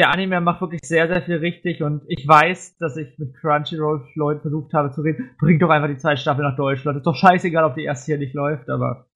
der 0.00 0.08
Anime 0.08 0.40
macht 0.40 0.62
wirklich 0.62 0.80
sehr, 0.82 1.08
sehr 1.08 1.20
viel 1.20 1.36
richtig. 1.36 1.82
Und 1.82 2.02
ich 2.08 2.26
weiß, 2.26 2.78
dass 2.78 2.96
ich 2.96 3.18
mit 3.18 3.34
Crunchyroll 3.34 4.08
Leuten 4.14 4.40
versucht 4.40 4.72
habe 4.72 4.90
zu 4.90 5.02
reden. 5.02 5.36
Bringt 5.38 5.60
doch 5.60 5.68
einfach 5.68 5.88
die 5.88 5.98
zweite 5.98 6.22
Staffel 6.22 6.42
nach 6.42 6.56
Deutschland. 6.56 6.96
Ist 6.96 7.06
doch 7.06 7.14
scheißegal, 7.14 7.64
ob 7.64 7.74
die 7.74 7.84
erste 7.84 8.06
hier 8.06 8.18
nicht 8.18 8.32
läuft, 8.32 8.70
aber. 8.70 9.10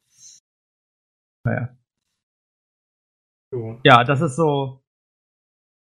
Naja. 1.47 1.75
So. 3.51 3.81
Ja, 3.83 4.05
das 4.05 4.21
ist 4.21 4.37
so 4.37 4.85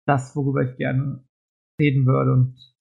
das, 0.08 0.36
worüber 0.36 0.62
ich 0.62 0.78
gerne 0.78 1.26
reden 1.82 2.06
würde. 2.06 2.34
Und 2.34 2.76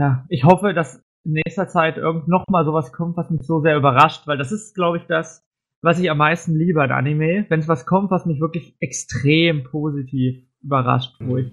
ja, 0.00 0.26
ich 0.28 0.42
hoffe, 0.42 0.74
dass 0.74 0.96
in 1.24 1.34
nächster 1.34 1.68
Zeit 1.68 1.96
irgend 1.96 2.26
noch 2.26 2.44
mal 2.50 2.64
sowas 2.64 2.92
kommt, 2.92 3.16
was 3.16 3.30
mich 3.30 3.42
so 3.42 3.60
sehr 3.60 3.76
überrascht, 3.76 4.26
weil 4.26 4.36
das 4.36 4.50
ist, 4.50 4.74
glaube 4.74 4.98
ich, 4.98 5.04
das, 5.04 5.46
was 5.80 6.00
ich 6.00 6.10
am 6.10 6.18
meisten 6.18 6.56
liebe 6.56 6.82
an 6.82 6.90
Anime. 6.90 7.46
Wenn 7.48 7.60
es 7.60 7.68
was 7.68 7.86
kommt, 7.86 8.10
was 8.10 8.26
mich 8.26 8.40
wirklich 8.40 8.76
extrem 8.80 9.62
positiv 9.62 10.47
überrascht, 10.62 11.16
wo 11.20 11.36
Mhm. 11.36 11.38
ich 11.38 11.52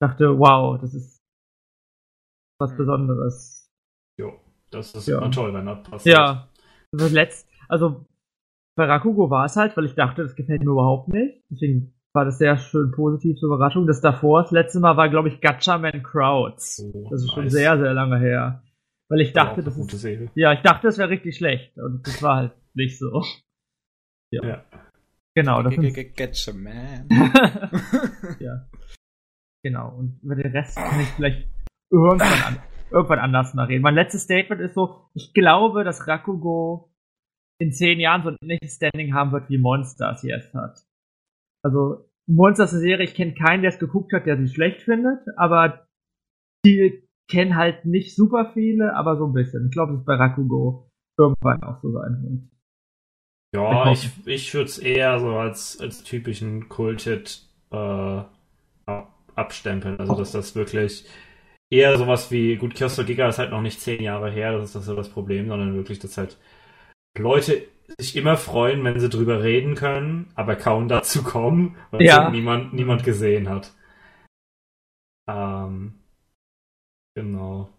dachte, 0.00 0.38
wow, 0.38 0.78
das 0.80 0.94
ist 0.94 1.22
was 2.58 2.72
Mhm. 2.72 2.76
Besonderes. 2.78 3.70
Jo, 4.18 4.40
das 4.70 4.94
ist 4.94 5.06
Ja. 5.08 5.18
immer 5.18 5.30
toll, 5.30 5.52
wenn 5.54 5.66
das 5.66 5.82
passiert. 5.82 6.16
Ja, 6.16 6.48
das 6.92 7.12
letzt, 7.12 7.48
also 7.68 8.06
bei 8.76 8.84
Rakugo 8.86 9.30
war 9.30 9.44
es 9.46 9.56
halt, 9.56 9.76
weil 9.76 9.84
ich 9.86 9.94
dachte, 9.94 10.22
das 10.22 10.34
gefällt 10.36 10.62
mir 10.62 10.70
überhaupt 10.70 11.08
nicht. 11.08 11.42
Deswegen 11.50 11.94
war 12.14 12.24
das 12.24 12.38
sehr 12.38 12.56
schön 12.56 12.92
positiv 12.92 13.38
zur 13.38 13.48
Überraschung. 13.54 13.86
Das 13.86 14.00
davor, 14.00 14.42
das 14.42 14.50
letzte 14.50 14.80
Mal 14.80 14.96
war, 14.96 15.08
glaube 15.08 15.28
ich, 15.28 15.40
Gatchaman 15.40 16.02
Crowds. 16.02 16.82
Oh, 16.94 17.08
Das 17.10 17.22
ist 17.22 17.30
schon 17.32 17.44
nice. 17.44 17.52
sehr, 17.52 17.78
sehr 17.78 17.94
lange 17.94 18.18
her. 18.18 18.62
Weil 19.08 19.20
ich 19.20 19.32
dachte, 19.32 19.62
das 19.62 19.76
ist, 19.78 20.04
ja, 20.34 20.52
ich 20.52 20.60
dachte, 20.62 20.88
das 20.88 20.98
wäre 20.98 21.10
richtig 21.10 21.36
schlecht. 21.36 21.78
Und 21.78 22.06
das 22.06 22.22
war 22.22 22.36
halt 22.36 22.52
nicht 22.74 22.98
so. 22.98 23.22
Ja. 24.32 24.64
Genau, 25.36 25.62
das 25.62 25.74
sind, 25.74 26.16
Getcha, 26.16 26.52
man. 26.54 27.08
ja. 28.40 28.66
Genau, 29.62 29.94
und 29.94 30.18
über 30.22 30.34
den 30.34 30.50
Rest 30.50 30.76
kann 30.76 31.00
ich 31.00 31.08
vielleicht 31.08 31.46
irgendwann, 31.90 32.42
an, 32.42 32.58
irgendwann 32.90 33.18
anders 33.18 33.52
mal 33.52 33.66
reden. 33.66 33.82
Mein 33.82 33.94
letztes 33.94 34.22
Statement 34.22 34.62
ist 34.62 34.74
so, 34.74 35.10
ich 35.12 35.34
glaube, 35.34 35.84
dass 35.84 36.08
Rakugo 36.08 36.90
in 37.60 37.70
zehn 37.70 38.00
Jahren 38.00 38.22
so 38.22 38.30
ein 38.30 38.38
ähnliches 38.40 38.76
Standing 38.76 39.12
haben 39.12 39.32
wird, 39.32 39.50
wie 39.50 39.58
Monsters 39.58 40.22
jetzt 40.22 40.54
hat. 40.54 40.86
Also, 41.62 42.08
Monsters 42.26 42.72
ist 42.72 42.78
eine 42.78 42.88
Serie, 42.88 43.04
ich 43.04 43.14
kenne 43.14 43.34
keinen, 43.34 43.60
der 43.60 43.72
es 43.72 43.78
geguckt 43.78 44.14
hat, 44.14 44.24
der 44.24 44.38
sie 44.38 44.48
schlecht 44.48 44.82
findet, 44.82 45.20
aber 45.36 45.86
die 46.64 47.06
kennen 47.28 47.56
halt 47.56 47.84
nicht 47.84 48.16
super 48.16 48.52
viele, 48.54 48.94
aber 48.94 49.18
so 49.18 49.26
ein 49.26 49.34
bisschen. 49.34 49.66
Ich 49.66 49.72
glaube, 49.72 49.92
dass 49.92 50.00
es 50.00 50.06
bei 50.06 50.14
Rakugo 50.14 50.90
irgendwann 51.18 51.62
auch 51.62 51.82
so 51.82 51.92
sein 51.92 52.22
wird. 52.22 52.55
Ja, 53.62 53.90
ich, 53.90 54.10
ich 54.26 54.52
würde 54.54 54.66
es 54.68 54.78
eher 54.78 55.18
so 55.20 55.36
als, 55.38 55.80
als 55.80 56.02
typischen 56.02 56.68
Kulthit 56.68 57.42
äh, 57.70 57.76
ab- 57.76 59.14
abstempeln. 59.34 59.98
Also, 60.00 60.14
dass 60.14 60.32
das 60.32 60.54
wirklich 60.54 61.06
eher 61.70 61.96
sowas 61.98 62.30
wie, 62.30 62.56
gut, 62.56 62.74
Kyosto 62.74 63.04
Giga 63.04 63.28
ist 63.28 63.38
halt 63.38 63.50
noch 63.50 63.62
nicht 63.62 63.80
zehn 63.80 64.02
Jahre 64.02 64.30
her, 64.30 64.52
das 64.52 64.66
ist 64.66 64.76
das 64.76 64.86
so 64.86 64.96
das 64.96 65.10
Problem, 65.10 65.48
sondern 65.48 65.74
wirklich, 65.76 65.98
dass 66.00 66.18
halt 66.18 66.38
Leute 67.18 67.64
sich 67.98 68.16
immer 68.16 68.36
freuen, 68.36 68.84
wenn 68.84 69.00
sie 69.00 69.10
drüber 69.10 69.42
reden 69.42 69.74
können, 69.76 70.30
aber 70.36 70.56
kaum 70.56 70.88
dazu 70.88 71.22
kommen, 71.24 71.76
weil 71.92 72.04
Ja. 72.06 72.30
niemand, 72.30 72.74
niemand 72.74 73.04
gesehen 73.04 73.48
hat. 73.48 73.72
Ähm, 75.28 76.00
genau. 77.14 77.70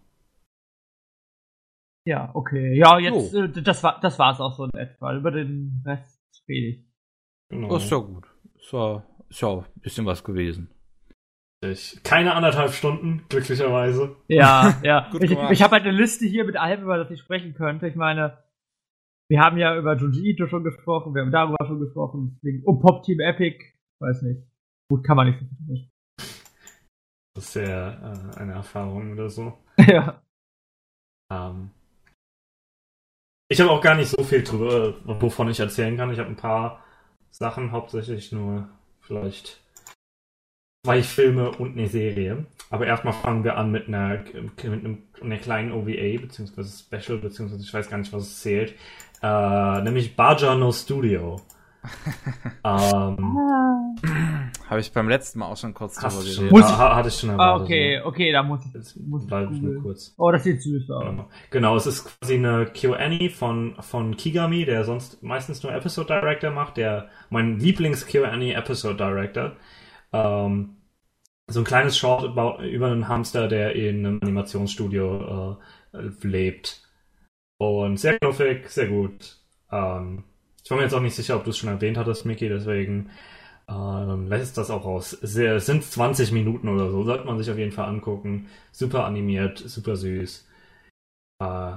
Ja, 2.08 2.30
okay. 2.34 2.74
Ja, 2.74 2.98
jetzt, 2.98 3.34
äh, 3.34 3.48
das 3.62 3.82
war, 3.82 4.00
das 4.00 4.18
war's 4.18 4.40
auch 4.40 4.54
so 4.54 4.64
in 4.64 4.70
etwa. 4.78 5.14
Über 5.14 5.30
den 5.30 5.82
Rest 5.84 6.18
rede 6.48 6.66
ich. 6.68 6.84
genau. 7.50 7.68
Das 7.68 7.84
ist 7.84 7.90
ja 7.90 7.98
gut. 7.98 8.26
Ist 8.58 8.72
ja, 8.72 9.04
ist 9.28 9.40
ja 9.42 9.48
auch 9.48 9.64
ein 9.66 9.80
bisschen 9.82 10.06
was 10.06 10.24
gewesen. 10.24 10.70
Ich- 11.62 12.00
Keine 12.04 12.34
anderthalb 12.34 12.72
Stunden, 12.72 13.24
glücklicherweise. 13.28 14.16
Ja, 14.28 14.78
ja. 14.82 15.08
Gut 15.10 15.22
ich 15.22 15.32
ich 15.32 15.62
habe 15.62 15.72
halt 15.72 15.82
eine 15.84 15.90
Liste 15.96 16.24
hier 16.24 16.44
mit 16.44 16.56
allem, 16.56 16.82
über 16.82 16.96
das 16.96 17.10
ich 17.10 17.20
sprechen 17.20 17.52
könnte. 17.52 17.86
Ich 17.88 17.96
meine, 17.96 18.38
wir 19.30 19.40
haben 19.40 19.58
ja 19.58 19.76
über 19.76 19.94
Junji 19.96 20.30
Ito 20.30 20.46
schon 20.46 20.64
gesprochen, 20.64 21.14
wir 21.14 21.20
haben 21.22 21.30
darüber 21.32 21.66
schon 21.66 21.80
gesprochen. 21.80 22.36
Deswegen, 22.36 22.64
um 22.64 22.80
Pop 22.80 23.02
Team 23.02 23.20
Epic, 23.20 23.62
weiß 24.00 24.22
nicht. 24.22 24.42
Gut, 24.90 25.04
kann 25.04 25.16
man 25.16 25.26
nicht 25.26 25.40
so 25.40 25.44
viel 25.46 25.56
drüber 25.66 25.88
Das 27.36 27.44
ist 27.44 27.54
ja 27.56 27.90
äh, 28.14 28.36
eine 28.40 28.52
Erfahrung 28.54 29.12
oder 29.12 29.28
so. 29.28 29.52
Ja. 29.86 30.22
Ähm, 31.30 31.70
ich 33.48 33.60
habe 33.60 33.70
auch 33.70 33.80
gar 33.80 33.94
nicht 33.94 34.10
so 34.10 34.22
viel 34.22 34.42
drüber, 34.42 34.94
wovon 35.04 35.50
ich 35.50 35.60
erzählen 35.60 35.96
kann. 35.96 36.12
Ich 36.12 36.18
habe 36.18 36.28
ein 36.28 36.36
paar 36.36 36.84
Sachen, 37.30 37.72
hauptsächlich 37.72 38.32
nur 38.32 38.68
vielleicht 39.00 39.60
zwei 40.84 41.02
Filme 41.02 41.50
und 41.52 41.76
eine 41.76 41.88
Serie. 41.88 42.46
Aber 42.70 42.86
erstmal 42.86 43.14
fangen 43.14 43.44
wir 43.44 43.56
an 43.56 43.70
mit 43.70 43.88
einer, 43.88 44.22
mit 44.64 45.22
einer 45.22 45.38
kleinen 45.38 45.72
OVA, 45.72 46.20
beziehungsweise 46.20 46.78
Special, 46.78 47.18
beziehungsweise 47.18 47.62
ich 47.62 47.72
weiß 47.72 47.88
gar 47.88 47.98
nicht, 47.98 48.12
was 48.12 48.24
es 48.24 48.40
zählt. 48.40 48.74
Äh, 49.22 49.80
nämlich 49.82 50.14
Baja 50.14 50.54
no 50.54 50.70
Studio. 50.70 51.40
Ähm, 52.64 53.36
Habe 54.68 54.80
ich 54.80 54.92
beim 54.92 55.08
letzten 55.08 55.38
Mal 55.38 55.46
auch 55.46 55.56
schon 55.56 55.74
kurz 55.74 55.96
drüber 55.96 56.22
geredet. 56.22 56.50
Muss 56.50 56.68
ich- 56.70 56.76
ha, 56.76 56.96
hatte 56.96 57.08
ich 57.08 57.14
schon 57.18 57.30
Ah, 57.30 57.32
erwartet. 57.32 57.64
okay, 57.66 58.00
okay, 58.04 58.32
da 58.32 58.42
muss 58.42 58.64
ich. 58.66 58.74
Jetzt 58.74 58.96
Muss 58.96 59.22
ich 59.22 59.28
bleibe 59.28 59.54
ich 59.54 59.60
nur 59.60 59.82
kurz. 59.82 60.14
Oh, 60.18 60.30
das 60.30 60.44
sieht 60.44 60.62
süß 60.62 60.90
aus. 60.90 61.04
Genau. 61.04 61.28
Genau, 61.50 61.76
es 61.76 61.86
ist 61.86 62.04
quasi 62.20 62.34
eine 62.34 62.66
KyoAni 62.66 63.30
von, 63.30 63.76
von 63.80 64.16
Kigami, 64.16 64.64
der 64.64 64.84
sonst 64.84 65.22
meistens 65.22 65.62
nur 65.62 65.72
Episode 65.72 66.08
Director 66.20 66.50
macht, 66.50 66.76
der 66.76 67.08
mein 67.30 67.58
Lieblings 67.58 68.06
KyoAni 68.06 68.52
Episode 68.52 68.96
Director. 68.96 69.52
Ähm, 70.12 70.76
so 71.50 71.60
ein 71.60 71.64
kleines 71.64 71.96
Short 71.96 72.24
about, 72.24 72.62
über 72.62 72.88
einen 72.88 73.08
Hamster, 73.08 73.48
der 73.48 73.74
in 73.74 74.04
einem 74.04 74.20
Animationsstudio 74.22 75.56
äh, 75.94 75.98
lebt. 76.26 76.82
Und 77.58 77.96
sehr 77.98 78.18
knuffig, 78.18 78.68
sehr 78.68 78.86
gut. 78.88 79.38
Ähm, 79.72 80.24
ich 80.68 80.70
war 80.70 80.76
mir 80.76 80.84
jetzt 80.84 80.92
auch 80.94 81.00
nicht 81.00 81.14
sicher, 81.16 81.36
ob 81.36 81.44
du 81.44 81.50
es 81.50 81.56
schon 81.56 81.70
erwähnt 81.70 81.96
hattest, 81.96 82.26
Mickey, 82.26 82.46
deswegen 82.50 83.08
ähm, 83.68 84.28
lässt 84.28 84.58
das 84.58 84.70
auch 84.70 84.84
raus. 84.84 85.14
Es 85.22 85.32
sind 85.66 85.84
20 85.84 86.32
Minuten 86.32 86.68
oder 86.68 86.90
so, 86.90 87.04
sollte 87.04 87.24
man 87.26 87.38
sich 87.38 87.50
auf 87.50 87.58
jeden 87.58 87.72
Fall 87.72 87.88
angucken. 87.88 88.48
Super 88.72 89.04
animiert, 89.06 89.58
super 89.58 89.96
süß. 89.96 90.46
Äh, 91.40 91.72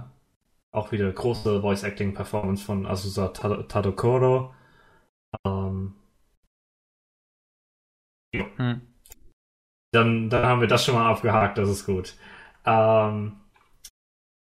auch 0.71 0.91
wieder 0.91 1.11
große 1.11 1.61
Voice-Acting-Performance 1.61 2.63
von 2.65 2.85
Asusa 2.87 3.29
Tad- 3.29 3.69
Tadokoro. 3.69 4.53
Ähm, 5.45 5.95
Hm. 8.33 8.81
dann, 9.91 10.29
dann 10.29 10.45
haben 10.45 10.61
wir 10.61 10.67
das 10.67 10.85
schon 10.85 10.95
mal 10.95 11.09
abgehakt, 11.11 11.57
das 11.57 11.69
ist 11.69 11.85
gut. 11.85 12.15
Ähm, 12.65 13.33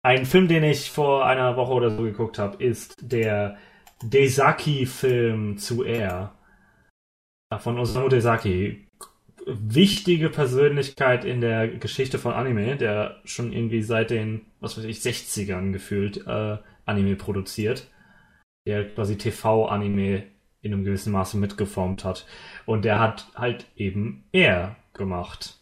ein 0.02 0.26
Film, 0.26 0.48
den 0.48 0.62
ich 0.64 0.90
vor 0.90 1.24
einer 1.26 1.56
Woche 1.56 1.72
oder 1.72 1.90
so 1.90 2.02
geguckt 2.02 2.38
habe, 2.38 2.62
ist 2.62 2.96
der 3.00 3.56
Desaki-Film 4.04 5.58
zu 5.58 5.84
Air. 5.84 6.34
Von 7.58 7.78
Osamu 7.78 8.08
Desaki. 8.08 8.86
Wichtige 9.46 10.30
Persönlichkeit 10.30 11.24
in 11.24 11.40
der 11.40 11.68
Geschichte 11.68 12.18
von 12.18 12.32
Anime, 12.32 12.76
der 12.76 13.20
schon 13.24 13.52
irgendwie 13.52 13.82
seit 13.82 14.10
den, 14.10 14.46
was 14.60 14.76
weiß 14.76 14.84
ich, 14.84 14.98
60ern 14.98 15.72
gefühlt 15.72 16.26
äh, 16.26 16.58
Anime 16.86 17.16
produziert. 17.16 17.90
Der 18.66 18.88
quasi 18.88 19.18
TV-Anime 19.18 20.24
in 20.62 20.72
einem 20.72 20.84
gewissen 20.84 21.12
Maße 21.12 21.36
mitgeformt 21.36 22.04
hat. 22.04 22.26
Und 22.66 22.84
der 22.84 22.98
hat 22.98 23.26
halt 23.34 23.66
eben 23.76 24.24
Air 24.32 24.76
gemacht. 24.94 25.60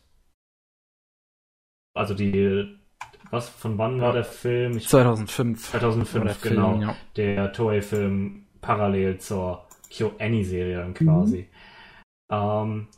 Also 1.94 2.14
die, 2.14 2.78
was, 3.32 3.48
von 3.48 3.78
wann 3.78 4.00
war 4.00 4.12
der 4.12 4.24
Film? 4.24 4.76
Ich, 4.76 4.88
2005. 4.88 5.70
2005, 5.70 6.14
war 6.14 6.24
der 6.24 6.34
Film, 6.34 6.54
genau. 6.54 6.80
ja. 6.80 6.96
Der 7.16 7.52
Toei-Film 7.52 8.44
parallel 8.60 9.18
zur 9.18 9.66
KyoAni-Serie 9.90 10.76
dann 10.76 10.94
quasi. 10.94 11.48
Ähm, 12.30 12.88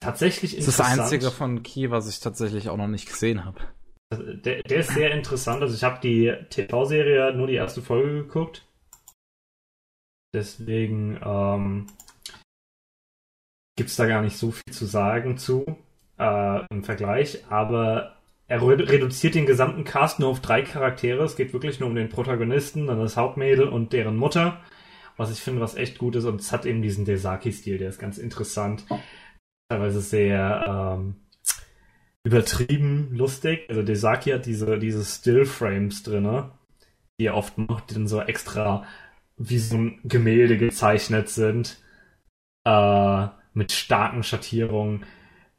tatsächlich 0.00 0.52
Das 0.52 0.60
ist 0.68 0.78
das 0.78 0.86
interessant. 0.86 1.12
einzige 1.12 1.30
von 1.32 1.62
Key, 1.64 1.90
was 1.90 2.08
ich 2.08 2.20
tatsächlich 2.20 2.68
auch 2.68 2.76
noch 2.76 2.86
nicht 2.86 3.08
gesehen 3.08 3.44
habe. 3.44 3.58
Der, 4.12 4.62
der 4.62 4.78
ist 4.78 4.94
sehr 4.94 5.10
interessant. 5.12 5.62
Also 5.62 5.74
ich 5.74 5.82
habe 5.82 6.00
die 6.00 6.32
TV-Serie 6.50 7.34
nur 7.34 7.48
die 7.48 7.54
erste 7.54 7.82
Folge 7.82 8.22
geguckt. 8.22 8.64
Deswegen 10.32 11.18
ähm, 11.24 11.86
gibt 13.76 13.90
es 13.90 13.96
da 13.96 14.06
gar 14.06 14.22
nicht 14.22 14.36
so 14.36 14.52
viel 14.52 14.72
zu 14.72 14.86
sagen 14.86 15.38
zu 15.38 15.64
äh, 16.18 16.64
im 16.70 16.84
Vergleich. 16.84 17.44
Aber 17.50 18.15
er 18.48 18.62
re 18.62 18.78
reduziert 18.78 19.34
den 19.34 19.46
gesamten 19.46 19.84
Cast 19.84 20.20
nur 20.20 20.28
auf 20.28 20.40
drei 20.40 20.62
Charaktere. 20.62 21.24
Es 21.24 21.36
geht 21.36 21.52
wirklich 21.52 21.80
nur 21.80 21.88
um 21.88 21.94
den 21.94 22.08
Protagonisten, 22.08 22.86
dann 22.86 22.98
das 22.98 23.16
Hauptmädel 23.16 23.68
und 23.68 23.92
deren 23.92 24.16
Mutter. 24.16 24.60
Was 25.16 25.32
ich 25.32 25.40
finde, 25.40 25.60
was 25.60 25.76
echt 25.76 25.98
gut 25.98 26.14
ist. 26.16 26.26
Und 26.26 26.40
es 26.40 26.52
hat 26.52 26.66
eben 26.66 26.82
diesen 26.82 27.04
Desaki-Stil, 27.04 27.78
der 27.78 27.88
ist 27.88 27.98
ganz 27.98 28.18
interessant. 28.18 28.84
Teilweise 29.68 30.00
sehr 30.00 30.96
ähm, 30.98 31.16
übertrieben 32.22 33.08
lustig. 33.12 33.66
Also 33.68 33.82
Desaki 33.82 34.30
hat 34.30 34.46
diese, 34.46 34.78
diese 34.78 35.04
Stillframes 35.04 36.02
drinne, 36.02 36.52
die 37.18 37.26
er 37.26 37.34
oft 37.34 37.56
macht, 37.58 37.90
die 37.90 37.94
dann 37.94 38.08
so 38.08 38.20
extra 38.20 38.84
wie 39.38 39.58
so 39.58 39.76
ein 39.76 40.00
Gemälde 40.04 40.58
gezeichnet 40.58 41.28
sind. 41.30 41.78
Äh, 42.64 43.28
mit 43.56 43.72
starken 43.72 44.22
Schattierungen. 44.22 45.04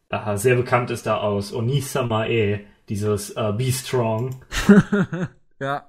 Äh, 0.09 0.37
sehr 0.37 0.55
bekannt 0.55 0.91
ist 0.91 1.05
da 1.07 1.17
aus 1.17 1.51
Onisama-e, 1.51 2.65
dieses 2.89 3.31
äh, 3.31 3.53
Be 3.57 3.71
Strong. 3.71 4.43
ja. 5.59 5.87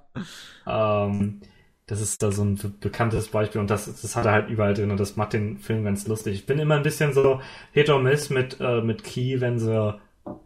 Ähm, 0.65 1.41
das 1.87 2.01
ist 2.01 2.21
da 2.21 2.31
so 2.31 2.43
ein 2.43 2.55
be- 2.55 2.69
bekanntes 2.69 3.29
Beispiel 3.29 3.61
und 3.61 3.69
das, 3.69 3.85
das 3.85 4.15
hat 4.15 4.25
er 4.25 4.31
halt 4.33 4.49
überall 4.49 4.73
drin 4.73 4.91
und 4.91 4.99
das 4.99 5.15
macht 5.15 5.33
den 5.33 5.57
Film 5.57 5.83
ganz 5.83 6.07
lustig. 6.07 6.35
Ich 6.35 6.45
bin 6.45 6.59
immer 6.59 6.75
ein 6.75 6.83
bisschen 6.83 7.13
so 7.13 7.41
Hit 7.71 7.89
or 7.89 7.99
Miss 8.01 8.29
mit, 8.29 8.57
äh, 8.59 8.81
mit 8.81 9.03
Key, 9.03 9.41
wenn 9.41 9.59
sie, 9.59 9.99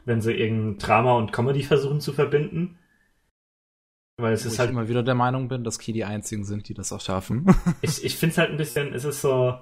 wenn 0.06 0.22
sie 0.22 0.34
irgendein 0.34 0.78
Drama 0.78 1.14
und 1.18 1.34
Comedy 1.34 1.64
versuchen 1.64 2.00
zu 2.02 2.14
verbinden. 2.14 2.78
Weil 4.18 4.34
es 4.34 4.46
Wo 4.46 4.48
ist 4.48 4.54
ich 4.54 4.60
halt, 4.60 4.70
immer 4.70 4.88
wieder 4.88 5.04
der 5.04 5.16
Meinung 5.16 5.48
bin, 5.48 5.64
dass 5.64 5.80
Key 5.80 5.92
die 5.92 6.06
einzigen 6.06 6.46
sind, 6.46 6.70
die 6.70 6.74
das 6.74 6.94
auch 6.94 7.02
schaffen. 7.02 7.46
ich, 7.82 8.04
ich 8.04 8.16
finde 8.16 8.34
es 8.34 8.38
halt 8.38 8.52
ein 8.52 8.58
bisschen, 8.58 8.94
es 8.94 9.04
ist 9.06 9.22
so 9.22 9.58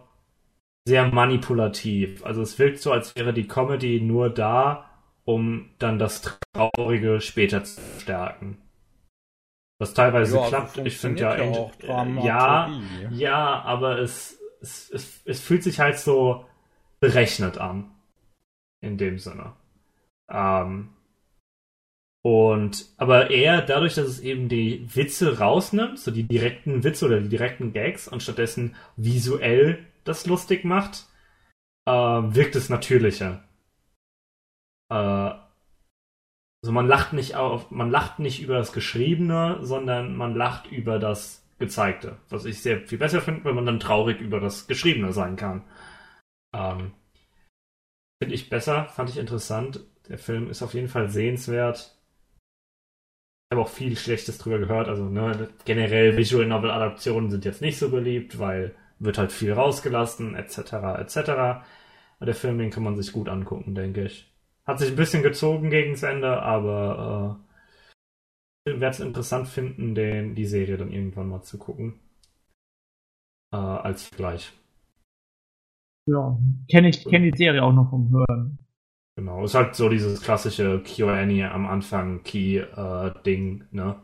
sehr 0.87 1.07
manipulativ. 1.11 2.25
Also 2.25 2.41
es 2.41 2.59
wirkt 2.59 2.79
so, 2.79 2.91
als 2.91 3.15
wäre 3.15 3.33
die 3.33 3.47
Comedy 3.47 4.01
nur 4.01 4.29
da, 4.29 4.90
um 5.25 5.69
dann 5.79 5.99
das 5.99 6.39
Traurige 6.53 7.21
später 7.21 7.63
zu 7.63 7.81
stärken. 7.99 8.57
Was 9.79 9.93
teilweise 9.93 10.35
Ja, 10.35 10.41
also 10.41 10.55
klappt. 10.55 10.77
Ich 10.85 10.97
finde 10.97 11.21
ja, 11.21 11.37
ja 11.37 12.67
äh, 12.67 13.01
ja. 13.01 13.09
Ja, 13.11 13.61
aber 13.61 13.99
es, 13.99 14.39
es, 14.61 14.89
es, 14.91 15.21
es 15.25 15.41
fühlt 15.41 15.63
sich 15.63 15.79
halt 15.79 15.97
so 15.97 16.45
berechnet 16.99 17.57
an. 17.57 17.91
In 18.81 18.97
dem 18.97 19.19
Sinne. 19.19 19.53
Ähm, 20.29 20.89
und, 22.23 22.85
aber 22.97 23.31
eher 23.31 23.61
dadurch, 23.61 23.95
dass 23.95 24.07
es 24.07 24.19
eben 24.19 24.47
die 24.47 24.85
Witze 24.95 25.39
rausnimmt, 25.39 25.99
so 25.99 26.11
die 26.11 26.27
direkten 26.27 26.83
Witze 26.83 27.07
oder 27.07 27.19
die 27.19 27.29
direkten 27.29 27.73
Gags 27.73 28.07
und 28.07 28.21
stattdessen 28.21 28.75
visuell 28.95 29.85
das 30.03 30.27
lustig 30.27 30.63
macht, 30.63 31.07
äh, 31.87 31.91
wirkt 31.91 32.55
es 32.55 32.69
natürlicher. 32.69 33.43
Äh, 34.91 35.33
also 36.63 36.73
man 36.73 36.87
lacht 36.87 37.13
nicht 37.13 37.35
auf, 37.35 37.71
man 37.71 37.89
lacht 37.89 38.19
nicht 38.19 38.41
über 38.41 38.57
das 38.57 38.71
Geschriebene, 38.73 39.59
sondern 39.61 40.15
man 40.15 40.35
lacht 40.35 40.71
über 40.71 40.99
das 40.99 41.43
Gezeigte. 41.57 42.17
Was 42.29 42.45
ich 42.45 42.61
sehr 42.61 42.81
viel 42.81 42.99
besser 42.99 43.21
finde, 43.21 43.45
wenn 43.45 43.55
man 43.55 43.65
dann 43.65 43.79
traurig 43.79 44.19
über 44.21 44.39
das 44.39 44.67
Geschriebene 44.67 45.13
sein 45.13 45.37
kann. 45.37 45.63
Ähm, 46.53 46.93
finde 48.21 48.35
ich 48.35 48.49
besser, 48.49 48.85
fand 48.89 49.09
ich 49.09 49.17
interessant. 49.17 49.81
Der 50.09 50.17
Film 50.19 50.49
ist 50.49 50.61
auf 50.61 50.73
jeden 50.73 50.89
Fall 50.89 51.09
sehenswert. 51.09 51.97
Ich 53.49 53.55
habe 53.55 53.61
auch 53.61 53.69
viel 53.69 53.97
Schlechtes 53.97 54.37
drüber 54.37 54.59
gehört. 54.59 54.87
Also 54.87 55.05
ne, 55.05 55.49
generell 55.65 56.17
Visual 56.17 56.45
Novel 56.45 56.71
Adaptionen 56.71 57.31
sind 57.31 57.45
jetzt 57.45 57.61
nicht 57.61 57.79
so 57.79 57.89
beliebt, 57.89 58.39
weil 58.39 58.75
wird 58.99 59.17
halt 59.17 59.31
viel 59.31 59.53
rausgelassen, 59.53 60.35
etc. 60.35 60.57
etc. 60.99 61.17
Aber 61.29 61.65
der 62.21 62.35
Film, 62.35 62.59
den 62.59 62.69
kann 62.69 62.83
man 62.83 62.95
sich 62.95 63.11
gut 63.11 63.29
angucken, 63.29 63.73
denke 63.73 64.05
ich. 64.05 64.30
Hat 64.65 64.79
sich 64.79 64.89
ein 64.89 64.95
bisschen 64.95 65.23
gezogen 65.23 65.69
gegen 65.69 65.93
das 65.93 66.03
Ende, 66.03 66.41
aber 66.41 67.39
äh, 68.65 68.71
ich 68.71 68.79
werde 68.79 68.93
es 68.93 68.99
interessant 68.99 69.47
finden, 69.47 69.95
den, 69.95 70.35
die 70.35 70.45
Serie 70.45 70.77
dann 70.77 70.91
irgendwann 70.91 71.29
mal 71.29 71.41
zu 71.41 71.57
gucken. 71.57 71.99
Äh, 73.53 73.57
als 73.57 74.07
Vergleich. 74.07 74.53
Ja, 76.07 76.37
kenne 76.69 76.89
ich 76.89 77.03
kenn 77.05 77.23
die 77.23 77.35
Serie 77.35 77.63
auch 77.63 77.73
noch 77.73 77.89
vom 77.89 78.11
Hören. 78.11 78.57
Genau, 79.17 79.43
ist 79.43 79.55
halt 79.55 79.75
so 79.75 79.89
dieses 79.89 80.21
klassische 80.21 80.81
QA 80.81 81.21
am 81.51 81.67
Anfang 81.67 82.23
Key-Ding, 82.23 83.61
äh, 83.61 83.75
ne? 83.75 83.99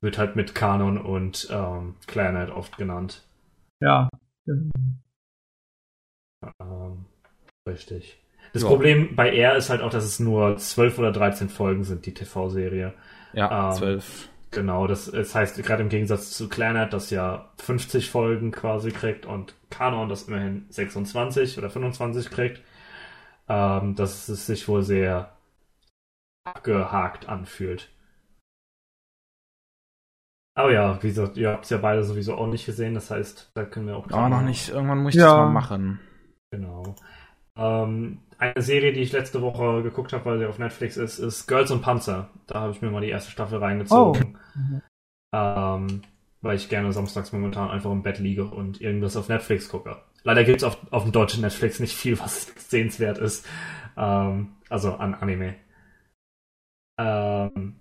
Wird 0.00 0.18
halt 0.18 0.36
mit 0.36 0.54
Kanon 0.54 0.98
und 0.98 1.48
ähm, 1.50 1.96
Clarinet 2.06 2.50
oft 2.50 2.76
genannt. 2.76 3.24
Ja. 3.80 4.08
Ähm, 6.60 7.06
richtig. 7.68 8.21
Das 8.52 8.62
ja. 8.62 8.68
Problem 8.68 9.16
bei 9.16 9.34
R 9.34 9.56
ist 9.56 9.70
halt 9.70 9.80
auch, 9.80 9.90
dass 9.90 10.04
es 10.04 10.20
nur 10.20 10.56
12 10.56 10.98
oder 10.98 11.12
13 11.12 11.48
Folgen 11.48 11.84
sind, 11.84 12.04
die 12.06 12.14
TV-Serie. 12.14 12.92
Ja, 13.32 13.70
ähm, 13.70 13.76
12. 13.76 14.28
Genau, 14.50 14.86
das, 14.86 15.10
das 15.10 15.34
heißt, 15.34 15.62
gerade 15.62 15.82
im 15.82 15.88
Gegensatz 15.88 16.32
zu 16.32 16.48
Clanet, 16.50 16.92
das 16.92 17.08
ja 17.08 17.50
50 17.62 18.10
Folgen 18.10 18.52
quasi 18.52 18.90
kriegt 18.90 19.24
und 19.24 19.54
Kanon 19.70 20.10
das 20.10 20.24
immerhin 20.24 20.66
26 20.68 21.56
oder 21.56 21.70
25 21.70 22.28
kriegt, 22.30 22.60
ähm, 23.48 23.94
dass 23.96 24.28
es 24.28 24.46
sich 24.46 24.68
wohl 24.68 24.82
sehr 24.82 25.32
abgehakt 26.44 27.30
anfühlt. 27.30 27.88
Aber 30.54 30.70
ja, 30.70 31.02
wie 31.02 31.08
gesagt, 31.08 31.38
ihr 31.38 31.50
habt 31.50 31.64
es 31.64 31.70
ja 31.70 31.78
beide 31.78 32.04
sowieso 32.04 32.34
auch 32.34 32.46
nicht 32.46 32.66
gesehen, 32.66 32.92
das 32.92 33.10
heißt, 33.10 33.52
da 33.54 33.64
können 33.64 33.86
wir 33.86 33.96
auch. 33.96 34.06
Oh, 34.12 34.28
noch 34.28 34.42
nicht. 34.42 34.68
Irgendwann 34.68 35.02
muss 35.02 35.14
ich 35.14 35.20
ja. 35.20 35.28
das 35.28 35.36
mal 35.36 35.48
machen. 35.50 35.98
Genau. 36.50 36.94
Ähm, 37.56 38.20
eine 38.42 38.60
Serie, 38.62 38.92
die 38.92 39.00
ich 39.00 39.12
letzte 39.12 39.40
Woche 39.40 39.84
geguckt 39.84 40.12
habe, 40.12 40.24
weil 40.24 40.38
sie 40.38 40.46
auf 40.46 40.58
Netflix 40.58 40.96
ist, 40.96 41.20
ist 41.20 41.46
Girls 41.46 41.70
und 41.70 41.80
Panzer. 41.80 42.28
Da 42.48 42.60
habe 42.60 42.72
ich 42.72 42.82
mir 42.82 42.90
mal 42.90 43.00
die 43.00 43.10
erste 43.10 43.30
Staffel 43.30 43.58
reingezogen. 43.58 44.36
Oh. 44.36 44.58
Mhm. 44.58 44.82
Ähm, 45.32 46.02
weil 46.40 46.56
ich 46.56 46.68
gerne 46.68 46.92
samstags 46.92 47.32
momentan 47.32 47.70
einfach 47.70 47.92
im 47.92 48.02
Bett 48.02 48.18
liege 48.18 48.44
und 48.44 48.80
irgendwas 48.80 49.16
auf 49.16 49.28
Netflix 49.28 49.68
gucke. 49.68 50.02
Leider 50.24 50.42
gibt 50.42 50.58
es 50.58 50.64
auf, 50.64 50.76
auf 50.90 51.04
dem 51.04 51.12
deutschen 51.12 51.40
Netflix 51.40 51.78
nicht 51.78 51.94
viel, 51.94 52.18
was 52.18 52.52
sehenswert 52.68 53.18
ist. 53.18 53.46
Ähm, 53.96 54.56
also 54.68 54.94
an 54.94 55.14
Anime. 55.14 55.54
Ähm, 56.98 57.76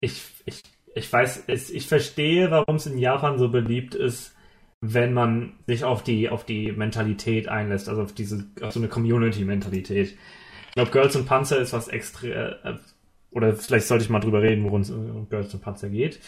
ich, 0.00 0.24
ich, 0.46 0.62
ich 0.96 1.12
weiß, 1.12 1.48
ich 1.48 1.86
verstehe, 1.86 2.50
warum 2.50 2.76
es 2.76 2.86
in 2.86 2.98
Japan 2.98 3.38
so 3.38 3.50
beliebt 3.50 3.94
ist, 3.94 4.33
wenn 4.86 5.14
man 5.14 5.52
sich 5.66 5.84
auf 5.84 6.02
die, 6.02 6.28
auf 6.28 6.44
die 6.44 6.72
Mentalität 6.72 7.48
einlässt, 7.48 7.88
also 7.88 8.02
auf 8.02 8.12
diese, 8.12 8.44
auf 8.60 8.72
so 8.72 8.80
eine 8.80 8.88
Community-Mentalität. 8.88 10.14
Ich 10.68 10.74
glaube, 10.74 10.90
Girls 10.90 11.16
und 11.16 11.26
Panzer 11.26 11.58
ist 11.58 11.72
was 11.72 11.88
extra, 11.88 12.26
äh, 12.26 12.76
oder 13.30 13.54
vielleicht 13.54 13.86
sollte 13.86 14.04
ich 14.04 14.10
mal 14.10 14.20
drüber 14.20 14.42
reden, 14.42 14.64
worum 14.64 14.82
es 14.82 14.90
um 14.90 15.28
Girls 15.30 15.54
und 15.54 15.60
Panzer 15.60 15.88
geht. 15.88 16.20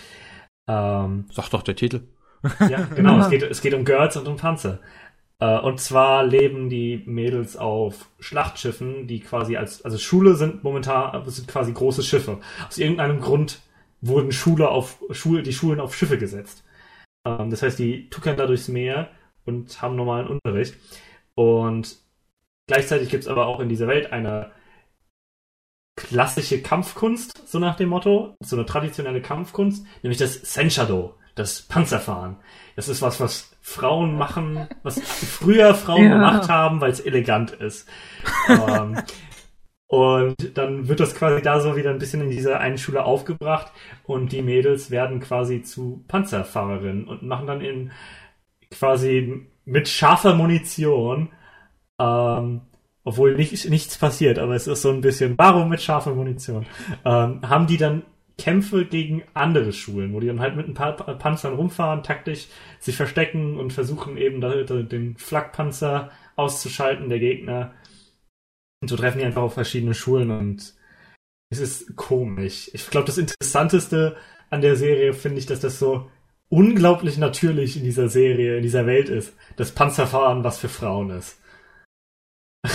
Ähm, 0.67 1.26
Sag 1.31 1.51
doch 1.51 1.62
der 1.62 1.76
Titel. 1.76 2.02
ja, 2.60 2.89
genau, 2.94 3.18
es 3.18 3.28
geht, 3.31 3.43
es 3.43 3.60
geht 3.60 3.75
um 3.75 3.85
Girls 3.85 4.17
und 4.17 4.26
um 4.26 4.36
Panzer. 4.36 4.81
Äh, 5.39 5.59
und 5.59 5.78
zwar 5.78 6.25
leben 6.25 6.70
die 6.70 7.02
Mädels 7.05 7.59
auf 7.59 8.09
Schlachtschiffen, 8.20 9.07
die 9.07 9.20
quasi 9.20 9.59
als, 9.59 9.85
also 9.85 9.99
Schule 9.99 10.35
sind 10.35 10.65
momentan, 10.65 11.28
sind 11.28 11.47
quasi 11.47 11.73
große 11.73 12.02
Schiffe. 12.02 12.39
Aus 12.67 12.78
irgendeinem 12.78 13.20
Grund 13.20 13.60
wurden 14.01 14.33
Schule 14.33 14.70
auf, 14.70 14.99
Schule, 15.10 15.43
die 15.43 15.52
Schulen 15.52 15.81
auf 15.81 15.94
Schiffe 15.94 16.17
gesetzt. 16.17 16.65
Ähm, 17.26 17.50
das 17.50 17.62
heißt, 17.62 17.78
die 17.78 18.08
tuckern 18.08 18.36
da 18.36 18.46
durchs 18.46 18.68
Meer 18.68 19.10
und 19.44 19.82
haben 19.82 19.96
normalen 19.96 20.28
Unterricht. 20.28 20.76
Und 21.34 21.98
gleichzeitig 22.66 23.10
gibt 23.10 23.24
es 23.24 23.28
aber 23.28 23.46
auch 23.46 23.60
in 23.60 23.68
dieser 23.68 23.88
Welt 23.88 24.12
eine 24.12 24.52
klassische 25.96 26.62
Kampfkunst, 26.62 27.48
so 27.48 27.58
nach 27.58 27.76
dem 27.76 27.88
Motto, 27.88 28.36
so 28.40 28.56
eine 28.56 28.66
traditionelle 28.66 29.22
Kampfkunst, 29.22 29.86
nämlich 30.02 30.18
das 30.18 30.34
Senshado, 30.34 31.14
das 31.34 31.62
Panzerfahren. 31.62 32.36
Das 32.76 32.88
ist 32.88 33.00
was, 33.02 33.18
was 33.18 33.56
Frauen 33.62 34.16
machen, 34.16 34.68
was 34.82 35.00
früher 35.00 35.74
Frauen 35.74 36.05
ja. 36.05 36.14
gemacht 36.14 36.48
haben, 36.48 36.80
weil 36.80 36.90
es 36.90 37.00
elegant 37.00 37.52
ist. 37.52 37.88
ähm, 38.48 39.00
und 39.89 40.58
dann 40.58 40.89
wird 40.89 40.98
das 41.00 41.15
quasi 41.15 41.42
da 41.42 41.60
so 41.60 41.76
wieder 41.76 41.90
ein 41.90 41.98
bisschen 41.98 42.23
in 42.23 42.31
dieser 42.31 42.58
einen 42.58 42.78
Schule 42.78 43.05
aufgebracht 43.05 43.70
und 44.05 44.32
die 44.32 44.42
Mädels 44.42 44.90
werden 44.90 45.20
quasi 45.20 45.62
zu 45.62 46.05
Panzerfahrerinnen 46.08 47.06
und 47.06 47.23
machen 47.23 47.47
dann 47.47 47.60
in 47.60 47.92
quasi 48.70 49.47
mit 49.65 49.89
scharfer 49.89 50.34
Munition, 50.34 51.31
ähm, 52.00 52.62
obwohl 53.05 53.36
nicht, 53.36 53.70
nichts 53.70 53.97
passiert, 53.97 54.40
aber 54.40 54.56
es 54.56 54.66
ist 54.66 54.82
so 54.82 54.90
ein 54.90 55.02
bisschen, 55.02 55.39
warum 55.39 55.68
mit 55.68 55.81
scharfer 55.81 56.15
Munition, 56.15 56.66
ähm, 57.05 57.40
haben 57.48 57.68
die 57.68 57.76
dann 57.76 58.02
Kämpfe 58.39 58.84
gegen 58.84 59.23
andere 59.34 59.73
Schulen, 59.73 60.12
wo 60.12 60.20
die 60.20 60.26
dann 60.26 60.40
halt 60.40 60.56
mit 60.56 60.68
ein 60.68 60.74
paar 60.74 60.94
Panzern 60.94 61.55
rumfahren, 61.55 62.02
taktisch 62.02 62.48
sich 62.81 62.97
verstecken 62.97 63.56
und 63.56 63.73
versuchen 63.73 64.16
eben 64.18 64.40
den 64.40 65.16
Flakpanzer 65.16 66.10
auszuschalten 66.34 67.08
der 67.08 67.20
Gegner 67.20 67.73
und 68.80 68.88
so 68.88 68.96
treffen 68.96 69.18
die 69.18 69.24
einfach 69.24 69.42
auf 69.42 69.55
verschiedene 69.55 69.94
Schulen 69.94 70.30
und 70.30 70.74
es 71.50 71.60
ist 71.60 71.96
komisch. 71.96 72.70
Ich 72.72 72.88
glaube, 72.90 73.06
das 73.06 73.18
Interessanteste 73.18 74.16
an 74.50 74.60
der 74.60 74.76
Serie 74.76 75.12
finde 75.12 75.38
ich, 75.38 75.46
dass 75.46 75.60
das 75.60 75.78
so 75.78 76.10
unglaublich 76.48 77.18
natürlich 77.18 77.76
in 77.76 77.84
dieser 77.84 78.08
Serie, 78.08 78.56
in 78.56 78.62
dieser 78.62 78.86
Welt 78.86 79.08
ist, 79.08 79.34
dass 79.56 79.72
Panzerfahren 79.72 80.44
was 80.44 80.58
für 80.58 80.68
Frauen 80.68 81.10
ist. 81.10 81.40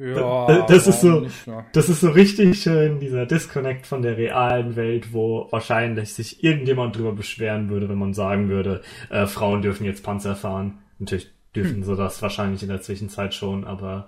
Ja, 0.00 0.64
das 0.68 0.86
ist 0.86 1.00
so, 1.00 1.26
das 1.72 1.88
ist 1.88 2.02
so 2.02 2.10
richtig 2.10 2.62
schön, 2.62 3.00
dieser 3.00 3.26
Disconnect 3.26 3.84
von 3.84 4.00
der 4.00 4.16
realen 4.16 4.76
Welt, 4.76 5.12
wo 5.12 5.48
wahrscheinlich 5.50 6.14
sich 6.14 6.44
irgendjemand 6.44 6.96
drüber 6.96 7.10
beschweren 7.10 7.68
würde, 7.68 7.88
wenn 7.88 7.98
man 7.98 8.14
sagen 8.14 8.48
würde, 8.48 8.82
äh, 9.10 9.26
Frauen 9.26 9.60
dürfen 9.60 9.84
jetzt 9.84 10.04
Panzer 10.04 10.36
fahren. 10.36 10.78
Natürlich 11.00 11.32
dürfen 11.52 11.78
hm. 11.78 11.82
sie 11.82 11.96
das 11.96 12.22
wahrscheinlich 12.22 12.62
in 12.62 12.68
der 12.68 12.80
Zwischenzeit 12.80 13.34
schon, 13.34 13.64
aber 13.64 14.06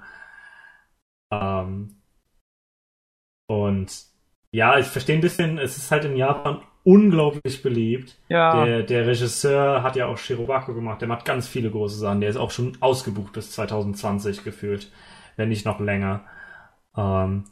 ähm, 1.31 1.97
und 3.47 4.05
ja, 4.53 4.79
ich 4.79 4.87
verstehe 4.87 5.17
ein 5.17 5.21
bisschen, 5.21 5.59
es 5.59 5.77
ist 5.77 5.91
halt 5.91 6.05
in 6.05 6.17
Japan 6.17 6.63
unglaublich 6.83 7.63
beliebt. 7.63 8.17
Ja. 8.29 8.65
Der, 8.65 8.83
der 8.83 9.07
Regisseur 9.07 9.83
hat 9.83 9.97
ja 9.97 10.07
auch 10.07 10.19
Shirobako 10.19 10.75
gemacht, 10.75 11.01
der 11.01 11.09
macht 11.09 11.25
ganz 11.25 11.47
viele 11.47 11.71
große 11.71 11.99
Sachen, 11.99 12.21
der 12.21 12.31
ist 12.31 12.37
auch 12.37 12.51
schon 12.51 12.77
ausgebucht 12.81 13.33
bis 13.33 13.53
2020 13.53 14.45
gefühlt, 14.45 14.91
wenn 15.37 15.49
nicht 15.49 15.67
noch 15.67 15.81
länger. 15.81 16.25
Ähm, 16.97 17.45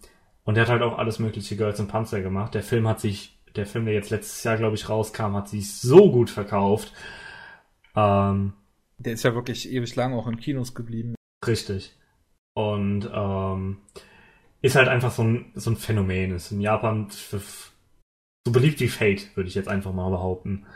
und 0.44 0.54
der 0.54 0.64
hat 0.64 0.70
halt 0.70 0.82
auch 0.82 0.98
alles 0.98 1.18
mögliche 1.18 1.56
Girls 1.56 1.78
und 1.78 1.88
Panzer 1.88 2.22
gemacht. 2.22 2.54
Der 2.54 2.62
Film 2.62 2.88
hat 2.88 3.00
sich, 3.00 3.38
der 3.54 3.66
Film, 3.66 3.84
der 3.84 3.94
jetzt 3.94 4.10
letztes 4.10 4.42
Jahr, 4.44 4.56
glaube 4.56 4.76
ich, 4.76 4.88
rauskam, 4.88 5.34
hat 5.34 5.48
sich 5.48 5.78
so 5.78 6.10
gut 6.10 6.30
verkauft. 6.30 6.92
Ähm, 7.94 8.54
der 8.98 9.12
ist 9.12 9.24
ja 9.24 9.34
wirklich 9.34 9.70
ewig 9.70 9.94
lang 9.94 10.14
auch 10.14 10.26
in 10.26 10.38
Kinos 10.38 10.74
geblieben. 10.74 11.14
Richtig. 11.46 11.97
Und 12.58 13.08
ähm, 13.14 13.78
ist 14.62 14.74
halt 14.74 14.88
einfach 14.88 15.12
so 15.12 15.22
ein, 15.22 15.52
so 15.54 15.70
ein 15.70 15.76
Phänomen. 15.76 16.34
Ist 16.34 16.50
in 16.50 16.60
Japan 16.60 17.06
so 17.08 17.38
beliebt 18.50 18.80
wie 18.80 18.88
Fate, 18.88 19.36
würde 19.36 19.48
ich 19.48 19.54
jetzt 19.54 19.68
einfach 19.68 19.92
mal 19.92 20.10
behaupten. 20.10 20.66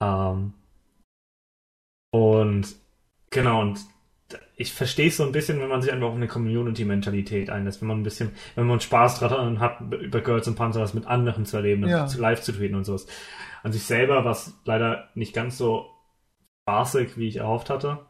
Ähm, 0.00 0.52
und 2.12 2.76
genau, 3.30 3.60
und 3.60 3.80
ich 4.54 4.72
verstehe 4.72 5.08
es 5.08 5.16
so 5.16 5.24
ein 5.24 5.32
bisschen, 5.32 5.58
wenn 5.58 5.68
man 5.68 5.82
sich 5.82 5.92
einfach 5.92 6.06
auf 6.06 6.14
eine 6.14 6.28
Community-Mentalität 6.28 7.50
einlässt, 7.50 7.80
wenn 7.80 7.88
man 7.88 7.98
ein 7.98 8.04
bisschen, 8.04 8.30
wenn 8.54 8.68
man 8.68 8.78
Spaß 8.78 9.18
dran 9.18 9.58
hat, 9.58 9.80
über 9.80 10.20
Girls 10.20 10.46
und 10.46 10.54
Panzer 10.54 10.80
was 10.80 10.94
mit 10.94 11.08
anderen 11.08 11.44
zu 11.44 11.56
erleben, 11.56 11.88
ja. 11.88 12.06
live 12.18 12.40
zu 12.40 12.52
treten 12.52 12.76
und 12.76 12.84
sowas. 12.84 13.08
An 13.64 13.72
sich 13.72 13.82
selber 13.82 14.24
war 14.24 14.30
es 14.30 14.54
leider 14.64 15.08
nicht 15.16 15.34
ganz 15.34 15.58
so 15.58 15.90
spaßig, 16.62 17.16
wie 17.16 17.26
ich 17.26 17.38
erhofft 17.38 17.68
hatte. 17.68 18.06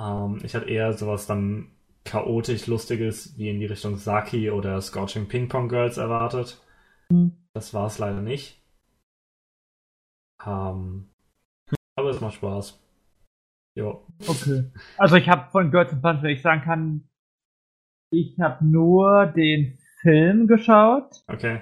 Ähm, 0.00 0.40
ich 0.42 0.56
hatte 0.56 0.68
eher 0.68 0.92
sowas 0.92 1.26
dann 1.26 1.75
chaotisch 2.06 2.66
Lustiges 2.66 3.36
wie 3.36 3.50
in 3.50 3.60
die 3.60 3.66
Richtung 3.66 3.96
Saki 3.96 4.50
oder 4.50 4.80
Scorching 4.80 5.28
Ping 5.28 5.48
Pong 5.48 5.68
Girls 5.68 5.98
erwartet. 5.98 6.62
Das 7.52 7.74
war 7.74 7.86
es 7.86 7.98
leider 7.98 8.22
nicht. 8.22 8.62
Ähm, 10.44 11.10
aber 11.96 12.10
es 12.10 12.20
macht 12.20 12.34
Spaß. 12.34 12.80
Ja. 13.76 13.98
Okay. 14.26 14.70
Also 14.96 15.16
ich 15.16 15.28
habe 15.28 15.50
von 15.50 15.70
Girls 15.70 15.92
and 15.92 16.02
Punch, 16.02 16.22
wenn 16.22 16.30
ich 16.30 16.42
sagen 16.42 16.62
kann, 16.62 17.08
ich 18.10 18.38
habe 18.40 18.64
nur 18.64 19.26
den 19.26 19.78
Film 20.00 20.46
geschaut. 20.46 21.24
Okay. 21.28 21.60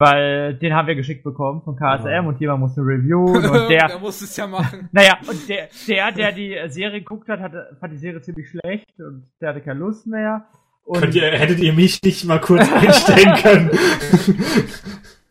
Weil 0.00 0.54
den 0.54 0.72
haben 0.72 0.88
wir 0.88 0.94
geschickt 0.94 1.22
bekommen 1.22 1.60
von 1.60 1.76
KSM 1.76 2.08
ja. 2.08 2.20
und 2.22 2.40
jemand 2.40 2.60
musste 2.60 2.80
reviewen 2.80 3.44
und 3.50 3.68
der. 3.68 3.86
der 3.86 3.98
muss 3.98 4.22
es 4.22 4.34
ja 4.34 4.46
machen. 4.46 4.88
Naja, 4.92 5.18
und 5.28 5.46
der, 5.46 5.68
der, 5.86 6.12
der 6.12 6.32
die 6.32 6.56
Serie 6.68 7.00
geguckt 7.00 7.28
hat, 7.28 7.40
hatte, 7.40 7.76
fand 7.78 7.92
die 7.92 7.98
Serie 7.98 8.22
ziemlich 8.22 8.48
schlecht 8.48 8.98
und 8.98 9.30
der 9.42 9.50
hatte 9.50 9.60
keine 9.60 9.78
Lust 9.78 10.06
mehr. 10.06 10.46
Und 10.84 11.00
Könnt 11.00 11.14
ihr, 11.14 11.30
hättet 11.32 11.58
ihr 11.58 11.74
mich 11.74 12.02
nicht 12.02 12.24
mal 12.24 12.40
kurz 12.40 12.72
einstellen 12.72 13.34
können? 13.42 13.70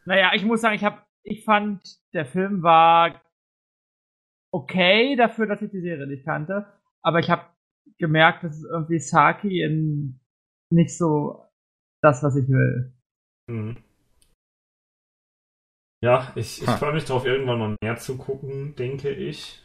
naja, 0.05 0.33
ich 0.35 0.45
muss 0.45 0.61
sagen, 0.61 0.75
ich 0.75 0.83
hab, 0.83 1.03
ich 1.23 1.43
fand, 1.43 1.81
der 2.13 2.27
Film 2.27 2.61
war 2.61 3.19
okay 4.51 5.15
dafür, 5.15 5.47
dass 5.47 5.63
ich 5.63 5.71
die 5.71 5.81
Serie 5.81 6.05
nicht 6.05 6.25
kannte, 6.25 6.67
aber 7.01 7.17
ich 7.17 7.31
habe 7.31 7.41
gemerkt, 7.97 8.43
dass 8.43 8.63
irgendwie 8.63 8.99
Saki 8.99 9.63
in 9.63 10.19
nicht 10.69 10.95
so 10.95 11.43
das, 12.03 12.21
was 12.21 12.35
ich 12.35 12.47
will. 12.47 12.93
Mhm. 13.47 13.77
Ja, 16.01 16.31
ich, 16.35 16.61
ich 16.61 16.69
freue 16.69 16.93
mich 16.93 17.05
darauf, 17.05 17.25
irgendwann 17.25 17.59
mal 17.59 17.75
mehr 17.81 17.97
zu 17.97 18.17
gucken, 18.17 18.75
denke 18.75 19.09
ich. 19.09 19.61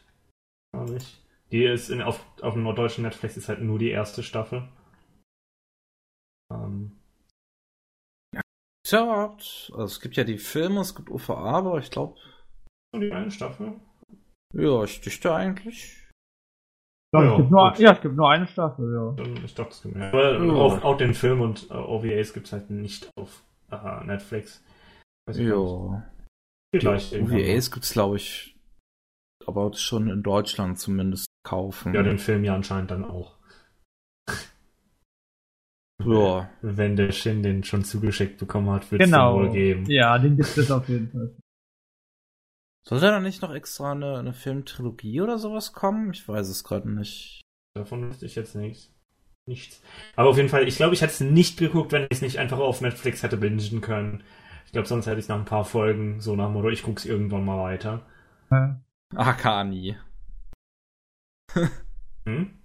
ich. 0.96 1.22
Die 1.52 1.64
ist 1.64 1.90
in, 1.90 2.02
auf, 2.02 2.24
auf 2.42 2.54
dem 2.54 2.64
norddeutschen 2.64 3.04
Netflix 3.04 3.36
ist 3.36 3.48
halt 3.48 3.60
nur 3.60 3.78
die 3.78 3.90
erste 3.90 4.22
Staffel. 4.24 4.68
Ähm. 6.52 6.98
Ja, 8.34 8.40
Tja, 8.84 9.36
also 9.72 9.84
es 9.84 10.00
gibt 10.00 10.16
ja 10.16 10.24
die 10.24 10.38
Filme, 10.38 10.80
es 10.80 10.94
gibt 10.94 11.10
UVA, 11.10 11.58
aber 11.58 11.78
ich 11.78 11.90
glaube. 11.90 12.18
Nur 12.92 13.02
die 13.02 13.12
eine 13.12 13.30
Staffel? 13.30 13.74
Ja, 14.52 14.82
ich 14.82 15.00
dichte 15.00 15.32
eigentlich. 15.32 16.00
Ja, 17.14 17.22
ja, 17.22 17.30
es 17.30 17.36
gibt 17.36 17.50
nur, 17.50 17.74
ja, 17.78 17.92
es 17.92 18.00
gibt 18.00 18.16
nur 18.16 18.30
eine 18.30 18.46
Staffel, 18.48 18.92
ja. 18.92 19.24
Ich 19.44 19.54
dachte, 19.54 19.70
es 19.70 19.82
gibt 19.82 19.94
mehr. 19.94 20.08
Aber 20.08 20.44
ja. 20.44 20.52
auch, 20.52 20.82
auch 20.82 20.96
den 20.96 21.14
Film 21.14 21.40
und 21.40 21.70
uh, 21.70 21.74
OVAs 21.74 22.32
gibt 22.32 22.46
es 22.46 22.52
halt 22.52 22.70
nicht 22.70 23.08
auf 23.16 23.44
uh, 23.70 24.04
Netflix. 24.04 24.64
Ja. 25.32 26.02
Vielleicht 26.80 27.12
die 27.12 27.20
OVAs 27.20 27.70
gibt 27.70 27.84
es, 27.84 27.92
glaube 27.92 28.16
ich, 28.16 28.56
aber 29.46 29.72
schon 29.74 30.08
in 30.08 30.22
Deutschland 30.22 30.78
zumindest 30.78 31.26
kaufen. 31.44 31.94
Ja, 31.94 32.02
den 32.02 32.18
Film 32.18 32.44
ja 32.44 32.54
anscheinend 32.54 32.90
dann 32.90 33.04
auch. 33.04 33.38
Ja. 36.04 36.50
Wenn 36.60 36.96
der 36.96 37.12
Shin 37.12 37.44
den 37.44 37.62
schon 37.62 37.84
zugeschickt 37.84 38.38
bekommen 38.38 38.68
hat, 38.68 38.90
wird 38.90 39.00
es 39.00 39.06
genau. 39.06 39.36
wohl 39.36 39.52
geben. 39.52 39.88
Ja, 39.88 40.18
den 40.18 40.36
gibt 40.36 40.58
es 40.58 40.70
auf 40.70 40.88
jeden 40.88 41.08
Fall. 41.08 41.36
Soll 42.86 43.00
da 43.00 43.20
nicht 43.20 43.40
noch 43.40 43.54
extra 43.54 43.92
eine, 43.92 44.18
eine 44.18 44.32
Filmtrilogie 44.32 45.20
oder 45.20 45.38
sowas 45.38 45.72
kommen? 45.72 46.12
Ich 46.12 46.28
weiß 46.28 46.48
es 46.48 46.64
gerade 46.64 46.90
nicht. 46.90 47.40
Davon 47.74 48.08
wüsste 48.08 48.26
ich 48.26 48.34
jetzt 48.34 48.56
nichts. 48.56 48.92
Nichts. 49.46 49.82
Aber 50.16 50.30
auf 50.30 50.36
jeden 50.36 50.48
Fall, 50.48 50.66
ich 50.66 50.76
glaube, 50.76 50.94
ich 50.94 51.02
hätte 51.02 51.12
es 51.12 51.20
nicht 51.20 51.58
geguckt, 51.58 51.92
wenn 51.92 52.04
ich 52.04 52.08
es 52.10 52.22
nicht 52.22 52.38
einfach 52.38 52.58
auf 52.58 52.80
Netflix 52.80 53.22
hätte 53.22 53.36
bingen 53.36 53.80
können. 53.80 54.24
Ich 54.66 54.72
glaube, 54.72 54.88
sonst 54.88 55.06
hätte 55.06 55.20
ich 55.20 55.28
nach 55.28 55.38
ein 55.38 55.44
paar 55.44 55.64
Folgen 55.64 56.20
so 56.20 56.34
nach 56.36 56.46
dem 56.46 56.54
Motto, 56.54 56.68
ich 56.68 56.82
guck's 56.82 57.04
irgendwann 57.04 57.44
mal 57.44 57.62
weiter. 57.62 58.06
Ja. 58.50 58.80
AK 59.14 59.64
nie. 59.68 59.96
hm? 62.24 62.58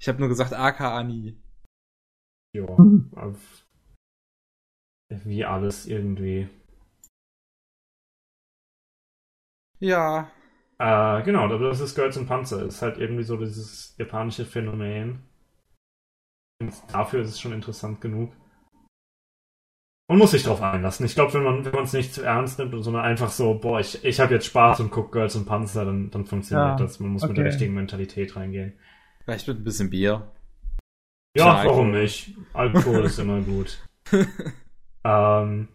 Ich 0.00 0.08
habe 0.08 0.20
nur 0.20 0.28
gesagt 0.28 0.52
AK 0.52 1.04
nie. 1.06 1.36
Ja. 2.54 2.66
Wie 5.08 5.44
alles 5.44 5.86
irgendwie. 5.86 6.48
Ja. 9.80 10.30
Äh, 10.78 11.22
genau, 11.22 11.48
das 11.58 11.80
ist 11.80 11.94
Girls 11.94 12.16
and 12.16 12.28
Panzer. 12.28 12.64
Ist 12.64 12.82
halt 12.82 12.98
irgendwie 12.98 13.22
so 13.22 13.36
dieses 13.36 13.96
japanische 13.98 14.44
Phänomen. 14.44 15.22
Und 16.60 16.72
dafür 16.92 17.22
ist 17.22 17.30
es 17.30 17.40
schon 17.40 17.52
interessant 17.52 18.00
genug. 18.00 18.32
Man 20.08 20.18
muss 20.18 20.32
sich 20.32 20.42
drauf 20.42 20.60
einlassen. 20.60 21.06
Ich 21.06 21.14
glaube, 21.14 21.32
wenn 21.34 21.42
man 21.42 21.64
wenn 21.64 21.84
es 21.84 21.94
nicht 21.94 22.12
zu 22.12 22.22
ernst 22.22 22.58
nimmt, 22.58 22.74
sondern 22.84 23.04
einfach 23.04 23.30
so, 23.30 23.54
boah, 23.54 23.80
ich, 23.80 24.04
ich 24.04 24.20
habe 24.20 24.34
jetzt 24.34 24.46
Spaß 24.46 24.80
und 24.80 24.90
gucke 24.90 25.12
Girls 25.12 25.34
and 25.34 25.46
Panzer, 25.46 25.86
dann, 25.86 26.10
dann 26.10 26.26
funktioniert 26.26 26.78
ja, 26.78 26.84
das. 26.84 27.00
Man 27.00 27.10
muss 27.10 27.22
okay. 27.22 27.30
mit 27.30 27.38
der 27.38 27.46
richtigen 27.46 27.74
Mentalität 27.74 28.36
reingehen. 28.36 28.74
Vielleicht 29.24 29.48
mit 29.48 29.58
ein 29.58 29.64
bisschen 29.64 29.88
Bier. 29.88 30.30
Ja, 31.36 31.44
Klar, 31.44 31.64
warum 31.66 31.90
nicht? 31.92 32.34
Alkohol 32.52 33.04
ist 33.04 33.18
immer 33.18 33.40
gut. 33.40 33.78
ähm, 35.04 35.68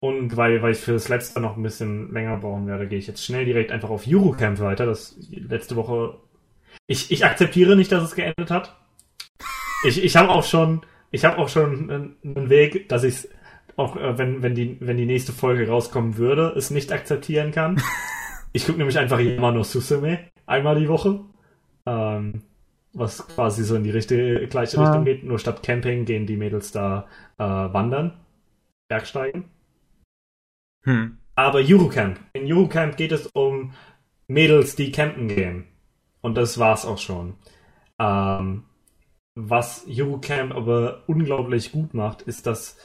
und 0.00 0.36
weil, 0.36 0.62
weil 0.62 0.72
ich 0.72 0.78
für 0.78 0.92
das 0.92 1.08
letzte 1.08 1.40
noch 1.40 1.56
ein 1.56 1.62
bisschen 1.62 2.12
länger 2.12 2.38
brauchen 2.38 2.66
werde, 2.66 2.88
gehe 2.88 2.98
ich 2.98 3.06
jetzt 3.06 3.24
schnell 3.24 3.44
direkt 3.44 3.70
einfach 3.70 3.90
auf 3.90 4.06
Eurocamp 4.08 4.60
weiter. 4.60 4.86
Das 4.86 5.16
letzte 5.30 5.76
Woche. 5.76 6.18
Ich, 6.86 7.10
ich 7.10 7.24
akzeptiere 7.24 7.76
nicht, 7.76 7.92
dass 7.92 8.02
es 8.02 8.14
geendet 8.14 8.50
hat. 8.50 8.76
Ich, 9.84 10.02
ich 10.02 10.16
habe 10.16 10.30
auch 10.30 10.44
schon, 10.44 10.80
ich 11.10 11.24
habe 11.24 11.38
auch 11.38 11.48
schon 11.48 12.16
einen 12.24 12.48
Weg, 12.48 12.88
dass 12.88 13.04
ich 13.04 13.28
auch 13.78 13.96
äh, 13.96 14.18
wenn, 14.18 14.42
wenn, 14.42 14.54
die, 14.54 14.76
wenn 14.80 14.96
die 14.96 15.06
nächste 15.06 15.32
Folge 15.32 15.68
rauskommen 15.68 16.16
würde, 16.16 16.52
es 16.56 16.70
nicht 16.70 16.92
akzeptieren 16.92 17.52
kann. 17.52 17.80
ich 18.52 18.66
gucke 18.66 18.78
nämlich 18.78 18.98
einfach 18.98 19.18
immer 19.20 19.52
nur 19.52 19.64
Susume 19.64 20.18
einmal 20.46 20.78
die 20.78 20.88
Woche. 20.88 21.20
Ähm, 21.86 22.42
was 22.92 23.26
quasi 23.28 23.62
so 23.64 23.76
in 23.76 23.84
die 23.84 23.90
richtige, 23.90 24.46
gleiche 24.48 24.80
Richtung 24.80 25.04
geht. 25.04 25.22
Nur 25.22 25.38
statt 25.38 25.62
Camping 25.62 26.04
gehen 26.04 26.26
die 26.26 26.36
Mädels 26.36 26.72
da 26.72 27.06
äh, 27.38 27.44
wandern, 27.44 28.18
Bergsteigen. 28.88 29.44
Hm. 30.84 31.18
Aber 31.36 31.60
Eurocamp. 31.60 32.18
In 32.32 32.50
Eurocamp 32.50 32.96
geht 32.96 33.12
es 33.12 33.28
um 33.28 33.72
Mädels, 34.26 34.74
die 34.74 34.90
campen 34.90 35.28
gehen. 35.28 35.66
Und 36.20 36.36
das 36.36 36.58
war's 36.58 36.84
auch 36.84 36.98
schon. 36.98 37.34
Ähm, 38.00 38.64
was 39.36 39.86
Eurocamp 39.88 40.54
aber 40.54 41.04
unglaublich 41.06 41.70
gut 41.70 41.94
macht, 41.94 42.22
ist, 42.22 42.46
dass 42.46 42.76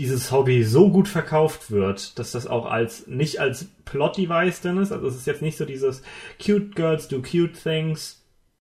dieses 0.00 0.32
Hobby 0.32 0.64
so 0.64 0.90
gut 0.90 1.06
verkauft 1.06 1.70
wird, 1.70 2.18
dass 2.18 2.32
das 2.32 2.46
auch 2.46 2.66
als 2.66 3.06
nicht 3.06 3.40
als 3.40 3.66
Plot-Device 3.84 4.60
drin 4.60 4.78
ist. 4.78 4.92
Also 4.92 5.06
es 5.06 5.14
ist 5.14 5.26
jetzt 5.26 5.42
nicht 5.42 5.56
so 5.56 5.64
dieses 5.64 6.02
Cute 6.44 6.74
Girls 6.74 7.08
do 7.08 7.22
cute 7.22 7.54
things 7.54 8.24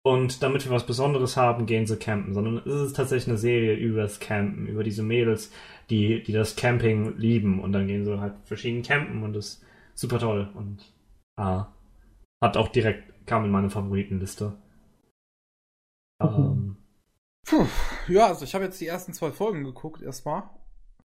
und 0.02 0.42
damit 0.42 0.64
wir 0.64 0.72
was 0.72 0.86
Besonderes 0.86 1.36
haben, 1.36 1.66
gehen 1.66 1.86
sie 1.86 1.98
campen, 1.98 2.32
sondern 2.32 2.58
es 2.58 2.66
ist 2.66 2.96
tatsächlich 2.96 3.28
eine 3.28 3.36
Serie 3.36 3.74
über 3.74 4.02
das 4.02 4.18
Campen, 4.18 4.66
über 4.66 4.82
diese 4.82 5.02
Mädels, 5.02 5.52
die, 5.90 6.22
die 6.22 6.32
das 6.32 6.56
Camping 6.56 7.18
lieben 7.18 7.60
und 7.60 7.72
dann 7.72 7.86
gehen 7.86 8.04
sie 8.04 8.18
halt 8.18 8.34
verschieden 8.44 8.82
campen 8.82 9.22
und 9.22 9.34
das 9.34 9.46
ist 9.46 9.64
super 9.94 10.18
toll 10.18 10.50
und 10.54 10.90
ah, 11.36 11.66
hat 12.42 12.56
auch 12.56 12.68
direkt, 12.68 13.26
kam 13.26 13.44
in 13.44 13.50
meine 13.50 13.68
Favoritenliste. 13.68 14.56
Mhm. 16.22 16.28
Ähm, 16.28 16.76
Puh, 17.46 17.66
ja, 18.08 18.28
also 18.28 18.44
ich 18.44 18.54
habe 18.54 18.64
jetzt 18.64 18.80
die 18.80 18.86
ersten 18.86 19.12
zwei 19.12 19.32
Folgen 19.32 19.64
geguckt 19.64 20.02
erstmal. 20.02 20.44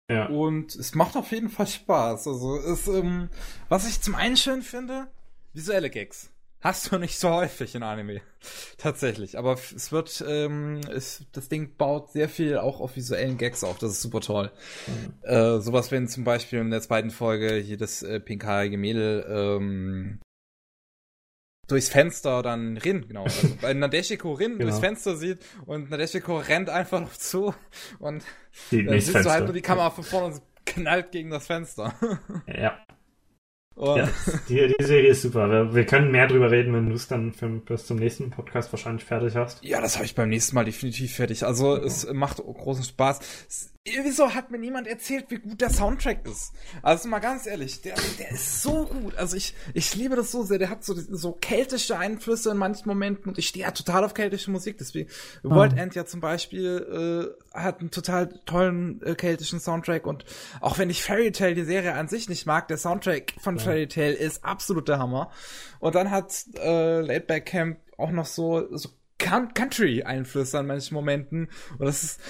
Ja. 0.10 0.28
Und 0.28 0.76
es 0.76 0.96
macht 0.96 1.16
auf 1.16 1.32
jeden 1.32 1.50
Fall 1.50 1.68
Spaß. 1.68 2.28
Also 2.28 2.58
es, 2.58 2.88
ähm, 2.88 3.30
was 3.70 3.88
ich 3.88 4.02
zum 4.02 4.16
einen 4.16 4.38
schön 4.38 4.62
finde, 4.62 5.08
visuelle 5.54 5.90
Gags. 5.90 6.30
Hast 6.62 6.92
du 6.92 6.98
nicht 6.98 7.20
so 7.20 7.30
häufig 7.30 7.76
in 7.76 7.84
Anime. 7.84 8.22
Tatsächlich. 8.78 9.38
Aber 9.38 9.54
es 9.54 9.92
wird, 9.92 10.24
ähm, 10.28 10.82
es, 10.90 11.24
das 11.32 11.50
Ding 11.50 11.76
baut 11.78 12.12
sehr 12.12 12.30
viel 12.30 12.58
auch 12.58 12.80
auf 12.80 12.96
visuellen 12.96 13.38
Gags 13.38 13.64
auf. 13.64 13.78
Das 13.78 13.92
ist 13.92 14.02
super 14.02 14.22
toll. 14.22 14.52
Mhm. 14.88 15.14
Äh, 15.30 15.60
sowas, 15.62 15.92
wenn 15.92 16.08
zum 16.08 16.24
Beispiel 16.24 16.60
in 16.60 16.72
der 16.72 16.82
zweiten 16.82 17.12
Folge 17.12 17.56
hier 17.56 17.78
das 17.78 18.02
äh, 18.02 18.20
pinkhaarige 18.20 18.78
Mädel 18.78 19.26
ähm, 19.30 20.20
durchs 21.68 21.90
Fenster 21.90 22.42
dann 22.42 22.78
Rin, 22.78 23.06
genau. 23.08 23.24
Also 23.24 23.48
bei 23.62 23.74
Nadeshiko 23.74 24.34
Rin 24.34 24.54
genau. 24.54 24.64
durchs 24.64 24.80
Fenster 24.80 25.16
sieht 25.16 25.40
und 25.66 25.90
Nadeshiko 25.90 26.38
rennt 26.40 26.70
einfach 26.70 27.02
noch 27.02 27.14
zu 27.18 27.54
und 28.00 28.24
dann 28.72 29.00
siehst 29.00 29.16
du 29.16 29.30
halt 29.30 29.46
nur 29.46 29.54
die 29.54 29.62
Kamera 29.62 29.90
von 29.90 30.04
vorne 30.04 30.34
und 30.34 30.42
knallt 30.66 31.12
gegen 31.12 31.30
das 31.30 31.48
Fenster. 31.48 31.94
Ja. 32.48 32.78
Ja, 33.80 34.10
die, 34.50 34.74
die, 34.80 34.84
Serie 34.84 35.12
ist 35.12 35.22
super. 35.22 35.52
Wir, 35.52 35.76
wir 35.76 35.86
können 35.86 36.10
mehr 36.10 36.26
drüber 36.26 36.50
reden, 36.50 36.74
wenn 36.74 36.90
du 36.90 36.96
es 36.96 37.08
dann 37.08 37.32
für, 37.32 37.48
bis 37.48 37.86
zum 37.86 37.98
nächsten 37.98 38.32
Podcast 38.32 38.74
wahrscheinlich 38.74 39.06
fertig 39.06 39.36
hast. 39.36 39.64
Ja, 39.64 39.82
das 39.82 39.98
habe 39.98 40.06
ich 40.06 40.16
beim 40.16 40.30
nächsten 40.30 40.56
Mal 40.56 40.66
definitiv 40.66 41.16
fertig. 41.16 41.46
Also 41.46 41.78
ja. 41.78 41.84
es 41.84 42.12
macht 42.12 42.38
großen 42.38 42.84
Spaß. 42.84 43.20
Wieso 44.04 44.34
hat 44.34 44.52
mir 44.52 44.58
niemand 44.58 44.88
erzählt, 44.88 45.26
wie 45.30 45.40
gut 45.40 45.62
der 45.62 45.70
Soundtrack 45.70 46.26
ist? 46.28 46.54
Also 46.82 47.08
mal 47.08 47.20
ganz 47.20 47.46
ehrlich, 47.48 47.82
der, 47.82 47.96
der 48.20 48.32
ist 48.32 48.62
so 48.62 48.86
gut. 48.86 49.16
Also 49.16 49.38
ich, 49.38 49.54
ich 49.74 49.96
liebe 49.96 50.16
das 50.16 50.32
so 50.32 50.44
sehr. 50.44 50.58
Der 50.58 50.70
hat 50.70 50.84
so, 50.84 50.94
so 50.96 51.32
keltische 51.34 51.98
Einflüsse 51.98 52.52
in 52.52 52.58
manchen 52.58 52.88
Momenten 52.88 53.30
und 53.30 53.38
ich 53.38 53.48
stehe 53.48 53.66
ja 53.66 53.72
total 53.72 54.04
auf 54.04 54.14
keltische 54.14 54.52
Musik. 54.52 54.78
Deswegen 54.78 55.10
mhm. 55.44 55.50
World 55.52 55.78
End 55.78 55.96
ja 55.96 56.06
zum 56.06 56.20
Beispiel 56.20 57.34
äh, 57.54 57.58
hat 57.58 57.80
einen 57.80 57.92
total 57.92 58.28
tollen 58.46 59.02
äh, 59.04 59.16
keltischen 59.16 59.60
Soundtrack 59.60 60.06
und 60.06 60.26
auch 60.62 60.78
wenn 60.78 60.90
ich 60.90 61.04
Fairy 61.04 61.32
Tale 61.32 61.56
die 61.56 61.64
Serie 61.64 61.94
an 61.94 62.08
sich 62.08 62.30
nicht 62.30 62.46
mag, 62.46 62.68
der 62.68 62.78
Soundtrack 62.78 63.34
von 63.40 63.58
ja. 63.58 63.64
Fairy 63.64 63.88
Tale 63.88 64.14
ist 64.14 64.44
absolut 64.44 64.88
der 64.88 65.00
Hammer. 65.00 65.32
Und 65.80 65.96
dann 65.96 66.12
hat 66.12 66.34
äh, 66.56 67.02
Laidback 67.02 67.46
Camp 67.46 67.80
auch 67.98 68.12
noch 68.12 68.26
so, 68.26 68.68
so 68.76 68.90
Country-Einflüsse 69.20 70.60
an 70.60 70.68
manchen 70.68 70.94
Momenten. 70.94 71.50
Und 71.78 71.86
das 71.86 72.04
ist 72.04 72.22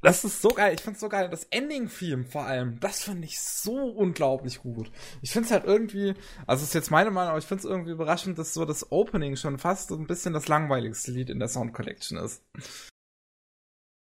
Das 0.00 0.24
ist 0.24 0.40
so 0.40 0.50
geil. 0.50 0.74
Ich 0.74 0.82
find's 0.82 1.00
so 1.00 1.08
geil. 1.08 1.28
Das 1.28 1.44
Ending-Theme 1.44 2.24
vor 2.24 2.44
allem, 2.44 2.78
das 2.80 3.02
finde 3.02 3.24
ich 3.24 3.40
so 3.40 3.74
unglaublich 3.74 4.60
gut. 4.60 4.90
Ich 5.22 5.32
find's 5.32 5.50
halt 5.50 5.64
irgendwie, 5.64 6.14
also 6.46 6.64
ist 6.64 6.74
jetzt 6.74 6.90
meine 6.90 7.10
Meinung, 7.10 7.30
aber 7.30 7.38
ich 7.38 7.46
find's 7.46 7.64
irgendwie 7.64 7.90
überraschend, 7.90 8.38
dass 8.38 8.54
so 8.54 8.64
das 8.64 8.92
Opening 8.92 9.36
schon 9.36 9.58
fast 9.58 9.88
so 9.88 9.96
ein 9.96 10.06
bisschen 10.06 10.34
das 10.34 10.48
langweiligste 10.48 11.10
Lied 11.10 11.30
in 11.30 11.40
der 11.40 11.48
Sound 11.48 11.72
Collection 11.72 12.18
ist. 12.18 12.44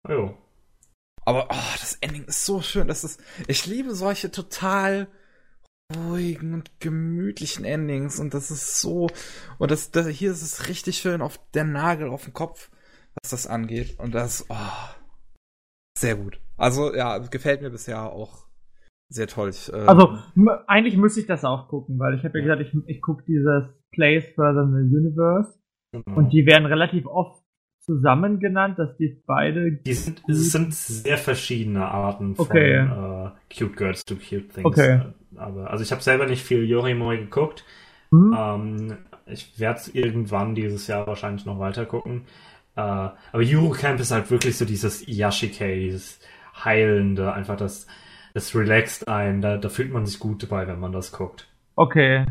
Jo. 0.10 0.38
Aber 1.26 1.48
oh, 1.50 1.78
das 1.80 1.96
Ending 2.02 2.26
ist 2.26 2.44
so 2.44 2.62
schön. 2.62 2.88
Das 2.88 3.04
ist, 3.04 3.22
ich 3.48 3.66
liebe 3.66 3.94
solche 3.96 4.32
total 4.32 5.08
ruhigen 5.96 6.54
und 6.54 6.80
gemütlichen 6.80 7.66
Endings 7.66 8.20
und 8.20 8.34
das 8.34 8.52
ist 8.52 8.80
so 8.80 9.10
und 9.60 9.70
das, 9.70 9.92
das 9.92 10.08
hier 10.08 10.32
ist 10.32 10.42
es 10.42 10.68
richtig 10.68 10.98
schön 10.98 11.22
auf 11.22 11.40
der 11.54 11.66
Nagel 11.66 12.10
auf 12.10 12.24
dem 12.24 12.34
Kopf, 12.34 12.72
was 13.22 13.32
das 13.32 13.48
angeht 13.48 14.00
und 14.00 14.14
das 14.14 14.46
oh, 14.50 14.56
sehr 16.04 16.16
gut. 16.16 16.40
Also 16.58 16.94
ja, 16.94 17.18
gefällt 17.18 17.62
mir 17.62 17.72
bisher 17.72 18.04
auch 18.04 18.46
sehr 19.10 19.28
toll. 19.28 19.50
Ich, 19.50 19.72
äh, 19.72 19.76
also 19.76 20.18
eigentlich 20.68 20.98
müsste 20.98 21.22
ich 21.22 21.28
das 21.28 21.46
auch 21.46 21.68
gucken, 21.68 22.00
weil 22.00 22.16
ich 22.16 22.24
habe 22.24 22.40
ja 22.40 22.44
gesagt, 22.46 22.62
ich, 22.62 22.76
ich 22.88 23.02
gucke 23.02 23.24
dieses 23.28 23.66
Place 23.92 24.26
Further 24.36 24.64
in 24.64 24.90
the 24.90 24.98
Universe 24.98 25.58
genau. 25.92 26.18
und 26.18 26.34
die 26.34 26.46
werden 26.46 26.66
relativ 26.66 27.06
oft 27.06 27.44
zusammen 27.80 28.40
genannt, 28.40 28.80
dass 28.80 28.96
die 28.98 29.22
beide. 29.26 29.72
Die 29.72 29.94
sind, 29.94 30.24
es 30.28 30.52
sind 30.52 30.74
sehr 30.74 31.18
verschiedene 31.18 31.86
Arten 31.86 32.36
von 32.36 32.46
okay. 32.46 32.78
äh, 32.78 33.30
Cute 33.56 33.76
Girls 33.76 34.06
to 34.06 34.16
Cute 34.16 34.50
Things. 34.50 34.66
Okay. 34.66 35.02
Aber, 35.36 35.70
also 35.70 35.84
ich 35.84 35.92
habe 35.92 36.02
selber 36.02 36.26
nicht 36.26 36.44
viel 36.44 36.64
Yorimoy 36.64 37.18
geguckt. 37.18 37.66
Mhm. 38.12 38.36
Ähm, 38.38 38.98
ich 39.26 39.60
werde 39.60 39.80
es 39.80 39.94
irgendwann 39.94 40.56
dieses 40.56 40.88
Jahr 40.88 41.08
wahrscheinlich 41.08 41.46
noch 41.46 41.60
weiter 41.60 41.86
gucken. 41.86 42.24
Äh, 42.76 42.82
aber 42.82 43.18
Eurocamp 43.34 44.00
ist 44.00 44.12
halt 44.12 44.32
wirklich 44.32 44.58
so 44.58 44.66
dieses 44.66 45.06
Yashike, 45.08 45.76
dieses 45.76 46.20
Heilende, 46.64 47.34
einfach 47.34 47.58
das, 47.58 47.88
das 48.34 48.56
relaxt 48.56 49.08
ein. 49.08 49.42
Da, 49.42 49.58
da 49.58 49.70
fühlt 49.70 49.92
man 49.92 50.06
sich 50.06 50.20
gut 50.20 50.44
dabei, 50.44 50.68
wenn 50.68 50.80
man 50.80 50.92
das 50.92 51.12
guckt. 51.12 51.48
Okay. 51.76 52.26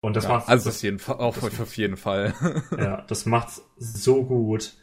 Und 0.00 0.16
das 0.16 0.24
ja, 0.24 0.30
macht 0.30 0.48
also 0.48 0.70
auf 0.70 0.82
jeden 0.82 0.98
Fall, 0.98 1.16
auch 1.16 1.36
das, 1.38 1.60
auf 1.60 1.76
jeden 1.76 1.96
Fall. 1.96 2.34
ja, 2.76 3.02
das 3.02 3.24
macht's 3.24 3.64
so 3.76 4.24
gut. 4.24 4.74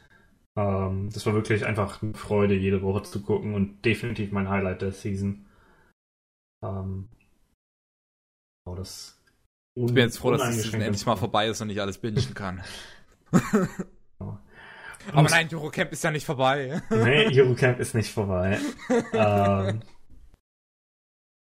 Ähm, 0.56 1.10
das 1.14 1.26
war 1.26 1.34
wirklich 1.34 1.66
einfach 1.66 2.02
eine 2.02 2.14
Freude, 2.14 2.56
jede 2.56 2.82
Woche 2.82 3.04
zu 3.04 3.22
gucken 3.22 3.54
und 3.54 3.84
definitiv 3.84 4.32
mein 4.32 4.50
Highlight 4.50 4.82
der 4.82 4.94
Season. 4.94 5.46
Ähm, 6.64 7.10
oh, 8.66 8.76
das 8.76 9.22
ich 9.76 9.94
bin 9.94 9.98
jetzt 9.98 10.20
froh, 10.20 10.32
dass 10.32 10.48
es 10.50 10.64
Season 10.64 10.82
endlich 10.82 11.06
mal 11.06 11.16
vorbei 11.16 11.48
ist 11.48 11.62
und 11.62 11.70
ich 11.70 11.82
alles 11.82 11.98
bingen 11.98 12.34
kann. 12.34 12.64
Aber 15.14 15.30
nein, 15.30 15.48
Eurocamp 15.52 15.92
ist 15.92 16.04
ja 16.04 16.12
nicht 16.12 16.26
vorbei. 16.26 16.82
nee, 16.90 17.28
Eurocamp 17.40 17.80
ist 17.80 17.96
nicht 17.96 18.12
vorbei. 18.12 18.58
ähm, 19.14 19.82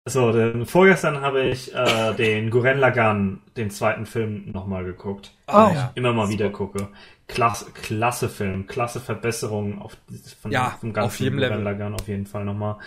so, 0.08 0.32
denn 0.32 0.66
vorgestern 0.66 1.20
habe 1.20 1.42
ich 1.42 1.74
äh, 1.74 2.14
den 2.14 2.50
Guren 2.50 2.78
Lagan, 2.78 3.42
den 3.56 3.70
zweiten 3.70 4.06
Film, 4.06 4.50
nochmal 4.50 4.84
geguckt. 4.84 5.32
Oh, 5.46 5.70
ja. 5.74 5.92
Immer 5.94 6.12
mal 6.12 6.30
wieder 6.30 6.50
gucke. 6.50 6.88
Klasse, 7.28 7.70
klasse 7.72 8.28
Film, 8.28 8.66
klasse 8.66 9.00
Verbesserung 9.00 9.80
auf, 9.80 9.96
von, 10.40 10.50
ja, 10.50 10.76
vom 10.80 10.92
ganzen 10.92 11.06
auf 11.06 11.20
jedem 11.20 11.38
Guren 11.38 11.50
Level. 11.50 11.64
Lagan 11.64 11.94
auf 11.94 12.08
jeden 12.08 12.26
Fall 12.26 12.44
nochmal. 12.44 12.78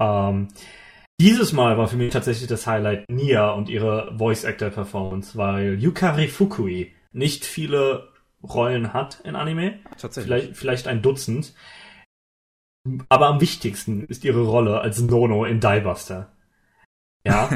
Ähm, 0.00 0.48
dieses 1.20 1.52
Mal 1.52 1.78
war 1.78 1.88
für 1.88 1.96
mich 1.96 2.12
tatsächlich 2.12 2.48
das 2.48 2.66
Highlight 2.66 3.08
Nia 3.10 3.50
und 3.50 3.68
ihre 3.68 4.14
Voice 4.18 4.44
Actor 4.44 4.70
Performance, 4.70 5.36
weil 5.36 5.74
Yukari 5.74 6.28
Fukui 6.28 6.94
nicht 7.12 7.44
viele 7.44 8.08
Rollen 8.54 8.92
hat 8.92 9.20
in 9.24 9.36
Anime. 9.36 9.80
Tatsächlich. 9.98 10.24
Vielleicht, 10.24 10.56
vielleicht 10.56 10.88
ein 10.88 11.02
Dutzend. 11.02 11.54
Aber 13.08 13.26
am 13.26 13.40
wichtigsten 13.40 14.04
ist 14.04 14.24
ihre 14.24 14.42
Rolle 14.42 14.80
als 14.80 15.00
Nono 15.00 15.44
in 15.44 15.60
Diebuster. 15.60 16.32
Ja. 17.24 17.50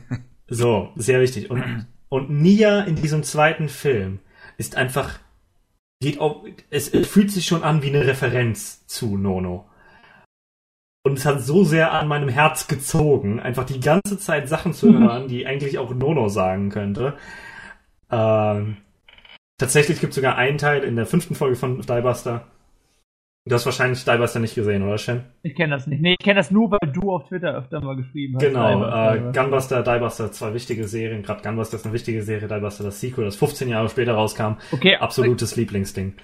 so, 0.48 0.92
sehr 0.96 1.20
wichtig. 1.20 1.50
Und, 1.50 1.86
und 2.08 2.30
Nia 2.30 2.82
in 2.82 2.96
diesem 2.96 3.22
zweiten 3.22 3.68
Film 3.68 4.20
ist 4.56 4.76
einfach, 4.76 5.18
geht 6.00 6.20
auch, 6.20 6.44
es, 6.70 6.88
es 6.88 7.08
fühlt 7.08 7.30
sich 7.30 7.46
schon 7.46 7.64
an 7.64 7.82
wie 7.82 7.88
eine 7.88 8.06
Referenz 8.06 8.86
zu 8.86 9.16
Nono. 9.16 9.68
Und 11.04 11.18
es 11.18 11.24
hat 11.24 11.40
so 11.42 11.64
sehr 11.64 11.92
an 11.92 12.06
meinem 12.06 12.28
Herz 12.28 12.68
gezogen, 12.68 13.40
einfach 13.40 13.64
die 13.64 13.80
ganze 13.80 14.18
Zeit 14.18 14.48
Sachen 14.48 14.74
zu 14.74 14.92
hören, 14.98 15.28
die 15.28 15.46
eigentlich 15.46 15.78
auch 15.78 15.94
Nono 15.94 16.28
sagen 16.28 16.70
könnte. 16.70 17.16
Ähm, 18.10 18.78
tatsächlich 19.58 20.00
gibt 20.00 20.12
es 20.12 20.16
sogar 20.16 20.36
einen 20.36 20.58
Teil 20.58 20.82
in 20.82 20.96
der 20.96 21.06
fünften 21.06 21.34
Folge 21.34 21.56
von 21.56 21.80
Diebuster, 21.80 22.46
Du 23.48 23.54
hast 23.54 23.64
wahrscheinlich 23.64 24.04
Diebuster 24.04 24.40
nicht 24.40 24.54
gesehen, 24.54 24.82
oder 24.82 24.98
Shen? 24.98 25.24
Ich 25.42 25.54
kenne 25.54 25.74
das 25.74 25.86
nicht. 25.86 26.02
Nee, 26.02 26.16
ich 26.18 26.24
kenne 26.24 26.36
das 26.36 26.50
nur, 26.50 26.70
weil 26.70 26.92
du 26.92 27.12
auf 27.12 27.28
Twitter 27.28 27.54
öfter 27.54 27.80
mal 27.80 27.96
geschrieben 27.96 28.34
hast. 28.34 28.42
Genau, 28.42 28.84
äh, 28.84 29.32
Gunbuster, 29.32 29.82
Diebuster, 29.82 30.30
zwei 30.32 30.52
wichtige 30.52 30.86
Serien. 30.86 31.22
Gerade 31.22 31.42
Gunbuster 31.42 31.76
ist 31.76 31.86
eine 31.86 31.94
wichtige 31.94 32.22
Serie, 32.22 32.46
Diebuster 32.46 32.84
das 32.84 33.00
Sequel, 33.00 33.24
das 33.24 33.36
15 33.36 33.70
Jahre 33.70 33.88
später 33.88 34.12
rauskam. 34.12 34.56
Okay. 34.70 34.96
Absolutes 34.96 35.52
okay. 35.52 35.62
Lieblingsding. 35.62 36.14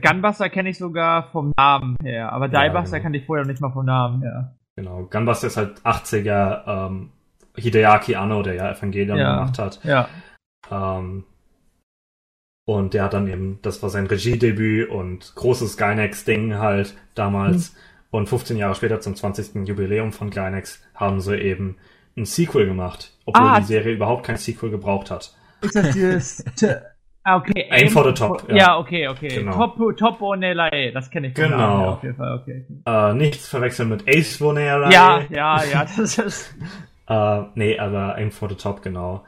Gunbuster 0.00 0.48
kenne 0.48 0.70
ich 0.70 0.78
sogar 0.78 1.30
vom 1.32 1.52
Namen 1.58 1.96
her, 2.02 2.32
aber 2.32 2.48
Diebuster 2.48 2.62
ja, 2.66 2.80
genau. 2.80 3.02
kannte 3.02 3.18
ich 3.18 3.26
vorher 3.26 3.44
noch 3.44 3.50
nicht 3.50 3.60
mal 3.60 3.72
vom 3.72 3.84
Namen 3.84 4.22
her. 4.22 4.56
Genau, 4.76 5.02
Gunbuster 5.04 5.48
ist 5.48 5.58
halt 5.58 5.80
80er 5.80 6.86
ähm, 6.88 7.10
Hideaki 7.56 8.14
Anno, 8.14 8.42
der 8.42 8.54
ja 8.54 8.72
Evangelion 8.72 9.18
ja. 9.18 9.34
gemacht 9.34 9.58
hat. 9.58 9.80
Ja. 9.84 10.08
Ähm, 10.70 11.24
und 12.70 12.94
der 12.94 13.02
hat 13.02 13.14
dann 13.14 13.26
eben, 13.26 13.58
das 13.62 13.82
war 13.82 13.90
sein 13.90 14.06
Regiedebüt 14.06 14.90
und 14.90 15.34
großes 15.34 15.76
Gynex-Ding 15.76 16.54
halt 16.54 16.94
damals. 17.16 17.72
Mhm. 17.72 17.78
Und 18.12 18.28
15 18.28 18.56
Jahre 18.56 18.76
später 18.76 19.00
zum 19.00 19.16
20. 19.16 19.66
Jubiläum 19.66 20.12
von 20.12 20.30
Gynex 20.30 20.80
haben 20.94 21.20
sie 21.20 21.36
eben 21.36 21.78
ein 22.16 22.26
Sequel 22.26 22.66
gemacht, 22.66 23.12
obwohl 23.24 23.44
ah, 23.44 23.58
die 23.58 23.66
Serie 23.66 23.94
überhaupt 23.94 24.24
kein 24.24 24.36
Sequel 24.36 24.70
gebraucht 24.70 25.10
hat. 25.10 25.34
Ist 25.62 25.74
das 25.74 25.90
dieses 25.90 26.44
Ah, 27.24 27.36
okay. 27.36 27.66
Aim, 27.70 27.86
Aim 27.86 27.88
for 27.88 28.04
the 28.04 28.12
Top. 28.12 28.48
Ja, 28.48 28.56
ja 28.56 28.78
okay, 28.78 29.08
okay. 29.08 29.28
Genau. 29.28 29.52
Top, 29.52 29.96
Top 29.96 30.22
Onelai, 30.22 30.92
das 30.94 31.10
kenne 31.10 31.26
ich. 31.26 31.34
Genau. 31.34 31.56
Namen, 31.56 31.82
ja, 31.82 31.88
auf 31.88 32.02
jeden 32.04 32.16
Fall, 32.16 32.38
okay. 32.40 32.64
Äh, 32.86 33.14
nichts 33.14 33.48
verwechseln 33.48 33.88
mit 33.88 34.08
Ace 34.08 34.40
Onelai. 34.40 34.92
Ja, 34.92 35.22
ja, 35.28 35.64
ja, 35.64 35.86
das 35.96 36.18
ist. 36.18 36.54
äh, 37.08 37.42
nee, 37.54 37.76
aber 37.80 38.14
Aim 38.14 38.30
for 38.30 38.48
the 38.48 38.54
Top, 38.54 38.80
genau 38.82 39.24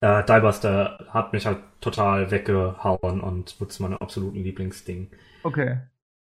äh, 0.00 0.24
Diebuster 0.24 1.06
hat 1.10 1.32
mich 1.32 1.46
halt 1.46 1.58
total 1.80 2.30
weggehauen 2.30 3.20
und 3.20 3.58
wird 3.60 3.72
zu 3.72 3.82
meinem 3.82 3.98
absoluten 3.98 4.42
Lieblingsding. 4.42 5.10
Okay. 5.42 5.78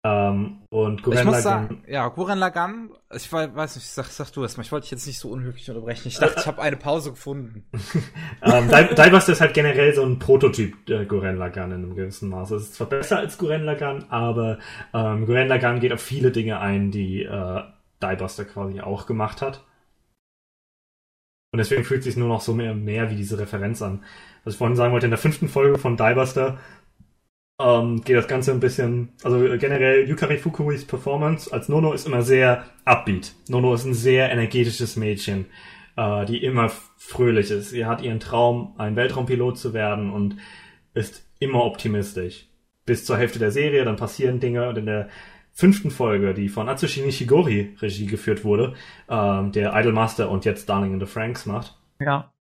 Ähm, 0.03 0.59
und 0.69 1.03
Guren 1.03 1.17
ich 1.17 1.25
muss 1.25 1.43
Lagan, 1.43 1.67
sagen, 1.67 1.83
ja, 1.87 2.07
Guren 2.07 2.39
Lagan, 2.39 2.91
ich 3.13 3.31
weiß 3.31 3.75
nicht, 3.75 3.87
sag, 3.87 4.05
sag 4.05 4.31
du 4.31 4.43
erstmal, 4.43 4.65
ich 4.65 4.71
wollte 4.71 4.83
dich 4.83 4.91
jetzt 4.91 5.07
nicht 5.07 5.19
so 5.19 5.29
unhöflich 5.29 5.69
unterbrechen. 5.69 6.07
Ich 6.07 6.19
dachte, 6.19 6.39
ich 6.39 6.47
habe 6.47 6.61
eine 6.61 6.77
Pause 6.77 7.11
gefunden. 7.11 7.65
ähm, 8.43 8.69
Diebuster 8.69 9.33
ist 9.33 9.41
halt 9.41 9.53
generell 9.53 9.93
so 9.93 10.03
ein 10.03 10.19
Prototyp 10.19 10.89
äh, 10.89 11.05
Guren 11.05 11.37
Lagan 11.37 11.71
in 11.71 11.83
einem 11.83 11.95
gewissen 11.95 12.29
Maße. 12.29 12.55
Es 12.55 12.63
ist 12.63 12.75
zwar 12.75 12.87
besser 12.87 13.17
als 13.17 13.37
Guren 13.37 13.63
Lagan, 13.63 14.05
aber 14.09 14.59
ähm, 14.93 15.25
Guren 15.25 15.47
Lagan 15.47 15.79
geht 15.79 15.91
auf 15.91 16.01
viele 16.01 16.31
Dinge 16.31 16.59
ein, 16.59 16.91
die 16.91 17.23
äh, 17.23 17.63
Diebuster 18.01 18.45
quasi 18.45 18.79
auch 18.79 19.07
gemacht 19.07 19.41
hat. 19.41 19.63
Und 21.57 21.61
deswegen 21.61 21.85
fühlt 21.85 22.01
es 22.01 22.05
sich 22.05 22.17
nur 22.17 22.27
noch 22.27 22.41
so 22.41 22.53
mehr, 22.53 22.75
mehr 22.75 23.09
wie 23.09 23.15
diese 23.15 23.39
Referenz 23.39 23.81
an. 23.81 24.03
Was 24.43 24.53
ich 24.53 24.57
vorhin 24.59 24.75
sagen 24.75 24.93
wollte, 24.93 25.07
in 25.07 25.11
der 25.11 25.17
fünften 25.17 25.47
Folge 25.47 25.79
von 25.79 25.97
Diebuster 25.97 26.59
ähm, 27.59 28.03
geht 28.03 28.15
das 28.15 28.27
Ganze 28.27 28.51
ein 28.51 28.59
bisschen, 28.59 29.09
also 29.23 29.39
generell 29.39 30.07
Yukari 30.07 30.37
Fukuis 30.37 30.85
Performance 30.85 31.51
als 31.51 31.67
Nono 31.67 31.93
ist 31.93 32.05
immer 32.05 32.21
sehr 32.21 32.65
upbeat. 32.85 33.33
Nono 33.49 33.73
ist 33.73 33.85
ein 33.85 33.95
sehr 33.95 34.31
energetisches 34.31 34.97
Mädchen, 34.97 35.47
äh, 35.95 36.25
die 36.25 36.43
immer 36.43 36.69
fröhlich 36.95 37.49
ist. 37.49 37.71
Sie 37.71 37.87
hat 37.87 38.03
ihren 38.03 38.19
Traum, 38.19 38.75
ein 38.77 38.95
Weltraumpilot 38.95 39.57
zu 39.57 39.73
werden 39.73 40.11
und 40.11 40.37
ist 40.93 41.25
immer 41.39 41.63
optimistisch. 41.63 42.45
Bis 42.85 43.03
zur 43.03 43.17
Hälfte 43.17 43.39
der 43.39 43.49
Serie, 43.49 43.83
dann 43.83 43.95
passieren 43.95 44.39
Dinge 44.39 44.69
und 44.69 44.77
in 44.77 44.85
der 44.85 45.09
fünften 45.57 45.89
Folge, 45.89 46.35
die 46.35 46.49
von 46.49 46.69
Atsushi 46.69 47.01
Nishigori 47.01 47.75
Regie 47.81 48.05
geführt 48.05 48.45
wurde, 48.45 48.75
ähm, 49.09 49.51
der 49.51 49.73
Idolmaster 49.75 50.29
und 50.29 50.45
jetzt 50.45 50.69
Darling 50.69 50.93
in 50.93 50.99
the 50.99 51.07
Franks 51.07 51.47
macht. 51.47 51.75
Ja. 51.99 52.31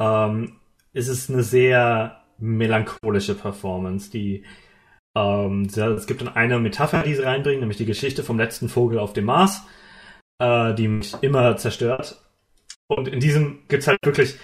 Ähm, 0.00 0.56
ist 0.94 1.08
es 1.08 1.28
eine 1.28 1.42
sehr 1.42 2.22
melancholische 2.38 3.34
Performance, 3.34 4.10
die 4.10 4.44
ähm, 5.14 5.66
es 5.66 6.06
gibt 6.06 6.22
dann 6.22 6.34
eine 6.34 6.58
Metapher, 6.58 7.02
die 7.02 7.14
sie 7.14 7.22
reinbringen, 7.22 7.60
nämlich 7.60 7.76
die 7.76 7.84
Geschichte 7.84 8.24
vom 8.24 8.38
letzten 8.38 8.68
Vogel 8.68 8.98
auf 8.98 9.12
dem 9.12 9.26
Mars, 9.26 9.62
äh, 10.38 10.74
die 10.74 10.88
mich 10.88 11.14
immer 11.20 11.56
zerstört. 11.58 12.20
Und 12.88 13.08
in 13.08 13.20
diesem 13.20 13.68
gibt's 13.68 13.86
halt 13.86 13.98
wirklich 14.02 14.38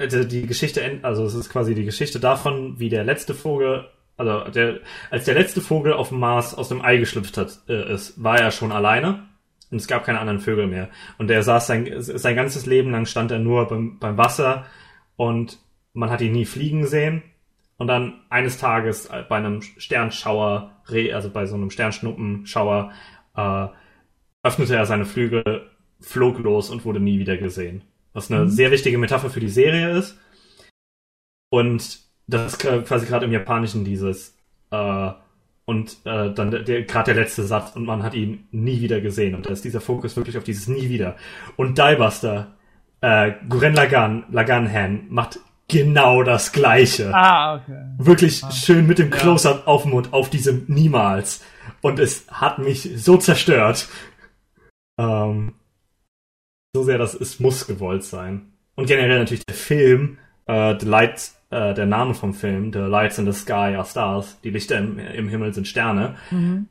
also 0.00 0.22
die 0.22 0.46
Geschichte, 0.46 1.00
also 1.02 1.24
es 1.24 1.34
ist 1.34 1.48
quasi 1.48 1.74
die 1.74 1.84
Geschichte 1.84 2.20
davon, 2.20 2.78
wie 2.78 2.88
der 2.88 3.02
letzte 3.02 3.34
Vogel 3.34 3.88
also 4.18 4.50
der, 4.50 4.80
als 5.10 5.24
der 5.24 5.34
letzte 5.34 5.60
Vogel 5.60 5.92
auf 5.92 6.10
dem 6.10 6.18
Mars 6.18 6.54
aus 6.54 6.68
dem 6.68 6.84
Ei 6.84 6.98
geschlüpft 6.98 7.36
hat, 7.36 7.60
äh, 7.68 7.94
ist, 7.94 8.22
war 8.22 8.38
er 8.38 8.50
schon 8.50 8.72
alleine 8.72 9.28
und 9.70 9.78
es 9.78 9.86
gab 9.86 10.04
keine 10.04 10.18
anderen 10.18 10.40
Vögel 10.40 10.66
mehr. 10.66 10.90
Und 11.18 11.30
er 11.30 11.42
saß 11.42 11.66
sein, 11.66 11.88
sein 12.00 12.36
ganzes 12.36 12.66
Leben 12.66 12.90
lang 12.90 13.06
stand 13.06 13.30
er 13.30 13.38
nur 13.38 13.68
beim, 13.68 13.98
beim 13.98 14.18
Wasser 14.18 14.66
und 15.16 15.58
man 15.92 16.10
hat 16.10 16.20
ihn 16.20 16.32
nie 16.32 16.46
fliegen 16.46 16.86
sehen. 16.86 17.22
Und 17.76 17.86
dann 17.86 18.24
eines 18.28 18.58
Tages 18.58 19.08
bei 19.28 19.36
einem 19.36 19.62
Sternschauer, 19.62 20.82
also 21.12 21.30
bei 21.30 21.46
so 21.46 21.54
einem 21.54 21.70
Sternschnuppenschauer, 21.70 22.92
äh, 23.36 23.66
öffnete 24.42 24.74
er 24.74 24.84
seine 24.84 25.04
Flügel, 25.04 25.70
flog 26.00 26.40
los 26.40 26.70
und 26.70 26.84
wurde 26.84 26.98
nie 26.98 27.20
wieder 27.20 27.36
gesehen. 27.36 27.82
Was 28.14 28.32
eine 28.32 28.46
mhm. 28.46 28.50
sehr 28.50 28.72
wichtige 28.72 28.98
Metapher 28.98 29.30
für 29.30 29.38
die 29.40 29.48
Serie 29.48 29.96
ist. 29.96 30.18
Und 31.50 32.07
das 32.28 32.52
ist 32.52 32.58
quasi 32.58 33.06
gerade 33.06 33.24
im 33.24 33.32
Japanischen 33.32 33.84
dieses 33.84 34.36
äh, 34.70 35.10
und 35.64 35.98
äh, 36.04 36.32
dann 36.32 36.50
der, 36.50 36.60
der 36.60 36.82
gerade 36.82 37.12
der 37.12 37.22
letzte 37.22 37.42
Satz 37.42 37.74
und 37.74 37.84
man 37.84 38.02
hat 38.02 38.14
ihn 38.14 38.46
nie 38.52 38.80
wieder 38.80 39.00
gesehen 39.00 39.34
und 39.34 39.46
da 39.46 39.50
ist 39.50 39.64
dieser 39.64 39.80
Fokus 39.80 40.16
wirklich 40.16 40.38
auf 40.38 40.44
dieses 40.44 40.68
nie 40.68 40.88
wieder. 40.88 41.16
Und 41.56 41.78
Diebuster, 41.78 42.54
äh, 43.00 43.32
Guren 43.48 43.74
Lagan, 43.74 44.24
Lagan 44.30 44.72
Han 44.72 45.06
macht 45.08 45.40
genau 45.68 46.22
das 46.22 46.52
gleiche. 46.52 47.14
Ah, 47.14 47.56
okay. 47.56 47.84
Wirklich 47.98 48.44
ah. 48.44 48.50
schön 48.50 48.86
mit 48.86 48.98
dem 48.98 49.10
Close-up 49.10 49.60
ja. 49.60 49.66
auf 49.66 49.82
dem 49.82 49.92
Mund, 49.92 50.12
auf 50.12 50.30
diesem 50.30 50.64
niemals. 50.68 51.44
Und 51.80 51.98
es 51.98 52.26
hat 52.30 52.58
mich 52.58 52.90
so 52.96 53.16
zerstört. 53.18 53.88
Ähm, 54.98 55.54
so 56.74 56.82
sehr, 56.82 56.98
dass 56.98 57.14
es 57.14 57.40
muss 57.40 57.66
gewollt 57.66 58.04
sein. 58.04 58.52
Und 58.74 58.86
generell 58.86 59.18
natürlich 59.18 59.44
der 59.44 59.54
Film, 59.54 60.18
äh, 60.46 60.76
The 60.78 60.86
Light, 60.86 61.32
äh, 61.50 61.74
der 61.74 61.86
Name 61.86 62.14
vom 62.14 62.34
Film, 62.34 62.72
The 62.72 62.80
Lights 62.80 63.18
in 63.18 63.30
the 63.30 63.38
Sky 63.38 63.74
are 63.74 63.84
Stars, 63.84 64.40
die 64.42 64.50
Lichter 64.50 64.78
im, 64.78 64.98
im 64.98 65.28
Himmel 65.28 65.54
sind 65.54 65.66
Sterne, 65.66 66.16
mhm. 66.30 66.68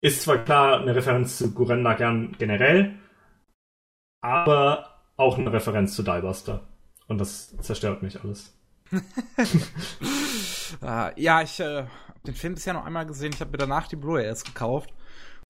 ist 0.00 0.22
zwar 0.22 0.38
klar 0.38 0.80
eine 0.80 0.94
Referenz 0.94 1.38
zu 1.38 1.52
Guren 1.52 1.82
Lagan 1.82 2.36
generell, 2.38 2.94
aber 4.22 5.00
auch 5.16 5.38
eine 5.38 5.52
Referenz 5.52 5.94
zu 5.94 6.02
Diebuster. 6.02 6.66
Und 7.08 7.18
das 7.18 7.56
zerstört 7.58 8.02
mich 8.02 8.22
alles. 8.22 8.56
uh, 8.92 8.98
ja, 11.16 11.42
ich 11.42 11.60
äh, 11.60 11.82
habe 11.82 12.20
den 12.26 12.34
Film 12.34 12.54
bisher 12.54 12.72
noch 12.72 12.84
einmal 12.84 13.06
gesehen. 13.06 13.32
Ich 13.34 13.40
habe 13.40 13.50
mir 13.50 13.58
danach 13.58 13.88
die 13.88 13.96
Blu-ray 13.96 14.24
erst 14.24 14.46
gekauft. 14.46 14.94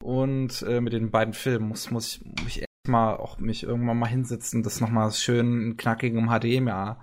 Und 0.03 0.63
äh, 0.63 0.81
mit 0.81 0.95
den 0.95 1.11
beiden 1.11 1.35
Filmen 1.35 1.69
muss, 1.69 1.91
muss 1.91 2.17
ich 2.17 2.45
mich 2.45 2.65
mal 2.89 3.17
auch 3.17 3.39
mich 3.39 3.63
irgendwann 3.63 3.99
mal 3.99 4.09
hinsetzen, 4.09 4.63
das 4.63 4.81
nochmal 4.81 5.13
schön 5.13 5.77
knackig 5.77 6.15
im 6.15 6.31
HD 6.31 6.63
mir, 6.63 6.97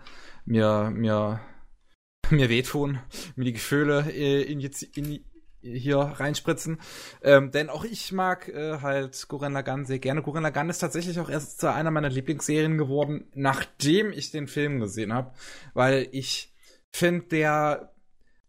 mir, 0.48 0.92
mir, 0.94 1.40
mir 2.30 2.50
wehtun, 2.50 3.00
mir 3.36 3.46
die 3.46 3.54
Gefühle 3.54 4.12
äh, 4.12 4.42
in, 4.42 4.60
in, 4.96 5.26
hier 5.62 5.98
reinspritzen. 5.98 6.80
Ähm, 7.22 7.52
denn 7.52 7.70
auch 7.70 7.84
ich 7.84 8.12
mag 8.12 8.48
äh, 8.48 8.80
halt 8.82 9.28
Gurren 9.28 9.54
Lagann 9.54 9.86
sehr 9.86 10.00
gerne. 10.00 10.22
Gurren 10.22 10.44
Lagann 10.44 10.70
ist 10.70 10.80
tatsächlich 10.80 11.20
auch 11.20 11.30
erst 11.30 11.60
zu 11.60 11.72
einer 11.72 11.92
meiner 11.92 12.10
Lieblingsserien 12.10 12.78
geworden, 12.78 13.28
nachdem 13.34 14.12
ich 14.12 14.32
den 14.32 14.48
Film 14.48 14.80
gesehen 14.80 15.14
habe, 15.14 15.34
weil 15.74 16.08
ich 16.12 16.54
finde, 16.92 17.28
der 17.28 17.94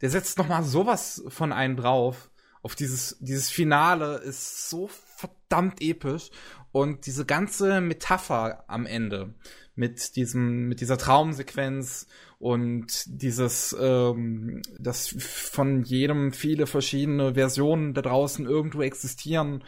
der 0.01 0.11
setzt 0.11 0.39
noch 0.39 0.47
mal 0.47 0.63
sowas 0.63 1.25
von 1.27 1.53
einen 1.53 1.77
drauf. 1.77 2.31
Auf 2.63 2.77
dieses 2.77 3.17
dieses 3.21 3.51
Finale 3.51 4.19
ist 4.19 4.71
so 4.71 4.89
verdammt 5.17 5.81
episch 5.81 6.31
und 6.71 7.07
diese 7.07 7.27
ganze 7.27 7.81
Metapher 7.81 8.65
am 8.69 8.87
Ende 8.87 9.35
mit 9.79 10.17
diesem, 10.17 10.69
mit 10.69 10.81
dieser 10.81 10.99
Traumsequenz 10.99 12.09
und 12.41 13.05
dieses, 13.07 13.75
ähm, 13.81 14.63
dass 14.79 15.09
von 15.09 15.85
jedem 15.85 16.33
viele 16.33 16.67
verschiedene 16.67 17.35
Versionen 17.35 17.95
da 17.95 18.03
draußen 18.03 18.45
irgendwo 18.45 18.83
existieren. 18.83 19.63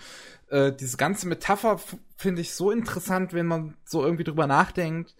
Äh, 0.49 0.73
diese 0.73 0.97
ganze 0.97 1.29
Metapher 1.29 1.81
finde 2.17 2.43
ich 2.43 2.55
so 2.55 2.73
interessant, 2.73 3.33
wenn 3.33 3.47
man 3.47 3.77
so 3.85 4.03
irgendwie 4.05 4.25
drüber 4.25 4.49
nachdenkt, 4.49 5.15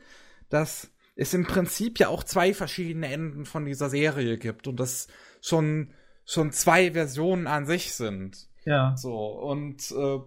dass 0.49 0.91
es 1.15 1.35
im 1.35 1.47
Prinzip 1.47 2.01
ja 2.01 2.09
auch 2.09 2.25
zwei 2.25 2.53
verschiedene 2.53 3.13
Enden 3.13 3.45
von 3.45 3.65
dieser 3.65 3.91
Serie 3.91 4.39
gibt 4.39 4.67
und 4.67 4.81
das 4.81 5.07
schon 5.41 5.93
schon 6.25 6.53
zwei 6.53 6.93
Versionen 6.93 7.47
an 7.47 7.67
sich 7.67 7.93
sind. 7.93 8.49
Ja. 8.65 8.97
So 8.97 9.17
und 9.17 9.91
äh, 9.93 10.19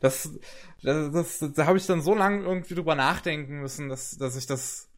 das, 0.00 0.30
das, 0.82 1.12
das, 1.12 1.52
da 1.52 1.66
habe 1.66 1.78
ich 1.78 1.86
dann 1.86 2.02
so 2.02 2.14
lange 2.14 2.42
irgendwie 2.44 2.74
drüber 2.74 2.94
nachdenken 2.94 3.60
müssen, 3.60 3.88
dass, 3.88 4.16
dass 4.16 4.36
ich 4.36 4.46
das. 4.46 4.90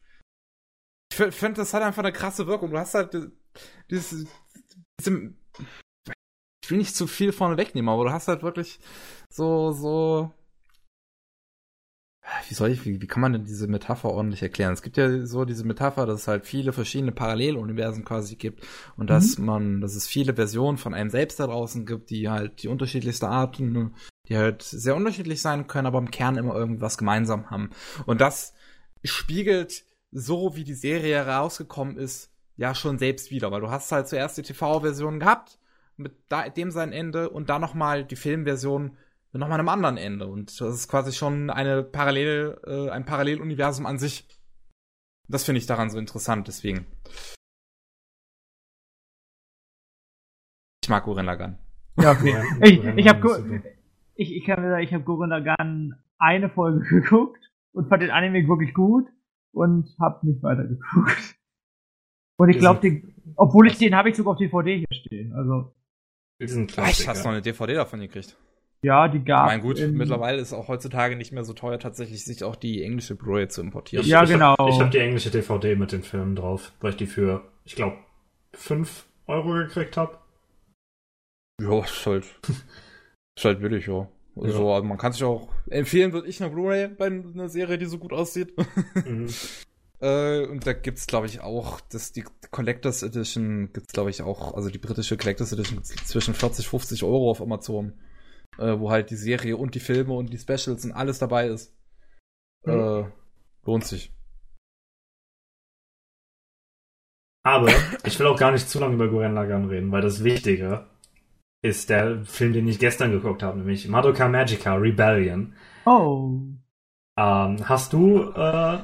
Ich 1.11 1.17
finde, 1.17 1.61
das 1.61 1.75
hat 1.75 1.83
einfach 1.83 2.03
eine 2.03 2.13
krasse 2.13 2.47
Wirkung. 2.47 2.71
Du 2.71 2.79
hast 2.79 2.95
halt 2.95 3.31
dieses, 3.91 4.27
diese, 4.99 5.35
ich 6.65 6.71
will 6.71 6.79
nicht 6.79 6.97
zu 6.97 7.07
viel 7.07 7.33
vorne 7.33 7.57
wegnehmen, 7.57 7.89
aber 7.89 8.05
du 8.05 8.13
hast 8.13 8.29
halt 8.29 8.43
wirklich 8.43 8.81
so, 9.29 9.73
so. 9.73 10.33
Wie 12.49 12.55
soll 12.55 12.71
ich, 12.71 12.85
wie, 12.85 13.03
wie 13.03 13.07
kann 13.07 13.21
man 13.21 13.33
denn 13.33 13.45
diese 13.45 13.67
Metapher 13.67 14.11
ordentlich 14.11 14.43
erklären? 14.43 14.73
Es 14.73 14.83
gibt 14.83 14.97
ja 14.97 15.27
so 15.27 15.45
diese 15.45 15.65
Metapher, 15.65 16.07
dass 16.07 16.23
es 16.23 16.29
halt 16.29 16.47
viele 16.47 16.73
verschiedene 16.73 17.13
Paralleluniversen 17.13 18.05
quasi 18.05 18.37
gibt 18.37 18.65
und 18.97 19.07
mhm. 19.07 19.09
dass 19.09 19.39
man, 19.39 19.81
dass 19.81 19.97
es 19.97 20.07
viele 20.07 20.35
Versionen 20.35 20.79
von 20.79 20.95
einem 20.95 21.11
selbst 21.11 21.41
da 21.41 21.47
draußen 21.47 21.85
gibt, 21.85 22.11
die 22.11 22.29
halt 22.29 22.63
die 22.63 22.69
unterschiedlichste 22.69 23.29
Arten 23.29 23.93
die 24.29 24.37
halt 24.37 24.63
sehr 24.63 24.97
unterschiedlich 24.97 25.43
sein 25.43 25.67
können, 25.67 25.87
aber 25.87 25.99
im 25.99 26.11
Kern 26.11 26.37
immer 26.37 26.55
irgendwas 26.55 26.97
gemeinsam 26.97 27.51
haben. 27.51 27.71
Und 28.07 28.21
das 28.21 28.55
spiegelt 29.03 29.85
so, 30.11 30.55
wie 30.57 30.65
die 30.65 30.75
Serie 30.75 31.17
herausgekommen 31.17 31.97
ist, 31.97 32.31
ja 32.57 32.75
schon 32.75 32.99
selbst 32.99 33.31
wieder, 33.31 33.51
weil 33.51 33.61
du 33.61 33.71
hast 33.71 33.91
halt 33.91 34.09
zuerst 34.09 34.37
die 34.39 34.43
TV-Version 34.43 35.21
gehabt, 35.21 35.59
mit 35.97 36.13
dem 36.57 36.71
sein 36.71 36.93
Ende 36.93 37.31
und 37.31 37.51
dann 37.51 37.61
nochmal 37.61 38.05
die 38.05 38.17
Filmversion 38.17 38.97
nochmal 39.33 39.59
einem 39.59 39.69
anderen 39.69 39.97
Ende. 39.97 40.27
Und 40.27 40.61
das 40.61 40.75
ist 40.75 40.89
quasi 40.89 41.13
schon 41.13 41.51
eine 41.51 41.83
Parallel, 41.83 42.61
äh, 42.67 42.91
ein 42.91 43.05
Paralleluniversum 43.05 43.87
an 43.87 43.99
sich. 43.99 44.27
Das 45.29 45.45
finde 45.45 45.59
ich 45.59 45.67
daran 45.67 45.91
so 45.91 45.99
interessant, 45.99 46.49
deswegen. 46.49 46.87
Ich 50.83 50.89
mag 50.89 51.05
Gurren 51.05 51.27
Lagann. 51.27 51.59
Ja, 51.99 52.13
okay. 52.13 52.35
ich, 52.63 52.85
ich 52.85 53.09
habe 53.09 53.63
ich, 54.15 54.35
ich 54.35 54.45
kann 54.45 54.63
sagen, 54.63 54.83
ich 54.83 54.93
habe 54.93 55.05
Gurren 55.05 55.31
Lagann 55.31 56.03
eine 56.19 56.51
Folge 56.51 56.81
geguckt 56.89 57.51
und 57.73 57.89
fand 57.89 58.03
den 58.03 58.11
Anime 58.11 58.47
wirklich 58.47 58.75
gut 58.75 59.09
und 59.53 59.89
habe 60.01 60.27
nicht 60.27 60.43
weiter 60.43 60.65
geguckt. 60.65 61.37
Und 62.37 62.49
ich 62.49 62.59
glaube, 62.59 63.03
obwohl 63.37 63.69
ich 63.69 63.79
den 63.79 63.95
habe 63.95 64.11
ich 64.11 64.17
sogar 64.17 64.33
auf 64.33 64.39
DVD 64.39 64.79
hier 64.79 64.87
stehen. 64.91 65.33
Also. 65.35 65.75
Ach, 66.77 66.89
ich 66.89 67.07
hast 67.07 67.25
noch 67.25 67.31
eine 67.31 67.43
DVD 67.43 67.75
davon 67.75 68.01
gekriegt. 68.01 68.37
Ja, 68.85 69.07
die 69.07 69.25
gab. 69.25 69.47
Ich 69.47 69.53
meine, 69.53 69.63
gut, 69.63 69.81
mittlerweile 69.93 70.41
ist 70.41 70.53
auch 70.53 70.67
heutzutage 70.67 71.15
nicht 71.15 71.33
mehr 71.33 71.45
so 71.45 71.53
teuer, 71.53 71.79
tatsächlich 71.79 72.25
sich 72.25 72.43
auch 72.43 72.57
die 72.57 72.83
englische 72.83 73.15
Blu-ray 73.15 73.47
zu 73.49 73.61
importieren. 73.61 74.05
ja, 74.05 74.25
genau. 74.25 74.55
Ich 74.55 74.75
habe 74.75 74.85
hab 74.85 74.91
die 74.91 74.99
englische 74.99 75.31
DVD 75.31 75.77
mit 75.77 75.93
den 75.93 76.03
Filmen 76.03 76.35
drauf, 76.35 76.73
weil 76.81 76.91
ich 76.91 76.97
die 76.97 77.07
für, 77.07 77.45
ich 77.65 77.77
glaube, 77.77 77.97
5 78.55 79.07
Euro 79.29 79.53
gekriegt 79.55 79.97
habe. 79.97 80.19
Ja, 81.61 81.81
ist 81.81 82.07
halt. 82.07 82.25
Ist 83.35 83.47
halt 83.47 83.61
billig, 83.61 83.87
ja. 83.87 84.07
Also, 84.37 84.69
ja. 84.69 84.83
man 84.83 84.99
kann 84.99 85.13
sich 85.13 85.25
auch 85.25 85.49
empfehlen, 85.71 86.13
würde 86.13 86.29
ich 86.29 86.43
eine 86.43 86.53
Blu-ray 86.53 86.89
bei 86.89 87.07
einer 87.07 87.49
Serie, 87.49 87.79
die 87.79 87.87
so 87.87 87.97
gut 87.97 88.13
aussieht. 88.13 88.53
Mhm. 89.07 89.29
äh, 90.01 90.45
und 90.47 90.67
da 90.67 90.75
gibt's, 90.75 91.07
glaube 91.07 91.29
ich, 91.29 91.41
auch, 91.41 91.81
das, 91.81 92.13
die 92.13 92.25
Collectors 92.51 93.03
Edition 93.03 93.73
gibt's, 93.73 93.95
glaube 93.95 94.11
ich, 94.11 94.21
auch, 94.21 94.53
also 94.53 94.69
die 94.69 94.77
britische 94.77 95.17
Collectors 95.17 95.53
Edition 95.53 95.83
zwischen 95.83 96.35
40, 96.35 96.69
50 96.69 97.05
Euro 97.05 97.31
auf 97.31 97.41
Amazon. 97.41 97.95
Äh, 98.59 98.79
wo 98.79 98.91
halt 98.91 99.11
die 99.11 99.17
Serie 99.17 99.57
und 99.57 99.75
die 99.75 99.81
Filme 99.81 100.13
und 100.13 100.33
die 100.33 100.39
Specials 100.39 100.85
und 100.85 100.93
alles 100.93 101.19
dabei 101.19 101.49
ist. 101.49 101.75
Mhm. 102.65 102.73
Äh, 102.73 103.05
lohnt 103.65 103.85
sich. 103.85 104.13
Aber 107.45 107.69
ich 108.05 108.19
will 108.19 108.27
auch 108.27 108.39
gar 108.39 108.53
nicht 108.53 108.69
zu 108.69 108.79
lange 108.79 108.95
über 108.95 109.09
Guren 109.09 109.35
Lagan 109.35 109.69
reden, 109.69 109.91
weil 109.91 110.03
das 110.03 110.23
Wichtige 110.23 110.87
ist 111.63 111.91
der 111.91 112.25
Film, 112.25 112.53
den 112.53 112.69
ich 112.69 112.79
gestern 112.79 113.11
geguckt 113.11 113.43
habe, 113.43 113.59
nämlich 113.59 113.89
Madoka 113.89 114.29
Magica 114.29 114.75
Rebellion. 114.75 115.55
Oh. 115.85 116.41
Ähm, 117.17 117.69
hast 117.69 117.93
du 117.93 118.33
äh, 118.33 118.79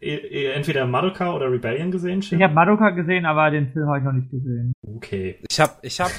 entweder 0.00 0.86
Madoka 0.86 1.34
oder 1.34 1.50
Rebellion 1.50 1.90
gesehen? 1.90 2.22
Schiff? 2.22 2.38
Ich 2.38 2.44
habe 2.44 2.54
Madoka 2.54 2.90
gesehen, 2.90 3.26
aber 3.26 3.50
den 3.50 3.72
Film 3.72 3.86
habe 3.88 3.98
ich 3.98 4.04
noch 4.04 4.12
nicht 4.12 4.30
gesehen. 4.30 4.72
Okay. 4.96 5.42
Ich 5.50 5.58
habe 5.60 5.72
ich 5.82 6.00
hab 6.00 6.10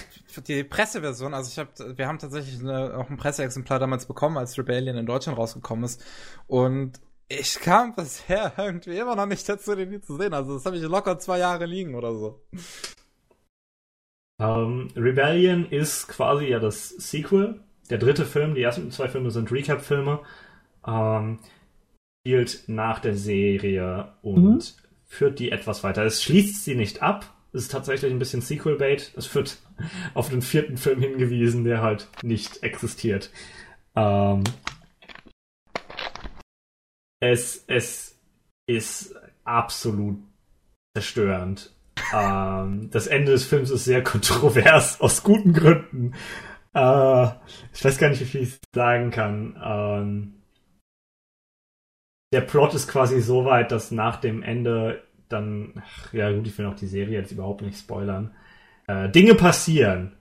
die 0.48 0.64
Presseversion, 0.64 1.34
also 1.34 1.50
ich 1.50 1.60
habe 1.60 1.98
wir 1.98 2.08
haben 2.08 2.20
tatsächlich 2.20 2.60
eine, 2.60 2.98
auch 2.98 3.10
ein 3.10 3.18
Presseexemplar 3.18 3.80
damals 3.80 4.06
bekommen, 4.06 4.38
als 4.38 4.58
Rebellion 4.58 4.98
in 4.98 5.06
Deutschland 5.06 5.38
rausgekommen 5.38 5.86
ist 5.86 6.04
und 6.48 7.00
ich 7.30 7.60
kam 7.60 7.96
bisher 7.96 8.54
irgendwie 8.58 8.98
immer 8.98 9.16
noch 9.16 9.28
nicht 9.28 9.48
dazu, 9.48 9.76
den 9.76 9.90
nie 9.90 10.02
zu 10.02 10.18
sehen. 10.18 10.34
Also 10.34 10.56
das 10.56 10.66
habe 10.66 10.78
ich 10.78 10.84
locker 10.84 11.20
zwei 11.20 11.38
Jahre 11.38 11.66
liegen 11.66 11.96
oder 11.96 12.14
so. 12.16 12.42
Um, 14.40 14.90
ähm, 14.96 15.04
Rebellion 15.04 15.66
ist 15.70 16.08
quasi 16.08 16.46
ja 16.46 16.60
das 16.60 16.90
Sequel. 16.90 17.60
Der 17.90 17.98
dritte 17.98 18.26
Film, 18.26 18.56
die 18.56 18.62
ersten 18.62 18.90
zwei 18.92 19.10
Filme 19.10 19.32
sind 19.32 19.52
Recap-Filme. 19.52 20.20
Um, 20.82 20.94
ähm, 20.94 21.40
spielt 22.22 22.64
nach 22.68 23.00
der 23.00 23.16
Serie 23.16 24.14
und 24.22 24.54
mhm. 24.54 24.62
führt 25.06 25.40
die 25.40 25.52
etwas 25.52 25.84
weiter. 25.84 26.04
Es 26.04 26.24
schließt 26.24 26.64
sie 26.64 26.76
nicht 26.76 27.02
ab. 27.02 27.34
Es 27.52 27.64
ist 27.64 27.72
tatsächlich 27.72 28.12
ein 28.12 28.20
bisschen 28.20 28.42
Sequel-Bait. 28.42 29.14
Es 29.18 29.34
wird 29.34 29.58
auf 30.14 30.30
den 30.30 30.42
vierten 30.42 30.78
Film 30.78 31.02
hingewiesen, 31.02 31.64
der 31.64 31.82
halt 31.82 32.08
nicht 32.22 32.64
existiert. 32.64 33.32
Ähm, 33.96 34.44
es, 37.20 37.64
es 37.68 38.18
ist 38.68 39.16
absolut 39.44 40.20
zerstörend 40.96 41.74
ähm, 42.14 42.90
das 42.92 43.08
Ende 43.08 43.32
des 43.32 43.46
Films 43.46 43.70
ist 43.70 43.86
sehr 43.86 44.04
kontrovers, 44.04 45.00
aus 45.02 45.24
guten 45.24 45.54
Gründen. 45.54 46.14
Äh, 46.74 47.28
ich 47.74 47.84
weiß 47.84 47.98
gar 47.98 48.10
nicht, 48.10 48.22
wie 48.22 48.26
viel 48.26 48.42
ich 48.42 48.60
sagen 48.74 49.12
kann. 49.12 49.58
Ähm, 49.64 50.34
der 52.32 52.42
Plot 52.42 52.74
ist 52.74 52.88
quasi 52.88 53.22
so 53.22 53.46
weit, 53.46 53.72
dass 53.72 53.92
nach 53.92 54.18
dem 54.18 54.44
Ende 54.44 55.04
dann, 55.30 55.74
ach, 55.78 56.14
ja 56.14 56.32
gut, 56.32 56.48
ich 56.48 56.58
will 56.58 56.66
auch 56.66 56.76
die 56.76 56.88
Serie 56.88 57.20
jetzt 57.20 57.32
überhaupt 57.32 57.62
nicht 57.62 57.78
spoilern. 57.78 58.32
Äh, 58.88 59.10
Dinge 59.10 59.36
passieren. 59.36 60.14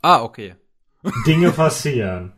Ah, 0.00 0.22
okay. 0.22 0.54
Dinge 1.26 1.50
passieren. 1.50 2.32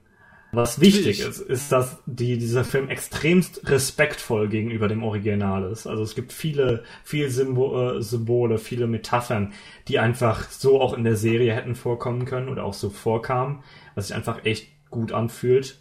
Was 0.54 0.80
wichtig 0.80 1.20
ist, 1.20 1.40
ist, 1.40 1.72
dass 1.72 2.02
die, 2.06 2.38
dieser 2.38 2.64
Film 2.64 2.88
extremst 2.88 3.68
respektvoll 3.68 4.48
gegenüber 4.48 4.88
dem 4.88 5.02
Original 5.02 5.64
ist. 5.70 5.86
Also 5.86 6.02
es 6.02 6.14
gibt 6.14 6.32
viele, 6.32 6.84
viele 7.02 7.30
Symbol, 7.30 7.98
äh, 7.98 8.02
Symbole, 8.02 8.58
viele 8.58 8.86
Metaphern, 8.86 9.52
die 9.88 9.98
einfach 9.98 10.48
so 10.50 10.80
auch 10.80 10.94
in 10.94 11.04
der 11.04 11.16
Serie 11.16 11.52
hätten 11.54 11.74
vorkommen 11.74 12.24
können 12.24 12.48
oder 12.48 12.64
auch 12.64 12.74
so 12.74 12.90
vorkamen, 12.90 13.64
was 13.94 14.08
sich 14.08 14.16
einfach 14.16 14.44
echt 14.44 14.68
gut 14.90 15.12
anfühlt 15.12 15.80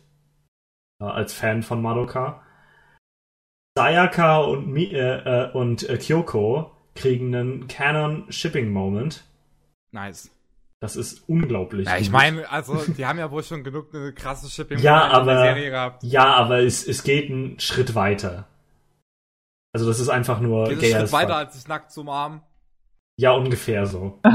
äh, 1.00 1.06
als 1.06 1.34
Fan 1.34 1.62
von 1.62 1.82
Madoka. 1.82 2.42
Sayaka 3.78 4.38
und, 4.38 4.68
Mi 4.68 4.86
äh, 4.86 5.00
äh, 5.00 5.52
und 5.52 5.88
äh, 5.90 5.98
Kyoko 5.98 6.72
kriegen 6.96 7.36
einen 7.36 7.68
Canon 7.68 8.32
Shipping 8.32 8.72
Moment. 8.72 9.24
Nice. 9.92 10.30
Das 10.80 10.96
ist 10.96 11.28
unglaublich. 11.30 11.88
Ja, 11.88 11.98
ich 11.98 12.12
meine, 12.12 12.50
also 12.52 12.76
die 12.76 13.06
haben 13.06 13.18
ja 13.18 13.32
wohl 13.32 13.44
schon 13.44 13.64
genug 13.64 13.94
eine 13.94 14.14
krasse 14.14 14.50
Shipping 14.50 14.80
ja, 14.80 15.08
in 15.08 15.12
aber, 15.14 15.34
der 15.34 15.44
Serie 15.44 15.70
gehabt. 15.70 16.04
Ja, 16.04 16.34
aber 16.36 16.60
es, 16.60 16.86
es 16.86 17.04
geht 17.04 17.32
einen 17.32 17.60
Schritt 17.60 17.96
weiter. 17.96 18.48
Also 19.74 19.88
das 19.88 20.00
ist 20.00 20.10
einfach 20.10 20.40
nur 20.40 20.68
Geht 20.70 20.80
gay 20.80 20.92
Schritt 20.92 21.12
weiter 21.12 21.38
als 21.38 21.56
sich 21.56 21.68
nackt 21.68 21.92
zu 21.92 22.02
umarmen. 22.02 22.42
Ja, 23.18 23.32
ungefähr 23.32 23.86
so. 23.86 24.20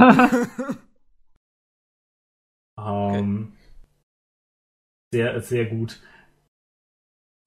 Ähm, 2.78 3.52
Sehr, 5.12 5.41
sehr 5.41 5.67
gut. 5.67 6.00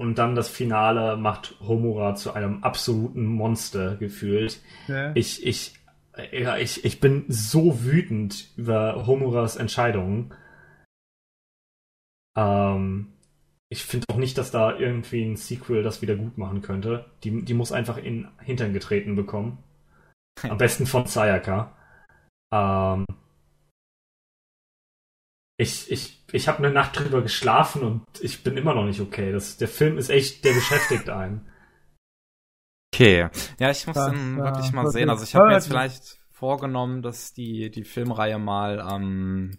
Und 0.02 0.16
dann 0.16 0.34
das 0.34 0.50
Finale 0.50 1.16
macht 1.16 1.54
Homura 1.60 2.16
zu 2.16 2.34
einem 2.34 2.64
absoluten 2.64 3.24
Monster 3.24 3.98
gefühlt. 3.98 4.60
Ja. 4.88 5.12
Ich, 5.14 5.46
ich, 5.46 5.76
ja, 6.32 6.58
ich, 6.58 6.84
ich 6.84 7.00
bin 7.00 7.26
so 7.28 7.84
wütend 7.84 8.50
über 8.58 9.06
Homuras 9.06 9.58
Entscheidungen. 9.58 10.34
Ähm, 12.36 13.14
ich 13.70 13.84
finde 13.84 14.08
auch 14.12 14.18
nicht, 14.18 14.40
dass 14.40 14.50
da 14.50 14.76
irgendwie 14.76 15.24
ein 15.24 15.36
Sequel 15.36 15.84
das 15.84 16.02
wieder 16.02 16.16
gut 16.16 16.36
machen 16.36 16.64
könnte. 16.64 17.06
Die, 17.24 17.46
die 17.46 17.54
muss 17.54 17.72
einfach 17.72 17.98
in 17.98 18.28
Hintern 18.40 18.74
getreten 18.74 19.16
bekommen. 19.16 19.60
Am 20.42 20.58
besten 20.58 20.88
von 20.88 21.06
Sayaka. 21.06 21.78
Ähm, 22.52 23.06
ich 25.62 25.92
ich, 25.92 26.24
ich 26.32 26.48
habe 26.48 26.60
eine 26.60 26.72
Nacht 26.72 27.00
drüber 27.00 27.22
geschlafen 27.22 27.84
und 27.84 28.04
ich 28.22 28.44
bin 28.44 28.58
immer 28.58 28.74
noch 28.74 28.86
nicht 28.86 29.00
okay. 29.00 29.32
Das, 29.32 29.58
der 29.58 29.68
Film 29.68 29.98
ist 29.98 30.10
echt, 30.10 30.44
der 30.44 30.54
beschäftigt 30.54 31.10
einen. 31.10 31.48
Okay. 32.94 33.30
Ja, 33.60 33.72
ich 33.72 33.88
muss 33.88 33.96
Das 33.96 34.12
war 34.12 34.36
wirklich 34.38 34.72
mal 34.74 34.88
sehen. 34.88 35.10
Also 35.10 35.24
ich 35.24 35.36
habe 35.36 35.48
mir 35.48 35.54
jetzt 35.54 35.68
vielleicht 35.68 36.20
vorgenommen, 36.30 37.02
dass 37.02 37.34
die, 37.34 37.70
die 37.70 37.84
Filmreihe 37.84 38.40
mal 38.40 38.86
ähm, 38.92 39.58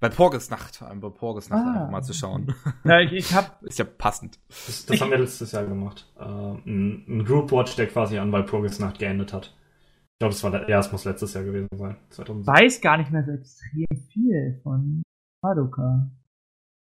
bei 0.00 0.08
Porgesnacht, 0.08 0.82
ähm, 0.90 1.00
bei 1.00 1.10
Porgesnacht 1.10 1.64
Ah. 1.64 1.72
einfach 1.74 1.90
mal 1.90 2.02
zu 2.02 2.12
schauen. 2.12 2.54
ja, 2.84 3.00
ich, 3.00 3.12
ich 3.12 3.34
hab, 3.34 3.62
Ist 3.66 3.78
ja 3.78 3.84
passend. 3.84 4.40
Das, 4.48 4.84
das 4.84 5.00
haben 5.00 5.12
wir 5.12 5.18
letztes 5.18 5.52
Jahr 5.52 5.64
gemacht. 5.64 6.12
Äh, 6.18 6.24
ein, 6.24 7.04
ein 7.08 7.24
Group 7.24 7.52
Watch, 7.52 7.76
der 7.76 7.86
quasi 7.86 8.18
an 8.18 8.32
Walpurgis 8.32 8.80
Nacht 8.80 8.98
geendet 8.98 9.32
hat. 9.32 9.46
Ich 9.46 10.18
glaube, 10.18 10.34
das 10.34 10.42
war 10.42 10.50
der, 10.50 10.68
ja, 10.68 10.80
es 10.80 10.90
muss 10.92 11.04
letztes 11.04 11.34
Jahr 11.34 11.44
gewesen 11.44 11.68
sein. 11.74 11.96
2007. 12.10 12.46
weiß 12.46 12.80
gar 12.80 12.96
nicht 12.96 13.10
mehr 13.10 13.24
so 13.24 13.32
extrem 13.32 13.86
viel 14.12 14.60
von 14.62 15.01
Madoka. 15.42 16.08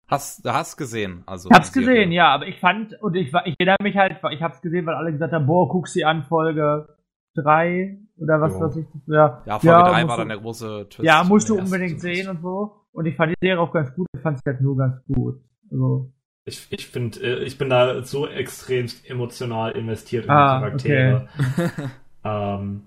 Hast, 0.08 0.46
du 0.46 0.54
hast 0.54 0.78
gesehen, 0.78 1.24
also. 1.26 1.50
Ich 1.50 1.56
hab's 1.56 1.74
gesehen, 1.74 2.14
ja, 2.14 2.30
aber 2.30 2.48
ich 2.48 2.60
fand, 2.62 2.94
und 3.02 3.16
ich, 3.16 3.34
war- 3.34 3.46
ich 3.46 3.56
erinnere 3.60 3.76
mich 3.84 3.98
halt, 3.98 4.18
ich 4.32 4.42
hab's 4.42 4.62
gesehen, 4.62 4.86
weil 4.86 4.96
alle 4.96 5.12
gesagt 5.12 5.34
haben, 5.34 5.46
boah, 5.46 5.68
guck 5.68 5.90
sie 5.90 6.06
an, 6.06 6.24
Folge 6.24 6.88
3 7.36 8.00
oder 8.18 8.40
was 8.40 8.54
Ja. 8.54 8.62
weiß 8.62 8.76
ich. 8.78 8.86
Ja, 9.08 9.44
Ja, 9.46 9.60
Folge 9.60 9.84
3 9.84 10.02
musst 10.04 10.10
war 10.10 10.16
du- 10.16 10.22
dann 10.22 10.30
der 10.30 10.38
große 10.38 10.88
Twist. 10.90 11.06
Ja, 11.06 11.24
musst 11.26 11.50
du 11.50 11.58
unbedingt 11.60 12.00
sehen 12.00 12.30
und 12.30 12.42
so. 12.42 12.86
Und 12.94 13.06
ich 13.06 13.16
fand 13.18 13.32
die 13.34 13.46
Serie 13.46 13.60
auch 13.60 13.72
ganz 13.74 13.94
gut, 13.94 14.08
ich 14.16 14.22
fand 14.22 14.38
sie 14.38 14.44
halt 14.50 14.62
nur 14.62 14.78
ganz 14.78 14.96
gut. 15.06 15.42
Also, 15.70 16.14
Ich, 16.46 16.66
ich 16.72 16.88
finde, 16.88 17.20
äh, 17.20 17.44
ich 17.44 17.58
bin 17.58 17.70
da 17.70 18.02
so 18.04 18.28
extremst 18.28 19.08
emotional 19.10 19.72
investiert 19.74 20.24
in 20.24 20.32
Ah, 20.32 20.56
die 20.56 20.64
Charaktere. 20.64 21.28
ähm, 22.24 22.84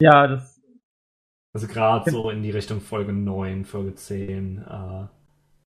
ja, 0.00 0.26
das, 0.26 0.57
also 1.52 1.66
gerade 1.66 2.10
so 2.10 2.30
in 2.30 2.42
die 2.42 2.50
Richtung 2.50 2.80
Folge 2.80 3.12
9, 3.12 3.64
Folge 3.64 3.94
10, 3.94 4.58
äh, 4.58 5.06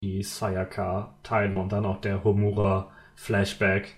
die 0.01 0.23
Sayaka-Teile 0.23 1.59
und 1.59 1.71
dann 1.71 1.85
auch 1.85 2.01
der 2.01 2.23
Homura-Flashback. 2.23 3.95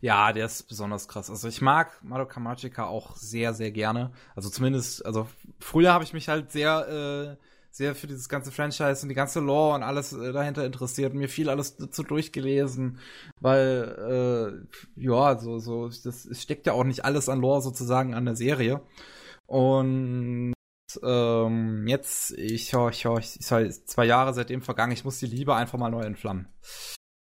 Ja, 0.00 0.32
der 0.32 0.46
ist 0.46 0.64
besonders 0.68 1.08
krass. 1.08 1.30
Also 1.30 1.48
ich 1.48 1.60
mag 1.60 2.02
Madoka 2.02 2.38
Magica 2.38 2.84
auch 2.84 3.16
sehr, 3.16 3.54
sehr 3.54 3.70
gerne. 3.70 4.12
Also 4.34 4.50
zumindest, 4.50 5.04
also 5.04 5.26
früher 5.58 5.92
habe 5.92 6.04
ich 6.04 6.12
mich 6.12 6.28
halt 6.28 6.52
sehr, 6.52 7.36
äh, 7.38 7.44
sehr 7.70 7.94
für 7.94 8.06
dieses 8.06 8.28
ganze 8.28 8.52
Franchise 8.52 9.02
und 9.02 9.08
die 9.08 9.14
ganze 9.14 9.40
Lore 9.40 9.74
und 9.74 9.82
alles 9.82 10.12
äh, 10.12 10.32
dahinter 10.32 10.64
interessiert. 10.64 11.14
Mir 11.14 11.28
viel 11.28 11.48
alles 11.50 11.76
dazu 11.76 12.02
durchgelesen, 12.02 12.98
weil, 13.40 14.66
äh, 14.96 15.00
ja, 15.00 15.38
so, 15.38 15.58
so, 15.58 15.88
das 15.88 16.28
steckt 16.32 16.66
ja 16.66 16.72
auch 16.72 16.84
nicht 16.84 17.04
alles 17.04 17.28
an 17.28 17.40
Lore 17.40 17.62
sozusagen 17.62 18.14
an 18.14 18.24
der 18.26 18.36
Serie. 18.36 18.82
Und 19.46 20.55
ähm, 21.02 21.86
jetzt, 21.86 22.32
ich, 22.32 22.72
ich, 22.72 23.04
ich, 23.04 23.04
ich 23.04 23.50
ist 23.52 23.88
zwei 23.88 24.04
Jahre 24.04 24.34
seitdem 24.34 24.62
vergangen, 24.62 24.92
ich 24.92 25.04
muss 25.04 25.18
die 25.18 25.26
Liebe 25.26 25.54
einfach 25.54 25.78
mal 25.78 25.90
neu 25.90 26.02
entflammen. 26.02 26.48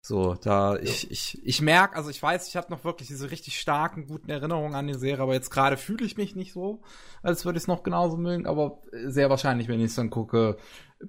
So, 0.02 0.36
da 0.36 0.76
ich, 0.76 1.10
ich, 1.10 1.44
ich 1.44 1.62
merke, 1.64 1.96
also 1.96 2.12
ich 2.12 2.22
weiß, 2.22 2.48
ich 2.48 2.56
habe 2.56 2.70
noch 2.70 2.84
wirklich 2.84 3.08
diese 3.08 3.32
richtig 3.32 3.60
starken, 3.60 4.06
guten 4.06 4.30
Erinnerungen 4.30 4.76
an 4.76 4.86
die 4.86 4.94
Serie, 4.94 5.24
aber 5.24 5.34
jetzt 5.34 5.50
gerade 5.50 5.78
fühle 5.78 6.06
ich 6.06 6.16
mich 6.16 6.36
nicht 6.36 6.54
so, 6.54 6.84
als 7.24 7.44
würde 7.44 7.58
ich 7.58 7.64
es 7.64 7.68
noch 7.68 7.82
genauso 7.82 8.16
mögen, 8.16 8.46
aber 8.46 8.82
sehr 9.08 9.32
wahrscheinlich, 9.32 9.68
wenn 9.68 9.80
ich 9.80 9.88
es 9.88 9.96
dann 9.96 10.12
gucke, 10.12 10.58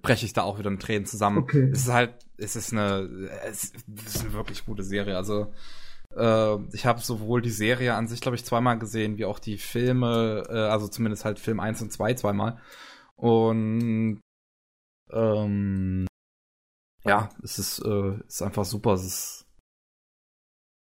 breche 0.00 0.24
ich 0.24 0.32
da 0.32 0.44
auch 0.44 0.58
wieder 0.58 0.70
in 0.70 0.78
Tränen 0.78 1.04
zusammen. 1.04 1.38
Okay. 1.38 1.68
Es 1.70 1.80
ist 1.80 1.92
halt, 1.92 2.14
es 2.38 2.56
ist 2.56 2.72
eine, 2.72 3.30
es 3.46 3.64
ist 3.64 4.24
eine 4.24 4.32
wirklich 4.32 4.64
gute 4.64 4.82
Serie. 4.82 5.18
Also 5.18 5.52
äh, 6.16 6.56
ich 6.72 6.86
habe 6.86 7.00
sowohl 7.00 7.42
die 7.42 7.50
Serie 7.50 7.94
an 7.94 8.08
sich, 8.08 8.20
glaube 8.20 8.36
ich, 8.36 8.44
zweimal 8.44 8.78
gesehen, 8.78 9.18
wie 9.18 9.24
auch 9.24 9.38
die 9.38 9.58
Filme, 9.58 10.44
äh, 10.48 10.52
also 10.54 10.88
zumindest 10.88 11.24
halt 11.24 11.38
Film 11.38 11.60
1 11.60 11.82
und 11.82 11.92
2 11.92 12.14
zweimal. 12.14 12.58
Und 13.16 14.20
ähm, 15.12 16.06
ja, 17.04 17.28
es 17.42 17.58
ist, 17.58 17.78
äh, 17.84 18.14
ist 18.26 18.42
einfach 18.42 18.64
super. 18.64 18.94
Es 18.94 19.04
ist, 19.04 19.46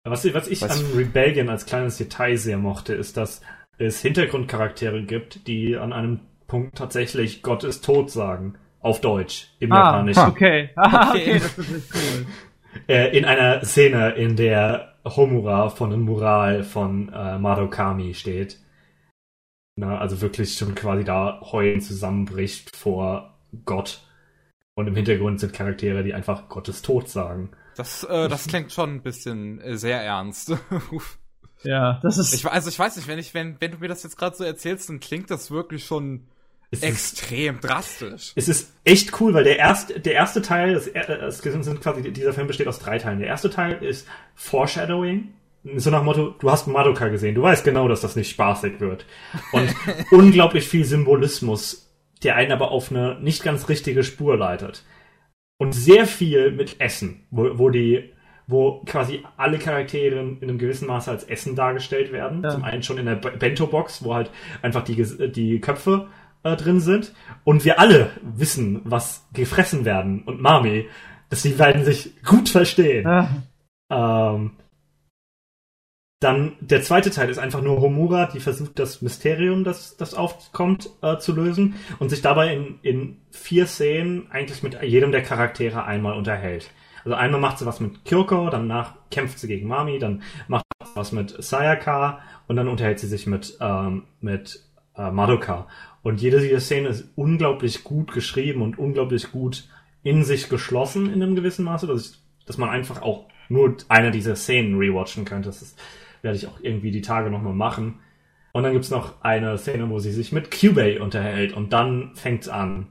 Was, 0.06 0.26
was 0.34 0.48
ich 0.48 0.64
an 0.64 0.86
Rebellion 0.96 1.50
als 1.50 1.66
kleines 1.66 1.98
Detail 1.98 2.38
sehr 2.38 2.58
mochte, 2.58 2.94
ist, 2.96 3.16
dass 3.18 3.42
es 3.78 4.02
Hintergrundcharaktere 4.02 5.04
gibt, 5.04 5.48
die 5.48 5.78
an 5.78 5.94
einem 5.94 6.22
Punkt 6.48 6.78
tatsächlich 6.78 7.42
Gott 7.44 7.64
ist 7.64 7.86
tot 7.86 8.10
sagen. 8.12 8.58
Auf 8.82 9.02
Deutsch, 9.02 9.54
im 9.60 9.74
ah, 9.74 9.78
Japanischen. 9.78 10.24
okay. 10.24 10.70
Ah, 10.78 11.10
Okay. 11.12 11.36
okay, 11.36 11.40
das 11.40 11.58
ist 11.58 11.94
cool. 11.94 12.26
Äh, 12.88 13.18
in 13.18 13.26
einer 13.26 13.66
Szene, 13.66 14.12
in 14.12 14.36
der 14.36 14.89
Homura 15.06 15.70
von 15.70 15.94
einem 15.94 16.04
Mural 16.04 16.64
von 16.64 17.12
äh, 17.14 17.38
Madokami 17.38 18.14
steht. 18.14 18.60
Na, 19.76 19.98
also 19.98 20.20
wirklich 20.22 20.58
schon 20.58 20.76
quasi 20.76 21.04
da 21.04 21.40
heulen 21.42 21.82
zusammenbricht 21.82 22.76
vor 22.76 23.34
Gott. 23.66 24.02
Und 24.76 24.88
im 24.88 24.96
Hintergrund 24.96 25.40
sind 25.40 25.54
Charaktere, 25.54 26.04
die 26.04 26.14
einfach 26.14 26.50
Gottes 26.50 26.82
Tod 26.82 27.10
sagen. 27.10 27.52
das, 27.76 28.04
äh, 28.04 28.28
das 28.28 28.48
klingt 28.48 28.72
schon 28.72 28.96
ein 28.96 29.02
bisschen 29.02 29.60
äh, 29.62 29.78
sehr 29.78 30.02
ernst. 30.02 30.54
Ja, 31.64 32.00
das 32.04 32.18
ist, 32.18 32.34
ich, 32.34 32.46
also 32.46 32.70
ich 32.70 32.80
weiß 32.80 32.96
nicht, 32.96 33.08
wenn 33.08 33.20
ich, 33.20 33.34
wenn, 33.34 33.60
wenn 33.60 33.72
du 33.72 33.80
mir 33.80 33.90
das 33.90 34.04
jetzt 34.04 34.18
gerade 34.18 34.36
so 34.36 34.44
erzählst, 34.44 34.88
dann 34.88 35.02
klingt 35.02 35.30
das 35.30 35.52
wirklich 35.52 35.86
schon 35.86 36.28
Es 36.72 36.84
ist, 36.84 36.86
extrem 36.86 37.60
drastisch. 37.60 38.32
es 38.36 38.48
ist 38.48 38.72
echt 38.84 39.20
cool, 39.20 39.34
weil 39.34 39.44
der 39.44 39.58
erste, 39.58 40.00
der 40.00 40.14
erste 40.14 40.42
Teil, 40.42 40.74
das, 40.74 41.42
das 41.42 41.42
sind 41.42 41.82
quasi, 41.82 42.12
dieser 42.12 42.34
Film 42.34 42.46
besteht 42.46 42.68
aus 42.68 42.78
drei 42.78 43.00
Teilen. 43.00 43.20
Der 43.20 43.28
erste 43.28 43.50
Teil 43.50 43.84
ist 43.84 44.08
Foreshadowing. 44.36 45.30
So 45.76 45.90
nach 45.90 46.00
dem 46.00 46.06
Motto, 46.06 46.36
du 46.40 46.50
hast 46.50 46.68
Madoka 46.68 47.08
gesehen, 47.10 47.36
du 47.36 47.42
weißt 47.42 47.66
genau, 47.66 47.88
dass 47.88 48.02
das 48.02 48.16
nicht 48.16 48.30
spaßig 48.30 48.80
wird. 48.80 49.06
Und 49.52 49.74
unglaublich 50.12 50.68
viel 50.68 50.86
Symbolismus, 50.86 51.92
der 52.24 52.36
einen 52.36 52.52
aber 52.52 52.72
auf 52.72 52.92
eine 52.92 53.20
nicht 53.20 53.44
ganz 53.44 53.68
richtige 53.68 54.04
Spur 54.04 54.38
leitet. 54.38 54.86
Und 55.58 55.74
sehr 55.74 56.06
viel 56.06 56.52
mit 56.52 56.80
Essen, 56.80 57.26
wo, 57.32 57.58
wo 57.58 57.70
die, 57.70 58.14
wo 58.48 58.84
quasi 58.86 59.24
alle 59.38 59.58
Charaktere 59.58 60.20
in 60.20 60.38
einem 60.42 60.60
gewissen 60.60 60.88
Maße 60.88 61.10
als 61.10 61.24
Essen 61.24 61.56
dargestellt 61.56 62.14
werden. 62.14 62.44
Ja. 62.44 62.52
Zum 62.52 62.64
einen 62.64 62.84
schon 62.84 63.00
in 63.00 63.08
der 63.08 63.16
Bento-Box, 63.16 64.04
wo 64.04 64.14
halt 64.14 64.30
einfach 64.62 64.84
die, 64.84 65.32
die 65.32 65.60
Köpfe 65.60 66.08
äh, 66.44 66.56
drin 66.56 66.80
sind. 66.80 67.14
Und 67.44 67.66
wir 67.66 67.80
alle 67.80 68.12
wissen, 68.22 68.82
was 68.84 69.28
gefressen 69.34 69.86
werden. 69.86 70.24
Und 70.24 70.42
Mami, 70.42 70.88
dass 71.30 71.42
die 71.42 71.50
beiden 71.50 71.86
sich 71.86 72.22
gut 72.24 72.50
verstehen. 72.50 73.08
ah, 73.08 73.30
Ähm, 73.92 74.52
dann 76.22 76.58
der 76.60 76.82
zweite 76.82 77.12
Teil 77.12 77.30
ist 77.30 77.38
einfach 77.38 77.62
nur 77.62 77.80
Homura, 77.80 78.26
die 78.26 78.42
versucht 78.42 78.78
das 78.78 79.02
Mysterium, 79.02 79.64
das, 79.64 79.96
das 79.96 80.14
aufkommt, 80.14 80.90
äh, 81.02 81.18
zu 81.18 81.34
lösen 81.34 81.76
und 82.00 82.10
sich 82.10 82.22
dabei 82.22 82.54
in, 82.54 82.80
in 82.82 83.22
vier 83.32 83.68
Szenen 83.68 84.30
eigentlich 84.30 84.62
mit 84.62 84.82
jedem 84.84 85.14
der 85.14 85.24
Charaktere 85.24 85.86
einmal 85.86 86.18
unterhält. 86.18 86.72
Also 87.06 87.16
einmal 87.16 87.40
macht 87.40 87.60
sie 87.60 87.66
was 87.66 87.80
mit 87.80 88.04
Kyoko, 88.04 88.50
danach 88.50 88.96
kämpft 89.10 89.40
sie 89.40 89.48
gegen 89.48 89.70
Mami, 89.70 89.98
dann 89.98 90.22
macht 90.50 90.66
sie 90.84 90.96
was 90.96 91.14
mit 91.14 91.42
Sayaka 91.42 92.20
und 92.50 92.58
dann 92.58 92.68
unterhält 92.68 93.00
sie 93.00 93.08
sich 93.08 93.26
mit, 93.26 93.58
ähm, 93.62 94.04
mit 94.20 94.62
äh, 94.98 95.12
Madoka. 95.12 95.68
Und 96.02 96.22
jede 96.22 96.40
dieser 96.40 96.60
Szenen 96.60 96.88
ist 96.88 97.10
unglaublich 97.16 97.84
gut 97.84 98.12
geschrieben 98.14 98.62
und 98.62 98.78
unglaublich 98.78 99.32
gut 99.32 99.68
in 100.04 100.24
sich 100.24 100.50
geschlossen 100.50 101.08
in 101.12 101.22
einem 101.22 101.36
gewissen 101.36 101.66
Maße, 101.66 101.88
dass, 101.88 102.12
ich, 102.12 102.18
dass 102.46 102.58
man 102.58 102.70
einfach 102.70 103.02
auch 103.02 103.28
nur 103.50 103.76
eine 103.90 104.12
dieser 104.12 104.36
Szenen 104.36 104.78
rewatchen 104.78 105.26
könnte. 105.26 105.50
Das 105.50 105.62
ist, 105.62 105.80
werde 106.22 106.38
ich 106.38 106.48
auch 106.48 106.60
irgendwie 106.62 106.92
die 106.92 107.02
Tage 107.02 107.30
nochmal 107.30 107.54
machen. 107.54 108.00
Und 108.54 108.64
dann 108.64 108.74
gibt's 108.74 108.90
noch 108.90 109.22
eine 109.22 109.58
Szene, 109.58 109.90
wo 109.90 110.00
sie 110.00 110.12
sich 110.12 110.32
mit 110.32 110.52
Cubey 110.52 111.00
unterhält 111.00 111.54
und 111.54 111.74
dann 111.74 112.16
fängt's 112.16 112.48
an. 112.48 112.88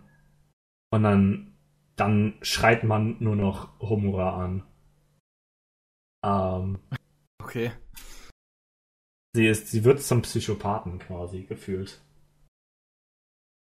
Und 0.90 1.02
dann, 1.02 1.54
dann 1.96 2.34
schreit 2.42 2.84
man 2.84 3.16
nur 3.20 3.36
noch 3.36 3.78
Homura 3.80 4.42
an. 4.42 4.62
Ähm, 6.24 6.78
Okay. 7.40 7.72
sie 9.34 9.46
ist, 9.46 9.68
sie 9.68 9.84
wird 9.84 10.02
zum 10.02 10.22
Psychopathen 10.22 10.98
quasi 10.98 11.44
gefühlt. 11.44 12.00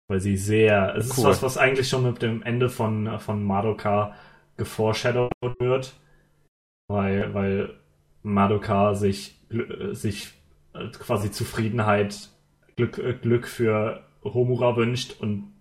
Weil 0.10 0.20
sie 0.22 0.38
sehr, 0.38 0.96
es 0.96 1.08
ist 1.08 1.18
Cool. 1.18 1.26
was, 1.26 1.44
was 1.44 1.58
eigentlich 1.58 1.90
schon 1.90 2.04
mit 2.04 2.22
dem 2.22 2.42
Ende 2.44 2.70
von, 2.70 3.20
von 3.20 3.44
Madoka 3.44 4.16
geforeshadowed 4.56 5.32
wird. 5.60 6.00
Weil, 6.90 7.34
weil 7.34 7.80
Madoka 8.24 8.94
sich, 8.96 9.40
sich 9.92 10.32
äh, 10.74 10.88
quasi 10.90 11.32
Zufriedenheit, 11.32 12.30
Glück, 12.78 12.98
äh, 12.98 13.14
Glück 13.14 13.48
für 13.48 14.04
Homura 14.24 14.76
wünscht 14.78 15.20
und 15.20 15.54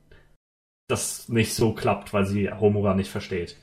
das 0.88 1.28
nicht 1.28 1.52
so 1.54 1.72
klappt, 1.74 2.12
weil 2.12 2.24
sie 2.26 2.48
Homura 2.50 2.94
nicht 2.94 3.10
versteht. 3.10 3.56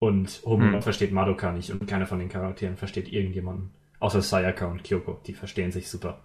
Und 0.00 0.42
Homura 0.44 0.74
Hm. 0.74 0.82
versteht 0.82 1.10
Madoka 1.10 1.50
nicht 1.50 1.70
und 1.70 1.84
keiner 1.86 2.06
von 2.06 2.20
den 2.20 2.28
Charakteren 2.28 2.76
versteht 2.76 3.12
irgendjemanden. 3.12 3.72
Außer 3.98 4.22
Sayaka 4.22 4.66
und 4.66 4.84
Kyoko, 4.84 5.20
die 5.26 5.34
verstehen 5.34 5.72
sich 5.72 5.88
super. 5.90 6.22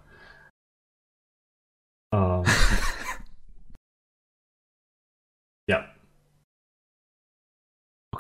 Ähm, 2.14 2.44
ja, 5.68 5.96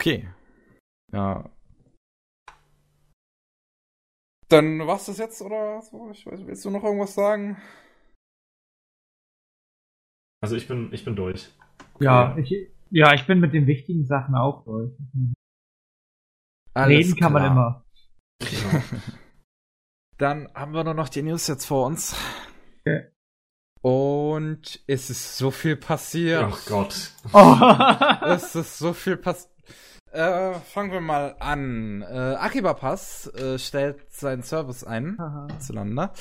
Okay. 0.01 0.27
Ja. 1.11 1.49
Dann 4.49 4.79
war's 4.87 5.05
das 5.05 5.19
jetzt, 5.19 5.41
oder 5.41 5.81
so? 5.81 6.09
Ich 6.11 6.25
weiß, 6.25 6.45
willst 6.45 6.65
du 6.65 6.71
noch 6.71 6.83
irgendwas 6.83 7.13
sagen? 7.13 7.61
also 10.43 10.55
ich 10.55 10.67
bin, 10.67 10.91
ich 10.91 11.05
bin 11.05 11.15
durch. 11.15 11.49
Ja, 11.99 12.35
ich, 12.35 12.51
ja, 12.89 13.13
ich 13.13 13.27
bin 13.27 13.39
mit 13.39 13.53
den 13.53 13.67
wichtigen 13.67 14.05
Sachen 14.07 14.33
auch 14.33 14.63
durch. 14.63 14.91
Reden 16.75 17.15
kann 17.15 17.33
man 17.33 17.51
immer. 17.51 17.85
Genau. 18.39 18.83
Dann 20.17 20.51
haben 20.55 20.73
wir 20.73 20.83
nur 20.83 20.95
noch 20.95 21.09
die 21.09 21.21
News 21.21 21.47
jetzt 21.47 21.65
vor 21.65 21.85
uns. 21.85 22.15
Okay. 22.79 23.11
Und 23.82 24.80
es 24.88 25.10
ist 25.10 25.38
so 25.38 25.50
viel 25.51 25.76
passiert. 25.76 26.45
Ach 26.51 26.66
Gott. 26.68 26.95
Oh. 27.34 27.56
Es 28.27 28.56
ist 28.56 28.77
so 28.77 28.93
viel 28.93 29.18
passiert. 29.18 29.50
Äh, 30.11 30.53
fangen 30.53 30.92
wir 30.92 31.01
mal 31.01 31.35
an. 31.40 32.01
Äh, 32.03 32.35
Akiba 32.35 32.74
Pass 32.74 33.27
äh, 33.27 33.58
stellt 33.58 33.98
seinen 34.11 34.43
Service 34.43 34.84
ein. 34.84 35.18
Zueinander. 35.60 36.14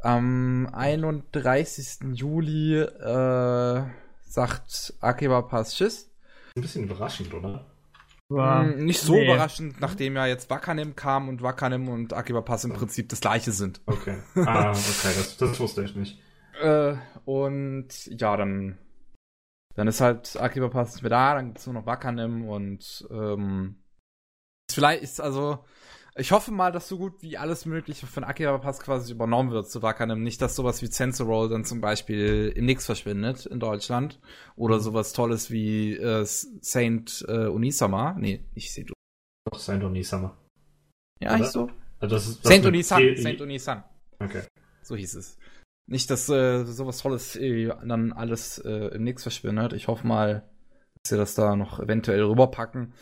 Am 0.00 0.68
31. 0.72 1.98
Juli 2.14 2.78
äh, 2.80 3.82
sagt 4.26 4.94
Akiba 5.00 5.42
Pass 5.42 5.74
Tschüss. 5.74 6.10
Ein 6.56 6.62
bisschen 6.62 6.84
überraschend, 6.84 7.32
oder? 7.34 7.66
War- 8.30 8.62
Mm, 8.64 8.84
nicht 8.84 9.00
so 9.00 9.14
nee. 9.14 9.24
überraschend, 9.24 9.80
nachdem 9.80 10.14
ja 10.16 10.26
jetzt 10.26 10.50
Wakanim 10.50 10.94
kam 10.96 11.28
und 11.30 11.40
Wakanim 11.42 11.88
und 11.88 12.12
Akiba 12.12 12.42
Pass 12.42 12.64
im 12.64 12.72
Prinzip 12.74 13.08
das 13.08 13.20
gleiche 13.20 13.52
sind. 13.52 13.80
Okay. 13.86 14.18
Ah, 14.36 14.70
okay, 14.70 15.12
das, 15.16 15.36
das 15.38 15.58
wusste 15.60 15.82
ich 15.84 15.94
nicht. 15.94 16.18
Äh, 16.60 16.96
und 17.24 18.06
ja, 18.06 18.36
dann, 18.36 18.78
dann 19.74 19.88
ist 19.88 20.00
halt 20.00 20.36
Akiba 20.40 20.68
Pass 20.68 20.94
nicht 20.94 21.02
mehr 21.02 21.10
da, 21.10 21.34
dann 21.34 21.46
gibt's 21.46 21.66
nur 21.66 21.74
noch 21.74 21.86
Wakanim 21.86 22.48
und 22.48 23.06
ähm, 23.10 23.76
vielleicht 24.70 25.02
ist 25.02 25.20
also, 25.20 25.64
ich 26.16 26.32
hoffe 26.32 26.50
mal, 26.50 26.72
dass 26.72 26.88
so 26.88 26.98
gut 26.98 27.22
wie 27.22 27.38
alles 27.38 27.64
Mögliche 27.64 28.08
von 28.08 28.24
Akiba 28.24 28.58
Pass 28.58 28.80
quasi 28.80 29.12
übernommen 29.12 29.52
wird 29.52 29.70
zu 29.70 29.82
Wakanim. 29.82 30.24
Nicht, 30.24 30.42
dass 30.42 30.56
sowas 30.56 30.82
wie 30.82 31.22
Roll 31.22 31.48
dann 31.48 31.64
zum 31.64 31.80
Beispiel 31.80 32.52
im 32.56 32.64
Nix 32.64 32.86
verschwindet 32.86 33.46
in 33.46 33.60
Deutschland 33.60 34.18
oder 34.56 34.80
sowas 34.80 35.12
Tolles 35.12 35.52
wie 35.52 35.94
äh, 35.94 36.24
Saint 36.24 37.24
äh, 37.28 37.46
Unisama. 37.46 38.16
Nee, 38.18 38.44
nicht 38.56 38.74
Saint 38.74 38.90
Doch, 39.48 39.60
Saint 39.60 39.84
Onisama. 39.84 40.36
Ja, 41.20 41.30
Oder? 41.30 41.38
nicht 41.38 41.52
so. 41.52 41.70
Also 42.00 42.16
das 42.16 42.26
ist, 42.26 42.44
das 42.44 42.50
Saint 42.50 42.64
T- 42.64 43.16
Saint 43.16 43.40
Onisan. 43.40 43.84
Okay. 44.18 44.42
So 44.82 44.96
hieß 44.96 45.14
es. 45.14 45.37
Nicht, 45.88 46.10
dass 46.10 46.28
äh, 46.28 46.64
sowas 46.64 46.98
Tolles 46.98 47.34
äh, 47.36 47.68
dann 47.84 48.12
alles 48.12 48.58
äh, 48.58 48.94
im 48.94 49.04
Nix 49.04 49.22
verschwindet. 49.22 49.72
Ich 49.72 49.88
hoffe 49.88 50.06
mal, 50.06 50.46
dass 51.02 51.08
sie 51.10 51.16
das 51.16 51.34
da 51.34 51.56
noch 51.56 51.80
eventuell 51.80 52.22
rüberpacken. 52.22 52.92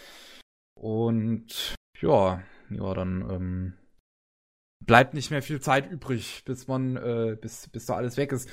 Und 0.75 1.75
ja, 2.01 2.43
ja, 2.71 2.95
dann 2.95 3.29
ähm, 3.29 3.73
bleibt 4.85 5.15
nicht 5.15 5.33
mehr 5.33 5.43
viel 5.43 5.61
Zeit 5.61 5.91
übrig, 5.91 6.45
bis 6.45 6.69
man, 6.69 6.97
äh, 6.97 7.37
bis, 7.41 7.69
bis 7.71 7.87
da 7.87 7.97
alles 7.97 8.17
weg 8.17 8.31
ist. 8.31 8.49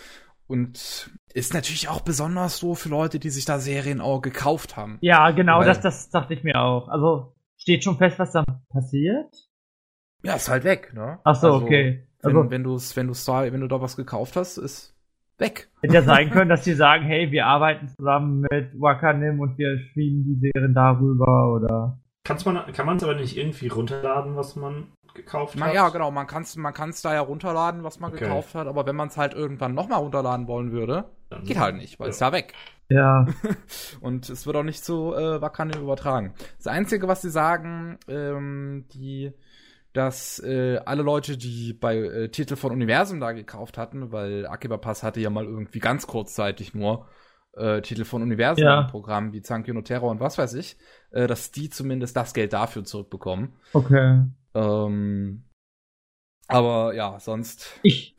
Und 0.47 1.11
ist 1.33 1.53
natürlich 1.53 1.87
auch 1.87 2.01
besonders 2.01 2.57
so 2.57 2.73
für 2.73 2.89
Leute, 2.89 3.19
die 3.19 3.29
sich 3.29 3.45
da 3.45 3.59
Serien 3.59 4.01
auch 4.01 4.21
gekauft 4.21 4.75
haben. 4.75 4.97
Ja, 5.01 5.29
genau, 5.29 5.59
Weil- 5.59 5.67
das, 5.67 5.81
das 5.81 6.09
dachte 6.09 6.33
ich 6.33 6.43
mir 6.43 6.59
auch. 6.59 6.87
Also, 6.89 7.35
steht 7.57 7.83
schon 7.83 7.97
fest, 7.97 8.17
was 8.17 8.31
da 8.31 8.43
passiert? 8.69 9.47
Ja, 10.23 10.35
ist 10.35 10.49
halt 10.49 10.63
weg, 10.63 10.91
ne? 10.93 11.19
Ach 11.23 11.35
so, 11.35 11.53
Also, 11.53 11.65
okay. 11.65 12.07
Wenn, 12.23 12.35
Also, 12.37 12.49
wenn 12.51 12.63
du 12.63 12.75
es, 12.75 12.95
wenn 12.95 13.07
du's 13.07 13.25
da, 13.25 13.43
wenn 13.51 13.61
du 13.61 13.67
da 13.67 13.81
was 13.81 13.95
gekauft 13.95 14.35
hast, 14.35 14.57
ist 14.57 14.95
weg. 15.37 15.69
hätte 15.81 15.93
ja 15.95 16.01
sein 16.01 16.29
können, 16.29 16.49
dass 16.49 16.61
die 16.63 16.73
sagen, 16.73 17.03
hey, 17.03 17.31
wir 17.31 17.45
arbeiten 17.45 17.87
zusammen 17.89 18.45
mit 18.49 18.79
Wakanim 18.79 19.39
und 19.39 19.57
wir 19.57 19.77
schieben 19.93 20.23
die 20.25 20.39
Serien 20.51 20.73
darüber 20.73 21.53
oder. 21.53 21.99
Kann's 22.23 22.45
man, 22.45 22.71
kann 22.71 22.85
man 22.85 22.97
es 22.97 23.03
aber 23.03 23.15
nicht 23.15 23.35
irgendwie 23.37 23.67
runterladen, 23.67 24.35
was 24.37 24.55
man 24.55 24.87
gekauft 25.13 25.55
Na 25.59 25.65
hat? 25.67 25.73
ja, 25.75 25.89
genau, 25.89 26.09
man 26.09 26.25
kann 26.25 26.43
es 26.43 26.55
man 26.55 26.73
kann's 26.73 27.01
da 27.01 27.13
ja 27.13 27.19
runterladen, 27.21 27.83
was 27.83 27.99
man 27.99 28.11
Okay. 28.13 28.21
gekauft 28.23 28.55
hat, 28.55 28.65
aber 28.67 28.85
wenn 28.85 28.95
man 28.95 29.09
es 29.09 29.17
halt 29.17 29.33
irgendwann 29.33 29.73
nochmal 29.75 29.99
runterladen 29.99 30.47
wollen 30.47 30.71
würde, 30.71 31.05
Dann- 31.29 31.43
geht 31.43 31.59
halt 31.59 31.75
nicht, 31.75 31.99
weil 31.99 32.09
es 32.09 32.19
Ja. 32.21 32.27
ja 32.27 32.33
weg. 32.33 32.53
Ja. 32.89 33.25
Und 34.01 34.29
es 34.29 34.45
wird 34.47 34.55
auch 34.55 34.63
nicht 34.63 34.83
zu 34.85 35.13
äh, 35.13 35.41
Wakanim 35.41 35.81
übertragen. 35.81 36.33
Das 36.57 36.67
Einzige, 36.67 37.07
was 37.09 37.21
sie 37.21 37.29
sagen, 37.29 37.97
ähm, 38.07 38.85
die, 38.93 39.33
dass 39.93 40.39
äh, 40.39 40.79
alle 40.85 41.03
Leute, 41.03 41.37
die 41.37 41.73
bei 41.73 41.97
äh, 41.97 42.29
Titel 42.29 42.55
von 42.55 42.71
Universum 42.71 43.19
da 43.19 43.31
gekauft 43.31 43.77
hatten, 43.77 44.11
weil 44.11 44.47
Akiba 44.47 44.77
Pass 44.77 45.03
hatte 45.03 45.19
ja 45.19 45.29
mal 45.29 45.45
irgendwie 45.45 45.79
ganz 45.79 46.07
kurzzeitig 46.07 46.73
nur 46.73 47.07
äh, 47.55 47.81
Titel 47.81 48.03
von 48.03 48.23
Universum 48.23 48.65
Ja. 48.65 48.81
im 48.81 48.87
Programm, 48.87 49.33
wie 49.33 49.41
Zankyo 49.41 49.73
no 49.75 49.81
Terror 49.81 50.09
und 50.09 50.19
was 50.19 50.37
weiß 50.37 50.55
ich, 50.55 50.77
äh, 51.11 51.27
dass 51.27 51.51
die 51.51 51.69
zumindest 51.69 52.17
das 52.17 52.33
Geld 52.33 52.53
dafür 52.53 52.83
zurückbekommen. 52.83 53.53
Okay. 53.73 54.23
Ähm, 54.55 55.43
aber 56.47 56.93
ja, 56.95 57.19
sonst. 57.19 57.79
Ich, 57.83 58.15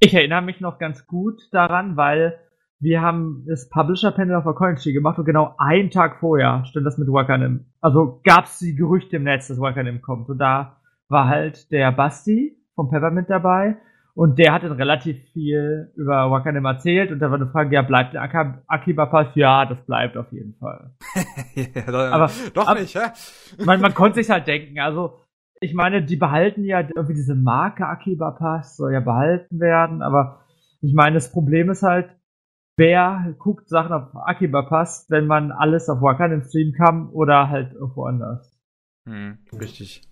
ich 0.00 0.14
erinnere 0.14 0.42
mich 0.42 0.60
noch 0.60 0.78
ganz 0.78 1.06
gut 1.06 1.40
daran, 1.52 1.96
weil 1.96 2.38
wir 2.80 3.02
haben 3.02 3.44
das 3.46 3.68
Publisher-Panel 3.68 4.36
auf 4.36 4.44
der 4.44 4.52
Cointree 4.54 4.92
gemacht 4.92 5.18
und 5.18 5.24
genau 5.24 5.54
einen 5.58 5.90
Tag 5.90 6.20
vorher 6.20 6.64
stand 6.64 6.86
das 6.86 6.96
mit 6.96 7.08
Wakanim. 7.08 7.66
Also 7.80 8.20
gab's 8.24 8.60
die 8.60 8.74
Gerüchte 8.76 9.16
im 9.16 9.24
Netz, 9.24 9.48
dass 9.48 9.60
Wakanim 9.60 10.00
kommt. 10.00 10.28
Und 10.28 10.38
da 10.38 10.77
war 11.08 11.28
halt 11.28 11.70
der 11.72 11.92
Basti 11.92 12.56
vom 12.74 12.90
Peppermint 12.90 13.28
dabei 13.30 13.76
und 14.14 14.38
der 14.38 14.52
hat 14.52 14.62
dann 14.64 14.72
relativ 14.72 15.16
viel 15.32 15.92
über 15.96 16.30
Wakanim 16.30 16.64
erzählt 16.64 17.12
und 17.12 17.18
da 17.20 17.30
war 17.30 17.36
eine 17.36 17.46
Frage, 17.48 17.74
ja, 17.74 17.82
bleibt 17.82 18.14
der 18.14 18.22
Aka- 18.22 18.62
Akiba 18.66 19.06
Pass? 19.06 19.28
Ja, 19.34 19.64
das 19.64 19.80
bleibt 19.86 20.16
auf 20.16 20.30
jeden 20.32 20.54
Fall. 20.54 20.92
ja, 21.54 21.86
Aber- 22.12 22.30
doch 22.54 22.74
nicht, 22.74 22.94
hä? 22.96 23.10
man, 23.64 23.80
man 23.80 23.94
konnte 23.94 24.16
sich 24.22 24.30
halt 24.30 24.46
denken, 24.46 24.78
also 24.80 25.20
ich 25.60 25.74
meine, 25.74 26.02
die 26.04 26.16
behalten 26.16 26.64
ja 26.64 26.80
irgendwie 26.80 27.14
diese 27.14 27.34
Marke 27.34 27.86
Akiba 27.86 28.30
Pass, 28.32 28.76
soll 28.76 28.92
ja 28.92 29.00
behalten 29.00 29.58
werden, 29.60 30.02
aber 30.02 30.40
ich 30.80 30.94
meine, 30.94 31.14
das 31.14 31.32
Problem 31.32 31.68
ist 31.70 31.82
halt, 31.82 32.14
wer 32.76 33.34
guckt 33.38 33.68
Sachen 33.68 33.92
auf 33.92 34.14
Akiba 34.14 34.62
Pass, 34.62 35.06
wenn 35.08 35.26
man 35.26 35.50
alles 35.50 35.88
auf 35.88 36.00
Wakanim 36.00 36.42
streamen 36.42 36.74
kann 36.74 37.08
oder 37.08 37.48
halt 37.48 37.72
irgendwo 37.72 38.04
anders. 38.04 38.56
Hm, 39.08 39.38
richtig. 39.58 40.02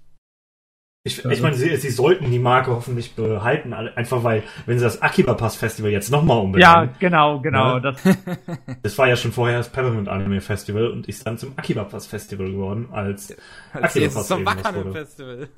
Ich, 1.06 1.24
ich 1.24 1.40
meine, 1.40 1.54
sie, 1.54 1.76
sie 1.76 1.90
sollten 1.90 2.30
die 2.30 2.38
Marke 2.38 2.72
hoffentlich 2.72 3.14
behalten, 3.14 3.72
einfach 3.72 4.24
weil, 4.24 4.42
wenn 4.66 4.78
sie 4.78 4.84
das 4.84 5.00
Akiba 5.02 5.34
Pass 5.34 5.56
Festival 5.56 5.90
jetzt 5.90 6.10
nochmal 6.10 6.36
Ja, 6.36 6.42
umbenennen, 6.42 6.90
genau, 6.98 7.40
genau. 7.40 7.74
Ja. 7.74 7.80
Das, 7.80 8.02
das 8.82 8.98
war 8.98 9.08
ja 9.08 9.16
schon 9.16 9.32
vorher 9.32 9.58
das 9.58 9.70
Peppermint 9.70 10.08
Anime 10.08 10.40
Festival 10.40 10.88
und 10.90 11.08
ist 11.08 11.26
dann 11.26 11.38
zum 11.38 11.52
Akiba 11.56 11.84
Pass 11.84 12.06
Festival 12.06 12.50
geworden, 12.50 12.88
als 12.92 13.36
Als 13.72 13.96
Akiba 13.96 14.14
Pass 14.14 14.26
zum 14.28 14.44
wurde. 14.44 14.92
Festival. 14.92 15.48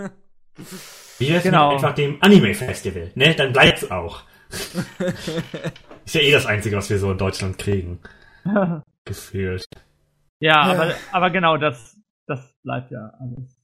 Wie 1.19 1.29
wär's 1.31 1.43
genau. 1.43 1.73
einfach 1.75 1.95
dem 1.95 2.19
Anime-Festival? 2.21 3.13
Ne, 3.15 3.35
dann 3.35 3.53
bleibt's 3.53 3.91
auch. 3.91 4.23
ist 6.05 6.15
ja 6.15 6.21
eh 6.21 6.33
das 6.33 6.47
Einzige, 6.47 6.77
was 6.77 6.91
wir 6.91 6.99
so 6.99 7.11
in 7.13 7.19
Deutschland 7.19 7.59
kriegen. 7.59 8.01
Gefühlt. 9.05 9.65
Ja, 10.41 10.63
aber, 10.63 10.95
aber 11.13 11.31
genau, 11.31 11.57
das, 11.57 11.97
das 12.27 12.55
bleibt 12.63 12.91
ja 12.91 13.13
alles. 13.19 13.58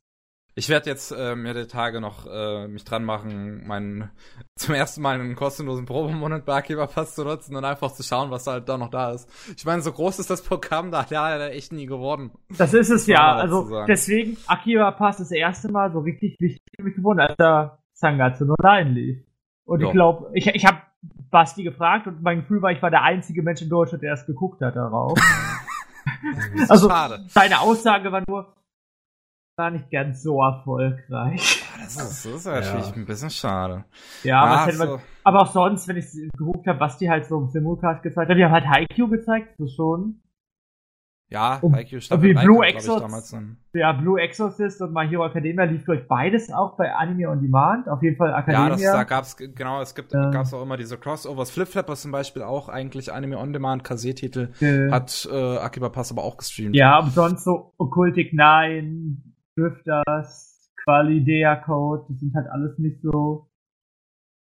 Ich 0.56 0.68
werde 0.68 0.88
jetzt 0.88 1.10
äh, 1.10 1.34
mir 1.34 1.52
die 1.52 1.66
Tage 1.66 2.00
noch 2.00 2.26
äh, 2.26 2.68
mich 2.68 2.84
dran 2.84 3.04
machen, 3.04 3.66
meinen 3.66 4.10
zum 4.54 4.74
ersten 4.74 5.02
Mal 5.02 5.20
einen 5.20 5.34
kostenlosen 5.34 5.84
Probemonat 5.84 6.44
bei 6.44 6.54
Akiba 6.54 6.86
Pass 6.86 7.16
zu 7.16 7.24
nutzen 7.24 7.56
und 7.56 7.64
einfach 7.64 7.92
zu 7.92 8.04
schauen, 8.04 8.30
was 8.30 8.46
halt 8.46 8.68
da 8.68 8.78
noch 8.78 8.90
da 8.90 9.10
ist. 9.10 9.28
Ich 9.56 9.64
meine, 9.64 9.82
so 9.82 9.90
groß 9.90 10.20
ist 10.20 10.30
das 10.30 10.42
Programm 10.42 10.92
da 10.92 11.04
ja 11.10 11.46
echt 11.48 11.72
nie 11.72 11.86
geworden. 11.86 12.30
Das 12.56 12.72
ist 12.72 12.90
es 12.90 13.06
ja. 13.08 13.34
Also 13.34 13.84
deswegen 13.86 14.36
Akiba 14.46 14.92
Pass 14.92 15.16
das 15.16 15.32
erste 15.32 15.72
Mal 15.72 15.92
so 15.92 16.00
richtig 16.00 16.36
wichtig 16.38 16.62
für 16.76 16.84
mich 16.84 16.94
geworden, 16.94 17.20
als 17.20 17.36
der 17.36 17.78
Sangatsu 17.92 18.44
no 18.44 18.54
Line 18.62 18.90
lief. 18.90 19.24
Und 19.64 19.80
jo. 19.80 19.88
ich 19.88 19.92
glaube, 19.92 20.30
ich, 20.34 20.46
ich 20.46 20.66
habe 20.66 20.78
Basti 21.30 21.64
gefragt 21.64 22.06
und 22.06 22.22
mein 22.22 22.40
Gefühl 22.40 22.62
war, 22.62 22.70
ich 22.70 22.80
war 22.80 22.90
der 22.90 23.02
einzige 23.02 23.42
Mensch 23.42 23.60
in 23.60 23.68
Deutschland, 23.68 24.04
der 24.04 24.12
es 24.12 24.24
geguckt 24.24 24.60
hat 24.60 24.76
darauf. 24.76 25.18
also 26.68 26.88
schade. 26.88 27.24
seine 27.28 27.60
Aussage 27.60 28.12
war 28.12 28.22
nur, 28.28 28.54
war 29.56 29.70
nicht 29.70 29.90
ganz 29.90 30.22
so 30.22 30.42
erfolgreich. 30.42 31.62
Das 31.78 31.96
ist, 31.96 32.24
das 32.24 32.26
ist 32.26 32.46
natürlich 32.46 32.88
ja. 32.88 32.94
ein 32.94 33.06
bisschen 33.06 33.30
schade. 33.30 33.84
Ja, 34.22 34.42
aber, 34.42 34.72
so. 34.72 34.84
man, 34.84 35.00
aber 35.22 35.42
auch 35.42 35.52
sonst, 35.52 35.86
wenn 35.88 35.96
ich 35.96 36.06
geguckt 36.36 36.66
habe, 36.66 36.80
was 36.80 36.98
die 36.98 37.10
halt 37.10 37.26
so 37.26 37.38
im 37.38 37.48
Simulcast 37.48 38.02
gezeigt 38.02 38.30
haben, 38.30 38.38
die 38.38 38.44
haben 38.44 38.52
halt 38.52 38.66
Haikyuu 38.66 39.08
gezeigt, 39.08 39.54
so 39.58 39.66
schon. 39.66 40.20
Ja, 41.30 41.58
und, 41.62 41.74
Haikyuu 41.74 42.00
stand 42.00 42.22
wie 42.22 42.34
Blue 42.34 42.64
Exorcist. 42.64 43.36
Ja, 43.72 43.92
Blue 43.92 44.20
Exorcist 44.20 44.80
und 44.82 44.92
My 44.92 45.08
Hero 45.08 45.26
Academia 45.26 45.64
lief 45.64 45.84
durch 45.84 46.06
beides 46.06 46.52
auch 46.52 46.76
bei 46.76 46.94
Anime 46.94 47.28
on 47.28 47.40
Demand. 47.40 47.88
Auf 47.88 48.02
jeden 48.02 48.16
Fall 48.16 48.30
Academia. 48.30 48.68
Ja, 48.68 48.70
das, 48.70 48.82
da 48.82 49.04
gab's, 49.04 49.36
genau, 49.36 49.80
es 49.80 49.94
gibt, 49.94 50.14
äh, 50.14 50.30
gab's 50.30 50.52
auch 50.54 50.62
immer 50.62 50.76
diese 50.76 50.96
Crossovers. 50.96 51.50
Flip 51.50 51.66
Flappers 51.66 52.02
zum 52.02 52.12
Beispiel 52.12 52.42
auch 52.42 52.68
eigentlich 52.68 53.12
Anime 53.12 53.38
on 53.38 53.52
Demand, 53.52 53.84
Kassiertitel. 53.84 54.50
Äh, 54.60 54.90
hat 54.90 55.28
äh, 55.30 55.58
Akiba 55.58 55.88
Pass 55.88 56.12
aber 56.12 56.22
auch 56.22 56.36
gestreamt. 56.36 56.76
Ja, 56.76 56.98
aber 56.98 57.10
sonst 57.10 57.44
so 57.44 57.72
Occultic 57.78 58.32
9, 58.32 59.33
Drifters, 59.56 60.72
Qualidea 60.84 61.56
Code, 61.56 62.06
das 62.08 62.20
sind 62.20 62.34
halt 62.34 62.48
alles 62.48 62.78
nicht 62.78 63.00
so 63.02 63.48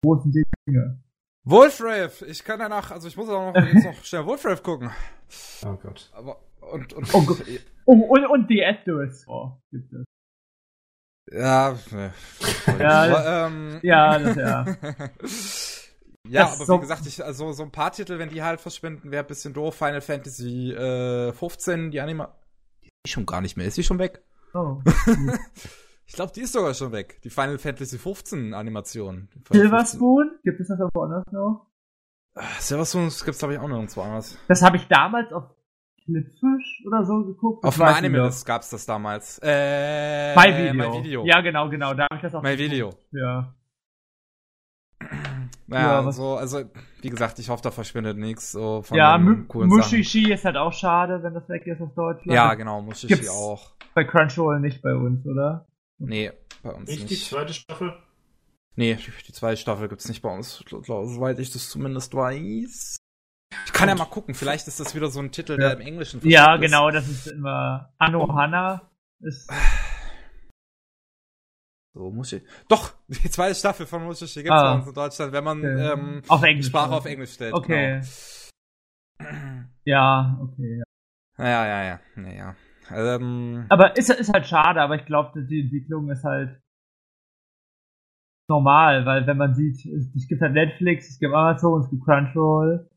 große 0.04 0.30
Dinge. 0.30 1.02
Wolfrave, 1.44 2.24
ich 2.26 2.42
kann 2.42 2.58
danach, 2.58 2.90
also 2.90 3.06
ich 3.06 3.16
muss 3.16 3.28
auch 3.28 3.52
noch, 3.52 3.62
jetzt 3.62 3.84
noch 3.84 3.94
schnell 4.04 4.26
Wolfrave 4.26 4.62
gucken. 4.62 4.90
Oh 5.64 5.76
Gott. 5.76 6.10
Aber, 6.14 6.40
und, 6.72 6.92
und, 6.94 7.14
oh, 7.14 7.36
oh, 7.86 7.92
und, 7.92 8.26
und 8.26 8.50
die 8.50 8.60
Actors 8.60 9.26
oh, 9.28 9.52
gibt 9.70 9.92
es. 9.92 10.04
Ja, 11.32 11.76
ne. 11.90 12.12
ja, 12.78 13.02
aber, 13.02 13.46
ähm, 13.46 13.80
ja, 13.82 14.18
das, 14.18 14.36
ja. 14.36 14.64
ja, 16.28 16.42
das 16.42 16.56
aber 16.56 16.64
so 16.66 16.76
wie 16.76 16.80
gesagt, 16.80 17.06
ich, 17.06 17.24
also 17.24 17.52
so 17.52 17.62
ein 17.62 17.70
paar 17.70 17.92
Titel, 17.92 18.18
wenn 18.18 18.28
die 18.28 18.42
halt 18.42 18.60
verschwinden, 18.60 19.10
wäre 19.10 19.24
ein 19.24 19.28
bisschen 19.28 19.54
doof. 19.54 19.74
Final 19.74 20.00
Fantasy 20.00 20.72
äh, 20.72 21.32
15, 21.32 21.90
die 21.90 22.00
Anima. 22.00 22.34
Die 22.82 22.88
ist 23.06 23.12
schon 23.12 23.26
gar 23.26 23.40
nicht 23.40 23.56
mehr. 23.56 23.66
Ist 23.66 23.76
die 23.76 23.82
schon 23.82 23.98
weg? 23.98 24.22
Oh. 24.54 24.80
ich 26.06 26.14
glaube, 26.14 26.32
die 26.32 26.42
ist 26.42 26.52
sogar 26.52 26.74
schon 26.74 26.92
weg. 26.92 27.20
Die 27.22 27.30
Final 27.30 27.58
Fantasy 27.58 27.98
15 27.98 28.54
Animation. 28.54 29.28
Silver 29.50 29.84
Spoon? 29.84 30.38
Gibt 30.44 30.60
es 30.60 30.68
das 30.68 30.80
auch 30.80 30.90
woanders 30.94 31.24
noch? 31.32 31.66
Ah, 32.34 32.42
Silver 32.60 32.86
Spoon 32.86 33.08
gibt 33.08 33.28
es, 33.28 33.38
glaube 33.38 33.54
ich, 33.54 33.60
auch 33.60 33.68
nirgendwo 33.68 34.02
anders. 34.02 34.38
Das 34.48 34.62
habe 34.62 34.76
ich 34.76 34.86
damals 34.86 35.32
auf 35.32 35.44
Clipfish 36.04 36.84
oder 36.86 37.04
so 37.04 37.24
geguckt. 37.24 37.64
Auf 37.64 37.76
dem 37.76 37.84
Anime 37.84 38.30
gab 38.44 38.62
es 38.62 38.70
das 38.70 38.86
damals. 38.86 39.40
Äh, 39.42 40.34
My 40.36 40.56
Video. 40.56 40.74
My 40.74 40.98
Video. 40.98 41.24
Ja, 41.24 41.40
genau, 41.40 41.68
genau. 41.68 41.94
Da 41.94 42.04
habe 42.04 42.16
ich 42.16 42.22
das 42.22 42.34
auch. 42.34 42.42
My 42.42 42.56
Video. 42.56 42.90
Ja. 43.10 43.54
Ja, 45.68 46.02
ja 46.02 46.12
so, 46.12 46.36
also, 46.36 46.62
wie 47.00 47.10
gesagt, 47.10 47.38
ich 47.38 47.48
hoffe, 47.48 47.62
da 47.62 47.70
verschwindet 47.70 48.18
nichts 48.18 48.52
so 48.52 48.82
von 48.82 48.96
Ja, 48.96 49.18
Mushishi 49.18 50.32
ist 50.32 50.44
halt 50.44 50.56
auch 50.56 50.72
schade, 50.72 51.22
wenn 51.22 51.34
das 51.34 51.48
weg 51.48 51.66
ist 51.66 51.80
aus 51.80 51.94
Deutschland. 51.94 52.32
Ja, 52.32 52.54
genau, 52.54 52.82
Mushishi 52.82 53.08
Gibt's 53.08 53.30
auch. 53.30 53.72
Bei 53.94 54.04
Crunchyroll 54.04 54.60
nicht 54.60 54.82
bei 54.82 54.94
uns, 54.94 55.24
oder? 55.26 55.66
Nee, 55.98 56.32
bei 56.62 56.70
uns 56.70 56.90
nicht. 56.90 57.10
Nicht 57.10 57.10
die 57.10 57.28
zweite 57.30 57.54
Staffel? 57.54 57.94
Nee, 58.76 58.98
die 59.26 59.32
zweite 59.32 59.56
Staffel 59.56 59.88
gibt's 59.88 60.08
nicht 60.08 60.20
bei 60.20 60.34
uns, 60.34 60.64
soweit 60.68 61.38
ich 61.38 61.52
das 61.52 61.70
zumindest 61.70 62.14
weiß. 62.14 62.96
Ich 63.66 63.72
kann 63.72 63.88
ja 63.88 63.94
mal 63.94 64.06
gucken, 64.06 64.34
vielleicht 64.34 64.66
ist 64.66 64.80
das 64.80 64.94
wieder 64.94 65.08
so 65.08 65.20
ein 65.20 65.30
Titel, 65.30 65.56
der 65.56 65.74
im 65.74 65.80
Englischen 65.80 66.20
Ja, 66.28 66.56
genau, 66.56 66.90
das 66.90 67.08
ist 67.08 67.28
immer 67.28 67.92
Anohana. 67.98 68.90
Ist 69.20 69.48
so, 71.94 72.10
Muschi. 72.10 72.42
Doch, 72.68 72.92
die 73.08 73.30
zweite 73.30 73.54
Staffel 73.54 73.86
von 73.86 74.04
Muschi 74.04 74.26
gibt 74.26 74.46
es 74.46 74.50
ah. 74.50 74.84
in 74.84 74.94
Deutschland, 74.94 75.32
wenn 75.32 75.44
man 75.44 75.58
okay. 75.58 75.92
ähm, 75.92 76.22
auf 76.28 76.42
Englisch 76.42 76.66
Sprache 76.66 76.92
auf 76.92 77.06
Englisch 77.06 77.32
stellt. 77.32 77.54
Okay. 77.54 78.00
Genau. 79.18 79.30
Ja, 79.84 80.40
okay. 80.42 80.82
Ja, 81.38 81.44
ja, 81.44 81.66
ja, 81.66 81.84
ja. 81.84 82.00
Naja. 82.16 82.56
Ähm, 82.90 83.66
aber 83.68 83.96
ist, 83.96 84.10
ist 84.10 84.32
halt 84.32 84.46
schade, 84.46 84.80
aber 84.80 84.96
ich 84.96 85.06
glaube, 85.06 85.46
die 85.46 85.62
Entwicklung 85.62 86.10
ist 86.10 86.24
halt 86.24 86.60
normal, 88.48 89.06
weil 89.06 89.26
wenn 89.26 89.36
man 89.36 89.54
sieht, 89.54 89.86
es 89.86 90.28
gibt 90.28 90.42
halt 90.42 90.52
Netflix, 90.52 91.08
es 91.08 91.18
gibt 91.18 91.32
Amazon, 91.32 91.80
es 91.80 91.90
gibt 91.90 92.04
Crunchyroll. 92.04 92.90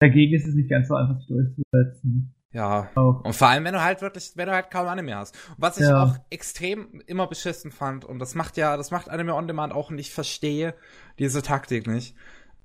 Dagegen 0.00 0.34
ist 0.34 0.46
es 0.46 0.54
nicht 0.54 0.70
ganz 0.70 0.88
so 0.88 0.94
einfach 0.94 1.18
sich 1.18 1.26
durchzusetzen. 1.26 2.34
Ja. 2.54 2.88
Oh. 2.94 3.16
Und 3.22 3.34
vor 3.34 3.48
allem, 3.48 3.64
wenn 3.64 3.74
du 3.74 3.82
halt 3.82 4.00
wirklich, 4.00 4.32
wenn 4.36 4.46
du 4.46 4.54
halt 4.54 4.70
kaum 4.70 4.86
Anime 4.86 5.16
hast. 5.16 5.34
Und 5.50 5.56
was 5.58 5.76
ich 5.76 5.86
ja. 5.86 6.04
auch 6.04 6.14
extrem 6.30 7.02
immer 7.06 7.26
beschissen 7.26 7.72
fand, 7.72 8.04
und 8.04 8.20
das 8.20 8.34
macht 8.34 8.56
ja, 8.56 8.76
das 8.76 8.90
macht 8.90 9.10
Anime 9.10 9.34
On 9.34 9.46
Demand 9.46 9.72
auch, 9.72 9.90
und 9.90 9.98
ich 9.98 10.14
verstehe 10.14 10.74
diese 11.18 11.42
Taktik 11.42 11.86
nicht, 11.88 12.16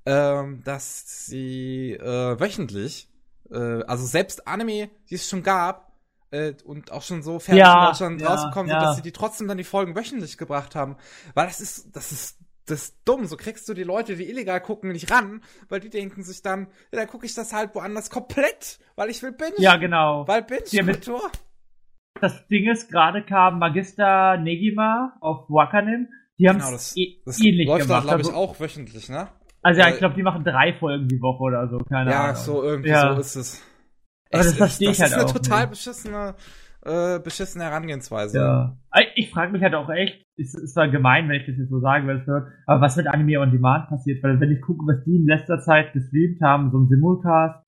ähm, 0.06 0.62
dass 0.64 1.26
sie 1.26 1.92
äh, 1.92 2.40
wöchentlich, 2.40 3.10
äh, 3.50 3.82
also 3.82 4.06
selbst 4.06 4.46
Anime, 4.46 4.90
die 5.10 5.16
es 5.16 5.28
schon 5.28 5.42
gab, 5.42 5.90
äh, 6.30 6.54
und 6.64 6.92
auch 6.92 7.02
schon 7.02 7.24
so 7.24 7.40
fertig 7.40 7.60
ja, 7.60 7.80
in 7.80 7.86
Deutschland 7.88 8.20
ja, 8.20 8.28
rausgekommen 8.28 8.70
sind, 8.70 8.80
dass 8.80 8.96
sie 8.96 9.02
die 9.02 9.10
trotzdem 9.10 9.48
dann 9.48 9.58
die 9.58 9.64
Folgen 9.64 9.96
wöchentlich 9.96 10.38
gebracht 10.38 10.76
haben. 10.76 10.96
Weil 11.34 11.48
das 11.48 11.60
ist, 11.60 11.96
das 11.96 12.12
ist 12.12 12.38
das 12.70 12.82
ist 12.82 12.98
dumm. 13.04 13.26
So 13.26 13.36
kriegst 13.36 13.68
du 13.68 13.74
die 13.74 13.84
Leute, 13.84 14.16
die 14.16 14.28
illegal 14.28 14.60
gucken, 14.60 14.92
nicht 14.92 15.10
ran, 15.10 15.42
weil 15.68 15.80
die 15.80 15.90
denken 15.90 16.22
sich 16.22 16.42
dann, 16.42 16.68
ja, 16.92 17.00
dann 17.00 17.08
gucke 17.08 17.26
ich 17.26 17.34
das 17.34 17.52
halt 17.52 17.74
woanders 17.74 18.10
komplett, 18.10 18.78
weil 18.96 19.10
ich 19.10 19.22
will 19.22 19.32
binge. 19.32 19.54
Ja, 19.58 19.76
genau. 19.76 20.26
Weil 20.26 20.42
binge 20.42 20.62
ja, 20.70 20.82
mit 20.82 21.10
Das 22.20 22.46
Ding 22.48 22.70
ist, 22.70 22.90
gerade 22.90 23.24
kam 23.24 23.58
Magister 23.58 24.36
Negima 24.38 25.16
auf 25.20 25.48
Wakanim. 25.48 26.08
Die 26.38 26.48
haben 26.48 26.58
genau, 26.58 26.70
das, 26.70 26.96
e 26.96 27.20
das 27.26 27.38
ähnlich 27.40 27.66
läuft 27.66 27.86
gemacht. 27.86 28.04
glaube 28.04 28.22
ich, 28.22 28.28
also, 28.28 28.38
auch 28.38 28.58
wöchentlich, 28.60 29.08
ne? 29.10 29.28
Also 29.62 29.80
ja, 29.80 29.90
ich 29.90 29.98
glaube, 29.98 30.14
die 30.14 30.22
machen 30.22 30.42
drei 30.42 30.72
Folgen 30.72 31.06
die 31.06 31.20
Woche 31.20 31.42
oder 31.42 31.68
so, 31.68 31.78
keine 31.78 32.10
ja, 32.10 32.20
Ahnung. 32.20 32.36
Ja, 32.36 32.40
so 32.40 32.62
irgendwie 32.62 32.88
ja. 32.88 33.14
so 33.14 33.20
ist 33.20 33.36
es. 33.36 33.62
Aber 34.32 34.44
das 34.44 34.54
verstehe 34.54 34.90
ich 34.90 35.00
halt 35.00 35.12
auch. 35.12 35.16
Das 35.18 35.24
ist 35.24 35.36
eine 35.36 35.42
total 35.42 35.60
nicht. 35.60 35.70
beschissene 35.70 36.34
äh, 36.82 37.18
beschissene 37.18 37.64
Herangehensweise. 37.64 38.38
Ja. 38.38 38.76
Ich 39.14 39.30
frage 39.30 39.52
mich 39.52 39.62
halt 39.62 39.74
auch 39.74 39.88
echt, 39.90 40.24
ist, 40.36 40.54
ist 40.54 40.74
zwar 40.74 40.88
gemein, 40.88 41.28
wenn 41.28 41.40
ich 41.40 41.46
das 41.46 41.56
jetzt 41.56 41.70
so 41.70 41.80
sage, 41.80 42.06
weil 42.06 42.20
es 42.20 42.26
hört, 42.26 42.48
aber 42.66 42.80
was 42.80 42.96
mit 42.96 43.06
Anime 43.06 43.40
on 43.40 43.50
Demand 43.50 43.88
passiert? 43.88 44.22
Weil 44.22 44.40
wenn 44.40 44.50
ich 44.50 44.62
gucke, 44.62 44.86
was 44.86 45.04
die 45.04 45.16
in 45.16 45.26
letzter 45.26 45.60
Zeit 45.60 45.92
gestreamt 45.92 46.40
haben, 46.40 46.70
so 46.70 46.78
ein 46.78 46.88
Simulcast. 46.88 47.64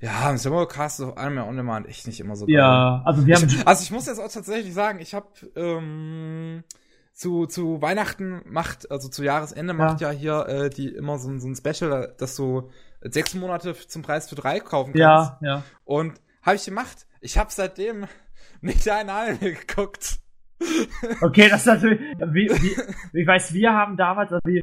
Ja, 0.00 0.28
im 0.30 0.36
Simulcast 0.36 1.00
ist 1.00 1.06
auf 1.06 1.16
Anime 1.16 1.46
on 1.46 1.56
Demand 1.56 1.86
echt 1.86 2.06
nicht 2.06 2.20
immer 2.20 2.36
so 2.36 2.46
geil. 2.46 2.56
Ja, 2.56 3.02
also 3.04 3.26
wir 3.26 3.36
haben. 3.36 3.46
Ich, 3.46 3.66
also 3.66 3.82
ich 3.82 3.90
muss 3.92 4.06
jetzt 4.06 4.18
auch 4.18 4.30
tatsächlich 4.30 4.74
sagen, 4.74 4.98
ich 4.98 5.14
habe 5.14 5.28
ähm, 5.54 6.64
zu, 7.12 7.46
zu 7.46 7.80
Weihnachten 7.80 8.42
macht, 8.46 8.90
also 8.90 9.08
zu 9.08 9.22
Jahresende 9.22 9.72
ja. 9.72 9.78
macht 9.78 10.00
ja 10.00 10.10
hier 10.10 10.46
äh, 10.48 10.70
die 10.70 10.88
immer 10.88 11.18
so, 11.18 11.38
so 11.38 11.48
ein 11.48 11.54
Special, 11.54 12.12
dass 12.18 12.34
du 12.34 12.70
sechs 13.02 13.34
Monate 13.34 13.74
zum 13.74 14.02
Preis 14.02 14.28
für 14.28 14.34
drei 14.34 14.58
kaufen 14.58 14.92
kannst. 14.94 14.98
Ja, 14.98 15.38
ja. 15.40 15.62
Und 15.84 16.14
habe 16.44 16.56
ich 16.56 16.64
gemacht. 16.64 17.06
Ich 17.20 17.38
habe 17.38 17.50
seitdem 17.50 18.06
nicht 18.60 18.88
ein 18.88 19.08
Anime 19.08 19.54
geguckt. 19.54 20.20
Okay, 21.20 21.48
das 21.50 21.60
ist 21.60 21.66
natürlich, 21.66 22.00
wie, 22.00 22.48
wie, 22.48 23.20
ich 23.20 23.26
weiß, 23.26 23.52
wir 23.52 23.72
haben 23.72 23.96
damals, 23.96 24.32
also 24.32 24.40
wir, 24.46 24.62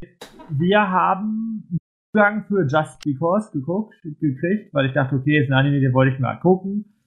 wir 0.50 0.80
haben 0.90 1.78
Zugang 2.12 2.46
für 2.48 2.66
Just 2.66 3.00
Because 3.04 3.52
geguckt, 3.52 3.96
gekriegt, 4.02 4.74
weil 4.74 4.88
ich 4.88 4.94
dachte, 4.94 5.18
okay, 5.18 5.44
ist 5.44 5.50
ein 5.50 5.54
Anime, 5.54 5.80
den 5.80 5.94
wollte 5.94 6.16
ich 6.16 6.20
mal 6.20 6.40
gucken. 6.40 6.98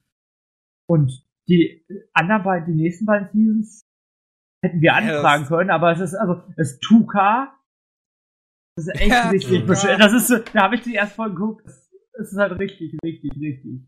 Und 0.87 1.11
die 1.49 1.85
anderen 2.13 2.43
beiden, 2.43 2.73
die 2.73 2.83
nächsten 2.83 3.05
beiden 3.05 3.27
Seasons 3.33 3.81
hätten 4.63 4.81
wir 4.81 4.93
anfragen 4.93 5.41
yes. 5.41 5.49
können, 5.49 5.69
aber 5.71 5.91
es 5.91 5.99
ist, 5.99 6.15
also, 6.15 6.41
es 6.55 6.73
ist 6.73 6.83
2K. 6.83 7.47
Das 8.77 8.87
ist 8.87 9.01
echt 9.01 9.09
ja, 9.09 9.29
richtig. 9.29 9.65
Das 9.65 10.13
ist, 10.13 10.29
da 10.53 10.63
habe 10.63 10.75
ich 10.75 10.81
die 10.81 10.93
erst 10.93 11.15
voll 11.15 11.31
geguckt. 11.31 11.65
Das 11.65 12.31
ist 12.31 12.37
halt 12.37 12.57
richtig, 12.59 12.97
richtig, 13.03 13.31
richtig. 13.39 13.81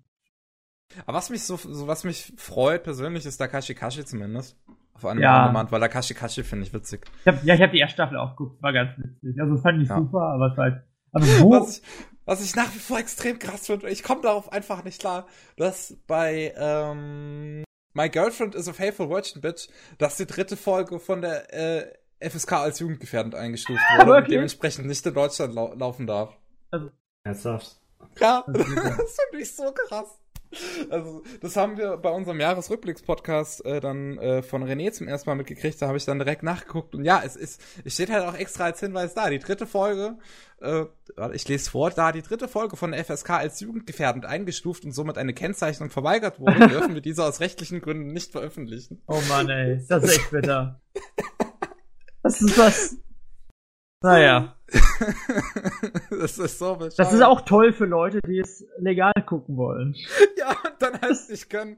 Aber 1.06 1.18
was 1.18 1.30
mich 1.30 1.44
so, 1.44 1.58
so 1.58 1.88
was 1.88 2.04
mich 2.04 2.34
freut 2.38 2.84
persönlich 2.84 3.26
ist 3.26 3.38
Takashi 3.38 3.76
Kashi 3.76 4.06
zumindest. 4.06 4.58
Auf 4.94 5.06
einem 5.06 5.22
ja. 5.22 5.48
Demand, 5.48 5.72
weil 5.72 5.80
Takashi 5.80 6.14
Kashi 6.14 6.44
finde 6.44 6.66
ich 6.66 6.74
witzig. 6.74 7.06
Ich 7.22 7.28
hab, 7.28 7.44
ja, 7.44 7.54
ich 7.54 7.62
habe 7.62 7.72
die 7.72 7.80
erste 7.80 7.94
Staffel 7.94 8.18
auch 8.18 8.36
geguckt, 8.36 8.62
war 8.64 8.74
ganz 8.74 8.92
witzig. 8.98 9.40
Also 9.40 9.58
fand 9.58 9.82
ich 9.82 9.90
ja. 9.90 9.98
super, 9.98 10.22
aber 10.22 10.52
es 10.52 10.58
war 10.58 10.64
halt, 10.64 10.84
also 11.12 11.28
wo? 11.44 11.52
Was 11.52 11.78
ich, 11.78 11.84
was 12.26 12.44
ich 12.44 12.56
nach 12.56 12.74
wie 12.74 12.80
vor 12.80 13.00
extrem 13.00 13.40
krass 13.40 13.68
finde, 13.68 13.90
ich 13.90 14.04
komme 14.04 14.22
darauf 14.22 14.52
einfach 14.52 14.84
nicht 14.84 15.00
klar, 15.00 15.28
dass 15.56 15.98
bei 16.08 16.54
ähm, 16.58 17.64
My 17.94 18.10
Girlfriend 18.10 18.54
is 18.54 18.68
a 18.68 18.74
Faithful 18.74 19.10
Virgin 19.10 19.42
Bitch, 19.42 19.70
dass 19.98 20.18
die 20.18 20.26
dritte 20.26 20.58
Folge 20.58 21.00
von 21.00 21.22
der 21.22 21.54
äh, 21.54 22.30
FSK 22.30 22.54
als 22.54 22.80
jugendgefährdend 22.80 23.36
eingestuft 23.36 23.82
wurde 23.98 24.18
und 24.18 24.32
dementsprechend 24.32 24.88
nicht 24.88 25.06
in 25.06 25.14
Deutschland 25.14 25.54
lau 25.54 25.74
laufen 25.74 26.08
darf. 26.08 26.38
Also, 26.72 26.92
Ernsthaft? 27.24 27.80
Ja, 28.20 28.44
das 28.48 28.66
finde 28.66 29.44
ich 29.44 29.56
so 29.56 29.72
krass. 29.74 30.20
Also, 30.90 31.24
das 31.42 31.56
haben 31.56 31.78
wir 31.78 31.98
bei 31.98 32.10
unserem 32.10 32.40
Jahresrückblicks-Podcast 32.40 33.66
äh, 33.66 33.80
dann 33.80 34.18
äh, 34.18 34.42
von 34.42 34.64
René 34.64 34.92
zum 34.92 35.08
ersten 35.08 35.30
Mal 35.30 35.36
mitgekriegt. 35.36 35.82
Da 35.82 35.88
habe 35.88 35.98
ich 35.98 36.06
dann 36.06 36.20
direkt 36.20 36.44
nachgeguckt. 36.44 36.96
Und 36.96 37.04
ja, 37.04 37.22
es 37.26 37.36
ist, 37.36 37.62
es 37.84 37.94
steht 37.94 38.10
halt 38.10 38.26
auch 38.26 38.36
extra 38.36 38.66
als 38.66 38.80
Hinweis 38.80 39.14
da. 39.14 39.30
Die 39.30 39.40
dritte 39.40 39.68
Folge, 39.68 40.18
äh, 40.62 40.86
ich 41.34 41.48
lese 41.48 41.70
vor, 41.70 41.90
da 41.92 42.12
die 42.12 42.22
dritte 42.22 42.48
Folge 42.48 42.78
von 42.78 42.92
der 42.92 43.04
FSK 43.04 43.32
als 43.32 43.60
jugendgefährdend 43.60 44.26
eingestuft 44.26 44.86
und 44.86 44.92
somit 44.92 45.18
eine 45.18 45.34
Kennzeichnung 45.34 45.90
verweigert 45.90 46.40
wurde, 46.40 46.68
dürfen 46.70 46.94
wir 46.94 47.02
diese 47.02 47.24
aus 47.24 47.40
rechtlichen 47.40 47.82
Gründen 47.82 48.14
nicht 48.14 48.32
veröffentlichen. 48.32 49.02
Oh 49.08 49.22
Mann, 49.28 49.50
ey, 49.50 49.84
das 49.90 50.04
ist 50.04 50.18
echt 50.18 50.32
bitter. 50.32 50.82
Was 52.22 52.42
ist 52.42 52.58
das? 52.58 52.98
Naja. 54.04 54.56
das 56.10 56.38
ist 56.38 56.60
so 56.60 56.76
bescheuert. 56.76 57.00
Das 57.00 57.14
ist 57.14 57.22
auch 57.22 57.42
toll 57.42 57.74
für 57.74 57.86
Leute, 57.86 58.20
die 58.28 58.40
es 58.40 58.66
legal 58.78 59.14
gucken 59.26 59.58
wollen. 59.58 59.96
Ja, 60.38 60.50
und 60.50 60.76
dann 60.80 61.02
heißt 61.02 61.32
nicht 61.32 61.50
können. 61.50 61.78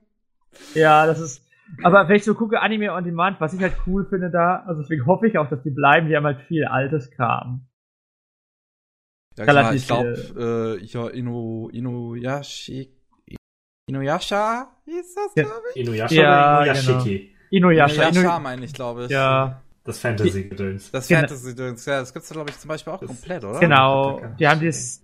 Ja, 0.73 1.05
das 1.05 1.19
ist. 1.19 1.45
Aber 1.83 2.09
wenn 2.09 2.17
ich 2.17 2.25
so 2.25 2.33
gucke, 2.33 2.59
Anime 2.61 2.91
on 2.91 3.03
Demand, 3.03 3.39
was 3.39 3.53
ich 3.53 3.61
halt 3.61 3.73
cool 3.87 4.05
finde 4.05 4.29
da, 4.29 4.63
also 4.67 4.81
deswegen 4.81 5.05
hoffe 5.05 5.27
ich 5.27 5.37
auch, 5.37 5.47
dass 5.49 5.61
die 5.63 5.69
bleiben, 5.69 6.09
die 6.09 6.15
haben 6.17 6.25
halt 6.25 6.41
viel 6.41 6.65
altes 6.65 7.09
Kram. 7.11 7.67
Ja, 9.37 9.45
klar, 9.45 9.73
ich 9.73 9.87
glaube, 9.87 10.77
äh, 10.81 10.83
ja, 10.83 11.09
Ino, 11.09 11.69
Inuyasha, 11.71 12.85
Inuyasha 13.87 14.67
hieß 14.85 15.15
das, 15.15 15.33
glaube 15.35 15.61
ich? 15.73 15.81
Inuyasha 15.81 16.15
ja, 16.15 16.61
oder 16.61 16.61
Inuyashiki? 16.63 17.19
Genau. 17.19 17.69
Inuyasha, 17.69 18.09
Inuyasha 18.09 18.39
meine 18.39 18.65
ich, 18.65 18.73
glaube 18.73 19.05
ich. 19.05 19.11
Ja. 19.11 19.61
Das 19.89 19.99
Fantasy-Gedöns. 19.99 20.91
Das 20.91 21.07
Fantasy-Gedöns, 21.07 21.83
ja, 21.87 21.99
das 21.99 22.13
gibt's 22.13 22.29
glaube 22.29 22.51
ich, 22.51 22.59
zum 22.59 22.67
Beispiel 22.67 22.93
auch 22.93 22.99
das, 22.99 23.07
komplett, 23.07 23.43
oder? 23.43 23.59
Genau. 23.59 24.21
Die 24.39 24.47
haben 24.47 24.63
das, 24.63 25.03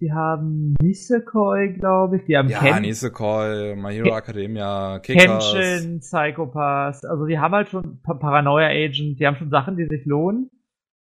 die 0.00 0.12
haben 0.12 0.74
Nisekoi, 0.82 1.68
glaube 1.68 2.18
ich, 2.18 2.26
die 2.26 2.36
haben 2.36 2.50
Ja, 2.50 2.58
Ken 2.58 2.82
Nisekoi, 2.82 3.74
My 3.74 3.94
Hero 3.94 4.14
Academia, 4.14 4.98
Kickers. 4.98 5.50
Kenshin, 5.50 6.00
Psychopath, 6.00 7.06
also 7.06 7.24
die 7.24 7.38
haben 7.38 7.54
halt 7.54 7.70
schon 7.70 8.02
Paranoia 8.02 8.68
Agent, 8.68 9.18
die 9.18 9.26
haben 9.26 9.36
schon 9.36 9.48
Sachen, 9.48 9.78
die 9.78 9.86
sich 9.86 10.04
lohnen. 10.04 10.50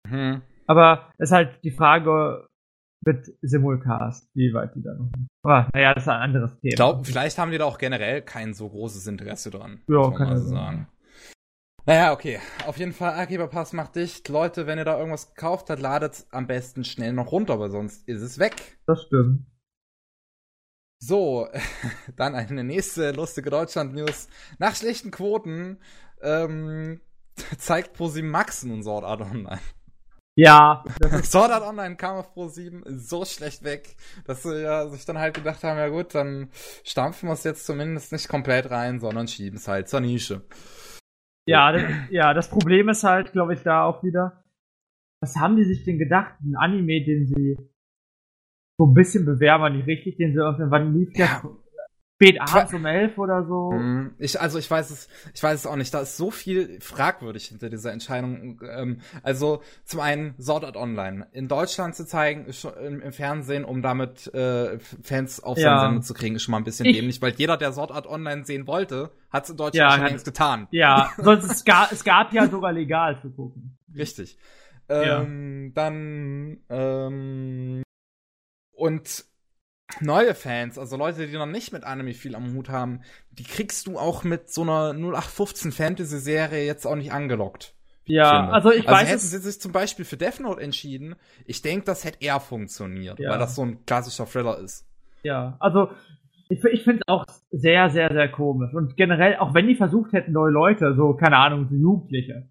Mhm. 0.08 0.42
Aber 0.68 1.10
es 1.18 1.30
ist 1.30 1.32
halt 1.32 1.58
die 1.64 1.72
Frage 1.72 2.46
mit 3.04 3.36
Simulcast, 3.42 4.30
wie 4.34 4.54
weit 4.54 4.76
die 4.76 4.82
da 4.82 4.94
noch. 4.94 5.10
Aber 5.42 5.68
naja, 5.74 5.92
das 5.94 6.04
ist 6.04 6.08
ein 6.08 6.20
anderes 6.20 6.50
Thema. 6.60 6.70
Ich 6.70 6.76
glaube, 6.76 7.04
vielleicht 7.04 7.38
haben 7.38 7.50
die 7.50 7.58
da 7.58 7.64
auch 7.64 7.78
generell 7.78 8.22
kein 8.22 8.54
so 8.54 8.68
großes 8.68 9.08
Interesse 9.08 9.50
dran. 9.50 9.82
Ja, 9.88 10.08
kann 10.12 10.28
man 10.28 10.38
so 10.38 10.48
sagen. 10.50 10.86
Naja, 11.86 12.12
okay. 12.12 12.40
Auf 12.66 12.78
jeden 12.78 12.92
Fall, 12.92 13.12
Archiverpass 13.14 13.72
macht 13.72 13.94
dicht. 13.94 14.28
Leute, 14.28 14.66
wenn 14.66 14.76
ihr 14.76 14.84
da 14.84 14.98
irgendwas 14.98 15.34
gekauft 15.34 15.70
habt, 15.70 15.80
ladet 15.80 16.26
am 16.32 16.48
besten 16.48 16.84
schnell 16.84 17.12
noch 17.12 17.30
runter, 17.30 17.60
weil 17.60 17.70
sonst 17.70 18.08
ist 18.08 18.22
es 18.22 18.40
weg. 18.40 18.76
Das 18.86 19.04
stimmt. 19.04 19.46
So, 20.98 21.48
dann 22.16 22.34
eine 22.34 22.64
nächste 22.64 23.12
lustige 23.12 23.50
Deutschland-News. 23.50 24.28
Nach 24.58 24.74
schlechten 24.74 25.12
Quoten 25.12 25.78
ähm, 26.22 27.00
zeigt 27.58 27.92
ProSieben 27.92 28.30
Max 28.30 28.64
nun 28.64 28.82
Sword 28.82 29.04
Art 29.04 29.20
Online. 29.20 29.60
Ja. 30.34 30.82
Sword 31.22 31.52
Art 31.52 31.62
Online 31.62 31.94
kam 31.94 32.16
auf 32.16 32.34
Pro7 32.34 32.82
so 32.98 33.24
schlecht 33.24 33.62
weg, 33.62 33.94
dass 34.24 34.42
sie 34.42 34.60
ja 34.60 34.88
sich 34.88 35.04
dann 35.04 35.18
halt 35.18 35.34
gedacht 35.34 35.62
haben, 35.62 35.78
ja 35.78 35.88
gut, 35.88 36.16
dann 36.16 36.50
stampfen 36.82 37.28
wir 37.28 37.34
es 37.34 37.44
jetzt 37.44 37.64
zumindest 37.64 38.10
nicht 38.10 38.28
komplett 38.28 38.70
rein, 38.72 38.98
sondern 38.98 39.28
schieben 39.28 39.58
es 39.58 39.68
halt 39.68 39.88
zur 39.88 40.00
Nische. 40.00 40.42
Ja, 41.46 41.72
das, 41.72 41.82
ja, 42.10 42.34
das 42.34 42.50
Problem 42.50 42.88
ist 42.88 43.04
halt, 43.04 43.32
glaube 43.32 43.54
ich, 43.54 43.62
da 43.62 43.84
auch 43.84 44.02
wieder, 44.02 44.44
was 45.22 45.36
haben 45.36 45.56
die 45.56 45.64
sich 45.64 45.84
denn 45.84 45.98
gedacht? 45.98 46.34
Ein 46.40 46.56
Anime, 46.56 47.04
den 47.04 47.26
sie 47.26 47.56
so 48.78 48.86
ein 48.86 48.94
bisschen 48.94 49.24
bewerben, 49.24 49.76
nicht 49.76 49.86
richtig, 49.86 50.16
den 50.16 50.32
sie 50.32 50.40
irgendwann, 50.40 50.70
wann 50.70 50.94
lief 50.94 51.12
der? 51.12 51.26
Ja. 51.26 51.42
Spät 52.16 52.40
abends 52.40 52.72
um 52.72 52.86
elf 52.86 53.18
oder 53.18 53.44
so. 53.44 53.72
Mhm. 53.72 54.14
Ich, 54.18 54.40
also 54.40 54.58
ich 54.58 54.70
weiß 54.70 54.88
es, 54.88 55.08
ich 55.34 55.42
weiß 55.42 55.60
es 55.60 55.66
auch 55.66 55.76
nicht. 55.76 55.92
Da 55.92 56.00
ist 56.00 56.16
so 56.16 56.30
viel 56.30 56.80
fragwürdig 56.80 57.48
hinter 57.48 57.68
dieser 57.68 57.92
Entscheidung. 57.92 58.58
Ähm, 58.66 59.00
also 59.22 59.62
zum 59.84 60.00
einen 60.00 60.34
Sword 60.40 60.64
Art 60.64 60.76
Online 60.78 61.26
in 61.32 61.46
Deutschland 61.46 61.94
zu 61.94 62.06
zeigen 62.06 62.46
im, 62.82 63.12
Fernsehen, 63.12 63.66
um 63.66 63.82
damit 63.82 64.32
äh, 64.32 64.78
Fans 65.02 65.44
auf 65.44 65.58
ja. 65.58 65.80
Sender 65.80 66.00
zu 66.00 66.14
kriegen, 66.14 66.36
ist 66.36 66.44
schon 66.44 66.52
mal 66.52 66.58
ein 66.58 66.64
bisschen 66.64 66.86
ich, 66.86 66.96
dämlich, 66.96 67.20
weil 67.20 67.34
jeder, 67.36 67.58
der 67.58 67.74
Sword 67.74 67.92
Art 67.92 68.06
Online 68.06 68.46
sehen 68.46 68.66
wollte, 68.66 69.10
hat 69.30 69.44
es 69.44 69.50
in 69.50 69.58
Deutschland 69.58 69.90
ja, 69.90 69.98
schon 69.98 70.06
längst 70.06 70.24
getan. 70.24 70.68
Ja, 70.70 71.12
sonst 71.18 71.52
es 71.52 71.64
gab, 71.66 71.92
es 71.92 72.02
gab 72.02 72.32
ja 72.32 72.48
sogar 72.48 72.72
legal 72.72 73.20
zu 73.20 73.28
gucken. 73.28 73.76
Richtig. 73.94 74.38
Ähm, 74.88 75.66
ja. 75.66 75.72
Dann 75.74 76.60
ähm, 76.70 77.82
und 78.72 79.24
neue 80.00 80.34
Fans, 80.34 80.78
also 80.78 80.96
Leute, 80.96 81.26
die 81.26 81.32
noch 81.34 81.46
nicht 81.46 81.72
mit 81.72 81.84
Anime 81.84 82.14
viel 82.14 82.34
am 82.34 82.54
Hut 82.54 82.68
haben, 82.68 83.00
die 83.30 83.44
kriegst 83.44 83.86
du 83.86 83.98
auch 83.98 84.24
mit 84.24 84.50
so 84.50 84.62
einer 84.62 84.90
0815 84.92 85.72
Fantasy-Serie 85.72 86.64
jetzt 86.64 86.86
auch 86.86 86.96
nicht 86.96 87.12
angelockt. 87.12 87.74
Ja, 88.06 88.38
finde. 88.38 88.52
also 88.52 88.70
ich 88.70 88.88
also 88.88 89.00
weiß. 89.00 89.08
Hätten 89.08 89.18
sie 89.18 89.38
sich 89.38 89.60
zum 89.60 89.72
Beispiel 89.72 90.04
für 90.04 90.16
Death 90.16 90.40
Note 90.40 90.60
entschieden, 90.60 91.16
ich 91.44 91.62
denke, 91.62 91.84
das 91.86 92.04
hätte 92.04 92.18
eher 92.20 92.40
funktioniert, 92.40 93.18
ja. 93.18 93.30
weil 93.30 93.38
das 93.38 93.56
so 93.56 93.62
ein 93.62 93.84
klassischer 93.84 94.26
Thriller 94.26 94.58
ist. 94.58 94.86
Ja, 95.22 95.56
also 95.58 95.90
ich, 96.48 96.62
ich 96.62 96.84
finde 96.84 97.00
es 97.00 97.08
auch 97.08 97.24
sehr, 97.50 97.90
sehr, 97.90 98.12
sehr 98.12 98.28
komisch. 98.28 98.72
Und 98.74 98.96
generell, 98.96 99.36
auch 99.36 99.54
wenn 99.54 99.66
die 99.66 99.74
versucht 99.74 100.12
hätten, 100.12 100.32
neue 100.32 100.52
Leute, 100.52 100.94
so, 100.94 101.14
keine 101.14 101.38
Ahnung, 101.38 101.66
so 101.68 101.74
Jugendliche, 101.74 102.48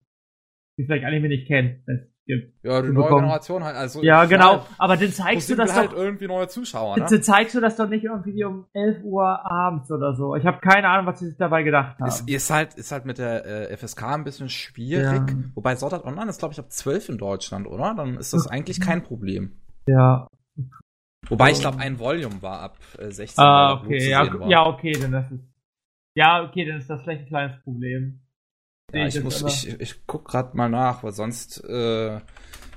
die 0.77 0.85
vielleicht 0.85 1.05
Anime 1.05 1.29
nicht 1.29 1.47
kennen. 1.47 1.83
Ja, 2.27 2.81
die 2.81 2.89
neue 2.89 3.09
Generation 3.09 3.63
halt. 3.63 3.75
Also 3.75 4.01
ja, 4.01 4.25
genau. 4.25 4.65
Aber 4.79 4.97
dann 4.97 5.11
zeigst 5.11 5.49
du 5.49 5.55
das 5.55 5.75
halt 5.75 5.91
doch 5.91 5.97
irgendwie 5.97 6.27
neue 6.27 6.47
Zuschauer. 6.47 6.97
Ne? 6.97 7.05
Dann 7.07 7.21
zeigst 7.21 7.53
du 7.53 7.59
das 7.59 7.75
doch 7.75 7.87
nicht 7.87 8.03
irgendwie 8.03 8.43
um 8.43 8.65
11 8.73 9.03
Uhr 9.03 9.23
abends 9.23 9.91
oder 9.91 10.15
so. 10.15 10.35
Ich 10.35 10.45
habe 10.45 10.59
keine 10.59 10.87
Ahnung, 10.87 11.05
was 11.05 11.19
sie 11.19 11.27
sich 11.27 11.37
dabei 11.37 11.61
gedacht 11.61 11.99
haben. 11.99 12.07
Ist, 12.07 12.27
ist 12.27 12.49
halt 12.49 12.73
ist 12.73 12.91
halt 12.91 13.05
mit 13.05 13.19
der 13.19 13.45
äh, 13.45 13.77
FSK 13.77 14.03
ein 14.03 14.23
bisschen 14.23 14.49
schwierig. 14.49 15.29
Ja. 15.29 15.35
Wobei 15.53 15.75
Sword 15.75 15.93
Art 15.93 16.05
Online 16.05 16.29
ist 16.29 16.39
glaube 16.39 16.53
ich 16.53 16.59
ab 16.59 16.71
12 16.71 17.09
in 17.09 17.17
Deutschland, 17.19 17.67
oder? 17.67 17.93
Dann 17.95 18.17
ist 18.17 18.33
das 18.33 18.47
eigentlich 18.47 18.81
kein 18.81 19.03
Problem. 19.03 19.61
Ja. 19.85 20.27
Wobei 21.27 21.51
ich 21.51 21.59
glaube, 21.59 21.79
ein 21.79 21.99
Volume 21.99 22.41
war 22.41 22.61
ab 22.61 22.77
äh, 22.99 23.11
16. 23.11 23.43
Ah, 23.43 23.73
okay, 23.73 24.09
ja, 24.09 24.47
ja, 24.47 24.65
okay, 24.65 24.93
dann 24.93 25.11
das 25.11 25.31
ist. 25.31 25.43
Ja, 26.15 26.43
okay, 26.43 26.65
dann 26.65 26.77
ist 26.77 26.89
das 26.89 27.01
vielleicht 27.01 27.23
ein 27.23 27.27
kleines 27.27 27.61
Problem. 27.63 28.21
Ja, 28.93 29.07
ich, 29.07 29.23
muss, 29.23 29.43
ich, 29.43 29.79
ich 29.79 30.07
guck 30.07 30.25
gerade 30.25 30.55
mal 30.55 30.69
nach, 30.69 31.03
weil 31.03 31.11
sonst 31.11 31.63
äh, 31.65 32.19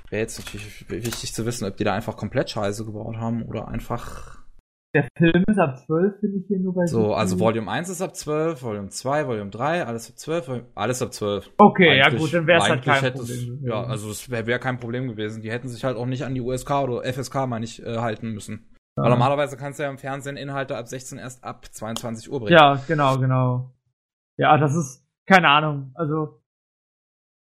wäre 0.09 0.21
jetzt 0.21 0.39
natürlich 0.39 0.89
wichtig 0.89 1.33
zu 1.33 1.45
wissen, 1.45 1.65
ob 1.65 1.77
die 1.77 1.83
da 1.83 1.93
einfach 1.93 2.17
komplett 2.17 2.49
Scheiße 2.49 2.85
gebaut 2.85 3.17
haben 3.17 3.43
oder 3.43 3.67
einfach. 3.67 4.39
Der 4.95 5.07
Film 5.15 5.43
ist 5.47 5.59
ab 5.59 5.77
12, 5.85 6.19
finde 6.19 6.37
ich 6.39 6.47
hier 6.47 6.59
nur 6.59 6.73
bei 6.73 6.87
So, 6.87 7.13
also 7.13 7.39
Volume 7.39 7.69
1 7.69 7.89
ist 7.89 8.01
ab 8.01 8.15
12, 8.15 8.63
Volume 8.63 8.89
2, 8.89 9.27
Volume 9.27 9.51
3, 9.51 9.85
alles 9.85 10.09
ab 10.09 10.17
12, 10.17 10.63
alles 10.73 11.01
ab 11.03 11.13
12. 11.13 11.51
Okay, 11.59 11.89
eigentlich, 11.89 12.13
ja 12.13 12.19
gut, 12.19 12.33
dann 12.33 12.47
wäre 12.47 12.57
es 12.57 12.69
halt 12.69 12.83
kein 12.83 13.13
Problem. 13.13 13.59
Es, 13.61 13.69
ja, 13.69 13.83
also 13.83 14.09
es 14.09 14.31
wäre 14.31 14.47
wär 14.47 14.57
kein 14.57 14.79
Problem 14.79 15.07
gewesen. 15.07 15.43
Die 15.43 15.51
hätten 15.51 15.67
sich 15.67 15.83
halt 15.83 15.95
auch 15.95 16.07
nicht 16.07 16.25
an 16.25 16.33
die 16.33 16.41
USK 16.41 16.71
oder 16.71 17.03
FSK, 17.03 17.45
meine 17.45 17.65
ich, 17.65 17.85
äh, 17.85 17.97
halten 17.97 18.31
müssen. 18.31 18.75
Ja. 18.97 19.03
Weil 19.03 19.11
normalerweise 19.11 19.57
kannst 19.57 19.77
du 19.77 19.83
ja 19.83 19.91
im 19.91 19.99
Fernsehen 19.99 20.37
Inhalte 20.37 20.75
ab 20.75 20.87
16 20.87 21.19
erst 21.19 21.43
ab 21.43 21.67
22 21.69 22.31
Uhr 22.31 22.39
bringen. 22.39 22.57
Ja, 22.57 22.81
genau, 22.87 23.19
genau. 23.19 23.75
Ja, 24.37 24.57
das 24.57 24.75
ist, 24.75 25.05
keine 25.29 25.47
Ahnung, 25.47 25.91
also 25.93 26.41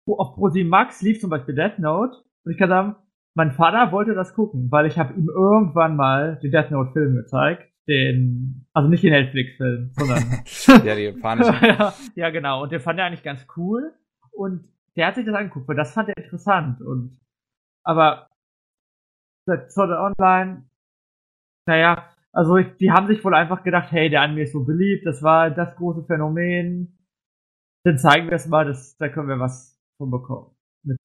auf 0.07 0.35
ProSieben 0.35 0.69
Max 0.69 1.01
lief 1.01 1.19
zum 1.19 1.29
Beispiel 1.29 1.55
Death 1.55 1.79
Note 1.79 2.17
und 2.43 2.51
ich 2.51 2.57
kann 2.57 2.69
sagen, 2.69 2.95
mein 3.33 3.51
Vater 3.51 3.91
wollte 3.91 4.13
das 4.13 4.33
gucken, 4.35 4.71
weil 4.71 4.85
ich 4.85 4.99
habe 4.99 5.13
ihm 5.13 5.29
irgendwann 5.29 5.95
mal 5.95 6.37
den 6.43 6.51
Death 6.51 6.69
Note 6.69 6.91
Film 6.91 7.15
gezeigt, 7.15 7.71
den, 7.87 8.67
also 8.73 8.87
nicht 8.87 9.03
den 9.03 9.13
Netflix-Film, 9.13 9.91
sondern 9.93 10.43
ja, 10.85 10.95
die 10.95 11.01
japanischen. 11.01 11.55
ja, 11.61 11.93
ja, 12.15 12.29
genau, 12.29 12.63
und 12.63 12.71
den 12.71 12.81
fand 12.81 12.99
er 12.99 13.05
eigentlich 13.05 13.23
ganz 13.23 13.47
cool. 13.57 13.93
Und 14.31 14.67
der 14.95 15.07
hat 15.07 15.15
sich 15.15 15.25
das 15.25 15.35
angeguckt, 15.35 15.67
weil 15.67 15.75
das 15.75 15.93
fand 15.93 16.09
er 16.09 16.17
interessant. 16.17 16.81
Und 16.81 17.19
aber 17.83 18.27
Sword 19.69 19.91
Online, 19.91 20.69
naja, 21.65 22.09
also 22.31 22.57
die 22.59 22.91
haben 22.91 23.07
sich 23.07 23.23
wohl 23.23 23.33
einfach 23.33 23.63
gedacht, 23.63 23.91
hey, 23.91 24.09
der 24.09 24.21
Anime 24.21 24.43
ist 24.43 24.53
so 24.53 24.63
beliebt, 24.63 25.05
das 25.05 25.23
war 25.23 25.49
das 25.49 25.75
große 25.75 26.05
Phänomen, 26.05 26.97
dann 27.83 27.97
zeigen 27.97 28.27
wir 28.27 28.35
es 28.35 28.47
mal, 28.47 28.65
das, 28.65 28.97
da 28.97 29.09
können 29.09 29.27
wir 29.27 29.39
was 29.39 29.79
von 29.97 30.11
bekommen. 30.11 30.55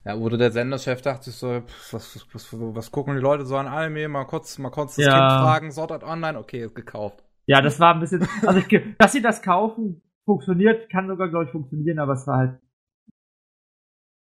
Ja, 0.05 0.19
wurde 0.19 0.39
der 0.39 0.53
Senderchef 0.53 1.03
dachte 1.03 1.31
ich 1.31 1.37
so, 1.37 1.63
was, 1.93 2.27
was, 2.33 2.53
was, 2.53 2.91
gucken 2.91 3.15
die 3.15 3.21
Leute 3.21 3.45
so 3.45 3.57
an 3.57 3.67
Anime, 3.67 4.09
mal 4.09 4.25
kurz, 4.25 4.59
mal 4.59 4.71
kurz 4.71 4.97
das 4.97 5.05
ja. 5.05 5.13
Kind 5.13 5.41
fragen, 5.43 5.71
Sorted 5.71 6.03
Online, 6.03 6.39
okay, 6.39 6.65
ist 6.65 6.75
gekauft. 6.75 7.23
Ja, 7.47 7.61
das 7.61 7.79
war 7.79 7.95
ein 7.95 8.01
bisschen, 8.01 8.27
also 8.47 8.59
ich, 8.59 8.69
dass 8.99 9.13
sie 9.13 9.21
das 9.21 9.43
kaufen, 9.43 10.03
funktioniert, 10.25 10.91
kann 10.91 11.09
sogar, 11.09 11.29
glaube 11.29 11.45
ich, 11.45 11.51
funktionieren, 11.51 11.99
aber 11.99 12.15
es 12.15 12.27
war 12.27 12.39
halt 12.39 12.61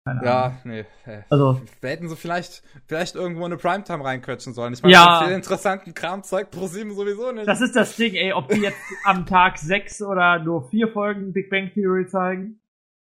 keine 0.04 0.24
ja, 0.24 0.44
Ahnung. 0.44 0.58
nee. 0.64 0.84
Also, 1.30 1.62
wir 1.80 1.90
hätten 1.90 2.08
so 2.08 2.16
vielleicht, 2.16 2.62
vielleicht 2.86 3.14
irgendwo 3.14 3.44
eine 3.46 3.56
Primetime 3.56 4.04
reinquetschen 4.04 4.52
sollen. 4.52 4.74
Ich 4.74 4.82
meine, 4.82 4.92
ja, 4.92 5.22
viel 5.24 5.34
interessanten 5.34 5.94
Kram 5.94 6.22
zeigt 6.22 6.50
pro 6.50 6.66
7 6.66 6.94
sowieso 6.94 7.32
nicht. 7.32 7.48
Das 7.48 7.62
ist 7.62 7.74
das 7.74 7.96
Ding, 7.96 8.14
ey, 8.14 8.32
ob 8.34 8.48
die 8.48 8.60
jetzt 8.60 8.76
am 9.04 9.24
Tag 9.24 9.56
sechs 9.56 10.02
oder 10.02 10.38
nur 10.40 10.68
vier 10.68 10.88
Folgen 10.88 11.32
Big 11.32 11.48
Bang 11.48 11.70
Theory 11.72 12.06
zeigen, 12.06 12.60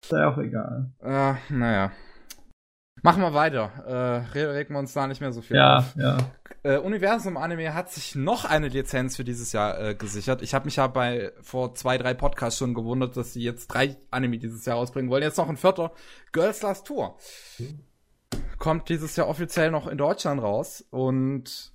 ist 0.02 0.14
ja 0.14 0.32
auch 0.32 0.38
egal. 0.38 0.92
Ja, 1.04 1.38
naja. 1.50 1.92
Machen 3.06 3.22
wir 3.22 3.36
weiter. 3.36 4.26
Äh, 4.34 4.36
regen 4.36 4.74
wir 4.74 4.80
uns 4.80 4.94
da 4.94 5.06
nicht 5.06 5.22
mehr 5.22 5.32
so 5.32 5.44
viel 5.44 5.58
ja, 5.58 5.78
auf. 5.78 5.96
Ja. 5.96 6.18
Äh, 6.64 6.78
Universum 6.80 7.38
Anime 7.38 7.76
hat 7.76 7.92
sich 7.92 8.16
noch 8.16 8.46
eine 8.46 8.68
Lizenz 8.68 9.16
für 9.16 9.24
dieses 9.24 9.52
Jahr 9.52 9.80
äh, 9.80 9.94
gesichert. 9.94 10.42
Ich 10.42 10.56
habe 10.56 10.66
mich 10.66 10.78
ja 10.78 10.88
bei 10.88 11.32
vor 11.40 11.76
zwei, 11.76 12.00
drei 12.00 12.16
Podcasts 12.16 12.58
schon 12.58 12.74
gewundert, 12.74 13.16
dass 13.16 13.34
sie 13.34 13.44
jetzt 13.44 13.68
drei 13.68 13.96
Anime 14.10 14.40
dieses 14.40 14.66
Jahr 14.66 14.78
rausbringen 14.78 15.12
wollen. 15.12 15.22
Jetzt 15.22 15.38
noch 15.38 15.48
ein 15.48 15.56
vierter. 15.56 15.92
Girls 16.32 16.64
Last 16.64 16.88
Tour. 16.88 17.16
Kommt 18.58 18.90
dieses 18.90 19.16
Jahr 19.16 19.28
offiziell 19.28 19.70
noch 19.70 19.86
in 19.86 20.00
Deutschland 20.00 20.42
raus. 20.42 20.84
Und 20.90 21.74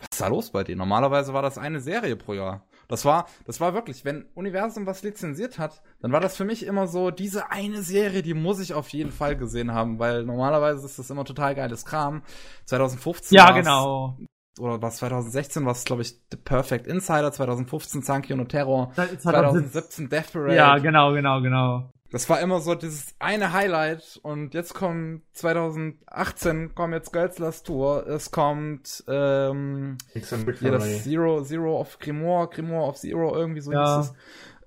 was 0.00 0.08
ist 0.10 0.20
da 0.20 0.26
los 0.26 0.50
bei 0.50 0.64
denen? 0.64 0.78
Normalerweise 0.78 1.34
war 1.34 1.42
das 1.42 1.56
eine 1.56 1.78
Serie 1.78 2.16
pro 2.16 2.34
Jahr. 2.34 2.66
Das 2.90 3.04
war, 3.04 3.26
das 3.46 3.60
war 3.60 3.72
wirklich, 3.72 4.04
wenn 4.04 4.24
Universum 4.34 4.84
was 4.84 5.04
lizenziert 5.04 5.58
hat, 5.60 5.80
dann 6.00 6.10
war 6.10 6.18
das 6.18 6.36
für 6.36 6.44
mich 6.44 6.66
immer 6.66 6.88
so, 6.88 7.12
diese 7.12 7.52
eine 7.52 7.82
Serie, 7.82 8.22
die 8.22 8.34
muss 8.34 8.58
ich 8.58 8.74
auf 8.74 8.88
jeden 8.88 9.12
Fall 9.12 9.36
gesehen 9.36 9.72
haben, 9.72 10.00
weil 10.00 10.24
normalerweise 10.24 10.84
ist 10.84 10.98
das 10.98 11.08
immer 11.08 11.24
total 11.24 11.54
geiles 11.54 11.84
Kram. 11.84 12.22
2015 12.64 13.36
Ja, 13.36 13.52
genau. 13.52 14.18
oder 14.58 14.82
was 14.82 14.96
2016 14.96 15.64
war 15.64 15.72
es, 15.72 15.84
glaube 15.84 16.02
ich, 16.02 16.20
The 16.32 16.36
Perfect 16.36 16.88
Insider, 16.88 17.30
2015 17.30 18.02
Sankyo 18.02 18.36
no 18.36 18.44
Terror, 18.44 18.90
2017. 18.94 19.20
2017 19.20 20.08
Death 20.08 20.32
Parade. 20.32 20.56
Ja, 20.56 20.78
genau, 20.78 21.12
genau, 21.12 21.40
genau. 21.40 21.90
Das 22.12 22.28
war 22.28 22.40
immer 22.40 22.58
so 22.60 22.74
dieses 22.74 23.14
eine 23.20 23.52
Highlight 23.52 24.18
und 24.22 24.52
jetzt 24.54 24.74
kommt 24.74 25.22
2018 25.32 26.74
kommt 26.74 26.92
jetzt 26.92 27.12
Girls 27.12 27.38
Last 27.38 27.66
Tour, 27.66 28.06
es 28.08 28.32
kommt 28.32 29.04
ähm, 29.06 29.96
hier 30.12 30.72
das 30.72 31.04
Zero, 31.04 31.42
Zero 31.42 31.78
of 31.78 31.98
Grimoire, 32.00 32.48
Grimoire 32.48 32.88
of 32.88 32.96
Zero, 32.96 33.34
irgendwie 33.36 33.60
so 33.60 33.72
Ja. 33.72 33.98
hieß 33.98 34.06
es. 34.06 34.14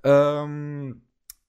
Ähm, 0.05 1.01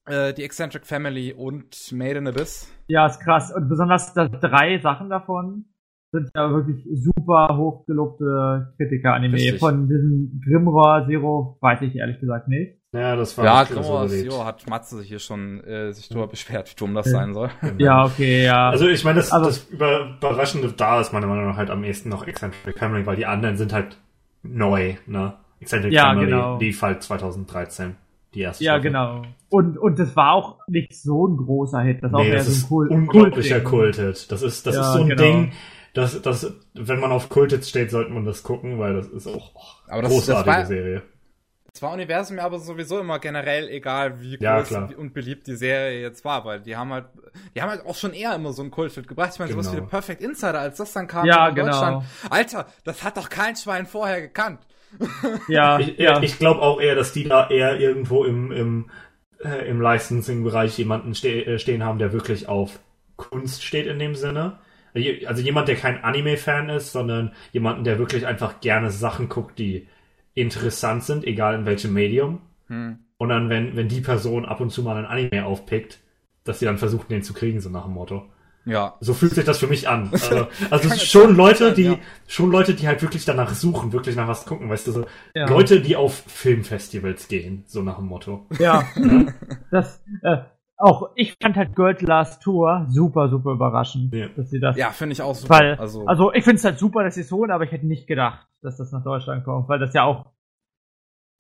äh, 0.07 0.35
die 0.35 0.43
Eccentric 0.43 0.85
Family 0.85 1.33
und 1.33 1.93
Made 1.93 2.19
in 2.19 2.27
Abyss. 2.27 2.71
Ja, 2.89 3.07
ist 3.07 3.21
krass. 3.21 3.53
Und 3.55 3.69
besonders 3.69 4.13
da, 4.15 4.29
drei 4.29 4.79
Sachen 4.81 5.11
davon 5.11 5.67
sind 6.13 6.31
ja 6.37 6.51
wirklich 6.51 6.87
super 6.93 7.57
hochgelobte 7.57 8.75
Kritiker-Anime. 8.77 9.59
Von 9.59 9.89
diesem 9.89 10.41
Grimrohr 10.45 11.07
Zero 11.09 11.57
weiß 11.61 11.83
ich 11.83 11.97
ehrlich 11.97 12.21
gesagt 12.21 12.49
nicht. 12.49 12.79
Ja, 12.95 13.17
das 13.17 13.37
war 13.37 13.45
Ja, 13.45 13.61
nicht 13.63 13.73
so. 13.85 14.07
Zero 14.09 14.45
hat 14.45 14.69
Matze 14.69 15.03
hier 15.03 15.19
schon 15.19 15.63
äh, 15.65 15.93
sich 15.93 16.09
drüber 16.09 16.29
beschwert, 16.29 16.71
wie 16.71 16.77
dumm 16.77 16.95
das 16.95 17.11
sein 17.11 17.35
soll. 17.35 17.51
Ja, 17.79 18.05
okay, 18.05 18.45
ja. 18.45 18.71
Also 18.71 18.87
ich 18.89 19.03
meine, 19.05 19.17
das, 19.17 19.33
Aber- 19.33 19.47
das 19.47 19.65
Über- 19.65 20.17
Überraschende 20.19 20.73
da 20.73 21.01
ist 21.01 21.13
meiner 21.13 21.27
Meinung 21.27 21.47
nach 21.47 21.57
halt 21.57 21.71
am 21.71 21.83
ehesten 21.85 22.09
noch 22.09 22.27
Eccentric 22.27 22.79
Family, 22.79 23.05
weil 23.05 23.17
die 23.17 23.27
anderen 23.27 23.57
sind 23.57 23.73
halt 23.73 23.99
neu, 24.43 24.95
ne? 25.07 25.35
Eccentric 25.61 25.93
Ja, 25.93 26.05
Family 26.11 26.27
genau. 26.27 26.59
lief 26.59 26.83
halt 26.83 27.03
2013, 27.03 27.97
die 28.35 28.41
erste 28.43 28.63
ja, 28.65 28.73
Staffel. 28.75 28.91
genau. 28.91 29.23
Und, 29.49 29.79
und 29.79 29.99
das 29.99 30.15
war 30.15 30.33
auch 30.33 30.59
nicht 30.69 30.95
so 30.95 31.27
ein 31.27 31.37
großer 31.37 31.81
Hit. 31.81 32.03
Das 32.03 32.13
war 32.13 32.21
Nee, 32.23 32.31
auch 32.31 32.35
das 32.37 32.47
so 32.47 32.53
ist 32.53 32.63
ein 32.65 32.69
Kult- 32.69 32.91
unglaublicher. 32.91 33.61
Kultet. 33.61 34.31
Das 34.31 34.43
ist, 34.43 34.67
das 34.67 34.75
Ja, 34.77 34.81
ist 34.83 34.93
so 34.93 35.01
ein 35.03 35.09
genau. 35.09 35.23
Ding, 35.23 35.53
das, 35.95 36.21
das, 36.23 36.53
wenn 36.75 37.01
man 37.01 37.13
auf 37.13 37.29
Kultet 37.29 37.65
steht, 37.65 37.91
sollte 37.91 38.11
man 38.13 38.25
das 38.25 38.43
gucken, 38.43 38.79
weil 38.79 38.95
das 38.95 39.07
ist 39.09 39.27
auch 39.29 39.53
oh, 39.55 39.61
Aber 39.91 40.03
das- 40.03 40.11
großartige 40.13 40.47
das 40.47 40.57
war- 40.61 40.67
Serie. 40.67 41.03
Es 41.77 41.83
war 41.83 41.93
Universum 41.93 42.37
ja 42.37 42.45
aber 42.45 42.61
sowieso 42.61 43.01
immer 43.01 43.19
generell 43.19 43.69
egal, 43.69 44.21
wie 44.21 44.39
Ja, 44.39 44.61
groß 44.61 44.69
klar. 44.69 44.93
und 44.97 45.13
beliebt 45.13 45.49
die 45.49 45.57
Serie 45.57 46.01
jetzt 46.03 46.25
war, 46.25 46.45
weil 46.45 46.61
die 46.61 46.77
haben 46.77 46.93
halt, 46.93 47.07
die 47.57 47.61
haben 47.63 47.71
halt 47.71 47.85
auch 47.85 47.97
schon 47.97 48.13
eher 48.13 48.33
immer 48.35 48.53
so 48.53 48.63
einen 48.63 48.71
Kultfit 48.71 49.09
gebracht. 49.09 49.31
Ich 49.35 49.39
meine, 49.41 49.51
sowas 49.51 49.73
wie 49.73 49.77
Genau. 49.77 49.87
The 49.87 49.91
Perfect 49.91 50.21
Insider, 50.23 50.61
als 50.61 50.77
das 50.77 50.93
dann 50.93 51.09
kam 51.09 51.27
Ja, 51.27 51.49
in 51.49 51.57
genau. 51.57 51.73
Deutschland. 51.73 52.05
Alter, 52.31 52.67
das 52.85 53.03
hat 53.03 53.17
doch 53.17 53.29
kein 53.29 53.57
Schwein 53.57 53.87
vorher 53.87 54.21
gekannt. 54.21 54.61
Ja, 55.49 55.79
Ich, 55.81 55.99
ja. 55.99 56.23
ich 56.23 56.39
glaube 56.39 56.63
auch 56.63 56.81
eher, 56.81 56.95
dass 56.95 57.13
die 57.13 57.25
da 57.25 57.49
eher 57.51 57.79
irgendwo 57.81 58.25
im, 58.25 58.53
im, 58.53 58.91
äh, 59.43 59.69
im 59.69 59.81
Licensing-Bereich 59.81 60.79
jemanden 60.79 61.15
ste 61.15 61.45
äh, 61.45 61.59
stehen 61.59 61.85
haben, 61.85 61.99
der 61.99 62.13
wirklich 62.13 62.49
auf 62.49 62.79
Kunst 63.17 63.65
steht 63.65 63.87
in 63.87 63.99
dem 63.99 64.15
Sinne. 64.15 64.59
Also 65.27 65.43
jemand, 65.43 65.67
der 65.67 65.75
kein 65.75 66.05
Anime-Fan 66.05 66.69
ist, 66.69 66.93
sondern 66.93 67.33
jemanden, 67.51 67.83
der 67.83 67.99
wirklich 67.99 68.27
einfach 68.27 68.61
gerne 68.61 68.93
Sachen 68.93 69.29
guckt, 69.29 69.59
die 69.59 69.89
interessant 70.35 71.05
sind, 71.05 71.25
egal 71.25 71.55
in 71.55 71.67
welchem 71.67 71.93
Medium. 71.93 72.41
Hm. 72.69 72.99
Und 73.17 73.29
dann, 73.29 73.49
wenn, 73.49 73.77
wenn 73.77 73.89
die 73.89 74.01
Person 74.01 74.45
ab 74.45 74.61
und 74.61 74.71
zu 74.71 74.83
mal 74.83 74.97
ein 74.97 75.07
Anime 75.07 75.47
aufpickt, 75.47 76.01
dass 76.45 76.59
sie 76.59 76.67
dann 76.67 76.79
versuchen, 76.79 77.09
den 77.09 77.23
zu 77.23 77.33
kriegen, 77.33 77.61
so 77.61 77.71
nach 77.71 77.85
dem 77.85 77.95
Motto. 77.95 78.25
Ja. 78.67 78.97
So 79.01 79.13
fühlt 79.15 79.35
sich 79.35 79.45
das 79.45 79.59
für 79.59 79.67
mich 79.67 79.89
an. 79.89 80.11
Also, 80.13 80.47
also 80.71 80.97
schon 80.97 81.37
Leute, 81.37 81.67
sein, 81.67 81.75
die, 81.75 81.83
ja. 81.85 81.99
schon 82.27 82.51
Leute, 82.51 82.75
die 82.75 82.87
halt 82.87 83.03
wirklich 83.03 83.25
danach 83.25 83.55
suchen, 83.55 83.93
wirklich 83.93 84.17
nach 84.17 84.27
was 84.27 84.47
gucken, 84.47 84.71
weißt 84.71 84.87
du, 84.87 84.93
so 84.93 85.07
ja. 85.35 85.47
Leute, 85.47 85.81
die 85.81 85.97
auf 85.97 86.25
Filmfestivals 86.27 87.29
gehen, 87.29 87.65
so 87.67 87.83
nach 87.83 87.97
dem 87.97 88.07
Motto. 88.07 88.47
Ja. 88.59 88.87
das, 89.71 90.03
äh, 90.23 90.39
auch 90.85 91.11
ich 91.15 91.37
fand 91.43 91.57
halt 91.57 91.75
Girls 91.75 92.01
Last 92.03 92.43
Tour 92.43 92.87
super, 92.89 93.29
super 93.29 93.53
überraschend, 93.53 94.15
Ja. 94.15 94.29
dass 94.37 94.51
sie 94.51 94.61
das. 94.61 94.77
Ja, 94.77 94.91
finde 94.91 95.15
ich 95.15 95.23
auch 95.23 95.35
super. 95.35 95.55
Weil, 95.55 95.75
also, 95.77 96.07
also, 96.07 96.33
ich 96.33 96.45
finde 96.45 96.57
es 96.57 96.65
halt 96.65 96.79
super, 96.79 97.03
dass 97.05 97.15
sie 97.15 97.23
es 97.23 97.33
holen, 97.33 97.51
aber 97.51 97.65
ich 97.65 97.73
hätte 97.73 97.87
nicht 97.87 98.07
gedacht, 98.07 98.47
dass 98.63 98.77
das 98.77 98.93
nach 98.93 99.03
Deutschland 99.03 99.45
kommt, 99.45 99.69
weil 99.69 99.79
das 99.79 99.93
ja 99.95 100.05
auch, 100.05 100.27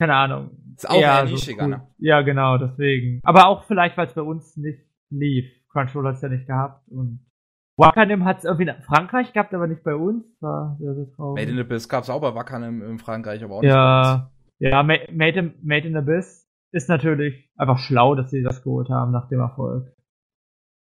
keine 0.00 0.14
Ahnung. 0.14 0.50
Ist 0.76 0.89
auch 0.90 1.00
eher 1.00 1.26
so 1.26 1.32
nischiger, 1.32 1.64
cool- 1.64 1.70
ne? 1.70 1.86
Ja, 1.98 2.23
genau, 2.23 2.58
deswegen. 2.58 3.20
Aber 3.23 3.47
auch 3.47 3.64
vielleicht, 3.64 3.97
weil 3.97 4.06
es 4.06 4.14
bei 4.14 4.23
uns 4.23 4.56
nicht 4.56 4.81
lief. 5.10 5.47
Crunchyroll 5.70 6.06
hat 6.08 6.14
es 6.16 6.23
ja 6.23 6.28
nicht 6.28 6.47
gehabt 6.47 6.89
und 6.90 7.20
Wakanim 7.76 8.24
hat 8.24 8.39
es 8.39 8.44
irgendwie 8.44 8.68
in 8.68 8.82
Frankreich 8.82 9.32
gehabt, 9.32 9.52
aber 9.52 9.66
nicht 9.66 9.82
bei 9.82 9.94
uns. 9.97 10.24
War 10.40 10.76
sehr, 10.81 10.94
sehr 10.94 11.10
traurig. 11.16 11.44
Made 11.44 11.52
in 11.52 11.58
Abyss 11.60 11.89
gab's 11.89 12.08
auch 12.10 12.20
bei 12.20 12.32
Wackern 12.34 12.62
in, 12.82 12.98
Frankreich, 13.00 13.42
aber 13.42 13.55
auch 13.56 13.62
nicht 13.62 13.70
bei 13.73 13.76
Ja, 13.76 14.31
ja, 14.60 14.82
Ma- 14.84 14.94
Made 15.12 15.39
in, 15.40 15.55
Made 15.62 15.89
in 15.89 15.97
Abyss 15.97 16.43
ist 16.74 16.88
natürlich 16.88 17.48
einfach 17.56 17.78
schlau, 17.78 18.16
dass 18.16 18.30
sie 18.30 18.42
das 18.42 18.62
geholt 18.62 18.88
haben 18.90 19.12
nach 19.12 19.28
dem 19.28 19.38
Erfolg. 19.38 19.94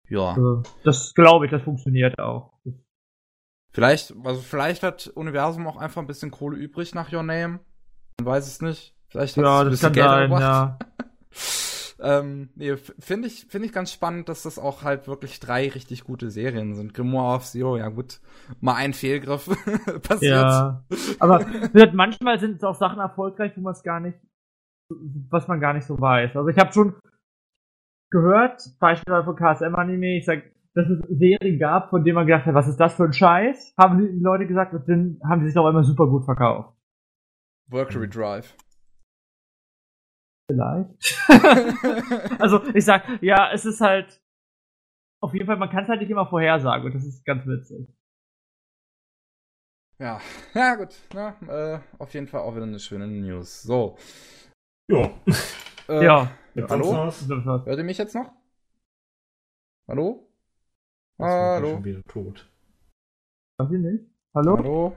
Ja. 0.09 0.31
Also, 0.31 0.63
das 0.85 1.15
glaube 1.15 1.47
ich, 1.47 1.51
das 1.51 1.63
funktioniert 1.63 2.19
auch. 2.19 2.53
Vielleicht, 3.73 4.15
also 4.25 4.41
vielleicht 4.41 4.83
hat 4.83 5.07
Universum 5.07 5.67
auch 5.67 5.77
einfach 5.77 6.03
ein 6.03 6.07
bisschen 6.07 6.31
Kohle 6.31 6.59
übrig 6.59 6.95
nach 6.95 7.11
Your 7.13 7.23
Name. 7.23 7.61
Man 8.19 8.27
weiß 8.27 8.47
es 8.47 8.61
nicht. 8.61 8.95
Vielleicht 9.09 9.37
hat 9.37 9.45
es 9.45 9.49
Ja, 9.49 9.61
ein 9.61 9.65
das 9.67 9.81
bisschen 9.81 9.93
Geld 9.93 10.07
sein, 10.07 10.31
ja. 10.33 10.79
Ähm, 12.03 12.49
nee, 12.55 12.77
finde 12.77 13.29
ich, 13.29 13.47
finde 13.51 13.67
ich 13.67 13.75
ganz 13.75 13.93
spannend, 13.93 14.31
dass 14.31 14.43
das 14.43 14.59
auch 14.59 14.85
halt 14.85 15.07
wirklich 15.07 15.39
drei 15.39 15.69
richtig 15.69 16.05
gute 16.05 16.31
Serien 16.31 16.75
sind. 16.75 16.95
Grimoire 16.95 17.37
of 17.37 17.45
Zero, 17.45 17.77
ja 17.77 17.89
gut, 17.89 18.21
mal 18.61 18.75
ein 18.77 18.95
Fehlgriff 18.95 19.47
passiert. 20.03 20.33
Ja. 20.33 20.83
Aber 21.19 21.45
manchmal 21.93 22.41
sind 22.41 22.65
auch 22.65 22.75
Sachen 22.75 23.01
erfolgreich, 23.01 23.53
wo 23.57 23.61
man 23.61 23.75
es 23.75 23.83
gar 23.83 24.01
nicht, 24.01 24.19
was 25.31 25.49
man 25.49 25.61
gar 25.61 25.75
nicht 25.75 25.87
so 25.87 26.01
weiß. 26.01 26.37
Also 26.37 26.49
ich 26.49 26.59
habe 26.59 26.73
schon 26.73 26.95
gehört, 28.11 28.63
beispielsweise 28.81 29.25
von 29.25 29.37
KSM 29.37 29.75
Anime, 29.75 30.19
ich 30.19 30.25
sag, 30.25 30.43
dass 30.75 30.89
es 30.89 31.01
Serien 31.09 31.59
gab, 31.59 31.91
von 31.91 32.05
denen 32.05 32.17
man 32.17 32.27
gedacht 32.27 32.47
hat, 32.47 32.55
was 32.55 32.69
ist 32.69 32.79
das 32.79 32.95
für 32.95 33.05
ein 33.05 33.13
Scheiß? 33.13 33.75
Haben 33.79 33.99
die 33.99 34.23
Leute 34.23 34.47
gesagt, 34.47 34.73
und 34.75 34.89
dann 34.89 35.21
haben 35.29 35.41
die 35.41 35.49
sich 35.49 35.59
auch 35.59 35.69
immer 35.69 35.83
super 35.83 36.07
gut 36.07 36.25
verkauft. 36.25 36.77
Valkyrie 37.69 38.09
Drive. 38.09 38.57
Vielleicht. 40.51 40.91
also 42.41 42.63
ich 42.75 42.85
sag, 42.85 43.05
ja, 43.23 43.53
es 43.53 43.65
ist 43.65 43.81
halt 43.81 44.21
auf 45.21 45.35
jeden 45.35 45.47
Fall, 45.47 45.57
man 45.57 45.71
kann 45.71 45.85
es 45.85 45.89
halt 45.89 46.01
nicht 46.01 46.11
immer 46.11 46.27
vorhersagen 46.27 46.87
und 46.87 46.95
das 46.95 47.05
ist 47.05 47.25
ganz 47.25 47.47
witzig. 47.47 47.87
ja, 49.99 50.21
ja 50.55 50.75
gut, 50.77 50.97
na, 51.15 51.37
äh, 51.47 51.81
auf 51.99 52.13
jeden 52.15 52.27
Fall 52.27 52.41
auch 52.41 52.55
wieder 52.55 52.65
eine 52.65 52.79
schöne 52.79 53.07
News. 53.07 53.63
So. 53.63 53.97
Ja. 54.91 55.09
Äh, 55.89 56.05
ja. 56.05 56.31
Hallo? 56.69 57.13
Hört 57.65 57.79
ihr 57.79 57.85
mich 57.85 57.99
jetzt 57.99 58.13
noch? 58.13 58.33
Hallo? 59.89 60.29
Hallo? 61.21 61.71
schon 61.71 61.85
wieder 61.85 62.03
tot. 62.05 62.51
Weiß 63.59 63.71
ich 63.71 63.79
nicht. 63.79 64.05
Hallo? 64.35 64.57
Hallo? 64.59 64.97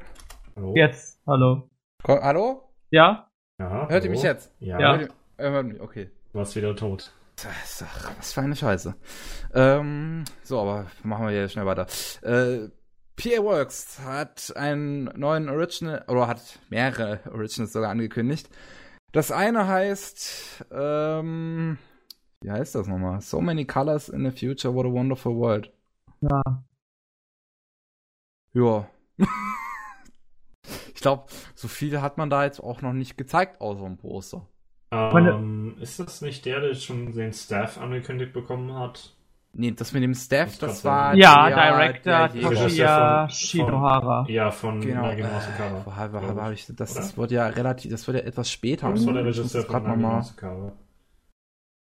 Hallo? 0.56 0.74
Jetzt. 0.76 1.22
Hallo. 1.28 1.70
Ko 2.04 2.20
hallo? 2.20 2.74
Ja? 2.90 3.30
Ja, 3.60 3.70
Hört 3.70 3.92
hallo? 3.92 4.04
ihr 4.06 4.10
mich 4.10 4.24
jetzt? 4.24 4.52
Ja, 4.60 4.80
Ja. 4.80 4.98
Hört 4.98 5.12
ihr, 5.38 5.52
hört 5.52 5.66
mich, 5.68 5.80
okay. 5.80 6.10
du 6.32 6.40
warst 6.40 6.56
wieder 6.56 6.76
tot. 6.76 7.14
Das 7.36 7.64
ist 7.64 7.82
doch, 7.84 8.18
was 8.18 8.34
für 8.34 8.42
eine 8.42 8.56
Scheiße. 8.56 8.96
Ähm, 9.54 10.24
so, 10.42 10.60
aber 10.60 10.88
machen 11.04 11.28
wir 11.28 11.34
hier 11.34 11.50
schnell 11.50 11.68
weiter. 11.68 11.86
Äh, 12.24 12.70
PA 13.16 13.44
Works 13.44 14.00
hat 14.00 14.54
einen 14.56 15.04
neuen 15.20 15.50
Original, 15.50 16.04
oder 16.08 16.28
hat 16.28 16.60
mehrere 16.70 17.20
Originals 17.32 17.74
sogar 17.74 17.92
angekündigt. 17.92 18.50
Das 19.14 19.32
eine 19.32 19.68
heißt, 19.68 20.66
ähm, 20.72 21.78
wie 22.42 22.50
heißt 22.50 22.74
das 22.74 22.88
nochmal? 22.88 23.22
So 23.22 23.42
many 23.42 23.64
colors 23.64 24.10
in 24.10 24.26
the 24.26 24.32
future, 24.32 24.74
what 24.74 24.88
a 24.88 24.92
wonderful 24.92 25.36
world. 25.36 25.72
Ja. 26.22 26.42
Ja. 28.54 28.90
ich 30.96 31.02
glaube, 31.02 31.28
so 31.54 31.68
viel 31.68 32.02
hat 32.02 32.18
man 32.18 32.32
da 32.32 32.44
jetzt 32.44 32.60
auch 32.60 32.82
noch 32.82 32.94
nicht 32.94 33.16
gezeigt, 33.16 33.62
außer 33.62 33.84
dem 33.84 33.98
Poster. 33.98 34.48
Ähm, 34.92 35.78
ist 35.80 36.00
das 36.00 36.22
nicht 36.22 36.46
der, 36.46 36.62
der 36.62 36.74
schon 36.74 37.12
den 37.12 37.34
Staff 37.34 37.78
angekündigt 37.78 38.34
bekommen 38.34 38.74
hat? 38.74 39.16
Nee, 39.56 39.72
das 39.72 39.94
mit 39.94 40.02
dem 40.02 40.16
Staff, 40.16 40.58
Das 40.58 40.72
das 40.82 40.86
war. 40.86 41.14
Ja, 41.16 41.48
der- 41.48 41.56
Director 41.78 42.30
Toshiya 42.42 43.28
von- 43.28 43.30
Shinohara. 43.30 44.26
Ja, 44.28 44.50
von 44.50 44.82
Genau. 44.82 45.04
Nagi 45.04 45.22
Äh, 45.22 45.32
Masukara. 45.32 45.82
wo 45.86 45.96
habe 45.96 46.22
hab 46.42 46.52
ich. 46.54 46.66
das, 46.76 46.94
das 46.96 47.16
wird 47.18 47.30
ja 47.32 47.46
relativ, 47.48 47.92
das 47.92 48.08
wird 48.08 48.18
ja 48.18 48.24
etwas 48.24 48.50
später. 48.50 48.90
Das 48.90 49.06
war 49.06 49.14
der 49.14 49.24
muss 49.24 49.38
Regisseur 49.38 49.64
von 49.64 49.84
Nagi. 50.02 50.28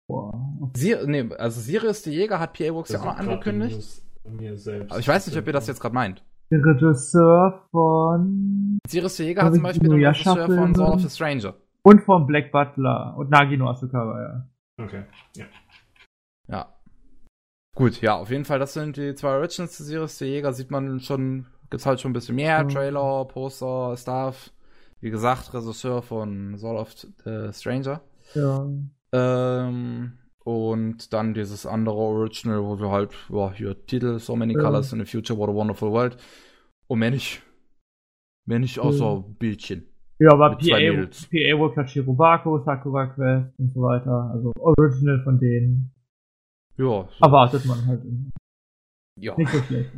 Boah. 0.08 0.32
Sir 0.76 1.04
nee, 1.06 1.28
also 1.36 1.60
Sirius 1.60 2.02
der 2.02 2.12
Jäger 2.12 2.38
hat 2.38 2.52
PA 2.56 2.72
Works 2.72 2.90
ja 2.92 3.00
auch 3.00 3.04
noch 3.06 3.16
angekündigt. 3.18 4.02
Mir 4.24 4.56
selbst. 4.56 4.90
Aber 4.92 5.00
ich 5.00 5.08
weiß 5.08 5.26
nicht, 5.26 5.36
ob 5.36 5.46
ihr 5.46 5.52
das 5.52 5.66
jetzt 5.66 5.80
gerade 5.80 5.94
meint. 5.94 6.22
Der 6.50 6.60
Regisseur 6.64 7.66
von. 7.72 8.78
Sirius 8.88 9.16
der 9.16 9.26
Jäger 9.26 9.42
hat 9.42 9.54
zum 9.54 9.62
Beispiel 9.64 9.88
den 9.88 10.04
Regisseur 10.04 10.46
von 10.46 10.74
Sword 10.74 10.94
of 10.94 11.00
the 11.02 11.10
Stranger. 11.10 11.54
Und 11.82 12.02
von 12.02 12.26
Black 12.26 12.52
Butler 12.52 13.14
und 13.16 13.30
Nagino 13.30 13.68
Asukawa, 13.68 14.20
ja. 14.22 14.48
Okay. 14.84 15.02
Ja. 15.36 15.44
Gut, 17.76 18.00
ja, 18.00 18.16
auf 18.16 18.30
jeden 18.30 18.46
Fall, 18.46 18.58
das 18.58 18.72
sind 18.72 18.96
die 18.96 19.14
zwei 19.14 19.36
Originals 19.36 19.76
des 19.76 19.86
Sirius 19.86 20.16
der 20.16 20.28
Jäger. 20.28 20.54
Sieht 20.54 20.70
man 20.70 20.98
schon, 20.98 21.44
gibt's 21.68 21.84
halt 21.84 22.00
schon 22.00 22.10
ein 22.10 22.14
bisschen 22.14 22.34
mehr. 22.34 22.64
Mhm. 22.64 22.70
Trailer, 22.70 23.26
Poster, 23.26 23.94
Stuff. 23.98 24.50
Wie 25.00 25.10
gesagt, 25.10 25.52
Regisseur 25.52 26.00
von 26.00 26.56
Sword 26.56 26.80
of 26.80 26.94
the 27.24 27.52
Stranger. 27.52 28.00
Ja. 28.34 28.66
Ähm, 29.12 30.12
und 30.42 31.12
dann 31.12 31.34
dieses 31.34 31.66
andere 31.66 31.96
Original, 31.96 32.64
wo 32.64 32.80
wir 32.80 32.90
halt, 32.90 33.10
ja, 33.28 33.52
hier 33.52 33.86
Titel, 33.86 34.18
So 34.20 34.36
Many 34.36 34.54
Ja. 34.54 34.60
Colors 34.60 34.94
in 34.94 35.00
the 35.00 35.04
Future, 35.04 35.38
What 35.38 35.50
a 35.50 35.54
Wonderful 35.54 35.92
World. 35.92 36.16
Und 36.86 37.00
mehr 37.00 37.10
nicht. 37.10 37.42
Mehr 38.46 38.58
nicht 38.58 38.78
außer 38.78 39.04
Ja. 39.04 39.24
Bildchen. 39.38 39.84
Ja, 40.18 40.32
aber 40.32 40.56
PA. 40.56 40.78
PA 40.78 41.58
Worker 41.58 41.86
Shirobako, 41.86 42.62
Sakura 42.64 43.06
Quest 43.08 43.52
und 43.58 43.70
so 43.70 43.82
weiter. 43.82 44.30
Also 44.32 44.50
Original 44.58 45.20
von 45.24 45.38
denen. 45.38 45.92
Ja. 46.78 47.08
Erwartet 47.20 47.64
man 47.64 47.86
halt. 47.86 48.02
ja. 49.18 49.34
Nicht 49.36 49.52
so 49.52 49.62
schlecht. 49.62 49.90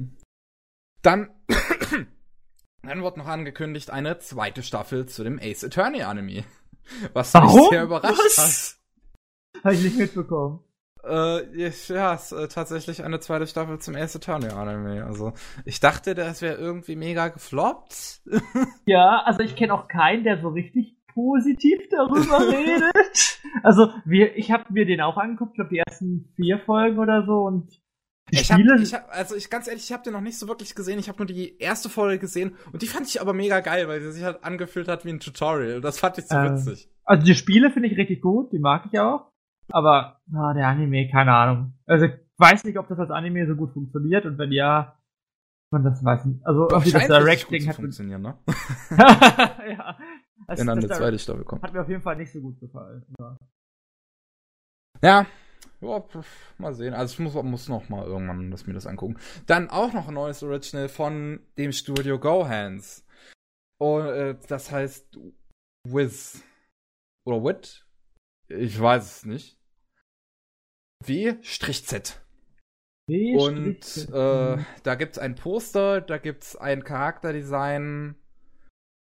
Dann, 1.02 1.30
dann 2.82 3.02
wird 3.02 3.16
noch 3.16 3.26
angekündigt 3.26 3.90
eine 3.90 4.18
zweite 4.18 4.62
Staffel 4.62 5.06
zu 5.06 5.24
dem 5.24 5.38
Ace 5.40 5.64
Attorney 5.64 6.02
Anime. 6.02 6.44
Was 7.12 7.34
mich 7.34 7.42
Warum? 7.42 7.70
sehr 7.70 7.84
überrascht 7.84 8.18
Was? 8.36 8.80
Habe 9.64 9.74
ich 9.74 9.82
nicht 9.82 9.98
mitbekommen. 9.98 10.60
hat. 10.60 10.68
Äh, 11.04 11.60
ja, 11.60 12.14
es 12.14 12.32
ist 12.32 12.32
äh, 12.32 12.48
tatsächlich 12.48 13.04
eine 13.04 13.20
zweite 13.20 13.46
Staffel 13.46 13.78
zum 13.78 13.94
Ace 13.94 14.16
Attorney 14.16 14.48
Anime. 14.48 15.04
Also, 15.04 15.32
ich 15.64 15.80
dachte, 15.80 16.14
das 16.14 16.42
wäre 16.42 16.56
irgendwie 16.56 16.96
mega 16.96 17.28
gefloppt. 17.28 18.22
Ja, 18.86 19.22
also 19.26 19.40
ich 19.40 19.54
kenne 19.54 19.74
auch 19.74 19.86
keinen, 19.86 20.24
der 20.24 20.40
so 20.40 20.48
richtig 20.48 20.96
positiv 21.18 21.80
darüber 21.90 22.38
redet. 22.52 23.40
Also 23.62 23.90
wir, 24.04 24.36
ich 24.36 24.52
habe 24.52 24.72
mir 24.72 24.86
den 24.86 25.00
auch 25.00 25.16
angeguckt, 25.16 25.52
ich 25.52 25.56
glaube 25.56 25.70
die 25.70 25.78
ersten 25.78 26.32
vier 26.36 26.58
Folgen 26.60 26.98
oder 26.98 27.24
so 27.26 27.42
und 27.42 27.80
Ich 28.30 28.52
hab, 28.52 28.60
ich 28.60 28.94
hab, 28.94 29.08
also 29.10 29.34
ich 29.34 29.50
ganz 29.50 29.66
ehrlich, 29.68 29.84
ich 29.84 29.92
habe 29.92 30.04
den 30.04 30.12
noch 30.12 30.20
nicht 30.20 30.38
so 30.38 30.46
wirklich 30.48 30.74
gesehen. 30.74 30.98
Ich 30.98 31.08
habe 31.08 31.18
nur 31.18 31.26
die 31.26 31.58
erste 31.58 31.88
Folge 31.88 32.18
gesehen 32.20 32.54
und 32.72 32.82
die 32.82 32.86
fand 32.86 33.06
ich 33.08 33.20
aber 33.20 33.32
mega 33.32 33.60
geil, 33.60 33.88
weil 33.88 34.00
sie 34.00 34.12
sich 34.12 34.22
halt 34.22 34.44
angefühlt 34.44 34.86
hat 34.88 35.04
wie 35.04 35.10
ein 35.10 35.20
Tutorial. 35.20 35.80
Das 35.80 35.98
fand 35.98 36.18
ich 36.18 36.26
so 36.28 36.36
Äh, 36.36 36.52
witzig. 36.52 36.88
also 37.04 37.24
die 37.26 37.34
Spiele 37.34 37.70
finde 37.70 37.88
ich 37.88 37.96
richtig 37.98 38.20
gut, 38.22 38.52
die 38.52 38.58
mag 38.60 38.84
ich 38.92 38.98
auch. 39.00 39.32
Aber 39.70 40.20
ah, 40.34 40.54
der 40.54 40.68
Anime, 40.68 41.08
keine 41.10 41.34
Ahnung. 41.34 41.72
Also 41.86 42.06
ich 42.06 42.12
weiß 42.38 42.64
nicht, 42.64 42.78
ob 42.78 42.88
das 42.88 42.98
als 43.00 43.10
Anime 43.10 43.46
so 43.46 43.54
gut 43.56 43.72
funktioniert 43.72 44.24
und 44.24 44.38
wenn 44.38 44.52
ja, 44.52 44.94
man 45.70 45.84
das 45.84 46.02
weiß 46.02 46.24
nicht. 46.26 46.46
Also 46.46 46.68
irgendwie 46.70 46.92
das 46.92 47.06
Directing 47.06 47.66
hat 47.68 47.76
funktionieren, 47.76 48.22
ne? 48.22 48.38
ja. 49.68 49.96
Also 50.46 50.60
Wenn 50.60 50.66
dann 50.68 50.78
eine 50.78 50.88
zweite 50.88 51.18
Staffel 51.18 51.44
kommt. 51.44 51.62
Hat 51.62 51.72
mir 51.72 51.82
auf 51.82 51.88
jeden 51.88 52.02
Fall 52.02 52.16
nicht 52.16 52.32
so 52.32 52.40
gut 52.40 52.58
gefallen. 52.60 53.04
Ja. 53.18 53.36
Ja. 55.02 55.26
Ja, 55.80 56.04
mal 56.58 56.74
sehen. 56.74 56.94
Also 56.94 57.12
ich 57.12 57.18
muss, 57.20 57.34
muss 57.44 57.68
noch 57.68 57.88
mal 57.88 58.04
irgendwann 58.04 58.50
das, 58.50 58.66
mir 58.66 58.74
das 58.74 58.86
angucken. 58.86 59.16
Dann 59.46 59.70
auch 59.70 59.92
noch 59.92 60.08
ein 60.08 60.14
neues 60.14 60.42
Original 60.42 60.88
von 60.88 61.40
dem 61.56 61.72
Studio 61.72 62.18
Gohans. 62.18 63.04
Und 63.80 64.06
äh, 64.06 64.36
das 64.48 64.72
heißt 64.72 65.18
Wiz. 65.84 66.42
Oder 67.24 67.44
Wit? 67.44 67.86
Ich 68.48 68.80
weiß 68.80 69.04
es 69.04 69.26
nicht. 69.26 69.58
W-Z. 71.04 72.20
Nee, 73.08 73.36
Und 73.36 74.08
äh, 74.12 74.64
da 74.82 74.94
gibt's 74.96 75.18
ein 75.18 75.34
Poster, 75.34 76.00
da 76.00 76.18
gibt's 76.18 76.56
ein 76.56 76.82
Charakterdesign 76.82 78.16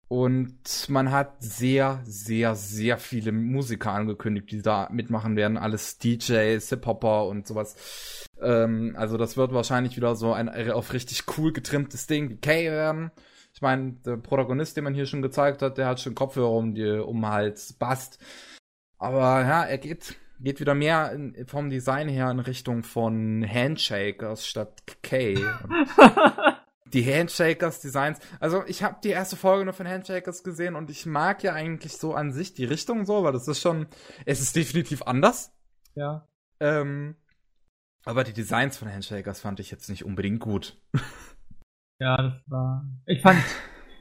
und 0.09 0.87
man 0.87 1.11
hat 1.11 1.43
sehr, 1.43 1.99
sehr, 2.05 2.55
sehr 2.55 2.97
viele 2.97 3.33
Musiker 3.33 3.91
angekündigt, 3.91 4.51
die 4.51 4.61
da 4.61 4.87
mitmachen 4.89 5.35
werden. 5.35 5.57
Alles 5.57 5.97
DJs, 5.97 6.67
Hip-Hopper 6.69 7.25
und 7.25 7.45
sowas. 7.45 8.27
Ähm, 8.41 8.95
also 8.97 9.17
das 9.17 9.35
wird 9.35 9.53
wahrscheinlich 9.53 9.97
wieder 9.97 10.15
so 10.15 10.31
ein 10.31 10.49
auf 10.71 10.93
richtig 10.93 11.23
cool 11.37 11.51
getrimmtes 11.51 12.07
Ding 12.07 12.29
wie 12.29 12.37
Kay 12.37 12.71
werden. 12.71 13.11
Ich 13.53 13.61
meine, 13.61 13.93
der 14.05 14.17
Protagonist, 14.17 14.77
den 14.77 14.85
man 14.85 14.93
hier 14.93 15.07
schon 15.07 15.21
gezeigt 15.21 15.61
hat, 15.61 15.77
der 15.77 15.87
hat 15.87 15.99
schon 15.99 16.15
Kopfhörer 16.15 16.51
um 16.51 16.73
die 16.73 16.89
um 16.89 17.17
den 17.17 17.29
Hals, 17.29 17.73
bast. 17.73 18.19
Aber 18.99 19.41
ja, 19.41 19.63
er 19.63 19.77
geht, 19.77 20.15
geht 20.39 20.61
wieder 20.61 20.75
mehr 20.75 21.11
in, 21.11 21.35
vom 21.47 21.69
Design 21.69 22.07
her 22.07 22.31
in 22.31 22.39
Richtung 22.39 22.83
von 22.83 23.45
Handshakers 23.45 24.47
statt 24.47 24.83
K. 25.03 25.35
die 26.93 27.05
Handshakers 27.05 27.81
Designs. 27.81 28.19
Also 28.39 28.63
ich 28.67 28.83
habe 28.83 28.97
die 29.03 29.09
erste 29.09 29.35
Folge 29.35 29.65
nur 29.65 29.73
von 29.73 29.87
Handshakers 29.87 30.43
gesehen 30.43 30.75
und 30.75 30.89
ich 30.89 31.05
mag 31.05 31.43
ja 31.43 31.53
eigentlich 31.53 31.97
so 31.97 32.13
an 32.13 32.31
sich 32.31 32.53
die 32.53 32.65
Richtung 32.65 33.05
so, 33.05 33.23
weil 33.23 33.33
das 33.33 33.47
ist 33.47 33.61
schon, 33.61 33.87
es 34.25 34.41
ist 34.41 34.55
definitiv 34.55 35.03
anders. 35.03 35.53
ja. 35.95 36.27
Ähm, 36.59 37.15
aber 38.03 38.23
die 38.23 38.33
Designs 38.33 38.77
von 38.77 38.91
Handshakers 38.91 39.41
fand 39.41 39.59
ich 39.59 39.69
jetzt 39.69 39.89
nicht 39.89 40.05
unbedingt 40.05 40.39
gut. 40.39 40.81
Ja, 41.99 42.15
das 42.15 42.33
war. 42.45 42.85
Ich 43.07 43.21
fand, 43.21 43.39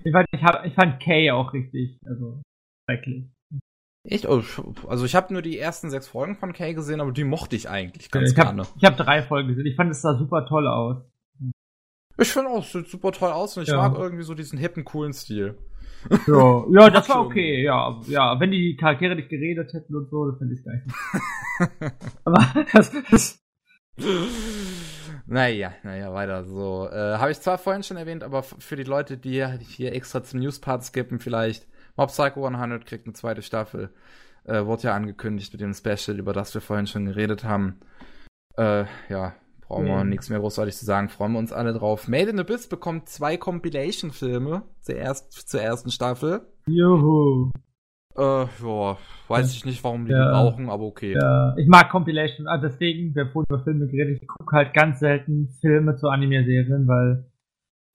ich 0.04 0.12
fand, 0.12 0.26
ich, 0.30 0.42
hab, 0.42 0.66
ich 0.66 0.74
fand 0.74 1.02
Kay 1.02 1.30
auch 1.30 1.54
richtig, 1.54 1.98
also 2.04 2.42
schrecklich. 2.84 3.30
Ich, 4.04 4.28
oh, 4.28 4.42
also 4.86 5.04
ich 5.04 5.14
habe 5.14 5.32
nur 5.32 5.42
die 5.42 5.58
ersten 5.58 5.88
sechs 5.90 6.06
Folgen 6.06 6.36
von 6.36 6.52
Kay 6.52 6.74
gesehen, 6.74 7.00
aber 7.00 7.12
die 7.12 7.24
mochte 7.24 7.56
ich 7.56 7.68
eigentlich 7.68 8.10
ganz 8.10 8.32
ich 8.32 8.38
habe 8.38 8.54
gerne. 8.54 8.68
ich 8.76 8.84
hab 8.84 8.96
drei 8.96 9.22
Folgen 9.22 9.48
gesehen. 9.48 9.66
Ich 9.66 9.76
fand 9.76 9.90
es 9.90 10.02
sah 10.02 10.16
super 10.16 10.46
toll 10.46 10.68
aus. 10.68 10.98
Ich 12.18 12.32
finde 12.32 12.50
auch, 12.50 12.64
es 12.64 12.72
sieht 12.72 12.88
super 12.88 13.12
toll 13.12 13.30
aus 13.30 13.56
und 13.56 13.64
ich 13.64 13.68
Ja. 13.68 13.76
mag 13.76 13.98
irgendwie 13.98 14.24
so 14.24 14.34
diesen 14.34 14.58
hippen, 14.58 14.84
coolen 14.84 15.12
Stil. 15.12 15.56
Ja, 16.26 16.64
ja 16.70 16.90
das 16.90 17.08
war 17.08 17.24
okay, 17.26 17.62
ja. 17.62 18.00
Ja, 18.06 18.38
wenn 18.40 18.50
die 18.50 18.76
Charaktere 18.76 19.16
nicht 19.16 19.28
geredet 19.28 19.72
hätten 19.72 19.94
und 19.94 20.08
so, 20.10 20.30
das 20.30 20.38
finde 20.38 20.54
ich 20.54 20.64
geil. 20.64 20.84
Aber 22.24 22.46
das, 22.72 22.92
das 23.10 23.42
Naja, 25.26 25.72
naja, 25.82 26.12
weiter 26.12 26.44
so. 26.44 26.88
Äh, 26.90 27.18
Habe 27.18 27.32
ich 27.32 27.40
zwar 27.40 27.58
vorhin 27.58 27.82
schon 27.82 27.96
erwähnt, 27.96 28.22
aber 28.22 28.42
für 28.42 28.76
die 28.76 28.84
Leute, 28.84 29.16
die 29.16 29.44
hier 29.58 29.92
extra 29.94 30.22
zum 30.22 30.40
Newspart 30.40 30.84
skippen, 30.84 31.18
vielleicht 31.18 31.66
Mob 31.96 32.10
Psycho 32.10 32.46
100 32.46 32.86
kriegt 32.86 33.06
eine 33.06 33.14
zweite 33.14 33.42
Staffel. 33.42 33.90
Äh, 34.44 34.64
wurde 34.66 34.84
ja 34.84 34.94
angekündigt 34.94 35.52
mit 35.52 35.60
dem 35.60 35.74
Special, 35.74 36.18
über 36.18 36.32
das 36.32 36.54
wir 36.54 36.60
vorhin 36.60 36.86
schon 36.86 37.06
geredet 37.06 37.42
haben. 37.42 37.80
Äh, 38.56 38.84
ja, 39.08 39.34
brauchen 39.66 39.86
wir 39.86 40.04
Mhm. 40.04 40.10
nichts 40.10 40.30
mehr 40.30 40.38
großartig 40.38 40.74
zu 40.76 40.84
sagen. 40.84 41.08
Freuen 41.08 41.32
wir 41.32 41.38
uns 41.38 41.52
alle 41.52 41.72
drauf. 41.72 42.08
Made 42.08 42.30
in 42.30 42.38
Abyss 42.40 42.68
bekommt 42.68 43.08
zwei 43.08 43.36
Compilation-Filme 43.36 44.62
zur, 44.80 44.94
erst, 44.94 45.32
zur 45.48 45.60
ersten 45.60 45.90
Staffel. 45.90 46.42
Juhu. 46.66 47.50
Äh, 48.16 48.46
ja, 48.62 48.96
weiß 49.28 49.52
ich 49.52 49.64
nicht, 49.66 49.84
warum 49.84 50.06
die 50.06 50.12
Ja. 50.12 50.30
brauchen, 50.30 50.70
aber 50.70 50.84
okay. 50.84 51.12
Ja, 51.12 51.54
ich 51.58 51.66
mag 51.68 51.90
Compilation, 51.90 52.46
also 52.46 52.66
deswegen, 52.68 53.14
wir 53.14 53.26
vorhin 53.28 53.46
über 53.50 53.62
Filme 53.62 53.86
geredet, 53.88 54.20
ich 54.22 54.28
gucke 54.28 54.56
halt 54.56 54.72
ganz 54.72 55.00
selten 55.00 55.48
Filme 55.60 55.96
zu 55.96 56.08
Anime-Serien, 56.08 56.88
weil 56.88 57.30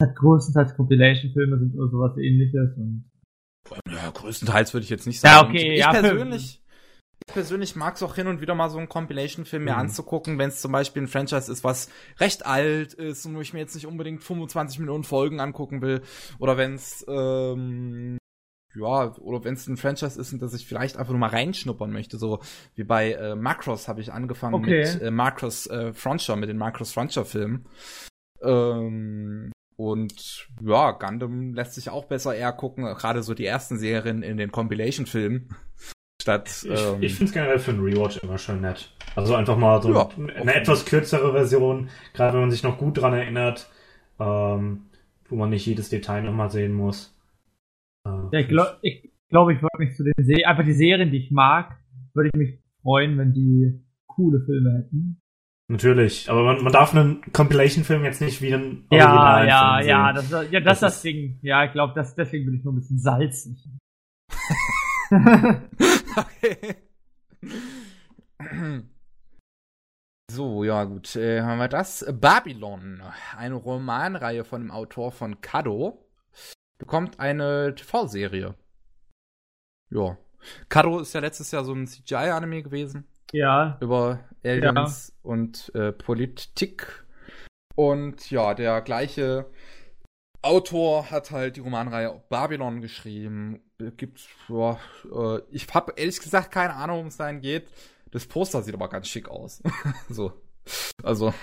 halt 0.01 0.15
größtenteils 0.15 0.75
Compilation-Filme 0.75 1.57
sind 1.57 1.75
oder 1.75 1.89
sowas 1.89 2.17
ähnliches 2.17 2.77
und 2.77 3.05
Ja, 3.89 4.11
größtenteils 4.13 4.73
würde 4.75 4.83
ich 4.83 4.89
jetzt 4.91 5.07
nicht 5.07 5.23
Ja, 5.23 5.39
sagen. 5.39 5.49
okay, 5.49 5.71
ich, 5.73 5.79
ja, 5.79 5.89
persönlich, 5.91 6.60
ich 7.27 7.33
persönlich 7.33 7.75
mag 7.75 7.95
es 7.95 8.03
auch 8.03 8.15
hin 8.15 8.27
und 8.27 8.41
wieder 8.41 8.55
mal 8.55 8.69
so 8.69 8.77
einen 8.77 8.89
Compilation-Film 8.89 9.63
mir 9.63 9.73
Mhm. 9.73 9.79
anzugucken, 9.79 10.37
wenn 10.37 10.49
es 10.49 10.61
zum 10.61 10.71
Beispiel 10.71 11.03
ein 11.03 11.07
Franchise 11.07 11.51
ist, 11.51 11.63
was 11.63 11.89
recht 12.19 12.45
alt 12.45 12.93
ist 12.93 13.25
und 13.25 13.35
wo 13.35 13.41
ich 13.41 13.53
mir 13.53 13.59
jetzt 13.59 13.75
nicht 13.75 13.87
unbedingt 13.87 14.23
25 14.23 14.79
Millionen 14.79 15.03
Folgen 15.03 15.39
angucken 15.39 15.81
will. 15.81 16.01
Oder 16.39 16.57
wenn 16.57 16.73
es, 16.75 17.05
ähm, 17.07 18.17
ja, 18.75 19.15
oder 19.17 19.43
wenn 19.43 19.53
es 19.53 19.67
ein 19.67 19.77
Franchise 19.77 20.19
ist, 20.19 20.31
in 20.31 20.39
das 20.39 20.53
ich 20.53 20.65
vielleicht 20.67 20.97
einfach 20.97 21.11
nur 21.11 21.19
mal 21.19 21.29
reinschnuppern 21.29 21.91
möchte. 21.91 22.17
So 22.17 22.39
wie 22.75 22.83
bei 22.83 23.13
äh, 23.13 23.35
Macross 23.35 23.87
habe 23.87 24.01
ich 24.01 24.11
angefangen 24.13 24.55
Okay. 24.55 24.79
mit 24.79 25.01
äh, 25.01 25.11
Macross 25.11 25.67
äh, 25.67 25.93
Frontier, 25.93 26.35
mit 26.37 26.49
den 26.49 26.57
Macross 26.57 26.93
Frontier-Filmen. 26.93 27.65
Ähm, 28.41 29.51
und 29.75 30.47
ja, 30.61 30.91
Gundam 30.91 31.53
lässt 31.53 31.73
sich 31.75 31.89
auch 31.89 32.05
besser 32.05 32.35
eher 32.35 32.51
gucken, 32.53 32.85
gerade 32.85 33.23
so 33.23 33.33
die 33.33 33.45
ersten 33.45 33.77
Serien 33.79 34.21
in 34.23 34.37
den 34.37 34.51
Compilation-Filmen. 34.51 35.49
Statt. 36.21 36.49
Ich, 36.63 36.69
ähm, 36.69 37.03
ich 37.03 37.13
finde 37.15 37.25
es 37.25 37.33
generell 37.33 37.59
für 37.59 37.71
einen 37.71 37.83
Rewatch 37.83 38.17
immer 38.17 38.37
schön 38.37 38.61
nett. 38.61 38.91
Also 39.15 39.35
einfach 39.35 39.57
mal 39.57 39.81
so 39.81 39.93
Ja, 39.93 40.09
eine 40.17 40.53
etwas 40.55 40.85
kürzere 40.85 41.31
Version, 41.33 41.89
gerade 42.13 42.33
wenn 42.33 42.41
man 42.41 42.51
sich 42.51 42.63
noch 42.63 42.77
gut 42.77 42.97
dran 43.01 43.13
erinnert, 43.13 43.69
ähm, 44.19 44.83
wo 45.27 45.35
man 45.35 45.49
nicht 45.49 45.65
jedes 45.65 45.89
Detail 45.89 46.21
nochmal 46.23 46.49
sehen 46.49 46.73
muss. 46.73 47.13
Äh, 48.05 48.09
ja, 48.31 48.39
ich 48.39 48.47
glaube, 48.47 48.77
ich, 48.83 49.11
glaub, 49.29 49.49
ich 49.49 49.61
würde 49.61 49.77
mich 49.79 49.95
zu 49.95 50.03
den 50.03 50.13
Serien, 50.17 50.45
einfach 50.45 50.63
die 50.65 50.73
Serien, 50.73 51.11
die 51.11 51.17
ich 51.17 51.31
mag, 51.31 51.77
würde 52.13 52.29
ich 52.33 52.37
mich 52.39 52.59
freuen, 52.83 53.17
wenn 53.17 53.33
die 53.33 53.81
coole 54.07 54.41
Filme 54.45 54.77
hätten. 54.77 55.17
Natürlich, 55.69 56.29
aber 56.29 56.43
man, 56.43 56.63
man 56.63 56.73
darf 56.73 56.93
einen 56.93 57.21
Compilation-Film 57.31 58.03
jetzt 58.03 58.19
nicht 58.21 58.41
wie 58.41 58.53
einen 58.53 58.85
Ja, 58.91 59.05
originalen 59.05 59.47
ja, 59.47 59.79
Film 59.79 59.83
ja, 59.87 60.13
sehen. 60.13 60.15
das, 60.15 60.25
ist- 60.25 60.51
ja, 60.51 60.59
das 60.59 60.63
Das 60.65 60.73
ist 60.77 60.81
das 60.81 61.01
Ding. 61.01 61.39
Ja, 61.41 61.63
ich 61.65 61.71
glaube, 61.71 61.93
deswegen 61.95 62.45
bin 62.45 62.55
ich 62.55 62.63
nur 62.63 62.73
ein 62.73 62.75
bisschen 62.75 62.99
salzig. 62.99 63.57
okay. 66.17 66.75
So, 70.31 70.63
ja 70.63 70.85
gut, 70.85 71.17
äh, 71.17 71.41
haben 71.41 71.57
wir 71.57 71.67
das. 71.67 72.05
Babylon, 72.09 73.01
eine 73.35 73.55
Romanreihe 73.55 74.45
von 74.45 74.61
dem 74.61 74.71
Autor 74.71 75.11
von 75.11 75.41
Kado, 75.41 76.09
bekommt 76.77 77.19
eine 77.19 77.75
TV-Serie. 77.75 78.55
Ja. 79.89 80.17
Kado 80.69 81.01
ist 81.01 81.11
ja 81.11 81.19
letztes 81.19 81.51
Jahr 81.51 81.65
so 81.65 81.73
ein 81.73 81.85
CGI-Anime 81.85 82.63
gewesen. 82.63 83.05
Ja. 83.33 83.77
Über 83.81 84.19
Aliens 84.45 85.09
ja. 85.09 85.29
und 85.29 85.75
äh, 85.75 85.91
Politik. 85.91 87.05
Und 87.75 88.31
ja, 88.31 88.53
der 88.53 88.81
gleiche 88.81 89.49
Autor 90.41 91.11
hat 91.11 91.31
halt 91.31 91.57
die 91.57 91.61
Romanreihe 91.61 92.23
Babylon 92.29 92.79
geschrieben. 92.79 93.59
Gibt, 93.97 94.21
ja, 94.49 94.77
äh, 95.11 95.41
ich 95.49 95.67
habe 95.73 95.93
ehrlich 95.95 96.19
gesagt 96.19 96.51
keine 96.51 96.75
Ahnung, 96.75 96.97
worum 96.97 97.07
es 97.07 97.17
dahin 97.17 97.41
geht. 97.41 97.67
Das 98.11 98.25
Poster 98.25 98.61
sieht 98.61 98.75
aber 98.75 98.89
ganz 98.89 99.07
schick 99.07 99.29
aus. 99.29 99.61
so. 100.09 100.33
Also. 101.01 101.33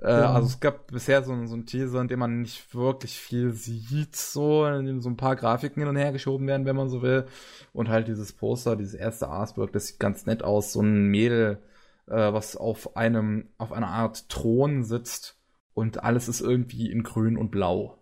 Äh, 0.00 0.10
ja. 0.10 0.32
Also 0.32 0.48
es 0.48 0.60
gab 0.60 0.88
bisher 0.88 1.22
so, 1.22 1.46
so 1.46 1.54
ein 1.54 1.66
Teaser, 1.66 2.00
in 2.00 2.08
dem 2.08 2.18
man 2.18 2.42
nicht 2.42 2.74
wirklich 2.74 3.18
viel 3.18 3.52
sieht, 3.52 4.16
so, 4.16 4.66
in 4.66 4.86
dem 4.86 5.00
so 5.00 5.08
ein 5.08 5.16
paar 5.16 5.36
Grafiken 5.36 5.80
hin 5.80 5.88
und 5.88 5.96
her 5.96 6.12
geschoben 6.12 6.46
werden, 6.46 6.66
wenn 6.66 6.76
man 6.76 6.88
so 6.88 7.02
will. 7.02 7.26
Und 7.72 7.88
halt 7.88 8.08
dieses 8.08 8.32
Poster, 8.32 8.76
dieses 8.76 8.94
erste 8.94 9.28
Artwork, 9.28 9.72
das 9.72 9.88
sieht 9.88 10.00
ganz 10.00 10.26
nett 10.26 10.42
aus. 10.42 10.72
So 10.72 10.82
ein 10.82 11.06
Mädel, 11.06 11.62
äh, 12.06 12.32
was 12.32 12.56
auf 12.56 12.96
einem, 12.96 13.48
auf 13.58 13.72
einer 13.72 13.88
Art 13.88 14.28
Thron 14.28 14.84
sitzt 14.84 15.38
und 15.74 16.02
alles 16.02 16.28
ist 16.28 16.40
irgendwie 16.40 16.90
in 16.90 17.02
grün 17.02 17.36
und 17.36 17.50
blau. 17.50 18.01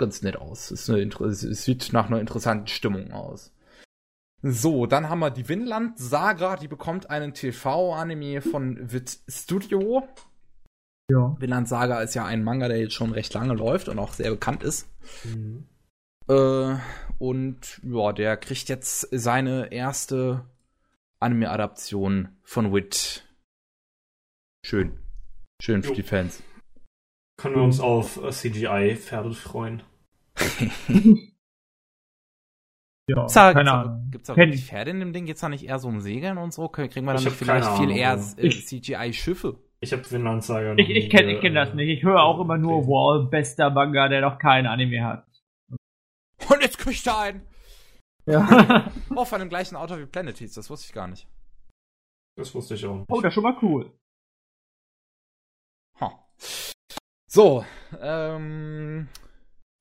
Ganz 0.00 0.22
nett 0.22 0.36
aus. 0.36 0.70
Ist 0.70 0.88
eine, 0.88 1.02
es 1.02 1.40
sieht 1.42 1.92
nach 1.92 2.06
einer 2.06 2.20
interessanten 2.20 2.68
Stimmung 2.68 3.12
aus. 3.12 3.52
So, 4.42 4.86
dann 4.86 5.10
haben 5.10 5.18
wir 5.18 5.30
die 5.30 5.46
Winland 5.46 5.98
Saga, 5.98 6.56
die 6.56 6.68
bekommt 6.68 7.10
einen 7.10 7.34
TV-Anime 7.34 8.40
von 8.40 8.90
Wit 8.90 9.18
Studio. 9.28 10.08
Ja. 11.10 11.36
Vinland 11.38 11.68
Saga 11.68 12.00
ist 12.00 12.14
ja 12.14 12.24
ein 12.24 12.42
Manga, 12.42 12.68
der 12.68 12.80
jetzt 12.80 12.94
schon 12.94 13.12
recht 13.12 13.34
lange 13.34 13.52
läuft 13.52 13.90
und 13.90 13.98
auch 13.98 14.14
sehr 14.14 14.30
bekannt 14.30 14.62
ist. 14.62 14.88
Mhm. 15.24 15.66
Äh, 16.28 16.76
und 17.18 17.80
ja, 17.82 18.12
der 18.12 18.38
kriegt 18.38 18.70
jetzt 18.70 19.06
seine 19.10 19.70
erste 19.70 20.46
Anime-Adaption 21.18 22.28
von 22.42 22.72
Wit. 22.72 23.28
Schön. 24.64 24.98
Schön 25.60 25.82
für 25.82 25.90
jo. 25.90 25.96
die 25.96 26.02
Fans. 26.04 26.42
Können 27.36 27.56
wir 27.56 27.62
uns 27.62 27.80
auf 27.80 28.18
CGI-Pferde 28.30 29.34
freuen? 29.34 29.82
Ja, 33.08 33.26
da, 33.34 33.52
keine 33.52 33.72
Ahnung. 33.72 34.10
Gibt 34.10 34.24
es 34.24 34.30
auch 34.30 34.34
Ken 34.34 34.52
Pferde 34.52 34.90
in 34.90 35.00
dem 35.00 35.12
Ding? 35.12 35.26
Geht's 35.26 35.40
da 35.40 35.48
nicht 35.48 35.64
eher 35.64 35.78
so 35.78 35.88
um 35.88 36.00
Segeln 36.00 36.38
und 36.38 36.52
so? 36.52 36.68
Kriegen 36.68 37.06
wir 37.06 37.14
dann 37.14 37.24
nicht 37.24 37.36
vielleicht 37.36 37.68
viel 37.76 37.90
eher 37.90 38.14
äh, 38.14 38.50
CGI-Schiffe? 38.50 39.58
Ich 39.82 39.92
habe 39.92 40.08
Vinland 40.10 40.44
Saga 40.44 40.74
Ich, 40.76 40.90
ich 40.90 41.10
kenne 41.10 41.32
ich 41.32 41.40
kenn 41.40 41.54
das 41.54 41.72
nicht. 41.74 41.88
Ich 41.88 42.02
höre 42.02 42.22
auch 42.22 42.40
immer 42.40 42.58
nur 42.58 42.86
Wall, 42.86 43.28
bester 43.28 43.70
Manga, 43.70 44.08
der 44.08 44.20
noch 44.20 44.38
keinen 44.38 44.66
Anime 44.66 45.02
hat. 45.02 45.26
Und 46.48 46.62
jetzt 46.62 46.78
kriegt 46.78 47.06
er 47.06 47.18
einen! 47.18 47.46
Ja. 48.26 48.90
oh, 49.14 49.24
von 49.24 49.40
dem 49.40 49.48
gleichen 49.48 49.76
Autor 49.76 49.98
wie 49.98 50.06
Planet 50.06 50.36
hieß, 50.36 50.54
das 50.54 50.68
wusste 50.68 50.86
ich 50.86 50.92
gar 50.92 51.08
nicht. 51.08 51.26
Das 52.36 52.54
wusste 52.54 52.74
ich 52.74 52.86
auch 52.86 52.96
nicht. 52.96 53.10
Oh, 53.10 53.20
das 53.20 53.28
ist 53.28 53.34
schon 53.34 53.42
mal 53.42 53.56
cool. 53.62 53.92
Huh. 56.00 56.12
So, 57.26 57.64
ähm, 58.00 59.08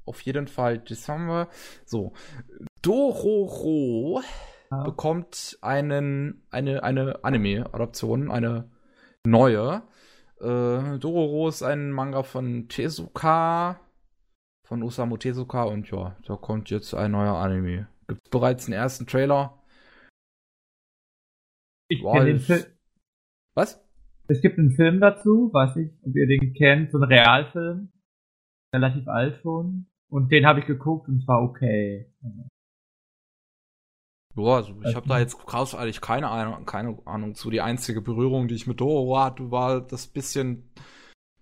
auf 0.09 0.21
jeden 0.21 0.47
Fall, 0.47 0.79
das 0.79 1.07
haben 1.07 1.27
wir. 1.27 1.47
So, 1.85 2.13
Dororo 2.81 4.21
ja. 4.71 4.83
bekommt 4.83 5.57
einen, 5.61 6.43
eine, 6.49 6.83
eine 6.83 7.23
Anime-Adaption, 7.23 8.31
eine 8.31 8.69
neue. 9.25 9.83
Äh, 10.41 10.97
Dororo 10.97 11.47
ist 11.47 11.61
ein 11.61 11.91
Manga 11.91 12.23
von 12.23 12.67
Tezuka, 12.69 13.79
von 14.65 14.83
Osamu 14.83 15.17
Tezuka 15.17 15.63
und 15.63 15.89
ja, 15.91 16.15
da 16.25 16.35
kommt 16.35 16.69
jetzt 16.71 16.93
ein 16.93 17.11
neuer 17.11 17.35
Anime. 17.35 17.87
Gibt 18.07 18.29
bereits 18.31 18.65
einen 18.65 18.73
ersten 18.73 19.05
Trailer. 19.05 19.61
Ich 21.87 22.01
kenne 22.01 22.25
den 22.25 22.39
Film. 22.39 22.65
Was? 23.55 23.83
Es 24.27 24.41
gibt 24.41 24.57
einen 24.57 24.71
Film 24.71 24.99
dazu, 24.99 25.51
weiß 25.53 25.75
ich, 25.77 25.91
ob 26.03 26.15
ihr 26.15 26.27
den 26.27 26.53
kennt, 26.53 26.91
so 26.91 26.97
ein 26.97 27.03
Realfilm. 27.03 27.91
Relativ 28.73 29.07
alt 29.07 29.41
schon. 29.41 29.87
Und 30.09 30.31
den 30.31 30.45
habe 30.45 30.59
ich 30.59 30.65
geguckt 30.65 31.07
und 31.07 31.21
es 31.21 31.27
war 31.27 31.41
okay. 31.41 32.11
Ja, 34.35 34.55
also 34.55 34.73
ich 34.83 34.95
habe 34.95 35.07
da 35.07 35.19
jetzt 35.19 35.37
großartig 35.37 36.01
keine 36.01 36.29
Ahnung, 36.29 36.65
keine 36.65 36.97
Ahnung 37.05 37.35
zu. 37.35 37.49
Die 37.49 37.61
einzige 37.61 38.01
Berührung, 38.01 38.47
die 38.47 38.55
ich 38.55 38.67
mit 38.67 38.79
Doro 38.79 39.19
hatte, 39.19 39.51
war 39.51 39.81
das 39.81 40.07
bisschen, 40.07 40.71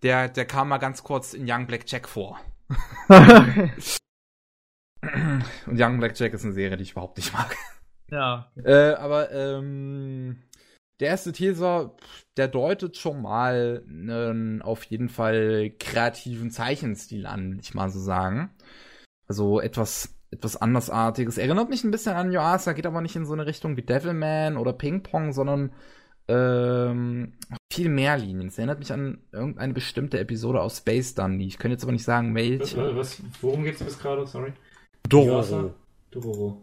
der, 0.03 0.29
der 0.29 0.45
kam 0.45 0.69
mal 0.69 0.77
ganz 0.77 1.03
kurz 1.03 1.33
in 1.33 1.49
Young 1.49 1.67
Black 1.67 1.89
Jack 1.89 2.07
vor. 2.07 2.39
Und 5.01 5.79
Young 5.79 5.99
Black 5.99 6.19
Jack 6.19 6.33
ist 6.33 6.43
eine 6.43 6.53
Serie, 6.53 6.75
die 6.75 6.83
ich 6.83 6.91
überhaupt 6.91 7.17
nicht 7.17 7.31
mag. 7.33 7.55
Ja. 8.09 8.51
Äh, 8.55 8.93
aber 8.93 9.31
ähm, 9.31 10.41
der 10.99 11.09
erste 11.09 11.31
Teaser, 11.31 11.95
der 12.37 12.47
deutet 12.47 12.97
schon 12.97 13.21
mal 13.21 13.83
einen 13.87 14.61
auf 14.61 14.83
jeden 14.85 15.09
Fall 15.09 15.71
kreativen 15.79 16.51
Zeichenstil 16.51 17.25
an, 17.25 17.51
will 17.51 17.59
ich 17.59 17.73
mal 17.73 17.89
so 17.89 17.99
sagen. 17.99 18.51
Also 19.27 19.59
etwas 19.59 20.17
etwas 20.31 20.57
andersartiges. 20.57 21.37
Erinnert 21.37 21.69
mich 21.69 21.83
ein 21.83 21.91
bisschen 21.91 22.13
an 22.13 22.31
Yoasa, 22.31 22.73
geht 22.73 22.85
aber 22.85 23.01
nicht 23.01 23.15
in 23.15 23.25
so 23.25 23.33
eine 23.33 23.45
Richtung 23.45 23.77
wie 23.77 23.81
Devilman 23.81 24.57
oder 24.57 24.73
Ping 24.73 25.01
Pong, 25.03 25.31
sondern 25.31 25.71
ähm, 26.27 27.33
viel 27.71 27.89
mehr 27.89 28.17
Linien. 28.17 28.47
Es 28.47 28.57
erinnert 28.57 28.79
mich 28.79 28.91
an 28.91 29.21
irgendeine 29.31 29.73
bestimmte 29.73 30.19
Episode 30.19 30.61
aus 30.61 30.79
Space 30.79 31.15
Dundee. 31.15 31.45
Ich 31.45 31.57
könnte 31.57 31.73
jetzt 31.73 31.83
aber 31.83 31.93
nicht 31.93 32.03
sagen, 32.03 32.35
welche. 32.35 32.77
Was, 32.77 32.95
was, 32.95 33.21
worum 33.41 33.63
geht's 33.63 33.81
bis 33.81 33.97
gerade? 33.97 34.27
Sorry. 34.27 34.51
Dororo. 35.07 35.73
Dororo. 36.11 36.61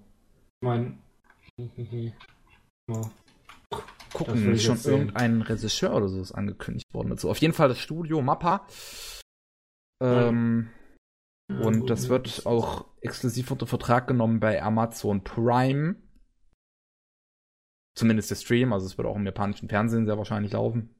Ich 0.60 0.66
meine. 0.66 0.98
oh. 2.90 3.00
Gucken, 4.14 4.58
schon 4.58 4.78
irgendein 4.84 5.42
Regisseur 5.42 5.94
oder 5.94 6.08
so 6.08 6.20
ist 6.20 6.32
angekündigt 6.32 6.94
worden 6.94 7.10
dazu. 7.10 7.28
Auf 7.28 7.38
jeden 7.38 7.52
Fall 7.52 7.68
das 7.68 7.80
Studio 7.80 8.22
Mappa. 8.22 8.66
Ähm, 10.00 10.70
und 11.48 11.90
das 11.90 12.08
wird 12.08 12.46
auch 12.46 12.86
exklusiv 13.00 13.50
unter 13.50 13.66
Vertrag 13.66 14.06
genommen 14.06 14.40
bei 14.40 14.62
Amazon 14.62 15.22
Prime. 15.24 15.96
Zumindest 17.96 18.30
der 18.30 18.36
Stream, 18.36 18.72
also 18.72 18.86
es 18.86 18.96
wird 18.96 19.06
auch 19.06 19.16
im 19.16 19.26
japanischen 19.26 19.68
Fernsehen 19.68 20.06
sehr 20.06 20.16
wahrscheinlich 20.16 20.52
laufen. 20.52 20.94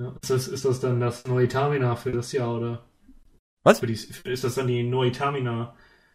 Ja, 0.00 0.16
ist, 0.22 0.30
das, 0.30 0.48
ist 0.48 0.64
das 0.64 0.80
dann 0.80 1.00
das 1.00 1.26
neue 1.26 1.48
Tamina 1.48 1.96
für 1.96 2.12
das 2.12 2.32
Jahr, 2.32 2.56
oder? 2.56 2.84
Was? 3.62 3.80
Die, 3.80 3.92
ist 3.92 4.44
das 4.44 4.54
dann 4.54 4.66
die 4.66 4.82
neue 4.82 5.12
Tamina? 5.12 5.74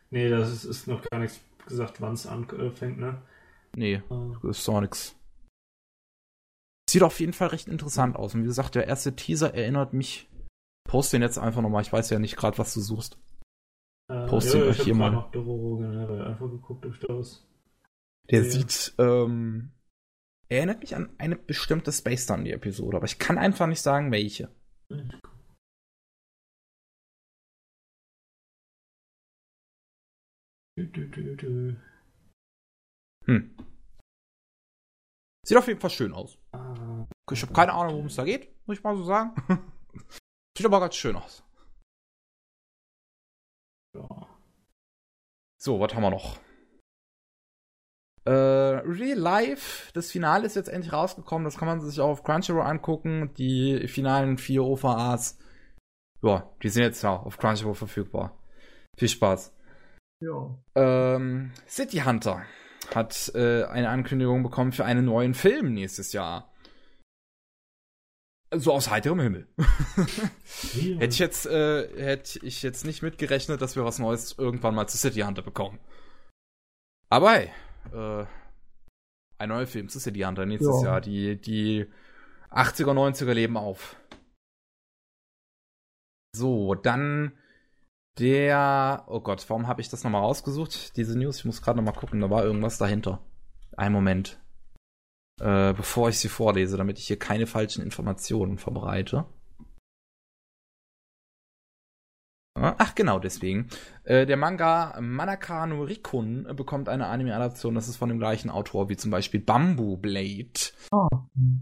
Nee, 0.09 0.29
das 0.29 0.51
ist, 0.51 0.63
ist 0.63 0.87
noch 0.87 1.01
gar 1.03 1.19
nichts 1.19 1.39
gesagt, 1.67 2.01
wann 2.01 2.13
es 2.13 2.25
anfängt, 2.25 2.97
ne? 2.97 3.21
Nee, 3.75 4.01
uh. 4.09 4.35
ist 4.49 4.67
doch 4.67 4.81
nichts. 4.81 5.15
Sieht 6.89 7.03
auf 7.03 7.19
jeden 7.19 7.33
Fall 7.33 7.49
recht 7.49 7.67
interessant 7.67 8.15
aus. 8.15 8.33
Und 8.33 8.43
wie 8.43 8.47
gesagt, 8.47 8.75
der 8.75 8.87
erste 8.87 9.15
Teaser 9.15 9.53
erinnert 9.53 9.93
mich 9.93 10.29
Post 10.87 11.13
den 11.13 11.21
jetzt 11.21 11.37
einfach 11.37 11.61
nochmal. 11.61 11.81
Ich 11.81 11.91
weiß 11.91 12.09
ja 12.09 12.19
nicht 12.19 12.37
gerade, 12.37 12.57
was 12.57 12.73
du 12.73 12.79
suchst. 12.79 13.19
Äh, 14.09 14.25
Post 14.27 14.53
ja, 14.53 14.61
den 14.61 14.69
euch 14.69 14.81
hier 14.81 14.95
mal. 14.95 15.11
Noch 15.11 15.31
Dororo 15.31 15.77
generell 15.77 16.21
einfach 16.21 16.49
geguckt, 16.49 16.85
ob 16.85 16.93
ich 16.93 16.99
da 16.99 17.09
was 17.09 17.45
Der 18.31 18.43
ja. 18.43 18.49
sieht, 18.49 18.93
ähm, 18.97 19.73
erinnert 20.47 20.79
mich 20.79 20.95
an 20.95 21.13
eine 21.17 21.35
bestimmte 21.35 21.91
Space 21.91 22.25
Dundee 22.25 22.53
Episode, 22.53 22.97
aber 22.97 23.05
ich 23.05 23.19
kann 23.19 23.37
einfach 23.37 23.67
nicht 23.67 23.81
sagen, 23.81 24.11
welche. 24.11 24.49
Hm. 33.25 33.57
Sieht 35.45 35.57
auf 35.57 35.67
jeden 35.67 35.79
Fall 35.81 35.89
schön 35.89 36.13
aus. 36.13 36.37
Ah. 36.57 37.07
Ich 37.31 37.41
habe 37.41 37.53
keine 37.53 37.73
Ahnung, 37.73 37.93
worum 37.93 38.05
es 38.07 38.15
da 38.15 38.23
geht, 38.23 38.49
muss 38.65 38.77
ich 38.77 38.83
mal 38.83 38.95
so 38.95 39.03
sagen. 39.03 39.33
Sieht 40.57 40.65
aber 40.65 40.79
ganz 40.79 40.95
schön 40.95 41.15
aus. 41.15 41.43
Ja. 43.93 44.27
So, 45.59 45.79
was 45.79 45.93
haben 45.93 46.03
wir 46.03 46.11
noch? 46.11 46.39
Äh, 48.25 48.31
Real 48.31 49.17
Life, 49.17 49.91
das 49.93 50.11
Finale 50.11 50.45
ist 50.45 50.55
jetzt 50.55 50.69
endlich 50.69 50.93
rausgekommen. 50.93 51.45
Das 51.45 51.57
kann 51.57 51.67
man 51.67 51.81
sich 51.81 51.99
auch 51.99 52.09
auf 52.09 52.23
Crunchyroll 52.23 52.65
angucken. 52.65 53.33
Die 53.35 53.87
finalen 53.87 54.37
vier 54.37 54.63
OVAs. 54.63 55.39
Ja, 56.21 56.51
die 56.61 56.69
sind 56.69 56.83
jetzt 56.83 57.03
ja 57.03 57.15
auf 57.15 57.37
Crunchyroll 57.37 57.75
verfügbar. 57.75 58.37
Viel 58.97 59.09
Spaß. 59.09 59.55
Ja. 60.19 60.57
Ähm, 60.75 61.53
City 61.67 61.99
Hunter 61.99 62.43
hat 62.93 63.31
äh, 63.35 63.63
eine 63.65 63.89
Ankündigung 63.89 64.43
bekommen 64.43 64.71
für 64.71 64.85
einen 64.85 65.05
neuen 65.05 65.33
Film 65.33 65.73
nächstes 65.73 66.13
Jahr. 66.13 66.53
So 68.55 68.73
aus 68.73 68.89
heiterem 68.89 69.19
Himmel. 69.19 69.47
hätte 70.99 71.13
ich 71.13 71.19
jetzt, 71.19 71.45
äh, 71.47 71.87
hätte 72.01 72.39
ich 72.45 72.63
jetzt 72.63 72.85
nicht 72.85 73.01
mitgerechnet, 73.01 73.61
dass 73.61 73.75
wir 73.75 73.83
was 73.83 73.99
Neues 73.99 74.35
irgendwann 74.37 74.73
mal 74.73 74.87
zu 74.87 74.97
City 74.97 75.19
Hunter 75.21 75.41
bekommen. 75.41 75.79
Aber 77.09 77.31
hey, 77.31 77.51
äh, 77.93 78.25
ein 79.37 79.49
neuer 79.49 79.67
Film 79.67 79.89
zu 79.89 79.99
City 79.99 80.21
Hunter 80.21 80.45
nächstes 80.45 80.81
ja. 80.81 80.91
Jahr. 80.91 81.01
Die, 81.01 81.39
die 81.39 81.87
80er, 82.51 82.93
90er 82.93 83.33
leben 83.33 83.57
auf. 83.57 83.97
So, 86.33 86.75
dann 86.75 87.33
der. 88.19 89.03
Oh 89.07 89.19
Gott, 89.19 89.45
warum 89.49 89.67
habe 89.67 89.81
ich 89.81 89.89
das 89.89 90.03
nochmal 90.03 90.21
rausgesucht? 90.21 90.95
Diese 90.97 91.17
News, 91.17 91.39
ich 91.39 91.45
muss 91.45 91.61
gerade 91.61 91.77
nochmal 91.77 91.99
gucken, 91.99 92.21
da 92.21 92.29
war 92.29 92.43
irgendwas 92.43 92.77
dahinter. 92.77 93.19
Ein 93.75 93.93
Moment. 93.93 94.39
Äh, 95.39 95.73
bevor 95.73 96.09
ich 96.09 96.19
sie 96.19 96.29
vorlese, 96.29 96.77
damit 96.77 96.97
ich 96.97 97.07
hier 97.07 97.19
keine 97.19 97.47
falschen 97.47 97.83
Informationen 97.83 98.57
verbreite. 98.57 99.25
Ach, 102.59 102.95
genau, 102.95 103.19
deswegen. 103.19 103.67
Äh, 104.03 104.25
der 104.25 104.37
Manga 104.37 104.99
Manaka 104.99 105.67
no 105.67 105.83
Rikun 105.83 106.47
bekommt 106.55 106.89
eine 106.89 107.07
Anime-Adaption. 107.07 107.75
Das 107.75 107.87
ist 107.87 107.97
von 107.97 108.09
dem 108.09 108.17
gleichen 108.17 108.49
Autor 108.49 108.89
wie 108.89 108.97
zum 108.97 109.11
Beispiel 109.11 109.39
Bamboo 109.39 109.97
Blade. 109.97 110.71
Oh. 110.91 111.07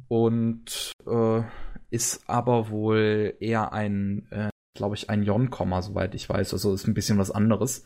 Und 0.07 0.93
äh, 1.05 1.41
ist 1.89 2.29
aber 2.29 2.69
wohl 2.69 3.35
eher 3.39 3.73
ein, 3.73 4.27
äh, 4.31 4.49
glaube 4.75 4.95
ich, 4.95 5.09
ein 5.09 5.23
Yon-Komma, 5.23 5.81
soweit 5.81 6.13
ich 6.13 6.29
weiß. 6.29 6.53
Also 6.53 6.73
ist 6.73 6.87
ein 6.87 6.93
bisschen 6.93 7.17
was 7.17 7.31
anderes. 7.31 7.85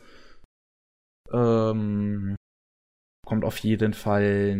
Ähm, 1.32 2.36
kommt 3.26 3.46
auf 3.46 3.58
jeden 3.60 3.94
Fall 3.94 4.56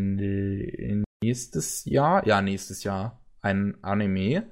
nächstes 1.22 1.84
Jahr. 1.86 2.26
Ja, 2.26 2.42
nächstes 2.42 2.84
Jahr 2.84 3.20
ein 3.42 3.78
Anime. 3.84 4.50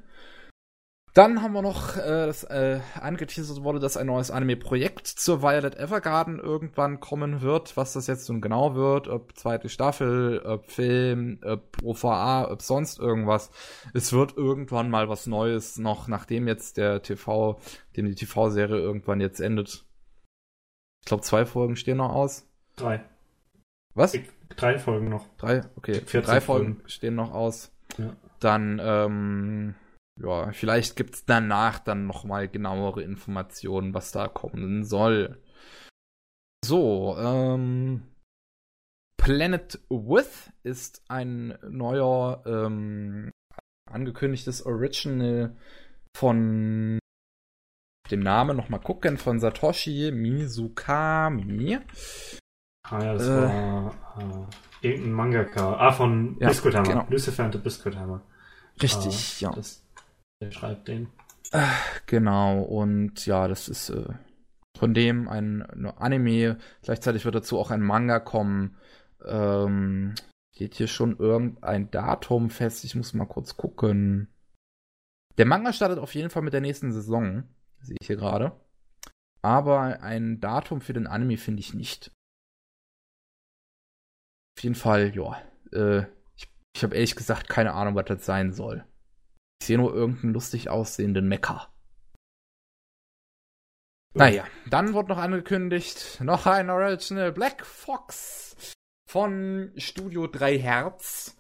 Dann 1.18 1.42
haben 1.42 1.54
wir 1.54 1.64
noch, 1.64 1.98
äh, 1.98 2.28
das 2.28 2.44
äh, 2.44 2.80
angeteasert 2.94 3.64
wurde, 3.64 3.80
dass 3.80 3.98
ein 3.98 4.06
neues 4.06 4.30
Anime-Projekt 4.30 5.08
zur 5.08 5.42
Violet 5.42 5.76
Evergarden 5.76 6.38
irgendwann 6.38 7.00
kommen 7.00 7.42
wird. 7.42 7.76
Was 7.76 7.94
das 7.94 8.06
jetzt 8.06 8.30
nun 8.30 8.40
genau 8.40 8.76
wird, 8.76 9.08
ob 9.08 9.36
zweite 9.36 9.68
Staffel, 9.68 10.40
ob 10.46 10.70
Film, 10.70 11.40
ob 11.44 11.76
OVA, 11.82 12.52
ob 12.52 12.62
sonst 12.62 13.00
irgendwas. 13.00 13.50
Es 13.96 14.14
wird 14.14 14.38
irgendwann 14.38 14.92
mal 14.92 15.10
was 15.10 15.26
Neues 15.26 15.80
noch, 15.80 16.08
nachdem 16.08 16.48
jetzt 16.48 16.78
der 16.78 17.02
TV, 17.02 17.60
dem 17.96 18.06
die 18.06 18.14
TV-Serie 18.14 18.78
irgendwann 18.78 19.20
jetzt 19.20 19.40
endet. 19.40 19.86
Ich 21.02 21.08
glaube, 21.08 21.24
zwei 21.24 21.48
Folgen 21.48 21.78
stehen 21.78 21.98
noch 21.98 22.14
aus. 22.14 22.48
Drei. 22.76 23.04
Was? 23.96 24.16
Drei 24.56 24.78
Folgen 24.78 25.10
noch. 25.10 25.26
Drei? 25.40 25.64
Okay. 25.78 26.00
Drei 26.06 26.42
Folgen, 26.42 26.76
Folgen 26.76 26.82
stehen 26.86 27.16
noch 27.16 27.34
aus. 27.34 27.72
Ja. 27.98 28.16
Dann, 28.40 28.80
ähm, 28.84 29.76
ja, 30.20 30.52
vielleicht 30.52 30.96
gibt's 30.96 31.26
danach 31.26 31.80
dann 31.80 32.08
nochmal 32.08 32.48
genauere 32.48 33.04
Informationen, 33.04 33.94
was 33.94 34.12
da 34.12 34.28
kommen 34.28 34.84
soll. 34.84 35.42
So, 36.66 37.16
ähm, 37.18 38.04
Planet 39.18 39.80
With 39.90 40.52
ist 40.64 41.04
ein 41.08 41.58
neuer 41.70 42.44
ähm, 42.46 43.32
angekündigtes 43.90 44.66
Original 44.66 45.56
von 46.16 47.00
dem 48.10 48.20
Namen 48.22 48.58
nochmal 48.58 48.80
gucken, 48.80 49.18
von 49.18 49.40
Satoshi 49.40 50.12
Mizukami. 50.12 51.80
Ah 52.84 53.04
ja, 53.04 53.14
das 53.14 53.28
äh, 53.28 53.42
war 53.42 54.50
äh, 54.82 54.88
irgendein 54.88 55.12
Mangaka. 55.12 55.74
Ah, 55.78 55.92
von 55.92 56.38
ja, 56.40 56.48
Biscuit 56.48 56.76
Hammer. 56.76 56.88
Genau. 56.88 57.08
Lucifer 57.10 57.44
and 57.44 57.54
the 57.54 57.60
Biscuit 57.60 57.96
Hammer. 57.98 58.24
Richtig, 58.82 59.44
ah, 59.44 59.50
ja. 59.50 59.52
Das 59.52 59.87
der 60.42 60.52
schreibt 60.52 60.88
den. 60.88 61.10
Genau, 62.06 62.62
und 62.62 63.26
ja, 63.26 63.48
das 63.48 63.70
ist 63.70 63.90
äh, 63.90 64.14
von 64.78 64.94
dem 64.94 65.28
ein, 65.28 65.62
Anime. 65.98 66.58
Gleichzeitig 66.82 67.26
wird 67.26 67.36
dazu 67.36 67.58
auch 67.60 67.72
ein 67.72 67.82
Manga 67.82 68.20
kommen. 68.20 68.78
Ähm, 69.26 70.16
steht 70.56 70.76
hier 70.76 70.88
schon 70.88 71.18
irgendein 71.18 71.92
Datum 71.92 72.50
fest? 72.50 72.84
Ich 72.84 72.96
muss 72.96 73.14
mal 73.14 73.26
kurz 73.26 73.58
gucken. 73.58 74.34
Der 75.38 75.46
Manga 75.46 75.74
startet 75.74 76.00
auf 76.00 76.16
jeden 76.16 76.30
Fall 76.30 76.44
mit 76.44 76.54
der 76.54 76.62
nächsten 76.62 76.92
Saison. 76.92 77.44
Sehe 77.82 77.98
ich 78.00 78.08
hier 78.08 78.18
gerade. 78.18 78.60
Aber 79.42 80.02
ein 80.02 80.40
Datum 80.40 80.82
für 80.82 80.94
den 80.94 81.08
Anime 81.08 81.38
finde 81.38 81.60
ich 81.60 81.74
nicht. 81.74 82.12
Auf 84.58 84.64
jeden 84.64 84.76
Fall, 84.76 85.16
ja. 85.16 85.42
Äh, 85.72 86.06
ich 86.36 86.50
ich 86.76 86.84
habe 86.84 86.96
ehrlich 86.96 87.16
gesagt 87.16 87.48
keine 87.50 87.74
Ahnung, 87.74 87.96
was 87.96 88.06
das 88.06 88.26
sein 88.26 88.52
soll. 88.54 88.84
Ich 89.60 89.68
sehe 89.68 89.78
nur 89.78 89.94
irgendeinen 89.94 90.34
lustig 90.34 90.70
aussehenden 90.70 91.28
Mecker. 91.28 91.68
Naja, 94.14 94.46
dann 94.70 94.94
wurde 94.94 95.10
noch 95.10 95.18
angekündigt, 95.18 96.20
noch 96.22 96.48
ein 96.48 96.70
Original 96.70 97.32
Black 97.32 97.66
Fox 97.66 98.56
von 99.08 99.72
Studio 99.78 100.28
3 100.28 100.58
Hertz. 100.58 101.38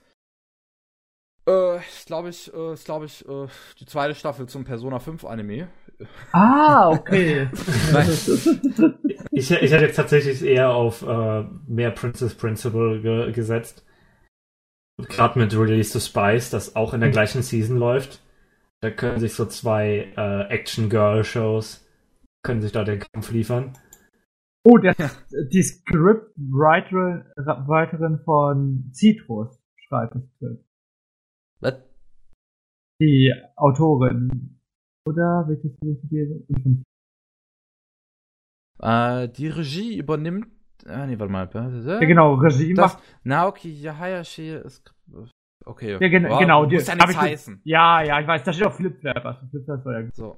Äh, 1.47 1.79
glaube 2.05 2.29
ich, 2.29 2.53
äh, 2.53 2.73
ist 2.73 2.85
glaube 2.85 3.05
ich, 3.05 3.27
äh, 3.27 3.47
die 3.79 3.85
zweite 3.85 4.13
Staffel 4.13 4.47
zum 4.47 4.63
Persona 4.65 4.99
5 4.99 5.25
Anime. 5.25 5.69
Ah, 6.33 6.89
okay. 6.89 7.49
ich, 9.31 9.49
ich 9.49 9.71
hätte 9.71 9.85
jetzt 9.85 9.95
tatsächlich 9.95 10.43
eher 10.43 10.69
auf 10.69 11.01
äh, 11.01 11.45
mehr 11.67 11.91
Princess 11.91 12.35
Principle 12.35 13.01
ge 13.01 13.31
gesetzt. 13.31 13.86
Gerade 15.00 15.38
mit 15.38 15.56
Release 15.56 15.93
to 15.93 16.00
Spice, 16.00 16.50
das 16.50 16.76
auch 16.76 16.92
in 16.93 17.01
der 17.01 17.11
gleichen 17.11 17.43
Season 17.43 17.77
läuft. 17.77 18.24
Da 18.82 18.90
können 18.90 19.19
sich 19.19 19.34
so 19.34 19.45
zwei 19.45 20.11
äh, 20.17 20.48
Action-Girl-Shows, 20.50 21.88
können 22.43 22.61
sich 22.61 22.72
da 22.72 22.84
den 22.84 23.00
Kampf 23.00 23.32
liefern. 23.32 23.74
Oh, 24.64 24.77
der, 24.77 24.95
die 25.51 25.64
Scriptwriterin 25.64 28.19
von 28.26 28.90
Citrus 28.92 29.59
schreibt 29.88 30.16
das 30.16 30.24
Skript. 30.35 30.66
Was? 31.59 31.76
Die 33.00 33.32
Autorin. 33.56 34.59
Oder? 35.06 35.45
Welches 35.48 35.72
richtig 35.82 36.11
äh, 38.80 39.30
Die 39.30 39.48
Regie 39.48 39.98
übernimmt 39.98 40.48
Ah, 40.88 41.06
nee, 41.06 41.19
warte 41.19 41.32
mal. 41.32 41.49
Ja, 41.53 41.99
genau, 41.99 42.35
Regie 42.35 42.74
das, 42.74 42.93
macht. 42.93 43.03
Naoki 43.24 43.69
Yahayashi 43.69 44.51
ist. 44.51 44.93
Okay. 45.66 45.98
Ja, 45.99 46.07
gen 46.07 46.30
wow, 46.30 46.40
genau. 46.40 46.66
Muss 46.66 46.88
ja 46.88 46.95
nichts 46.95 47.17
heißen. 47.17 47.61
Ja, 47.66 48.01
ja, 48.01 48.22
ich 48.22 48.27
weiß, 48.27 48.43
da 48.43 48.53
steht 48.53 48.67
auch 48.67 48.74
Flipflappers. 48.74 49.38
Flipflappers 49.49 49.83
soll 49.83 49.93
ja 49.93 50.09
so. 50.14 50.38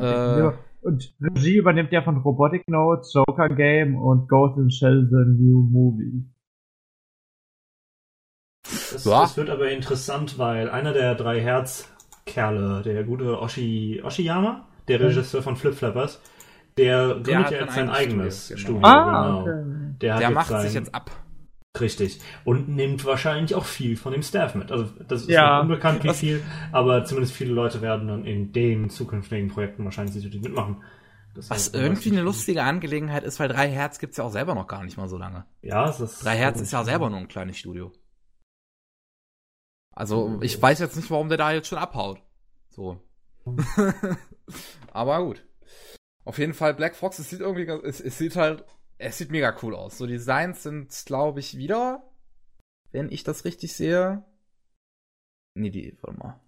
Äh, 0.00 0.52
und 0.80 1.14
Regie 1.20 1.56
übernimmt 1.56 1.92
ja 1.92 2.00
von 2.00 2.16
Robotic 2.18 2.66
Notes, 2.66 3.12
Joker 3.12 3.50
Game 3.50 3.96
und 3.96 4.28
Ghost 4.28 4.56
in 4.56 4.70
Shell 4.70 5.06
The 5.10 5.42
New 5.42 5.62
Movie. 5.70 6.24
Das, 8.64 9.04
ja. 9.04 9.20
das 9.20 9.36
wird 9.36 9.50
aber 9.50 9.70
interessant, 9.70 10.38
weil 10.38 10.70
einer 10.70 10.94
der 10.94 11.14
drei 11.14 11.40
Herzkerle, 11.40 12.82
der 12.82 13.04
gute 13.04 13.38
Oshi, 13.38 14.00
Oshiyama, 14.02 14.66
der 14.88 15.00
Regisseur 15.00 15.42
von 15.42 15.56
Flipflappers, 15.56 16.22
der 16.76 17.20
gründet 17.22 17.50
ja 17.50 17.60
jetzt 17.60 17.74
sein 17.74 17.90
eigenes 17.90 18.46
Studio. 18.46 18.58
Studio 18.58 18.86
ah, 18.86 19.26
genau. 19.26 19.40
okay. 19.42 19.64
Der, 20.00 20.18
der 20.18 20.30
macht 20.30 20.48
sein, 20.48 20.62
sich 20.62 20.74
jetzt 20.74 20.94
ab. 20.94 21.10
Richtig. 21.78 22.20
Und 22.44 22.68
nimmt 22.68 23.04
wahrscheinlich 23.04 23.54
auch 23.54 23.64
viel 23.64 23.96
von 23.96 24.12
dem 24.12 24.22
Staff 24.22 24.54
mit. 24.54 24.72
Also 24.72 24.86
das 25.06 25.22
ist 25.22 25.30
ja. 25.30 25.60
unbekannt, 25.60 26.02
wie 26.02 26.14
viel, 26.14 26.42
aber 26.72 27.04
zumindest 27.04 27.34
viele 27.34 27.52
Leute 27.52 27.80
werden 27.80 28.08
dann 28.08 28.24
in 28.24 28.52
den 28.52 28.90
zukünftigen 28.90 29.48
Projekten 29.48 29.84
wahrscheinlich 29.84 30.14
sicherlich 30.14 30.42
mitmachen. 30.42 30.82
Das 31.34 31.48
Was 31.48 31.68
irgendwie 31.68 32.10
eine 32.10 32.22
lustige 32.22 32.64
Angelegenheit 32.64 33.22
ist, 33.22 33.38
weil 33.38 33.48
3 33.48 33.68
Hertz 33.70 34.00
gibt's 34.00 34.16
ja 34.16 34.24
auch 34.24 34.32
selber 34.32 34.56
noch 34.56 34.66
gar 34.66 34.82
nicht 34.82 34.96
mal 34.96 35.08
so 35.08 35.16
lange. 35.16 35.44
Ja, 35.62 35.88
es 35.88 36.00
ist. 36.00 36.24
3 36.24 36.36
Hertz 36.36 36.60
ist 36.60 36.72
ja 36.72 36.82
selber 36.82 37.08
nur 37.08 37.20
ein 37.20 37.28
kleines 37.28 37.56
Studio. 37.56 37.92
Also, 39.92 40.38
ich 40.40 40.60
weiß 40.60 40.80
jetzt 40.80 40.96
nicht, 40.96 41.10
warum 41.10 41.28
der 41.28 41.38
da 41.38 41.52
jetzt 41.52 41.68
schon 41.68 41.78
abhaut. 41.78 42.20
So. 42.70 43.00
aber 44.92 45.22
gut. 45.22 45.44
Auf 46.30 46.38
jeden 46.38 46.54
Fall, 46.54 46.74
Black 46.74 46.94
Fox, 46.94 47.18
es 47.18 47.28
sieht 47.28 47.40
irgendwie, 47.40 47.64
es, 47.84 48.00
es 48.00 48.16
sieht 48.16 48.36
halt, 48.36 48.64
es 48.98 49.18
sieht 49.18 49.32
mega 49.32 49.52
cool 49.64 49.74
aus. 49.74 49.98
So, 49.98 50.06
Designs 50.06 50.62
sind, 50.62 50.94
glaube 51.04 51.40
ich, 51.40 51.56
wieder, 51.56 52.08
wenn 52.92 53.10
ich 53.10 53.24
das 53.24 53.44
richtig 53.44 53.72
sehe. 53.72 54.22
Nee, 55.58 55.70
die, 55.70 55.98
warte 56.02 56.20
mal. 56.20 56.40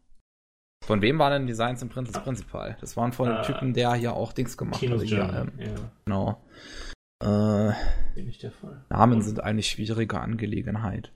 Von 0.85 1.03
wem 1.03 1.19
waren 1.19 1.33
denn 1.33 1.47
Designs 1.49 1.83
im 1.83 1.89
Prinzip 1.89 2.17
ah. 2.17 2.21
Prinzipal? 2.21 2.77
Das 2.81 2.97
waren 2.97 3.13
von 3.13 3.27
dem 3.27 3.39
uh, 3.39 3.43
Typen, 3.43 3.75
der 3.75 3.95
hier 3.95 4.13
auch 4.13 4.33
Dings 4.33 4.57
gemacht 4.57 4.81
hat. 4.81 5.03
Ja, 5.03 5.43
ähm, 5.43 5.53
ja. 5.59 5.91
Genau. 6.05 6.45
Äh, 7.21 7.73
nicht 8.23 8.45
der 8.45 8.53
Fall. 8.53 8.85
Namen 8.89 9.21
sind 9.21 9.41
eine 9.41 9.65
schwierige 9.65 10.21
Angelegenheit. 10.21 11.13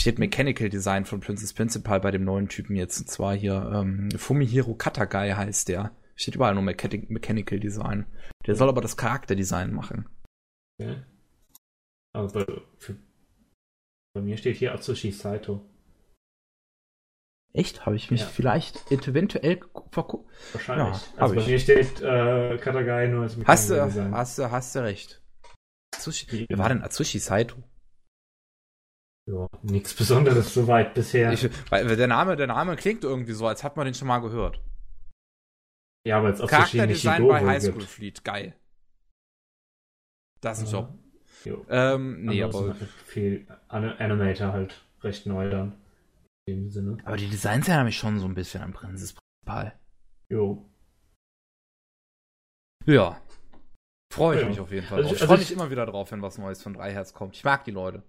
Steht 0.00 0.18
Mechanical 0.18 0.68
Design 0.68 1.04
von 1.04 1.20
Princess 1.20 1.52
Principal 1.52 2.00
bei 2.00 2.10
dem 2.10 2.24
neuen 2.24 2.48
Typen 2.48 2.74
jetzt. 2.74 2.98
Und 2.98 3.08
zwar 3.08 3.36
hier 3.36 3.70
ähm, 3.72 4.10
Fumihiro 4.16 4.74
Katagai 4.74 5.30
heißt 5.30 5.68
der. 5.68 5.92
Steht 6.16 6.34
überall 6.34 6.54
nur 6.54 6.62
Mechanic 6.62 7.10
Mechanical 7.10 7.60
Design. 7.60 8.06
Der 8.46 8.56
soll 8.56 8.68
aber 8.68 8.80
das 8.80 8.96
Charakterdesign 8.96 9.72
machen. 9.72 10.08
Ja. 10.78 11.04
Aber 12.14 12.28
bei, 12.28 12.46
für, 12.78 12.96
bei 14.14 14.22
mir 14.22 14.36
steht 14.38 14.56
hier 14.56 14.72
Atsushi 14.72 15.12
Saito. 15.12 15.62
Echt? 17.52 17.86
Habe 17.86 17.96
ich 17.96 18.10
mich 18.10 18.20
ja. 18.22 18.26
vielleicht 18.26 18.90
eventuell 18.90 19.60
verguckt? 19.90 20.30
Wahrscheinlich. 20.52 21.02
Ja, 21.02 21.22
also 21.22 21.34
bei 21.34 21.40
ich. 21.42 21.46
mir 21.46 21.58
steht 21.58 22.00
äh, 22.02 22.58
Katagai 22.58 23.08
nur 23.08 23.22
als 23.22 23.36
Mechanical 23.36 23.52
hast 23.52 23.70
du, 23.70 23.84
Design. 23.84 24.14
Hast 24.14 24.38
du, 24.38 24.50
hast 24.50 24.74
du 24.74 24.78
recht. 24.82 25.22
Atsushi, 25.94 26.46
wer 26.48 26.58
war 26.58 26.68
denn 26.68 26.82
Atsushi 26.82 27.18
Saito? 27.18 27.56
Ja, 29.28 29.48
nichts 29.62 29.92
Besonderes 29.94 30.54
soweit 30.54 30.94
bisher. 30.94 31.32
Ich, 31.32 31.48
weil 31.70 31.96
der 31.96 32.06
Name, 32.06 32.36
der 32.36 32.46
Name 32.46 32.76
klingt 32.76 33.04
irgendwie 33.04 33.32
so, 33.32 33.46
als 33.46 33.64
hat 33.64 33.76
man 33.76 33.86
den 33.86 33.94
schon 33.94 34.08
mal 34.08 34.20
gehört. 34.20 34.60
Ja, 36.06 36.18
aber 36.18 36.28
jetzt 36.28 36.40
auf 36.40 36.48
Charakterdesign 36.50 37.26
bei 37.26 37.44
High 37.44 37.62
School 37.62 37.80
Fleet, 37.80 38.22
geil. 38.22 38.54
Das 40.40 40.62
ist 40.62 40.68
ein 40.68 40.72
Job. 40.72 40.98
Jo. 41.44 41.66
Ähm, 41.68 42.24
nee, 42.24 42.42
aber. 42.42 42.74
Viel 43.06 43.46
An- 43.68 43.84
Animator 43.98 44.52
halt 44.52 44.86
recht 45.02 45.26
neu 45.26 45.50
dann. 45.50 45.82
In 46.48 46.56
dem 46.62 46.70
Sinne. 46.70 46.98
Aber 47.04 47.16
die 47.16 47.28
Designs 47.28 47.66
erinnern 47.66 47.86
mich 47.86 47.96
schon 47.98 48.20
so 48.20 48.26
ein 48.26 48.34
bisschen 48.34 48.62
an 48.62 48.72
Prinzess 48.72 49.14
Prinzipal. 49.14 49.76
Jo. 50.30 50.64
Ja. 52.84 53.20
Freue 54.14 54.36
ich 54.36 54.42
Ja. 54.42 54.48
mich 54.48 54.60
auf 54.60 54.70
jeden 54.70 54.86
Fall. 54.86 54.98
Also 54.98 55.08
drauf. 55.08 55.16
ich 55.16 55.22
also 55.22 55.34
freue 55.34 55.42
ich- 55.42 55.50
mich 55.50 55.58
immer 55.58 55.70
wieder 55.72 55.86
drauf, 55.86 56.12
wenn 56.12 56.22
was 56.22 56.38
Neues 56.38 56.62
von 56.62 56.74
Dreiherz 56.74 57.12
kommt. 57.14 57.34
Ich 57.34 57.42
mag 57.42 57.64
die 57.64 57.72
Leute. 57.72 58.04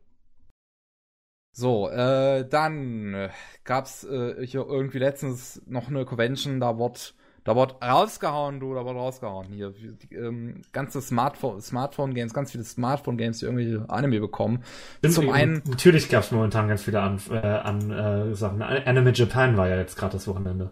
So, 1.56 1.90
äh, 1.90 2.48
dann 2.48 3.16
äh, 3.16 3.30
gab's 3.64 4.04
äh, 4.04 4.46
hier 4.46 4.62
irgendwie 4.68 5.00
letztens 5.00 5.64
noch 5.66 5.88
eine 5.88 6.06
Convention, 6.06 6.60
da 6.60 6.78
wird, 6.78 7.16
da 7.48 7.56
wird 7.56 7.82
rausgehauen, 7.82 8.60
du, 8.60 8.74
da 8.76 8.84
wird 8.86 8.96
rausgehauen. 8.98 9.48
Hier, 9.48 9.72
die, 9.72 10.14
ähm, 10.16 10.62
ganze 10.74 11.02
Smartphone, 11.02 11.62
Smartphone-Games, 11.62 12.34
ganz 12.34 12.52
viele 12.52 12.66
Smartphone-Games, 12.66 13.40
die 13.40 13.46
irgendwie 13.46 13.80
Anime 13.88 14.20
bekommen. 14.20 14.64
Zum 15.02 15.12
Stimmt, 15.12 15.32
einen- 15.32 15.64
Natürlich 15.66 16.10
gab 16.10 16.24
es 16.24 16.32
momentan 16.32 16.68
ganz 16.68 16.84
viele 16.84 17.00
an, 17.02 17.22
äh, 17.32 17.38
an 17.38 17.90
äh, 17.92 18.36
Sachen. 18.36 18.62
Anime 18.62 19.14
Japan 19.14 19.56
war 19.56 19.70
ja 19.70 19.78
jetzt 19.78 19.96
gerade 19.98 20.12
das 20.14 20.28
Wochenende. 20.28 20.72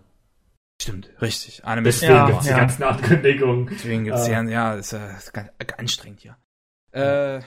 Stimmt, 0.82 1.10
richtig. 1.22 1.64
Anime 1.64 1.86
Deswegen 1.86 2.12
Ja, 2.12 2.26
gibt's 2.28 2.44
die 2.44 2.50
ja. 2.52 2.58
ganzen 2.58 2.84
Ankündigungen. 2.84 3.68
Deswegen 3.72 4.04
gibt's 4.04 4.28
Äh. 4.28 4.34
ja, 4.34 4.44
ja, 4.44 4.74
ist 4.76 4.92
ja 4.92 5.12
ist 5.16 5.34
ganz, 5.34 5.50
anstrengend 5.78 6.20
hier. 6.20 6.36
Äh, 6.92 7.40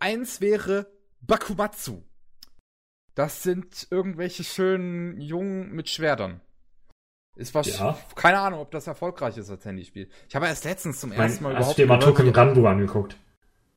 eins 0.00 0.40
wäre 0.40 0.88
Bakumatsu. 1.20 2.02
Das 3.14 3.42
sind 3.44 3.86
irgendwelche 3.90 4.42
schönen 4.42 5.20
Jungen 5.20 5.70
mit 5.72 5.88
Schwertern. 5.88 6.40
Ist 7.34 7.54
was, 7.54 7.78
Ja. 7.78 7.96
keine 8.14 8.38
Ahnung, 8.40 8.60
ob 8.60 8.70
das 8.70 8.86
erfolgreich 8.86 9.38
ist 9.38 9.48
als 9.50 9.64
Handyspiel. 9.64 10.08
Ich 10.28 10.36
habe 10.36 10.46
erst 10.46 10.64
letztens 10.64 11.00
zum 11.00 11.10
Mein, 11.10 11.20
ersten 11.20 11.44
Mal 11.44 11.56
hast 11.56 11.78
du 11.78 11.82
überhaupt 11.82 12.02
dir 12.04 12.06
mal 12.10 12.14
Token 12.22 12.28
Ranbo 12.34 12.66
angeguckt? 12.68 13.16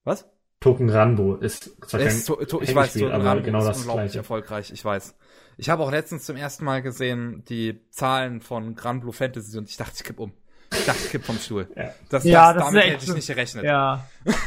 Was? 0.03 0.25
Token 0.59 0.89
Ranbo 0.89 1.35
ist 1.35 1.71
zwar 1.87 1.99
kein 2.01 2.09
Ist, 2.09 2.25
to, 2.25 2.35
to, 2.45 2.61
ich 2.61 2.73
weiß, 2.75 2.93
Token 2.93 3.11
aber 3.11 3.23
Rambo 3.25 3.43
genau 3.45 3.59
ist 3.59 3.65
das 3.67 3.77
unglaublich 3.77 4.03
gleiche. 4.07 4.17
erfolgreich, 4.19 4.71
ich 4.71 4.83
weiß. 4.83 5.15
Ich 5.57 5.69
habe 5.69 5.83
auch 5.83 5.91
letztens 5.91 6.25
zum 6.25 6.35
ersten 6.35 6.65
Mal 6.65 6.81
gesehen 6.81 7.43
die 7.47 7.79
Zahlen 7.91 8.41
von 8.41 8.75
Grand 8.75 9.01
Blue 9.01 9.13
Fantasy 9.13 9.57
und 9.57 9.69
ich 9.69 9.77
dachte, 9.77 9.93
ich 9.95 10.03
kipp 10.03 10.19
um. 10.19 10.33
Ich 10.73 10.85
dachte, 10.85 10.99
ich 11.05 11.11
kipp 11.11 11.23
vom 11.23 11.37
Stuhl. 11.37 11.69
Ja. 11.77 11.93
Das, 12.09 12.23
Ja, 12.25 12.51
das, 12.53 12.63
das 12.63 12.67
ist 12.73 12.75
damit 12.75 12.93
hätte 12.93 13.05
ich 13.05 13.13
nicht 13.15 13.27
gerechnet. 13.27 13.63
Ja. 13.63 14.05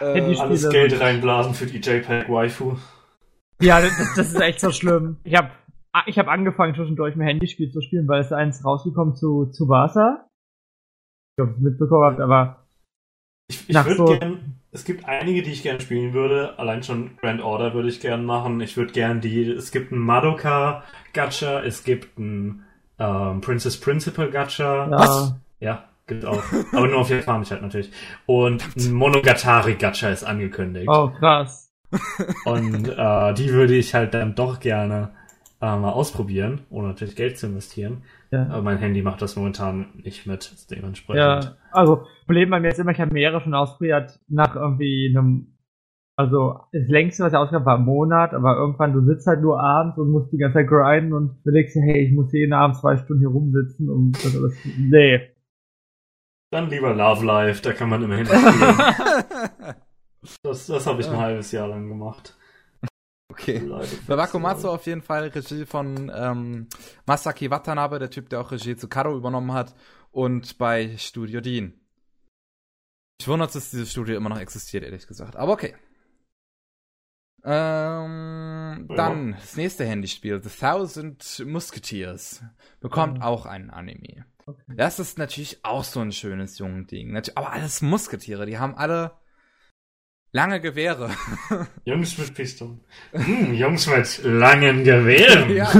Äh, 0.00 0.14
Handyspiel- 0.14 0.40
Alles 0.40 0.70
Geld 0.70 1.00
reinblasen 1.00 1.54
für 1.54 1.66
die 1.66 1.78
JPEG-Waifu. 1.78 2.76
Ja, 3.60 3.80
das, 3.80 3.92
das 4.16 4.28
ist 4.28 4.40
echt 4.40 4.60
so 4.60 4.70
schlimm. 4.70 5.16
Ich 5.24 5.34
habe 5.34 5.50
ich 6.06 6.18
hab 6.18 6.28
angefangen 6.28 6.74
zwischendurch 6.74 7.14
ein 7.16 7.20
Handyspiel 7.20 7.70
zu 7.70 7.80
spielen, 7.80 8.08
weil 8.08 8.20
es 8.20 8.32
eins 8.32 8.64
rausgekommen 8.64 9.14
zu 9.14 9.46
zu 9.46 9.68
Wasser. 9.68 10.26
Ich 11.32 11.36
glaube, 11.36 11.52
es 11.52 11.58
mitbekommen 11.58 12.04
habt, 12.04 12.20
aber 12.20 12.64
Ich, 13.48 13.68
ich 13.68 13.76
würde 13.76 13.96
so- 13.96 14.04
gern, 14.18 14.54
es 14.70 14.84
gibt 14.84 15.04
einige, 15.06 15.42
die 15.42 15.52
ich 15.52 15.62
gern 15.62 15.80
spielen 15.80 16.12
würde. 16.14 16.58
Allein 16.58 16.82
schon 16.82 17.16
Grand 17.18 17.42
Order 17.42 17.74
würde 17.74 17.88
ich 17.88 18.00
gern 18.00 18.24
machen. 18.24 18.60
Ich 18.60 18.76
würde 18.76 18.92
gern 18.92 19.20
die, 19.20 19.42
es 19.50 19.70
gibt 19.70 19.92
ein 19.92 19.98
Madoka 19.98 20.82
Gacha, 21.12 21.60
es 21.62 21.84
gibt 21.84 22.18
ein 22.18 22.64
ähm, 22.98 23.40
Princess 23.42 23.78
Principal 23.78 24.30
Gacha. 24.30 24.86
ja, 24.86 24.90
Was? 24.90 25.34
Ja, 25.60 25.84
gibt 26.06 26.24
auch. 26.24 26.42
Aber 26.72 26.88
nur 26.88 26.98
auf 27.00 27.10
Japanisch 27.10 27.50
halt 27.50 27.60
natürlich. 27.62 27.90
Und 28.26 28.64
ein 28.76 28.92
Monogatari 28.94 29.74
Gacha 29.74 30.08
ist 30.08 30.24
angekündigt. 30.24 30.88
oh 30.88 31.10
krass. 31.18 31.70
Und 32.46 32.88
äh, 32.88 33.34
die 33.34 33.50
würde 33.52 33.74
ich 33.74 33.94
halt 33.94 34.14
dann 34.14 34.34
doch 34.34 34.58
gerne 34.60 35.10
äh, 35.62 35.76
mal 35.76 35.92
ausprobieren, 35.92 36.62
ohne 36.70 36.88
natürlich 36.88 37.14
Geld 37.14 37.38
zu 37.38 37.46
investieren. 37.46 38.02
Ja. 38.32 38.48
Aber 38.48 38.62
mein 38.62 38.78
Handy 38.78 39.00
macht 39.00 39.22
das 39.22 39.36
momentan 39.36 39.86
nicht 40.02 40.26
mit, 40.26 40.52
dementsprechend. 40.70 41.20
Ja, 41.20 41.56
also 41.70 42.04
Problem 42.26 42.50
bei 42.50 42.58
mir 42.58 42.68
ist 42.68 42.80
immer, 42.80 42.90
ich 42.90 43.00
habe 43.00 43.14
mehrere 43.14 43.40
schon 43.40 43.54
ausprobiert 43.54 44.18
nach 44.26 44.56
irgendwie 44.56 45.14
einem, 45.14 45.56
also 46.16 46.58
das 46.72 46.88
längste, 46.88 47.22
was 47.22 47.32
ich 47.32 47.38
ausgab, 47.38 47.64
war 47.64 47.78
ein 47.78 47.84
Monat, 47.84 48.34
aber 48.34 48.56
irgendwann, 48.56 48.92
du 48.92 49.04
sitzt 49.06 49.28
halt 49.28 49.40
nur 49.40 49.60
abends 49.62 49.96
und 49.98 50.10
musst 50.10 50.32
die 50.32 50.38
ganze 50.38 50.58
Zeit 50.58 50.68
grinden 50.68 51.12
und 51.12 51.38
überlegst 51.42 51.76
dir, 51.76 51.82
hey, 51.82 52.06
ich 52.06 52.12
muss 52.12 52.32
jeden 52.32 52.52
Abend 52.52 52.76
zwei 52.76 52.96
Stunden 52.96 53.20
hier 53.20 53.30
rumsitzen 53.30 53.88
und 53.88 54.12
das 54.14 54.36
alles, 54.36 54.58
nee. 54.76 55.20
Dann 56.50 56.70
lieber 56.70 56.92
Love 56.92 57.24
Life, 57.24 57.62
da 57.62 57.72
kann 57.72 57.88
man 57.88 58.02
immerhin 58.02 58.26
spielen. 58.26 58.44
Das, 60.44 60.68
das 60.68 60.86
habe 60.86 61.00
ich 61.00 61.08
ein 61.08 61.16
halbes 61.16 61.50
Jahr 61.50 61.66
lang 61.66 61.88
gemacht. 61.88 62.36
Okay. 63.42 63.70
Bei 64.06 64.16
Bakumatsu 64.16 64.68
auf 64.68 64.86
jeden 64.86 65.02
Fall 65.02 65.28
Regie 65.28 65.66
von 65.66 66.10
ähm, 66.14 66.68
Masaki 67.06 67.50
Watanabe, 67.50 67.98
der 67.98 68.10
Typ, 68.10 68.28
der 68.28 68.40
auch 68.40 68.50
Regie 68.52 68.76
zu 68.76 68.88
Karo 68.88 69.16
übernommen 69.16 69.52
hat, 69.52 69.74
und 70.10 70.58
bei 70.58 70.96
Studio 70.98 71.40
Dean. 71.40 71.74
Ich 73.20 73.28
wundere, 73.28 73.48
dass 73.50 73.70
dieses 73.70 73.90
Studio 73.90 74.16
immer 74.16 74.28
noch 74.30 74.38
existiert, 74.40 74.84
ehrlich 74.84 75.06
gesagt. 75.06 75.36
Aber 75.36 75.52
okay. 75.52 75.74
Ähm, 77.44 78.86
Ja. 78.88 78.96
dann 78.96 79.32
das 79.32 79.56
nächste 79.56 79.84
Handyspiel, 79.84 80.40
The 80.42 80.48
Thousand 80.48 81.42
Musketeers, 81.46 82.42
bekommt 82.80 83.18
Mhm. 83.18 83.22
auch 83.22 83.46
einen 83.46 83.70
Anime. 83.70 84.26
Okay. 84.46 84.62
Das 84.76 84.98
ist 84.98 85.18
natürlich 85.18 85.64
auch 85.64 85.84
so 85.84 86.00
ein 86.00 86.12
schönes 86.12 86.58
junges 86.58 86.86
Ding. 86.88 87.16
Aber 87.34 87.52
alles 87.52 87.80
Musketiere, 87.82 88.46
die 88.46 88.58
haben 88.58 88.74
alle 88.76 89.12
lange 90.32 90.60
Gewehre. 90.60 91.10
Jungs 91.84 92.18
mit 92.18 92.34
Pistolen. 92.34 92.80
Hm, 93.12 93.54
Jungs 93.54 93.86
mit 93.86 94.24
langen 94.24 94.82
Gewehren. 94.84 95.50
ja. 95.54 95.70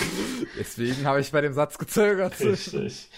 Deswegen 0.58 1.06
habe 1.06 1.20
ich 1.20 1.32
bei 1.32 1.40
dem 1.40 1.54
Satz 1.54 1.78
gezögert. 1.78 2.38
Richtig. 2.40 3.08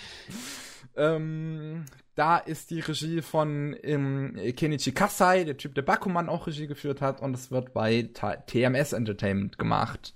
Ähm, 0.97 1.85
da 2.15 2.39
ist 2.39 2.71
die 2.71 2.81
Regie 2.81 3.23
von 3.23 3.77
ähm, 3.83 4.39
Kenichi 4.57 4.93
Kasai, 4.93 5.45
der 5.45 5.57
Typ, 5.57 5.75
der 5.75 5.83
Bakuman 5.83 6.29
auch 6.29 6.47
Regie 6.47 6.69
geführt 6.69 7.01
hat, 7.01 7.21
und 7.21 7.35
es 7.35 7.51
wird 7.51 7.75
bei 7.75 8.11
TMS 8.47 8.93
Entertainment 8.93 9.59
gemacht. 9.59 10.15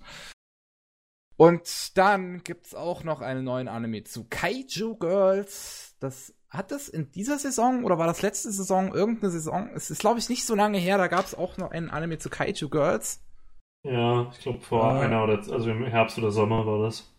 Und 1.36 1.96
dann 1.96 2.42
gibt's 2.42 2.74
auch 2.74 3.04
noch 3.04 3.20
einen 3.20 3.44
neuen 3.44 3.68
Anime 3.68 4.04
zu 4.04 4.26
Kaiju 4.28 4.96
Girls. 4.96 5.96
Das 6.00 6.34
hat 6.50 6.70
das 6.70 6.88
in 6.88 7.10
dieser 7.10 7.38
Saison 7.38 7.84
oder 7.84 7.98
war 7.98 8.06
das 8.06 8.22
letzte 8.22 8.50
Saison 8.50 8.94
irgendeine 8.94 9.30
Saison? 9.30 9.70
Es 9.74 9.90
ist 9.90 10.00
glaube 10.00 10.18
ich 10.18 10.28
nicht 10.28 10.46
so 10.46 10.54
lange 10.54 10.78
her. 10.78 10.98
Da 10.98 11.08
gab's 11.08 11.34
auch 11.34 11.56
noch 11.58 11.70
einen 11.70 11.90
Anime 11.90 12.18
zu 12.18 12.30
Kaiju 12.30 12.68
Girls. 12.68 13.20
Ja, 13.84 14.30
ich 14.32 14.40
glaube 14.40 14.60
vor 14.60 14.96
Äh. 14.96 15.04
einer 15.04 15.22
oder 15.24 15.34
also 15.52 15.70
im 15.70 15.84
Herbst 15.84 16.18
oder 16.18 16.30
Sommer 16.30 16.66
war 16.66 16.82
das. 16.82 17.12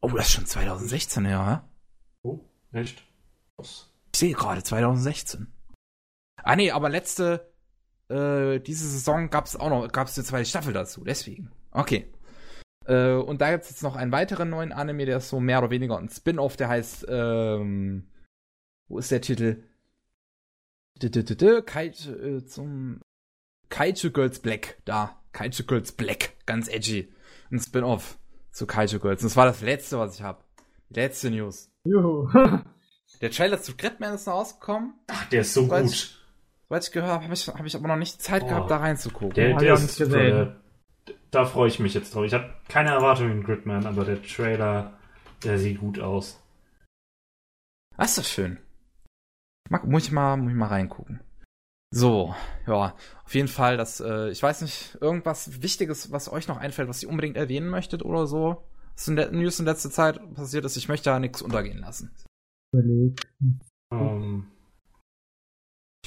Oh, 0.00 0.08
das 0.08 0.26
ist 0.26 0.32
schon 0.32 0.46
2016 0.46 1.24
her, 1.24 1.62
hä? 1.64 1.68
Oh, 2.22 2.38
echt? 2.72 3.02
Was? 3.56 3.92
Ich 4.14 4.20
sehe 4.20 4.32
gerade 4.34 4.62
2016. 4.62 5.52
Ah 6.42 6.54
nee, 6.56 6.70
aber 6.70 6.88
letzte 6.88 7.52
äh, 8.08 8.60
diese 8.60 8.88
Saison 8.88 9.28
gab's 9.28 9.56
auch 9.56 9.68
noch 9.68 9.88
gab's 9.90 10.16
eine 10.16 10.24
zweite 10.24 10.48
Staffel 10.48 10.72
dazu, 10.72 11.04
deswegen. 11.04 11.50
Okay. 11.72 12.10
Äh, 12.86 13.14
und 13.14 13.40
da 13.40 13.50
gibt's 13.50 13.68
jetzt 13.70 13.82
noch 13.82 13.96
einen 13.96 14.12
weiteren 14.12 14.48
neuen 14.48 14.72
Anime, 14.72 15.04
der 15.04 15.18
ist 15.18 15.28
so 15.28 15.40
mehr 15.40 15.58
oder 15.58 15.70
weniger 15.70 15.98
ein 15.98 16.08
Spin-off, 16.08 16.56
der 16.56 16.68
heißt 16.68 17.06
ähm, 17.08 18.08
wo 18.88 18.98
ist 18.98 19.10
der 19.10 19.20
Titel? 19.20 19.62
Kaiju, 21.00 22.12
äh, 22.12 22.44
zum 22.46 23.00
Kaiju 23.68 24.10
Girls 24.10 24.40
Black, 24.40 24.78
da. 24.84 25.20
Kaiju 25.32 25.64
Girls 25.66 25.92
Black, 25.92 26.34
ganz 26.46 26.68
edgy. 26.68 27.12
Ein 27.50 27.60
Spin-off 27.60 28.18
zu 28.50 28.66
Kaiju 28.66 28.98
Girls. 28.98 29.22
Und 29.22 29.30
das 29.30 29.36
war 29.36 29.46
das 29.46 29.60
letzte, 29.60 29.98
was 29.98 30.16
ich 30.16 30.22
habe. 30.22 30.42
Die 30.90 31.00
letzte 31.00 31.30
News. 31.30 31.70
Juhu. 31.84 32.28
Der 33.20 33.30
Trailer 33.30 33.60
zu 33.60 33.76
Gridman 33.76 34.14
ist 34.14 34.26
noch 34.26 34.34
rausgekommen. 34.34 34.94
Ach, 35.08 35.28
der 35.30 35.40
ist 35.40 35.54
so 35.54 35.66
gut. 35.66 35.88
Soweit 36.68 36.84
ich 36.84 36.92
gehört 36.92 37.10
habe, 37.10 37.24
habe 37.24 37.34
ich, 37.34 37.48
hab 37.48 37.64
ich 37.66 37.74
aber 37.74 37.88
noch 37.88 37.96
nicht 37.96 38.20
Zeit 38.22 38.42
Oh. 38.44 38.46
gehabt, 38.46 38.70
da 38.70 38.76
reinzugucken. 38.76 39.34
Der, 39.34 39.52
Hab 39.54 39.58
der 39.60 39.72
ich 39.74 39.78
auch 39.80 39.84
ist. 39.84 39.98
Der, 39.98 40.60
da 41.30 41.44
freue 41.46 41.68
ich 41.68 41.78
mich 41.80 41.94
jetzt 41.94 42.14
drauf. 42.14 42.24
Ich 42.26 42.34
habe 42.34 42.54
keine 42.68 42.90
Erwartungen 42.90 43.32
in 43.38 43.42
Gridman, 43.42 43.86
aber 43.86 44.04
der 44.04 44.22
Trailer, 44.22 44.98
der 45.42 45.58
sieht 45.58 45.80
gut 45.80 45.98
aus. 45.98 46.40
Ah, 47.96 48.04
ist 48.04 48.18
das 48.18 48.30
schön. 48.30 48.58
Mag, 49.68 49.86
muss 49.86 50.04
ich 50.04 50.12
mal, 50.12 50.36
muss 50.36 50.50
ich 50.50 50.56
mal 50.56 50.66
reingucken. 50.66 51.20
So, 51.90 52.34
ja, 52.66 52.94
auf 53.24 53.34
jeden 53.34 53.48
Fall, 53.48 53.76
das, 53.76 54.00
äh, 54.00 54.28
ich 54.30 54.42
weiß 54.42 54.60
nicht, 54.62 54.98
irgendwas 55.00 55.62
Wichtiges, 55.62 56.12
was 56.12 56.30
euch 56.30 56.46
noch 56.46 56.58
einfällt, 56.58 56.88
was 56.88 57.02
ihr 57.02 57.08
unbedingt 57.08 57.36
erwähnen 57.36 57.68
möchtet 57.68 58.04
oder 58.04 58.26
so, 58.26 58.62
was 58.94 59.08
in 59.08 59.16
der 59.16 59.32
News 59.32 59.58
in 59.58 59.64
letzter 59.64 59.90
Zeit 59.90 60.20
passiert 60.34 60.64
ist, 60.66 60.76
ich 60.76 60.88
möchte 60.88 61.08
da 61.10 61.18
nichts 61.18 61.40
untergehen 61.40 61.78
lassen. 61.78 62.14
Überleg. 62.72 63.20
Ähm, 63.90 64.48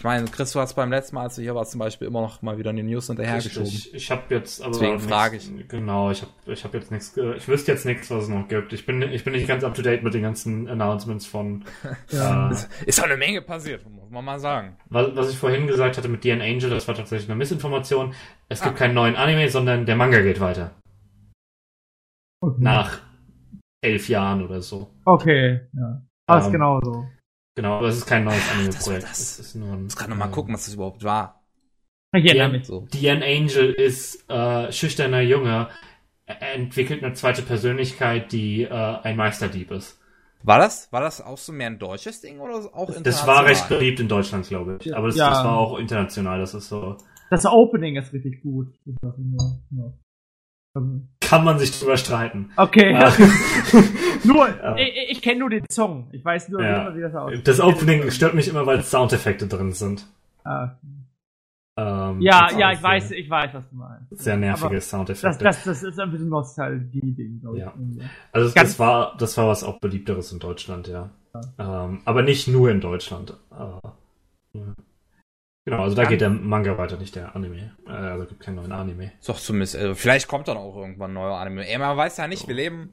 Ich 0.01 0.03
Ich 0.03 0.05
meine, 0.05 0.25
Chris, 0.25 0.51
du 0.51 0.59
hast 0.59 0.73
beim 0.73 0.89
letzten 0.89 1.13
Mal, 1.13 1.25
als 1.25 1.35
du 1.35 1.43
hier 1.43 1.53
warst, 1.53 1.73
zum 1.73 1.77
Beispiel 1.79 2.07
immer 2.07 2.21
noch 2.21 2.41
mal 2.41 2.57
wieder 2.57 2.71
eine 2.71 2.81
News 2.81 3.05
hinterhergeschoben. 3.05 3.67
Ich, 3.69 3.93
ich 3.93 4.09
habe 4.09 4.23
jetzt 4.33 4.59
aber 4.59 4.71
Deswegen 4.71 4.99
frage 4.99 5.37
ich. 5.37 5.51
Genau, 5.67 6.09
ich 6.09 6.23
habe 6.23 6.31
ich 6.47 6.63
hab 6.63 6.73
jetzt 6.73 6.89
nichts, 6.89 7.15
ich 7.15 7.47
wüsste 7.47 7.71
jetzt 7.73 7.85
nichts, 7.85 8.09
was 8.09 8.23
es 8.23 8.29
noch 8.29 8.47
gibt. 8.47 8.73
Ich 8.73 8.87
bin, 8.87 9.03
ich 9.03 9.23
bin 9.23 9.33
nicht 9.33 9.47
ganz 9.47 9.63
up 9.63 9.75
to 9.75 9.83
date 9.83 10.01
mit 10.01 10.15
den 10.15 10.23
ganzen 10.23 10.67
Announcements 10.67 11.27
von. 11.27 11.65
Ja. 12.09 12.49
Äh, 12.49 12.55
Ist, 12.87 12.97
doch 12.97 13.03
eine 13.03 13.15
Menge 13.15 13.43
passiert, 13.43 13.87
muss 13.87 14.09
man 14.09 14.25
mal 14.25 14.39
sagen. 14.39 14.75
was, 14.89 15.15
was 15.15 15.29
ich 15.29 15.37
vorhin 15.37 15.67
gesagt 15.67 15.95
hatte 15.99 16.07
mit 16.09 16.23
Dean 16.23 16.41
Angel, 16.41 16.71
das 16.71 16.87
war 16.87 16.95
tatsächlich 16.95 17.29
eine 17.29 17.37
Missinformation. 17.37 18.15
Es 18.49 18.59
gibt 18.63 18.73
Ah. 18.73 18.77
keinen 18.79 18.95
neuen 18.95 19.15
Anime, 19.15 19.49
sondern 19.51 19.85
der 19.85 19.95
Manga 19.95 20.19
geht 20.21 20.39
weiter. 20.39 20.71
Okay. 22.41 22.57
Nach 22.59 23.01
elf 23.83 24.09
Jahren 24.09 24.43
oder 24.43 24.61
so. 24.63 24.89
Okay, 25.05 25.61
ja. 25.73 26.01
Alles 26.27 26.47
Ähm, 26.47 26.51
genau 26.53 26.79
so. 26.81 27.05
Genau, 27.55 27.77
aber 27.79 27.87
es 27.87 27.97
ist 27.97 28.05
kein 28.05 28.23
neues 28.23 28.37
das 28.39 28.47
war 28.49 28.59
Anime-Projekt. 28.59 29.03
das. 29.03 29.19
Es 29.19 29.39
ist 29.39 29.55
nur 29.55 29.69
ein. 29.69 29.77
Ich 29.79 29.83
muss 29.83 29.95
gerade 29.97 30.11
noch 30.11 30.17
mal 30.17 30.29
äh, 30.29 30.31
gucken, 30.31 30.53
was 30.53 30.65
das 30.65 30.73
überhaupt 30.73 31.03
war. 31.03 31.43
Ja. 32.13 32.47
mich. 32.49 32.65
So. 32.65 32.87
Dean 32.93 33.23
Angel 33.23 33.71
ist 33.73 34.29
äh, 34.29 34.71
schüchterner 34.71 35.21
Junge, 35.21 35.69
er 36.25 36.53
entwickelt 36.55 37.03
eine 37.03 37.13
zweite 37.13 37.41
Persönlichkeit, 37.41 38.31
die 38.31 38.63
äh, 38.63 38.69
ein 38.69 39.15
Meisterdieb 39.15 39.71
ist. 39.71 39.97
War 40.43 40.59
das, 40.59 40.91
war 40.91 41.01
das 41.01 41.21
auch 41.21 41.37
so 41.37 41.51
mehr 41.53 41.67
ein 41.67 41.77
deutsches 41.77 42.21
Ding 42.21 42.39
oder 42.39 42.55
auch 42.73 42.89
international? 42.89 43.03
Das 43.03 43.27
war 43.27 43.45
recht 43.45 43.69
beliebt 43.69 43.99
in 43.99 44.07
Deutschland, 44.07 44.47
glaube 44.47 44.77
ich. 44.81 44.95
Aber 44.95 45.07
das, 45.07 45.15
Ja. 45.15 45.29
das 45.29 45.43
war 45.43 45.57
auch 45.57 45.77
international. 45.77 46.39
Das 46.39 46.53
ist 46.53 46.67
so. 46.69 46.97
Das 47.29 47.45
Opening 47.45 47.95
ist 47.95 48.11
richtig 48.11 48.41
gut. 48.41 48.73
Das 49.01 49.15
Kann 51.31 51.43
man 51.45 51.57
sich 51.59 51.77
drüber 51.79 51.97
streiten. 51.97 52.51
Okay. 52.57 52.91
Ja. 52.93 53.11
nur, 54.23 54.47
Ja. 54.49 54.75
ich, 54.75 55.11
ich 55.11 55.21
kenne 55.21 55.39
nur 55.39 55.49
den 55.49 55.65
Song. 55.71 56.07
Ich 56.11 56.23
weiß 56.23 56.49
nur, 56.49 56.61
Ja. 56.63 56.95
wie 56.95 57.01
das 57.01 57.15
aussieht. 57.15 57.47
Das 57.47 57.59
Opening 57.59 58.11
stört 58.11 58.33
mich 58.35 58.47
immer, 58.47 58.65
weil 58.65 58.83
Soundeffekte 58.83 59.47
drin 59.47 59.71
sind. 59.71 60.05
Ah. 60.43 60.71
Ähm, 61.77 62.19
Ja, 62.21 62.47
das 62.49 62.57
ja, 62.59 62.71
ich 62.73 62.83
weiß, 62.83 63.11
ich 63.11 63.29
weiß, 63.29 63.53
was 63.53 63.69
du 63.69 63.75
meinst. 63.77 64.09
sehr 64.23 64.35
nervige 64.37 64.65
Aber 64.65 64.75
Das, 64.75 64.89
Soundeffekte. 64.89 65.43
das, 65.43 65.63
das 65.63 65.83
ist 65.83 65.99
ein 65.99 66.11
bisschen 66.11 66.29
Nostalgie-Ding, 66.29 67.39
glaube 67.39 67.57
ich. 67.59 67.63
Ja. 67.63 67.73
also 68.33 68.53
ganz- 68.53 68.69
das 68.71 68.79
war, 68.79 69.15
das 69.17 69.37
war 69.37 69.47
was 69.47 69.63
auch 69.63 69.79
beliebteres 69.79 70.31
in 70.33 70.39
Deutschland, 70.39 70.87
ja. 70.89 71.09
Ähm, 71.57 72.01
aber 72.03 72.23
nicht 72.23 72.49
nur 72.49 72.69
in 72.69 72.81
Deutschland. 72.81 73.33
Äh. 73.51 74.59
Genau, 75.63 75.83
also 75.83 75.95
da 75.95 76.03
Ganz- 76.03 76.09
geht 76.11 76.21
der 76.21 76.29
Manga 76.31 76.75
weiter, 76.79 76.97
nicht 76.97 77.15
der 77.15 77.35
Anime. 77.35 77.71
Äh, 77.87 77.91
also 77.91 78.25
gibt 78.25 78.39
keinen 78.41 78.55
neuen 78.55 78.71
Anime. 78.71 79.11
Ist 79.19 79.29
doch 79.29 79.39
zumindest, 79.39 79.75
also 79.75 79.93
vielleicht 79.93 80.27
kommt 80.27 80.47
dann 80.47 80.57
auch 80.57 80.75
irgendwann 80.75 81.11
ein 81.11 81.13
neuer 81.13 81.35
Anime. 81.37 81.67
Ey, 81.69 81.77
man 81.77 81.95
weiß 81.95 82.17
ja 82.17 82.27
nicht, 82.27 82.47
wir 82.47 82.55
leben, 82.55 82.91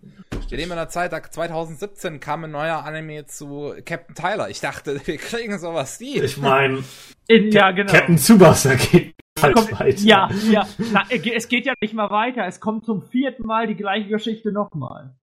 wir 0.49 0.59
leben 0.59 0.73
in 0.73 0.79
einer 0.79 0.91
Zeit, 0.91 1.13
da 1.15 1.23
2017 1.23 2.21
kam 2.21 2.45
ein 2.45 2.51
neuer 2.51 2.85
Anime 2.85 3.25
zu 3.27 3.73
Captain 3.87 4.15
Tyler. 4.15 4.51
Ich 4.51 4.61
dachte, 4.61 5.01
wir 5.07 5.17
kriegen 5.17 5.59
sowas 5.59 5.99
nie. 6.01 6.21
Ich 6.21 6.37
meine, 6.37 6.85
In, 7.27 7.51
ja, 7.53 7.71
genau. 7.71 7.91
Captain 7.91 8.19
Tsubasa 8.19 8.75
geht 8.75 9.15
halt 9.41 9.55
Kommt- 9.55 9.81
weiter. 9.81 10.01
Ja, 10.03 10.29
ja. 10.51 10.67
Na, 10.93 11.05
es 11.11 11.49
geht 11.49 11.65
ja 11.65 11.73
nicht 11.81 11.95
mal 11.95 12.11
weiter. 12.11 12.45
Es 12.47 12.61
kommt 12.61 12.85
zum 12.85 13.01
vierten 13.01 13.47
Mal 13.47 13.67
die 13.67 13.77
gleiche 13.77 14.09
Geschichte 14.11 14.53
nochmal. 14.53 15.15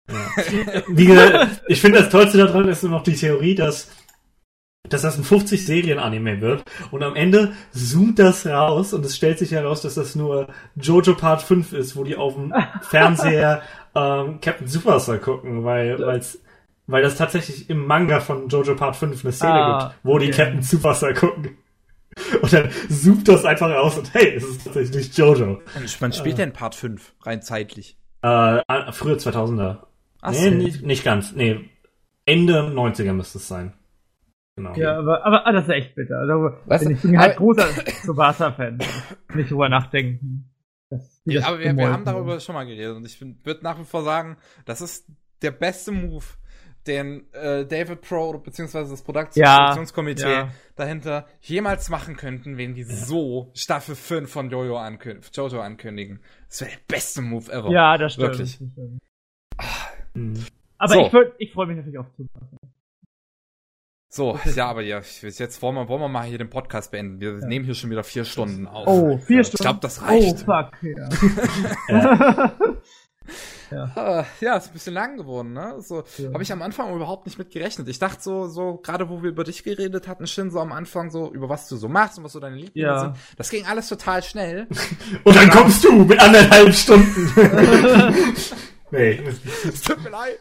Wie 0.87 1.05
gesagt, 1.05 1.61
ich 1.67 1.79
finde 1.79 1.99
das 1.99 2.09
Tollste 2.09 2.39
daran 2.39 2.67
ist 2.67 2.81
nur 2.83 2.91
noch 2.93 3.03
die 3.03 3.15
Theorie, 3.15 3.53
dass, 3.55 3.91
dass 4.89 5.01
das 5.01 5.17
ein 5.17 5.23
50-Serien-Anime 5.23 6.41
wird 6.41 6.63
und 6.91 7.03
am 7.03 7.15
Ende 7.15 7.53
zoomt 7.71 8.19
das 8.19 8.45
raus 8.45 8.93
und 8.93 9.05
es 9.05 9.15
stellt 9.15 9.39
sich 9.39 9.51
heraus, 9.51 9.81
dass 9.81 9.95
das 9.95 10.15
nur 10.15 10.47
Jojo 10.75 11.15
Part 11.15 11.41
5 11.41 11.73
ist, 11.73 11.95
wo 11.95 12.03
die 12.03 12.15
auf 12.15 12.35
dem 12.35 12.53
Fernseher 12.89 13.61
ähm, 13.95 14.39
Captain 14.41 14.67
Superstar 14.67 15.17
gucken, 15.17 15.63
weil, 15.63 15.99
weil's, 15.99 16.39
weil 16.87 17.01
das 17.01 17.15
tatsächlich 17.15 17.69
im 17.69 17.85
Manga 17.85 18.19
von 18.19 18.47
Jojo 18.49 18.75
Part 18.75 18.95
5 18.95 19.23
eine 19.23 19.33
Szene 19.33 19.53
Ah, 19.53 19.79
gibt, 19.87 19.99
wo 20.03 20.17
die 20.17 20.27
okay. 20.27 20.43
Captain 20.43 20.61
Superstar 20.61 21.13
gucken. 21.13 21.57
Und 22.41 22.53
dann 22.53 22.69
zoomt 22.89 23.27
das 23.27 23.43
einfach 23.43 23.69
raus 23.69 23.97
und 23.97 24.13
hey, 24.13 24.35
es 24.35 24.43
ist 24.43 24.63
tatsächlich 24.63 25.17
Jojo. 25.17 25.61
Man 25.99 26.13
spielt 26.13 26.37
denn 26.37 26.53
Part 26.53 26.75
5, 26.75 27.13
rein 27.23 27.41
zeitlich. 27.41 27.97
Äh, 28.21 28.61
früher 28.91 29.17
2000er. 29.17 29.79
Ach 30.21 30.31
nee, 30.31 30.49
so. 30.49 30.55
nicht, 30.55 30.81
nicht 30.81 31.03
ganz. 31.03 31.33
Nee, 31.33 31.69
Ende 32.25 32.61
90er 32.61 33.13
müsste 33.13 33.37
es 33.37 33.47
sein. 33.47 33.73
Genau. 34.57 34.73
Ja, 34.75 34.97
aber, 34.99 35.25
aber 35.25 35.45
ah, 35.45 35.51
das 35.51 35.65
ist 35.65 35.69
echt 35.69 35.95
bitter. 35.95 36.17
Also, 36.19 36.49
du, 36.49 36.91
ich 36.91 37.01
bin 37.01 37.19
halt 37.19 37.35
großer 37.35 37.67
Tsubasa-Fan. 38.03 38.77
Nicht 39.33 39.51
drüber 39.51 39.67
nachdenken. 39.67 40.49
Ja, 41.25 41.47
aber 41.47 41.59
wir, 41.59 41.75
wir 41.75 41.91
haben 41.91 42.05
darüber 42.05 42.39
schon 42.39 42.55
mal 42.55 42.65
geredet 42.65 42.95
und 42.95 43.05
ich 43.05 43.19
würde 43.19 43.63
nach 43.63 43.77
wie 43.79 43.83
vor 43.83 44.03
sagen, 44.03 44.37
das 44.65 44.79
ist 44.79 45.07
der 45.41 45.51
beste 45.51 45.91
Move, 45.91 46.23
den 46.87 47.25
äh, 47.33 47.65
David 47.65 48.01
Pro 48.01 48.29
oder 48.29 48.39
beziehungsweise 48.39 48.91
das 48.91 49.01
Produkt 49.01 49.35
Ja, 49.35 49.57
Produktionskomitee 49.57 50.31
ja. 50.31 50.49
dahinter 50.75 51.25
jemals 51.41 51.89
machen 51.89 52.15
könnten, 52.15 52.57
wenn 52.57 52.75
die 52.75 52.83
so 52.83 53.51
Staffel 53.55 53.95
5 53.95 54.31
von 54.31 54.49
Jojo, 54.51 54.77
ankün 54.77 55.19
Jojo 55.33 55.59
ankündigen. 55.59 56.21
Das 56.47 56.61
wäre 56.61 56.71
der 56.71 56.79
beste 56.87 57.21
Move 57.21 57.51
ever. 57.51 57.71
Ja, 57.71 57.97
das 57.97 58.13
stimmt. 58.13 58.27
Wirklich. 58.29 58.59
Das 58.59 58.69
stimmt. 58.69 59.01
Mhm. 60.13 60.45
Aber 60.77 60.93
So. 60.93 60.99
ich, 61.01 61.13
ich 61.39 61.53
freue 61.53 61.67
mich 61.67 61.77
natürlich 61.77 61.97
auf 61.97 62.07
Tsubasa. 62.15 62.57
So, 64.15 64.39
ja, 64.55 64.67
aber 64.67 64.81
ja, 64.81 65.01
jetzt 65.21 65.61
wollen 65.61 65.75
wir, 65.75 65.89
wollen 65.89 65.99
wir 65.99 66.07
mal 66.07 66.23
hier 66.23 66.37
den 66.37 66.49
Podcast 66.49 66.89
beenden. 66.91 67.19
Wir 67.19 67.37
Ja. 67.37 67.45
nehmen 67.47 67.65
hier 67.65 67.75
schon 67.75 67.89
wieder 67.89 68.05
vier 68.05 68.23
Stunden 68.23 68.65
auf. 68.65 68.87
Oh, 68.87 69.17
vier 69.17 69.41
Ich 69.41 69.47
Stunden. 69.47 69.63
glaube, 69.63 69.79
das 69.81 70.01
reicht. 70.01 70.45
Oh, 70.47 70.53
fuck, 70.53 70.71
ja. 73.71 73.91
Ah, 73.95 74.23
Ja, 74.39 74.55
ist 74.55 74.67
ein 74.67 74.73
bisschen 74.73 74.93
lang 74.93 75.17
geworden, 75.17 75.51
ne? 75.51 75.75
So 75.81 76.05
Ja. 76.17 76.31
habe 76.31 76.43
ich 76.43 76.51
am 76.53 76.61
Anfang 76.61 76.95
überhaupt 76.95 77.25
nicht 77.25 77.37
mit 77.37 77.51
gerechnet. 77.51 77.89
Ich 77.89 77.99
dachte 77.99 78.21
so, 78.23 78.47
so 78.47 78.77
gerade 78.77 79.09
wo 79.09 79.21
wir 79.21 79.31
über 79.31 79.43
dich 79.43 79.63
geredet 79.65 80.07
hatten, 80.07 80.27
Shin, 80.27 80.49
so 80.49 80.61
am 80.61 80.71
Anfang 80.71 81.09
so 81.11 81.33
über 81.33 81.49
was 81.49 81.67
du 81.67 81.75
so 81.75 81.89
machst 81.89 82.17
und 82.17 82.23
was 82.23 82.31
so 82.31 82.39
deine 82.39 82.55
Lieblinge 82.55 82.87
Ja. 82.87 82.99
sind. 82.99 83.15
Das 83.35 83.49
ging 83.49 83.65
alles 83.65 83.89
total 83.89 84.23
schnell. 84.23 84.67
Und 85.25 85.35
dann 85.35 85.49
kommst 85.49 85.83
du 85.83 85.91
mit 86.05 86.21
anderthalb 86.21 86.73
Stunden. 86.73 87.31
nee. 88.91 89.19
Es 89.67 89.81
tut 89.81 90.01
mir 90.01 90.09
leid. 90.11 90.39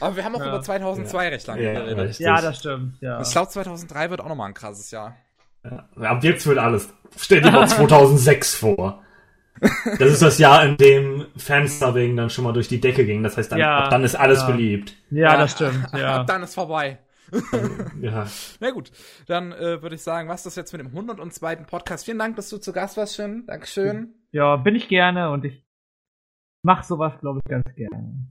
Aber 0.00 0.16
wir 0.16 0.24
haben 0.24 0.34
auch 0.36 0.40
Ja. 0.40 0.48
über 0.48 0.62
2002 0.62 1.28
recht 1.28 1.46
lange 1.46 1.62
Ja, 1.62 1.72
geredet. 1.74 1.98
richtig. 2.08 2.26
ja, 2.26 2.40
das 2.40 2.58
stimmt, 2.58 3.00
ja. 3.00 3.20
Ich 3.20 3.30
glaube 3.30 3.48
2003 3.48 4.10
wird 4.10 4.20
auch 4.20 4.28
nochmal 4.28 4.48
ein 4.48 4.54
krasses 4.54 4.90
Jahr. 4.90 5.16
Ja, 5.64 5.86
Ab 6.10 6.24
jetzt 6.24 6.46
wird 6.46 6.58
alles. 6.58 6.92
Stell 7.16 7.40
dir 7.40 7.50
mal 7.52 7.68
2006 7.68 8.54
vor. 8.54 9.02
Das 9.60 10.10
ist 10.10 10.22
das 10.22 10.38
Jahr, 10.38 10.64
in 10.64 10.76
dem 10.76 11.26
Fansubbing 11.36 12.16
dann 12.16 12.30
schon 12.30 12.42
mal 12.44 12.52
durch 12.52 12.66
die 12.68 12.80
Decke 12.80 13.04
ging. 13.06 13.22
Das 13.22 13.36
heißt, 13.36 13.52
dann, 13.52 13.58
Ja, 13.60 13.84
ab 13.84 13.90
dann 13.90 14.02
ist 14.02 14.16
alles 14.16 14.40
ja. 14.40 14.46
beliebt. 14.50 14.96
Ja, 15.10 15.36
das 15.36 15.52
stimmt, 15.52 15.84
Ab 15.92 16.00
ja. 16.00 16.24
dann 16.24 16.42
ist 16.42 16.54
vorbei. 16.54 16.98
Ja. 18.00 18.26
Na 18.60 18.70
gut, 18.72 18.90
dann 19.26 19.52
äh, 19.52 19.80
würde 19.82 19.94
ich 19.94 20.02
sagen, 20.02 20.28
was 20.28 20.42
das 20.42 20.56
jetzt 20.56 20.72
mit 20.72 20.80
dem 20.80 20.88
102. 20.88 21.56
Podcast. 21.56 22.04
Vielen 22.04 22.18
Dank, 22.18 22.34
dass 22.36 22.48
du 22.48 22.58
zu 22.58 22.72
Gast 22.72 22.96
warst, 22.96 23.14
Shin. 23.14 23.44
Dankeschön. 23.46 24.14
Ja, 24.32 24.56
bin 24.56 24.74
ich 24.74 24.88
gerne 24.88 25.30
und 25.30 25.44
ich 25.44 25.64
mach 26.62 26.82
sowas, 26.82 27.12
glaube 27.20 27.40
ich, 27.44 27.50
ganz 27.50 27.64
gerne. 27.76 28.26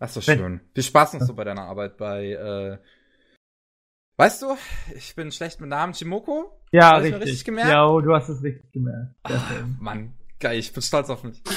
Ach 0.00 0.08
so 0.08 0.20
schön. 0.20 0.60
Viel 0.74 0.82
Spaß 0.82 1.14
noch 1.14 1.20
so 1.20 1.34
bei 1.34 1.44
deiner 1.44 1.64
Arbeit 1.64 1.96
bei, 1.96 2.32
äh, 2.32 2.78
weißt 4.16 4.42
du, 4.42 4.56
ich 4.96 5.14
bin 5.14 5.30
schlecht 5.30 5.60
mit 5.60 5.68
Namen 5.70 5.92
Chimoko. 5.92 6.58
Ja, 6.72 6.92
Hast 6.94 7.04
richtig. 7.04 7.22
richtig 7.22 7.44
gemerkt? 7.44 7.70
Ja, 7.70 7.86
oh, 7.86 8.00
du 8.00 8.14
hast 8.14 8.28
es 8.28 8.42
richtig 8.42 8.72
gemerkt. 8.72 9.14
Schön. 9.28 9.76
Mann, 9.78 10.14
geil, 10.40 10.58
ich 10.58 10.72
bin 10.72 10.82
stolz 10.82 11.10
auf 11.10 11.22
mich. 11.22 11.42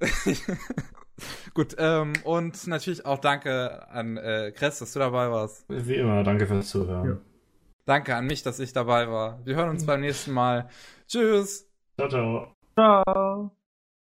Gut, 1.54 1.76
ähm, 1.78 2.12
und 2.24 2.66
natürlich 2.66 3.06
auch 3.06 3.18
danke 3.18 3.88
an 3.88 4.16
äh, 4.16 4.52
Chris, 4.54 4.78
dass 4.78 4.92
du 4.92 4.98
dabei 4.98 5.30
warst. 5.30 5.64
Wie 5.68 5.94
immer, 5.94 6.24
danke 6.24 6.46
fürs 6.46 6.68
Zuhören. 6.68 7.08
Ja. 7.08 7.16
Danke 7.84 8.16
an 8.16 8.26
mich, 8.26 8.42
dass 8.42 8.58
ich 8.60 8.72
dabei 8.72 9.08
war. 9.08 9.44
Wir 9.44 9.56
hören 9.56 9.70
uns 9.70 9.84
beim 9.86 10.00
nächsten 10.00 10.32
Mal. 10.32 10.68
Tschüss. 11.06 11.68
Ciao, 11.96 12.08
ciao. 12.08 12.52
Ciao. 12.74 13.61